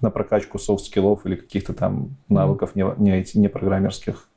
на 0.00 0.10
прокачку 0.10 0.58
софт-скиллов 0.58 1.26
или 1.26 1.36
каких-то 1.36 1.72
там 1.72 2.16
навыков 2.28 2.74
не, 2.74 2.84
не, 2.98 3.24
не 3.34 3.48
программерских? 3.48 4.28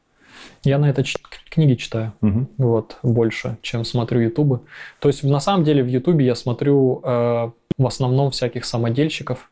Я 0.64 0.78
на 0.78 0.90
это 0.90 1.04
книги 1.50 1.76
читаю. 1.76 2.14
Мгм. 2.22 2.48
вот, 2.58 2.98
больше, 3.04 3.58
чем 3.62 3.86
смотрю 3.86 4.22
Ютубы. 4.22 4.62
То 5.00 5.10
есть, 5.10 5.24
на 5.24 5.40
самом 5.40 5.64
деле, 5.64 5.84
в 5.84 5.88
Ютубе 5.88 6.26
я 6.26 6.36
смотрю 6.36 7.02
э, 7.04 7.52
в 7.78 7.88
основном 7.88 8.32
всяких 8.32 8.66
самодельщиков. 8.66 9.52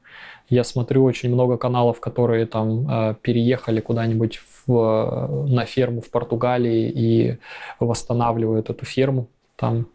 Я 0.50 0.64
смотрю 0.64 1.04
очень 1.04 1.30
много 1.30 1.58
каналов, 1.58 2.00
которые 2.00 2.46
там 2.46 2.90
э, 2.90 3.16
переехали 3.22 3.80
куда-нибудь 3.80 4.42
в, 4.66 5.48
на 5.48 5.66
ферму 5.66 6.02
в 6.02 6.10
Португалии 6.10 6.90
и 6.90 7.38
восстанавливают 7.80 8.70
эту 8.70 8.86
ферму. 8.86 9.28
Там 9.56 9.88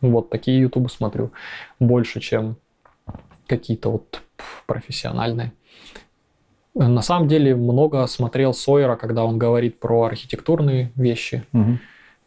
вот 0.00 0.30
такие 0.30 0.60
Ютубы 0.60 0.88
смотрю 0.88 1.32
больше, 1.80 2.20
чем 2.20 2.56
какие-то 3.46 3.90
вот 3.90 4.22
профессиональные. 4.66 5.52
На 6.74 7.02
самом 7.02 7.28
деле 7.28 7.56
много 7.56 8.06
смотрел 8.06 8.54
Сойера, 8.54 8.96
когда 8.96 9.24
он 9.24 9.38
говорит 9.38 9.80
про 9.80 10.04
архитектурные 10.04 10.92
вещи. 10.96 11.44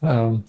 Эм, 0.01 0.43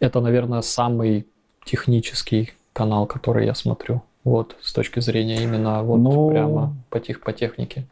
Это, 0.00 0.20
наверное, 0.20 0.62
самый 0.62 1.26
технический 1.64 2.52
канал, 2.72 3.06
который 3.06 3.46
я 3.46 3.54
смотрю. 3.54 4.02
Вот, 4.24 4.56
с 4.60 4.72
точки 4.72 4.98
зрения 5.00 5.42
именно 5.44 5.82
вот 5.84 5.98
Ну- 5.98 6.30
прямо 6.30 6.74
по, 6.90 6.98
тех, 6.98 7.20
по 7.20 7.32
технике. 7.32 7.86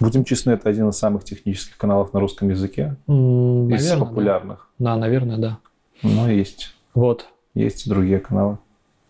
Будем 0.00 0.24
честны, 0.24 0.52
это 0.52 0.68
один 0.70 0.88
из 0.88 0.96
самых 0.98 1.24
технических 1.24 1.76
каналов 1.76 2.12
на 2.14 2.20
русском 2.20 2.48
языке. 2.48 2.96
М, 3.06 3.68
из 3.70 3.82
Наверное, 3.84 3.98
да. 3.98 4.04
популярных. 4.06 4.68
Да, 4.78 4.96
наверное, 4.96 5.36
да. 5.36 5.58
Но 6.02 6.30
есть, 6.30 6.74
Вот. 6.94 7.26
есть 7.54 7.86
и 7.86 7.90
другие 7.90 8.18
каналы. 8.18 8.56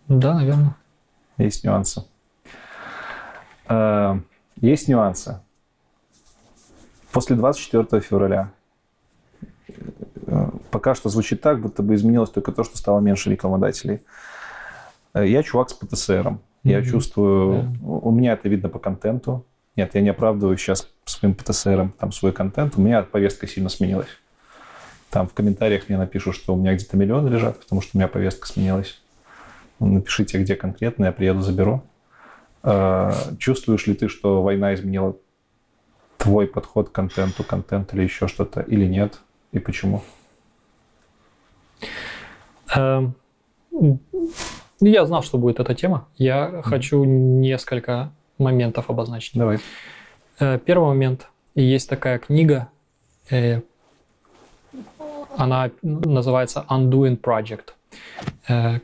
Да, 0.09 0.35
наверное. 0.35 0.75
Есть 1.39 1.65
нюансы. 1.65 2.05
Э, 3.69 4.19
Есть 4.61 4.89
нюансы. 4.89 5.41
После 7.13 7.37
24 7.37 8.01
февраля 8.01 8.51
э, 10.27 10.51
пока 10.71 10.95
что 10.95 11.09
звучит 11.09 11.41
так, 11.41 11.61
будто 11.61 11.83
бы 11.83 11.95
изменилось 11.95 12.31
только 12.31 12.53
то, 12.53 12.65
что 12.65 12.79
стало 12.79 13.01
меньше 13.01 13.31
рекламодателей. 13.31 14.01
Э, 15.15 15.27
Я 15.27 15.43
чувак 15.43 15.71
с 15.71 15.75
ПТСРом. 15.75 16.41
Я 16.65 16.79
Мгм. 16.79 16.87
чувствую, 16.89 17.77
у 17.83 18.09
у 18.09 18.11
меня 18.13 18.35
это 18.35 18.49
видно 18.49 18.69
по 18.69 18.79
контенту. 18.79 19.45
Нет, 19.75 19.95
я 19.95 20.01
не 20.01 20.11
оправдываю 20.11 20.57
сейчас 20.59 20.89
своим 21.07 21.35
ПТСРом 21.35 21.93
там 21.99 22.13
свой 22.13 22.33
контент. 22.33 22.77
У 22.77 22.81
меня 22.81 23.03
повестка 23.03 23.47
сильно 23.49 23.69
сменилась. 23.69 24.09
Там 25.11 25.27
в 25.29 25.35
комментариях 25.35 25.89
мне 25.89 25.99
напишут, 25.99 26.35
что 26.37 26.55
у 26.55 26.57
меня 26.57 26.75
где-то 26.75 26.97
миллионы 26.97 27.29
лежат, 27.29 27.59
потому 27.61 27.81
что 27.83 27.91
у 27.95 27.99
меня 27.99 28.07
повестка 28.09 28.47
сменилась. 28.47 29.01
Ну, 29.81 29.87
Напишите, 29.89 30.39
где 30.41 30.55
конкретно, 30.57 31.07
я 31.07 31.13
приеду, 31.13 31.41
заберу. 31.41 31.83
Э, 32.63 33.11
Чувствуешь 33.39 33.87
ли 33.87 33.95
ты, 33.95 34.09
что 34.09 34.43
война 34.43 34.75
изменила 34.75 35.17
твой 36.19 36.47
подход 36.47 36.89
к 36.89 36.93
контенту, 36.93 37.43
контент 37.45 37.93
или 37.95 38.03
еще 38.05 38.29
что-то, 38.29 38.61
или 38.61 38.87
нет? 38.87 39.21
И 39.53 39.59
почему? 39.59 40.03
Эм, 42.75 43.15
м, 43.73 43.99
Я 44.81 45.05
знал, 45.07 45.23
что 45.23 45.39
будет 45.39 45.61
эта 45.61 45.75
тема. 45.75 46.09
Я 46.17 46.63
хочу 46.65 47.05
несколько 47.05 48.11
моментов 48.39 48.89
обозначить. 48.91 49.35
Давай. 49.37 49.59
Э, 50.41 50.59
Первый 50.59 50.89
момент. 50.89 51.29
Есть 51.55 51.89
такая 51.91 52.19
книга, 52.19 52.69
э, 53.31 53.61
она 55.37 55.71
называется 55.83 56.65
Undoing 56.69 57.21
Project. 57.21 57.75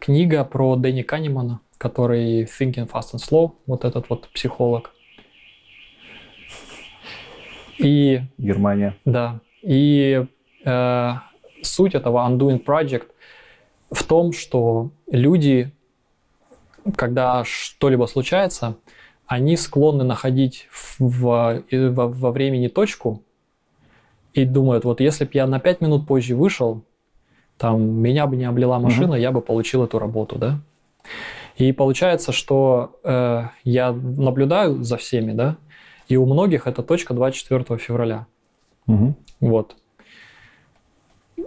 Книга 0.00 0.44
про 0.44 0.76
Дэнни 0.76 1.02
Канемана, 1.02 1.60
который 1.78 2.44
Thinking 2.44 2.90
Fast 2.90 3.14
and 3.14 3.20
Slow, 3.28 3.52
вот 3.66 3.84
этот 3.84 4.08
вот 4.10 4.28
психолог. 4.30 4.92
И 7.78 8.22
Германия. 8.38 8.96
да. 9.04 9.40
И 9.62 10.24
э, 10.64 11.10
суть 11.62 11.94
этого 11.94 12.28
Undoing 12.28 12.64
Project 12.64 13.06
в 13.90 14.04
том, 14.04 14.32
что 14.32 14.90
люди, 15.10 15.70
когда 16.96 17.44
что-либо 17.44 18.06
случается, 18.06 18.76
они 19.26 19.56
склонны 19.56 20.04
находить 20.04 20.66
в- 20.70 20.96
в- 21.00 21.62
во, 21.70 22.08
во 22.08 22.30
времени 22.32 22.68
точку 22.68 23.22
и 24.32 24.44
думают, 24.44 24.84
вот 24.84 25.00
если 25.00 25.24
бы 25.24 25.30
я 25.34 25.46
на 25.46 25.58
5 25.60 25.80
минут 25.80 26.06
позже 26.06 26.34
вышел, 26.34 26.82
там 27.58 27.82
меня 27.82 28.26
бы 28.26 28.36
не 28.36 28.44
облила 28.44 28.78
машина, 28.78 29.14
я 29.14 29.32
бы 29.32 29.40
получил 29.40 29.84
эту 29.84 29.98
работу, 29.98 30.36
да? 30.36 30.58
И 31.58 31.72
получается, 31.72 32.30
что 32.32 32.98
э, 33.02 33.42
я 33.64 33.92
наблюдаю 33.92 34.82
за 34.84 34.96
всеми, 34.96 35.32
да, 35.32 35.56
и 36.06 36.16
у 36.16 36.24
многих 36.24 36.66
это 36.68 36.82
точка 36.82 37.14
24 37.14 37.78
февраля. 37.78 38.26
Мгм. 38.86 39.16
Вот. 39.40 39.76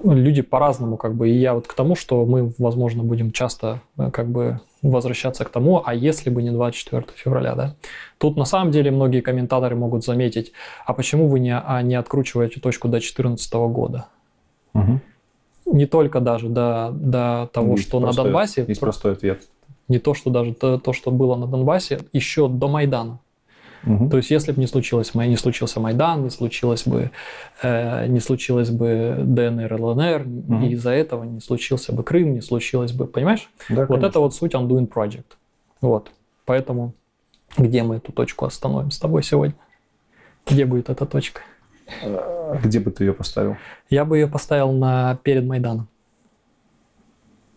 Люди 0.04 0.42
по-разному, 0.42 0.98
как 0.98 1.16
бы, 1.16 1.30
и 1.30 1.34
я 1.34 1.54
вот 1.54 1.68
к 1.68 1.74
тому, 1.74 1.96
что 1.96 2.26
мы, 2.26 2.52
возможно, 2.58 3.04
будем 3.04 3.32
часто 3.32 3.82
э, 3.98 4.12
как 4.12 4.28
бы 4.28 4.60
возвращаться 4.82 5.46
к 5.46 5.50
тому, 5.50 5.82
а 5.86 5.94
если 5.94 6.30
бы 6.30 6.42
не 6.44 6.50
24 6.50 7.06
февраля, 7.16 7.56
да? 7.56 7.76
Тут 8.18 8.36
на 8.36 8.46
самом 8.46 8.72
деле 8.72 8.92
многие 8.92 9.22
комментаторы 9.22 9.76
могут 9.78 10.04
заметить, 10.04 10.52
а 10.86 10.94
почему 10.94 11.28
вы 11.28 11.40
не, 11.40 11.56
а, 11.58 11.82
не 11.84 11.96
откручиваете 11.96 12.60
точку 12.60 12.88
до 12.90 12.94
2014 12.98 13.54
года? 13.70 14.08
Мгм. 14.74 15.02
Не 15.68 15.86
только 15.86 16.20
даже 16.20 16.50
до, 16.50 16.90
до 16.92 17.50
того, 17.54 17.74
Есть 17.74 17.88
что 17.88 18.00
на 18.00 18.08
простой- 18.08 18.24
Донбассе, 18.26 18.66
Есть 18.68 18.80
про- 18.82 18.88
простой 18.88 19.14
ответ. 19.14 19.44
Не 19.92 20.00
то, 20.00 20.14
что 20.14 20.30
даже 20.30 20.54
то, 20.54 20.78
то, 20.80 20.94
что 20.94 21.12
было 21.12 21.36
на 21.36 21.48
Донбассе, 21.48 22.00
еще 22.14 22.48
до 22.48 22.68
Майдана. 22.68 23.20
Мгм. 23.84 24.10
То 24.10 24.18
есть, 24.18 24.30
если 24.32 24.52
бы 24.52 24.60
не 24.62 24.68
случилось, 24.68 25.14
не 25.16 25.38
случился 25.38 25.80
Майдан, 25.80 26.24
не 26.24 26.30
случилось 26.30 26.84
бы, 26.88 27.10
э, 27.64 28.08
не 28.08 28.20
случилось 28.20 28.70
бы 28.70 29.16
ДНР, 29.20 29.74
ЛНР, 29.74 30.24
Мгм. 30.26 30.64
и 30.64 30.70
из-за 30.74 30.92
этого 30.92 31.24
не 31.24 31.40
случился 31.42 31.92
бы 31.92 32.04
Крым, 32.04 32.34
не 32.34 32.42
случилось 32.42 32.92
бы, 32.94 33.08
понимаешь? 33.08 33.50
Да, 33.70 33.82
Вот 33.82 33.88
конечно. 33.88 34.06
это 34.08 34.20
вот 34.20 34.36
суть 34.36 34.54
Undoing 34.54 34.88
Project. 34.88 35.26
Вот. 35.82 36.12
Поэтому 36.46 36.94
где 37.58 37.84
мы 37.84 37.96
эту 37.96 38.12
точку 38.12 38.46
остановим 38.46 38.92
с 38.92 39.00
тобой 39.00 39.24
сегодня? 39.24 39.56
Где 40.48 40.66
будет 40.66 40.90
эта 40.90 41.06
точка? 41.06 41.42
А 42.04 42.58
Где 42.64 42.80
бы 42.80 42.92
ты 42.92 43.04
ее 43.06 43.14
поставил? 43.14 43.58
Я 43.90 44.06
бы 44.06 44.18
ее 44.18 44.28
поставил 44.28 44.72
на 44.74 45.18
перед 45.24 45.44
Майданом. 45.46 45.88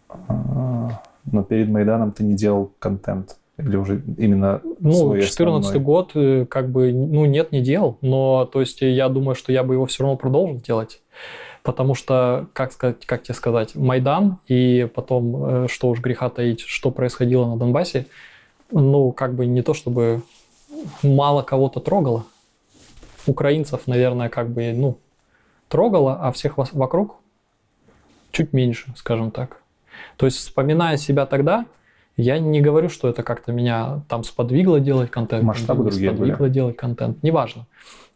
А, 0.08 1.02
Но 1.30 1.42
перед 1.42 1.68
Майданом 1.68 2.12
ты 2.12 2.24
не 2.24 2.34
делал 2.34 2.72
контент. 2.78 3.36
Или 3.56 3.76
уже 3.76 4.02
именно 4.18 4.60
Ну, 4.80 4.92
свой 4.92 5.22
14 5.22 5.66
основной? 5.66 5.84
год, 5.84 6.10
э, 6.14 6.44
как 6.46 6.70
бы, 6.70 6.92
ну, 6.92 7.24
нет, 7.24 7.52
не 7.52 7.60
делал, 7.60 7.98
но, 8.00 8.46
то 8.46 8.60
есть, 8.60 8.80
я 8.80 9.08
думаю, 9.08 9.36
что 9.36 9.52
я 9.52 9.62
бы 9.62 9.74
его 9.74 9.86
все 9.86 10.02
равно 10.02 10.16
продолжил 10.16 10.56
делать, 10.56 11.00
потому 11.62 11.94
что, 11.94 12.48
как 12.52 12.72
сказать, 12.72 13.06
как 13.06 13.22
тебе 13.22 13.34
сказать, 13.34 13.76
Майдан 13.76 14.38
и 14.48 14.88
потом, 14.92 15.64
э, 15.64 15.68
что 15.68 15.88
уж 15.88 16.00
греха 16.00 16.30
таить, 16.30 16.60
что 16.60 16.90
происходило 16.90 17.46
на 17.46 17.56
Донбассе, 17.56 18.06
ну, 18.72 19.12
как 19.12 19.34
бы 19.34 19.46
не 19.46 19.62
то, 19.62 19.72
чтобы 19.72 20.22
мало 21.04 21.42
кого-то 21.42 21.78
трогало. 21.78 22.24
Украинцев, 23.26 23.86
наверное, 23.86 24.28
как 24.30 24.50
бы, 24.50 24.72
ну, 24.72 24.98
трогало, 25.68 26.18
а 26.20 26.32
всех 26.32 26.58
вокруг 26.58 27.16
чуть 28.32 28.52
меньше, 28.52 28.92
скажем 28.96 29.30
так. 29.30 29.62
То 30.16 30.26
есть, 30.26 30.38
вспоминая 30.38 30.96
себя 30.96 31.26
тогда, 31.26 31.66
Я 32.16 32.38
не 32.38 32.60
говорю, 32.60 32.88
что 32.90 33.08
это 33.08 33.24
как-то 33.24 33.50
меня 33.52 34.02
там 34.08 34.22
сподвигло 34.22 34.78
делать 34.78 35.10
контент. 35.10 35.42
Масштабы 35.42 35.82
не 35.84 35.90
другие 35.90 36.10
сподвигло 36.10 36.38
были. 36.44 36.52
делать 36.52 36.76
контент. 36.76 37.22
Неважно. 37.24 37.66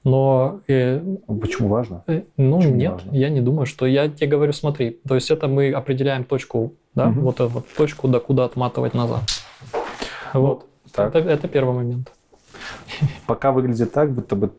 Но, 0.05 0.61
э, 0.69 1.01
Почему 1.27 1.69
важно? 1.69 2.05
э, 2.07 2.23
ну, 2.37 2.59
Почему 2.59 2.77
нет, 2.77 2.93
важно? 2.93 3.11
я 3.17 3.29
не 3.29 3.41
думаю, 3.41 3.67
что... 3.67 3.87
Я 3.87 4.09
тебе 4.09 4.29
говорю, 4.29 4.53
смотри, 4.53 5.01
то 5.09 5.17
есть 5.17 5.31
это 5.33 5.49
мы 5.49 5.73
определяем 5.73 6.23
точку, 6.23 6.75
да, 6.95 7.07
Мгм. 7.07 7.21
вот 7.23 7.35
эту 7.41 7.49
вот 7.49 7.67
точку, 7.77 8.07
до 8.07 8.21
куда 8.21 8.45
отматывать 8.45 8.95
назад. 8.95 9.23
Вот. 10.33 10.67
так. 10.95 11.15
Это, 11.17 11.29
это 11.29 11.49
первый 11.49 11.75
момент. 11.75 12.13
Пока 13.27 13.51
выглядит 13.51 13.93
так, 13.93 14.13
будто 14.13 14.37
бы 14.37 14.53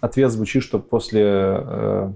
ответ 0.00 0.30
звучит, 0.30 0.62
что 0.62 0.78
после 0.78 2.12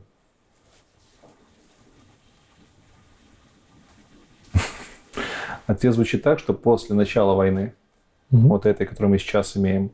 ответ 5.69 5.95
звучит 5.95 6.23
так, 6.23 6.39
что 6.41 6.53
после 6.55 6.97
начала 6.97 7.35
войны, 7.35 7.75
Мгм. 8.31 8.49
вот 8.49 8.67
этой, 8.67 8.87
которую 8.87 9.11
мы 9.11 9.19
сейчас 9.19 9.57
имеем, 9.57 9.91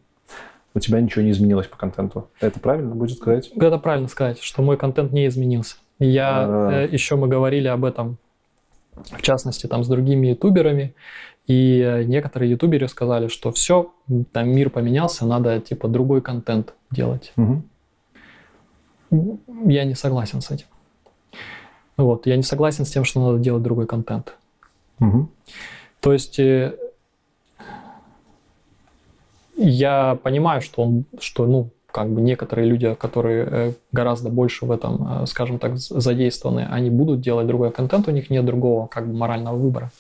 у 0.75 0.81
тебя 0.81 1.01
ничего 1.01 1.23
не 1.23 1.31
изменилось 1.31 1.67
по 1.67 1.77
контенту. 1.77 2.29
Это 2.41 2.59
правильно 2.59 2.95
будет 2.95 3.19
сказать? 3.19 3.49
Это 3.55 3.79
правильно 3.79 4.09
сказать, 4.09 4.41
что 4.41 4.63
мой 4.63 4.77
контент 4.77 5.13
не 5.13 5.27
изменился. 5.27 5.77
Я 6.01 6.45
А. 6.47 6.73
э, 6.85 6.89
еще 6.91 7.15
мы 7.17 7.29
говорили 7.29 7.69
об 7.69 7.85
этом, 7.85 8.17
в 8.95 9.23
частности, 9.23 9.67
там 9.69 9.85
с 9.85 9.89
другими 9.89 10.29
ютуберами, 10.29 10.95
и 11.47 11.81
э, 11.81 12.05
некоторые 12.05 12.51
ютуберы 12.51 12.89
сказали, 12.89 13.29
что 13.29 13.53
все, 13.53 13.93
там 14.33 14.49
мир 14.51 14.71
поменялся, 14.71 15.27
надо 15.27 15.61
типа 15.61 15.87
другой 15.89 16.23
контент 16.23 16.75
делать. 16.91 17.33
Мгм. 17.37 17.69
Я 19.67 19.85
не 19.85 19.95
согласен 19.95 20.41
с 20.41 20.51
этим. 20.51 20.67
Вот, 21.97 22.27
я 22.27 22.37
не 22.37 22.43
согласен 22.43 22.85
с 22.85 22.91
тем, 22.91 23.05
что 23.05 23.25
надо 23.25 23.39
делать 23.39 23.63
другой 23.63 23.87
контент. 23.87 24.37
Мгм. 24.99 25.29
То 26.01 26.13
есть 26.13 26.39
э, 26.39 26.77
я 29.57 30.19
понимаю, 30.23 30.61
что 30.61 30.83
он, 30.83 31.05
что, 31.19 31.47
ну, 31.47 31.71
как 31.91 32.11
бы 32.11 32.21
некоторые 32.21 32.67
люди, 32.69 32.93
которые 32.95 33.47
э, 33.51 33.73
гораздо 33.93 34.29
больше 34.29 34.67
в 34.67 34.73
этом, 34.73 35.23
э, 35.23 35.27
скажем 35.27 35.59
так, 35.59 35.77
задействованы, 35.77 36.67
они 36.71 36.91
будут 36.91 37.21
делать 37.21 37.47
другой 37.47 37.71
контент, 37.71 38.09
у 38.09 38.11
них 38.11 38.31
нет 38.31 38.45
другого 38.45 38.87
как 38.89 39.07
бы 39.07 39.15
морального 39.15 39.57
выбора. 39.57 39.91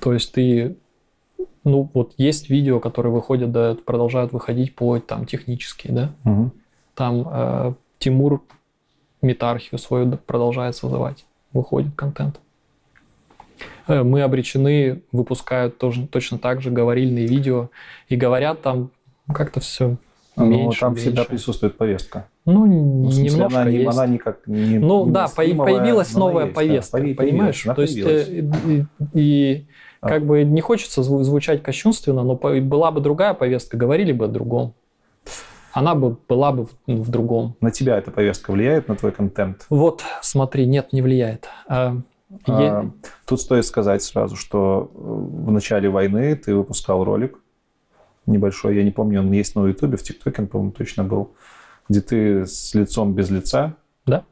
То 0.00 0.14
есть 0.14 0.32
ты, 0.32 0.76
ну, 1.64 1.88
вот 1.92 2.14
есть 2.16 2.48
видео, 2.48 2.80
которые 2.80 3.12
выходят, 3.12 3.52
да, 3.52 3.76
продолжают 3.84 4.32
выходить 4.32 4.74
по 4.74 4.98
там 4.98 5.26
технические, 5.26 5.92
да, 5.92 6.12
Мгм. 6.24 6.52
там 6.94 7.28
э, 7.30 7.74
Тимур 7.98 8.42
метархию 9.20 9.78
свою 9.78 10.16
продолжает 10.16 10.74
создавать. 10.74 11.24
Выходит 11.52 11.94
контент. 11.94 12.40
Э, 13.88 14.02
Мы 14.02 14.22
обречены, 14.22 15.02
выпускают 15.12 15.78
тоже, 15.78 16.06
точно 16.06 16.38
так 16.38 16.60
же 16.62 16.70
говорильные 16.70 17.26
видео. 17.26 17.68
И 18.08 18.16
говорят 18.16 18.62
там 18.62 18.90
как-то 19.32 19.60
все 19.60 19.96
Но 20.36 20.44
меньше, 20.46 20.80
там 20.80 20.94
всегда 20.94 21.20
меньше. 21.22 21.30
присутствует 21.30 21.76
повестка. 21.76 22.26
Ну, 22.44 22.66
Ну, 22.66 23.10
смысле, 23.10 23.24
немножко 23.30 23.60
она, 23.60 23.70
есть. 23.70 23.98
она 23.98 24.06
никак 24.06 24.46
не 24.46 24.78
Ну 24.78 25.06
не 25.06 25.12
да, 25.12 25.26
по- 25.28 25.34
появилась 25.34 26.14
новая 26.14 26.44
есть, 26.46 26.54
да. 26.54 26.60
повестка, 26.60 26.98
Появи- 26.98 27.14
понимаешь? 27.14 27.62
То 27.62 27.82
есть 27.82 27.98
э, 27.98 28.44
и, 28.66 28.84
и 29.14 29.66
А. 30.00 30.08
как 30.08 30.26
бы 30.26 30.42
не 30.44 30.60
хочется 30.60 31.02
зву- 31.02 31.22
звучать 31.22 31.62
кощунственно, 31.62 32.22
но 32.24 32.34
была 32.34 32.90
бы 32.90 33.00
другая 33.00 33.34
повестка, 33.34 33.76
говорили 33.76 34.10
бы 34.12 34.24
о 34.24 34.28
другом. 34.28 34.74
Она 35.72 35.94
бы 35.94 36.16
была 36.28 36.52
бы 36.52 36.66
в, 36.66 36.70
в 36.86 37.08
другом. 37.10 37.54
На 37.60 37.70
тебя 37.70 37.96
эта 37.96 38.10
повестка 38.10 38.50
влияет, 38.50 38.88
на 38.88 38.94
твой 38.96 39.12
контент? 39.12 39.66
Вот, 39.70 40.02
смотри, 40.20 40.66
нет, 40.66 40.92
не 40.92 41.00
влияет. 41.00 41.48
А, 42.46 42.90
Тут 43.26 43.40
стоит 43.40 43.64
сказать 43.66 44.02
сразу, 44.02 44.36
что 44.36 44.90
в 44.94 45.50
начале 45.50 45.88
войны 45.88 46.34
ты 46.36 46.54
выпускал 46.54 47.04
ролик 47.04 47.38
небольшой, 48.26 48.76
я 48.76 48.84
не 48.84 48.90
помню, 48.90 49.20
он 49.20 49.32
есть 49.32 49.56
на 49.56 49.66
Ютубе, 49.66 49.96
в 49.96 50.02
ТикТоке 50.02 50.42
он, 50.42 50.48
по-моему, 50.48 50.72
точно 50.72 51.04
был, 51.04 51.32
где 51.88 52.00
ты 52.00 52.46
с 52.46 52.72
лицом 52.74 53.14
без 53.14 53.30
лица 53.30 53.74
Да. 54.06 54.24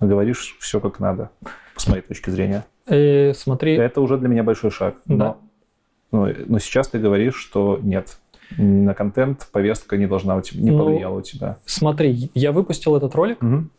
говоришь 0.00 0.56
все 0.60 0.80
как 0.80 0.98
надо, 1.00 1.30
с 1.76 1.86
моей 1.86 2.02
точки 2.02 2.30
зрения. 2.30 2.64
э, 2.86 3.32
смотри, 3.34 3.74
Это 3.76 4.00
уже 4.00 4.18
для 4.18 4.28
меня 4.28 4.42
большой 4.42 4.70
шаг. 4.70 4.96
Да. 5.06 5.14
Но, 5.14 6.26
но, 6.26 6.34
но 6.46 6.58
сейчас 6.58 6.88
ты 6.88 6.98
говоришь, 6.98 7.36
что 7.36 7.78
нет, 7.82 8.18
на 8.56 8.94
контент 8.94 9.46
повестка 9.52 9.96
не 9.96 10.06
должна 10.06 10.36
у 10.36 10.40
тебя, 10.40 10.62
не 10.62 10.70
Ну, 10.70 10.78
повлияла 10.84 11.18
у 11.18 11.22
тебя. 11.22 11.58
смотри, 11.66 12.30
я 12.34 12.50
выпустил 12.52 12.96
этот 12.96 13.14
ролик. 13.14 13.40
Мгм. 13.40 13.70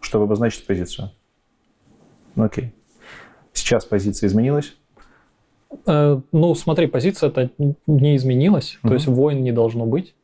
Чтобы 0.00 0.24
обозначить 0.24 0.66
позицию. 0.66 1.10
Ну, 2.36 2.44
Окей. 2.44 2.72
Сейчас 3.52 3.84
позиция 3.84 4.28
изменилась? 4.28 4.76
Э, 5.86 6.20
ну, 6.32 6.54
смотри, 6.54 6.86
позиция-то 6.86 7.50
не 7.86 8.14
изменилась, 8.16 8.78
Мгм. 8.82 8.88
то 8.90 8.94
есть 8.94 9.06
войн 9.06 9.42
не 9.42 9.50
должно 9.52 9.84
быть. 9.86 10.14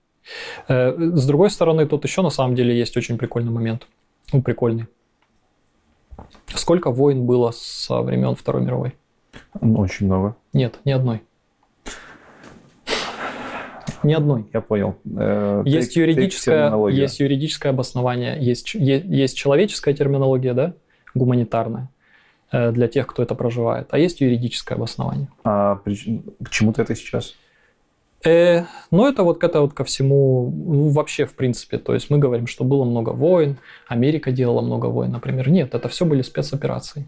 Э, 0.68 0.92
с 0.96 1.26
другой 1.26 1.50
стороны, 1.50 1.86
тут 1.86 2.04
еще 2.04 2.22
на 2.22 2.30
самом 2.30 2.54
деле 2.54 2.78
есть 2.78 2.96
очень 2.96 3.18
прикольный 3.18 3.50
момент. 3.50 3.86
Ну, 4.32 4.40
прикольный. 4.42 4.86
Сколько 6.54 6.90
войн 6.90 7.24
было 7.26 7.50
со 7.52 8.02
времен 8.02 8.36
Второй 8.36 8.62
мировой? 8.62 8.92
Ну, 9.60 9.80
Очень 9.80 10.06
много. 10.06 10.36
Нет, 10.52 10.78
ни 10.84 10.92
одной. 10.92 11.22
Ни 14.02 14.12
одной. 14.14 14.46
Я 14.52 14.60
понял. 14.60 14.96
Э, 15.16 15.62
Есть 15.64 15.94
ты- 15.94 16.00
юридическое, 16.00 16.74
есть 16.88 17.20
юридическое 17.20 17.72
обоснование, 17.72 18.36
есть, 18.40 18.74
есть 18.74 19.36
человеческая 19.36 19.94
терминология, 19.94 20.54
да, 20.54 20.74
гуманитарная, 21.14 21.88
для 22.52 22.86
тех, 22.88 23.06
кто 23.06 23.22
это 23.22 23.34
проживает, 23.34 23.88
а 23.90 23.98
есть 23.98 24.20
юридическое 24.20 24.76
обоснование. 24.76 25.28
А 25.44 25.76
к 25.76 26.50
чему 26.50 26.72
ты 26.72 26.82
это 26.82 26.94
сейчас? 26.94 27.34
Э, 28.24 28.64
ну, 28.90 29.08
это 29.08 29.24
вот, 29.24 29.42
это 29.42 29.60
вот 29.60 29.72
ко 29.74 29.84
всему, 29.84 30.52
ну, 30.54 30.88
вообще, 30.90 31.26
в 31.26 31.34
принципе. 31.34 31.78
То 31.78 31.92
есть 31.94 32.08
мы 32.08 32.18
говорим, 32.18 32.46
что 32.46 32.62
было 32.64 32.84
много 32.84 33.10
войн, 33.10 33.56
Америка 33.88 34.30
делала 34.30 34.60
много 34.60 34.86
войн, 34.86 35.10
например. 35.10 35.50
Нет, 35.50 35.74
это 35.74 35.88
все 35.88 36.04
были 36.04 36.22
спецоперации. 36.22 37.06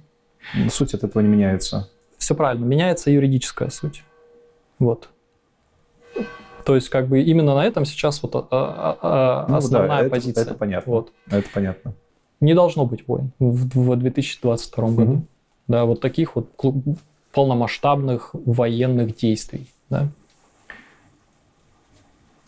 Суть 0.70 0.94
от 0.94 1.04
этого 1.04 1.22
не 1.22 1.28
меняется. 1.28 1.88
Все 2.18 2.34
правильно, 2.34 2.64
меняется 2.64 3.10
юридическая 3.10 3.70
суть. 3.70 4.02
Вот. 4.78 5.08
То 6.64 6.74
есть, 6.74 6.88
как 6.88 7.08
бы 7.08 7.20
именно 7.22 7.54
на 7.54 7.64
этом 7.64 7.84
сейчас 7.84 8.22
вот 8.22 8.34
а, 8.34 8.46
а, 8.50 8.98
а, 9.02 9.60
Ну 9.60 9.68
да, 9.68 10.00
это- 10.00 10.10
позиция. 10.10 10.44
это 10.44 10.54
понятно. 10.54 10.92
Вот. 10.92 11.12
Это 11.30 11.48
понятно. 11.52 11.92
Не 12.40 12.54
должно 12.54 12.86
быть 12.86 13.06
войн 13.06 13.32
в, 13.38 13.92
в 13.92 13.96
2022 13.96 14.88
году. 14.90 15.22
Да, 15.68 15.84
вот 15.84 16.00
таких 16.00 16.36
вот 16.36 16.50
полномасштабных 17.32 18.30
военных 18.32 19.16
действий. 19.16 19.66
Да. 19.90 20.08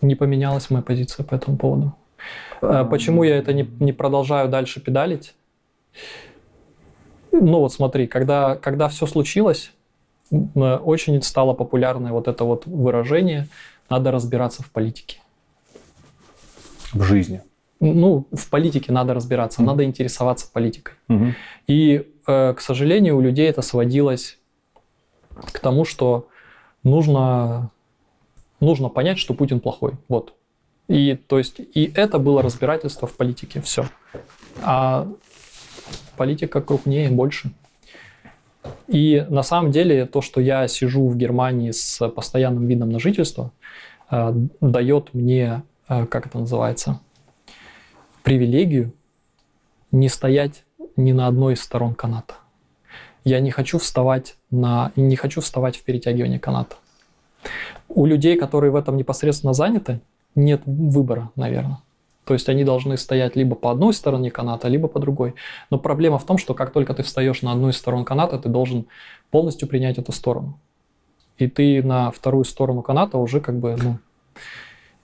Не 0.00 0.14
поменялась 0.14 0.70
моя 0.70 0.82
позиция 0.82 1.24
по 1.24 1.34
этому 1.34 1.56
поводу. 1.56 1.94
А 2.60 2.84
Почему 2.84 3.24
я 3.24 3.36
это 3.36 3.52
не, 3.52 3.68
не 3.80 3.92
продолжаю 3.92 4.48
дальше 4.48 4.80
педалить? 4.80 5.34
Ну 7.32 7.60
вот 7.60 7.72
смотри, 7.72 8.06
когда, 8.06 8.56
когда 8.56 8.88
все 8.88 9.06
случилось, 9.06 9.72
э, 10.30 10.36
очень 10.36 11.20
стало 11.22 11.54
популярное 11.54 12.12
вот 12.12 12.28
это 12.28 12.44
вот 12.44 12.66
выражение 12.66 13.48
«надо 13.90 14.10
разбираться 14.10 14.62
в 14.62 14.70
политике». 14.70 15.20
В 16.92 17.02
жизни. 17.02 17.42
Ну, 17.78 18.26
в 18.32 18.48
политике 18.48 18.90
надо 18.90 19.12
разбираться, 19.12 19.60
Мгм. 19.60 19.70
надо 19.70 19.84
интересоваться 19.84 20.48
политикой. 20.50 20.94
Мгм. 21.08 21.34
И, 21.66 22.10
к 22.26 22.56
сожалению, 22.58 23.16
у 23.16 23.20
людей 23.20 23.48
это 23.48 23.62
сводилось 23.62 24.38
к 25.52 25.58
тому, 25.60 25.84
что 25.84 26.28
нужно, 26.82 27.70
нужно 28.60 28.88
понять, 28.88 29.18
что 29.18 29.34
Путин 29.34 29.60
плохой. 29.60 29.94
Вот. 30.08 30.34
И, 30.88 31.14
то 31.14 31.38
есть, 31.38 31.58
и 31.58 31.90
это 31.94 32.18
было 32.18 32.42
разбирательство 32.42 33.08
в 33.08 33.16
политике. 33.16 33.60
Все. 33.60 33.86
А 34.62 35.08
политика 36.16 36.60
крупнее, 36.60 37.10
больше. 37.10 37.50
И 38.88 39.24
на 39.28 39.42
самом 39.42 39.70
деле 39.70 40.06
то, 40.06 40.20
что 40.20 40.40
я 40.40 40.66
сижу 40.68 41.08
в 41.08 41.16
Германии 41.16 41.70
с 41.70 42.08
постоянным 42.08 42.66
видом 42.66 42.90
на 42.90 42.98
жительство, 42.98 43.52
э, 44.10 44.32
дает 44.60 45.14
мне, 45.14 45.62
э, 45.88 46.06
как 46.06 46.26
это 46.26 46.38
называется, 46.38 47.00
привилегию 48.22 48.92
не 49.92 50.08
стоять 50.08 50.64
ни 50.96 51.12
на 51.12 51.26
одной 51.26 51.54
из 51.54 51.62
сторон 51.62 51.94
каната. 51.94 52.34
Я 53.24 53.40
не 53.40 53.50
хочу 53.50 53.78
вставать 53.78 54.36
на, 54.50 54.92
не 54.96 55.16
хочу 55.16 55.40
вставать 55.40 55.76
в 55.76 55.84
перетягивание 55.84 56.38
каната. 56.38 56.76
У 57.88 58.06
людей, 58.06 58.36
которые 58.36 58.70
в 58.70 58.76
этом 58.76 58.96
непосредственно 58.96 59.52
заняты, 59.52 60.00
нет 60.34 60.62
выбора, 60.64 61.30
наверное. 61.36 61.78
То 62.24 62.34
есть 62.34 62.48
они 62.48 62.64
должны 62.64 62.96
стоять 62.96 63.36
либо 63.36 63.54
по 63.54 63.70
одной 63.70 63.94
стороне 63.94 64.30
каната, 64.30 64.66
либо 64.66 64.88
по 64.88 64.98
другой. 64.98 65.34
Но 65.70 65.78
проблема 65.78 66.18
в 66.18 66.24
том, 66.24 66.38
что 66.38 66.54
как 66.54 66.72
только 66.72 66.92
ты 66.92 67.04
встаешь 67.04 67.42
на 67.42 67.52
одну 67.52 67.68
из 67.68 67.76
сторон 67.76 68.04
каната, 68.04 68.38
ты 68.38 68.48
должен 68.48 68.86
полностью 69.30 69.68
принять 69.68 69.98
эту 69.98 70.10
сторону. 70.10 70.58
И 71.38 71.46
ты 71.46 71.82
на 71.82 72.10
вторую 72.10 72.44
сторону 72.44 72.82
каната 72.82 73.18
уже 73.18 73.40
как 73.40 73.58
бы 73.58 73.76
ну, 73.80 73.98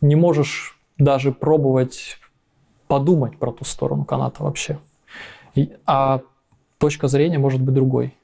не 0.01 0.17
можешь 0.17 0.79
даже 0.99 1.33
пробовать 1.33 2.19
подумать 2.89 3.39
про 3.39 3.53
ту 3.53 3.65
сторону 3.65 4.05
каната 4.05 4.43
вообще. 4.43 4.79
А 5.87 6.21
точка 6.79 7.09
зрения 7.09 7.39
может 7.39 7.61
быть 7.61 7.75
другой. 7.75 8.17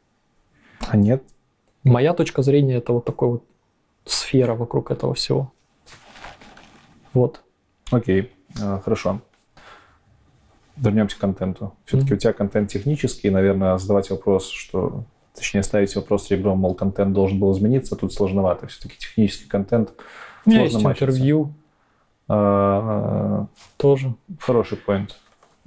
А 0.89 0.97
нет? 0.97 1.23
Моя 1.84 2.12
точка 2.15 2.42
зрения 2.42 2.76
это 2.76 2.92
вот 2.92 3.05
такой 3.05 3.28
вот 3.28 3.44
сфера 4.05 4.55
вокруг 4.55 4.90
этого 4.90 5.15
всего. 5.15 5.52
Вот. 7.12 7.40
Окей, 7.90 8.32
э, 8.60 8.81
хорошо. 8.84 9.20
Вернемся 10.76 11.16
к 11.16 11.20
контенту. 11.20 11.74
Все-таки 11.84 12.10
Мгм. 12.12 12.16
у 12.16 12.20
тебя 12.20 12.32
контент 12.32 12.70
технический, 12.70 13.31
наверное, 13.31 13.78
задавать 13.78 14.10
вопрос, 14.10 14.48
что... 14.48 15.05
Точнее, 15.34 15.62
ставить 15.62 15.94
вопрос 15.94 16.31
ребром, 16.31 16.58
мол, 16.58 16.74
контент 16.74 17.12
должен 17.12 17.39
был 17.39 17.52
измениться, 17.52 17.94
тут 17.94 18.12
сложновато. 18.12 18.66
Все-таки 18.66 18.98
технический 18.98 19.48
контент 19.48 19.92
У 20.44 20.50
меня 20.50 20.60
Сложно 20.60 20.74
есть 20.76 20.84
мачиться. 20.84 21.05
интервью 21.05 21.52
э, 22.28 23.47
тоже. 23.76 24.15
хороший 24.40 24.78
поинт. 24.78 25.16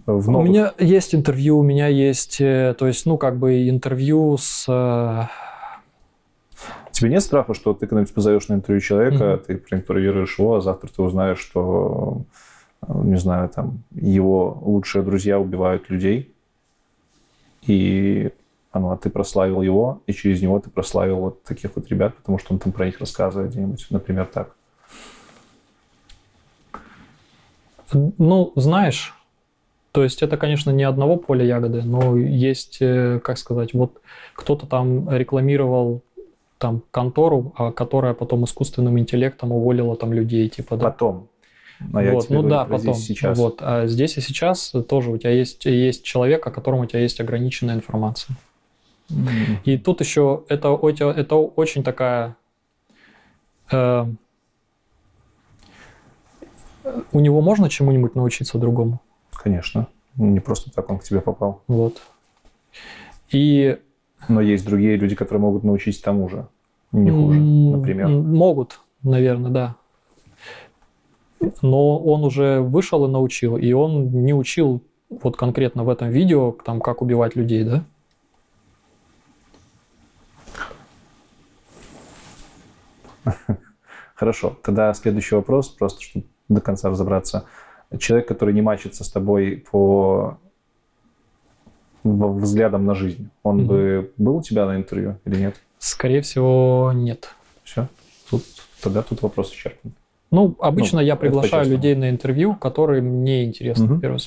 В 0.06 0.30
У 0.30 0.32
новых- 0.32 0.50
меня 0.50 0.74
есть 0.80 1.14
интервью, 1.16 1.60
у 1.60 1.64
меня 1.64 1.88
есть, 1.88 2.42
э, 2.42 2.76
то 2.78 2.88
есть, 2.88 3.06
ну, 3.06 3.18
как 3.18 3.38
бы 3.38 3.70
интервью 3.70 4.36
с... 4.38 4.66
э, 4.68 5.28
Тебе 6.92 7.10
нет 7.12 7.24
страха, 7.24 7.54
что 7.54 7.74
ты 7.74 7.88
когда-нибудь 7.88 8.14
позовешь 8.14 8.48
на 8.48 8.56
интервью 8.56 8.82
человека, 8.82 9.36
Мгм. 9.36 9.40
ты 9.46 9.58
проинтервьюируешь 9.58 10.38
его, 10.40 10.56
а 10.58 10.62
завтра 10.62 10.90
ты 10.90 11.02
узнаешь, 11.02 11.40
что, 11.40 12.22
э, 12.82 12.86
не 13.04 13.18
знаю, 13.18 13.50
там, 13.50 13.84
его 13.92 14.58
лучшие 14.62 15.04
друзья 15.04 15.40
убивают 15.40 15.90
людей, 15.90 16.34
и 17.64 18.32
ну, 18.74 18.92
а 18.92 18.98
ты 18.98 19.10
прославил 19.10 19.62
его, 19.62 20.02
и 20.08 20.14
через 20.14 20.42
него 20.42 20.60
ты 20.60 20.70
прославил 20.70 21.18
вот 21.18 21.44
таких 21.44 21.76
вот 21.76 21.88
ребят, 21.90 22.16
потому 22.16 22.40
что 22.40 22.54
он 22.54 22.60
там 22.60 22.72
про 22.72 22.86
них 22.86 23.00
рассказывает 23.00 23.52
где-нибудь, 23.52 23.86
например, 23.90 24.26
так. 24.28 24.56
Ну, 27.94 28.54
знаешь, 28.56 29.14
то 29.92 30.03
есть 30.03 30.24
это, 30.24 30.38
конечно, 30.38 30.72
не 30.72 30.84
одного 30.84 31.18
поля 31.18 31.45
ягоды, 31.45 31.82
но 31.84 32.18
есть, 32.18 32.78
э, 32.80 33.20
как 33.24 33.38
сказать, 33.38 33.74
вот 33.74 34.02
кто-то 34.36 34.66
там 34.66 35.10
рекламировал 35.10 36.02
там 36.58 36.84
контору, 36.92 37.53
а 37.58 37.72
которая 37.72 38.14
потом 38.14 38.45
искусственным 38.45 38.98
интеллектом 39.00 39.52
уволила 39.52 39.95
там 39.95 40.14
людей, 40.14 40.48
типа, 40.48 40.78
да. 40.78 40.92
Потом. 40.92 41.28
Я 41.94 42.14
вот, 42.14 42.28
тебе 42.28 42.42
ну 42.42 42.48
да, 42.48 42.64
потом. 42.66 42.94
здесь 42.94 43.06
сейчас. 43.06 43.38
Вот, 43.38 43.58
а 43.61 43.88
здесь 43.88 44.18
и 44.18 44.22
сейчас 44.22 44.72
тоже 44.88 45.10
у 45.10 45.18
тебя 45.18 45.32
есть, 45.32 45.66
есть 45.66 46.03
человек, 46.03 46.45
о 46.45 46.52
котором 46.52 46.82
у 46.82 46.86
тебя 46.86 47.00
есть 47.00 47.20
ограниченная 47.20 47.76
информация. 47.76 48.38
М. 49.10 49.26
И 49.66 49.78
тут 49.78 50.00
еще 50.00 50.44
это, 50.48 50.70
очень- 50.70 51.10
это 51.10 51.36
очень 51.36 51.84
такая... 51.84 52.36
э, 53.72 54.06
у 57.11 57.20
него 57.20 57.42
можно 57.42 57.70
чему-нибудь 57.70 58.16
научиться 58.16 58.58
другому? 58.58 59.02
Конечно. 59.44 59.88
Не 60.16 60.40
просто 60.40 60.72
так 60.72 60.90
он 60.90 61.00
к 61.00 61.03
тебе 61.03 61.22
попал. 61.22 61.64
Вот. 61.68 62.02
И 63.32 63.80
Но 64.28 64.42
есть 64.42 64.66
другие 64.66 64.98
люди, 64.98 65.16
которые 65.16 65.42
могут 65.42 65.64
научить 65.64 66.03
тому 66.03 66.30
же. 66.30 66.48
Не 66.92 67.10
хуже, 67.10 67.40
например. 67.40 68.08
могут, 68.10 68.82
наверное, 69.02 69.52
да. 69.52 69.76
Но 71.61 71.98
он 71.98 72.24
уже 72.24 72.60
вышел 72.60 73.06
и 73.06 73.10
научил, 73.10 73.58
и 73.58 73.72
он 73.72 74.11
не 74.11 74.34
учил 74.34 74.82
вот 75.10 75.38
конкретно 75.38 75.84
в 75.84 75.90
этом 75.90 76.10
видео, 76.10 76.52
там, 76.52 76.82
как 76.82 77.02
убивать 77.02 77.36
людей, 77.36 77.64
да? 77.64 77.84
Хорошо. 84.16 84.58
Тогда 84.61 84.94
следующий 84.94 85.36
вопрос, 85.36 85.70
просто 85.70 86.02
чтобы 86.02 86.26
до 86.50 86.61
конца 86.61 86.90
разобраться. 86.90 87.45
Человек, 88.00 88.28
который 88.28 88.53
не 88.53 88.61
мачится 88.61 89.03
с 89.03 89.10
тобой 89.10 89.64
по 89.72 90.38
взглядам 92.03 92.86
на 92.86 92.95
жизнь, 92.95 93.30
он 93.44 93.58
Мгм. 93.58 93.68
бы 93.68 94.11
был 94.18 94.38
у 94.38 94.42
тебя 94.42 94.66
на 94.66 94.76
интервью 94.78 95.18
или 95.26 95.36
нет? 95.36 95.56
Скорее 95.78 96.22
всего, 96.22 96.92
нет. 96.94 97.30
Все? 97.64 97.88
Тут, 98.30 98.44
тогда 98.82 99.02
тут 99.02 99.22
вопрос 99.22 99.52
исчерпан. 99.52 99.92
Ну, 100.32 100.56
обычно 100.60 101.00
Ну, 101.02 101.06
я 101.06 101.16
приглашаю 101.18 101.70
людей 101.70 101.94
на 101.95 102.10
интервью, 102.10 102.56
которые 102.56 103.02
мне 103.02 103.44
интересны 103.44 103.86
Мгм. 103.86 103.98
в 103.98 104.00
первую 104.02 104.20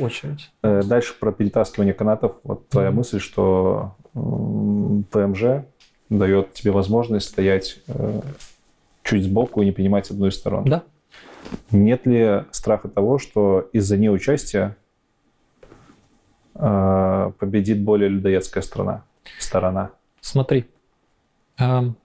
очередь. 0.00 0.50
Э, 0.62 0.82
Дальше 0.84 1.14
про 1.18 1.32
перетаскивание 1.32 1.94
канатов. 1.94 2.36
Вот 2.44 2.68
твоя 2.68 2.90
Мгм. 2.90 2.98
мысль, 2.98 3.18
что 3.18 3.96
ПМЖ 4.14 5.64
дает 6.10 6.52
тебе 6.54 6.70
возможность 6.70 7.28
стоять 7.28 7.80
э, 7.88 8.20
чуть 9.02 9.24
сбоку 9.24 9.60
и 9.62 9.64
не 9.66 9.72
принимать 9.72 10.10
одну 10.10 10.26
из 10.28 10.36
сторон. 10.36 10.64
Да. 10.64 10.82
Нет 11.70 12.06
ли 12.06 12.44
страха 12.50 12.88
того, 12.88 13.18
что 13.18 13.68
из-за 13.72 13.96
неучастия 13.96 14.76
э, 16.54 17.32
победит 17.38 17.82
более 17.82 18.08
людоедская 18.08 18.62
страна, 18.62 19.04
сторона? 19.38 19.90
Смотри, 20.20 20.66
эм, 21.58 21.96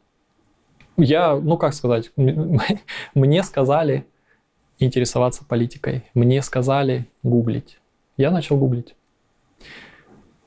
я, 0.98 1.36
ну 1.36 1.58
как 1.58 1.74
сказать, 1.74 2.12
мне 3.16 3.44
сказали 3.44 4.06
интересоваться 4.80 5.46
политикой, 5.46 6.10
мне 6.14 6.42
сказали 6.42 7.08
гуглить. 7.24 7.80
Я 8.18 8.32
начал 8.32 8.58
гуглить. 8.58 8.96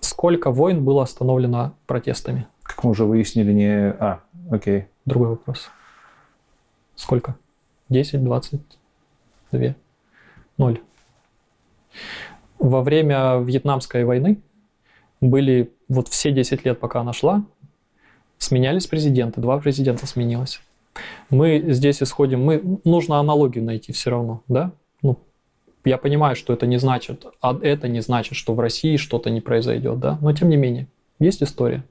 Сколько 0.00 0.50
войн 0.50 0.84
было 0.84 1.02
остановлено 1.02 1.74
протестами? 1.86 2.46
Как 2.62 2.84
мы 2.84 2.90
уже 2.90 3.04
выяснили, 3.04 3.52
не... 3.52 3.90
А, 3.90 4.20
окей. 4.50 4.86
Другой 5.04 5.30
вопрос. 5.30 5.70
Сколько? 6.94 7.36
10, 7.88 8.24
22? 8.24 9.74
Ноль. 10.58 10.80
Во 12.58 12.82
время 12.82 13.38
Вьетнамской 13.38 14.04
войны 14.04 14.38
были 15.20 15.72
вот 15.88 16.08
все 16.08 16.32
10 16.32 16.64
лет, 16.64 16.80
пока 16.80 17.00
она 17.00 17.12
шла, 17.12 17.44
сменялись 18.38 18.86
президенты, 18.86 19.40
два 19.40 19.58
президента 19.58 20.06
сменилось. 20.06 20.60
Мы 21.30 21.62
здесь 21.68 22.02
исходим, 22.02 22.42
мы, 22.42 22.80
нужно 22.84 23.18
аналогию 23.18 23.64
найти 23.64 23.92
все 23.92 24.10
равно, 24.10 24.42
да? 24.48 24.72
Ну, 25.02 25.18
я 25.84 25.98
понимаю, 25.98 26.36
что 26.36 26.52
это 26.52 26.66
не 26.66 26.78
значит, 26.78 27.26
а 27.40 27.56
это 27.60 27.88
не 27.88 28.00
значит, 28.00 28.36
что 28.36 28.54
в 28.54 28.60
России 28.60 28.96
что-то 28.96 29.30
не 29.30 29.40
произойдет, 29.40 29.98
да? 29.98 30.18
Но 30.22 30.32
тем 30.32 30.48
не 30.48 30.56
менее, 30.56 30.88
есть 31.18 31.42
история. 31.42 31.84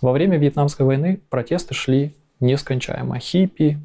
Во 0.00 0.12
время 0.12 0.36
Вьетнамской 0.36 0.84
войны 0.84 1.20
протесты 1.30 1.72
шли 1.72 2.14
нескончаемо. 2.40 3.18
Хиппи, 3.18 3.78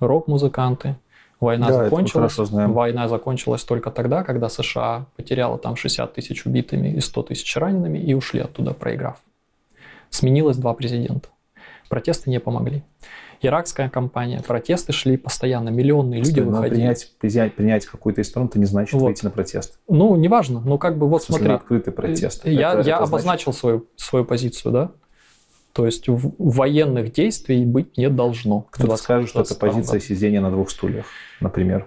рок-музыканты. 0.00 0.96
Война 1.38 1.68
Да, 1.68 1.84
закончилась. 1.84 2.36
Война 2.50 3.08
закончилась 3.08 3.64
только 3.64 3.90
тогда, 3.90 4.22
когда 4.24 4.48
США 4.50 5.06
потеряла 5.16 5.56
там 5.58 5.74
60 5.76 6.12
тысяч 6.12 6.44
убитыми 6.44 6.88
и 6.88 7.00
100 7.00 7.22
тысяч 7.22 7.56
ранеными 7.56 7.98
и 7.98 8.12
ушли 8.12 8.40
оттуда, 8.40 8.74
проиграв. 8.74 9.16
Сменилось 10.10 10.56
два 10.58 10.74
президента. 10.74 11.28
Протесты 11.88 12.28
не 12.30 12.40
помогли. 12.40 12.82
Иракская 13.42 13.88
кампания, 13.88 14.42
протесты 14.46 14.92
шли 14.92 15.16
постоянно, 15.16 15.70
миллионные 15.70 16.18
люди 16.18 16.30
Стой, 16.32 16.44
выходили. 16.44 16.74
принять, 16.74 17.12
принять, 17.18 17.54
принять 17.54 17.86
какую-то 17.86 18.20
из 18.20 18.28
сторон, 18.28 18.48
это 18.48 18.58
не 18.58 18.66
значит 18.66 18.92
Вот. 18.92 19.06
выйти 19.06 19.24
на 19.24 19.30
протест. 19.30 19.78
Ну, 19.88 20.14
неважно, 20.16 20.60
но 20.60 20.76
как 20.76 20.98
бы 20.98 21.08
вот 21.08 21.22
В 21.22 21.24
смысле, 21.24 21.46
смотри. 21.46 21.56
открытый 21.56 21.92
протест. 21.94 22.44
Я, 22.44 22.52
Это- 22.52 22.60
я 22.60 22.72
это 22.72 22.82
значит- 22.82 23.08
обозначил 23.08 23.52
свою, 23.54 23.86
свою 23.96 24.26
позицию, 24.26 24.72
да? 24.72 24.90
То 25.72 25.86
есть 25.86 26.08
в- 26.08 26.32
военных 26.38 27.12
действий 27.12 27.64
быть 27.64 27.96
не 27.96 28.08
должно. 28.08 28.62
Кто-то 28.70 28.88
20 28.88 29.04
скажет, 29.04 29.28
что 29.30 29.40
это 29.40 29.48
22 29.58 29.68
позиция 29.68 30.00
сидения 30.00 30.40
на 30.40 30.50
двух 30.50 30.70
стульях, 30.70 31.06
например. 31.40 31.86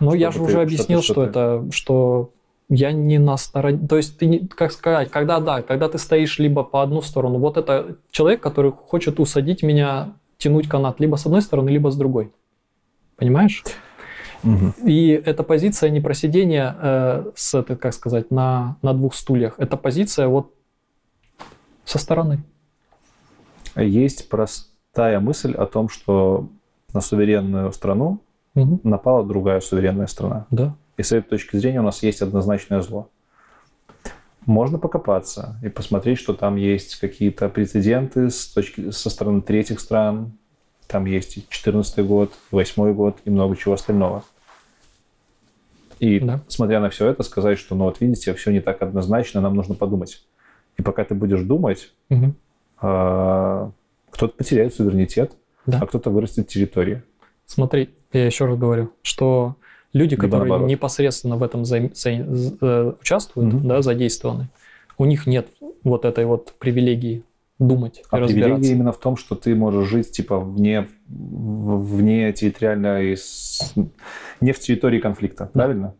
Ну, 0.00 0.14
я 0.14 0.30
же 0.32 0.42
уже 0.42 0.54
ты- 0.56 0.62
объяснил, 0.62 1.00
что 1.02 1.12
что, 1.12 1.24
ты- 1.24 1.30
это, 1.30 1.72
что 1.72 2.30
я 2.68 2.92
не 2.92 3.18
на 3.18 3.36
стороне. 3.36 3.86
То 3.88 3.96
есть 3.96 4.18
ты, 4.18 4.26
не, 4.26 4.38
как 4.48 4.72
сказать, 4.72 5.10
когда 5.10 5.40
да, 5.40 5.62
когда 5.62 5.88
ты 5.88 5.98
стоишь 5.98 6.38
либо 6.38 6.62
по 6.64 6.82
одну 6.82 7.02
сторону, 7.02 7.38
вот 7.38 7.56
это 7.56 7.96
человек, 8.10 8.40
который 8.40 8.72
хочет 8.72 9.20
усадить 9.20 9.62
меня, 9.62 10.12
тянуть 10.38 10.68
канат 10.68 11.00
либо 11.00 11.16
с 11.16 11.26
одной 11.26 11.42
стороны, 11.42 11.68
либо 11.70 11.90
с 11.90 11.96
другой. 11.96 12.32
Понимаешь? 13.16 13.62
И 14.84 15.08
эта 15.10 15.42
позиция 15.42 15.90
не 15.90 16.00
про 16.00 16.14
сидение 16.14 16.74
э, 16.80 17.24
с, 17.34 17.54
этой, 17.54 17.76
как 17.76 17.92
сказать, 17.92 18.30
на, 18.30 18.76
на 18.80 18.94
двух 18.94 19.14
стульях. 19.14 19.54
Это 19.58 19.76
позиция 19.76 20.28
вот 20.28 20.54
со 21.84 21.98
стороны. 21.98 22.42
Есть 23.76 24.28
простая 24.28 25.20
мысль 25.20 25.54
о 25.54 25.66
том, 25.66 25.88
что 25.88 26.48
на 26.92 27.00
суверенную 27.00 27.72
страну 27.72 28.20
Мгм. 28.54 28.80
напала 28.82 29.24
другая 29.24 29.60
суверенная 29.60 30.06
страна. 30.08 30.46
Да. 30.50 30.74
И 30.96 31.02
с 31.02 31.12
этой 31.12 31.28
точки 31.30 31.56
зрения 31.56 31.80
у 31.80 31.84
нас 31.84 32.02
есть 32.02 32.20
однозначное 32.20 32.80
зло. 32.82 33.08
Можно 34.46 34.78
покопаться 34.78 35.56
и 35.62 35.68
посмотреть, 35.68 36.18
что 36.18 36.34
там 36.34 36.56
есть 36.56 36.96
какие-то 36.96 37.48
прецеденты 37.48 38.30
с 38.30 38.46
точки, 38.48 38.90
со 38.90 39.08
стороны 39.10 39.42
третьих 39.42 39.80
стран. 39.80 40.32
Там 40.88 41.04
есть 41.04 41.36
и 41.36 41.44
14 41.48 42.04
год, 42.04 42.32
8 42.50 42.92
год 42.94 43.18
и 43.24 43.30
много 43.30 43.54
чего 43.56 43.74
остального. 43.74 44.24
И 46.00 46.18
Да. 46.18 46.40
смотря 46.48 46.80
на 46.80 46.88
все 46.90 47.06
это, 47.08 47.22
сказать, 47.22 47.58
что, 47.58 47.74
ну 47.74 47.84
вот 47.84 48.00
видите, 48.00 48.34
все 48.34 48.50
не 48.50 48.60
так 48.60 48.82
однозначно, 48.82 49.40
нам 49.40 49.54
нужно 49.54 49.74
подумать. 49.74 50.24
И 50.78 50.82
пока 50.82 51.04
ты 51.04 51.14
будешь 51.14 51.42
думать, 51.42 51.92
Мгм. 52.08 52.34
А, 52.80 53.70
кто-то 54.10 54.34
потеряет 54.36 54.74
суверенитет, 54.74 55.32
Да. 55.66 55.78
а 55.82 55.86
кто-то 55.86 56.10
вырастет 56.10 56.48
территории. 56.48 57.02
Смотри, 57.46 57.90
я 58.12 58.26
еще 58.26 58.46
раз 58.46 58.58
говорю, 58.58 58.90
что 59.02 59.56
люди, 59.92 60.14
Либо 60.14 60.22
которые 60.24 60.48
наоборот. 60.48 60.68
непосредственно 60.70 61.36
в 61.36 61.42
этом 61.42 61.64
за- 61.64 61.90
за- 61.94 62.10
э, 62.60 62.92
участвуют, 63.00 63.52
Мгм. 63.54 63.68
да, 63.68 63.82
задействованы, 63.82 64.48
у 64.98 65.04
них 65.04 65.26
нет 65.26 65.48
вот 65.82 66.04
этой 66.04 66.24
вот 66.26 66.54
привилегии 66.58 67.24
думать 67.58 68.02
А 68.10 68.18
и 68.20 68.26
привилегия 68.26 68.70
именно 68.72 68.92
в 68.92 68.98
том, 68.98 69.16
что 69.16 69.34
ты 69.34 69.54
можешь 69.54 69.88
жить 69.88 70.10
типа 70.12 70.38
вне, 70.40 70.88
вне 71.08 72.32
территориальной, 72.32 73.16
не 74.40 74.52
в 74.52 74.58
территории 74.60 74.98
конфликта, 75.00 75.46
правильно? 75.52 75.94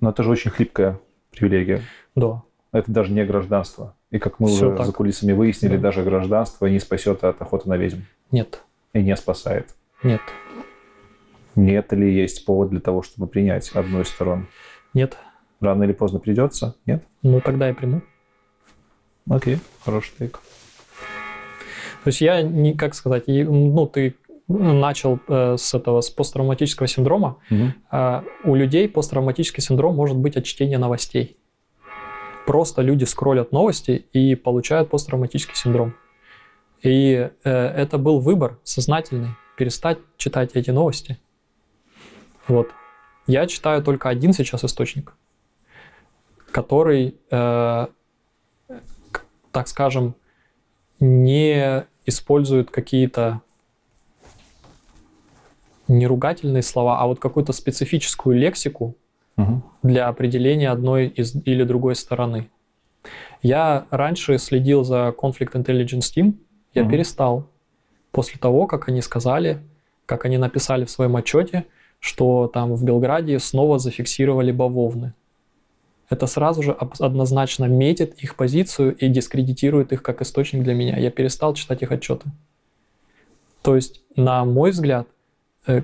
Но 0.00 0.10
это 0.10 0.22
же 0.22 0.30
очень 0.30 0.50
хлипкая 0.50 0.98
привилегия. 1.30 1.82
Да. 2.14 2.42
Это 2.72 2.90
даже 2.90 3.12
не 3.12 3.24
гражданство. 3.24 3.94
И 4.10 4.18
как 4.18 4.38
мы 4.38 4.48
Всё 4.48 4.68
уже 4.68 4.76
так. 4.76 4.86
за 4.86 4.92
кулисами 4.92 5.32
выяснили, 5.32 5.76
Да. 5.76 5.82
даже 5.84 6.02
гражданство 6.02 6.66
не 6.66 6.78
спасет 6.78 7.24
от 7.24 7.40
охоты 7.42 7.68
на 7.68 7.76
ведьм. 7.76 8.00
Нет. 8.30 8.62
И 8.92 9.02
не 9.02 9.16
спасает. 9.16 9.74
Нет. 10.02 10.20
Нет 11.54 11.92
ли 11.92 12.14
есть 12.14 12.44
повод 12.44 12.70
для 12.70 12.80
того, 12.80 13.02
чтобы 13.02 13.26
принять 13.26 13.70
одну 13.70 14.00
из 14.02 14.08
сторон? 14.08 14.46
Нет. 14.94 15.16
Рано 15.60 15.84
или 15.84 15.92
поздно 15.92 16.18
придется? 16.20 16.76
Нет? 16.86 17.04
Ну, 17.22 17.40
тогда 17.40 17.68
я 17.68 17.74
приму. 17.74 18.02
Окей, 19.28 19.58
хороший 19.84 20.12
тейк. 20.18 20.38
То 22.04 22.08
есть 22.08 22.20
я 22.20 22.42
не, 22.42 22.74
как 22.74 22.94
сказать, 22.94 23.24
ну, 23.26 23.86
ты 23.86 24.14
начал 24.48 25.18
э, 25.26 25.56
с 25.58 25.74
этого, 25.74 26.00
с 26.02 26.10
посттравматического 26.10 26.86
синдрома. 26.86 27.38
Мгм. 27.50 27.74
А 27.90 28.22
у 28.44 28.54
людей 28.54 28.88
посттравматический 28.88 29.60
синдром 29.62 29.96
может 29.96 30.16
быть 30.16 30.36
от 30.36 30.44
чтения 30.44 30.78
новостей. 30.78 31.36
Просто 32.46 32.80
люди 32.82 33.04
скроллят 33.04 33.52
новости 33.52 34.06
и 34.12 34.36
получают 34.36 34.88
посттравматический 34.88 35.56
синдром. 35.56 35.94
И 36.82 37.30
э, 37.42 37.50
это 37.50 37.98
был 37.98 38.20
выбор 38.20 38.58
сознательный 38.62 39.30
перестать 39.56 39.98
читать 40.16 40.52
эти 40.54 40.70
новости. 40.70 41.18
Вот. 42.46 42.70
Я 43.26 43.46
читаю 43.46 43.82
только 43.82 44.08
один 44.08 44.32
сейчас 44.32 44.64
источник, 44.64 45.14
который, 46.52 47.16
э, 47.30 47.86
так 49.50 49.68
скажем, 49.68 50.14
не 51.00 51.84
использует 52.04 52.70
какие-то 52.70 53.42
не 55.88 56.06
ругательные 56.06 56.62
слова, 56.62 57.00
а 57.00 57.06
вот 57.06 57.18
какую-то 57.18 57.52
специфическую 57.52 58.36
лексику 58.36 58.96
Для 59.82 60.08
определения 60.08 60.70
одной 60.70 61.06
из 61.08 61.34
или 61.34 61.62
другой 61.64 61.94
стороны. 61.94 62.48
Я 63.42 63.86
раньше 63.90 64.38
следил 64.38 64.82
за 64.82 65.14
Conflict 65.16 65.52
Intelligence 65.52 66.10
Team, 66.16 66.34
я 66.74 66.82
Мгм. 66.82 66.90
перестал 66.90 67.46
после 68.10 68.38
того, 68.40 68.66
как 68.66 68.88
они 68.88 69.02
сказали, 69.02 69.58
как 70.06 70.24
они 70.24 70.38
написали 70.38 70.84
в 70.84 70.90
своем 70.90 71.14
отчете, 71.16 71.66
что 72.00 72.48
там 72.52 72.74
в 72.74 72.84
Белграде 72.84 73.38
снова 73.38 73.78
зафиксировали 73.78 74.52
бавовны. 74.52 75.12
Это 76.08 76.26
сразу 76.26 76.62
же 76.62 76.72
однозначно 76.72 77.64
метит 77.66 78.14
их 78.22 78.36
позицию 78.36 78.94
и 78.96 79.08
дискредитирует 79.08 79.92
их 79.92 80.02
как 80.02 80.22
источник 80.22 80.62
для 80.62 80.74
меня. 80.74 80.96
Я 80.98 81.10
перестал 81.10 81.52
читать 81.54 81.82
их 81.82 81.90
отчеты. 81.92 82.30
То 83.62 83.74
есть, 83.74 84.00
на 84.14 84.44
мой 84.44 84.70
взгляд, 84.70 85.08
э, 85.66 85.82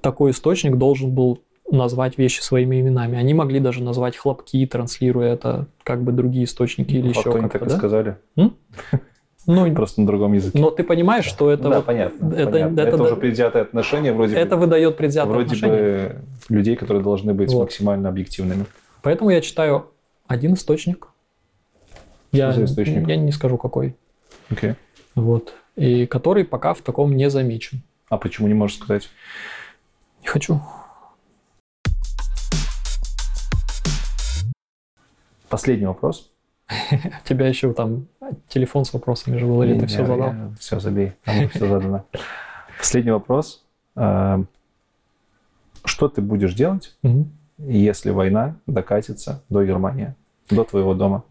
такой 0.00 0.30
источник 0.30 0.76
должен 0.76 1.10
был 1.14 1.42
назвать 1.72 2.18
вещи 2.18 2.40
своими 2.40 2.80
именами. 2.80 3.18
Они 3.18 3.34
могли 3.34 3.58
даже 3.58 3.82
назвать 3.82 4.16
хлопки, 4.16 4.64
транслируя 4.66 5.32
это 5.32 5.66
как 5.82 6.02
бы 6.02 6.12
другие 6.12 6.44
источники 6.44 6.90
или 6.92 7.12
По 7.12 7.18
еще 7.18 7.32
как-то, 7.32 7.48
так 7.48 7.62
и 7.62 7.64
да? 7.70 7.76
сказали, 7.76 8.16
Ну, 8.36 8.54
просто 9.74 10.02
на 10.02 10.06
другом 10.06 10.34
языке. 10.34 10.58
но 10.60 10.70
ты 10.70 10.84
понимаешь, 10.84 11.24
что 11.24 11.50
это 11.50 11.64
да, 11.64 11.76
вот- 11.76 11.86
понятно. 11.86 12.32
это- 12.34 12.50
понятно. 12.52 12.80
это 12.80 12.90
Это, 12.90 13.02
уже 13.02 13.16
предвзятое 13.16 13.62
отношение, 13.62 14.12
вроде, 14.12 14.36
это 14.36 14.56
бы, 14.56 14.60
выдает 14.62 14.96
предвзятое 14.96 15.32
вроде 15.32 15.46
отношение. 15.46 16.08
бы 16.48 16.54
людей, 16.54 16.76
которые 16.76 17.02
должны 17.02 17.34
быть 17.34 17.50
Вот. 17.52 17.62
максимально 17.62 18.08
объективными. 18.10 18.66
Поэтому 19.02 19.30
я 19.30 19.40
читаю 19.40 19.90
один 20.28 20.54
источник. 20.54 21.08
Я, 22.32 22.52
за 22.52 22.64
источник? 22.64 23.08
я 23.08 23.16
не 23.16 23.32
скажу 23.32 23.56
какой. 23.58 23.96
Окей. 24.50 24.74
Вот. 25.14 25.54
И 25.76 26.06
который 26.06 26.44
пока 26.44 26.72
в 26.74 26.80
таком 26.82 27.16
не 27.16 27.28
замечен. 27.30 27.82
А 28.08 28.16
почему 28.18 28.46
не 28.48 28.54
можешь 28.54 28.76
сказать? 28.76 29.08
Не 30.22 30.28
хочу. 30.28 30.60
Последний 35.52 35.84
вопрос. 35.84 36.30
У 36.70 37.24
тебя 37.28 37.46
еще 37.46 37.74
там 37.74 38.06
телефон 38.48 38.86
с 38.86 38.94
вопросами 38.94 39.36
же 39.36 39.44
был, 39.44 39.62
или 39.62 39.78
ты 39.78 39.86
все 39.86 40.06
задал? 40.06 40.32
Все, 40.58 40.80
забей. 40.80 41.12
Все 41.50 41.66
задано. 41.68 42.06
Последний 42.78 43.10
вопрос. 43.10 43.62
А, 43.94 44.42
Что 45.84 46.08
ты 46.08 46.22
будешь 46.22 46.54
делать, 46.54 46.96
если 47.58 48.08
война 48.10 48.56
докатится 48.66 49.42
до 49.50 49.62
Германии, 49.62 50.14
до 50.48 50.64
твоего 50.64 50.94
дома? 50.94 51.22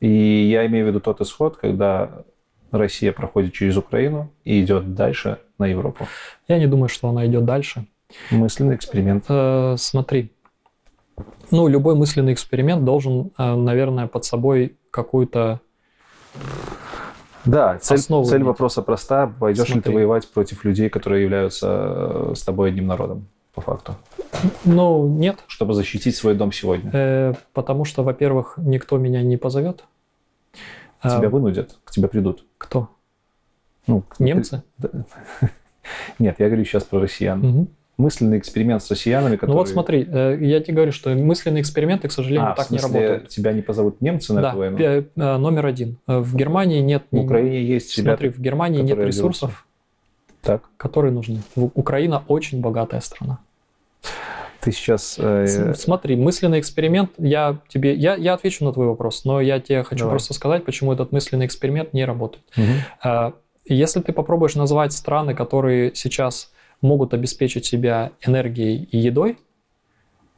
И 0.00 0.48
я 0.50 0.66
имею 0.66 0.86
в 0.86 0.88
виду 0.88 0.98
тот 0.98 1.20
исход, 1.20 1.56
когда 1.56 2.24
Россия 2.72 3.12
проходит 3.12 3.52
через 3.52 3.76
Украину 3.76 4.32
и 4.42 4.60
идет 4.64 4.94
дальше 4.94 5.38
на 5.58 5.66
Европу. 5.66 6.08
я 6.48 6.58
не 6.58 6.66
думаю, 6.66 6.88
что 6.88 7.08
она 7.08 7.24
идет 7.24 7.44
дальше. 7.44 7.86
Мысленный 8.32 8.74
эксперимент. 8.74 9.24
Э, 9.28 9.76
смотри, 9.78 10.31
ну, 11.50 11.68
любой 11.68 11.94
мысленный 11.94 12.32
эксперимент 12.32 12.84
должен, 12.84 13.30
э, 13.38 13.54
наверное, 13.54 14.06
под 14.06 14.24
собой 14.24 14.76
какую-то... 14.90 15.60
Да, 17.44 17.78
цель, 17.78 17.98
Основу 17.98 18.24
цель 18.24 18.42
вопроса 18.44 18.82
проста. 18.82 19.26
Пойдешь 19.26 19.68
ли 19.68 19.74
ты 19.74 19.80
Смотри. 19.80 19.94
воевать 19.94 20.28
против 20.30 20.64
людей, 20.64 20.88
которые 20.88 21.24
являются 21.24 21.66
э, 21.68 22.32
с 22.36 22.42
тобой 22.42 22.68
одним 22.68 22.86
народом, 22.86 23.26
по 23.54 23.60
факту? 23.60 23.96
Ну, 24.64 25.08
нет, 25.08 25.42
Чтобы 25.48 25.74
защитить 25.74 26.14
свой 26.16 26.34
дом 26.34 26.52
сегодня. 26.52 26.90
э, 26.92 27.34
потому 27.52 27.84
что, 27.84 28.04
во-первых, 28.04 28.54
никто 28.58 28.96
меня 28.96 29.22
не 29.22 29.36
позовет. 29.36 29.84
А, 31.00 31.18
Тебя 31.18 31.28
вынудят, 31.30 31.78
к 31.84 31.90
тебе 31.90 32.06
придут. 32.06 32.46
Кто? 32.58 32.88
Ну, 33.88 34.04
Немцы? 34.20 34.62
Нет, 36.20 36.36
я 36.38 36.46
говорю 36.46 36.64
сейчас 36.64 36.84
про 36.84 37.00
россиян. 37.00 37.40
Мгм. 37.40 37.68
Мысленный 37.98 38.38
эксперимент 38.38 38.82
с 38.82 38.90
россиянами, 38.90 39.36
которые... 39.36 39.52
Ну 39.54 39.58
вот 39.58 39.68
смотри, 39.68 40.08
э, 40.10 40.38
я 40.40 40.60
тебе 40.60 40.74
говорю, 40.76 40.92
что 40.92 41.10
мысленные 41.10 41.60
эксперименты, 41.60 42.08
к 42.08 42.12
сожалению, 42.12 42.48
А, 42.48 42.54
в 42.54 42.56
так 42.56 42.70
не 42.70 42.78
смысле, 42.78 43.00
работают. 43.08 43.28
тебя 43.30 43.52
не 43.52 43.60
позовут 43.62 44.00
немцы 44.00 44.32
на 44.32 44.40
Да, 44.40 44.48
эту 44.50 44.58
войну? 44.58 44.76
пе- 44.78 45.06
э, 45.14 45.36
номер 45.36 45.66
один. 45.66 45.98
Э, 46.08 46.18
В 46.20 46.34
Германии 46.34 46.80
нет... 46.80 47.04
В 47.10 47.18
Украине 47.18 47.62
есть 47.62 47.90
Смотри, 47.92 48.28
ребята... 48.28 48.38
в 48.38 48.42
Германии 48.42 48.80
нет 48.80 48.98
ресурсов, 48.98 49.66
Так, 50.40 50.62
которые 50.78 51.12
нужны. 51.12 51.42
В- 51.54 51.70
Украина 51.74 52.24
очень 52.28 52.60
богатая 52.62 53.00
страна. 53.02 53.38
ты 54.62 54.72
сейчас... 54.72 55.16
э, 55.18 55.74
Смотри, 55.74 56.16
мысленный 56.16 56.60
эксперимент, 56.60 57.10
я 57.18 57.58
тебе, 57.68 57.92
я, 57.94 58.14
я 58.14 58.32
отвечу 58.34 58.64
на 58.64 58.72
твой 58.72 58.86
вопрос, 58.86 59.24
но 59.26 59.40
я 59.42 59.60
тебе 59.60 59.82
хочу 59.82 60.04
Давай. 60.04 60.12
просто 60.12 60.32
сказать, 60.32 60.64
почему 60.64 60.92
этот 60.94 61.12
мысленный 61.12 61.44
эксперимент 61.44 61.92
не 61.92 62.06
работает. 62.06 62.44
А, 63.02 63.34
Если 63.66 64.00
ты 64.00 64.12
попробуешь 64.14 64.54
назвать 64.54 64.92
страны, 64.94 65.34
которые 65.34 65.94
сейчас 65.94 66.51
могут 66.82 67.14
обеспечить 67.14 67.64
себя 67.64 68.12
энергией 68.20 68.84
и 68.84 68.98
едой, 68.98 69.38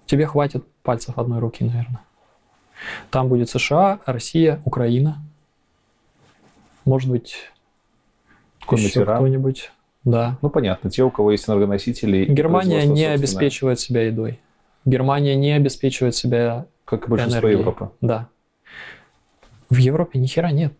тебе 0.06 0.26
хватит 0.26 0.64
пальцев 0.82 1.18
одной 1.18 1.40
руки, 1.40 1.64
наверное. 1.64 2.02
Там 3.10 3.28
будет 3.28 3.48
США, 3.50 4.00
Россия, 4.06 4.60
Украина. 4.64 5.22
Может 6.84 7.10
быть, 7.10 7.50
Иран. 8.70 9.16
кто-нибудь. 9.16 9.72
Да. 10.04 10.38
Ну, 10.42 10.50
понятно, 10.50 10.90
те, 10.90 11.02
у 11.02 11.10
кого 11.10 11.32
есть 11.32 11.48
энергоносители... 11.48 12.26
Германия 12.26 12.84
не 12.84 13.06
обеспечивает 13.06 13.80
себя 13.80 14.02
едой. 14.02 14.38
Германия 14.84 15.34
не 15.34 15.52
обеспечивает 15.52 16.14
себя 16.14 16.66
Как 16.84 17.06
и 17.06 17.10
большинство 17.10 17.40
энергией. 17.40 17.60
Европы. 17.60 17.90
Да. 18.02 18.28
В 19.70 19.78
Европе 19.78 20.18
ни 20.18 20.26
хера 20.26 20.50
нет. 20.50 20.74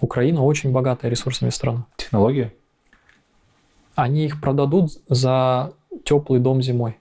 Украина 0.00 0.42
очень 0.42 0.72
богатая 0.72 1.10
ресурсами 1.10 1.50
страна. 1.50 1.84
Технологии? 1.96 2.52
Они 3.98 4.26
их 4.26 4.40
продадут 4.40 4.92
за 5.08 5.72
теплый 6.04 6.38
дом 6.38 6.62
зимой. 6.62 6.98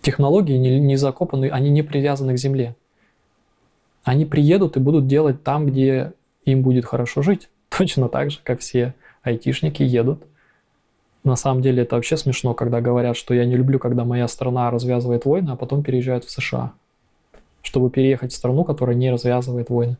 Технологии 0.00 0.56
не, 0.56 0.80
не 0.80 0.96
закопаны, 0.96 1.50
они 1.50 1.68
не 1.68 1.82
привязаны 1.82 2.32
к 2.32 2.38
земле. 2.38 2.76
Они 4.04 4.24
приедут 4.24 4.78
и 4.78 4.80
будут 4.80 5.06
делать 5.06 5.44
там, 5.44 5.66
где 5.66 6.14
им 6.46 6.62
будет 6.62 6.86
хорошо 6.86 7.20
жить. 7.20 7.50
Точно 7.68 8.08
так 8.08 8.30
же, 8.30 8.38
как 8.42 8.60
все 8.60 8.94
айтишники 9.20 9.82
едут. 9.82 10.22
На 11.24 11.36
самом 11.36 11.60
деле 11.60 11.82
это 11.82 11.96
вообще 11.96 12.16
смешно, 12.16 12.54
когда 12.54 12.80
говорят, 12.80 13.18
что 13.18 13.34
я 13.34 13.44
не 13.44 13.56
люблю, 13.56 13.78
когда 13.78 14.06
моя 14.06 14.26
страна 14.28 14.70
развязывает 14.70 15.26
войны, 15.26 15.50
а 15.50 15.56
потом 15.56 15.82
переезжают 15.82 16.24
в 16.24 16.30
США, 16.30 16.72
чтобы 17.60 17.90
переехать 17.90 18.32
в 18.32 18.36
страну, 18.36 18.64
которая 18.64 18.96
не 18.96 19.10
развязывает 19.10 19.68
войны. 19.68 19.98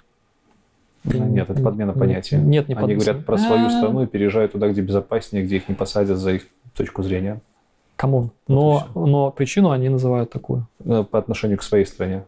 Нет, 1.05 1.51
это 1.51 1.63
подмена 1.63 1.93
понятия. 1.93 2.37
Нет, 2.39 2.69
не 2.69 2.75
Они 2.75 2.81
подмена. 2.83 3.01
говорят 3.01 3.27
про 3.27 3.37
свою 3.39 3.67
А, 3.67 3.71
страну 3.71 4.03
и 4.05 4.07
переезжают 4.07 4.53
туда, 4.53 4.69
где 4.69 4.83
безопаснее, 4.83 5.45
где 5.45 5.57
их 5.57 5.69
не 5.69 5.75
посадят 5.75 6.19
за 6.19 6.33
их 6.33 6.47
точку 6.77 7.03
зрения. 7.03 7.41
И 8.03 8.07
Но, 8.49 8.89
но 8.95 9.31
причину 9.31 9.71
они 9.71 9.89
называют 9.89 10.31
такую. 10.31 10.67
Ну, 10.85 11.05
По 11.05 11.19
отношению 11.19 11.59
к 11.59 11.63
своей 11.63 11.85
стране. 11.87 12.25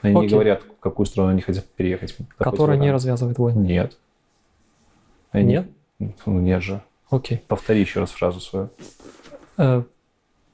Они 0.00 0.14
не 0.14 0.20
Окей. 0.20 0.30
говорят, 0.30 0.62
в 0.62 0.80
какую 0.80 1.06
страну 1.06 1.30
они 1.30 1.40
хотят 1.40 1.64
переехать. 1.66 2.16
Которая 2.36 2.76
не 2.76 2.90
развязывает 2.92 3.38
войны. 3.38 3.58
Нет. 3.66 3.96
Они- 5.32 5.48
Нет? 5.54 5.66
Ну, 6.26 6.38
нет 6.40 6.62
же. 6.62 6.80
Окей. 7.10 7.42
Повтори 7.48 7.80
еще 7.80 8.00
раз 8.00 8.10
фразу 8.10 8.40
свою. 8.40 8.70
Э, 9.56 9.82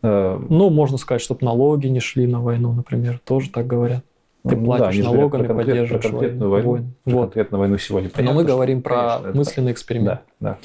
Э, 0.06 0.38
Ну, 0.50 0.68
можно 0.68 0.98
сказать, 0.98 1.22
чтобы 1.22 1.44
налоги 1.46 1.86
не 1.86 2.00
шли 2.00 2.26
на 2.26 2.40
войну, 2.42 2.72
например, 2.74 3.18
тоже 3.24 3.48
так 3.50 3.66
говорят. 3.66 4.04
Ты 4.47 4.56
ну 4.56 4.60
да, 4.60 4.64
платишь 4.78 4.98
говорят 5.00 5.14
налогами, 5.14 5.42
про 5.47 5.55
конкрет- 5.55 5.56
поддерживаешь 5.66 6.02
про 6.02 6.10
конкретную 6.10 6.50
войну. 6.50 6.70
войну. 6.73 6.86
Вот. 7.06 7.20
конкретную 7.23 7.60
войну 7.60 7.78
сегодня. 7.78 8.08
Но 8.10 8.14
понятно, 8.14 8.34
мы 8.36 8.42
что, 8.47 8.52
говорим 8.55 8.82
про 8.82 8.94
конечно, 8.94 9.28
это- 9.28 9.39
мысленный 9.39 9.73
эксперимент. 9.73 10.20
Да, 10.40 10.50
да. 10.50 10.58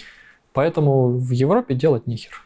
Поэтому 0.52 1.10
в 1.12 1.32
Европе 1.32 1.76
делать 1.76 2.06
нихер. 2.08 2.44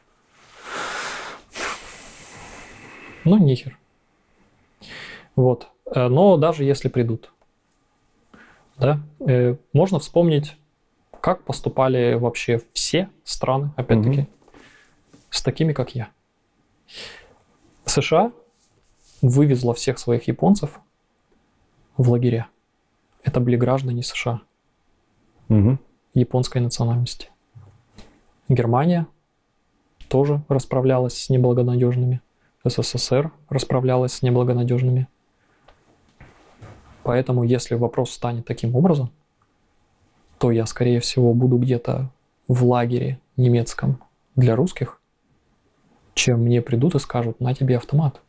Ну, 3.26 3.38
нихер. 3.38 3.78
Вот. 5.36 5.68
Э, 5.86 6.08
Но 6.08 6.38
даже 6.38 6.64
если 6.66 6.90
придут, 6.90 7.32
да, 8.78 9.00
э, 9.28 9.56
можно 9.72 10.00
вспомнить, 10.00 10.56
как 11.22 11.44
поступали 11.44 12.16
вообще 12.16 12.62
все 12.74 13.10
страны, 13.24 13.72
опять-таки, 13.78 14.22
Мгм. 14.22 14.28
с 15.30 15.42
такими, 15.42 15.74
как 15.74 15.96
я. 15.96 16.10
США 17.86 18.32
вывезла 19.22 19.74
всех 19.74 20.00
своих 20.00 20.28
японцев 20.28 20.80
в 21.98 22.10
лагеря. 22.10 22.48
Это 23.24 23.40
были 23.40 23.56
граждане 23.56 24.04
США 24.04 24.42
Мгм. 25.48 25.80
японской 26.14 26.60
национальности. 26.60 27.30
Германия 28.50 29.08
тоже 30.10 30.44
расправлялась 30.48 31.18
с 31.18 31.30
неблагонадежными. 31.30 32.22
СССР 32.66 33.32
расправлялась 33.50 34.14
с 34.14 34.22
неблагонадежными. 34.22 35.08
Поэтому, 37.04 37.44
если 37.44 37.76
вопрос 37.76 38.12
станет 38.12 38.46
таким 38.46 38.76
образом, 38.76 39.12
то 40.38 40.52
я, 40.52 40.66
скорее 40.66 41.00
всего, 41.00 41.34
буду 41.34 41.58
где-то 41.58 42.10
в 42.48 42.66
лагере 42.66 43.20
немецком 43.38 44.02
для 44.36 44.56
русских, 44.56 45.02
чем 46.14 46.42
мне 46.42 46.62
придут 46.62 46.96
и 46.96 47.00
скажут, 47.00 47.40
на 47.40 47.54
тебе 47.54 47.78
автомат. 47.78 48.22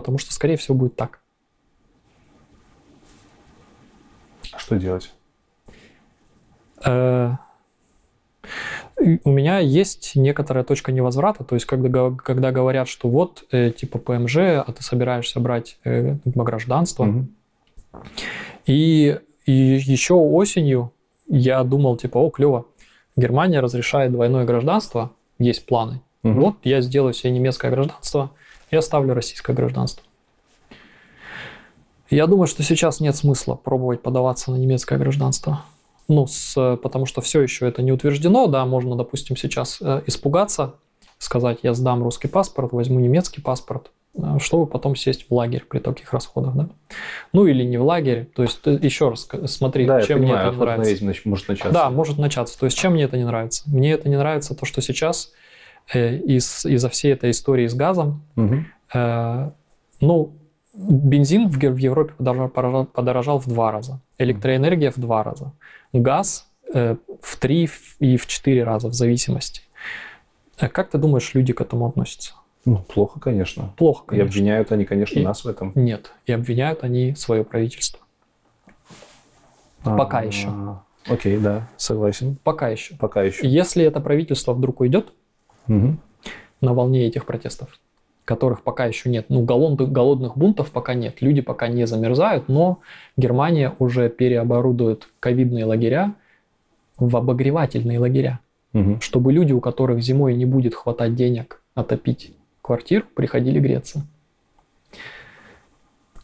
Потому 0.00 0.18
что, 0.18 0.32
скорее 0.32 0.56
всего, 0.56 0.76
будет 0.76 0.96
так. 0.96 1.20
А 4.52 4.58
что 4.58 4.76
делать? 4.76 5.12
Э, 6.84 7.32
У 9.24 9.30
меня 9.30 9.58
есть 9.58 10.12
некоторая 10.16 10.64
точка 10.64 10.92
невозврата, 10.92 11.44
то 11.44 11.54
есть 11.54 11.66
когда, 11.66 12.10
когда 12.12 12.50
говорят, 12.50 12.88
что 12.88 13.08
вот 13.08 13.44
э, 13.52 13.70
типа 13.70 13.98
ПМЖ, 13.98 14.36
а 14.38 14.72
ты 14.72 14.82
собираешься 14.82 15.40
брать 15.40 15.78
э, 15.84 16.16
гражданство, 16.24 17.04
Мгм. 17.04 17.28
и, 18.66 19.18
и 19.46 19.52
еще 19.52 20.14
осенью 20.14 20.92
я 21.28 21.62
думал 21.64 21.96
типа, 21.96 22.18
о, 22.18 22.30
клево, 22.30 22.66
Германия 23.16 23.60
разрешает 23.60 24.12
двойное 24.12 24.44
гражданство, 24.44 25.12
есть 25.38 25.66
планы. 25.66 26.00
Мгм. 26.22 26.40
Вот 26.40 26.54
я 26.64 26.80
сделаю 26.80 27.12
себе 27.14 27.32
немецкое 27.32 27.70
гражданство 27.70 28.30
и 28.70 28.76
оставлю 28.76 29.14
российское 29.14 29.52
гражданство. 29.54 30.02
Я 32.10 32.26
думаю, 32.26 32.46
что 32.46 32.62
сейчас 32.62 33.00
нет 33.00 33.14
смысла 33.16 33.54
пробовать 33.54 34.02
подаваться 34.02 34.50
на 34.50 34.56
немецкое 34.56 34.98
гражданство. 34.98 35.62
Ну, 36.08 36.26
с, 36.26 36.54
потому 36.82 37.04
что 37.04 37.20
все 37.20 37.42
еще 37.42 37.68
это 37.68 37.82
не 37.82 37.92
утверждено, 37.92 38.46
да, 38.46 38.64
можно, 38.64 38.96
допустим, 38.96 39.36
сейчас 39.36 39.76
э, 39.82 40.02
испугаться, 40.06 40.76
сказать, 41.18 41.58
я 41.62 41.74
сдам 41.74 42.02
русский 42.02 42.28
паспорт, 42.28 42.72
возьму 42.72 42.98
немецкий 42.98 43.42
паспорт, 43.42 43.90
э, 44.16 44.38
чтобы 44.40 44.64
потом 44.66 44.96
сесть 44.96 45.28
в 45.28 45.34
лагерь 45.34 45.64
при 45.68 45.80
таких 45.80 46.10
расходах, 46.14 46.54
да. 46.54 46.68
Ну, 47.34 47.44
или 47.46 47.62
не 47.62 47.76
в 47.76 47.84
лагерь, 47.84 48.24
то 48.34 48.42
есть 48.42 48.62
ты 48.62 48.70
еще 48.70 49.10
раз 49.10 49.28
смотри, 49.44 49.84
Да, 49.84 49.98
я 49.98 50.06
чем 50.06 50.20
мне 50.20 50.28
понимаю, 50.28 50.46
это 50.48 50.56
не 50.56 50.60
нравится. 50.64 51.04
нач- 51.04 51.20
может 51.26 51.48
начаться. 51.48 51.72
Да, 51.74 51.90
может 51.90 52.16
начаться. 52.16 52.58
То 52.58 52.64
есть 52.64 52.78
чем 52.78 52.94
мне 52.94 53.02
это 53.02 53.18
не 53.18 53.24
нравится? 53.24 53.64
Мне 53.66 53.92
это 53.92 54.08
не 54.08 54.16
нравится 54.16 54.54
то, 54.54 54.64
что 54.64 54.80
сейчас 54.80 55.26
э, 55.26 55.34
из, 55.96 56.64
из-за 56.66 56.88
всей 56.88 57.12
этой 57.12 57.30
истории 57.30 57.66
с 57.66 57.74
газом, 57.74 58.22
э, 58.94 59.50
ну, 60.00 60.34
бензин 60.74 61.48
в, 61.48 61.58
Европе 61.58 62.12
подорожал, 62.18 63.38
в 63.38 63.46
два 63.48 63.72
раза, 63.72 64.00
электроэнергия 64.18 64.90
в 64.90 64.98
два 64.98 65.22
раза, 65.22 65.52
газ 65.92 66.48
э, 66.74 66.96
в 67.20 67.36
три 67.38 67.68
и 67.98 68.16
в 68.16 68.26
четыре 68.26 68.64
раза 68.64 68.88
в 68.88 68.94
зависимости. 68.94 69.62
Э, 70.60 70.68
Как 70.68 70.90
ты 70.90 70.98
думаешь, 70.98 71.34
люди 71.34 71.52
к 71.52 71.60
этому 71.60 71.86
относятся? 71.86 72.34
Ну, 72.64 72.78
плохо, 72.78 73.18
конечно. 73.18 73.72
Плохо, 73.76 74.04
И 74.06 74.08
конечно. 74.10 74.28
обвиняют 74.28 74.72
они, 74.72 74.84
конечно, 74.84 75.18
И- 75.18 75.24
нас 75.24 75.44
в 75.44 75.48
этом. 75.48 75.72
Нет, 75.74 76.12
и 76.26 76.32
обвиняют 76.32 76.84
они 76.84 77.14
свое 77.14 77.44
правительство. 77.44 78.00
Пока 79.82 80.18
А, 80.18 80.24
еще. 80.24 80.48
Окей, 81.08 81.38
да, 81.38 81.68
согласен. 81.76 82.36
Пока 82.44 82.68
еще. 82.68 82.94
Пока 82.96 83.22
еще. 83.22 83.48
Если 83.48 83.82
это 83.84 84.00
правительство 84.00 84.52
вдруг 84.52 84.80
уйдет, 84.80 85.12
Мгм. 85.68 86.00
на 86.60 86.74
волне 86.74 87.06
этих 87.06 87.24
протестов, 87.24 87.78
которых 88.24 88.62
пока 88.62 88.86
еще 88.86 89.08
нет. 89.10 89.26
Ну, 89.28 89.42
голодных, 89.44 89.92
голодных 89.92 90.36
бунтов 90.36 90.70
пока 90.72 90.94
нет. 90.94 91.22
Люди 91.22 91.40
пока 91.40 91.68
не 91.68 91.86
замерзают, 91.86 92.48
но 92.48 92.80
Германия 93.16 93.74
уже 93.78 94.08
переоборудует 94.08 95.08
ковидные 95.20 95.64
лагеря 95.64 96.14
в 96.98 97.16
обогревательные 97.16 97.98
лагеря, 98.00 98.40
Мгм. 98.72 99.00
чтобы 99.00 99.32
люди, 99.32 99.52
у 99.52 99.60
которых 99.60 100.02
зимой 100.02 100.34
не 100.34 100.46
будет 100.46 100.74
хватать 100.74 101.14
денег 101.14 101.62
отопить 101.74 102.32
квартиру, 102.60 103.06
приходили 103.14 103.60
греться. 103.60 104.04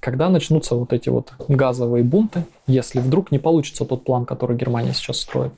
Когда 0.00 0.28
начнутся 0.28 0.74
вот 0.74 0.92
эти 0.92 1.08
вот 1.08 1.32
газовые 1.48 2.04
бунты, 2.04 2.44
если 2.66 2.98
вдруг 3.00 3.30
не 3.30 3.38
получится 3.38 3.84
тот 3.86 4.04
план, 4.04 4.26
который 4.26 4.56
Германия 4.56 4.92
сейчас 4.92 5.18
строит? 5.20 5.52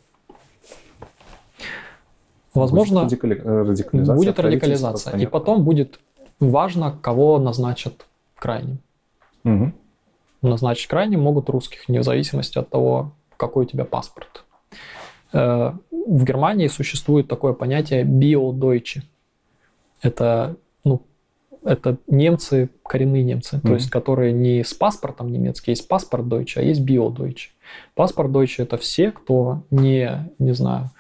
Возможно, 2.61 3.03
Будет 3.05 3.25
э, 3.25 3.63
радикализация. 3.63 4.15
будет 4.17 4.39
радикализация. 4.39 5.19
И 5.19 5.27
потом 5.27 5.65
будет 5.65 6.01
важно, 6.41 6.97
кого 7.01 7.39
назначат 7.39 8.07
крайним. 8.37 8.79
Мгм. 9.45 9.75
Назначить 10.43 10.87
крайним 10.89 11.21
могут 11.23 11.49
русских, 11.51 11.89
вне 11.89 12.03
зависимости 12.03 12.59
от 12.59 12.69
того, 12.71 13.13
какой 13.37 13.65
у 13.65 13.69
тебя 13.69 13.85
паспорт. 13.85 14.45
Э, 15.33 15.73
В 15.91 16.25
Германии 16.25 16.69
существует 16.69 17.27
такое 17.29 17.53
понятие 17.53 18.05
биодойче. 18.05 19.03
Это, 20.03 20.55
ну, 20.85 21.03
это 21.65 21.97
немцы, 22.07 22.69
коренные 22.85 23.25
немцы, 23.25 23.59
то 23.61 23.67
Мгм. 23.69 23.75
есть 23.75 23.91
которые 23.91 24.33
не 24.33 24.63
с 24.63 24.73
паспортом 24.73 25.33
немецкий, 25.33 25.73
есть 25.73 25.89
паспорт 25.89 26.27
Deutsche, 26.27 26.59
а 26.61 26.63
есть 26.63 26.81
биодойче. 26.81 27.51
Паспорт 27.95 28.31
Deutsche 28.31 28.63
это 28.63 28.77
все, 28.77 29.11
кто 29.11 29.63
не, 29.71 30.31
не 30.39 30.53
знаю, 30.53 30.91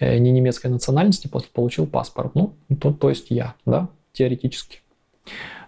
не 0.00 0.30
немецкой 0.32 0.68
национальности 0.68 1.28
получил 1.52 1.86
паспорт. 1.86 2.34
Ну, 2.34 2.54
то, 2.80 2.92
то 2.92 3.08
есть 3.10 3.26
я, 3.30 3.54
да, 3.66 3.88
теоретически. 4.12 4.80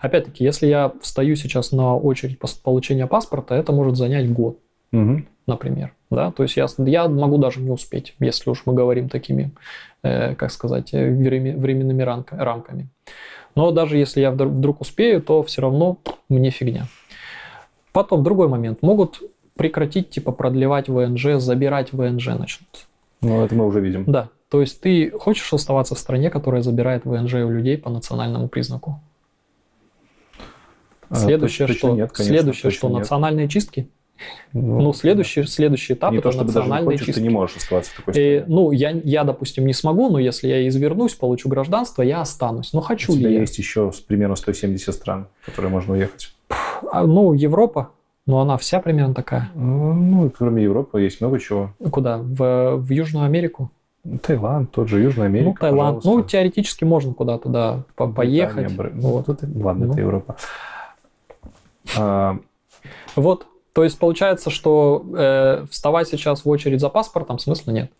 Опять-таки, 0.00 0.44
если 0.44 0.66
я 0.66 0.92
встаю 1.00 1.36
сейчас 1.36 1.72
на 1.72 1.96
очередь 1.96 2.38
получения 2.62 3.06
паспорта, 3.06 3.54
это 3.54 3.72
может 3.72 3.96
занять 3.96 4.30
год, 4.32 4.58
Мгм. 4.92 5.26
например. 5.46 5.94
Да? 6.10 6.30
То 6.30 6.42
есть 6.42 6.56
я, 6.56 6.66
я 6.78 7.08
могу 7.08 7.38
даже 7.38 7.60
не 7.60 7.70
успеть, 7.70 8.14
если 8.20 8.50
уж 8.50 8.62
мы 8.66 8.74
говорим 8.74 9.08
такими, 9.08 9.50
э, 10.02 10.34
как 10.34 10.52
сказать, 10.52 10.92
э, 10.92 11.10
време- 11.10 11.56
временными 11.56 12.02
рамка- 12.02 12.36
рамками. 12.36 12.88
Но 13.54 13.70
даже 13.70 13.96
если 13.96 14.20
я 14.20 14.30
вдруг 14.30 14.82
успею, 14.82 15.22
то 15.22 15.42
все 15.42 15.62
равно 15.62 15.96
мне 16.28 16.50
фигня. 16.50 16.86
Потом 17.92 18.22
другой 18.22 18.48
момент. 18.48 18.82
Могут 18.82 19.22
прекратить, 19.56 20.10
типа, 20.10 20.32
продлевать 20.32 20.88
ВНЖ, 20.88 21.38
забирать 21.40 21.92
ВНЖ 21.92 22.26
начнут. 22.38 22.86
Ну, 23.26 23.44
это 23.44 23.54
мы 23.54 23.66
уже 23.66 23.80
видим. 23.80 24.04
Да, 24.06 24.28
то 24.48 24.60
есть 24.60 24.80
ты 24.80 25.10
хочешь 25.10 25.52
оставаться 25.52 25.94
в 25.94 25.98
стране, 25.98 26.30
которая 26.30 26.62
забирает 26.62 27.04
ВНЖ 27.04 27.34
у 27.34 27.50
людей 27.50 27.76
по 27.76 27.90
национальному 27.90 28.48
признаку? 28.48 29.00
А, 31.08 31.14
Следующее, 31.14 31.66
точно 31.68 31.78
что, 31.78 31.96
нет, 31.96 32.12
конечно, 32.12 32.36
следующее, 32.36 32.70
что 32.72 32.88
нет. 32.88 32.98
национальные 33.00 33.48
чистки. 33.48 33.88
Ну, 34.54 34.92
следующий, 34.94 35.42
следующий 35.44 35.92
этап 35.92 36.10
Не 36.12 36.18
это 36.18 36.28
то, 36.28 36.32
чтобы 36.32 36.46
даже 36.46 36.58
не 36.58 36.60
национальные 36.62 36.92
хочешь, 36.96 37.06
чистки. 37.06 37.20
ты 37.20 37.26
не 37.26 37.32
можешь 37.32 37.56
оставаться 37.58 37.90
в 37.92 37.96
такой 37.96 38.12
И, 38.14 38.14
стране. 38.38 38.44
ну, 38.48 38.70
я, 38.72 38.90
я, 39.04 39.24
допустим, 39.24 39.66
не 39.66 39.74
смогу, 39.74 40.08
но 40.08 40.18
если 40.18 40.48
я 40.48 40.66
извернусь, 40.66 41.14
получу 41.14 41.48
гражданство, 41.50 42.00
я 42.02 42.22
останусь. 42.22 42.72
Но 42.72 42.78
У 42.78 42.82
хочу 42.82 43.12
тебя 43.12 43.28
ли 43.28 43.34
я? 43.34 43.40
есть 43.42 43.58
еще 43.58 43.92
примерно 44.08 44.34
170 44.36 44.94
стран, 44.94 45.28
в 45.42 45.46
которые 45.46 45.70
можно 45.70 45.92
уехать. 45.94 46.32
А, 46.92 47.04
ну, 47.06 47.34
Европа, 47.34 47.90
но 48.26 48.40
она 48.40 48.56
вся 48.56 48.80
примерно 48.80 49.14
такая. 49.14 49.50
Ну, 49.54 50.30
кроме 50.36 50.62
Европы 50.64 51.00
есть 51.00 51.20
много 51.20 51.38
чего. 51.38 51.70
Куда? 51.90 52.18
В, 52.18 52.76
в 52.76 52.90
Южную 52.90 53.24
Америку? 53.24 53.70
Таиланд, 54.22 54.70
тот 54.70 54.88
же 54.88 55.00
Южная 55.00 55.26
Америка, 55.26 55.48
ну, 55.48 55.54
Таиланд. 55.58 55.96
пожалуйста. 55.96 56.08
Ну, 56.10 56.22
теоретически 56.22 56.84
можно 56.84 57.12
куда-то, 57.12 57.48
да, 57.48 57.82
по- 57.96 58.06
Британия, 58.06 58.48
поехать. 58.48 58.76
Бр- 58.76 58.92
Вот. 58.94 59.26
Ну, 59.28 59.34
тут- 59.34 59.56
ладно, 59.64 59.86
Ну. 59.86 59.92
это 59.92 60.00
Европа. 60.00 60.36
А, 61.98 62.38
Вот, 63.16 63.46
то 63.72 63.82
есть 63.84 63.98
получается, 63.98 64.50
что 64.50 65.04
э, 65.16 65.66
вставать 65.70 66.08
сейчас 66.08 66.44
в 66.44 66.48
очередь 66.48 66.80
за 66.80 66.88
паспортом 66.88 67.38
смысла 67.38 67.70
нет. 67.72 67.90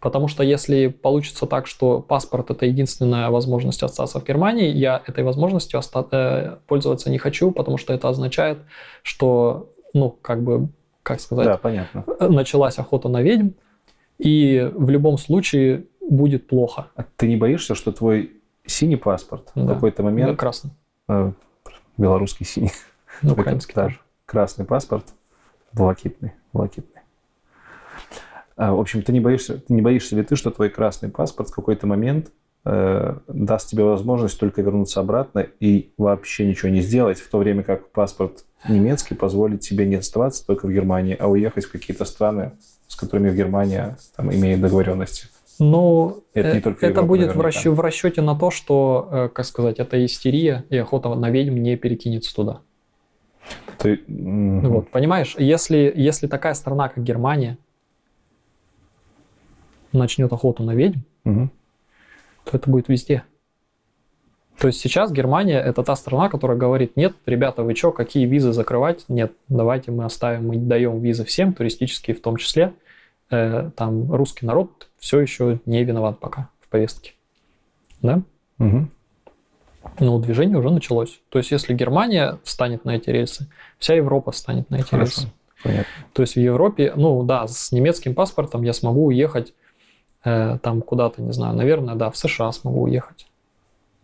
Потому 0.00 0.28
что 0.28 0.42
если 0.42 0.88
получится 0.88 1.46
так, 1.46 1.66
что 1.66 2.00
паспорт 2.00 2.50
это 2.50 2.66
единственная 2.66 3.30
возможность 3.30 3.82
остаться 3.82 4.20
в 4.20 4.24
Германии, 4.24 4.68
я 4.68 5.02
этой 5.06 5.24
возможностью 5.24 5.78
оста- 5.78 6.06
э, 6.12 6.56
пользоваться 6.66 7.10
не 7.10 7.18
хочу, 7.18 7.50
потому 7.52 7.76
что 7.78 7.92
это 7.92 8.08
означает, 8.08 8.58
что, 9.02 9.70
ну, 9.92 10.10
как 10.22 10.42
бы, 10.42 10.68
как 11.02 11.20
сказать, 11.20 11.46
да, 11.46 11.56
понятно. 11.56 12.04
началась 12.20 12.78
охота 12.78 13.08
на 13.08 13.22
ведьм, 13.22 13.50
и 14.18 14.70
в 14.74 14.90
любом 14.90 15.18
случае 15.18 15.84
будет 16.08 16.46
плохо. 16.46 16.86
А 16.96 17.04
ты 17.16 17.26
не 17.28 17.36
боишься, 17.36 17.74
что 17.74 17.92
твой 17.92 18.32
синий 18.66 18.96
паспорт 18.96 19.50
в 19.54 19.66
Да. 19.66 19.74
какой-то 19.74 20.02
Ну, 20.02 20.10
момент, 20.10 20.38
красный. 20.38 20.70
э, 21.08 21.32
белорусский 21.96 22.46
синий, 22.46 22.70
Ну, 23.22 23.32
украинский 23.38 23.74
да, 23.74 23.84
тоже. 23.84 24.00
красный 24.26 24.64
паспорт, 24.64 25.04
блакитный, 25.72 26.32
блакитный. 26.52 26.93
А, 28.56 28.72
в 28.74 28.80
общем, 28.80 29.02
ты 29.02 29.12
не 29.12 29.20
боишься, 29.20 29.58
ты 29.58 29.72
не 29.72 29.82
боишься 29.82 30.16
ли 30.16 30.22
ты, 30.22 30.36
что 30.36 30.50
твой 30.50 30.70
красный 30.70 31.08
паспорт 31.08 31.48
в 31.48 31.54
какой-то 31.54 31.86
момент 31.86 32.30
э, 32.64 33.16
даст 33.26 33.68
тебе 33.68 33.82
возможность 33.84 34.38
только 34.38 34.62
вернуться 34.62 35.00
обратно 35.00 35.46
и 35.60 35.90
вообще 35.98 36.46
ничего 36.46 36.68
не 36.70 36.80
сделать, 36.80 37.18
в 37.18 37.28
то 37.28 37.38
время 37.38 37.62
как 37.62 37.90
паспорт 37.90 38.44
немецкий 38.68 39.14
позволит 39.14 39.60
тебе 39.60 39.86
не 39.86 39.96
оставаться 39.96 40.46
только 40.46 40.66
в 40.66 40.72
Германии, 40.72 41.16
а 41.18 41.28
уехать 41.28 41.64
в 41.64 41.72
какие-то 41.72 42.04
страны, 42.04 42.52
с 42.86 42.96
которыми 42.96 43.34
Германия 43.34 43.96
там, 44.16 44.32
имеет 44.32 44.60
договоренности. 44.60 45.26
Ну, 45.58 46.24
Это 46.32 46.52
не 46.52 46.58
э, 46.58 46.62
только 46.62 46.86
это 46.86 47.02
будет 47.02 47.34
в, 47.34 47.40
расчё- 47.40 47.70
в 47.72 47.80
расчете 47.80 48.22
на 48.22 48.36
то, 48.36 48.50
что, 48.50 49.08
э, 49.10 49.28
как 49.32 49.44
сказать, 49.46 49.78
это 49.78 50.04
истерия 50.04 50.64
и 50.70 50.76
охота 50.76 51.14
на 51.14 51.30
ведьм 51.30 51.56
не 51.56 51.76
перекинется 51.76 52.34
туда. 52.34 52.60
Ты, 53.78 54.00
Вот, 54.08 54.90
понимаешь, 54.90 55.36
если, 55.38 55.92
если 55.94 56.26
такая 56.26 56.54
страна, 56.54 56.88
как 56.88 57.04
Германия, 57.04 57.58
начнет 59.98 60.32
охоту 60.32 60.62
на 60.62 60.74
ведьм, 60.74 61.00
мгм. 61.24 61.50
то 62.44 62.56
это 62.56 62.70
будет 62.70 62.88
везде. 62.88 63.24
То 64.58 64.68
есть 64.68 64.80
сейчас 64.80 65.10
Германия 65.10 65.60
это 65.60 65.82
та 65.82 65.96
страна, 65.96 66.28
которая 66.28 66.56
говорит, 66.56 66.96
нет, 66.96 67.14
ребята, 67.26 67.62
вы 67.62 67.74
что, 67.74 67.90
какие 67.90 68.24
визы 68.24 68.52
закрывать? 68.52 69.04
Нет, 69.08 69.32
давайте 69.48 69.90
мы 69.90 70.04
оставим, 70.04 70.48
мы 70.48 70.56
даем 70.56 71.00
визы 71.00 71.24
всем, 71.24 71.52
туристические 71.52 72.16
в 72.16 72.20
том 72.22 72.36
числе. 72.36 72.72
Э, 73.30 73.70
там 73.76 74.12
русский 74.12 74.46
народ 74.46 74.88
все 74.98 75.20
еще 75.20 75.58
не 75.66 75.82
виноват 75.82 76.20
пока 76.20 76.50
в 76.60 76.68
повестке. 76.68 77.12
Да? 78.00 78.22
Мгм. 78.58 78.90
Но 79.98 80.18
движение 80.18 80.56
уже 80.56 80.70
началось. 80.70 81.20
То 81.30 81.38
есть 81.38 81.50
если 81.50 81.74
Германия 81.74 82.38
встанет 82.44 82.84
на 82.84 82.96
эти 82.96 83.10
рельсы, 83.10 83.48
вся 83.78 83.94
Европа 83.94 84.32
встанет 84.32 84.70
на 84.70 84.76
эти 84.76 84.90
Хорошо. 84.90 85.22
рельсы. 85.22 85.32
Понятно. 85.62 85.92
То 86.12 86.22
есть 86.22 86.36
в 86.36 86.40
Европе, 86.40 86.92
ну 86.94 87.22
да, 87.22 87.46
с 87.46 87.72
немецким 87.72 88.14
паспортом 88.14 88.62
я 88.62 88.72
смогу 88.72 89.06
уехать 89.06 89.54
э, 90.24 90.58
там 90.62 90.82
куда-то, 90.82 91.22
не 91.22 91.32
знаю, 91.32 91.54
наверное, 91.54 91.94
да, 91.94 92.10
в 92.10 92.16
США 92.16 92.52
смогу 92.52 92.82
уехать. 92.82 93.26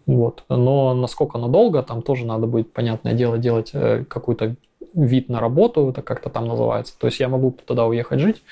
Вот. 0.07 0.45
Но 0.49 0.95
насколько 0.95 1.39
надолго, 1.39 1.83
там 1.83 2.03
тоже 2.03 2.27
надо 2.27 2.47
будет, 2.47 2.73
понятное 2.73 3.13
дело, 3.13 3.39
делать 3.39 3.71
э, 3.73 4.05
какой-то 4.09 4.57
вид 4.95 5.29
на 5.29 5.41
работу, 5.41 5.89
это 5.91 6.03
как-то 6.03 6.31
там 6.31 6.49
называется. 6.49 6.95
То 6.99 7.07
есть 7.07 7.21
я 7.21 7.29
могу 7.29 7.53
туда 7.65 7.87
уехать 7.87 8.19
жить, 8.21 8.43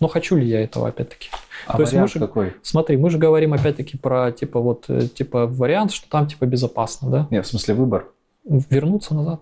но 0.00 0.08
хочу 0.08 0.36
ли 0.36 0.46
я 0.46 0.62
этого 0.62 0.88
опять-таки? 0.88 1.28
А 1.66 1.76
То 1.76 1.82
есть 1.82 1.92
мы 1.92 2.08
же- 2.08 2.18
какой? 2.18 2.54
Смотри, 2.62 2.96
мы 2.96 3.10
же 3.10 3.18
говорим 3.18 3.52
опять-таки 3.52 3.98
про 3.98 4.32
типа 4.32 4.60
вот 4.60 4.84
э, 4.88 5.08
типа 5.08 5.46
вариант, 5.46 5.92
что 5.92 6.08
там 6.08 6.26
типа 6.26 6.46
безопасно, 6.46 7.10
да? 7.10 7.28
Нет, 7.30 7.44
в 7.44 7.48
смысле 7.48 7.74
выбор. 7.74 8.06
Вернуться 8.44 9.14
назад, 9.14 9.40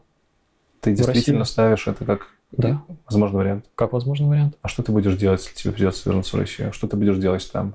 Ты 0.80 0.94
действительно 0.94 1.44
ставишь 1.44 1.86
это 1.86 2.04
как 2.04 2.28
да, 2.52 2.82
возможный 3.06 3.38
вариант. 3.38 3.64
как 3.74 3.92
возможный 3.92 4.28
вариант. 4.28 4.56
А 4.62 4.68
что 4.68 4.82
ты 4.82 4.92
будешь 4.92 5.16
делать, 5.16 5.42
если 5.42 5.54
тебе 5.56 5.72
придется 5.72 6.08
вернуться 6.08 6.36
в 6.36 6.40
Россию? 6.40 6.72
Что 6.72 6.86
ты 6.86 6.96
будешь 6.96 7.16
делать 7.18 7.48
там? 7.52 7.74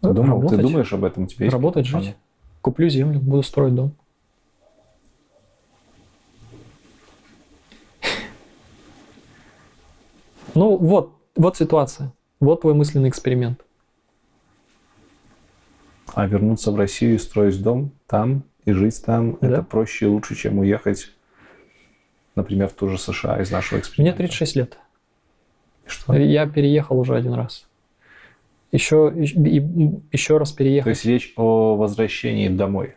Ты, 0.00 0.12
думал, 0.12 0.40
Работать. 0.40 0.58
ты 0.58 0.62
думаешь 0.62 0.92
об 0.92 1.04
этом? 1.04 1.24
Есть 1.24 1.52
Работать, 1.52 1.90
планы? 1.90 2.06
жить. 2.06 2.16
Куплю 2.62 2.88
землю, 2.88 3.20
буду 3.20 3.42
строить 3.42 3.74
дом. 3.74 3.92
Ну 10.54 10.76
вот, 10.76 11.12
вот 11.36 11.56
ситуация. 11.56 12.12
Вот 12.40 12.62
твой 12.62 12.74
мысленный 12.74 13.08
эксперимент. 13.08 13.60
А 16.14 16.26
вернуться 16.26 16.72
в 16.72 16.76
Россию 16.76 17.14
и 17.14 17.18
строить 17.18 17.62
дом 17.62 17.92
там 18.06 18.42
и 18.64 18.72
жить 18.72 19.00
там, 19.04 19.38
Да. 19.40 19.48
это 19.48 19.62
проще 19.62 20.06
и 20.06 20.08
лучше, 20.08 20.34
чем 20.34 20.58
уехать, 20.58 21.12
например, 22.36 22.68
в 22.68 22.72
ту 22.72 22.88
же 22.88 22.98
США 22.98 23.40
из 23.40 23.50
нашего 23.50 23.76
Мне 23.76 23.80
эксперимента. 23.82 24.18
36 24.18 24.56
лет. 24.56 24.78
И 25.86 25.88
что? 25.90 26.14
Я 26.16 26.46
переехал 26.46 26.98
уже 26.98 27.16
один 27.16 27.34
раз. 27.34 27.66
Еще, 28.72 29.12
и- 29.16 29.92
еще 30.12 30.38
раз 30.38 30.52
То 30.52 30.58
переехать. 30.58 30.90
есть 30.90 31.04
речь 31.04 31.32
о 31.36 31.74
возвращении 31.76 32.48
домой. 32.48 32.94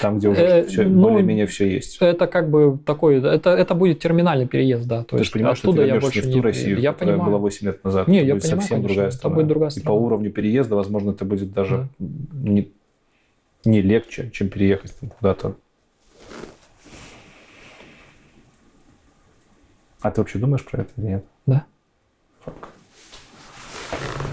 Там, 0.00 0.18
где 0.18 0.28
уже 0.28 0.40
Э, 0.40 0.64
всё- 0.64 0.84
ну, 0.84 1.02
более-менее 1.02 1.46
все 1.46 1.68
есть. 1.68 1.98
Это 2.00 2.28
как 2.28 2.48
бы 2.50 2.78
такой, 2.86 3.18
это, 3.20 3.50
это 3.50 3.74
будет 3.74 3.98
терминальный 3.98 4.46
переезд, 4.46 4.86
да. 4.86 5.02
То 5.02 5.16
Ты 5.16 5.22
есть 5.22 5.32
понимаешь, 5.32 5.58
что 5.58 5.72
ты 5.72 5.78
оттуда 5.80 5.86
я 5.94 6.00
больше 6.00 6.20
не 6.24 6.30
в 6.30 6.32
ту 6.32 6.40
Россию, 6.40 6.78
Я 6.80 6.92
которая 6.92 7.16
понимаю. 7.16 7.30
была 7.32 7.40
8 7.40 7.66
лет 7.66 7.84
назад. 7.84 8.06
Не, 8.06 8.18
Это 8.18 8.26
я 8.28 8.34
будет 8.34 8.42
понимаю, 8.44 8.60
совсем 8.62 8.76
конечно, 8.76 8.88
другая 8.94 9.08
это 9.08 9.16
страна. 9.16 9.34
будет 9.34 9.46
другая 9.48 9.70
И 9.70 9.74
по 9.74 9.80
страна. 9.80 9.96
уровню 9.98 10.30
переезда, 10.30 10.76
возможно, 10.76 11.10
это 11.10 11.24
будет 11.24 11.52
даже 11.52 11.88
не, 11.98 12.70
не 13.64 13.82
легче, 13.82 14.30
чем 14.32 14.48
переехать 14.50 14.94
там 15.00 15.10
куда-то. 15.10 15.56
А 20.02 20.10
ты 20.10 20.20
вообще 20.20 20.38
думаешь 20.38 20.64
про 20.64 20.82
это 20.82 20.90
или 20.96 21.06
нет? 21.06 21.24
Да. 21.46 21.64
Фак. 22.40 22.54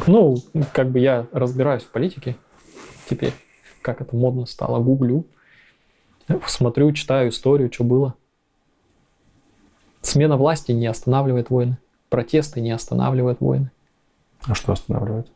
Ну, 0.08 0.38
как 0.74 0.90
бы 0.90 1.00
я 1.00 1.28
разбираюсь 1.32 1.84
в 1.84 1.90
политике 1.90 2.36
теперь, 3.10 3.34
как 3.82 4.02
это 4.02 4.16
модно 4.16 4.46
стало, 4.46 4.82
гуглю, 4.82 5.26
смотрю, 6.48 6.92
читаю 6.94 7.30
историю, 7.30 7.72
что 7.72 7.84
было. 7.84 8.16
Смена 10.02 10.38
власти 10.38 10.72
не 10.72 10.88
останавливает 10.88 11.50
войны, 11.50 11.78
протесты 12.10 12.62
не 12.62 12.72
останавливают 12.72 13.40
войны, 13.42 13.72
А 14.48 14.56
что 14.56 14.72
останавливает? 14.72 15.32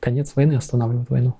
конец 0.00 0.34
войны 0.34 0.54
останавливает 0.54 1.08
войну. 1.10 1.34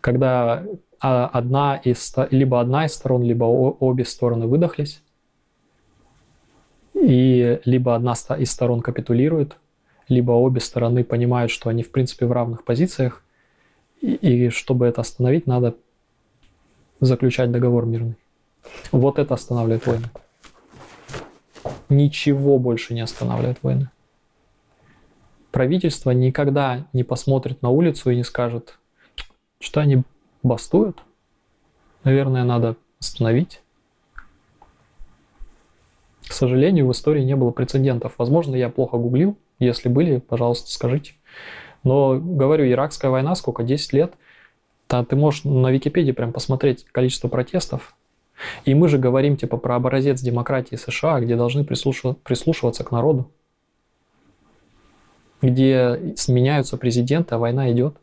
Когда 0.00 0.64
а, 1.00 1.26
одна 1.28 1.76
из, 1.76 2.12
либо 2.30 2.60
одна 2.60 2.86
из 2.86 2.94
сторон, 2.94 3.22
либо 3.22 3.44
обе 3.44 4.04
стороны 4.04 4.48
выдохлись, 4.48 5.00
и 6.94 7.60
либо 7.64 7.94
одна 7.94 8.12
из 8.12 8.50
сторон 8.50 8.80
капитулирует, 8.80 9.56
либо 10.08 10.32
обе 10.32 10.60
стороны 10.60 11.04
понимают, 11.04 11.50
что 11.50 11.70
они 11.70 11.82
в 11.82 11.90
принципе 11.90 12.26
в 12.26 12.32
равных 12.32 12.64
позициях, 12.64 13.22
и, 14.00 14.14
и 14.14 14.48
чтобы 14.50 14.86
это 14.86 15.00
остановить, 15.00 15.46
надо 15.46 15.76
заключать 17.00 17.50
договор 17.50 17.86
мирный. 17.86 18.16
Вот 18.90 19.18
это 19.18 19.34
останавливает 19.34 19.86
войны. 19.86 20.10
Ничего 21.88 22.58
больше 22.58 22.94
не 22.94 23.00
останавливает 23.00 23.62
войны. 23.62 23.90
Правительство 25.50 26.10
никогда 26.10 26.86
не 26.92 27.04
посмотрит 27.04 27.60
на 27.62 27.68
улицу 27.68 28.10
и 28.10 28.16
не 28.16 28.24
скажет, 28.24 28.78
что 29.60 29.80
они 29.80 30.02
бастуют. 30.42 31.02
Наверное, 32.04 32.44
надо 32.44 32.76
остановить. 32.98 33.60
К 36.26 36.32
сожалению, 36.32 36.86
в 36.86 36.92
истории 36.92 37.22
не 37.22 37.36
было 37.36 37.50
прецедентов. 37.50 38.14
Возможно, 38.18 38.54
я 38.54 38.68
плохо 38.68 38.96
гуглил. 38.96 39.36
Если 39.58 39.88
были, 39.88 40.18
пожалуйста, 40.18 40.70
скажите. 40.70 41.14
Но, 41.84 42.18
говорю, 42.18 42.68
Иракская 42.68 43.10
война, 43.10 43.34
сколько, 43.34 43.62
10 43.62 43.92
лет. 43.92 44.14
Та, 44.86 45.04
ты 45.04 45.16
можешь 45.16 45.44
на 45.44 45.70
Википедии 45.70 46.12
прям 46.12 46.32
посмотреть 46.32 46.84
количество 46.84 47.28
протестов. 47.28 47.94
И 48.64 48.74
мы 48.74 48.88
же 48.88 48.98
говорим 48.98 49.36
типа 49.36 49.56
про 49.56 49.76
образец 49.76 50.20
демократии 50.20 50.76
США, 50.76 51.20
где 51.20 51.36
должны 51.36 51.64
прислушиваться, 51.64 52.20
прислушиваться 52.22 52.84
к 52.84 52.90
народу. 52.90 53.30
Где 55.40 56.14
сменяются 56.16 56.76
президенты, 56.76 57.34
а 57.34 57.38
война 57.38 57.70
идет. 57.72 57.96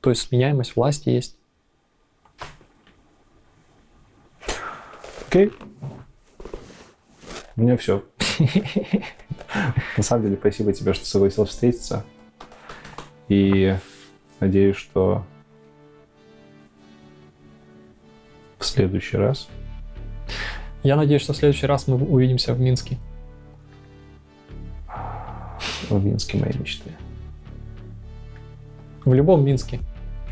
То 0.00 0.10
есть 0.10 0.22
сменяемость 0.22 0.76
власти 0.76 1.08
есть. 1.10 1.36
Окей. 5.28 5.52
У 7.56 7.62
меня 7.62 7.76
все. 7.76 8.02
На 9.96 10.02
самом 10.02 10.24
деле, 10.24 10.36
спасибо 10.36 10.72
тебе, 10.72 10.92
что 10.92 11.06
согласился 11.06 11.52
встретиться. 11.52 12.04
И 13.28 13.76
надеюсь, 14.40 14.76
что 14.76 15.24
в 18.58 18.64
следующий 18.64 19.16
раз 19.16 19.48
Я 20.82 20.96
надеюсь, 20.96 21.22
что 21.22 21.32
в 21.32 21.36
следующий 21.36 21.66
раз 21.66 21.86
мы 21.86 21.96
увидимся 21.96 22.54
в 22.54 22.60
Минске. 22.60 22.98
в 25.88 26.04
Минске 26.04 26.38
моей 26.38 26.58
мечты. 26.58 26.90
В 29.04 29.12
любом 29.12 29.44
Минске. 29.44 29.80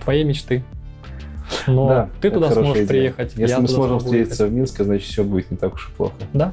Твоей 0.02 0.24
мечты. 0.24 0.64
Но 1.66 1.88
Да, 1.88 2.10
ты 2.20 2.30
туда 2.30 2.50
сможешь 2.50 2.74
идея. 2.74 2.86
приехать. 2.86 3.32
Если 3.36 3.50
я 3.54 3.60
мы 3.60 3.68
сможем 3.68 3.98
встретиться 4.00 4.46
в 4.46 4.52
Минске, 4.52 4.84
значит 4.84 5.06
все 5.08 5.22
будет 5.22 5.50
не 5.50 5.56
так 5.56 5.74
уж 5.74 5.90
и 5.90 5.92
плохо. 5.92 6.14
Да. 6.32 6.52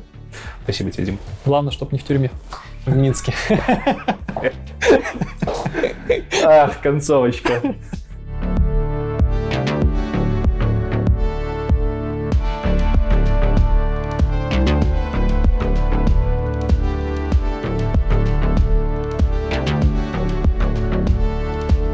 Спасибо 0.63 0.91
тебе, 0.91 1.05
Дим. 1.05 1.19
Главное, 1.45 1.71
чтобы 1.71 1.93
не 1.93 1.99
в 1.99 2.03
тюрьме. 2.03 2.31
В 2.85 2.95
Минске. 2.95 3.33
Ах, 6.43 6.81
концовочка. 6.81 7.75